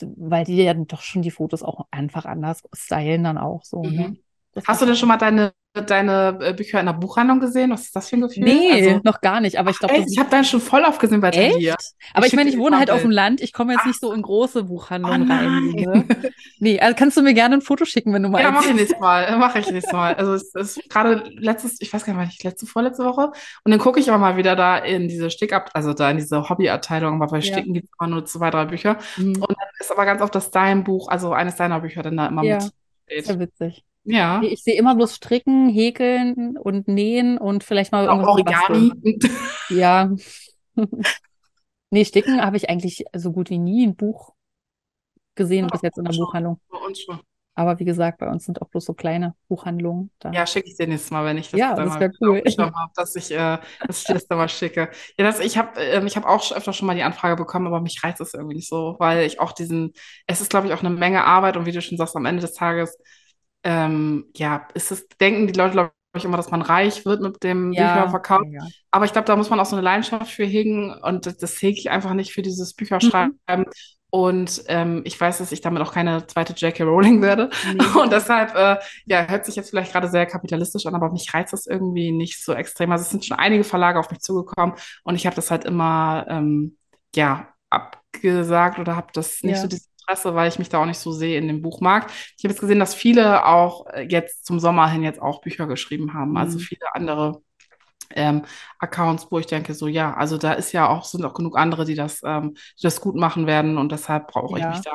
weil 0.00 0.44
die 0.44 0.56
ja 0.62 0.74
doch 0.74 1.02
schon 1.02 1.22
die 1.22 1.30
Fotos 1.32 1.62
auch 1.62 1.86
einfach 1.90 2.24
anders 2.26 2.62
stylen 2.74 3.24
dann 3.24 3.38
auch 3.38 3.64
so. 3.64 3.90
Ne? 3.90 4.12
Mhm. 4.12 4.18
Das 4.52 4.64
Hast 4.66 4.82
du 4.82 4.86
denn 4.86 4.96
schon 4.96 5.08
mal 5.08 5.16
deine, 5.16 5.52
deine 5.82 6.38
äh, 6.40 6.52
Bücher 6.52 6.80
in 6.80 6.86
der 6.86 6.92
Buchhandlung 6.92 7.40
gesehen? 7.40 7.70
Was 7.70 7.82
ist 7.82 7.96
das 7.96 8.08
für 8.08 8.16
ein 8.16 8.22
Gefühl? 8.22 8.44
Nee, 8.44 8.72
Also, 8.72 9.00
noch 9.04 9.20
gar 9.20 9.40
nicht. 9.40 9.58
Aber 9.58 9.70
ich 9.70 9.78
glaube, 9.78 9.96
ich 9.96 10.18
habe 10.18 10.30
deinen 10.30 10.44
schon 10.44 10.60
voll 10.60 10.82
oft 10.84 11.00
gesehen 11.00 11.20
bei. 11.20 11.30
Echt? 11.30 11.76
Aber 12.14 12.26
ich 12.26 12.30
schick 12.30 12.36
meine, 12.38 12.50
dir 12.50 12.56
ich 12.56 12.62
wohne 12.62 12.78
halt 12.78 12.90
auf 12.90 13.02
dem. 13.02 13.10
Land. 13.10 13.40
Ich 13.40 13.52
komme 13.52 13.72
jetzt 13.72 13.82
Ach 13.82 13.86
nicht 13.86 14.00
so 14.00 14.12
in 14.12 14.22
große 14.22 14.60
Oh 14.60 14.64
Buchhandlungen 14.64 15.30
rein. 15.30 15.70
Ne? 15.70 16.04
Nee, 16.60 16.80
also 16.80 16.96
kannst 16.96 17.16
du 17.16 17.22
mir 17.22 17.34
gerne 17.34 17.54
ein 17.54 17.60
Foto 17.60 17.84
schicken, 17.84 18.12
wenn 18.12 18.22
du 18.24 18.28
mal 18.28 18.42
Ja, 18.42 18.50
mache 18.50 18.70
ich 18.70 18.74
nächstes 18.74 18.98
Mal. 18.98 19.38
Mache 19.38 19.60
ich 19.60 19.70
nächstes 19.70 19.92
Mal. 19.92 20.14
Also 20.14 20.34
es 20.34 20.52
ist 20.54 20.80
gerade 20.90 21.22
letztes, 21.36 21.80
ich 21.80 21.92
weiß 21.92 22.04
gar 22.04 22.14
nicht, 22.14 22.42
letzte, 22.42 22.66
vorletzte 22.66 23.04
Woche. 23.04 23.30
Und 23.64 23.70
dann 23.70 23.78
gucke 23.78 24.00
ich 24.00 24.08
aber 24.08 24.18
mal 24.18 24.36
wieder 24.36 24.56
da 24.56 24.76
in 24.76 25.06
diese 25.06 25.30
Stickab, 25.30 25.70
also 25.74 25.92
da 25.94 26.10
in 26.10 26.16
diese 26.16 26.48
Hobbyabteilung, 26.48 27.14
aber 27.22 27.30
bei 27.30 27.38
Ja. 27.38 27.42
Sticken 27.52 27.74
gibt 27.74 27.86
es 27.86 27.92
immer 28.00 28.10
nur 28.10 28.24
zwei, 28.26 28.50
drei 28.50 28.64
Bücher. 28.64 28.98
Mhm. 29.16 29.36
Und 29.36 29.50
dann 29.50 29.68
ist 29.78 29.92
aber 29.92 30.04
ganz 30.04 30.20
oft 30.20 30.34
das 30.34 30.50
dein 30.50 30.82
Buch, 30.82 31.08
also 31.08 31.32
eines 31.32 31.54
deiner 31.54 31.78
Bücher 31.80 32.02
dann 32.02 32.16
da 32.16 32.26
immer 32.26 32.42
Ja. 32.42 32.56
mit 32.56 32.64
Ist 33.06 33.28
ja 33.28 33.34
steht. 33.34 33.38
witzig. 33.38 33.84
Ja. 34.08 34.42
Ich 34.42 34.62
sehe 34.62 34.76
immer 34.76 34.94
bloß 34.94 35.14
Stricken, 35.16 35.68
Häkeln 35.68 36.56
und 36.56 36.88
Nähen 36.88 37.38
und 37.38 37.64
vielleicht 37.64 37.92
mal 37.92 38.06
irgendwas 38.06 38.28
Origami. 38.28 38.92
Ja. 39.70 40.10
Nee, 41.90 42.04
Sticken 42.04 42.42
habe 42.42 42.56
ich 42.56 42.68
eigentlich 42.68 43.04
so 43.14 43.32
gut 43.32 43.50
wie 43.50 43.58
nie 43.58 43.86
ein 43.86 43.96
Buch 43.96 44.34
gesehen 45.34 45.66
bis 45.68 45.82
jetzt 45.82 45.98
in 45.98 46.04
der 46.04 46.12
schon. 46.12 46.24
Buchhandlung. 46.24 46.60
Bei 46.70 46.78
uns 46.78 47.00
schon. 47.00 47.20
Aber 47.54 47.76
wie 47.80 47.84
gesagt, 47.84 48.18
bei 48.18 48.28
uns 48.28 48.44
sind 48.44 48.62
auch 48.62 48.68
bloß 48.68 48.84
so 48.84 48.94
kleine 48.94 49.34
Buchhandlungen. 49.48 50.12
Da. 50.20 50.30
Ja, 50.30 50.46
schicke 50.46 50.68
ich 50.68 50.76
dir 50.76 50.86
nächstes 50.86 51.10
Mal, 51.10 51.24
wenn 51.24 51.38
ich 51.38 51.50
das 51.50 51.58
Ja, 51.58 51.74
das 51.74 51.88
mal 51.88 52.12
cool. 52.20 52.40
habe, 52.46 52.92
dass 52.94 53.16
ich, 53.16 53.32
äh, 53.32 53.58
dass 53.84 53.98
ich 53.98 54.04
dir 54.04 54.14
das 54.14 54.28
dann 54.28 54.38
mal 54.38 54.48
schicke. 54.48 54.90
Ja, 55.18 55.24
das, 55.24 55.40
ich 55.40 55.58
habe 55.58 55.80
ähm, 55.80 56.06
ich 56.06 56.16
hab 56.16 56.24
auch 56.24 56.52
öfter 56.52 56.72
schon 56.72 56.86
mal 56.86 56.94
die 56.94 57.02
Anfrage 57.02 57.34
bekommen, 57.34 57.66
aber 57.66 57.80
mich 57.80 58.04
reizt 58.04 58.20
es 58.20 58.34
irgendwie 58.34 58.54
nicht 58.54 58.68
so, 58.68 58.94
weil 59.00 59.26
ich 59.26 59.40
auch 59.40 59.50
diesen, 59.50 59.92
es 60.28 60.40
ist, 60.40 60.50
glaube 60.50 60.68
ich, 60.68 60.72
auch 60.72 60.84
eine 60.84 60.90
Menge 60.90 61.24
Arbeit 61.24 61.56
und 61.56 61.66
wie 61.66 61.72
du 61.72 61.82
schon 61.82 61.98
sagst, 61.98 62.14
am 62.14 62.26
Ende 62.26 62.42
des 62.42 62.52
Tages, 62.52 62.96
ähm, 63.64 64.26
ja, 64.36 64.66
ist 64.74 64.90
es, 64.90 65.08
denken 65.20 65.46
die 65.46 65.52
Leute, 65.52 65.72
glaube 65.72 65.92
ich, 66.16 66.24
immer, 66.24 66.36
dass 66.36 66.50
man 66.50 66.62
reich 66.62 67.04
wird 67.04 67.20
mit 67.20 67.42
dem 67.42 67.72
Ja, 67.72 67.82
Bücherverkauf. 67.84 68.42
ja. 68.50 68.66
Aber 68.90 69.04
ich 69.04 69.12
glaube, 69.12 69.26
da 69.26 69.36
muss 69.36 69.50
man 69.50 69.60
auch 69.60 69.66
so 69.66 69.76
eine 69.76 69.84
Leidenschaft 69.84 70.30
für 70.32 70.44
hegen 70.44 70.92
und 71.02 71.26
das, 71.26 71.36
das 71.36 71.60
hege 71.62 71.78
ich 71.78 71.90
einfach 71.90 72.14
nicht 72.14 72.32
für 72.32 72.42
dieses 72.42 72.72
Mhm. 72.72 72.76
Bücherschreiben. 72.76 73.66
Und 74.10 74.62
ähm, 74.68 75.02
ich 75.04 75.20
weiß, 75.20 75.36
dass 75.38 75.52
ich 75.52 75.60
damit 75.60 75.82
auch 75.82 75.92
keine 75.92 76.26
zweite 76.26 76.54
J.K. 76.54 76.82
Rowling 76.84 77.20
werde. 77.20 77.50
Nee. 77.62 77.92
Und 78.02 78.10
deshalb, 78.10 78.54
äh, 78.54 78.78
ja, 79.04 79.26
hört 79.28 79.44
sich 79.44 79.54
jetzt 79.56 79.68
vielleicht 79.68 79.92
gerade 79.92 80.08
sehr 80.08 80.24
kapitalistisch 80.24 80.86
an, 80.86 80.94
aber 80.94 81.10
mich 81.12 81.32
reizt 81.34 81.52
das 81.52 81.66
irgendwie 81.66 82.10
nicht 82.10 82.42
so 82.42 82.54
extrem. 82.54 82.90
Also 82.90 83.02
es 83.02 83.10
sind 83.10 83.26
schon 83.26 83.38
einige 83.38 83.64
Verlage 83.64 83.98
auf 83.98 84.10
mich 84.10 84.20
zugekommen 84.20 84.76
und 85.04 85.14
ich 85.14 85.26
habe 85.26 85.36
das 85.36 85.50
halt 85.50 85.64
immer, 85.66 86.24
ähm, 86.30 86.78
ja, 87.14 87.48
abgesagt 87.70 88.78
oder 88.78 88.96
habe 88.96 89.08
das 89.12 89.42
nicht 89.42 89.56
Ja. 89.56 89.62
so 89.62 89.68
dieses 89.68 89.87
Interesse, 90.08 90.34
weil 90.34 90.48
ich 90.48 90.58
mich 90.58 90.68
da 90.68 90.80
auch 90.80 90.86
nicht 90.86 90.98
so 90.98 91.12
sehe 91.12 91.38
in 91.38 91.48
dem 91.48 91.62
Buchmarkt. 91.62 92.10
Ich 92.36 92.44
habe 92.44 92.52
jetzt 92.52 92.60
gesehen, 92.60 92.78
dass 92.80 92.94
viele 92.94 93.46
auch 93.46 93.86
jetzt 94.08 94.46
zum 94.46 94.60
Sommer 94.60 94.88
hin 94.90 95.02
jetzt 95.04 95.20
auch 95.22 95.40
Bücher 95.42 95.66
geschrieben 95.66 96.14
haben. 96.14 96.36
Also 96.36 96.58
Mhm. 96.58 96.62
viele 96.62 96.86
andere 96.94 97.42
ähm, 98.14 98.42
Accounts, 98.78 99.26
wo 99.30 99.38
ich 99.38 99.46
denke, 99.46 99.74
so 99.74 99.86
ja, 99.86 100.14
also 100.14 100.38
da 100.38 100.52
ist 100.54 100.72
ja 100.72 100.88
auch, 100.88 101.04
sind 101.04 101.24
auch 101.26 101.34
genug 101.34 101.58
andere, 101.58 101.84
die 101.84 101.94
das, 101.94 102.22
ähm, 102.24 102.54
die 102.78 102.82
das 102.82 103.00
gut 103.02 103.16
machen 103.16 103.46
werden 103.46 103.76
und 103.78 103.92
deshalb 103.92 104.28
brauche 104.28 104.58
ich 104.58 104.64
Ja. 104.64 104.70
mich 104.70 104.82
da. 104.82 104.92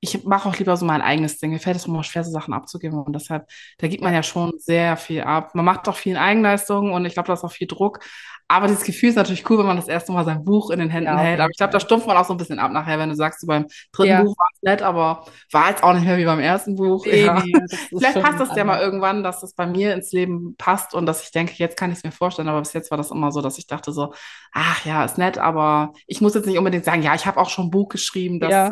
Ich 0.00 0.24
mache 0.24 0.48
auch 0.48 0.56
lieber 0.58 0.76
so 0.76 0.84
mein 0.86 1.02
eigenes 1.02 1.38
Ding. 1.38 1.50
Mir 1.50 1.58
fällt 1.58 1.76
es 1.76 1.86
immer 1.86 2.04
schwer, 2.04 2.22
so 2.24 2.30
Sachen 2.30 2.54
abzugeben 2.54 2.98
und 3.02 3.12
deshalb, 3.14 3.48
da 3.78 3.88
gibt 3.88 4.02
man 4.04 4.14
ja 4.14 4.22
schon 4.22 4.52
sehr 4.58 4.96
viel 4.96 5.22
ab. 5.22 5.54
Man 5.54 5.64
macht 5.64 5.88
auch 5.88 5.96
viel 5.96 6.12
in 6.12 6.18
Eigenleistung 6.18 6.92
und 6.92 7.04
ich 7.06 7.14
glaube, 7.14 7.26
da 7.26 7.32
ist 7.34 7.44
auch 7.44 7.52
viel 7.52 7.66
Druck, 7.66 8.00
Aber 8.46 8.66
dieses 8.66 8.84
Gefühl 8.84 9.08
ist 9.08 9.16
natürlich 9.16 9.48
cool, 9.48 9.58
wenn 9.58 9.66
man 9.66 9.76
das 9.76 9.88
erste 9.88 10.12
Mal 10.12 10.24
sein 10.24 10.44
Buch 10.44 10.70
in 10.70 10.78
den 10.78 10.90
Händen 10.90 11.08
Ja, 11.10 11.18
hält. 11.18 11.40
Aber 11.40 11.50
ich 11.50 11.56
glaube, 11.56 11.72
da 11.72 11.80
stumpft 11.80 12.06
man 12.06 12.16
auch 12.16 12.26
so 12.26 12.34
ein 12.34 12.36
bisschen 12.36 12.58
ab 12.58 12.72
nachher, 12.72 12.98
wenn 12.98 13.08
du 13.08 13.16
sagst, 13.16 13.40
so 13.40 13.46
beim 13.46 13.66
dritten 13.92 14.10
Ja. 14.10 14.22
Buch 14.22 14.36
war 14.36 14.48
es 14.54 14.62
nett, 14.62 14.82
aber 14.82 15.24
war 15.50 15.70
jetzt 15.70 15.82
auch 15.82 15.94
nicht 15.94 16.04
mehr 16.04 16.18
wie 16.18 16.24
beim 16.26 16.40
ersten 16.40 16.76
Buch. 16.76 17.06
Nee, 17.06 17.24
Ja. 17.24 17.42
nee, 17.42 17.52
das 17.68 17.80
Vielleicht 17.98 18.20
passt 18.20 18.40
das 18.40 18.54
ja 18.54 18.64
mal 18.64 18.80
irgendwann, 18.80 19.22
dass 19.22 19.40
das 19.40 19.54
bei 19.54 19.66
mir 19.66 19.94
ins 19.94 20.12
Leben 20.12 20.56
passt 20.58 20.94
und 20.94 21.06
dass 21.06 21.22
ich 21.24 21.30
denke, 21.30 21.54
jetzt 21.56 21.76
kann 21.76 21.90
ich 21.90 21.98
es 21.98 22.04
mir 22.04 22.12
vorstellen. 22.12 22.48
Aber 22.48 22.60
bis 22.60 22.74
jetzt 22.74 22.90
war 22.90 22.98
das 22.98 23.10
immer 23.10 23.32
so, 23.32 23.40
dass 23.40 23.56
ich 23.58 23.66
dachte 23.66 23.92
so, 23.92 24.12
ach 24.52 24.84
ja, 24.84 25.04
ist 25.04 25.16
nett, 25.18 25.38
aber 25.38 25.92
ich 26.06 26.20
muss 26.20 26.34
jetzt 26.34 26.46
nicht 26.46 26.58
unbedingt 26.58 26.84
sagen, 26.84 27.02
ja, 27.02 27.14
ich 27.14 27.26
habe 27.26 27.40
auch 27.40 27.48
schon 27.48 27.66
ein 27.66 27.70
Buch 27.70 27.88
geschrieben, 27.88 28.40
das 28.40 28.52
äh, 28.52 28.70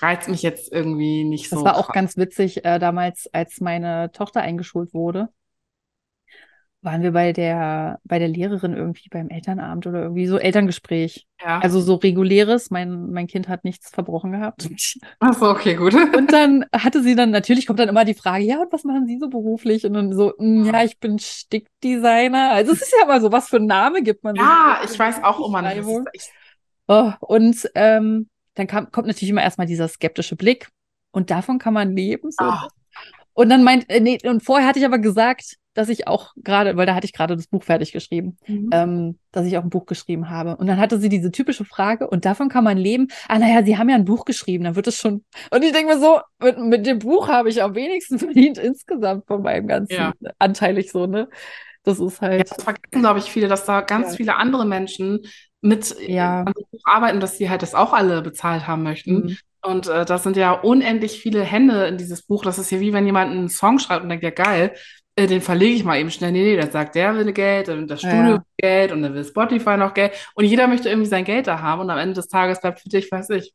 reizt 0.00 0.28
mich 0.28 0.42
jetzt 0.42 0.72
irgendwie 0.72 1.24
nicht 1.24 1.50
Das 1.50 1.58
so 1.58 1.64
war 1.64 1.76
auch 1.76 1.86
krass. 1.86 1.94
ganz 1.94 2.16
witzig, 2.16 2.64
äh, 2.64 2.78
damals, 2.78 3.28
als 3.32 3.60
meine 3.60 4.12
Tochter 4.12 4.40
eingeschult 4.40 4.94
wurde, 4.94 5.28
waren 6.82 7.02
wir 7.02 7.12
bei 7.12 7.32
der, 7.32 7.98
bei 8.04 8.18
der 8.18 8.28
Lehrerin 8.28 8.74
irgendwie 8.74 9.08
beim 9.10 9.28
Elternabend 9.28 9.86
oder 9.86 10.02
irgendwie 10.02 10.26
so 10.26 10.38
Elterngespräch. 10.38 11.26
Ja. 11.42 11.58
Also 11.58 11.80
so 11.80 11.96
reguläres, 11.96 12.70
mein, 12.70 13.10
mein 13.10 13.26
Kind 13.26 13.48
hat 13.48 13.64
nichts 13.64 13.90
verbrochen 13.90 14.32
gehabt. 14.32 14.68
Ach 15.20 15.34
so, 15.34 15.50
okay, 15.50 15.74
gut. 15.74 15.94
Und 15.94 16.32
dann 16.32 16.64
hatte 16.74 17.02
sie 17.02 17.14
dann, 17.14 17.30
natürlich 17.30 17.66
kommt 17.66 17.78
dann 17.80 17.90
immer 17.90 18.04
die 18.04 18.14
Frage, 18.14 18.44
ja, 18.44 18.62
und 18.62 18.72
was 18.72 18.84
machen 18.84 19.06
Sie 19.06 19.18
so 19.18 19.28
beruflich? 19.28 19.84
Und 19.84 19.92
dann 19.92 20.12
so, 20.14 20.32
"Mm, 20.38 20.64
ja, 20.64 20.82
ich 20.84 20.98
bin 20.98 21.18
Stickdesigner. 21.18 22.50
Also 22.52 22.72
es 22.72 22.82
ist 22.82 22.94
ja 22.98 23.04
immer 23.04 23.20
so, 23.20 23.30
was 23.30 23.48
für 23.48 23.56
einen 23.56 23.66
Name 23.66 24.02
gibt 24.02 24.24
man 24.24 24.36
Ja, 24.36 24.78
für 24.82 24.92
ich 24.92 24.98
weiß 24.98 25.22
auch 25.22 25.46
immer 25.46 25.62
nicht. 25.62 25.86
Echt, 26.14 26.30
Oh, 26.92 27.12
und 27.20 27.70
ähm, 27.76 28.28
dann 28.54 28.66
kam, 28.66 28.90
kommt 28.90 29.06
natürlich 29.06 29.30
immer 29.30 29.42
erstmal 29.42 29.68
dieser 29.68 29.86
skeptische 29.86 30.34
Blick. 30.34 30.68
Und 31.12 31.30
davon 31.30 31.58
kann 31.58 31.72
man 31.74 31.94
leben. 31.94 32.32
So. 32.32 32.44
Ah. 32.44 32.68
Und 33.32 33.48
dann 33.48 33.62
meint, 33.62 33.88
äh, 33.88 34.00
nee, 34.00 34.18
und 34.24 34.42
vorher 34.42 34.66
hatte 34.66 34.80
ich 34.80 34.84
aber 34.84 34.98
gesagt, 34.98 35.56
dass 35.74 35.88
ich 35.88 36.08
auch 36.08 36.32
gerade, 36.36 36.76
weil 36.76 36.86
da 36.86 36.94
hatte 36.94 37.06
ich 37.06 37.12
gerade 37.12 37.36
das 37.36 37.46
Buch 37.46 37.62
fertig 37.62 37.92
geschrieben, 37.92 38.36
Mhm. 38.46 38.68
ähm, 38.72 39.18
dass 39.32 39.46
ich 39.46 39.56
auch 39.56 39.62
ein 39.62 39.70
Buch 39.70 39.86
geschrieben 39.86 40.28
habe. 40.28 40.56
Und 40.56 40.66
dann 40.66 40.78
hatte 40.78 40.98
sie 40.98 41.08
diese 41.08 41.30
typische 41.30 41.64
Frage, 41.64 42.08
und 42.08 42.24
davon 42.24 42.48
kann 42.48 42.64
man 42.64 42.76
leben. 42.76 43.08
Ah, 43.28 43.38
naja, 43.38 43.62
Sie 43.64 43.78
haben 43.78 43.88
ja 43.88 43.94
ein 43.94 44.04
Buch 44.04 44.24
geschrieben, 44.24 44.64
dann 44.64 44.76
wird 44.76 44.88
es 44.88 44.96
schon. 44.98 45.24
Und 45.50 45.62
ich 45.62 45.72
denke 45.72 45.94
mir 45.94 46.00
so, 46.00 46.20
mit, 46.42 46.58
mit 46.58 46.86
dem 46.86 46.98
Buch 46.98 47.28
habe 47.28 47.48
ich 47.48 47.62
am 47.62 47.74
wenigsten 47.74 48.18
verdient 48.18 48.58
insgesamt 48.58 49.26
von 49.26 49.42
meinem 49.42 49.66
ganzen 49.68 49.94
Ja. 49.94 50.12
anteilig 50.38 50.90
so, 50.90 51.06
ne? 51.06 51.28
Das 51.82 51.98
ist 51.98 52.20
Ja, 52.20 52.28
halt, 52.28 52.50
das 52.50 52.62
vergessen, 52.64 53.00
glaube 53.00 53.18
ich, 53.20 53.26
viele, 53.30 53.48
dass 53.48 53.64
da 53.64 53.80
ganz 53.80 54.10
Ja. 54.10 54.16
viele 54.16 54.36
andere 54.36 54.66
Menschen 54.66 55.20
mit 55.62 55.96
äh, 55.98 56.12
Ja. 56.12 56.40
an 56.42 56.52
dem 56.52 56.64
Buch 56.70 56.80
arbeiten, 56.84 57.20
dass 57.20 57.38
sie 57.38 57.48
halt 57.48 57.62
das 57.62 57.74
auch 57.74 57.92
alle 57.92 58.22
bezahlt 58.22 58.66
haben 58.66 58.82
möchten. 58.82 59.14
Mhm. 59.14 59.36
Und 59.62 59.88
äh, 59.88 60.04
da 60.06 60.18
sind 60.18 60.36
ja 60.36 60.52
unendlich 60.52 61.20
viele 61.20 61.42
Hände 61.42 61.86
in 61.86 61.98
dieses 61.98 62.22
Buch. 62.22 62.44
Das 62.44 62.58
ist 62.58 62.70
ja 62.70 62.80
wie 62.80 62.92
wenn 62.92 63.04
jemand 63.06 63.30
einen 63.30 63.48
Song 63.50 63.78
schreibt 63.78 64.02
und 64.02 64.08
denkt, 64.08 64.24
ja 64.24 64.30
geil, 64.30 64.74
äh, 65.20 65.26
den 65.26 65.40
verlege 65.40 65.74
ich 65.74 65.84
mal 65.84 65.98
eben 65.98 66.10
schnell. 66.10 66.32
Nee, 66.32 66.42
nee, 66.42 66.56
dann 66.56 66.70
sagt 66.70 66.94
der 66.94 67.14
will 67.14 67.32
Geld 67.32 67.68
und 67.68 67.88
das 67.88 68.00
Studio 68.00 68.16
ja. 68.18 68.28
will 68.32 68.40
Geld 68.58 68.92
und 68.92 69.02
dann 69.02 69.14
will 69.14 69.24
Spotify 69.24 69.76
noch 69.76 69.94
Geld. 69.94 70.12
Und 70.34 70.44
jeder 70.44 70.66
möchte 70.66 70.88
irgendwie 70.88 71.08
sein 71.08 71.24
Geld 71.24 71.46
da 71.46 71.60
haben. 71.60 71.80
Und 71.80 71.90
am 71.90 71.98
Ende 71.98 72.14
des 72.14 72.28
Tages 72.28 72.60
bleibt 72.60 72.80
für 72.80 72.88
dich, 72.88 73.10
weiß 73.10 73.30
ich, 73.30 73.52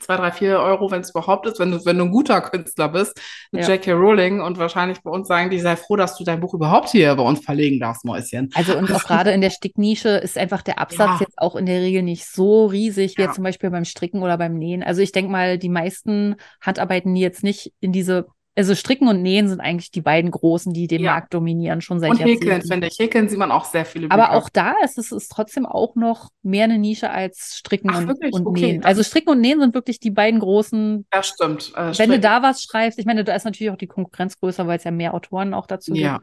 zwei, 0.00 0.16
drei, 0.16 0.30
vier 0.30 0.58
Euro, 0.60 0.90
wenn 0.90 1.00
es 1.00 1.10
überhaupt 1.10 1.46
ist, 1.46 1.58
wenn 1.58 1.70
du, 1.70 1.84
wenn 1.84 1.98
du 1.98 2.04
ein 2.04 2.10
guter 2.10 2.40
Künstler 2.40 2.88
bist, 2.88 3.18
mit 3.50 3.62
Ja. 3.66 3.74
J.K. 3.74 3.92
Rowling 3.92 4.40
und 4.40 4.58
wahrscheinlich 4.58 5.00
bei 5.02 5.10
uns 5.10 5.28
sagen 5.28 5.50
die, 5.50 5.58
sei 5.58 5.76
froh, 5.76 5.96
dass 5.96 6.16
du 6.16 6.24
dein 6.24 6.40
Buch 6.40 6.54
überhaupt 6.54 6.90
hier 6.90 7.14
bei 7.14 7.22
uns 7.22 7.40
verlegen 7.44 7.80
darfst, 7.80 8.04
Mäuschen. 8.04 8.50
Also 8.54 8.76
und 8.76 8.92
auch 8.92 9.04
gerade 9.06 9.30
in 9.30 9.40
der 9.40 9.50
Sticknische 9.50 10.10
ist 10.10 10.38
einfach 10.38 10.62
der 10.62 10.78
Absatz 10.78 11.20
Ja. 11.20 11.20
jetzt 11.20 11.38
auch 11.38 11.56
in 11.56 11.66
der 11.66 11.80
Regel 11.80 12.02
nicht 12.02 12.26
so 12.26 12.66
riesig 12.66 13.16
wie 13.16 13.22
Ja. 13.22 13.28
jetzt 13.28 13.36
zum 13.36 13.44
Beispiel 13.44 13.70
beim 13.70 13.84
Stricken 13.84 14.22
oder 14.22 14.36
beim 14.38 14.54
Nähen. 14.58 14.82
Also 14.82 15.00
ich 15.00 15.12
denke 15.12 15.30
mal, 15.30 15.58
die 15.58 15.68
meisten 15.68 16.36
Handarbeiten, 16.60 17.14
die 17.14 17.20
jetzt 17.22 17.42
nicht 17.42 17.72
in 17.80 17.92
diese, 17.92 18.26
also 18.56 18.74
Stricken 18.74 19.06
und 19.08 19.22
Nähen 19.22 19.48
sind 19.48 19.60
eigentlich 19.60 19.90
die 19.90 20.00
beiden 20.00 20.30
großen, 20.30 20.72
die 20.72 20.86
den 20.86 21.02
Ja. 21.02 21.12
Markt 21.12 21.34
dominieren, 21.34 21.80
schon 21.82 22.00
seit 22.00 22.10
Und 22.10 22.18
Häkeln, 22.18 22.48
Jahrzehnten. 22.48 22.68
finde 22.68 22.86
ich. 22.88 22.98
Häkeln 22.98 23.28
sieht 23.28 23.38
man 23.38 23.50
auch 23.52 23.64
sehr 23.66 23.84
viele 23.84 24.10
Aber 24.10 24.28
Bücher. 24.28 24.36
auch 24.36 24.48
da 24.48 24.74
ist 24.82 24.98
es 24.98 25.12
ist 25.12 25.30
trotzdem 25.30 25.66
auch 25.66 25.94
noch 25.94 26.30
mehr 26.42 26.64
eine 26.64 26.78
Nische 26.78 27.10
als 27.10 27.56
Stricken 27.58 27.90
Ach, 27.92 27.98
und, 28.00 28.32
und 28.32 28.46
Okay, 28.46 28.60
Nähen. 28.72 28.84
Also 28.84 29.02
Stricken 29.02 29.30
und 29.30 29.40
Nähen 29.40 29.60
sind 29.60 29.74
wirklich 29.74 30.00
die 30.00 30.10
beiden 30.10 30.40
großen. 30.40 31.06
Das 31.10 31.28
stimmt. 31.28 31.72
Äh, 31.76 31.98
Wenn 31.98 32.10
du 32.10 32.18
da 32.18 32.42
was 32.42 32.62
schreibst, 32.62 32.98
ich 32.98 33.06
meine, 33.06 33.24
da 33.24 33.34
ist 33.34 33.44
natürlich 33.44 33.70
auch 33.70 33.76
die 33.76 33.86
Konkurrenz 33.86 34.38
größer, 34.40 34.66
weil 34.66 34.78
es 34.78 34.84
ja 34.84 34.90
mehr 34.90 35.14
Autoren 35.14 35.52
auch 35.54 35.66
dazu 35.66 35.92
gibt. 35.92 36.04
Ja. 36.04 36.20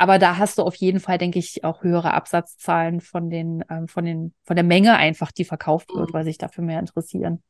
Aber 0.00 0.18
da 0.20 0.36
hast 0.38 0.58
du 0.58 0.62
auf 0.62 0.76
jeden 0.76 1.00
Fall, 1.00 1.18
denke 1.18 1.40
ich, 1.40 1.64
auch 1.64 1.82
höhere 1.82 2.14
Absatzzahlen 2.14 3.00
von 3.00 3.30
den, 3.30 3.64
ähm, 3.68 3.88
von 3.88 4.04
den, 4.04 4.32
von 4.44 4.54
der 4.54 4.64
Menge 4.64 4.96
einfach, 4.96 5.32
die 5.32 5.44
verkauft 5.44 5.88
wird, 5.94 6.10
Mhm. 6.10 6.14
weil 6.14 6.24
sich 6.24 6.38
dafür 6.38 6.62
mehr 6.64 6.78
interessieren. 6.78 7.42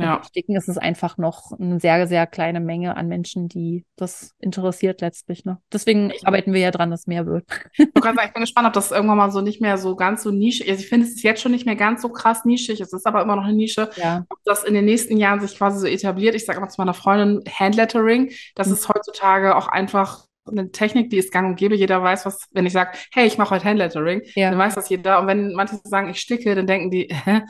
Und 0.00 0.06
Ja. 0.06 0.16
beim 0.16 0.24
Sticken 0.24 0.56
ist 0.56 0.68
es 0.68 0.78
einfach 0.78 1.18
noch 1.18 1.52
eine 1.58 1.78
sehr, 1.78 2.06
sehr 2.06 2.26
kleine 2.26 2.60
Menge 2.60 2.96
an 2.96 3.06
Menschen, 3.08 3.48
die 3.48 3.84
das 3.96 4.34
interessiert 4.38 5.00
letztlich. 5.02 5.44
Ne? 5.44 5.58
Deswegen 5.72 6.12
arbeiten 6.24 6.52
wir 6.52 6.60
ja 6.60 6.70
dran, 6.70 6.90
dass 6.90 7.06
mehr 7.06 7.26
wird. 7.26 7.44
Ich 7.76 7.86
sagen, 8.02 8.18
ich 8.24 8.32
bin 8.32 8.40
gespannt, 8.42 8.66
ob 8.66 8.72
das 8.72 8.90
irgendwann 8.90 9.18
mal 9.18 9.30
so 9.30 9.40
nicht 9.42 9.60
mehr 9.60 9.76
so 9.78 9.94
ganz 9.96 10.22
so 10.22 10.30
nischig 10.30 10.70
Also 10.70 10.82
ich 10.82 10.88
finde, 10.88 11.06
es 11.06 11.12
ist 11.16 11.22
jetzt 11.22 11.42
schon 11.42 11.52
nicht 11.52 11.66
mehr 11.66 11.76
ganz 11.76 12.02
so 12.02 12.08
krass 12.08 12.44
nischig. 12.44 12.80
Es 12.80 12.92
ist 12.92 13.06
aber 13.06 13.22
immer 13.22 13.36
noch 13.36 13.44
eine 13.44 13.52
Nische. 13.52 13.90
Ja, 13.96 14.24
Ob 14.30 14.38
das 14.44 14.64
in 14.64 14.74
den 14.74 14.86
nächsten 14.86 15.16
Jahren 15.18 15.40
sich 15.40 15.56
quasi 15.56 15.78
so 15.78 15.86
etabliert. 15.86 16.34
Ich 16.34 16.46
sage 16.46 16.58
immer 16.58 16.68
zu 16.68 16.80
meiner 16.80 16.94
Freundin, 16.94 17.42
Handlettering, 17.52 18.30
das 18.54 18.68
Mhm. 18.68 18.72
ist 18.74 18.88
heutzutage 18.88 19.54
auch 19.56 19.68
einfach 19.68 20.24
eine 20.46 20.70
Technik, 20.72 21.10
die 21.10 21.18
ist 21.18 21.30
gang 21.32 21.48
und 21.50 21.56
gäbe. 21.56 21.76
Jeder 21.76 22.02
weiß, 22.02 22.24
was, 22.26 22.46
wenn 22.52 22.66
ich 22.66 22.72
sage, 22.72 22.90
hey, 23.12 23.26
ich 23.26 23.38
mache 23.38 23.54
heute 23.54 23.66
Handlettering, 23.66 24.22
Ja. 24.34 24.50
dann 24.50 24.58
weiß 24.58 24.74
das 24.74 24.88
jeder. 24.88 25.20
Und 25.20 25.26
wenn 25.26 25.52
manche 25.52 25.78
sagen, 25.84 26.08
ich 26.08 26.18
sticke, 26.18 26.54
dann 26.54 26.66
denken 26.66 26.90
die, 26.90 27.08
hä, 27.24 27.42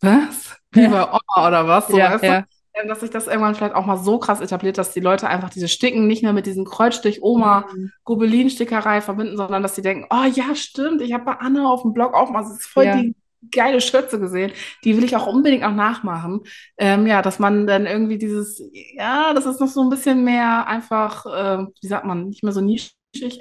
was? 0.00 0.56
Wie 0.72 0.88
bei 0.88 1.02
Oma 1.04 1.48
oder 1.48 1.66
was? 1.68 1.90
So, 1.90 1.98
ja, 1.98 2.10
weißt 2.10 2.28
du? 2.28 2.32
ja. 2.32 2.44
Ähm, 2.74 2.88
dass 2.88 3.00
sich 3.00 3.10
das 3.10 3.26
irgendwann 3.26 3.54
vielleicht 3.56 3.74
auch 3.74 3.84
mal 3.86 3.96
so 3.98 4.18
krass 4.18 4.40
etabliert, 4.40 4.78
dass 4.78 4.92
die 4.92 5.00
Leute 5.00 5.28
einfach 5.28 5.50
diese 5.50 5.66
Sticken 5.68 6.06
nicht 6.06 6.22
mehr 6.22 6.32
mit 6.32 6.46
diesem 6.46 6.64
Kreuzstich 6.64 7.22
Oma 7.22 7.66
Mhm. 7.72 7.92
Gobelin-Stickerei 8.04 9.00
verbinden, 9.00 9.36
sondern 9.36 9.62
dass 9.62 9.74
sie 9.74 9.82
denken, 9.82 10.06
oh 10.10 10.24
ja, 10.32 10.54
stimmt, 10.54 11.02
ich 11.02 11.12
habe 11.12 11.24
bei 11.24 11.32
Anne 11.34 11.68
auf 11.68 11.82
dem 11.82 11.92
Blog 11.92 12.14
auch 12.14 12.30
mal 12.30 12.44
so 12.44 12.54
voll 12.60 12.86
Ja. 12.86 12.92
die 12.92 13.16
geile 13.52 13.80
Schürze 13.80 14.20
gesehen, 14.20 14.52
die 14.84 14.96
will 14.96 15.04
ich 15.04 15.16
auch 15.16 15.26
unbedingt 15.26 15.64
auch 15.64 15.72
nachmachen. 15.74 16.42
Ähm, 16.76 17.06
ja, 17.06 17.22
dass 17.22 17.38
man 17.38 17.66
dann 17.66 17.86
irgendwie 17.86 18.18
dieses, 18.18 18.62
ja, 18.94 19.32
das 19.34 19.46
ist 19.46 19.60
noch 19.60 19.68
so 19.68 19.80
ein 19.82 19.90
bisschen 19.90 20.22
mehr 20.24 20.66
einfach, 20.68 21.26
äh, 21.26 21.64
wie 21.80 21.86
sagt 21.88 22.04
man, 22.04 22.28
nicht 22.28 22.42
mehr 22.44 22.52
so 22.52 22.60
nischig, 22.60 22.92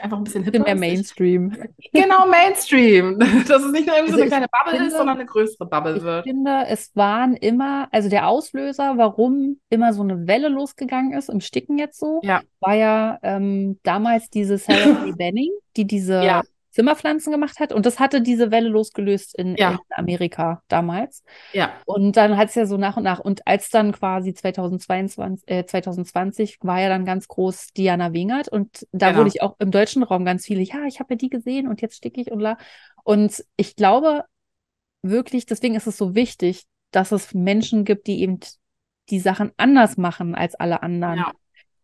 einfach 0.01 0.17
ein 0.17 0.23
bisschen 0.23 0.43
hipper. 0.43 0.59
mehr. 0.63 0.75
Mainstream. 0.75 1.55
Genau, 1.93 2.27
Mainstream. 2.27 3.19
Dass 3.47 3.63
es 3.63 3.71
nicht 3.71 3.87
nur 3.87 3.95
irgendwie 3.97 4.13
so 4.13 4.21
Also 4.21 4.21
eine 4.21 4.23
ich 4.23 4.29
kleine 4.29 4.47
Bubble 4.51 4.71
finde- 4.71 4.87
ist, 4.87 4.97
sondern 4.97 5.15
eine 5.17 5.25
größere 5.25 5.65
Bubble 5.67 5.97
Ich 5.97 6.03
wird. 6.03 6.23
finde, 6.25 6.65
es 6.67 6.95
waren 6.95 7.35
immer, 7.35 7.87
also 7.91 8.09
der 8.09 8.27
Auslöser, 8.27 8.93
warum 8.97 9.59
immer 9.69 9.93
so 9.93 10.01
eine 10.03 10.27
Welle 10.27 10.49
losgegangen 10.49 11.13
ist, 11.13 11.29
im 11.29 11.39
Sticken 11.41 11.77
jetzt 11.77 11.99
so, 11.99 12.19
Ja. 12.23 12.41
war 12.59 12.75
ja 12.75 13.19
ähm, 13.23 13.79
damals 13.83 14.29
diese 14.29 14.57
Sarah 14.57 15.05
Benning, 15.17 15.51
die 15.77 15.85
diese 15.85 16.23
Ja. 16.23 16.41
Zimmerpflanzen 16.79 17.31
gemacht 17.33 17.59
hat. 17.59 17.73
Und 17.73 17.85
das 17.85 17.99
hatte 17.99 18.21
diese 18.21 18.51
Welle 18.51 18.69
losgelöst 18.69 19.35
in, 19.37 19.55
Ja. 19.57 19.71
in 19.71 19.77
Amerika 19.95 20.63
damals. 20.69 21.25
Ja, 21.51 21.73
Und 21.85 22.15
dann 22.15 22.37
hat 22.37 22.47
es 22.49 22.55
ja 22.55 22.65
so 22.65 22.77
nach 22.77 22.95
und 22.95 23.03
nach, 23.03 23.19
und 23.19 23.45
als 23.45 23.69
dann 23.69 23.91
quasi 23.91 24.33
2022, 24.33 25.43
äh, 25.49 25.65
2020 25.65 26.57
war 26.61 26.79
ja 26.79 26.87
dann 26.87 27.03
ganz 27.03 27.27
groß 27.27 27.73
Diana 27.75 28.13
Wingert 28.13 28.47
und 28.47 28.87
da 28.93 29.07
Genau. 29.09 29.19
wurde 29.19 29.27
ich 29.29 29.41
auch 29.41 29.57
im 29.59 29.71
deutschen 29.71 30.03
Raum 30.03 30.23
ganz 30.23 30.45
viele, 30.45 30.61
ja, 30.61 30.85
ich 30.87 31.01
habe 31.01 31.13
ja 31.13 31.17
die 31.17 31.29
gesehen 31.29 31.67
und 31.67 31.81
jetzt 31.81 31.97
sticke 31.97 32.21
ich 32.21 32.31
und 32.31 32.39
la. 32.39 32.57
Und 33.03 33.43
ich 33.57 33.75
glaube 33.75 34.23
wirklich, 35.01 35.45
deswegen 35.45 35.75
ist 35.75 35.87
es 35.87 35.97
so 35.97 36.15
wichtig, 36.15 36.63
dass 36.91 37.11
es 37.11 37.33
Menschen 37.33 37.83
gibt, 37.83 38.07
die 38.07 38.21
eben 38.21 38.39
die 39.09 39.19
Sachen 39.19 39.51
anders 39.57 39.97
machen 39.97 40.33
als 40.33 40.55
alle 40.55 40.81
anderen. 40.81 41.17
Ja. 41.17 41.31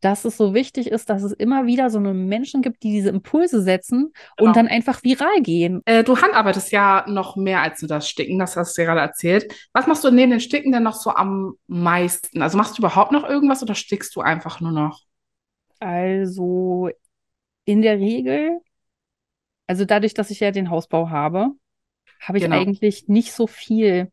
Dass 0.06 0.23
es 0.23 0.38
so 0.38 0.53
wichtig 0.53 0.91
ist, 0.91 1.10
dass 1.10 1.23
es 1.23 1.32
immer 1.32 1.65
wieder 1.65 1.90
so 1.90 1.98
eine 1.98 2.14
Menschen 2.14 2.61
gibt, 2.61 2.84
die 2.84 2.91
diese 2.91 3.10
Impulse 3.10 3.64
setzen 3.64 4.14
Genau. 4.38 4.49
und 4.49 4.56
dann 4.56 4.68
einfach 4.68 5.03
viral 5.03 5.41
gehen. 5.41 5.82
Äh, 5.86 6.03
du 6.03 6.15
handarbeitest 6.15 6.72
ja 6.72 7.06
noch 7.07 7.36
mehr 7.36 7.61
als 7.64 7.82
nur 7.82 7.90
das 7.90 8.07
Sticken, 8.07 8.38
das 8.38 8.56
hast 8.56 8.77
du 8.77 8.84
ja 8.84 8.88
gerade 8.88 9.02
erzählt. 9.02 9.52
Was 9.73 9.88
machst 9.88 10.03
du 10.03 10.11
neben 10.11 10.30
dem 10.30 10.40
Sticken 10.40 10.72
denn 10.72 10.84
noch 10.84 10.94
so 10.94 11.10
am 11.10 11.56
meisten? 11.65 12.44
Also 12.44 12.56
machst 12.56 12.77
du 12.77 12.84
überhaupt 12.84 13.14
noch 13.14 13.27
irgendwas 13.27 13.64
oder 13.64 13.73
stickst 13.73 14.15
du 14.15 14.22
einfach 14.22 14.61
nur 14.61 14.72
noch? 14.72 15.02
Also 15.80 16.91
in 17.65 17.82
der 17.82 17.98
Regel, 17.98 18.60
also 19.65 19.86
dadurch, 19.86 20.14
dass 20.14 20.30
ich 20.30 20.40
ja 20.40 20.52
den 20.52 20.69
Hausbau 20.69 21.10
habe, 21.10 21.49
habe 22.19 22.38
ich 22.38 22.44
Genau. 22.44 22.57
eigentlich 22.57 23.07
nicht 23.07 23.34
so 23.34 23.48
viel, 23.48 24.11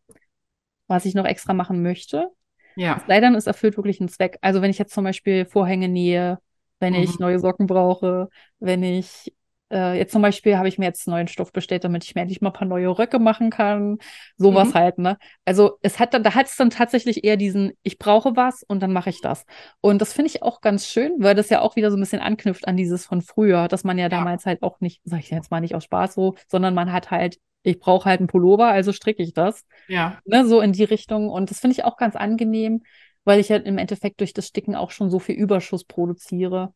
was 0.86 1.04
ich 1.04 1.14
noch 1.14 1.26
extra 1.26 1.52
machen 1.52 1.82
möchte. 1.82 2.30
Ja. 2.76 2.96
Es 2.96 3.04
sei 3.06 3.20
denn, 3.20 3.34
es 3.34 3.46
erfüllt 3.46 3.76
wirklich 3.76 4.00
einen 4.00 4.08
Zweck. 4.08 4.38
Also 4.42 4.62
wenn 4.62 4.70
ich 4.70 4.78
jetzt 4.78 4.94
zum 4.94 5.04
Beispiel 5.04 5.44
Vorhänge 5.46 5.88
nähe, 5.88 6.38
wenn 6.80 6.94
ich 6.94 7.12
Mhm. 7.12 7.18
neue 7.18 7.38
Socken 7.38 7.66
brauche, 7.66 8.28
wenn 8.58 8.82
ich 8.82 9.32
äh, 9.72 9.96
jetzt 9.96 10.12
zum 10.12 10.20
Beispiel 10.22 10.58
habe 10.58 10.68
ich 10.68 10.78
mir 10.78 10.84
jetzt 10.86 11.08
neuen 11.08 11.28
Stoff 11.28 11.50
bestellt, 11.52 11.84
damit 11.84 12.04
ich 12.04 12.14
mir 12.14 12.20
endlich 12.22 12.40
mal 12.42 12.50
ein 12.50 12.52
paar 12.52 12.68
neue 12.68 12.88
Röcke 12.88 13.18
machen 13.18 13.48
kann. 13.50 13.98
Sowas 14.36 14.68
Mhm. 14.68 14.74
halt, 14.74 14.98
ne? 14.98 15.16
Also 15.46 15.78
es 15.82 15.98
hat 15.98 16.12
dann, 16.14 16.22
da 16.22 16.34
hat 16.34 16.46
es 16.46 16.56
dann 16.56 16.68
tatsächlich 16.70 17.24
eher 17.24 17.36
diesen, 17.38 17.72
ich 17.82 17.98
brauche 17.98 18.36
was 18.36 18.62
und 18.64 18.80
dann 18.80 18.92
mache 18.92 19.10
ich 19.10 19.20
das. 19.22 19.44
Und 19.80 20.00
das 20.02 20.12
finde 20.12 20.30
ich 20.30 20.42
auch 20.42 20.60
ganz 20.60 20.86
schön, 20.86 21.12
weil 21.18 21.34
das 21.34 21.48
ja 21.48 21.60
auch 21.60 21.76
wieder 21.76 21.90
so 21.90 21.96
ein 21.96 22.00
bisschen 22.00 22.20
anknüpft 22.20 22.66
an 22.68 22.76
dieses 22.76 23.06
von 23.06 23.22
früher, 23.22 23.68
dass 23.68 23.84
man 23.84 23.98
ja 23.98 24.08
damals 24.08 24.44
halt 24.46 24.62
auch 24.62 24.80
nicht, 24.80 25.00
sag 25.04 25.20
ich 25.20 25.30
jetzt 25.30 25.50
mal 25.50 25.60
nicht 25.60 25.74
aus 25.74 25.84
Spaß 25.84 26.14
so, 26.14 26.34
sondern 26.48 26.74
man 26.74 26.92
hat 26.92 27.10
halt, 27.10 27.38
ich 27.62 27.78
brauche 27.78 28.08
halt 28.08 28.20
einen 28.20 28.26
Pullover, 28.28 28.68
also 28.68 28.92
stricke 28.92 29.22
ich 29.22 29.34
das 29.34 29.64
Ja. 29.86 30.20
ne, 30.24 30.46
so 30.46 30.60
in 30.60 30.72
die 30.72 30.84
Richtung. 30.84 31.28
Und 31.30 31.50
das 31.50 31.60
finde 31.60 31.72
ich 31.76 31.84
auch 31.84 31.96
ganz 31.96 32.16
angenehm, 32.16 32.82
weil 33.24 33.40
ich 33.40 33.50
halt 33.50 33.66
im 33.66 33.78
Endeffekt 33.78 34.20
durch 34.20 34.32
das 34.32 34.48
Sticken 34.48 34.74
auch 34.74 34.90
schon 34.90 35.10
so 35.10 35.18
viel 35.18 35.36
Überschuss 35.36 35.84
produziere, 35.84 36.74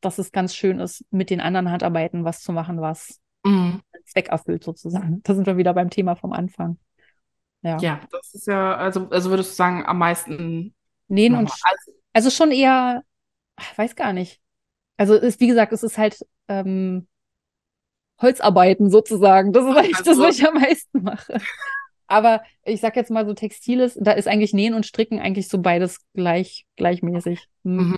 dass 0.00 0.18
es 0.18 0.32
ganz 0.32 0.54
schön 0.54 0.80
ist, 0.80 1.04
mit 1.10 1.30
den 1.30 1.40
anderen 1.40 1.70
Handarbeiten 1.70 2.24
was 2.24 2.42
zu 2.42 2.52
machen, 2.52 2.80
was 2.80 3.20
Mhm. 3.44 3.80
Zweck 4.06 4.28
erfüllt 4.28 4.64
sozusagen. 4.64 5.22
Da 5.24 5.34
sind 5.34 5.46
wir 5.46 5.56
wieder 5.56 5.74
beim 5.74 5.90
Thema 5.90 6.16
vom 6.16 6.32
Anfang. 6.32 6.78
Ja, 7.62 7.78
Ja, 7.82 8.00
das 8.10 8.34
ist 8.34 8.46
ja, 8.46 8.76
also, 8.76 9.08
also 9.10 9.30
würdest 9.30 9.50
du 9.52 9.54
sagen, 9.54 9.84
am 9.86 9.98
meisten 9.98 10.74
nähen 11.08 11.34
und 11.34 11.48
sch- 11.50 11.62
also 12.12 12.30
schon 12.30 12.50
eher, 12.50 13.02
weiß 13.76 13.96
gar 13.96 14.12
nicht. 14.12 14.40
Also 14.96 15.14
ist, 15.16 15.40
wie 15.40 15.48
gesagt, 15.48 15.72
es 15.72 15.82
ist 15.82 15.98
halt 15.98 16.18
ähm, 16.48 17.08
Holzarbeiten 18.20 18.90
sozusagen. 18.90 19.52
Das 19.52 19.64
ist 19.64 19.76
eigentlich 19.76 19.96
das, 19.98 20.08
Also- 20.08 20.22
was 20.22 20.38
ich 20.38 20.46
am 20.48 20.54
meisten 20.54 21.02
mache. 21.02 21.38
Aber 22.06 22.42
ich 22.64 22.80
sag 22.80 22.96
jetzt 22.96 23.10
mal 23.10 23.26
so 23.26 23.34
Textiles, 23.34 23.98
da 24.00 24.12
ist 24.12 24.28
eigentlich 24.28 24.54
Nähen 24.54 24.72
und 24.74 24.86
Stricken 24.86 25.20
eigentlich 25.20 25.48
so 25.48 25.58
beides 25.58 25.98
gleich, 26.14 26.64
gleichmäßig. 26.76 27.46
Hm. 27.64 27.76
Mhm. 27.90 27.96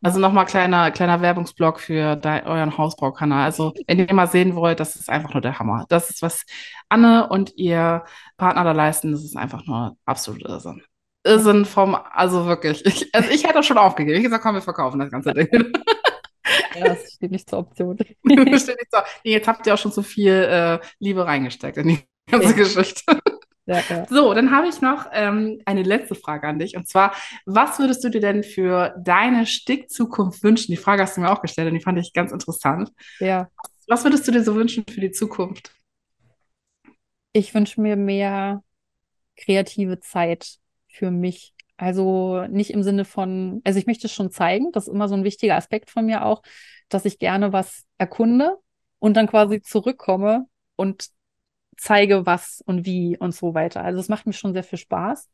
Also 0.00 0.18
nochmal 0.18 0.46
kleiner, 0.46 0.90
kleiner 0.92 1.20
Werbungsblock 1.20 1.78
für 1.80 2.16
dein, 2.16 2.46
euren 2.46 2.78
Hausbaukanal. 2.78 3.44
Also, 3.44 3.74
wenn 3.86 3.98
ihr 3.98 4.14
mal 4.14 4.28
sehen 4.28 4.54
wollt, 4.54 4.80
das 4.80 4.96
ist 4.96 5.10
einfach 5.10 5.34
nur 5.34 5.42
der 5.42 5.58
Hammer. 5.58 5.84
Das 5.88 6.08
ist, 6.10 6.22
was 6.22 6.46
Anne 6.88 7.28
und 7.28 7.52
ihr 7.56 8.04
Partner 8.38 8.64
da 8.64 8.72
leisten, 8.72 9.12
das 9.12 9.24
ist 9.24 9.36
einfach 9.36 9.66
nur 9.66 9.96
absolut 10.06 10.42
Irrsinn. 10.42 10.82
Irrsinn 11.24 11.64
vom, 11.64 11.96
also 11.96 12.46
wirklich. 12.46 12.86
Ich, 12.86 13.14
also 13.14 13.30
ich 13.30 13.44
hätte 13.44 13.54
das 13.54 13.66
schon 13.66 13.76
aufgegeben. 13.78 14.12
Ich 14.12 14.18
hätte 14.20 14.28
gesagt, 14.30 14.44
komm, 14.44 14.54
wir 14.54 14.62
verkaufen 14.62 15.00
das 15.00 15.10
ganze 15.10 15.34
Ding. 15.34 15.48
Ja, 16.74 16.88
das 16.88 17.12
steht 17.14 17.30
nicht 17.30 17.48
zur 17.48 17.60
Option. 17.60 17.96
Steht 18.26 18.44
nicht 18.46 18.66
so. 18.66 18.98
Nee, 19.24 19.32
Jetzt 19.32 19.48
habt 19.48 19.66
ihr 19.66 19.74
auch 19.74 19.78
schon 19.78 19.92
so 19.92 20.02
viel 20.02 20.32
äh, 20.32 20.78
Liebe 20.98 21.24
reingesteckt 21.26 21.76
in 21.78 21.88
die 21.88 21.98
ganze 22.30 22.48
Ja. 22.48 22.52
Geschichte. 22.52 23.18
Ja, 23.66 23.80
ja. 23.88 24.06
So, 24.10 24.34
dann 24.34 24.50
habe 24.54 24.68
ich 24.68 24.82
noch 24.82 25.06
ähm, 25.12 25.58
eine 25.64 25.82
letzte 25.82 26.14
Frage 26.14 26.46
an 26.46 26.58
dich. 26.58 26.76
Und 26.76 26.86
zwar, 26.86 27.14
was 27.46 27.78
würdest 27.78 28.04
du 28.04 28.10
dir 28.10 28.20
denn 28.20 28.42
für 28.44 28.94
deine 29.02 29.46
Stickzukunft 29.46 30.42
wünschen? 30.42 30.70
Die 30.72 30.76
Frage 30.76 31.02
hast 31.02 31.16
du 31.16 31.22
mir 31.22 31.30
auch 31.30 31.40
gestellt 31.40 31.68
und 31.68 31.74
die 31.74 31.80
fand 31.82 31.98
ich 31.98 32.12
ganz 32.12 32.30
interessant. 32.32 32.90
ja. 33.20 33.48
Was 33.86 34.02
würdest 34.04 34.26
du 34.26 34.32
dir 34.32 34.42
so 34.42 34.54
wünschen 34.54 34.84
für 34.90 35.00
die 35.00 35.10
Zukunft? 35.10 35.70
Ich 37.32 37.54
wünsche 37.54 37.80
mir 37.80 37.96
mehr 37.96 38.62
kreative 39.36 40.00
Zeit 40.00 40.56
für 40.88 41.10
mich. 41.10 41.53
Also 41.76 42.46
nicht 42.46 42.70
im 42.70 42.82
Sinne 42.82 43.04
von, 43.04 43.60
also 43.64 43.78
ich 43.78 43.86
möchte 43.86 44.06
es 44.06 44.12
schon 44.12 44.30
zeigen, 44.30 44.70
das 44.72 44.86
ist 44.86 44.92
immer 44.94 45.08
so 45.08 45.14
ein 45.14 45.24
wichtiger 45.24 45.56
Aspekt 45.56 45.90
von 45.90 46.06
mir 46.06 46.24
auch, 46.24 46.42
dass 46.88 47.04
ich 47.04 47.18
gerne 47.18 47.52
was 47.52 47.84
erkunde 47.98 48.58
und 49.00 49.16
dann 49.16 49.26
quasi 49.26 49.60
zurückkomme 49.60 50.46
und 50.76 51.08
zeige, 51.76 52.26
was 52.26 52.62
und 52.66 52.86
wie 52.86 53.18
und 53.18 53.34
so 53.34 53.54
weiter. 53.54 53.82
Also 53.82 53.98
es 54.00 54.08
macht 54.08 54.26
mir 54.26 54.32
schon 54.32 54.52
sehr 54.52 54.62
viel 54.62 54.78
Spaß. 54.78 55.28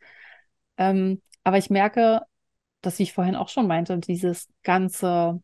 Ähm, 0.79 1.21
aber 1.45 1.59
ich 1.59 1.71
merke, 1.71 2.23
dass, 2.81 2.99
wie 2.99 3.05
ich 3.05 3.13
vorhin 3.13 3.37
auch 3.37 3.49
schon 3.49 3.67
meinte, 3.67 3.99
dieses 3.99 4.49
ganze 4.63 5.43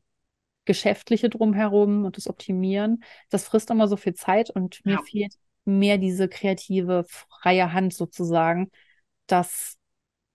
Geschäftliche 0.65 1.31
drumherum 1.31 2.05
und 2.05 2.17
das 2.17 2.29
Optimieren, 2.29 3.05
das 3.31 3.45
frisst 3.45 3.71
immer 3.71 3.89
so 3.89 3.97
viel 3.97 4.15
Zeit 4.15 4.51
und 4.51 4.85
mir 4.85 4.95
Ja. 4.95 5.03
fehlt 5.05 5.35
mehr 5.65 5.99
diese 5.99 6.29
kreative, 6.29 7.05
freie 7.09 7.73
Hand 7.73 7.95
sozusagen, 7.95 8.71
dass 9.27 9.77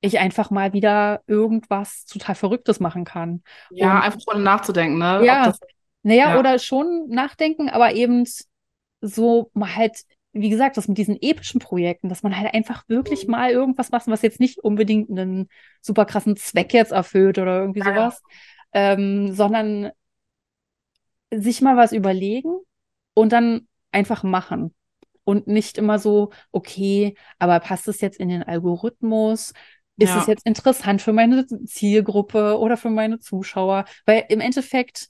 ich 0.01 0.19
einfach 0.19 0.49
mal 0.49 0.73
wieder 0.73 1.21
irgendwas 1.27 2.05
total 2.05 2.35
Verrücktes 2.35 2.79
machen 2.79 3.05
kann. 3.05 3.43
Ja, 3.69 3.97
Und- 3.97 4.01
einfach 4.03 4.19
ohne 4.27 4.39
nachzudenken, 4.41 4.97
ne? 4.97 5.21
Ja. 5.25 5.45
Das, 5.45 5.59
Naja, 6.03 6.31
Ja. 6.33 6.39
oder 6.39 6.57
schon 6.57 7.07
nachdenken, 7.09 7.69
aber 7.69 7.93
eben 7.93 8.25
so 9.01 9.51
mal 9.53 9.75
halt, 9.75 10.01
wie 10.33 10.49
gesagt, 10.49 10.77
das 10.77 10.87
mit 10.87 10.97
diesen 10.97 11.15
epischen 11.21 11.59
Projekten, 11.59 12.09
dass 12.09 12.23
man 12.23 12.35
halt 12.35 12.53
einfach 12.55 12.83
wirklich 12.89 13.25
Mhm. 13.27 13.31
mal 13.31 13.51
irgendwas 13.51 13.91
macht, 13.91 14.07
was 14.07 14.23
jetzt 14.23 14.39
nicht 14.39 14.57
unbedingt 14.57 15.11
einen 15.11 15.47
super 15.81 16.05
krassen 16.05 16.35
Zweck 16.37 16.73
jetzt 16.73 16.91
erfüllt 16.91 17.37
oder 17.37 17.59
irgendwie 17.59 17.81
ja. 17.81 17.85
sowas, 17.85 18.21
ähm, 18.73 19.31
sondern 19.33 19.91
sich 21.33 21.61
mal 21.61 21.77
was 21.77 21.91
überlegen 21.91 22.57
und 23.13 23.31
dann 23.31 23.67
einfach 23.91 24.23
machen. 24.23 24.73
Und 25.23 25.45
nicht 25.47 25.77
immer 25.77 25.99
so, 25.99 26.31
okay, 26.51 27.15
aber 27.37 27.59
passt 27.59 27.87
es 27.87 28.01
jetzt 28.01 28.19
in 28.19 28.29
den 28.29 28.41
Algorithmus? 28.43 29.53
Ist 29.97 30.09
Ja. 30.09 30.19
es 30.21 30.27
jetzt 30.27 30.45
interessant 30.47 31.01
für 31.01 31.13
meine 31.13 31.45
Zielgruppe 31.65 32.57
oder 32.59 32.77
für 32.77 32.89
meine 32.89 33.19
Zuschauer? 33.19 33.85
Weil 34.05 34.25
im 34.29 34.39
Endeffekt 34.39 35.09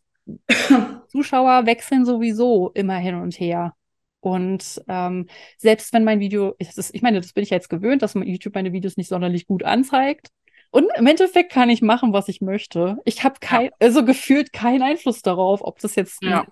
Zuschauer 1.07 1.65
wechseln 1.65 2.05
sowieso 2.05 2.71
immer 2.73 2.97
hin 2.97 3.15
und 3.15 3.39
her. 3.39 3.73
Und 4.19 4.81
ähm, 4.87 5.27
selbst 5.57 5.93
wenn 5.93 6.03
mein 6.03 6.19
Video, 6.19 6.55
ich, 6.59 6.73
das, 6.75 6.93
ich 6.93 7.01
meine, 7.01 7.21
das 7.21 7.33
bin 7.33 7.43
ich 7.43 7.49
jetzt 7.49 7.69
gewöhnt, 7.69 8.01
dass 8.01 8.13
YouTube 8.13 8.53
meine 8.53 8.71
Videos 8.73 8.97
nicht 8.97 9.07
sonderlich 9.09 9.47
gut 9.47 9.63
anzeigt. 9.63 10.27
Und 10.69 10.87
im 10.95 11.07
Endeffekt 11.07 11.51
kann 11.51 11.69
ich 11.69 11.81
machen, 11.81 12.13
was 12.13 12.27
ich 12.27 12.39
möchte. 12.41 12.97
Ich 13.03 13.23
habe 13.23 13.35
kein, 13.41 13.71
also 13.79 14.05
gefühlt 14.05 14.53
keinen 14.53 14.83
Einfluss 14.83 15.21
darauf, 15.21 15.61
ob 15.63 15.79
das 15.79 15.95
jetzt 15.95 16.21
Ja. 16.23 16.45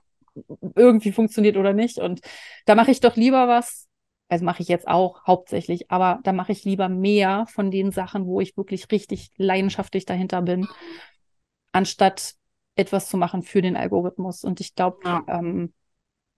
irgendwie 0.76 1.12
funktioniert 1.12 1.58
oder 1.58 1.74
nicht. 1.74 2.00
Und 2.00 2.22
da 2.66 2.76
mache 2.76 2.92
ich 2.92 3.00
doch 3.02 3.16
lieber 3.16 3.48
was, 3.48 3.88
also 4.30 4.46
mache 4.46 4.62
ich 4.62 4.68
jetzt 4.70 4.88
auch 4.88 5.26
hauptsächlich, 5.26 5.92
aber 5.92 6.20
da 6.24 6.34
mache 6.34 6.52
ich 6.52 6.64
lieber 6.64 6.90
mehr 6.90 7.46
von 7.52 7.72
den 7.72 7.92
Sachen, 7.92 8.26
wo 8.26 8.42
ich 8.42 8.56
wirklich 8.58 8.92
richtig 8.92 9.32
leidenschaftlich 9.38 10.06
dahinter 10.06 10.42
bin, 10.42 10.68
anstatt 11.72 12.36
etwas 12.76 13.10
zu 13.10 13.18
machen 13.18 13.42
für 13.44 13.62
den 13.62 13.76
Algorithmus. 13.76 14.44
Und 14.44 14.60
ich 14.62 14.76
glaube, 14.76 15.00
Ja. 15.06 15.24
ähm, 15.28 15.74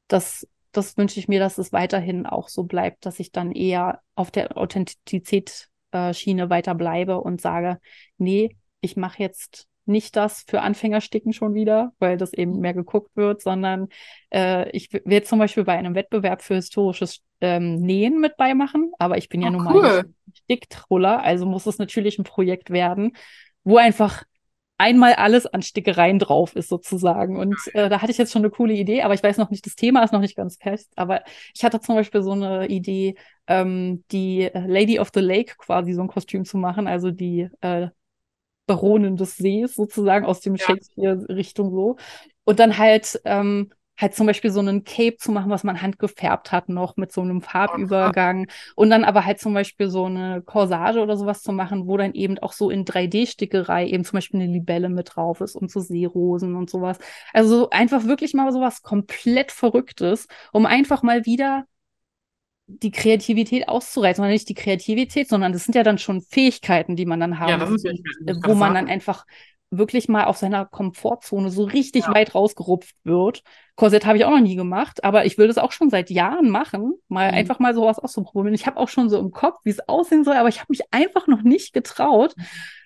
das, 0.07 0.47
das 0.71 0.97
wünsche 0.97 1.19
ich 1.19 1.27
mir, 1.27 1.39
dass 1.39 1.57
es 1.57 1.73
weiterhin 1.73 2.25
auch 2.25 2.49
so 2.49 2.63
bleibt, 2.63 3.05
dass 3.05 3.19
ich 3.19 3.31
dann 3.31 3.51
eher 3.51 4.01
auf 4.15 4.31
der 4.31 4.57
Authentizität 4.57 5.69
äh, 5.91 6.13
Schiene 6.13 6.49
weiter 6.49 6.75
bleibe 6.75 7.21
und 7.21 7.41
sage, 7.41 7.79
nee, 8.17 8.55
ich 8.81 8.97
mache 8.97 9.21
jetzt 9.21 9.67
nicht 9.91 10.15
das 10.15 10.43
für 10.47 10.61
Anfängersticken 10.61 11.33
schon 11.33 11.53
wieder, 11.53 11.93
weil 11.99 12.17
das 12.17 12.33
eben 12.33 12.59
mehr 12.59 12.73
geguckt 12.73 13.15
wird, 13.15 13.41
sondern 13.41 13.89
äh, 14.33 14.69
ich 14.71 14.91
werde 14.93 15.25
zum 15.25 15.39
Beispiel 15.39 15.63
bei 15.63 15.77
einem 15.77 15.95
Wettbewerb 15.95 16.41
für 16.41 16.55
historisches 16.55 17.21
ähm, 17.41 17.75
Nähen 17.75 18.19
mit 18.19 18.37
beimachen, 18.37 18.91
aber 18.99 19.17
ich 19.17 19.29
bin 19.29 19.41
ja 19.41 19.49
Oh, 19.49 19.51
nun 19.51 19.63
mal 19.63 19.75
cool. 19.75 20.13
Sticktroller, 20.33 21.21
also 21.23 21.45
muss 21.45 21.65
es 21.65 21.77
natürlich 21.77 22.17
ein 22.17 22.23
Projekt 22.23 22.69
werden, 22.69 23.13
wo 23.63 23.77
einfach 23.77 24.23
einmal 24.77 25.13
alles 25.13 25.45
an 25.45 25.61
Stickereien 25.61 26.17
drauf 26.17 26.55
ist 26.55 26.67
sozusagen. 26.69 27.37
Und 27.37 27.55
äh, 27.73 27.87
da 27.87 28.01
hatte 28.01 28.11
ich 28.11 28.17
jetzt 28.17 28.31
schon 28.31 28.41
eine 28.41 28.49
coole 28.49 28.73
Idee, 28.73 29.03
aber 29.03 29.13
ich 29.13 29.21
weiß 29.21 29.37
noch 29.37 29.51
nicht, 29.51 29.63
das 29.67 29.75
Thema 29.75 30.03
ist 30.03 30.11
noch 30.11 30.21
nicht 30.21 30.35
ganz 30.35 30.57
fest. 30.57 30.91
Aber 30.95 31.21
ich 31.53 31.63
hatte 31.63 31.79
zum 31.79 31.93
Beispiel 31.95 32.23
so 32.23 32.31
eine 32.31 32.67
Idee, 32.67 33.15
ähm, 33.45 34.03
die 34.11 34.41
äh, 34.41 34.65
Lady 34.65 34.99
of 34.99 35.11
the 35.13 35.19
Lake 35.19 35.53
quasi 35.57 35.93
so 35.93 36.01
ein 36.01 36.07
Kostüm 36.07 36.45
zu 36.45 36.57
machen, 36.57 36.87
also 36.87 37.11
die 37.11 37.47
äh, 37.61 37.89
Baronin 38.71 39.17
des 39.17 39.37
Sees 39.37 39.75
sozusagen 39.75 40.25
aus 40.25 40.39
dem 40.41 40.55
Ja. 40.55 40.65
Shakespeare-Richtung 40.65 41.71
so. 41.71 41.97
Und 42.43 42.59
dann 42.59 42.77
halt 42.77 43.19
ähm, 43.25 43.71
halt 44.01 44.15
zum 44.15 44.25
Beispiel 44.25 44.51
so 44.51 44.59
einen 44.59 44.83
Cape 44.83 45.17
zu 45.17 45.31
machen, 45.31 45.51
was 45.51 45.63
man 45.63 45.81
handgefärbt 45.81 46.51
hat 46.51 46.69
noch 46.69 46.97
mit 46.97 47.11
so 47.11 47.21
einem 47.21 47.41
Farbübergang. 47.41 48.47
Und 48.75 48.89
dann 48.89 49.03
aber 49.03 49.25
halt 49.25 49.39
zum 49.39 49.53
Beispiel 49.53 49.89
so 49.89 50.05
eine 50.05 50.41
Corsage 50.41 50.99
oder 51.01 51.17
sowas 51.17 51.43
zu 51.43 51.51
machen, 51.51 51.87
wo 51.87 51.97
dann 51.97 52.13
eben 52.13 52.39
auch 52.39 52.53
so 52.53 52.69
in 52.71 52.83
3D-Stickerei 52.85 53.87
eben 53.87 54.03
zum 54.03 54.17
Beispiel 54.17 54.41
eine 54.41 54.51
Libelle 54.51 54.89
mit 54.89 55.15
drauf 55.15 55.41
ist 55.41 55.55
und 55.55 55.69
so 55.71 55.79
Seerosen 55.79 56.55
und 56.55 56.69
sowas. 56.69 56.97
Also 57.33 57.59
so 57.59 57.69
einfach 57.69 58.05
wirklich 58.05 58.33
mal 58.33 58.51
sowas 58.51 58.81
komplett 58.81 59.51
Verrücktes, 59.51 60.27
um 60.51 60.65
einfach 60.65 61.03
mal 61.03 61.25
wieder 61.25 61.65
die 62.79 62.91
Kreativität 62.91 63.67
auszureizen. 63.67 64.23
Oder 64.23 64.31
nicht 64.31 64.49
die 64.49 64.53
Kreativität, 64.53 65.29
sondern 65.29 65.53
das 65.53 65.63
sind 65.65 65.75
ja 65.75 65.83
dann 65.83 65.97
schon 65.97 66.21
Fähigkeiten, 66.21 66.95
die 66.95 67.05
man 67.05 67.19
dann 67.19 67.39
haben 67.39 67.49
Ja, 67.49 67.57
das 67.57 67.69
ist 67.71 67.85
äh, 67.85 67.93
wo 68.43 68.53
man 68.55 68.73
dann 68.73 68.87
einfach 68.87 69.25
wirklich 69.73 70.09
mal 70.09 70.25
aus 70.25 70.41
seiner 70.41 70.65
Komfortzone 70.65 71.49
so 71.49 71.63
richtig 71.63 72.05
Ja. 72.07 72.13
weit 72.13 72.35
rausgerupft 72.35 72.93
wird. 73.05 73.41
Korsett 73.75 74.05
habe 74.05 74.17
ich 74.17 74.25
auch 74.25 74.31
noch 74.31 74.41
nie 74.41 74.57
gemacht, 74.57 75.03
aber 75.05 75.25
ich 75.25 75.37
will 75.37 75.47
das 75.47 75.57
auch 75.57 75.71
schon 75.71 75.89
seit 75.89 76.09
Jahren 76.09 76.49
machen, 76.49 76.93
mal 77.07 77.29
Mhm. 77.29 77.37
einfach 77.37 77.59
mal 77.59 77.73
sowas 77.73 77.97
auszuprobieren. 77.97 78.53
Ich 78.53 78.67
habe 78.67 78.77
auch 78.77 78.89
schon 78.89 79.09
so 79.09 79.17
im 79.17 79.31
Kopf, 79.31 79.59
wie 79.63 79.69
es 79.69 79.87
aussehen 79.87 80.25
soll, 80.25 80.35
aber 80.35 80.49
ich 80.49 80.57
habe 80.59 80.67
mich 80.69 80.81
einfach 80.91 81.27
noch 81.27 81.41
nicht 81.41 81.71
getraut, 81.73 82.33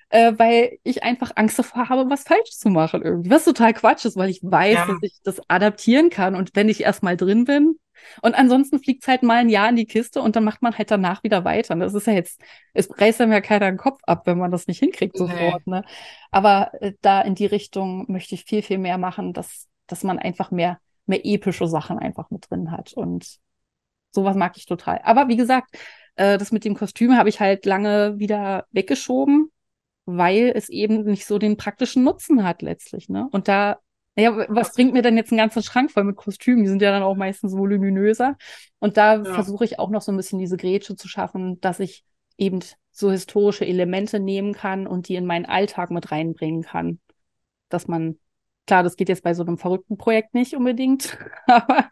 äh, 0.09 0.33
weil 0.37 0.77
ich 0.83 1.01
einfach 1.03 1.31
Angst 1.35 1.57
davor 1.57 1.89
habe, 1.89 2.07
was 2.11 2.21
falsch 2.23 2.51
zu 2.51 2.69
machen 2.69 3.01
irgendwie. 3.01 3.31
Was 3.31 3.45
total 3.45 3.73
Quatsch 3.73 4.05
ist, 4.05 4.15
weil 4.15 4.29
ich 4.29 4.41
weiß, 4.43 4.75
Ja. 4.75 4.85
dass 4.85 4.97
ich 5.01 5.15
das 5.23 5.41
adaptieren 5.49 6.11
kann 6.11 6.35
und 6.35 6.51
wenn 6.53 6.69
ich 6.69 6.81
erstmal 6.83 7.17
drin 7.17 7.45
bin. 7.45 7.79
Und 8.21 8.35
ansonsten 8.35 8.79
fliegt 8.79 9.03
es 9.03 9.07
halt 9.07 9.23
mal 9.23 9.37
ein 9.37 9.49
Jahr 9.49 9.69
in 9.69 9.75
die 9.75 9.85
Kiste 9.85 10.21
und 10.21 10.35
dann 10.35 10.43
macht 10.43 10.61
man 10.61 10.77
halt 10.77 10.91
danach 10.91 11.23
wieder 11.23 11.43
weiter. 11.45 11.73
Und 11.73 11.79
Das 11.81 11.93
ist 11.93 12.07
ja 12.07 12.13
jetzt, 12.13 12.41
es 12.73 12.89
reißt 12.99 13.21
einem 13.21 13.31
ja 13.31 13.41
keiner 13.41 13.67
den 13.71 13.77
Kopf 13.77 13.99
ab, 14.05 14.25
wenn 14.27 14.37
man 14.37 14.51
das 14.51 14.67
nicht 14.67 14.79
hinkriegt 14.79 15.15
Nee. 15.19 15.19
sofort. 15.19 15.65
Ne? 15.67 15.83
Aber 16.31 16.71
äh, 16.81 16.93
da 17.01 17.21
in 17.21 17.35
die 17.35 17.45
Richtung 17.45 18.05
möchte 18.11 18.35
ich 18.35 18.45
viel, 18.45 18.61
viel 18.61 18.77
mehr 18.77 18.97
machen, 18.97 19.33
dass, 19.33 19.67
dass 19.87 20.03
man 20.03 20.19
einfach 20.19 20.51
mehr, 20.51 20.79
mehr 21.05 21.25
epische 21.25 21.67
Sachen 21.67 21.99
einfach 21.99 22.29
mit 22.31 22.49
drin 22.49 22.71
hat. 22.71 22.93
Und 22.93 23.37
sowas 24.11 24.35
mag 24.35 24.57
ich 24.57 24.65
total. 24.65 25.01
Aber 25.03 25.27
wie 25.27 25.37
gesagt, 25.37 25.75
äh, 26.15 26.37
das 26.37 26.51
mit 26.51 26.65
dem 26.65 26.75
Kostüm 26.75 27.17
habe 27.17 27.29
ich 27.29 27.39
halt 27.39 27.65
lange 27.65 28.17
wieder 28.19 28.65
weggeschoben, 28.71 29.51
weil 30.05 30.51
es 30.55 30.69
eben 30.69 31.03
nicht 31.03 31.25
so 31.25 31.37
den 31.39 31.57
praktischen 31.57 32.03
Nutzen 32.03 32.43
hat 32.43 32.61
letztlich. 32.61 33.09
Ne? 33.09 33.27
Und 33.31 33.47
da, 33.47 33.79
naja, 34.15 34.45
was 34.49 34.73
bringt 34.73 34.93
mir 34.93 35.01
denn 35.01 35.17
jetzt 35.17 35.31
ein 35.31 35.37
ganzer 35.37 35.61
Schrank 35.61 35.91
voll 35.91 36.03
mit 36.03 36.15
Kostümen? 36.15 36.63
Die 36.63 36.69
sind 36.69 36.81
ja 36.81 36.91
dann 36.91 37.03
auch 37.03 37.15
meistens 37.15 37.55
voluminöser. 37.55 38.37
Und 38.79 38.97
da 38.97 39.15
Ja. 39.15 39.23
versuche 39.23 39.65
ich 39.65 39.79
auch 39.79 39.89
noch 39.89 40.01
so 40.01 40.11
ein 40.11 40.17
bisschen 40.17 40.39
diese 40.39 40.57
Grätsche 40.57 40.95
zu 40.95 41.07
schaffen, 41.07 41.59
dass 41.61 41.79
ich 41.79 42.03
eben 42.37 42.59
so 42.91 43.11
historische 43.11 43.65
Elemente 43.65 44.19
nehmen 44.19 44.53
kann 44.53 44.87
und 44.87 45.07
die 45.09 45.15
in 45.15 45.25
meinen 45.25 45.45
Alltag 45.45 45.91
mit 45.91 46.11
reinbringen 46.11 46.63
kann. 46.63 46.99
Dass 47.69 47.87
man, 47.87 48.19
klar, 48.67 48.83
das 48.83 48.95
geht 48.95 49.09
jetzt 49.09 49.23
bei 49.23 49.33
so 49.33 49.43
einem 49.43 49.57
verrückten 49.57 49.97
Projekt 49.97 50.33
nicht 50.33 50.55
unbedingt, 50.55 51.17
aber 51.47 51.89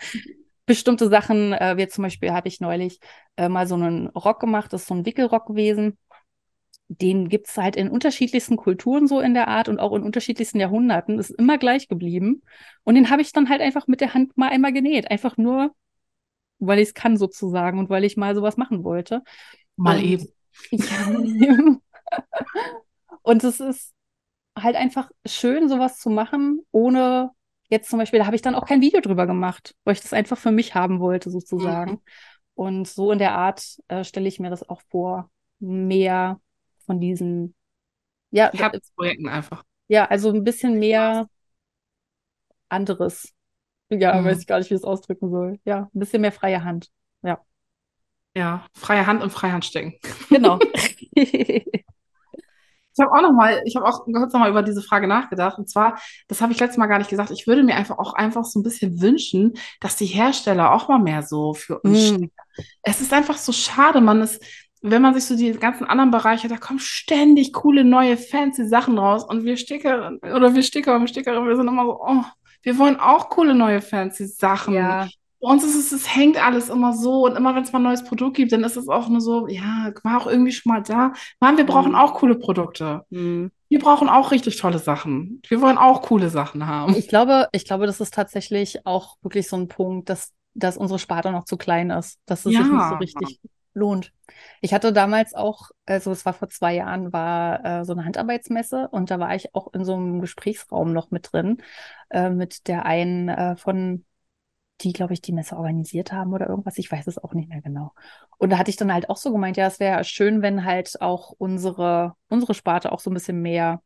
bestimmte 0.66 1.10
Sachen, 1.10 1.54
äh, 1.54 1.76
wie 1.78 1.88
zum 1.88 2.04
Beispiel 2.04 2.32
habe 2.32 2.48
ich 2.48 2.60
neulich 2.62 3.00
äh, 3.36 3.50
mal 3.50 3.68
so 3.68 3.76
einen 3.76 4.08
Rock 4.08 4.40
gemacht, 4.40 4.72
das 4.74 4.82
ist 4.84 4.88
so 4.88 4.96
ein 4.96 5.06
Wickelrock 5.06 5.48
gewesen. 5.48 5.98
Den 7.02 7.30
gibt 7.30 7.48
es 7.48 7.58
halt 7.58 7.76
in 7.76 7.90
unterschiedlichsten 7.90 8.58
Kulturen 8.58 9.08
so 9.08 9.20
in 9.20 9.34
der 9.34 9.48
Art 9.48 9.70
und 9.70 9.80
auch 9.80 9.94
in 9.96 10.04
unterschiedlichsten 10.04 10.60
Jahrhunderten. 10.60 11.20
Ist 11.20 11.32
immer 11.32 11.58
gleich 11.58 11.88
geblieben. 11.88 12.44
Und 12.84 12.96
den 12.96 13.10
habe 13.10 13.22
ich 13.22 13.32
dann 13.32 13.50
halt 13.50 13.62
einfach 13.62 13.88
mit 13.88 14.02
der 14.02 14.14
Hand 14.14 14.38
mal 14.38 14.50
einmal 14.50 14.74
genäht. 14.74 15.10
Einfach 15.10 15.38
nur, 15.38 15.74
weil 16.60 16.80
ich 16.80 16.90
es 16.90 16.94
kann 16.94 17.18
sozusagen 17.18 17.80
und 17.80 17.90
weil 17.90 18.04
ich 18.04 18.18
mal 18.18 18.36
sowas 18.36 18.58
machen 18.58 18.84
wollte. 18.84 19.24
Mal 19.76 19.98
und, 19.98 20.04
eben. 20.04 20.28
Ja. 20.72 21.78
und 23.24 23.44
es 23.44 23.60
ist 23.60 23.92
halt 24.58 24.76
einfach 24.76 25.10
schön, 25.26 25.68
sowas 25.68 25.98
zu 25.98 26.12
machen, 26.12 26.62
ohne 26.72 27.32
jetzt 27.70 27.90
zum 27.90 28.00
Beispiel, 28.00 28.20
da 28.20 28.28
habe 28.28 28.36
ich 28.36 28.42
dann 28.42 28.56
auch 28.56 28.68
kein 28.68 28.82
Video 28.82 29.02
drüber 29.02 29.26
gemacht, 29.26 29.76
weil 29.84 29.96
ich 29.96 30.02
das 30.02 30.14
einfach 30.14 30.38
für 30.38 30.52
mich 30.52 30.76
haben 30.76 31.00
wollte, 31.00 31.32
sozusagen. 31.32 31.92
Mhm. 31.92 32.02
Und 32.56 32.88
so 32.88 33.12
in 33.12 33.20
der 33.20 33.34
Art 33.34 33.78
äh, 33.88 34.04
stelle 34.04 34.28
ich 34.28 34.40
mir 34.40 34.52
das 34.52 34.68
auch 34.70 34.82
vor, 34.90 35.32
mehr 35.60 36.40
von 36.86 37.00
diesen 37.00 37.56
ja, 38.32 38.52
Herzprojekten 38.52 39.28
einfach. 39.28 39.64
Ja, 39.88 40.06
also 40.06 40.30
ein 40.32 40.44
bisschen 40.44 40.80
mehr 40.80 41.28
anderes. 42.70 43.34
Ja, 43.90 44.20
mhm. 44.20 44.26
weiß 44.26 44.40
ich 44.40 44.48
gar 44.48 44.60
nicht, 44.60 44.70
wie 44.70 44.76
ich 44.76 44.82
es 44.82 44.86
ausdrücken 44.86 45.30
soll. 45.30 45.60
Ja, 45.66 45.90
ein 45.94 46.00
bisschen 46.00 46.22
mehr 46.22 46.32
freie 46.32 46.64
Hand. 46.64 46.90
Ja. 47.22 47.40
Ja, 48.36 48.66
freie 48.74 49.06
Hand 49.06 49.22
und 49.22 49.32
Freihand 49.32 49.66
stecken. 49.66 50.00
Genau. 50.30 50.60
Ich 52.96 53.04
habe 53.04 53.12
auch 53.12 53.22
noch 53.22 53.34
mal, 53.34 53.62
ich 53.66 53.76
habe 53.76 53.88
auch 53.88 54.06
kurz 54.06 54.34
noch 54.34 54.40
mal 54.40 54.50
über 54.50 54.62
diese 54.62 54.82
Frage 54.82 55.08
nachgedacht. 55.08 55.58
Und 55.58 55.70
zwar, 55.70 56.00
das 56.28 56.42
habe 56.42 56.54
ich 56.54 56.60
letztes 56.60 56.78
Mal 56.78 56.86
gar 56.88 57.00
nicht 57.00 57.10
gesagt. 57.10 57.32
Ich 57.32 57.48
würde 57.48 57.64
mir 57.64 57.76
einfach 57.76 57.98
auch 57.98 58.14
einfach 58.14 58.46
so 58.46 58.60
ein 58.60 58.64
bisschen 58.64 59.02
wünschen, 59.02 59.54
dass 59.80 59.96
die 59.96 60.06
Hersteller 60.06 60.72
auch 60.72 60.88
mal 60.90 61.00
mehr 61.00 61.24
so 61.24 61.54
für 61.54 61.80
uns 61.80 62.12
mm. 62.12 62.26
Es 62.84 63.02
ist 63.02 63.12
einfach 63.14 63.38
so 63.38 63.52
schade, 63.52 64.00
man 64.00 64.22
ist, 64.22 64.44
wenn 64.84 65.02
man 65.02 65.14
sich 65.14 65.24
so 65.24 65.36
die 65.36 65.54
ganzen 65.54 65.86
anderen 65.86 66.12
Bereiche, 66.12 66.50
da 66.50 66.58
kommen 66.58 66.80
ständig 66.80 67.54
coole 67.54 67.86
neue 67.86 68.18
fancy 68.18 68.68
Sachen 68.68 68.98
raus 68.98 69.24
und 69.24 69.46
wir 69.46 69.56
Sticker 69.56 70.12
oder 70.22 70.54
wir 70.54 70.62
Sticker 70.62 70.96
und 70.98 71.10
Stickerinnen, 71.10 71.48
wir 71.48 71.56
sind 71.56 71.70
immer 71.70 71.86
so, 71.86 72.02
oh, 72.06 72.24
wir 72.64 72.78
wollen 72.78 73.00
auch 73.00 73.30
coole 73.30 73.56
neue 73.56 73.82
fancy 73.82 74.28
Sachen. 74.28 74.74
Ja. 74.74 75.08
Bei 75.42 75.50
uns 75.50 75.64
ist 75.64 75.76
es, 75.76 75.92
es 75.94 76.14
hängt 76.14 76.42
alles 76.44 76.70
immer 76.70 76.94
so 76.94 77.26
und 77.26 77.38
immer 77.38 77.56
wenn 77.56 77.64
es 77.64 77.72
mal 77.72 77.80
ein 77.80 77.84
neues 77.84 78.04
Produkt 78.04 78.36
gibt, 78.36 78.52
dann 78.52 78.66
ist 78.66 78.76
es 78.76 78.90
auch 78.90 79.08
nur 79.08 79.22
so, 79.22 79.48
ja, 79.48 79.94
war 80.04 80.22
auch 80.22 80.28
irgendwie 80.28 80.52
schon 80.52 80.74
mal 80.74 80.84
da. 80.84 81.14
Mann, 81.40 81.58
wir 81.58 81.66
brauchen 81.66 81.94
mhm. 81.94 81.98
auch 81.98 82.16
coole 82.16 82.36
Produkte. 82.36 83.06
Mhm. 83.10 83.52
Wir 83.70 83.80
brauchen 83.80 84.10
auch 84.10 84.32
richtig 84.32 84.58
tolle 84.58 84.80
Sachen. 84.80 85.42
Wir 85.48 85.62
wollen 85.62 85.78
auch 85.78 86.02
coole 86.02 86.30
Sachen 86.30 86.68
haben. 86.68 86.94
Ich 86.96 87.08
glaube, 87.08 87.48
ich 87.54 87.64
glaube, 87.66 87.88
das 87.88 88.02
ist 88.02 88.14
tatsächlich 88.14 88.86
auch 88.86 89.16
wirklich 89.22 89.48
so 89.48 89.56
ein 89.56 89.70
Punkt, 89.70 90.10
dass, 90.10 90.32
dass 90.54 90.78
unsere 90.78 91.00
Sparte 91.00 91.32
noch 91.32 91.46
zu 91.46 91.56
klein 91.56 91.90
ist, 91.90 92.20
dass 92.26 92.46
es 92.46 92.54
ja. 92.54 92.64
sich 92.64 92.72
nicht 92.72 92.90
so 92.90 92.96
richtig 92.96 93.40
lohnt. 93.74 94.14
Ich 94.62 94.74
hatte 94.74 94.94
damals 94.94 95.34
auch, 95.34 95.72
also 95.86 96.12
es 96.12 96.26
war 96.26 96.34
vor 96.34 96.50
zwei 96.50 96.76
Jahren, 96.76 97.12
war 97.14 97.64
äh, 97.66 97.86
so 97.86 97.94
eine 97.94 98.06
Handarbeitsmesse 98.06 98.88
und 98.90 99.12
da 99.12 99.20
war 99.20 99.36
ich 99.36 99.54
auch 99.56 99.74
in 99.74 99.84
so 99.84 99.96
einem 99.96 100.22
Gesprächsraum 100.22 100.94
noch 100.94 101.12
mit 101.12 101.30
drin, 101.32 101.62
äh, 102.10 102.30
mit 102.30 102.68
der 102.68 102.86
einen 102.86 103.30
äh, 103.30 103.56
von 103.56 104.06
die, 104.82 104.94
glaube 104.94 105.14
ich, 105.14 105.22
die 105.22 105.34
Messe 105.34 105.56
organisiert 105.56 106.12
haben 106.12 106.34
oder 106.34 106.50
irgendwas. 106.50 106.78
Ich 106.78 106.92
weiß 106.92 107.08
es 107.08 107.18
auch 107.18 107.34
nicht 107.34 107.50
mehr 107.50 107.62
genau. 107.62 107.94
Und 108.38 108.50
da 108.50 108.58
hatte 108.58 108.70
ich 108.70 108.76
dann 108.76 108.94
halt 108.94 109.10
auch 109.10 109.18
so 109.18 109.32
gemeint, 109.32 109.56
ja, 109.58 109.68
es 109.68 109.80
wäre 109.80 110.04
schön, 110.04 110.42
wenn 110.42 110.66
halt 110.66 111.02
auch 111.02 111.32
unsere, 111.38 112.16
unsere 112.28 112.54
Sparte 112.54 112.92
auch 112.92 113.00
so 113.00 113.10
ein 113.10 113.14
bisschen 113.14 113.42
mehr 113.42 113.82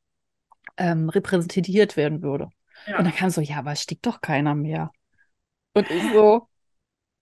ähm, 0.77 1.09
repräsentiert 1.09 1.97
werden 1.97 2.21
würde. 2.21 2.49
Ja. 2.87 2.97
Und 2.97 3.05
dann 3.05 3.13
kam 3.13 3.29
so, 3.29 3.41
ja, 3.41 3.57
aber 3.57 3.73
es 3.73 3.81
stickt 3.81 4.05
doch 4.05 4.21
keiner 4.21 4.55
mehr. 4.55 4.91
Und 5.73 5.89
ich 5.91 6.03
so, 6.11 6.47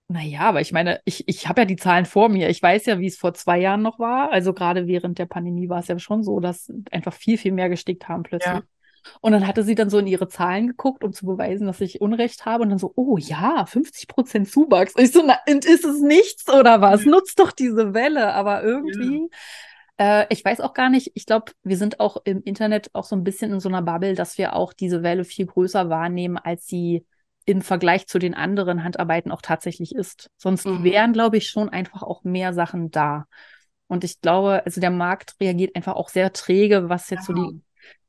naja, 0.07 0.41
aber 0.41 0.61
ich 0.61 0.71
meine, 0.71 1.01
ich, 1.03 1.27
ich 1.27 1.47
habe 1.47 1.61
ja 1.61 1.65
die 1.65 1.77
Zahlen 1.77 2.05
vor 2.05 2.29
mir. 2.29 2.49
Ich 2.49 2.61
weiß 2.61 2.85
ja, 2.85 2.99
wie 2.99 3.07
es 3.07 3.17
vor 3.17 3.33
zwei 3.33 3.59
Jahren 3.59 3.81
noch 3.81 3.97
war. 3.97 4.31
Also 4.31 4.53
gerade 4.53 4.85
während 4.85 5.17
der 5.17 5.25
Pandemie 5.25 5.67
war 5.67 5.79
es 5.79 5.87
ja 5.87 5.97
schon 5.97 6.23
so, 6.23 6.39
dass 6.39 6.71
einfach 6.91 7.13
viel, 7.13 7.39
viel 7.39 7.51
mehr 7.51 7.69
gestickt 7.69 8.07
haben 8.07 8.21
plötzlich. 8.21 8.53
Ja. 8.53 8.61
Und 9.21 9.31
dann 9.31 9.47
hatte 9.47 9.63
sie 9.63 9.75
dann 9.75 9.89
so 9.89 9.97
in 9.97 10.07
ihre 10.07 10.27
Zahlen 10.27 10.67
geguckt, 10.67 11.03
um 11.03 11.11
zu 11.11 11.25
beweisen, 11.25 11.65
dass 11.65 11.81
ich 11.81 12.01
Unrecht 12.01 12.45
habe. 12.45 12.63
Und 12.63 12.69
dann 12.69 12.77
so, 12.77 12.93
oh 12.95 13.17
ja, 13.17 13.65
50 13.65 14.07
Prozent 14.07 14.49
Zuwachs. 14.49 14.93
Und 14.93 15.03
ich 15.03 15.11
so, 15.11 15.23
na, 15.25 15.39
ist 15.47 15.85
es 15.85 16.01
nichts 16.01 16.47
oder 16.53 16.81
was? 16.81 17.05
Nutzt 17.05 17.39
doch 17.39 17.51
diese 17.51 17.95
Welle. 17.95 18.33
Aber 18.33 18.63
irgendwie, 18.63 19.27
ja. 19.99 20.21
äh, 20.21 20.27
ich 20.29 20.45
weiß 20.45 20.59
auch 20.61 20.73
gar 20.73 20.91
nicht, 20.91 21.11
ich 21.15 21.25
glaube, 21.25 21.51
wir 21.63 21.77
sind 21.77 21.99
auch 21.99 22.17
im 22.25 22.43
Internet 22.43 22.91
auch 22.93 23.05
so 23.05 23.15
ein 23.15 23.23
bisschen 23.23 23.51
in 23.51 23.59
so 23.59 23.69
einer 23.69 23.81
Bubble, 23.81 24.13
dass 24.13 24.37
wir 24.37 24.55
auch 24.55 24.71
diese 24.71 25.01
Welle 25.01 25.23
viel 25.23 25.47
größer 25.47 25.89
wahrnehmen, 25.89 26.37
als 26.37 26.67
sie 26.67 27.05
im 27.45 27.61
Vergleich 27.61 28.07
zu 28.07 28.19
den 28.19 28.33
anderen 28.33 28.83
Handarbeiten 28.83 29.31
auch 29.31 29.41
tatsächlich 29.41 29.95
ist. 29.95 30.29
Sonst 30.37 30.65
mhm. 30.65 30.83
wären, 30.83 31.13
glaube 31.13 31.37
ich, 31.37 31.49
schon 31.49 31.69
einfach 31.69 32.03
auch 32.03 32.23
mehr 32.23 32.53
Sachen 32.53 32.91
da. 32.91 33.25
Und 33.87 34.03
ich 34.03 34.19
glaube, 34.19 34.63
also 34.65 34.81
der 34.81 34.91
Markt 34.91 35.35
reagiert 35.39 35.75
einfach 35.75 35.93
auch 35.93 36.09
sehr 36.09 36.33
träge, 36.33 36.89
was 36.89 37.09
jetzt 37.09 37.29
ja. 37.29 37.33
so 37.35 37.51
die 37.51 37.61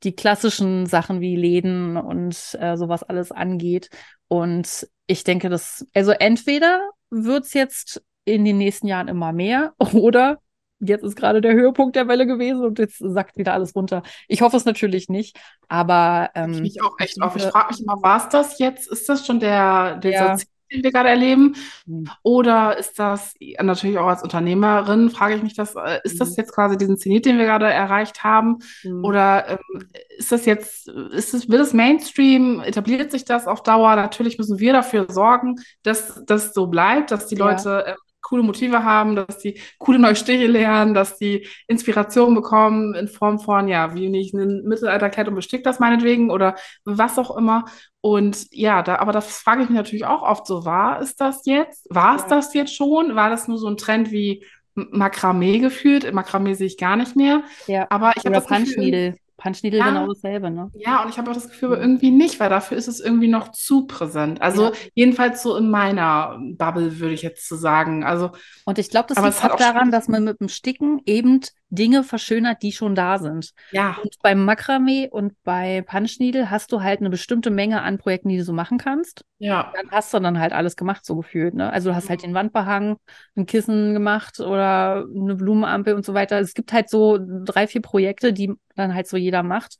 die 0.02 0.14
klassischen 0.14 0.86
Sachen 0.86 1.20
wie 1.20 1.36
Läden 1.36 1.96
und 1.96 2.56
äh, 2.60 2.76
sowas 2.76 3.02
alles 3.02 3.32
angeht. 3.32 3.90
Und 4.28 4.88
ich 5.06 5.24
denke, 5.24 5.48
dass, 5.48 5.86
also 5.94 6.12
entweder 6.12 6.90
wird 7.10 7.44
es 7.44 7.54
jetzt 7.54 8.02
in 8.24 8.44
den 8.44 8.58
nächsten 8.58 8.86
Jahren 8.86 9.08
immer 9.08 9.32
mehr 9.32 9.74
oder 9.92 10.38
jetzt 10.80 11.04
ist 11.04 11.16
gerade 11.16 11.40
der 11.40 11.54
Höhepunkt 11.54 11.96
der 11.96 12.08
Welle 12.08 12.26
gewesen 12.26 12.64
und 12.64 12.78
jetzt 12.78 12.98
sackt 12.98 13.36
wieder 13.36 13.52
alles 13.54 13.74
runter. 13.74 14.02
Ich 14.28 14.42
hoffe 14.42 14.56
es 14.56 14.64
natürlich 14.64 15.08
nicht, 15.08 15.38
aber 15.68 16.30
ähm, 16.34 16.64
ich 16.64 16.82
auch 16.82 16.98
echt 16.98 17.20
auf. 17.22 17.36
Ich 17.36 17.44
frage 17.44 17.72
mich 17.72 17.82
immer, 17.82 18.02
war 18.02 18.18
es 18.18 18.28
das 18.28 18.58
jetzt? 18.58 18.88
Ist 18.88 19.08
das 19.08 19.26
schon 19.26 19.40
der, 19.40 19.96
der 19.96 20.10
ja 20.10 20.36
den 20.72 20.82
wir 20.82 20.92
gerade 20.92 21.08
erleben? 21.08 21.54
Mhm. 21.86 22.08
Oder 22.22 22.76
ist 22.76 22.98
das 22.98 23.34
natürlich 23.60 23.98
auch 23.98 24.06
als 24.06 24.22
Unternehmerin, 24.22 25.10
frage 25.10 25.36
ich 25.36 25.42
mich 25.42 25.54
das, 25.54 25.74
äh, 25.76 26.00
ist 26.04 26.20
das 26.20 26.30
mhm. 26.30 26.34
jetzt 26.38 26.52
quasi 26.54 26.76
diesen 26.76 26.98
Zenit, 26.98 27.26
den 27.26 27.38
wir 27.38 27.44
gerade 27.44 27.66
erreicht 27.66 28.24
haben? 28.24 28.58
Mhm. 28.82 29.04
Oder 29.04 29.48
ähm, 29.50 29.88
ist 30.16 30.32
das 30.32 30.46
jetzt, 30.46 30.88
ist 30.88 31.34
es, 31.34 31.48
wird 31.48 31.60
es 31.60 31.72
Mainstream, 31.72 32.60
etabliert 32.60 33.10
sich 33.12 33.24
das 33.24 33.46
auf 33.46 33.62
Dauer? 33.62 33.96
Natürlich 33.96 34.38
müssen 34.38 34.58
wir 34.58 34.72
dafür 34.72 35.06
sorgen, 35.08 35.56
dass 35.82 36.22
das 36.26 36.52
so 36.52 36.66
bleibt, 36.66 37.10
dass 37.10 37.26
die 37.26 37.36
Leute 37.36 37.84
ja. 37.86 37.94
Coole 38.26 38.42
Motive 38.42 38.82
haben, 38.82 39.14
dass 39.14 39.38
die 39.38 39.60
coole 39.78 40.00
neue 40.00 40.16
Stiche 40.16 40.48
lernen, 40.48 40.94
dass 40.94 41.16
die 41.16 41.46
Inspiration 41.68 42.34
bekommen 42.34 42.94
in 42.94 43.06
Form 43.06 43.38
von, 43.38 43.68
ja, 43.68 43.94
wie 43.94 44.08
nicht 44.08 44.34
ein 44.34 44.62
Mittelalterkleid 44.64 45.28
und 45.28 45.36
bestickt 45.36 45.64
das 45.64 45.78
meinetwegen 45.78 46.30
oder 46.30 46.56
was 46.84 47.18
auch 47.18 47.36
immer. 47.36 47.66
Und 48.00 48.48
ja, 48.50 48.82
da, 48.82 48.96
aber 48.96 49.12
das 49.12 49.38
frage 49.38 49.62
ich 49.62 49.68
mich 49.68 49.76
natürlich 49.76 50.06
auch 50.06 50.22
oft 50.22 50.46
so, 50.46 50.64
war 50.64 51.00
es 51.00 51.14
das 51.14 51.46
jetzt? 51.46 51.86
War 51.88 52.16
es 52.16 52.22
ja. 52.22 52.28
das 52.28 52.52
jetzt 52.52 52.74
schon? 52.74 53.14
War 53.14 53.30
das 53.30 53.46
nur 53.46 53.58
so 53.58 53.68
ein 53.68 53.76
Trend 53.76 54.10
wie 54.10 54.44
Makramee 54.74 55.60
geführt? 55.60 56.12
Makramee 56.12 56.54
sehe 56.54 56.66
ich 56.66 56.78
gar 56.78 56.96
nicht 56.96 57.14
mehr. 57.14 57.44
Ja. 57.68 57.86
Aber 57.90 58.12
ich 58.16 58.24
habe 58.24 58.34
das 58.34 58.46
Gefühl, 58.48 59.16
Punchneedle 59.36 59.78
ja. 59.78 59.88
genau 59.88 60.06
dasselbe, 60.06 60.50
ne? 60.50 60.70
Ja, 60.74 61.02
und 61.02 61.10
ich 61.10 61.18
habe 61.18 61.30
auch 61.30 61.34
das 61.34 61.48
Gefühl, 61.48 61.68
aber 61.72 61.80
irgendwie 61.80 62.10
nicht, 62.10 62.40
weil 62.40 62.48
dafür 62.48 62.76
ist 62.76 62.88
es 62.88 63.00
irgendwie 63.00 63.28
noch 63.28 63.52
zu 63.52 63.86
präsent. 63.86 64.40
Also 64.40 64.66
ja. 64.66 64.72
jedenfalls 64.94 65.42
so 65.42 65.56
in 65.56 65.70
meiner 65.70 66.38
Bubble, 66.40 66.98
würde 66.98 67.14
ich 67.14 67.22
jetzt 67.22 67.48
so 67.48 67.56
sagen. 67.56 68.04
Also, 68.04 68.30
und 68.64 68.78
ich 68.78 68.88
glaube, 68.88 69.12
das 69.12 69.22
liegt 69.22 69.52
auch 69.52 69.56
daran, 69.56 69.90
dass 69.90 70.08
man 70.08 70.24
mit 70.24 70.40
dem 70.40 70.48
Sticken 70.48 71.00
eben 71.04 71.40
Dinge 71.68 72.04
verschönert, 72.04 72.62
die 72.62 72.72
schon 72.72 72.94
da 72.94 73.18
sind. 73.18 73.52
Ja. 73.72 73.96
Und 74.02 74.16
beim 74.22 74.44
Makramee 74.44 75.08
und 75.10 75.34
bei 75.42 75.82
Punchneedle 75.82 76.50
hast 76.50 76.70
du 76.72 76.82
halt 76.82 77.00
eine 77.00 77.10
bestimmte 77.10 77.50
Menge 77.50 77.82
an 77.82 77.98
Projekten, 77.98 78.28
die 78.28 78.38
du 78.38 78.44
so 78.44 78.52
machen 78.52 78.78
kannst. 78.78 79.24
Ja. 79.38 79.72
Dann 79.74 79.90
hast 79.90 80.14
du 80.14 80.20
dann 80.20 80.38
halt 80.38 80.52
alles 80.52 80.76
gemacht, 80.76 81.04
so 81.04 81.16
gefühlt. 81.16 81.54
Ne? 81.54 81.72
Also 81.72 81.90
du 81.90 81.96
hast 81.96 82.08
halt 82.08 82.22
den 82.22 82.34
Wandbehang, 82.34 82.96
ein 83.36 83.46
Kissen 83.46 83.94
gemacht 83.94 84.38
oder 84.40 85.04
eine 85.14 85.34
Blumenampel 85.34 85.94
und 85.94 86.04
so 86.04 86.14
weiter. 86.14 86.38
Es 86.38 86.54
gibt 86.54 86.72
halt 86.72 86.88
so 86.88 87.18
drei, 87.20 87.66
vier 87.66 87.82
Projekte, 87.82 88.32
die 88.32 88.54
dann 88.76 88.94
halt 88.94 89.08
so 89.08 89.16
jeder 89.16 89.42
macht 89.42 89.76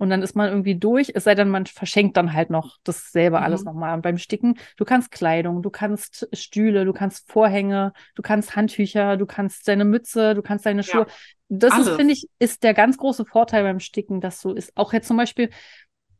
und 0.00 0.08
dann 0.08 0.22
ist 0.22 0.34
man 0.34 0.48
irgendwie 0.48 0.76
durch, 0.76 1.12
es 1.14 1.24
sei 1.24 1.34
denn, 1.34 1.50
man 1.50 1.66
verschenkt 1.66 2.16
dann 2.16 2.32
halt 2.32 2.48
noch 2.48 2.78
dasselbe 2.84 3.36
mhm. 3.36 3.44
alles 3.44 3.64
nochmal. 3.64 3.94
Und 3.94 4.00
beim 4.00 4.16
Sticken, 4.16 4.58
du 4.78 4.86
kannst 4.86 5.10
Kleidung, 5.10 5.60
du 5.60 5.68
kannst 5.68 6.26
Stühle, 6.32 6.86
du 6.86 6.94
kannst 6.94 7.30
Vorhänge, 7.30 7.92
du 8.14 8.22
kannst 8.22 8.56
Handtücher, 8.56 9.18
du 9.18 9.26
kannst 9.26 9.68
deine 9.68 9.84
Mütze, 9.84 10.34
du 10.34 10.40
kannst 10.40 10.64
deine 10.64 10.82
Schuhe. 10.84 11.04
Ja, 11.06 11.14
das 11.50 11.78
ist, 11.78 11.90
finde 11.90 12.14
ich, 12.14 12.26
ist 12.38 12.62
der 12.62 12.72
ganz 12.72 12.96
große 12.96 13.26
Vorteil 13.26 13.62
beim 13.62 13.78
Sticken, 13.78 14.22
dass 14.22 14.40
du 14.40 14.54
es 14.54 14.74
auch 14.74 14.94
jetzt 14.94 15.06
zum 15.06 15.18
Beispiel 15.18 15.50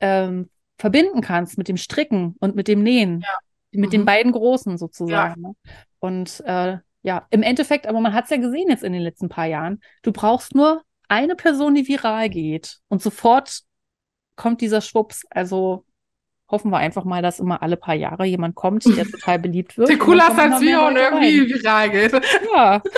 ähm, 0.00 0.50
verbinden 0.76 1.22
kannst 1.22 1.56
mit 1.56 1.68
dem 1.68 1.78
Stricken 1.78 2.36
und 2.38 2.54
mit 2.56 2.68
dem 2.68 2.82
Nähen. 2.82 3.20
Ja. 3.20 3.38
Mit 3.72 3.88
mhm. 3.88 3.92
den 3.92 4.04
beiden 4.04 4.32
großen 4.32 4.76
sozusagen. 4.76 5.42
Ja. 5.42 5.48
Ne? 5.48 5.54
Und 6.00 6.42
äh, 6.44 6.76
ja, 7.00 7.26
im 7.30 7.42
Endeffekt, 7.42 7.86
aber 7.86 8.00
man 8.00 8.12
hat 8.12 8.24
es 8.24 8.30
ja 8.30 8.36
gesehen 8.36 8.68
jetzt 8.68 8.84
in 8.84 8.92
den 8.92 9.00
letzten 9.00 9.30
paar 9.30 9.46
Jahren, 9.46 9.80
du 10.02 10.12
brauchst 10.12 10.54
nur 10.54 10.82
eine 11.08 11.34
Person, 11.34 11.74
die 11.74 11.88
viral 11.88 12.28
geht 12.28 12.78
und 12.88 13.00
sofort 13.00 13.62
kommt 14.40 14.60
dieser 14.62 14.80
Schwupps. 14.80 15.26
Also 15.30 15.84
hoffen 16.50 16.70
wir 16.70 16.78
einfach 16.78 17.04
mal, 17.04 17.22
dass 17.22 17.38
immer 17.38 17.62
alle 17.62 17.76
paar 17.76 17.94
Jahre 17.94 18.24
jemand 18.24 18.54
kommt, 18.56 18.84
der 18.84 19.04
total 19.10 19.38
beliebt 19.38 19.76
wird. 19.78 19.88
Der 19.90 19.98
cooler 19.98 20.36
als 20.36 20.60
wir 20.60 20.82
und 20.82 20.96
irgendwie 20.96 21.48
viral 21.48 21.90
geht. 21.90 22.12
Ja. 22.54 22.82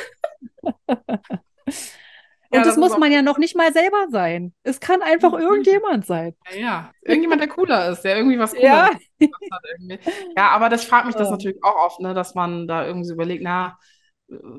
Und 2.55 2.59
Ja, 2.59 2.65
das, 2.65 2.75
das 2.75 2.77
muss 2.77 2.99
man 2.99 3.11
ja 3.11 3.23
noch 3.23 3.39
nicht 3.39 3.57
mal 3.57 3.73
selber 3.73 4.09
sein. 4.11 4.53
Es 4.63 4.79
kann 4.79 5.01
einfach 5.01 5.33
Mhm. 5.33 5.39
irgendjemand 5.39 6.05
sein. 6.05 6.35
Ja, 6.53 6.59
ja. 6.61 6.91
Irgendjemand, 7.01 7.41
der 7.41 7.49
cooler 7.49 7.89
ist, 7.91 8.03
der 8.03 8.17
irgendwie 8.19 8.39
was 8.39 8.51
Cooles 8.51 8.65
Ja. 8.67 8.91
hat 8.91 9.63
irgendwie. 9.79 9.99
Ja, 10.37 10.51
aber 10.51 10.69
das 10.69 10.85
fragt 10.85 11.07
mich 11.07 11.15
das 11.17 11.31
natürlich 11.31 11.65
auch 11.65 11.87
oft, 11.87 12.01
ne, 12.01 12.13
dass 12.13 12.35
man 12.35 12.69
da 12.69 12.85
irgendwie 12.87 13.07
so 13.07 13.15
überlegt, 13.15 13.43
na, 13.43 13.79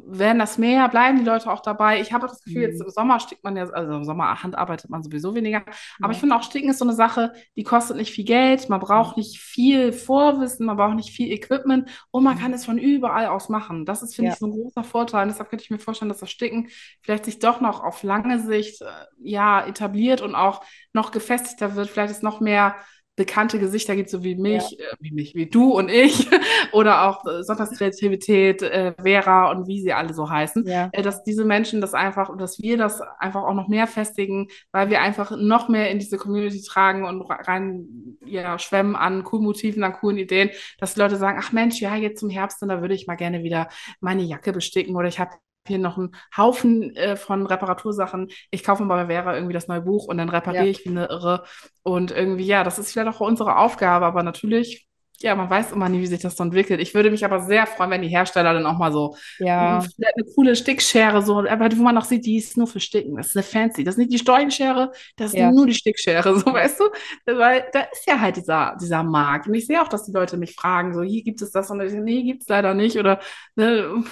werden 0.05 0.39
das 0.39 0.57
mehr, 0.57 0.87
bleiben 0.89 1.17
die 1.19 1.23
Leute 1.25 1.51
auch 1.51 1.61
dabei? 1.61 1.99
Ich 2.01 2.13
habe 2.13 2.27
das 2.27 2.41
Gefühl, 2.43 2.61
jetzt 2.63 2.79
Mhm. 2.79 2.85
im 2.85 2.89
Sommer 2.91 3.19
stickt 3.19 3.43
man 3.43 3.55
ja, 3.57 3.65
also 3.69 3.93
im 3.95 4.03
Sommer 4.03 4.43
Hand 4.43 4.57
arbeitet 4.57 4.89
man 4.89 5.03
sowieso 5.03 5.35
weniger. 5.35 5.63
Aber 6.01 6.11
Ja. 6.11 6.11
ich 6.13 6.19
finde 6.19 6.35
auch, 6.35 6.43
Sticken 6.43 6.69
ist 6.69 6.79
so 6.79 6.85
eine 6.85 6.93
Sache, 6.93 7.33
die 7.55 7.63
kostet 7.63 7.97
nicht 7.97 8.11
viel 8.13 8.25
Geld, 8.25 8.69
man 8.69 8.79
braucht 8.79 9.17
nicht 9.17 9.39
viel 9.39 9.91
Vorwissen, 9.93 10.65
man 10.65 10.77
braucht 10.77 10.95
nicht 10.95 11.09
viel 11.11 11.31
Equipment 11.31 11.89
und 12.11 12.23
man 12.23 12.35
Mhm. 12.35 12.39
kann 12.39 12.53
es 12.53 12.65
von 12.65 12.77
überall 12.77 13.27
aus 13.27 13.49
machen. 13.49 13.85
Das 13.85 14.03
ist, 14.03 14.15
finde 14.15 14.29
Ja. 14.29 14.33
ich, 14.33 14.39
so 14.39 14.47
ein 14.47 14.51
großer 14.51 14.83
Vorteil. 14.83 15.23
Und 15.23 15.29
deshalb 15.29 15.49
könnte 15.49 15.63
ich 15.63 15.71
mir 15.71 15.79
vorstellen, 15.79 16.09
dass 16.09 16.19
das 16.19 16.31
Sticken 16.31 16.69
vielleicht 17.01 17.25
sich 17.25 17.39
doch 17.39 17.61
noch 17.61 17.83
auf 17.83 18.03
lange 18.03 18.39
Sicht 18.39 18.81
äh, 18.81 18.85
ja, 19.21 19.65
etabliert 19.65 20.21
und 20.21 20.35
auch 20.35 20.63
noch 20.93 21.11
gefestigter 21.11 21.75
wird. 21.75 21.89
Vielleicht 21.89 22.11
ist 22.11 22.23
noch 22.23 22.39
mehr 22.39 22.75
bekannte 23.15 23.59
Gesichter 23.59 23.95
gibt, 23.95 24.09
so 24.09 24.23
wie 24.23 24.35
mich, 24.35 24.79
äh, 24.79 24.83
wie 24.99 25.11
mich, 25.11 25.35
wie 25.35 25.47
du 25.49 25.71
und 25.77 25.89
ich, 25.89 26.27
oder 26.71 27.07
auch 27.07 27.25
äh, 27.25 27.43
Sonntagskreativität, 27.43 28.61
äh, 28.63 28.93
Vera 29.01 29.51
und 29.51 29.67
wie 29.67 29.81
sie 29.81 29.93
alle 29.93 30.13
so 30.13 30.29
heißen, 30.29 30.65
Ja. 30.67 30.89
äh, 30.91 31.01
dass 31.03 31.23
diese 31.23 31.45
Menschen 31.45 31.79
das 31.81 31.93
einfach, 31.93 32.35
dass 32.37 32.59
wir 32.59 32.77
das 32.77 33.01
einfach 33.19 33.43
auch 33.43 33.53
noch 33.53 33.67
mehr 33.67 33.85
festigen, 33.87 34.47
weil 34.71 34.89
wir 34.89 35.01
einfach 35.01 35.31
noch 35.37 35.69
mehr 35.69 35.91
in 35.91 35.99
diese 35.99 36.17
Community 36.17 36.61
tragen 36.63 37.05
und 37.05 37.21
rein 37.21 38.17
ja, 38.25 38.57
schwemmen 38.57 38.95
an 38.95 39.23
coolen 39.23 39.43
Motiven, 39.45 39.83
an 39.83 39.93
coolen 39.93 40.17
Ideen, 40.17 40.49
dass 40.79 40.95
die 40.95 40.99
Leute 40.99 41.17
sagen, 41.17 41.37
ach 41.41 41.51
Mensch, 41.51 41.79
ja, 41.81 41.95
jetzt 41.95 42.19
zum 42.19 42.29
Herbst, 42.29 42.61
da 42.61 42.81
würde 42.81 42.95
ich 42.95 43.07
mal 43.07 43.15
gerne 43.15 43.43
wieder 43.43 43.69
meine 43.99 44.23
Jacke 44.23 44.53
besticken 44.53 44.95
oder 44.95 45.07
ich 45.07 45.19
habe 45.19 45.31
hier 45.67 45.79
noch 45.79 45.97
einen 45.97 46.15
Haufen 46.35 46.95
äh, 46.95 47.15
von 47.15 47.45
Reparatursachen. 47.47 48.29
Ich 48.51 48.63
kaufe 48.63 48.83
mal 48.83 49.05
bei 49.05 49.13
Vera 49.13 49.35
irgendwie 49.35 49.53
das 49.53 49.67
neue 49.67 49.81
Buch 49.81 50.05
und 50.07 50.17
dann 50.17 50.29
repariere 50.29 50.65
Ja. 50.65 50.71
ich 50.71 50.85
wie 50.85 50.89
eine 50.89 51.05
Irre. 51.07 51.43
Und 51.83 52.11
irgendwie, 52.11 52.45
ja, 52.45 52.63
das 52.63 52.79
ist 52.79 52.91
vielleicht 52.91 53.07
auch 53.09 53.21
unsere 53.21 53.57
Aufgabe, 53.57 54.05
aber 54.05 54.23
natürlich, 54.23 54.87
ja, 55.21 55.35
man 55.35 55.49
weiß 55.49 55.71
immer 55.71 55.87
nie, 55.89 55.99
wie 56.01 56.07
sich 56.07 56.21
das 56.21 56.35
so 56.35 56.43
entwickelt. 56.43 56.81
Ich 56.81 56.93
würde 56.93 57.09
mich 57.11 57.23
aber 57.23 57.39
sehr 57.41 57.65
freuen, 57.65 57.91
wenn 57.91 58.01
die 58.01 58.09
Hersteller 58.09 58.53
dann 58.53 58.65
auch 58.65 58.77
mal 58.77 58.91
so 58.91 59.15
Ja. 59.37 59.79
mh, 59.79 59.87
eine 60.15 60.25
coole 60.35 60.55
Stickschere, 60.55 61.21
so, 61.21 61.39
aber 61.47 61.69
wo 61.77 61.83
man 61.83 61.95
noch 61.95 62.03
sieht, 62.05 62.25
die 62.25 62.37
ist 62.37 62.57
nur 62.57 62.67
für 62.67 62.79
Sticken. 62.81 63.15
Das 63.15 63.27
ist 63.27 63.35
eine 63.37 63.43
fancy. 63.43 63.83
Das 63.85 63.93
ist 63.95 63.99
nicht 63.99 64.11
die 64.11 64.17
Storchenschere, 64.19 64.91
das 65.15 65.31
ist 65.31 65.39
Ja. 65.39 65.51
nur 65.51 65.65
die 65.65 65.73
Stickschere, 65.73 66.35
so 66.39 66.45
weißt 66.53 66.79
du? 66.79 66.85
Weil 67.33 67.65
da 67.71 67.81
ist 67.81 68.05
ja 68.07 68.19
halt 68.19 68.35
dieser, 68.37 68.75
dieser 68.81 69.03
Markt. 69.03 69.47
Und 69.47 69.53
ich 69.53 69.65
sehe 69.67 69.81
auch, 69.81 69.87
dass 69.87 70.05
die 70.05 70.11
Leute 70.11 70.35
mich 70.37 70.55
fragen, 70.55 70.93
so, 70.93 71.01
hier 71.03 71.23
gibt 71.23 71.41
es 71.41 71.51
das 71.51 71.69
und 71.71 71.79
ich, 71.81 71.93
nee, 71.93 72.23
gibt 72.23 72.41
es 72.43 72.49
leider 72.49 72.73
nicht. 72.73 72.97
Oder 72.97 73.19
ne, 73.55 74.03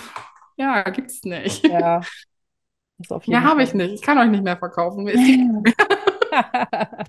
ja, 0.61 0.83
gibt 0.89 1.11
es 1.11 1.23
nicht. 1.23 1.63
Ja. 1.67 2.01
Ja, 3.25 3.41
habe 3.41 3.63
ich 3.63 3.73
nicht. 3.73 3.93
Ich 3.95 4.01
kann 4.01 4.17
euch 4.19 4.29
nicht 4.29 4.43
mehr 4.43 4.57
verkaufen. 4.57 5.03
Mir 5.05 5.13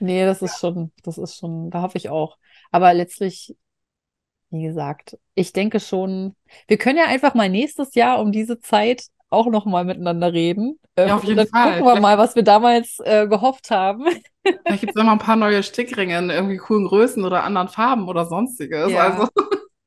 Nee, 0.00 0.24
das 0.24 0.42
ist 0.42 0.60
schon, 0.60 0.92
das 1.02 1.18
ist 1.18 1.36
schon, 1.38 1.70
da 1.70 1.82
hoffe 1.82 1.98
ich 1.98 2.08
auch. 2.08 2.38
Aber 2.70 2.94
letztlich, 2.94 3.56
wie 4.50 4.62
gesagt, 4.62 5.18
ich 5.34 5.52
denke 5.52 5.80
schon, 5.80 6.36
wir 6.68 6.78
können 6.78 6.98
ja 6.98 7.06
einfach 7.06 7.34
mal 7.34 7.48
nächstes 7.50 7.94
Jahr 7.94 8.20
um 8.20 8.32
diese 8.32 8.60
Zeit 8.60 9.04
auch 9.30 9.46
noch 9.48 9.66
mal 9.66 9.84
miteinander 9.84 10.32
reden. 10.32 10.78
Äh, 10.96 11.08
Ja, 11.08 11.16
auf 11.16 11.24
jeden 11.24 11.36
dann 11.38 11.48
Fall. 11.48 11.78
gucken 11.80 11.94
wir 11.94 12.00
mal, 12.00 12.16
was 12.18 12.36
wir 12.36 12.44
damals 12.44 12.98
äh, 13.00 13.26
gehofft 13.28 13.70
haben. 13.70 14.06
Vielleicht 14.44 14.80
gibt 14.80 14.96
es 14.96 15.02
immer 15.02 15.12
ein 15.12 15.18
paar 15.18 15.36
neue 15.36 15.62
Stickringe 15.62 16.16
in 16.18 16.30
irgendwie 16.30 16.56
coolen 16.58 16.86
Größen 16.86 17.24
oder 17.24 17.44
anderen 17.44 17.68
Farben 17.68 18.08
oder 18.08 18.24
sonstiges. 18.26 18.92
Ja. 18.92 19.10
Also, 19.10 19.28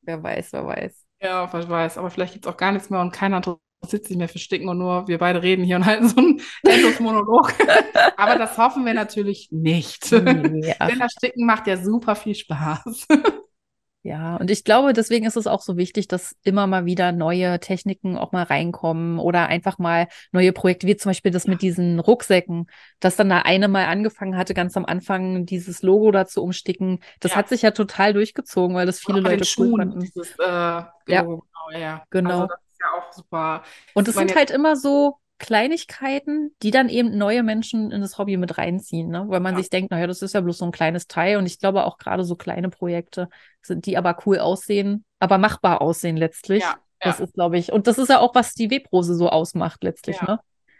Wer 0.02 0.22
weiß, 0.22 0.52
wer 0.52 0.66
weiß. 0.66 1.04
Ja, 1.22 1.52
wer 1.52 1.68
weiß. 1.68 1.98
Aber 1.98 2.10
vielleicht 2.10 2.32
gibt 2.34 2.46
es 2.46 2.52
auch 2.52 2.56
gar 2.56 2.72
nichts 2.72 2.90
mehr 2.90 3.00
und 3.00 3.12
keiner 3.12 3.36
interessiert 3.36 4.06
sich 4.06 4.16
mehr 4.16 4.28
für 4.28 4.38
Sticken 4.38 4.68
und 4.68 4.78
nur 4.78 5.08
wir 5.08 5.18
beide 5.18 5.42
reden 5.42 5.64
hier 5.64 5.76
und 5.76 5.86
halten 5.86 6.08
so 6.08 6.16
einen 6.16 6.40
Endlos-Monolog. 6.64 7.54
Aber 8.16 8.36
das 8.36 8.56
hoffen 8.58 8.84
wir 8.84 8.94
natürlich 8.94 9.48
nicht. 9.50 10.10
Nee, 10.12 10.74
Denn 10.80 10.98
das 10.98 11.12
Sticken 11.12 11.46
macht 11.46 11.66
ja 11.66 11.76
super 11.76 12.14
viel 12.14 12.34
Spaß. 12.34 13.06
Ja, 14.04 14.36
und 14.36 14.50
ich 14.50 14.64
glaube, 14.64 14.92
deswegen 14.92 15.26
ist 15.26 15.36
es 15.36 15.46
auch 15.46 15.62
so 15.62 15.76
wichtig, 15.76 16.08
dass 16.08 16.34
immer 16.42 16.66
mal 16.66 16.84
wieder 16.86 17.12
neue 17.12 17.60
Techniken 17.60 18.18
auch 18.18 18.32
mal 18.32 18.42
reinkommen 18.42 19.20
oder 19.20 19.46
einfach 19.46 19.78
mal 19.78 20.08
neue 20.32 20.52
Projekte, 20.52 20.88
wie 20.88 20.96
zum 20.96 21.10
Beispiel 21.10 21.30
das 21.30 21.46
mit 21.46 21.62
diesen 21.62 22.00
Rucksäcken, 22.00 22.66
dass 22.98 23.14
dann 23.14 23.28
da 23.28 23.38
eine 23.42 23.68
mal 23.68 23.86
angefangen 23.86 24.36
hatte, 24.36 24.54
ganz 24.54 24.76
am 24.76 24.86
Anfang 24.86 25.46
dieses 25.46 25.82
Logo 25.82 26.10
da 26.10 26.26
zu 26.26 26.42
umsticken. 26.42 26.98
Das 27.20 27.30
Ja. 27.32 27.36
hat 27.38 27.48
sich 27.48 27.62
ja 27.62 27.70
total 27.70 28.12
durchgezogen, 28.12 28.74
weil 28.74 28.86
das 28.86 28.98
viele 28.98 29.20
den 29.20 29.24
Leute 29.24 29.38
cool 29.42 29.46
Schuhen, 29.46 29.76
fanden. 29.76 30.00
dieses 30.00 30.36
äh, 30.38 30.82
Logo, 31.06 31.44
genau, 31.70 31.80
ja. 31.80 32.02
Genau. 32.10 32.30
Also 32.42 32.46
das 32.48 32.58
ist 32.72 32.80
ja 32.80 32.86
auch 32.98 33.12
super. 33.12 33.62
Und 33.94 34.08
es 34.08 34.14
sind 34.16 34.34
halt 34.34 34.50
immer 34.50 34.74
so 34.76 35.18
Kleinigkeiten, 35.42 36.54
die 36.62 36.70
dann 36.70 36.88
eben 36.88 37.18
neue 37.18 37.42
Menschen 37.42 37.90
in 37.90 38.00
das 38.00 38.16
Hobby 38.16 38.36
mit 38.36 38.58
reinziehen, 38.58 39.08
ne? 39.10 39.24
Weil 39.28 39.40
man 39.40 39.54
Ja. 39.54 39.60
sich 39.60 39.70
denkt, 39.70 39.90
naja, 39.90 40.06
das 40.06 40.22
ist 40.22 40.34
ja 40.34 40.40
bloß 40.40 40.58
so 40.58 40.64
ein 40.64 40.70
kleines 40.72 41.08
Teil. 41.08 41.36
Und 41.36 41.46
ich 41.46 41.58
glaube 41.58 41.84
auch 41.84 41.98
gerade 41.98 42.24
so 42.24 42.36
kleine 42.36 42.68
Projekte 42.70 43.28
sind, 43.60 43.84
die 43.86 43.98
aber 43.98 44.16
cool 44.24 44.38
aussehen, 44.38 45.04
aber 45.18 45.38
machbar 45.38 45.82
aussehen 45.82 46.16
letztlich. 46.16 46.62
Ja, 46.62 46.76
Das 47.02 47.18
ja. 47.18 47.24
ist, 47.24 47.34
glaube 47.34 47.58
ich, 47.58 47.72
und 47.72 47.88
das 47.88 47.98
ist 47.98 48.08
ja 48.08 48.20
auch, 48.20 48.34
was 48.36 48.54
die 48.54 48.70
Webrose 48.70 49.16
so 49.16 49.28
ausmacht 49.28 49.82
letztlich, 49.82 50.22
ne? 50.22 50.38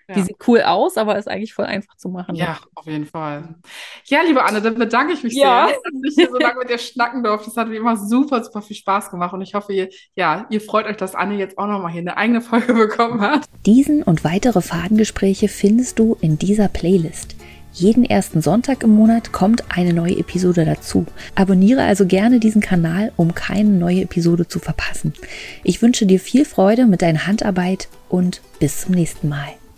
Ja. 0.09 0.15
Die 0.15 0.23
sieht 0.23 0.37
cool 0.47 0.62
aus, 0.62 0.97
aber 0.97 1.16
ist 1.19 1.29
eigentlich 1.29 1.55
voll 1.55 1.65
einfach 1.66 1.97
zu 1.97 2.09
machen. 2.09 2.35
ne? 2.35 2.41
Ja, 2.41 2.59
auf 2.74 2.87
jeden 2.87 3.07
Fall. 3.07 3.55
Ja, 4.05 4.20
liebe 4.27 4.45
Anne, 4.45 4.61
dann 4.61 4.74
bedanke 4.74 5.12
ich 5.12 5.23
mich 5.23 5.35
Ja. 5.35 5.69
sehr, 5.69 5.77
dass 5.77 6.11
ich 6.11 6.15
hier 6.16 6.31
so 6.31 6.39
lange 6.39 6.59
mit 6.59 6.70
dir 6.70 6.79
schnacken 6.79 7.23
durfte. 7.23 7.47
Das 7.51 7.57
hat 7.57 7.69
mir 7.69 7.77
immer 7.77 7.97
super, 7.97 8.43
super 8.45 8.62
viel 8.62 8.77
Spaß 8.77 9.11
gemacht 9.11 9.33
und 9.33 9.43
ich 9.43 9.55
hoffe, 9.55 9.73
ihr, 9.73 9.89
ja, 10.15 10.47
ihr 10.51 10.61
freut 10.61 10.87
euch, 10.87 10.97
dass 10.97 11.15
Anne 11.15 11.37
jetzt 11.37 11.59
auch 11.59 11.66
nochmal 11.66 11.93
hier 11.93 12.01
eine 12.01 12.16
eigene 12.16 12.41
Folge 12.41 12.74
bekommen 12.74 13.20
hat. 13.20 13.45
Diesen 13.66 14.03
und 14.03 14.24
weitere 14.24 14.61
Fadengespräche 14.61 15.49
findest 15.49 15.99
du 15.99 16.16
in 16.20 16.39
dieser 16.39 16.69
Playlist. 16.69 17.37
Jeden 17.74 18.05
ersten 18.05 18.43
Sonntag 18.43 18.83
im 18.83 18.91
Monat 18.91 19.33
kommt 19.33 19.65
eine 19.74 19.95
neue 19.95 20.19
Episode 20.19 20.66
dazu. 20.66 21.07
Abonniere 21.35 21.83
also 21.85 22.05
gerne 22.05 22.39
diesen 22.39 22.61
Kanal, 22.61 23.12
um 23.16 23.35
keine 23.35 23.70
neue 23.70 24.03
Episode 24.03 24.47
zu 24.47 24.59
verpassen. 24.59 25.15
Ich 25.65 25.81
wünsche 25.81 26.05
dir 26.05 26.20
viel 26.20 26.45
Freude 26.45 26.85
mit 26.85 27.01
deiner 27.01 27.27
Handarbeit 27.27 27.89
und 28.11 28.43
bis 28.59 28.83
zum 28.83 28.95
nächsten 28.95 29.31
Mal. 29.31 29.49